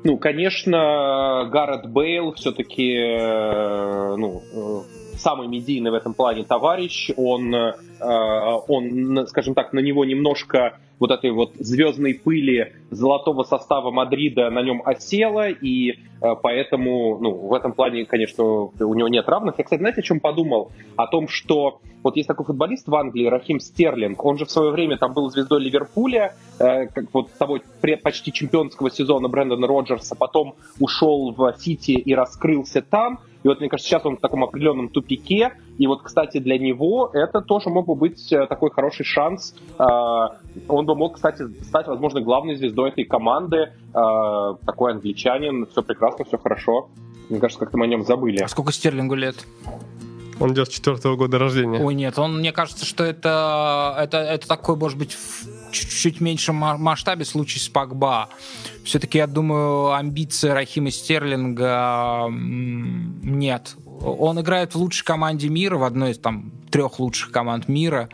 ну, 0.03 0.18
конечно, 0.18 1.50
Гаррет 1.52 1.90
Бейл 1.90 2.34
все-таки 2.34 2.95
э, 2.95 4.16
ну, 4.16 4.42
э, 4.53 5.18
самый 5.18 5.48
медийный 5.48 5.92
в 5.92 5.94
этом 5.94 6.14
плане 6.14 6.44
товарищ. 6.44 7.10
Он, 7.18 7.53
э, 7.53 7.74
он, 8.00 9.28
скажем 9.28 9.56
так, 9.56 9.74
на 9.74 9.80
него 9.80 10.06
немножко 10.06 10.78
вот 11.00 11.11
этой 11.11 11.32
вот 11.32 11.53
звездной 11.56 12.14
пыли 12.14 12.74
золотого 12.92 13.44
состава 13.44 13.90
Мадрида 13.90 14.50
на 14.50 14.61
нем 14.61 14.82
осела, 14.84 15.50
и 15.50 16.00
поэтому, 16.42 17.18
ну, 17.19 17.32
в 17.32 17.53
этом 17.53 17.72
плане, 17.72 18.06
конечно, 18.06 18.44
у 18.44 18.94
него 18.94 19.08
нет 19.08 19.28
равных. 19.30 19.56
Я, 19.58 19.64
кстати, 19.64 19.80
знаете, 19.80 20.02
о 20.02 20.03
чем 20.03 20.19
подумал? 20.19 20.72
О 20.98 21.08
том, 21.08 21.28
что 21.28 21.80
вот 22.03 22.16
есть 22.16 22.28
такой 22.28 22.45
футболист 22.45 22.88
в 22.88 22.95
Англии, 22.95 23.26
Рахим 23.26 23.60
Стерлинг, 23.60 24.24
он 24.24 24.38
же 24.38 24.45
в 24.45 24.52
свое 24.52 24.72
время 24.72 24.98
там 24.98 25.14
был 25.14 25.30
звездой 25.30 25.61
Ливерпуля, 25.61 26.36
как 26.58 27.06
вот 27.14 27.32
того 27.34 27.60
почти 28.03 28.34
чемпионского 28.34 28.92
сезона 28.92 29.30
Брэндона 29.30 29.68
Роджерса, 29.68 30.16
потом 30.16 30.56
ушел 30.80 31.34
в 31.34 31.53
Сити 31.58 31.92
и 31.92 32.14
раскрылся 32.14 32.82
там, 32.82 33.19
и 33.43 33.48
вот, 33.48 33.59
мне 33.59 33.69
кажется, 33.69 33.90
сейчас 33.90 34.06
он 34.06 34.18
в 34.18 34.19
таком 34.19 34.43
определенном 34.43 34.90
тупике. 34.90 35.53
И 35.77 35.88
вот, 35.88 36.03
кстати, 36.03 36.40
для 36.40 36.58
него 36.58 37.09
это 37.14 37.42
тоже 37.42 37.69
мог 37.69 37.88
бы 37.88 37.95
быть 37.95 38.32
э, 38.34 38.48
такой 38.48 38.69
хороший 38.69 39.06
шанс. 39.06 39.56
Э, 39.77 39.84
он 40.68 40.85
бы 40.85 40.95
мог, 40.95 41.16
кстати, 41.16 41.48
стать, 41.64 41.88
возможно, 41.88 42.19
главной 42.22 42.56
звездой 42.56 42.90
этой 42.90 43.06
команды. 43.06 43.72
Э, 43.93 44.56
такой 44.66 44.92
англичанин, 44.92 45.68
все 45.68 45.82
прекрасно, 45.82 46.26
все 46.26 46.38
хорошо. 46.38 46.90
Мне 47.30 47.40
кажется, 47.40 47.59
как-то 47.64 47.77
мы 47.77 47.85
о 47.85 47.88
нем 47.88 48.03
забыли. 48.03 48.40
А 48.40 48.48
сколько 48.48 48.74
Стерлингу 48.74 49.16
лет? 49.16 49.35
Он 50.40 50.53
94 50.53 50.98
-го 50.98 51.16
года 51.16 51.38
рождения. 51.38 51.80
Ой, 51.80 51.93
нет, 51.95 52.18
он, 52.18 52.40
мне 52.40 52.51
кажется, 52.51 52.85
что 52.85 53.03
это, 53.03 53.95
это, 54.00 54.18
это 54.18 54.48
такой, 54.48 54.76
может 54.76 54.98
быть, 54.98 55.14
в 55.14 55.72
чуть-чуть 55.72 56.22
меньшем 56.22 56.56
масштабе 56.56 57.26
случай 57.26 57.59
с 57.59 57.68
Пакба. 57.68 58.30
Все-таки, 58.84 59.18
я 59.18 59.27
думаю, 59.27 59.93
амбиции 59.93 60.50
Рахима 60.50 60.92
Стерлинга 60.92 62.27
нет. 62.30 63.76
Он 64.01 64.40
играет 64.40 64.74
в 64.74 64.77
лучшей 64.77 65.06
команде 65.06 65.50
мира, 65.50 65.77
в 65.77 65.84
одной 65.84 66.11
из 66.11 66.19
там 66.19 66.51
трех 66.72 67.00
лучших 67.00 67.32
команд 67.32 67.68
мира. 67.68 68.09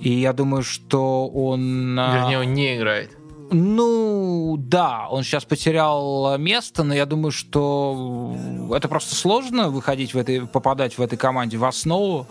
И 0.00 0.10
я 0.10 0.32
думаю, 0.32 0.62
что 0.62 1.28
он... 1.28 1.96
А, 1.98 2.18
Вернее, 2.18 2.40
он 2.40 2.52
не 2.52 2.76
играет. 2.76 3.16
Ну, 3.50 4.56
да, 4.58 5.08
он 5.08 5.22
сейчас 5.22 5.44
потерял 5.44 6.38
место, 6.38 6.82
но 6.82 6.94
я 6.94 7.06
думаю, 7.06 7.30
что 7.30 8.36
это 8.74 8.88
просто 8.88 9.14
сложно 9.14 9.68
выходить 9.68 10.14
в 10.14 10.18
этой, 10.18 10.46
попадать 10.46 10.98
в 10.98 11.02
этой 11.02 11.16
команде 11.16 11.56
в 11.56 11.64
основу. 11.64 12.26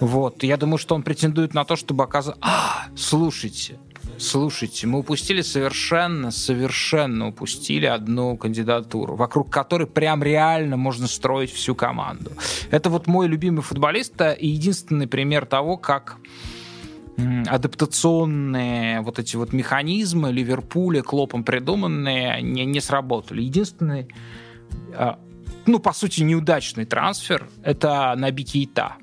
Вот. 0.00 0.42
Я 0.42 0.56
думаю, 0.56 0.78
что 0.78 0.94
он 0.94 1.02
претендует 1.02 1.54
на 1.54 1.64
то, 1.64 1.76
чтобы 1.76 2.04
оказаться... 2.04 2.38
А, 2.42 2.86
слушайте, 2.96 3.78
слушайте, 4.18 4.86
мы 4.86 5.00
упустили 5.00 5.42
совершенно, 5.42 6.30
совершенно 6.30 7.28
упустили 7.28 7.86
одну 7.86 8.36
кандидатуру, 8.36 9.16
вокруг 9.16 9.50
которой 9.50 9.86
прям 9.86 10.22
реально 10.22 10.76
можно 10.76 11.06
строить 11.06 11.52
всю 11.52 11.74
команду. 11.74 12.32
Это 12.70 12.90
вот 12.90 13.06
мой 13.06 13.28
любимый 13.28 13.62
футболист 13.62 14.20
и 14.38 14.48
единственный 14.48 15.06
пример 15.06 15.46
того, 15.46 15.76
как 15.76 16.16
адаптационные 17.46 19.00
вот 19.00 19.18
эти 19.18 19.36
вот 19.36 19.52
механизмы 19.52 20.30
Ливерпуля 20.32 21.02
Клопом 21.02 21.44
придуманные 21.44 22.42
не, 22.42 22.64
не 22.64 22.80
сработали. 22.80 23.42
Единственный, 23.42 24.08
а, 24.94 25.18
ну, 25.66 25.78
по 25.78 25.92
сути, 25.92 26.22
неудачный 26.22 26.84
трансфер— 26.84 27.48
это 27.62 28.14
Наби 28.16 28.44
Кейта. 28.44 28.96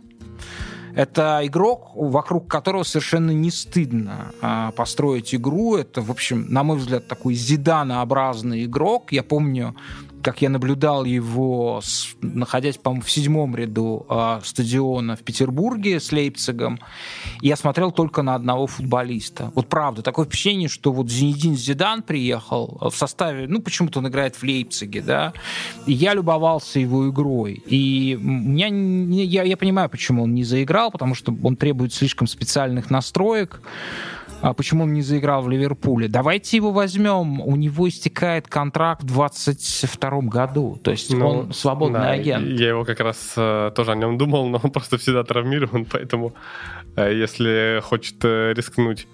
Это 0.96 1.42
игрок, 1.44 1.92
вокруг 1.94 2.50
которого 2.50 2.84
совершенно 2.84 3.32
не 3.32 3.52
стыдно 3.52 4.32
а, 4.42 4.72
построить 4.72 5.36
игру. 5.36 5.76
Это, 5.76 6.02
в 6.02 6.10
общем, 6.10 6.46
на 6.50 6.64
мой 6.64 6.78
взгляд, 6.78 7.08
такой 7.08 7.34
зиданообразный 7.34 8.64
игрок. 8.64 9.12
Я 9.12 9.24
помню, 9.24 9.76
как 10.26 10.42
я 10.42 10.50
наблюдал 10.50 11.06
его, 11.06 11.82
с, 11.84 12.16
находясь, 12.20 12.78
по-моему, 12.78 13.04
в 13.04 13.12
седьмом 13.12 13.56
ряду 13.56 14.08
э, 14.10 14.40
стадиона 14.44 15.16
в 15.16 15.20
Петербурге 15.20 16.00
с 16.00 16.12
Лейпцигом, 16.12 16.80
я 17.44 17.56
смотрел 17.56 17.92
только 17.92 18.24
на 18.24 18.34
одного 18.34 18.66
футболиста. 18.66 19.52
Вот 19.54 19.70
правда, 19.70 20.02
такое 20.02 20.26
впечатление, 20.26 20.68
что 20.68 20.92
вот 20.92 21.12
Зинедин 21.12 21.56
Зидан 21.56 22.02
приехал 22.02 22.80
в 22.82 22.96
составе, 22.98 23.46
ну, 23.48 23.62
почему-то 23.62 24.00
он 24.00 24.08
играет 24.08 24.36
в 24.36 24.42
Лейпциге, 24.42 25.04
да, 25.04 25.34
и 25.86 25.94
я 25.94 26.16
любовался 26.16 26.80
его 26.80 27.08
игрой. 27.08 27.62
И 27.68 28.18
меня, 28.20 28.70
я, 29.24 29.44
я 29.44 29.58
понимаю, 29.58 29.90
почему 29.92 30.24
он 30.24 30.34
не 30.34 30.44
заиграл, 30.44 30.90
потому 30.90 31.14
что 31.14 31.38
он 31.44 31.56
требует 31.56 31.94
слишком 31.94 32.26
специальных 32.26 32.90
настроек, 32.90 33.62
а 33.62 34.15
почему 34.54 34.84
он 34.84 34.94
не 34.94 35.02
заиграл 35.02 35.42
в 35.42 35.50
Ливерпуле. 35.50 36.08
Давайте 36.08 36.58
его 36.58 36.72
возьмем. 36.72 37.42
У 37.42 37.56
него 37.56 37.90
истекает 37.90 38.48
контракт 38.48 39.04
в 39.04 39.08
22 39.08 40.22
году. 40.22 40.80
То 40.84 40.92
есть 40.92 41.12
ну, 41.12 41.28
он 41.28 41.54
свободный 41.54 42.00
да, 42.00 42.12
агент. 42.12 42.46
Я 42.46 42.70
его 42.70 42.86
как 42.86 43.00
раз 43.00 43.34
э, 43.36 43.72
тоже 43.76 43.92
о 43.92 43.96
нем 43.96 44.18
думал, 44.18 44.48
но 44.48 44.60
он 44.62 44.72
просто 44.72 44.98
всегда 44.98 45.24
травмирован, 45.24 45.86
поэтому 45.92 46.36
э, 46.96 47.14
если 47.14 47.82
хочет 47.84 48.24
э, 48.24 48.54
рискнуть 48.54 49.08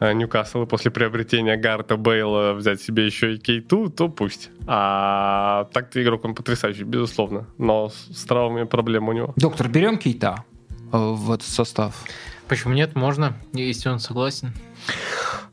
э, 0.00 0.12
Ньюкасл 0.12 0.64
и 0.64 0.66
после 0.66 0.90
приобретения 0.90 1.56
Гарта 1.56 1.96
Бейла 1.96 2.52
взять 2.52 2.82
себе 2.82 3.06
еще 3.06 3.34
и 3.34 3.38
Кейту, 3.38 3.88
то 3.88 4.08
пусть. 4.08 4.50
А 4.66 5.68
так-то 5.72 6.02
игрок 6.02 6.24
он 6.24 6.34
потрясающий, 6.34 6.84
безусловно. 6.84 7.46
Но 7.56 7.88
с 7.88 8.24
травмами 8.24 8.64
проблема 8.64 9.10
у 9.10 9.12
него. 9.12 9.32
Доктор, 9.36 9.68
берем 9.68 9.96
Кейта 9.96 10.44
в 10.92 11.32
этот 11.32 11.46
состав? 11.46 12.04
Почему 12.48 12.74
нет? 12.74 12.94
Можно, 12.94 13.34
если 13.52 13.88
он 13.88 13.98
согласен. 13.98 14.52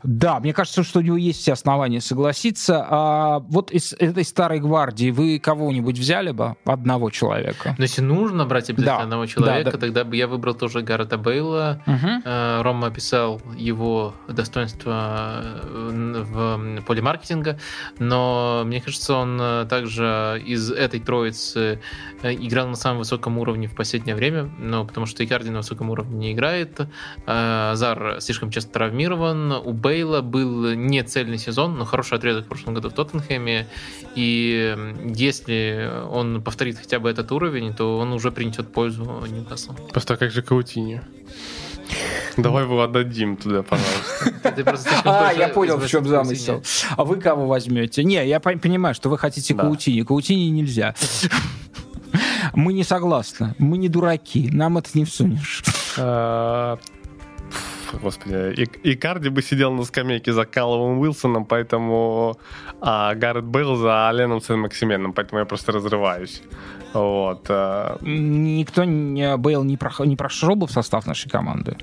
Да, 0.04 0.40
мне 0.40 0.54
кажется, 0.54 0.84
что 0.84 1.00
у 1.00 1.02
него 1.02 1.16
есть 1.16 1.40
все 1.40 1.54
основания 1.54 2.02
согласиться. 2.02 2.86
А 2.90 3.40
вот 3.40 3.72
из 3.72 3.94
этой 3.94 4.26
старой 4.26 4.60
гвардии 4.60 5.12
вы 5.12 5.40
кого-нибудь 5.40 5.98
взяли 5.98 6.32
бы? 6.32 6.56
Одного 6.66 7.10
человека? 7.10 7.76
Но 7.78 7.84
если 7.84 8.02
нужно 8.02 8.46
брать 8.46 8.70
обязательно 8.70 8.98
да, 8.98 9.04
одного 9.04 9.26
человека, 9.26 9.72
да, 9.72 9.72
да. 9.72 9.78
тогда 9.78 10.04
бы 10.04 10.16
я 10.18 10.28
выбрал 10.28 10.56
тоже 10.56 10.82
Гаррета 10.82 11.18
Бейла. 11.18 11.82
Угу. 11.88 12.64
Рома 12.64 12.88
описал 12.88 13.42
его 13.58 14.14
достоинство 14.28 15.42
э, 15.44 16.24
в 16.26 16.82
поле 16.86 17.02
маркетинга, 17.02 17.58
но 18.00 18.64
мне 18.66 18.82
кажется, 18.82 19.16
он 19.16 19.40
э, 19.40 19.66
также 19.70 20.42
из 20.46 20.70
этой 20.72 21.00
троицы 21.00 21.80
играл 22.24 22.68
на 22.68 22.76
самом 22.76 23.00
высоком 23.00 23.38
уровне 23.38 23.68
в 23.68 23.76
последнее 23.76 24.16
время, 24.16 24.50
ну, 24.60 24.86
потому 24.86 25.06
что 25.06 25.24
Икарди 25.24 25.50
на 25.50 25.60
высоком 25.60 25.90
уровне 25.90 26.18
не 26.18 26.34
играет, 26.34 26.82
Зар 27.26 28.18
слишком 28.20 28.50
часто 28.50 28.72
травмирован, 28.72 29.23
у 29.24 29.74
Бейла 29.74 30.22
был 30.22 30.74
не 30.74 31.04
цельный 31.04 31.38
сезон, 31.38 31.78
но 31.78 31.86
хороший 31.86 32.18
отрезок 32.18 32.46
в 32.46 32.48
прошлом 32.48 32.74
году 32.74 32.90
в 32.90 32.94
Тоттенхэме. 32.94 33.68
И 34.16 34.78
если 35.16 35.90
он 36.10 36.42
повторит 36.42 36.78
хотя 36.78 37.00
бы 37.00 37.10
этот 37.10 37.32
уровень, 37.32 37.74
то 37.74 37.98
он 37.98 38.14
уже 38.14 38.32
принесет 38.32 38.72
пользу 38.72 39.04
Ньюкаслу. 39.04 39.76
Просто 39.92 40.18
как 40.18 40.32
же 40.32 40.42
Каутиньо? 40.42 41.02
Давай 42.38 42.64
его 42.64 42.82
отдадим 42.82 43.38
туда, 43.38 43.64
пожалуйста. 43.64 44.32
А, 45.06 45.32
я 45.32 45.48
понял, 45.50 45.78
в 45.78 45.88
чем 45.88 46.06
замысел. 46.06 46.64
А 46.98 47.04
вы 47.04 47.18
кого 47.18 47.48
возьмете? 47.48 48.04
Не, 48.04 48.26
я 48.28 48.40
понимаю, 48.40 48.96
что 48.96 49.10
вы 49.10 49.18
хотите 49.18 49.54
Каутини. 49.54 50.02
Каутини 50.02 50.50
нельзя. 50.50 50.96
Мы 52.54 52.74
не 52.74 52.84
согласны. 52.84 53.56
Мы 53.58 53.78
не 53.78 53.90
дураки. 53.90 54.50
Нам 54.52 54.78
это 54.78 54.90
не 54.94 55.06
всунешь. 55.06 55.64
Господи, 58.02 58.54
и, 58.62 58.92
и 58.92 58.96
Карди 58.96 59.30
бы 59.30 59.42
сидел 59.42 59.72
на 59.72 59.84
скамейке 59.84 60.34
за 60.34 60.46
Калловым 60.46 61.00
Уилсоном, 61.00 61.46
поэтому 61.46 62.38
а 62.82 63.14
Гаррет 63.16 63.46
Бейл 63.46 63.76
за 63.76 64.10
Аленом 64.10 64.42
Сен-Максименом, 64.42 65.14
поэтому 65.14 65.40
я 65.40 65.46
просто 65.46 65.72
разрываюсь. 65.72 66.42
Вот. 66.94 67.46
А. 67.50 67.98
Никто, 68.02 68.84
не, 68.84 69.38
Бейл 69.38 69.64
не, 69.64 69.78
про, 69.78 69.92
не 70.06 70.16
прошел 70.16 70.56
бы 70.56 70.68
в 70.68 70.72
состав 70.72 71.08
нашей 71.08 71.30
команды? 71.30 71.78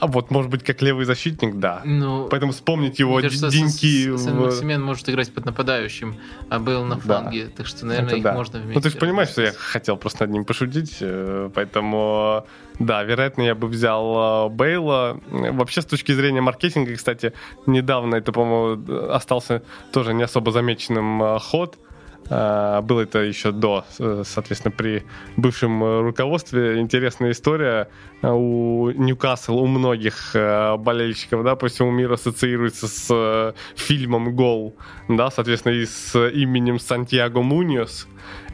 А 0.00 0.06
вот, 0.06 0.30
может 0.30 0.50
быть, 0.50 0.64
как 0.64 0.80
левый 0.82 1.04
защитник, 1.04 1.56
да. 1.56 1.82
Ну, 1.84 2.28
Поэтому 2.30 2.52
вспомнить 2.52 2.98
его 2.98 3.20
кажется, 3.20 3.50
деньки... 3.50 4.16
Сен-Максимен 4.16 4.82
может 4.82 5.08
играть 5.08 5.32
под 5.32 5.44
нападающим, 5.44 6.16
а 6.48 6.58
Бейл 6.58 6.84
на 6.84 6.98
фланге. 6.98 7.46
Да. 7.46 7.50
Так 7.58 7.66
что, 7.66 7.86
наверное, 7.86 8.08
Это 8.08 8.16
их 8.16 8.22
да. 8.22 8.34
можно 8.34 8.58
вместе. 8.58 8.74
Ну, 8.74 8.80
ты 8.80 8.90
же 8.90 8.96
понимаешь, 8.96 9.28
что 9.28 9.42
я 9.42 9.52
хотел 9.52 9.96
просто 9.96 10.24
над 10.24 10.32
ним 10.32 10.44
пошутить, 10.44 10.96
э, 11.00 11.50
поэтому... 11.54 12.46
Да, 12.78 13.02
вероятно, 13.02 13.42
я 13.42 13.54
бы 13.54 13.66
взял 13.68 14.46
э, 14.46 14.48
Бейла. 14.50 15.20
Вообще, 15.30 15.82
с 15.82 15.86
точки 15.86 16.12
зрения 16.12 16.40
маркетинга, 16.40 16.94
кстати, 16.94 17.32
недавно 17.66 18.16
это, 18.16 18.32
по-моему, 18.32 19.12
остался 19.12 19.62
тоже 19.92 20.14
не 20.14 20.22
особо 20.22 20.52
замеченным 20.52 21.22
э, 21.22 21.38
ход– 21.38 21.78
а, 22.30 22.82
было 22.82 23.02
это 23.02 23.20
еще 23.20 23.52
до, 23.52 23.84
э, 23.98 24.22
соответственно, 24.24 24.72
при 24.76 25.04
бывшем 25.36 25.82
э, 25.82 26.00
руководстве. 26.02 26.78
Интересная 26.80 27.30
история. 27.30 27.88
У 28.22 28.90
Ньюкасл, 28.90 29.58
у 29.58 29.66
многих 29.66 30.34
э, 30.34 30.76
болельщиков, 30.76 31.42
да, 31.42 31.56
по 31.56 31.68
всему 31.68 31.90
миру 31.90 32.14
ассоциируется 32.14 32.86
с 32.88 33.54
фильмом 33.76 34.34
«Гол», 34.34 34.76
да, 35.08 35.30
соответственно, 35.30 35.72
и 35.72 35.86
с 35.86 36.18
именем 36.28 36.78
Сантьяго 36.78 37.40
Муниос. 37.40 38.06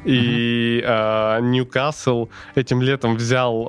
И 0.05 0.83
Ньюкасл 1.43 2.25
uh-huh. 2.25 2.29
этим 2.55 2.83
летом 2.83 3.17
взял 3.17 3.65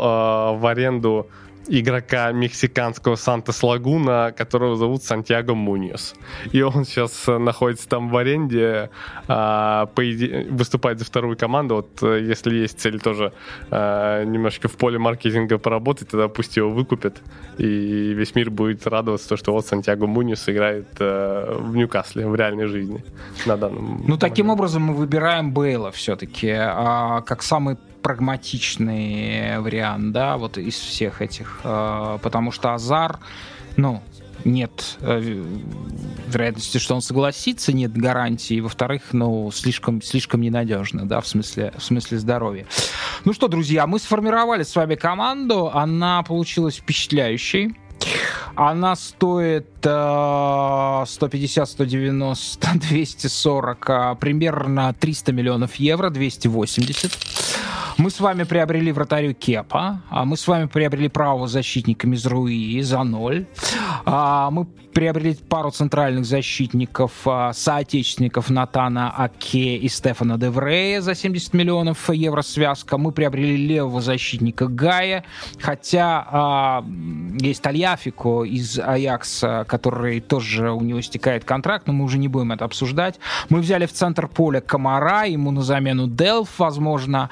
в 0.57 0.67
аренду 0.67 1.29
игрока 1.67 2.31
мексиканского 2.31 3.15
Сантос 3.15 3.63
Лагуна, 3.63 4.33
которого 4.35 4.75
зовут 4.75 5.03
Сантьяго 5.03 5.53
Муньос. 5.53 6.15
И 6.51 6.61
он 6.61 6.85
сейчас 6.85 7.25
находится 7.27 7.87
там 7.87 8.09
в 8.09 8.17
аренде, 8.17 8.89
а, 9.27 9.87
по 9.87 10.09
иде... 10.09 10.47
выступает 10.49 10.99
за 10.99 11.05
вторую 11.05 11.37
команду. 11.37 11.75
Вот 11.75 12.03
э, 12.03 12.21
если 12.21 12.55
есть 12.55 12.79
цель 12.79 12.99
тоже 12.99 13.33
а, 13.71 14.23
немножко 14.23 14.67
в 14.67 14.73
поле 14.73 14.99
маркетинга 14.99 15.57
поработать, 15.57 16.09
тогда 16.09 16.27
пусть 16.27 16.57
его 16.57 16.69
выкупят, 16.69 17.21
и 17.57 18.13
весь 18.13 18.35
мир 18.35 18.49
будет 18.49 18.85
радоваться, 18.87 19.29
то, 19.29 19.37
что 19.37 19.51
вот 19.51 19.65
Сантьяго 19.65 20.07
Муньос 20.07 20.47
играет 20.49 20.87
а, 20.99 21.57
в 21.59 21.75
Ньюкасле 21.75 22.27
в 22.27 22.35
реальной 22.35 22.67
жизни 22.67 23.03
на 23.45 23.57
данном 23.57 24.03
Ну, 24.07 24.17
таким 24.17 24.49
образом 24.49 24.83
мы 24.83 24.93
выбираем 24.93 25.51
Бейла 25.51 25.91
все-таки 25.91 26.51
а, 26.51 27.21
как 27.21 27.41
самый 27.41 27.77
прагматичный 28.05 29.59
вариант, 29.59 30.11
да, 30.11 30.37
вот 30.37 30.59
из 30.59 30.75
всех 30.75 31.23
этих, 31.23 31.61
э, 31.63 32.19
потому 32.21 32.51
что 32.51 32.75
Азар, 32.75 33.17
ну, 33.77 34.03
нет 34.43 34.97
э, 35.01 35.43
вероятности, 36.27 36.77
что 36.77 36.93
он 36.93 37.01
согласится, 37.01 37.73
нет 37.73 37.97
гарантии. 37.97 38.59
Во-вторых, 38.59 39.01
ну, 39.13 39.49
слишком, 39.49 40.03
слишком 40.03 40.41
ненадежно, 40.41 41.07
да, 41.07 41.19
в 41.19 41.27
смысле, 41.27 41.73
в 41.75 41.81
смысле 41.83 42.19
здоровья. 42.19 42.67
Ну 43.23 43.33
что, 43.33 43.47
друзья, 43.47 43.87
мы 43.87 43.97
сформировали 43.97 44.61
с 44.61 44.75
вами 44.75 44.93
команду, 44.93 45.71
она 45.73 46.21
получилась 46.21 46.75
впечатляющей. 46.75 47.75
Она 48.53 48.95
стоит 48.95 49.67
э, 49.83 51.03
150, 51.07 51.69
190, 51.69 52.69
240, 52.75 53.89
э, 53.89 54.15
примерно 54.19 54.93
300 54.93 55.33
миллионов 55.33 55.73
евро, 55.77 56.11
280. 56.11 57.17
Мы 57.97 58.09
с 58.09 58.19
вами 58.19 58.43
приобрели 58.43 58.91
вратарю 58.91 59.33
Кепа, 59.33 60.01
а 60.09 60.25
мы 60.25 60.35
с 60.35 60.47
вами 60.47 60.65
приобрели 60.65 61.07
правого 61.07 61.47
защитника 61.47 62.07
Мизруи 62.07 62.81
за 62.81 63.03
ноль. 63.03 63.45
А, 64.05 64.51
мы 64.51 64.65
приобрели 64.65 65.35
пару 65.35 65.71
центральных 65.71 66.25
защитников, 66.25 67.11
а, 67.25 67.53
соотечественников 67.53 68.49
Натана 68.49 69.13
Аке 69.15 69.77
и 69.77 69.87
Стефана 69.87 70.37
Деврея 70.37 70.99
за 70.99 71.15
70 71.15 71.53
миллионов 71.53 72.09
евро 72.09 72.41
связка. 72.41 72.97
Мы 72.97 73.13
приобрели 73.13 73.55
левого 73.55 74.01
защитника 74.01 74.67
Гая, 74.67 75.23
хотя 75.61 76.27
а, 76.29 76.85
есть 77.39 77.61
Тальяфико 77.61 78.43
из 78.43 78.77
Аякса, 78.77 79.65
который 79.69 80.19
тоже 80.19 80.71
у 80.71 80.81
него 80.81 80.99
истекает 80.99 81.45
контракт, 81.45 81.87
но 81.87 81.93
мы 81.93 82.03
уже 82.03 82.17
не 82.17 82.27
будем 82.27 82.51
это 82.51 82.65
обсуждать. 82.65 83.19
Мы 83.47 83.59
взяли 83.59 83.85
в 83.85 83.93
центр 83.93 84.27
поля 84.27 84.59
Камара, 84.59 85.23
ему 85.23 85.51
на 85.51 85.61
замену 85.61 86.07
Делф, 86.07 86.59
возможно. 86.59 87.29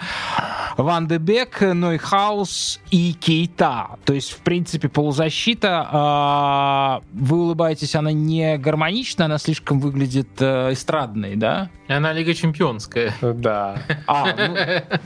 Ван 0.78 1.08
де 1.08 1.18
Бек, 1.18 1.62
Нойхаус 1.62 2.80
и 2.92 3.14
Кейта. 3.14 3.88
То 4.06 4.14
есть, 4.14 4.32
в 4.32 4.40
принципе, 4.40 4.90
полузащита, 4.90 7.02
э, 7.04 7.08
вы 7.14 7.38
улыбаетесь, 7.38 7.96
она 7.96 8.12
не 8.12 8.58
гармонична, 8.58 9.26
она 9.26 9.38
слишком 9.38 9.80
выглядит 9.80 10.30
э, 10.40 10.74
эстрадной, 10.74 11.36
да? 11.36 11.70
Она 11.88 12.14
Лига 12.14 12.34
Чемпионская. 12.34 13.14
Да. 13.22 13.78
А, 14.08 14.26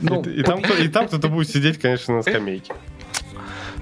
ну, 0.00 0.22
и, 0.22 0.40
и, 0.40 0.42
там, 0.42 0.60
и 0.60 0.88
там 0.88 1.06
кто-то 1.06 1.28
будет 1.28 1.50
сидеть, 1.50 1.78
конечно, 1.78 2.16
на 2.16 2.22
скамейке. 2.22 2.72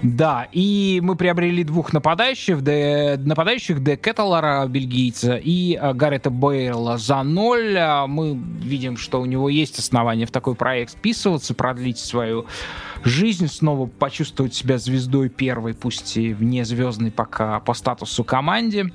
Да, 0.02 0.49
и 0.52 1.00
мы 1.02 1.16
приобрели 1.16 1.65
двух 1.65 1.92
нападающих, 1.92 2.62
де, 2.62 3.16
нападающих 3.18 3.83
Де 3.83 3.97
Кетеларе, 3.97 4.66
бельгийца, 4.66 5.36
и 5.36 5.75
а, 5.75 5.94
Гаррета 5.94 6.31
Бейла 6.31 6.99
за 6.99 7.23
ноль. 7.23 7.76
А, 7.78 8.07
мы 8.07 8.34
видим, 8.34 8.97
что 8.97 9.20
у 9.20 9.26
него 9.26 9.49
есть 9.49 9.78
основания 9.78 10.26
в 10.26 10.31
такой 10.31 10.55
проект 10.55 10.92
вписываться, 10.92 11.55
продлить 11.55 11.99
свою 11.99 12.47
жизнь, 13.07 13.49
снова 13.49 13.86
почувствовать 13.86 14.55
себя 14.55 14.78
звездой 14.78 15.28
первой, 15.28 15.75
пусть 15.75 16.17
и 16.17 16.35
вне 16.35 16.65
звездной 16.65 17.10
пока 17.10 17.60
по 17.60 17.75
статусу 17.75 18.25
команде. 18.25 18.91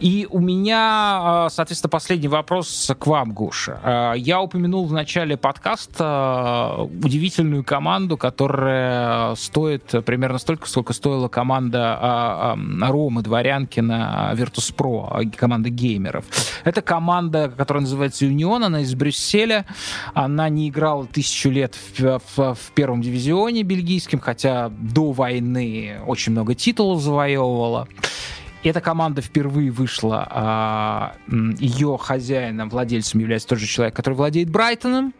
И 0.00 0.26
у 0.30 0.40
меня, 0.40 1.18
а, 1.22 1.48
соответственно, 1.50 1.90
последний 1.90 2.28
вопрос 2.28 2.92
к 2.98 3.06
вам, 3.06 3.32
Гуша. 3.32 3.80
А, 3.82 4.12
я 4.14 4.40
упомянул 4.40 4.86
в 4.86 4.92
начале 4.92 5.36
подкаста 5.36 6.04
а, 6.04 6.82
удивительную 6.82 7.64
команду, 7.64 8.16
которая 8.16 9.34
стоит 9.36 10.04
примерно 10.04 10.38
столько, 10.38 10.68
сколько 10.68 10.92
стоила 10.92 11.28
команда 11.28 12.56
Ромы 12.82 13.22
Дворянкина 13.22 14.32
Virtus.pro, 14.34 15.30
команда 15.36 15.70
геймеров. 15.70 16.24
Это 16.64 16.82
команда, 16.82 17.52
которая 17.56 17.82
называется 17.82 18.26
Юнион, 18.26 18.64
она 18.64 18.80
из 18.80 18.94
Брюсселя. 18.94 19.64
Она 20.12 20.48
не 20.48 20.68
играла 20.68 21.06
тысячу 21.06 21.50
лет 21.50 21.76
в, 21.96 22.20
в, 22.36 22.54
в 22.54 22.70
первом 22.74 23.00
дивизионе 23.00 23.13
бельгийском, 23.62 24.20
хотя 24.20 24.68
до 24.70 25.12
войны 25.12 26.00
очень 26.06 26.32
много 26.32 26.54
титулов 26.54 27.00
завоевывала. 27.02 27.88
Эта 28.62 28.80
команда 28.80 29.20
впервые 29.20 29.70
вышла, 29.70 30.26
а, 30.30 31.16
ее 31.58 31.98
хозяином, 32.00 32.70
владельцем 32.70 33.20
является 33.20 33.48
тот 33.48 33.58
же 33.58 33.66
человек, 33.66 33.94
который 33.94 34.14
владеет 34.14 34.48
Брайтоном. 34.48 35.12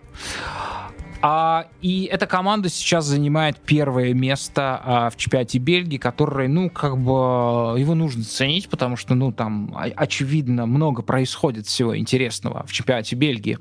А, 1.26 1.68
и 1.80 2.04
эта 2.04 2.26
команда 2.26 2.68
сейчас 2.68 3.06
занимает 3.06 3.56
первое 3.56 4.12
место 4.12 4.80
а, 4.84 5.10
в 5.10 5.16
чемпионате 5.16 5.58
Бельгии, 5.58 5.96
который, 5.96 6.48
ну, 6.48 6.68
как 6.68 6.98
бы, 6.98 7.78
его 7.78 7.94
нужно 7.94 8.24
ценить, 8.24 8.68
потому 8.68 8.96
что, 8.96 9.14
ну, 9.14 9.32
там, 9.32 9.74
очевидно, 9.74 10.66
много 10.66 11.00
происходит 11.00 11.66
всего 11.66 11.96
интересного 11.96 12.66
в 12.66 12.72
чемпионате 12.72 13.16
Бельгии. 13.16 13.58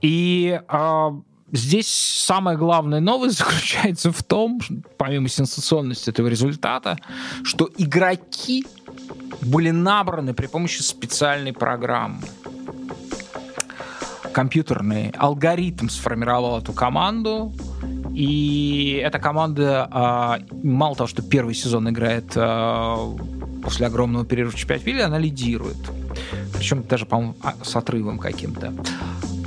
И 0.00 0.58
а, 0.68 1.10
Здесь 1.54 1.86
самая 1.86 2.56
главная 2.56 2.98
новость 2.98 3.38
заключается 3.38 4.10
в 4.10 4.24
том, 4.24 4.60
помимо 4.98 5.28
сенсационности 5.28 6.10
этого 6.10 6.26
результата, 6.26 6.98
что 7.44 7.70
игроки 7.78 8.66
были 9.40 9.70
набраны 9.70 10.34
при 10.34 10.48
помощи 10.48 10.82
специальной 10.82 11.52
программы. 11.52 12.22
Компьютерный 14.32 15.10
алгоритм 15.10 15.88
сформировал 15.88 16.58
эту 16.58 16.72
команду, 16.72 17.52
и 18.12 19.00
эта 19.04 19.20
команда, 19.20 19.88
а, 19.92 20.40
мало 20.64 20.96
того, 20.96 21.06
что 21.06 21.22
первый 21.22 21.54
сезон 21.54 21.88
играет 21.88 22.32
а, 22.34 23.14
после 23.62 23.86
огромного 23.86 24.26
перерыва 24.26 24.50
в 24.50 24.56
чемпионате 24.56 25.04
она 25.04 25.18
лидирует. 25.18 25.76
Причем 26.52 26.82
даже, 26.82 27.06
по-моему, 27.06 27.36
а, 27.44 27.54
с 27.62 27.76
отрывом 27.76 28.18
каким-то. 28.18 28.74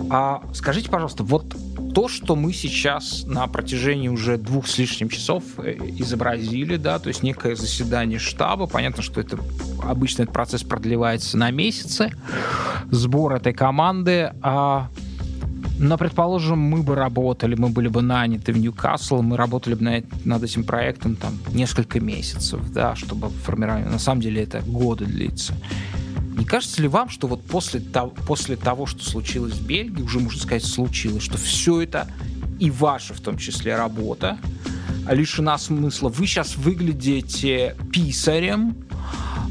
А 0.09 0.41
скажите, 0.53 0.89
пожалуйста, 0.89 1.23
вот 1.23 1.53
то, 1.97 2.07
что 2.07 2.35
мы 2.35 2.53
сейчас 2.53 3.23
на 3.25 3.47
протяжении 3.47 4.07
уже 4.07 4.37
двух 4.37 4.67
с 4.67 4.77
лишним 4.77 5.09
часов 5.09 5.43
э, 5.57 5.77
изобразили, 5.97 6.77
да, 6.77 6.99
то 6.99 7.07
есть 7.07 7.23
некое 7.23 7.55
заседание 7.55 8.19
штаба, 8.19 8.67
понятно, 8.67 9.01
что 9.01 9.19
это 9.19 9.39
обычно 9.81 10.21
этот 10.21 10.31
процесс 10.31 10.61
продлевается 10.61 11.39
на 11.39 11.49
месяцы, 11.49 12.11
сбор 12.91 13.33
этой 13.33 13.51
команды, 13.51 14.31
а 14.43 14.89
но, 15.79 15.97
предположим, 15.97 16.59
мы 16.59 16.83
бы 16.83 16.93
работали, 16.93 17.55
мы 17.55 17.69
были 17.69 17.87
бы 17.87 18.03
наняты 18.03 18.53
в 18.53 18.59
Ньюкасл, 18.59 19.23
мы 19.23 19.35
работали 19.35 19.73
бы 19.73 20.03
над, 20.23 20.43
этим 20.43 20.65
проектом 20.65 21.15
там 21.15 21.33
несколько 21.51 21.99
месяцев, 21.99 22.59
да, 22.71 22.95
чтобы 22.95 23.29
формировать. 23.29 23.91
На 23.91 23.97
самом 23.97 24.21
деле 24.21 24.43
это 24.43 24.61
годы 24.61 25.05
длится. 25.05 25.55
Не 26.37 26.45
кажется 26.45 26.81
ли 26.83 26.87
вам, 26.87 27.09
что 27.09 27.27
вот 27.27 27.43
после 27.43 27.79
того, 27.79 28.11
после 28.27 28.55
того, 28.55 28.85
что 28.85 29.03
случилось 29.03 29.53
в 29.53 29.65
Бельгии, 29.65 30.03
уже 30.03 30.19
можно 30.19 30.39
сказать, 30.39 30.63
случилось, 30.63 31.23
что 31.23 31.37
все 31.37 31.81
это 31.81 32.07
и 32.59 32.69
ваша 32.69 33.15
в 33.15 33.19
том 33.19 33.37
числе 33.37 33.75
работа 33.75 34.37
лишена 35.09 35.57
смысла. 35.57 36.09
Вы 36.09 36.27
сейчас 36.27 36.55
выглядите 36.55 37.75
писарем, 37.91 38.75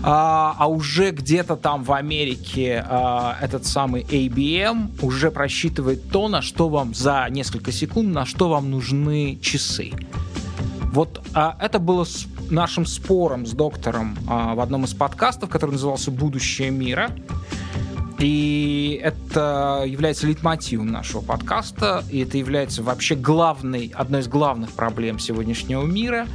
а, 0.03 0.55
а 0.59 0.69
уже 0.69 1.11
где-то 1.11 1.57
там 1.57 1.83
в 1.83 1.93
Америке 1.93 2.85
а, 2.89 3.37
этот 3.41 3.67
самый 3.67 4.03
ABM 4.03 5.03
уже 5.03 5.33
просчитывает 5.33 6.09
то, 6.11 6.29
на 6.29 6.41
что 6.41 6.69
вам 6.69 6.95
за 6.95 7.27
несколько 7.31 7.73
секунд, 7.73 8.15
на 8.15 8.27
что 8.27 8.49
вам 8.49 8.71
нужны 8.71 9.39
часы. 9.43 9.93
Вот 10.93 11.21
а, 11.35 11.57
это 11.61 11.81
было 11.81 12.07
нашим 12.51 12.87
спором 12.87 13.47
с 13.47 13.53
доктором 13.53 14.17
а, 14.29 14.55
в 14.55 14.61
одном 14.61 14.85
из 14.85 14.95
подкастов, 14.95 15.51
который 15.51 15.73
назывался 15.73 16.11
«Будущее 16.11 16.71
мира». 16.71 17.11
И 18.19 18.99
это 19.03 19.85
является 19.87 20.27
лейтмотивом 20.27 20.87
нашего 20.87 21.21
подкаста, 21.21 22.03
и 22.11 22.21
это 22.21 22.39
является 22.39 22.83
вообще 22.83 23.15
главной, 23.15 23.93
одной 23.95 24.23
из 24.23 24.29
главных 24.29 24.73
проблем 24.73 25.19
сегодняшнего 25.19 25.85
мира. 25.85 26.27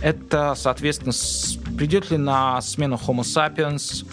Это, 0.00 0.54
соответственно, 0.56 1.12
придет 1.76 2.10
ли 2.10 2.18
на 2.18 2.60
смену 2.60 3.00
Homo 3.04 3.22
sapiens 3.22 4.06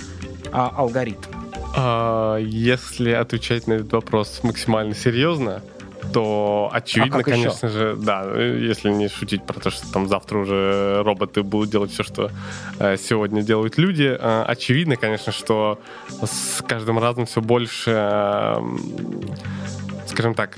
а, 0.51 0.73
алгоритм? 0.75 1.29
А, 1.75 2.37
если 2.37 3.11
отвечать 3.11 3.67
на 3.67 3.73
этот 3.73 3.93
вопрос 3.93 4.39
максимально 4.43 4.95
серьезно, 4.95 5.61
то 6.13 6.69
очевидно, 6.71 7.19
а 7.19 7.23
конечно 7.23 7.67
еще? 7.67 7.69
же, 7.69 7.95
да, 7.95 8.23
если 8.39 8.89
не 8.91 9.07
шутить 9.07 9.43
про 9.43 9.59
то, 9.59 9.69
что 9.69 9.91
там 9.91 10.07
завтра 10.07 10.39
уже 10.39 11.01
роботы 11.03 11.43
будут 11.43 11.69
делать 11.69 11.91
все, 11.91 12.03
что 12.03 12.31
э, 12.79 12.97
сегодня 12.97 13.41
делают 13.41 13.77
люди, 13.77 14.17
э, 14.19 14.43
очевидно, 14.47 14.95
конечно, 14.95 15.31
что 15.31 15.79
с 16.21 16.61
каждым 16.67 16.99
разом 16.99 17.25
все 17.25 17.41
больше, 17.41 17.91
э, 17.91 18.55
скажем 20.07 20.33
так, 20.33 20.57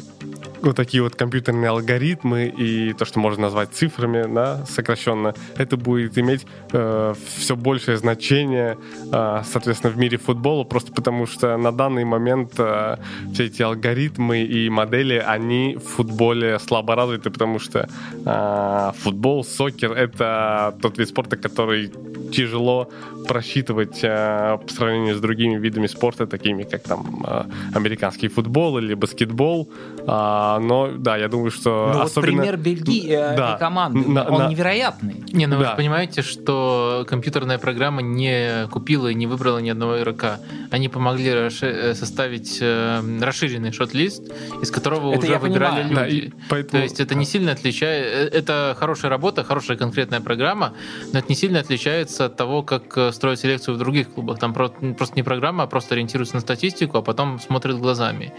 вот 0.67 0.75
такие 0.75 1.03
вот 1.03 1.16
компьютерные 1.16 1.69
алгоритмы 1.69 2.45
и 2.45 2.93
то, 2.93 3.06
что 3.06 3.19
можно 3.19 3.43
назвать 3.43 3.74
цифрами, 3.74 4.25
да, 4.33 4.66
сокращенно, 4.66 5.33
это 5.58 5.77
будет 5.77 6.17
иметь 6.17 6.45
э, 6.72 7.14
все 7.35 7.56
большее 7.56 7.98
значение, 7.98 8.77
э, 9.11 9.42
соответственно, 9.45 9.93
в 9.93 9.98
мире 9.98 10.17
футбола, 10.17 10.64
просто 10.64 10.92
потому 10.92 11.25
что 11.25 11.58
на 11.58 11.72
данный 11.72 12.06
момент 12.06 12.53
э, 12.58 12.98
все 13.33 13.45
эти 13.45 13.61
алгоритмы 13.61 14.43
и 14.43 14.69
модели, 14.69 15.16
они 15.16 15.75
в 15.75 15.88
футболе 15.95 16.59
слабо 16.59 16.95
развиты, 16.95 17.30
потому 17.30 17.59
что 17.59 17.90
э, 18.25 18.92
футбол, 19.00 19.43
сокер— 19.43 19.92
это 19.93 20.75
тот 20.82 20.98
вид 20.98 21.09
спорта, 21.09 21.38
который 21.38 21.92
тяжело 22.32 22.90
просчитывать 23.27 23.99
э, 24.03 24.57
по 24.65 24.73
сравнению 24.73 25.15
с 25.15 25.19
другими 25.19 25.57
видами 25.57 25.87
спорта, 25.87 26.27
такими 26.27 26.63
как 26.63 26.83
там 26.83 27.23
э, 27.25 27.43
американский 27.73 28.27
футбол 28.27 28.77
или 28.77 28.93
баскетбол. 28.93 29.69
А, 30.05 30.59
но 30.59 30.91
да, 30.97 31.17
я 31.17 31.27
думаю, 31.27 31.51
что 31.51 31.91
ну, 31.93 32.01
особенно... 32.01 32.31
Вот 32.31 32.41
пример 32.41 32.57
Бельгии 32.57 33.09
э, 33.09 33.35
да, 33.35 33.57
команды, 33.57 34.07
на, 34.07 34.23
он 34.23 34.43
на... 34.43 34.47
невероятный. 34.49 35.23
Не, 35.31 35.47
ну 35.47 35.53
да. 35.53 35.57
вы 35.57 35.65
же 35.65 35.75
понимаете, 35.75 36.21
что 36.21 37.05
компьютерная 37.07 37.57
программа 37.57 38.01
не 38.01 38.67
купила 38.69 39.07
и 39.07 39.13
не 39.13 39.27
выбрала 39.27 39.59
ни 39.59 39.69
одного 39.69 39.99
игрока. 39.99 40.39
Они 40.71 40.89
помогли 40.89 41.29
расши- 41.29 41.93
составить 41.93 42.57
э, 42.61 43.01
расширенный 43.21 43.71
шот-лист, 43.71 44.23
из 44.61 44.71
которого 44.71 45.13
это 45.13 45.25
уже 45.25 45.37
выбирали 45.39 45.83
понимаю. 45.83 46.11
люди. 46.11 46.27
Да, 46.27 46.35
поэтому... 46.49 46.81
То 46.81 46.83
есть 46.83 46.99
это 46.99 47.15
не 47.15 47.25
сильно 47.25 47.51
отличает... 47.51 48.33
Это 48.33 48.75
хорошая 48.77 49.09
работа, 49.09 49.43
хорошая 49.43 49.77
конкретная 49.77 50.21
программа, 50.21 50.73
но 51.11 51.19
это 51.19 51.27
не 51.29 51.35
сильно 51.35 51.59
отличается 51.59 52.25
от 52.25 52.35
того, 52.35 52.63
как 52.63 53.12
строить 53.14 53.40
селекцию 53.40 53.75
в 53.75 53.77
других 53.77 54.14
клубах. 54.14 54.40
Там 54.40 54.53
просто 54.53 55.16
не 55.16 55.24
программа, 55.24 55.64
а 55.64 55.67
просто 55.67 55.95
ориентируются 55.95 56.35
на 56.35 56.42
статистику, 56.42 56.98
а 56.98 57.01
потом 57.01 57.40
смотрят 57.40 57.77
глазами. 57.77 58.33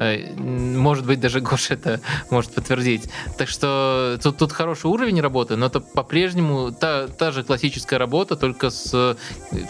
Э, 0.00 0.32
может 0.36 1.06
быть, 1.06 1.20
даже 1.20 1.40
Гоша 1.40 1.74
это 1.74 2.00
может 2.30 2.54
подтвердить. 2.54 3.10
Так 3.36 3.48
что 3.48 4.18
тут, 4.22 4.38
тут 4.38 4.52
хороший 4.52 4.86
уровень 4.86 5.20
работы, 5.20 5.56
но 5.56 5.66
это 5.66 5.80
по-прежнему 5.80 6.72
та, 6.72 7.06
та 7.06 7.30
же 7.30 7.44
классическая 7.44 7.98
работа, 7.98 8.34
только 8.34 8.70
с 8.70 8.90
э, 8.94 9.14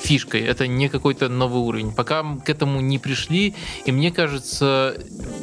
фишкой. 0.00 0.42
Это 0.42 0.68
не 0.68 0.88
какой-то 0.88 1.28
новый 1.28 1.60
уровень. 1.60 1.92
Пока 1.92 2.24
к 2.44 2.48
этому 2.48 2.80
не 2.80 2.98
пришли, 3.00 3.54
и 3.84 3.92
мне 3.92 4.12
кажется, 4.12 4.96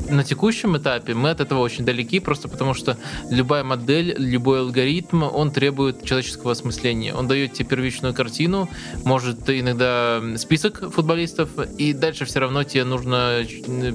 на 0.10 0.24
текущем 0.24 0.78
этапе 0.78 1.14
мы 1.14 1.32
от 1.32 1.42
этого 1.42 1.60
очень 1.60 1.84
далеки, 1.84 2.22
просто 2.22 2.48
потому 2.48 2.74
что 2.74 2.98
любая 3.30 3.66
модель, 3.66 4.16
любой 4.18 4.62
алгоритм, 4.62 5.24
он 5.24 5.52
требует 5.52 6.06
человеческого 6.06 6.54
осмысления. 6.54 7.14
Он 7.14 7.28
дает 7.28 7.54
тебе 7.54 7.68
первичную 7.68 8.14
картину, 8.14 8.70
может 9.04 9.50
иногда 9.50 10.22
список 10.38 10.94
футболистов, 10.94 11.50
и 11.78 11.92
дальше 11.92 12.24
все 12.24 12.40
равно 12.40 12.64
тебе 12.64 12.86
нужно 12.86 13.42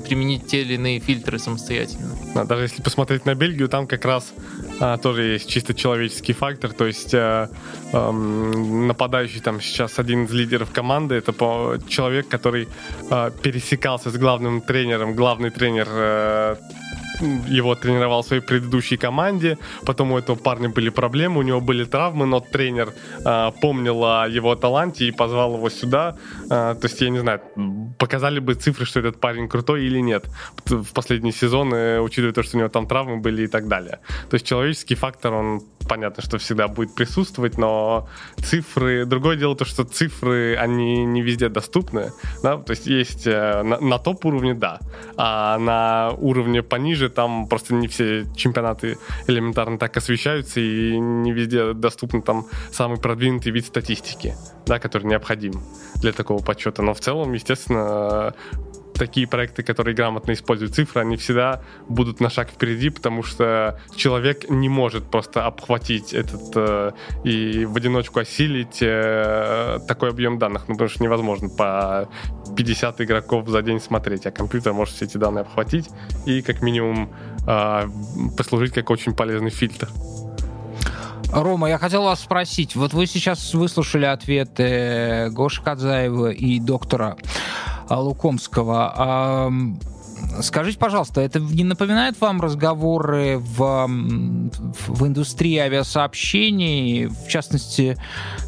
применить 0.07 0.47
те 0.47 0.61
или 0.61 0.82
иные 0.83 0.99
фильтры 0.99 1.39
самостоятельно. 1.39 2.09
Да, 2.35 2.44
даже 2.44 2.65
если 2.65 2.83
посмотреть 2.83 3.25
на 3.25 3.35
Бельгию, 3.35 3.69
там 3.69 3.86
как 3.86 4.05
раз 4.05 4.33
а, 4.81 4.99
тоже 4.99 5.23
есть 5.23 5.49
чисто 5.49 5.75
человеческий 5.75 6.33
фактор, 6.33 6.73
то 6.73 6.86
есть 6.86 7.15
а, 7.15 7.49
а, 7.93 8.11
нападающий 8.12 9.41
там 9.41 9.61
сейчас 9.61 9.99
один 9.99 10.25
из 10.25 10.33
лидеров 10.33 10.73
команды, 10.73 11.15
это 11.15 11.33
по, 11.33 11.78
человек, 11.89 12.28
который 12.28 12.69
а, 13.11 13.31
пересекался 13.31 14.11
с 14.11 14.17
главным 14.17 14.61
тренером, 14.61 15.15
главный 15.15 15.51
тренер 15.51 15.86
а, 15.91 16.57
его 17.23 17.75
тренировал 17.75 18.23
в 18.23 18.26
своей 18.26 18.42
предыдущей 18.42 18.97
команде, 18.97 19.59
потом 19.86 20.12
у 20.12 20.18
этого 20.18 20.36
парня 20.36 20.68
были 20.68 20.91
проблемы, 20.91 21.39
у 21.39 21.42
него 21.42 21.60
были 21.60 21.84
травмы, 21.84 22.26
но 22.26 22.41
тренер 22.41 22.92
э, 23.25 23.52
помнил 23.60 24.05
о 24.05 24.28
его 24.28 24.55
таланте 24.57 25.07
и 25.07 25.12
позвал 25.12 25.57
его 25.57 25.70
сюда. 25.70 26.17
Э, 26.51 26.75
то 26.81 26.89
есть, 26.89 27.01
я 27.01 27.10
не 27.10 27.18
знаю, 27.18 27.41
показали 27.99 28.41
бы 28.41 28.55
цифры, 28.55 28.86
что 28.86 29.01
этот 29.01 29.20
парень 29.20 29.49
крутой 29.49 29.84
или 29.84 30.01
нет 30.01 30.26
в 30.67 30.92
последние 30.92 31.33
сезоны, 31.33 32.01
учитывая 32.01 32.33
то, 32.33 32.42
что 32.42 32.57
у 32.57 32.60
него 32.60 32.68
там 32.68 32.86
травмы 32.86 33.18
были 33.18 33.42
и 33.42 33.47
так 33.47 33.68
далее. 33.68 33.99
То 34.31 34.34
есть 34.34 34.47
человеческий 34.47 34.94
фактор, 34.94 35.34
он 35.34 35.60
понятно, 35.89 36.23
что 36.23 36.39
всегда 36.39 36.69
будет 36.69 36.94
присутствовать, 36.94 37.59
но 37.59 38.09
цифры... 38.39 39.05
Другое 39.05 39.36
дело 39.36 39.57
то, 39.57 39.65
что 39.65 39.85
цифры, 39.85 40.57
они 40.57 41.05
не 41.05 41.23
везде 41.23 41.49
доступны, 41.49 42.12
да, 42.43 42.57
то 42.57 42.70
есть 42.70 42.86
есть 42.86 43.27
э, 43.27 43.62
на, 43.62 43.81
на 43.81 43.99
топ-уровне, 43.99 44.55
да, 44.55 44.81
а 45.17 45.59
на 45.59 46.12
уровне 46.19 46.62
пониже 46.62 47.09
там 47.11 47.47
просто 47.47 47.75
не 47.75 47.89
все 47.89 48.27
чемпионаты 48.36 48.99
элементарно 49.27 49.78
так 49.78 49.97
освещаются, 49.97 50.61
и 50.61 50.99
не 50.99 51.33
везде 51.33 51.73
доступен 51.73 52.23
там 52.23 52.47
самый 52.73 52.99
продвинутый 52.99 53.52
вид 53.52 53.67
статистики, 53.67 54.35
да, 54.67 54.78
который 54.78 55.07
необходим 55.07 55.52
для 55.97 56.12
такого 56.12 56.43
подсчета. 56.43 56.83
Но 56.83 56.94
в 56.94 57.01
целом, 57.01 57.33
естественно, 57.33 58.35
такие 58.95 59.27
проекты, 59.27 59.62
которые 59.62 59.95
грамотно 59.95 60.33
используют 60.33 60.75
цифры, 60.75 61.03
они 61.03 61.17
всегда 61.17 61.62
будут 61.89 62.21
на 62.21 62.31
шаг 62.31 62.51
впереди, 62.51 62.91
потому 62.91 63.23
что 63.23 63.79
человек 63.97 64.49
не 64.51 64.69
может 64.69 65.05
просто 65.11 65.47
обхватить 65.47 66.12
этот 66.12 66.53
э, 66.55 66.93
и 67.25 67.65
в 67.65 67.77
одиночку 67.77 68.21
осилить 68.21 68.79
э, 68.81 69.79
такой 69.89 70.11
объем 70.11 70.39
данных, 70.39 70.65
ну, 70.69 70.75
потому 70.75 70.91
что 70.91 71.03
невозможно 71.03 71.49
по 71.49 72.09
50 72.57 73.01
игроков 73.01 73.49
за 73.49 73.62
день 73.62 73.81
смотреть, 73.81 74.27
а 74.27 74.31
компьютер 74.31 74.73
может 74.73 74.95
все 74.95 75.07
эти 75.07 75.17
данные 75.17 75.43
обхватить 75.43 75.89
и 76.27 76.43
как 76.43 76.62
минимум 76.62 77.11
э, 77.47 77.89
послужить 78.37 78.73
как 78.73 78.91
очень 78.91 79.15
полезный 79.15 79.51
фильтр. 79.51 79.89
Рома, 81.33 81.69
я 81.71 81.79
хотел 81.79 82.03
вас 82.03 82.21
спросить. 82.21 82.77
Вот 82.77 82.93
вы 82.93 83.07
сейчас 83.07 83.55
выслушали 83.55 84.05
ответы 84.05 85.29
Гоши 85.31 85.62
Кадзаева 85.62 86.31
и 86.31 86.61
доктора 86.61 87.17
Лукомского. 87.91 89.51
Скажите, 90.41 90.78
пожалуйста, 90.78 91.20
это 91.20 91.39
не 91.41 91.65
напоминает 91.65 92.20
вам 92.20 92.41
разговоры 92.41 93.39
в, 93.39 93.86
в 93.86 95.07
индустрии 95.07 95.59
авиасообщений, 95.59 97.07
в 97.07 97.28
частности, 97.28 97.99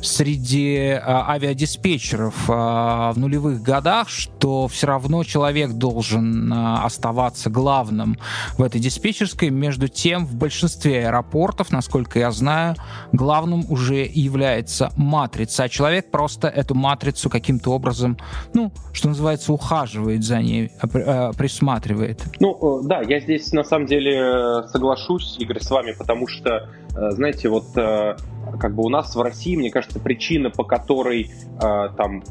среди 0.02 0.88
а, 0.90 1.26
авиадиспетчеров 1.28 2.34
а, 2.48 3.12
в 3.12 3.18
нулевых 3.18 3.62
годах, 3.62 4.08
что 4.08 4.66
все 4.68 4.86
равно 4.86 5.24
человек 5.24 5.72
должен 5.72 6.52
а, 6.52 6.84
оставаться 6.84 7.50
главным 7.50 8.18
в 8.56 8.62
этой 8.62 8.80
диспетчерской, 8.80 9.50
между 9.50 9.88
тем 9.88 10.26
в 10.26 10.34
большинстве 10.34 11.06
аэропортов, 11.06 11.70
насколько 11.70 12.18
я 12.18 12.30
знаю, 12.30 12.76
главным 13.12 13.70
уже 13.70 14.10
является 14.10 14.90
матрица, 14.96 15.64
а 15.64 15.68
человек 15.68 16.10
просто 16.10 16.48
эту 16.48 16.74
матрицу 16.74 17.28
каким-то 17.28 17.72
образом, 17.72 18.16
ну, 18.54 18.72
что 18.92 19.08
называется, 19.08 19.52
ухаживает 19.52 20.24
за 20.24 20.40
ней, 20.40 20.70
присматривает 20.80 21.63
рассматривает. 21.64 22.24
Ну, 22.40 22.80
э, 22.80 22.86
да, 22.86 23.00
я 23.02 23.20
здесь 23.20 23.52
на 23.52 23.64
самом 23.64 23.86
деле 23.86 24.16
э, 24.16 24.68
соглашусь, 24.68 25.36
Игорь, 25.38 25.60
с 25.60 25.70
вами, 25.70 25.94
потому 25.96 26.26
что, 26.28 26.68
э, 26.96 27.10
знаете, 27.10 27.48
вот 27.48 27.66
как 27.74 28.74
бы 28.74 28.84
у 28.84 28.88
нас 28.88 29.16
в 29.16 29.20
России, 29.20 29.56
мне 29.56 29.70
кажется, 29.70 29.98
причина, 29.98 30.50
по 30.50 30.64
которой 30.64 31.30
там 31.58 32.22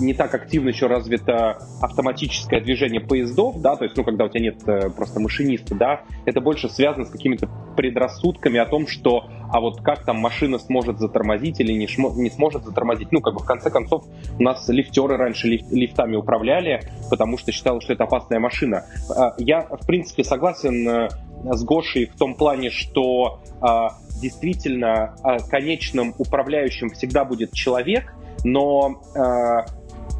не 0.00 0.14
так 0.14 0.34
активно 0.34 0.68
еще 0.68 0.86
развито 0.86 1.58
автоматическое 1.80 2.60
движение 2.60 3.00
поездов, 3.00 3.60
да, 3.60 3.76
то 3.76 3.84
есть, 3.84 3.96
ну, 3.96 4.04
когда 4.04 4.24
у 4.24 4.28
тебя 4.28 4.40
нет 4.40 4.56
э, 4.66 4.90
просто 4.90 5.20
машиниста, 5.20 5.74
да, 5.74 6.02
это 6.24 6.40
больше 6.40 6.68
связано 6.68 7.04
с 7.04 7.10
какими-то 7.10 7.48
предрассудками 7.76 8.58
о 8.58 8.66
том, 8.66 8.86
что, 8.86 9.24
а 9.52 9.60
вот 9.60 9.80
как 9.82 10.04
там 10.04 10.18
машина 10.18 10.58
сможет 10.58 10.98
затормозить 10.98 11.60
или 11.60 11.72
не, 11.72 11.86
шмо, 11.86 12.12
не 12.14 12.30
сможет 12.30 12.64
затормозить. 12.64 13.12
Ну, 13.12 13.20
как 13.20 13.34
бы, 13.34 13.40
в 13.40 13.44
конце 13.44 13.70
концов, 13.70 14.04
у 14.38 14.42
нас 14.42 14.68
лифтеры 14.68 15.16
раньше 15.16 15.48
лиф, 15.48 15.62
лифтами 15.70 16.16
управляли, 16.16 16.82
потому 17.10 17.38
что 17.38 17.52
считалось, 17.52 17.84
что 17.84 17.92
это 17.92 18.04
опасная 18.04 18.40
машина. 18.40 18.84
А, 19.14 19.34
я, 19.38 19.62
в 19.62 19.86
принципе, 19.86 20.24
согласен 20.24 20.88
э, 20.88 21.08
с 21.44 21.64
Гошей 21.64 22.06
в 22.06 22.16
том 22.16 22.34
плане, 22.34 22.70
что 22.70 23.40
а, 23.60 23.98
действительно 24.20 25.16
а, 25.22 25.38
конечным 25.38 26.14
управляющим 26.18 26.90
всегда 26.90 27.24
будет 27.24 27.52
человек, 27.52 28.14
но 28.44 29.00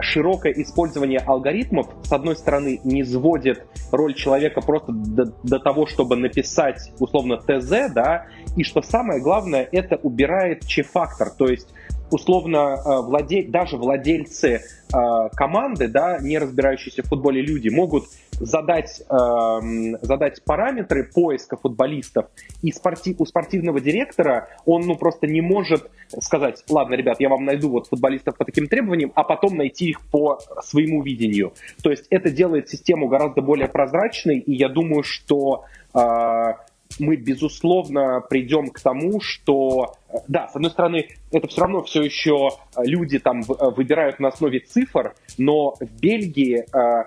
широкое 0.01 0.53
использование 0.53 1.19
алгоритмов, 1.19 1.89
с 2.05 2.13
одной 2.13 2.37
стороны, 2.37 2.81
не 2.85 3.05
сводит 3.05 3.67
роль 3.93 4.15
человека 4.15 4.61
просто 4.61 4.93
до, 4.93 5.33
до 5.43 5.59
того, 5.59 5.87
чтобы 5.87 6.17
написать, 6.17 6.93
условно, 6.99 7.39
ТЗ, 7.39 7.93
да, 7.93 8.27
и 8.57 8.65
что 8.65 8.83
самое 8.83 9.21
главное, 9.21 9.69
это 9.71 9.97
убирает 9.97 10.67
че-фактор, 10.67 11.31
то 11.31 11.47
есть 11.47 11.69
условно 12.11 12.77
э, 12.77 13.01
владеть, 13.03 13.51
даже 13.51 13.77
владельцы 13.77 14.49
э, 14.49 15.29
команды, 15.35 15.89
да, 15.89 16.19
не 16.19 16.39
разбирающиеся 16.39 17.03
в 17.03 17.07
футболе 17.07 17.43
люди, 17.43 17.69
могут 17.69 18.05
задать, 18.41 19.03
э, 19.09 19.97
задать 20.03 20.45
параметры 20.45 21.05
поиска 21.05 21.57
футболистов, 21.57 22.27
и 22.63 22.71
спорти, 22.73 23.15
у 23.19 23.25
спортивного 23.25 23.81
директора 23.81 24.49
он 24.65 24.83
ну, 24.83 24.97
просто 24.97 25.27
не 25.27 25.41
может 25.41 25.91
сказать, 26.21 26.63
ладно, 26.69 26.95
ребят, 26.95 27.21
я 27.21 27.29
вам 27.29 27.45
найду 27.45 27.71
вот 27.71 27.89
футболистов 27.89 28.37
по 28.37 28.45
таким 28.45 28.69
требованиям, 28.69 29.13
а 29.15 29.25
потом 29.25 29.57
найти 29.57 29.91
их 29.91 30.01
по 30.11 30.39
своему 30.63 31.03
видению. 31.03 31.53
То 31.83 31.91
есть 31.91 32.07
это 32.11 32.31
делает 32.31 32.69
систему 32.69 33.09
гораздо 33.09 33.43
более 33.43 33.69
прозрачной, 33.69 34.39
и 34.39 34.55
я 34.55 34.69
думаю, 34.69 35.03
что 35.03 35.65
э, 35.95 35.99
мы, 36.99 37.17
безусловно, 37.17 38.21
придем 38.29 38.69
к 38.69 38.81
тому, 38.81 39.21
что, 39.21 39.95
э, 40.09 40.19
да, 40.29 40.49
с 40.49 40.57
одной 40.57 40.71
стороны, 40.71 41.09
это 41.33 41.49
все 41.49 41.63
равно 41.63 41.83
все 41.83 42.03
еще 42.03 42.51
люди 42.79 43.19
там 43.19 43.43
выбирают 43.43 44.21
на 44.21 44.29
основе 44.29 44.61
цифр, 44.61 45.15
но 45.39 45.75
в 45.81 46.01
Бельгии 46.01 46.65
э, 46.73 47.05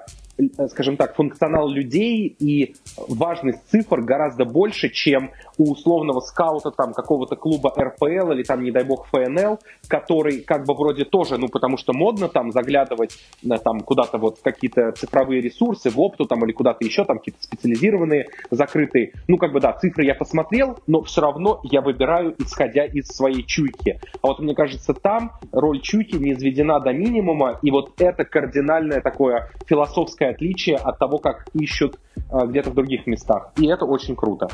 скажем 0.70 0.98
так, 0.98 1.16
функционал 1.16 1.68
людей 1.70 2.36
и 2.40 2.76
важность 3.08 3.60
цифр 3.70 4.02
гораздо 4.02 4.46
больше, 4.46 4.90
чем 4.90 5.32
у 5.58 5.72
условного 5.72 6.20
скаута 6.20 6.72
там 6.72 6.94
какого-то 6.94 7.36
клуба 7.36 7.74
РПЛ 7.78 8.32
или 8.32 8.44
там, 8.44 8.64
не 8.64 8.72
дай 8.72 8.84
бог, 8.84 9.08
ФНЛ, 9.08 9.60
который 9.88 10.42
как 10.42 10.66
бы 10.66 10.74
вроде 10.76 11.06
тоже, 11.06 11.38
ну, 11.38 11.48
потому 11.48 11.78
что 11.78 11.94
модно 11.94 12.30
там 12.30 12.52
заглядывать 12.52 13.18
на, 13.42 13.58
там 13.58 13.82
куда-то 13.82 14.18
вот 14.18 14.40
какие-то 14.44 14.92
цифровые 14.92 15.42
ресурсы, 15.42 15.90
в 15.90 16.00
опту 16.00 16.26
там 16.26 16.44
или 16.46 16.52
куда-то 16.52 16.86
еще, 16.86 17.04
там 17.06 17.18
какие-то 17.18 17.44
специализированные, 17.44 18.28
закрытые. 18.52 19.14
Ну, 19.28 19.38
как 19.38 19.52
бы 19.52 19.60
да, 19.60 19.74
цифры 19.74 20.06
я 20.06 20.16
посмотрел, 20.16 20.78
но 20.88 21.02
все 21.02 21.22
равно 21.22 21.62
я 21.64 21.82
выбираю, 21.82 22.36
исходя 22.38 22.86
из 22.86 23.08
своей 23.08 23.44
чуйки. 23.44 24.00
А 24.22 24.28
вот 24.28 24.40
мне 24.40 24.54
кажется, 24.54 24.94
там 24.94 25.32
роль 25.52 25.82
чуйки 25.82 26.16
не 26.16 26.34
изведена 26.34 26.80
до 26.80 26.94
минимума, 26.94 27.60
и 27.64 27.72
вот 27.72 28.00
это 28.00 28.24
кардинальное 28.24 29.02
такое 29.02 29.50
философское 29.66 30.27
отличие 30.30 30.78
от 30.78 31.00
того, 31.00 31.20
как 31.20 31.48
ищут 31.54 31.98
где-то 32.32 32.72
в 32.72 32.74
других 32.74 33.08
местах. 33.08 33.52
И 33.58 33.68
это 33.68 33.86
очень 33.86 34.16
круто. 34.16 34.50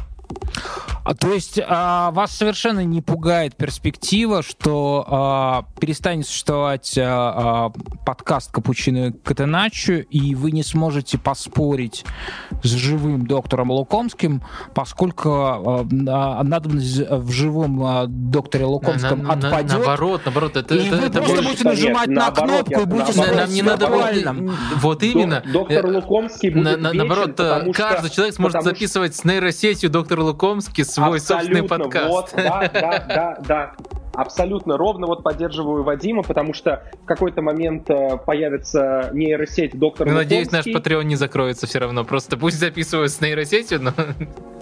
А, 1.04 1.14
то 1.16 1.34
есть 1.34 1.60
а, 1.66 2.12
вас 2.12 2.32
совершенно 2.32 2.84
не 2.86 3.02
пугает 3.02 3.58
перспектива, 3.58 4.42
что 4.42 5.06
а, 5.08 5.66
перестанет 5.80 6.26
существовать 6.26 6.98
а, 6.98 7.72
а, 7.76 8.06
подкаст 8.06 8.52
Капучино 8.54 9.12
Катеначо, 9.12 9.96
и 9.96 10.34
вы 10.34 10.52
не 10.52 10.64
сможете 10.64 11.18
поспорить 11.18 12.06
с 12.64 12.70
живым 12.70 13.28
доктором 13.28 13.72
Лукомским, 13.72 14.44
поскольку 14.74 15.30
а, 15.30 15.86
а 16.08 16.44
надобность 16.44 17.00
в 17.10 17.32
живом 17.32 17.84
а, 17.84 18.06
докторе 18.08 18.64
Лукомском 18.64 19.24
на, 19.24 19.34
отпадет. 19.34 19.72
На, 19.72 19.78
наоборот, 19.80 20.22
наоборот, 20.24 20.56
это, 20.56 20.76
и 20.76 20.88
это, 20.88 20.96
вы 20.96 21.06
это 21.06 21.18
просто 21.18 21.36
больше... 21.36 21.50
будете 21.50 21.64
нажимать 21.66 22.08
Нет, 22.08 22.18
на 22.18 22.32
кнопку 22.32 22.80
и 22.80 22.86
будете 22.86 23.18
наоборот, 23.18 23.42
нам 23.42 23.50
не 23.54 23.62
надо 23.62 23.88
буквально. 23.88 24.54
Вот 24.78 25.04
именно. 25.04 25.44
Доктор 25.52 25.86
Лукомский 25.86 26.50
будет 26.50 26.64
на, 26.64 26.78
на, 26.78 26.94
Наоборот, 26.94 27.36
вечен, 27.60 27.74
каждый 27.74 28.08
что, 28.08 28.16
человек 28.16 28.36
сможет 28.36 28.64
записывать 28.64 29.16
с 29.16 29.24
нейросетью 29.24 29.90
доктор 29.90 30.20
Лукомский 30.20 30.86
свой 30.86 31.18
Абсолютно, 31.18 31.58
собственный 31.58 31.68
подкаст. 31.68 32.10
Вот, 32.10 32.32
да, 32.36 32.70
да, 32.74 33.06
да, 33.08 33.38
да. 33.46 33.76
Абсолютно 34.14 34.78
ровно 34.78 35.08
вот 35.08 35.24
поддерживаю 35.24 35.84
Вадима, 35.84 36.24
потому 36.24 36.54
что 36.54 36.84
в 37.02 37.06
какой-то 37.06 37.42
момент 37.42 37.90
э, 37.90 38.18
появится 38.26 39.10
нейросеть 39.14 39.78
доктора 39.78 40.10
ну, 40.10 40.16
Надеюсь, 40.16 40.52
наш 40.52 40.68
Patreon 40.68 41.04
не 41.04 41.16
закроется 41.16 41.66
все 41.66 41.80
равно. 41.80 42.04
Просто 42.04 42.38
пусть 42.38 42.60
записывают 42.60 43.12
с 43.12 43.22
нейросетью, 43.22 43.82
но... 43.82 43.92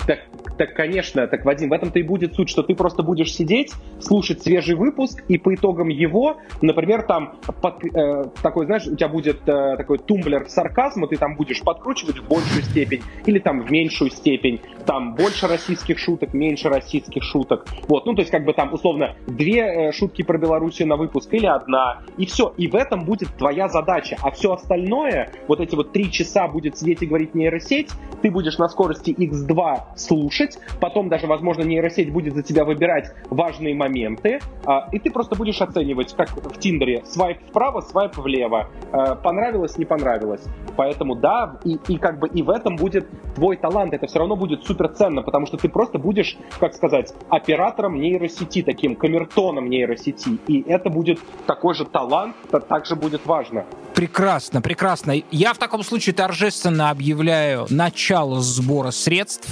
Так, 0.07 0.19
так, 0.57 0.73
конечно, 0.73 1.27
так, 1.27 1.45
Вадим, 1.45 1.69
в 1.69 1.73
этом-то 1.73 1.99
и 1.99 2.03
будет 2.03 2.33
суть, 2.33 2.49
что 2.49 2.63
ты 2.63 2.75
просто 2.75 3.03
будешь 3.03 3.33
сидеть, 3.33 3.71
слушать 3.99 4.41
свежий 4.41 4.75
выпуск, 4.75 5.23
и 5.27 5.38
по 5.38 5.53
итогам 5.53 5.89
его, 5.89 6.38
например, 6.61 7.03
там 7.03 7.35
под, 7.61 7.83
э, 7.85 8.25
такой, 8.41 8.65
знаешь, 8.65 8.88
у 8.88 8.95
тебя 8.95 9.07
будет 9.07 9.47
э, 9.47 9.75
такой 9.77 9.99
тумблер 9.99 10.49
сарказма, 10.49 11.07
ты 11.07 11.17
там 11.17 11.35
будешь 11.35 11.61
подкручивать 11.61 12.17
в 12.17 12.27
большую 12.27 12.63
степень 12.63 13.03
или 13.25 13.39
там 13.39 13.61
в 13.61 13.71
меньшую 13.71 14.11
степень, 14.11 14.59
там 14.85 15.15
больше 15.15 15.47
российских 15.47 15.99
шуток, 15.99 16.33
меньше 16.33 16.69
российских 16.69 17.23
шуток, 17.23 17.67
вот, 17.88 18.05
ну, 18.05 18.13
то 18.13 18.21
есть 18.21 18.31
как 18.31 18.45
бы 18.45 18.53
там 18.53 18.73
условно 18.73 19.15
две 19.42 19.61
э, 19.61 19.92
шутки 19.92 20.22
про 20.22 20.38
Белоруссию 20.38 20.88
на 20.88 20.98
выпуск 20.98 21.34
или 21.34 21.48
одна, 21.48 22.02
и 22.18 22.28
все, 22.28 22.53
и 22.58 22.68
в 22.68 22.76
этом 22.76 23.06
будет 23.06 23.30
твоя 23.38 23.68
задача, 23.68 24.16
а 24.22 24.30
все 24.30 24.53
остальное, 24.53 25.32
вот 25.48 25.60
эти 25.60 25.76
вот 25.76 25.92
три 25.92 26.11
часа 26.11 26.48
будет 26.48 26.78
сидеть 26.78 27.02
и 27.02 27.08
говорить 27.08 27.34
нейросеть, 27.34 27.90
ты 28.22 28.30
будешь 28.30 28.60
на 28.60 28.70
скорости 28.70 29.10
x2 29.10 29.98
слушать, 29.98 30.60
потом 30.80 31.10
даже, 31.10 31.26
возможно, 31.26 31.64
нейросеть 31.64 32.14
будет 32.14 32.36
за 32.36 32.44
тебя 32.44 32.66
выбирать 32.66 33.14
важные 33.32 33.74
моменты, 33.74 34.40
а, 34.66 34.88
и 34.92 35.00
ты 35.00 35.10
просто 35.10 35.36
будешь 35.36 35.60
оценивать, 35.60 36.14
как 36.16 36.30
в 36.30 36.60
Тиндере, 36.60 37.03
свайп 37.06 37.40
вправо, 37.50 37.82
свайп 37.82 38.18
влево, 38.18 38.70
а, 38.92 39.16
понравилось, 39.16 39.78
не 39.80 39.86
понравилось. 39.86 40.44
Поэтому 40.76 41.16
да, 41.16 41.60
и, 41.66 41.80
и 41.88 41.98
как 41.98 42.20
бы 42.20 42.28
и 42.28 42.44
в 42.44 42.50
этом 42.52 42.76
будет 42.76 43.08
твой 43.34 43.58
талант, 43.58 43.94
это 43.94 44.06
все 44.06 44.20
равно 44.20 44.36
будет 44.36 44.64
супер 44.66 44.90
ценно, 44.90 45.24
потому 45.24 45.48
что 45.48 45.58
ты 45.58 45.68
просто 45.68 45.98
будешь, 45.98 46.38
как 46.60 46.74
сказать, 46.74 47.14
оператором 47.30 48.00
нейросети, 48.00 48.61
таким 48.61 48.95
камертоном 49.32 49.69
нейросети, 49.69 50.38
и 50.48 50.64
это 50.68 50.90
будет 50.90 51.19
такой 51.45 51.74
же 51.74 51.85
талант, 51.85 52.35
это 52.48 52.60
также 52.60 52.95
будет 52.95 53.26
важно. 53.26 53.66
Прекрасно, 53.93 54.61
прекрасно. 54.61 55.22
Я 55.32 55.53
в 55.53 55.58
таком 55.58 55.84
случае 55.84 56.16
торжественно 56.16 56.90
объявляю 56.90 57.68
начало 57.69 58.42
сбора 58.42 58.92
средств 58.92 59.50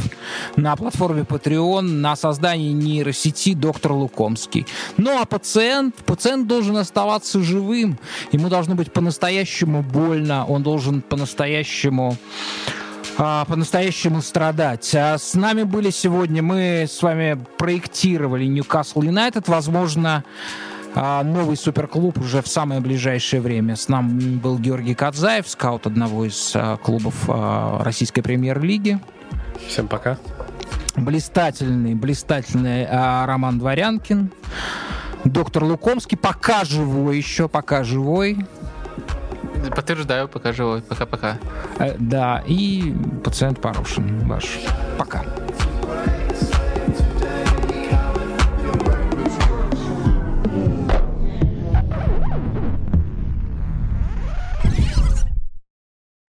на 0.56 0.76
платформе 0.76 1.24
Patreon 1.24 1.82
на 1.82 2.16
создание 2.16 2.72
нейросети 2.74 3.54
доктор 3.54 3.92
Лукомский. 3.94 4.66
Ну 4.98 5.22
а 5.22 5.26
пациент, 5.26 5.96
пациент 6.06 6.48
должен 6.48 6.78
оставаться 6.78 7.42
живым. 7.42 8.00
Ему 8.32 8.50
должно 8.50 8.76
быть 8.76 8.94
по-настоящему 8.94 9.82
больно, 9.82 10.46
он 10.46 10.64
должен 10.64 11.02
по-настоящему 11.02 12.16
а, 13.22 13.44
по-настоящему 13.44 14.22
страдать. 14.22 14.96
А 14.96 15.18
с 15.18 15.34
нами 15.34 15.64
были 15.64 15.90
сегодня, 15.90 16.42
мы 16.42 16.86
с 16.90 17.04
вами 17.04 17.38
проектировали 17.58 18.46
Ньюкасл 18.46 19.02
Юнайтед. 19.02 19.50
Возможно, 19.50 20.24
а, 20.96 21.22
новый 21.24 21.58
суперклуб 21.58 22.18
уже 22.18 22.42
в 22.42 22.48
самое 22.48 22.80
ближайшее 22.80 23.42
время. 23.42 23.76
С 23.76 23.90
нами 23.90 24.38
был 24.38 24.58
Георгий 24.58 24.96
Кадзаев, 24.96 25.50
скаут 25.50 25.86
одного 25.86 26.26
из 26.26 26.54
а, 26.56 26.78
клубов 26.78 27.14
российской 27.84 28.22
премьер-лиги. 28.22 29.00
Всем 29.68 29.90
пока. 29.90 30.18
Блистательный, 30.96 31.96
блистательный 31.96 32.88
Роман 32.90 33.60
Дворянкин. 33.60 34.32
Доктор 35.26 35.66
Лукомский, 35.66 36.18
пока 36.18 36.64
живой 36.64 37.18
еще, 37.18 37.50
пока 37.50 37.84
живой. 37.84 38.38
Подтверждаю, 39.76 40.28
пока 40.28 40.54
живой. 40.54 40.82
Пока-пока. 40.82 41.38
Э, 41.80 41.96
да, 41.98 42.44
и 42.48 42.94
пациент 43.24 43.60
Порошин 43.62 44.28
ваш. 44.28 44.60
Пока. 44.98 45.24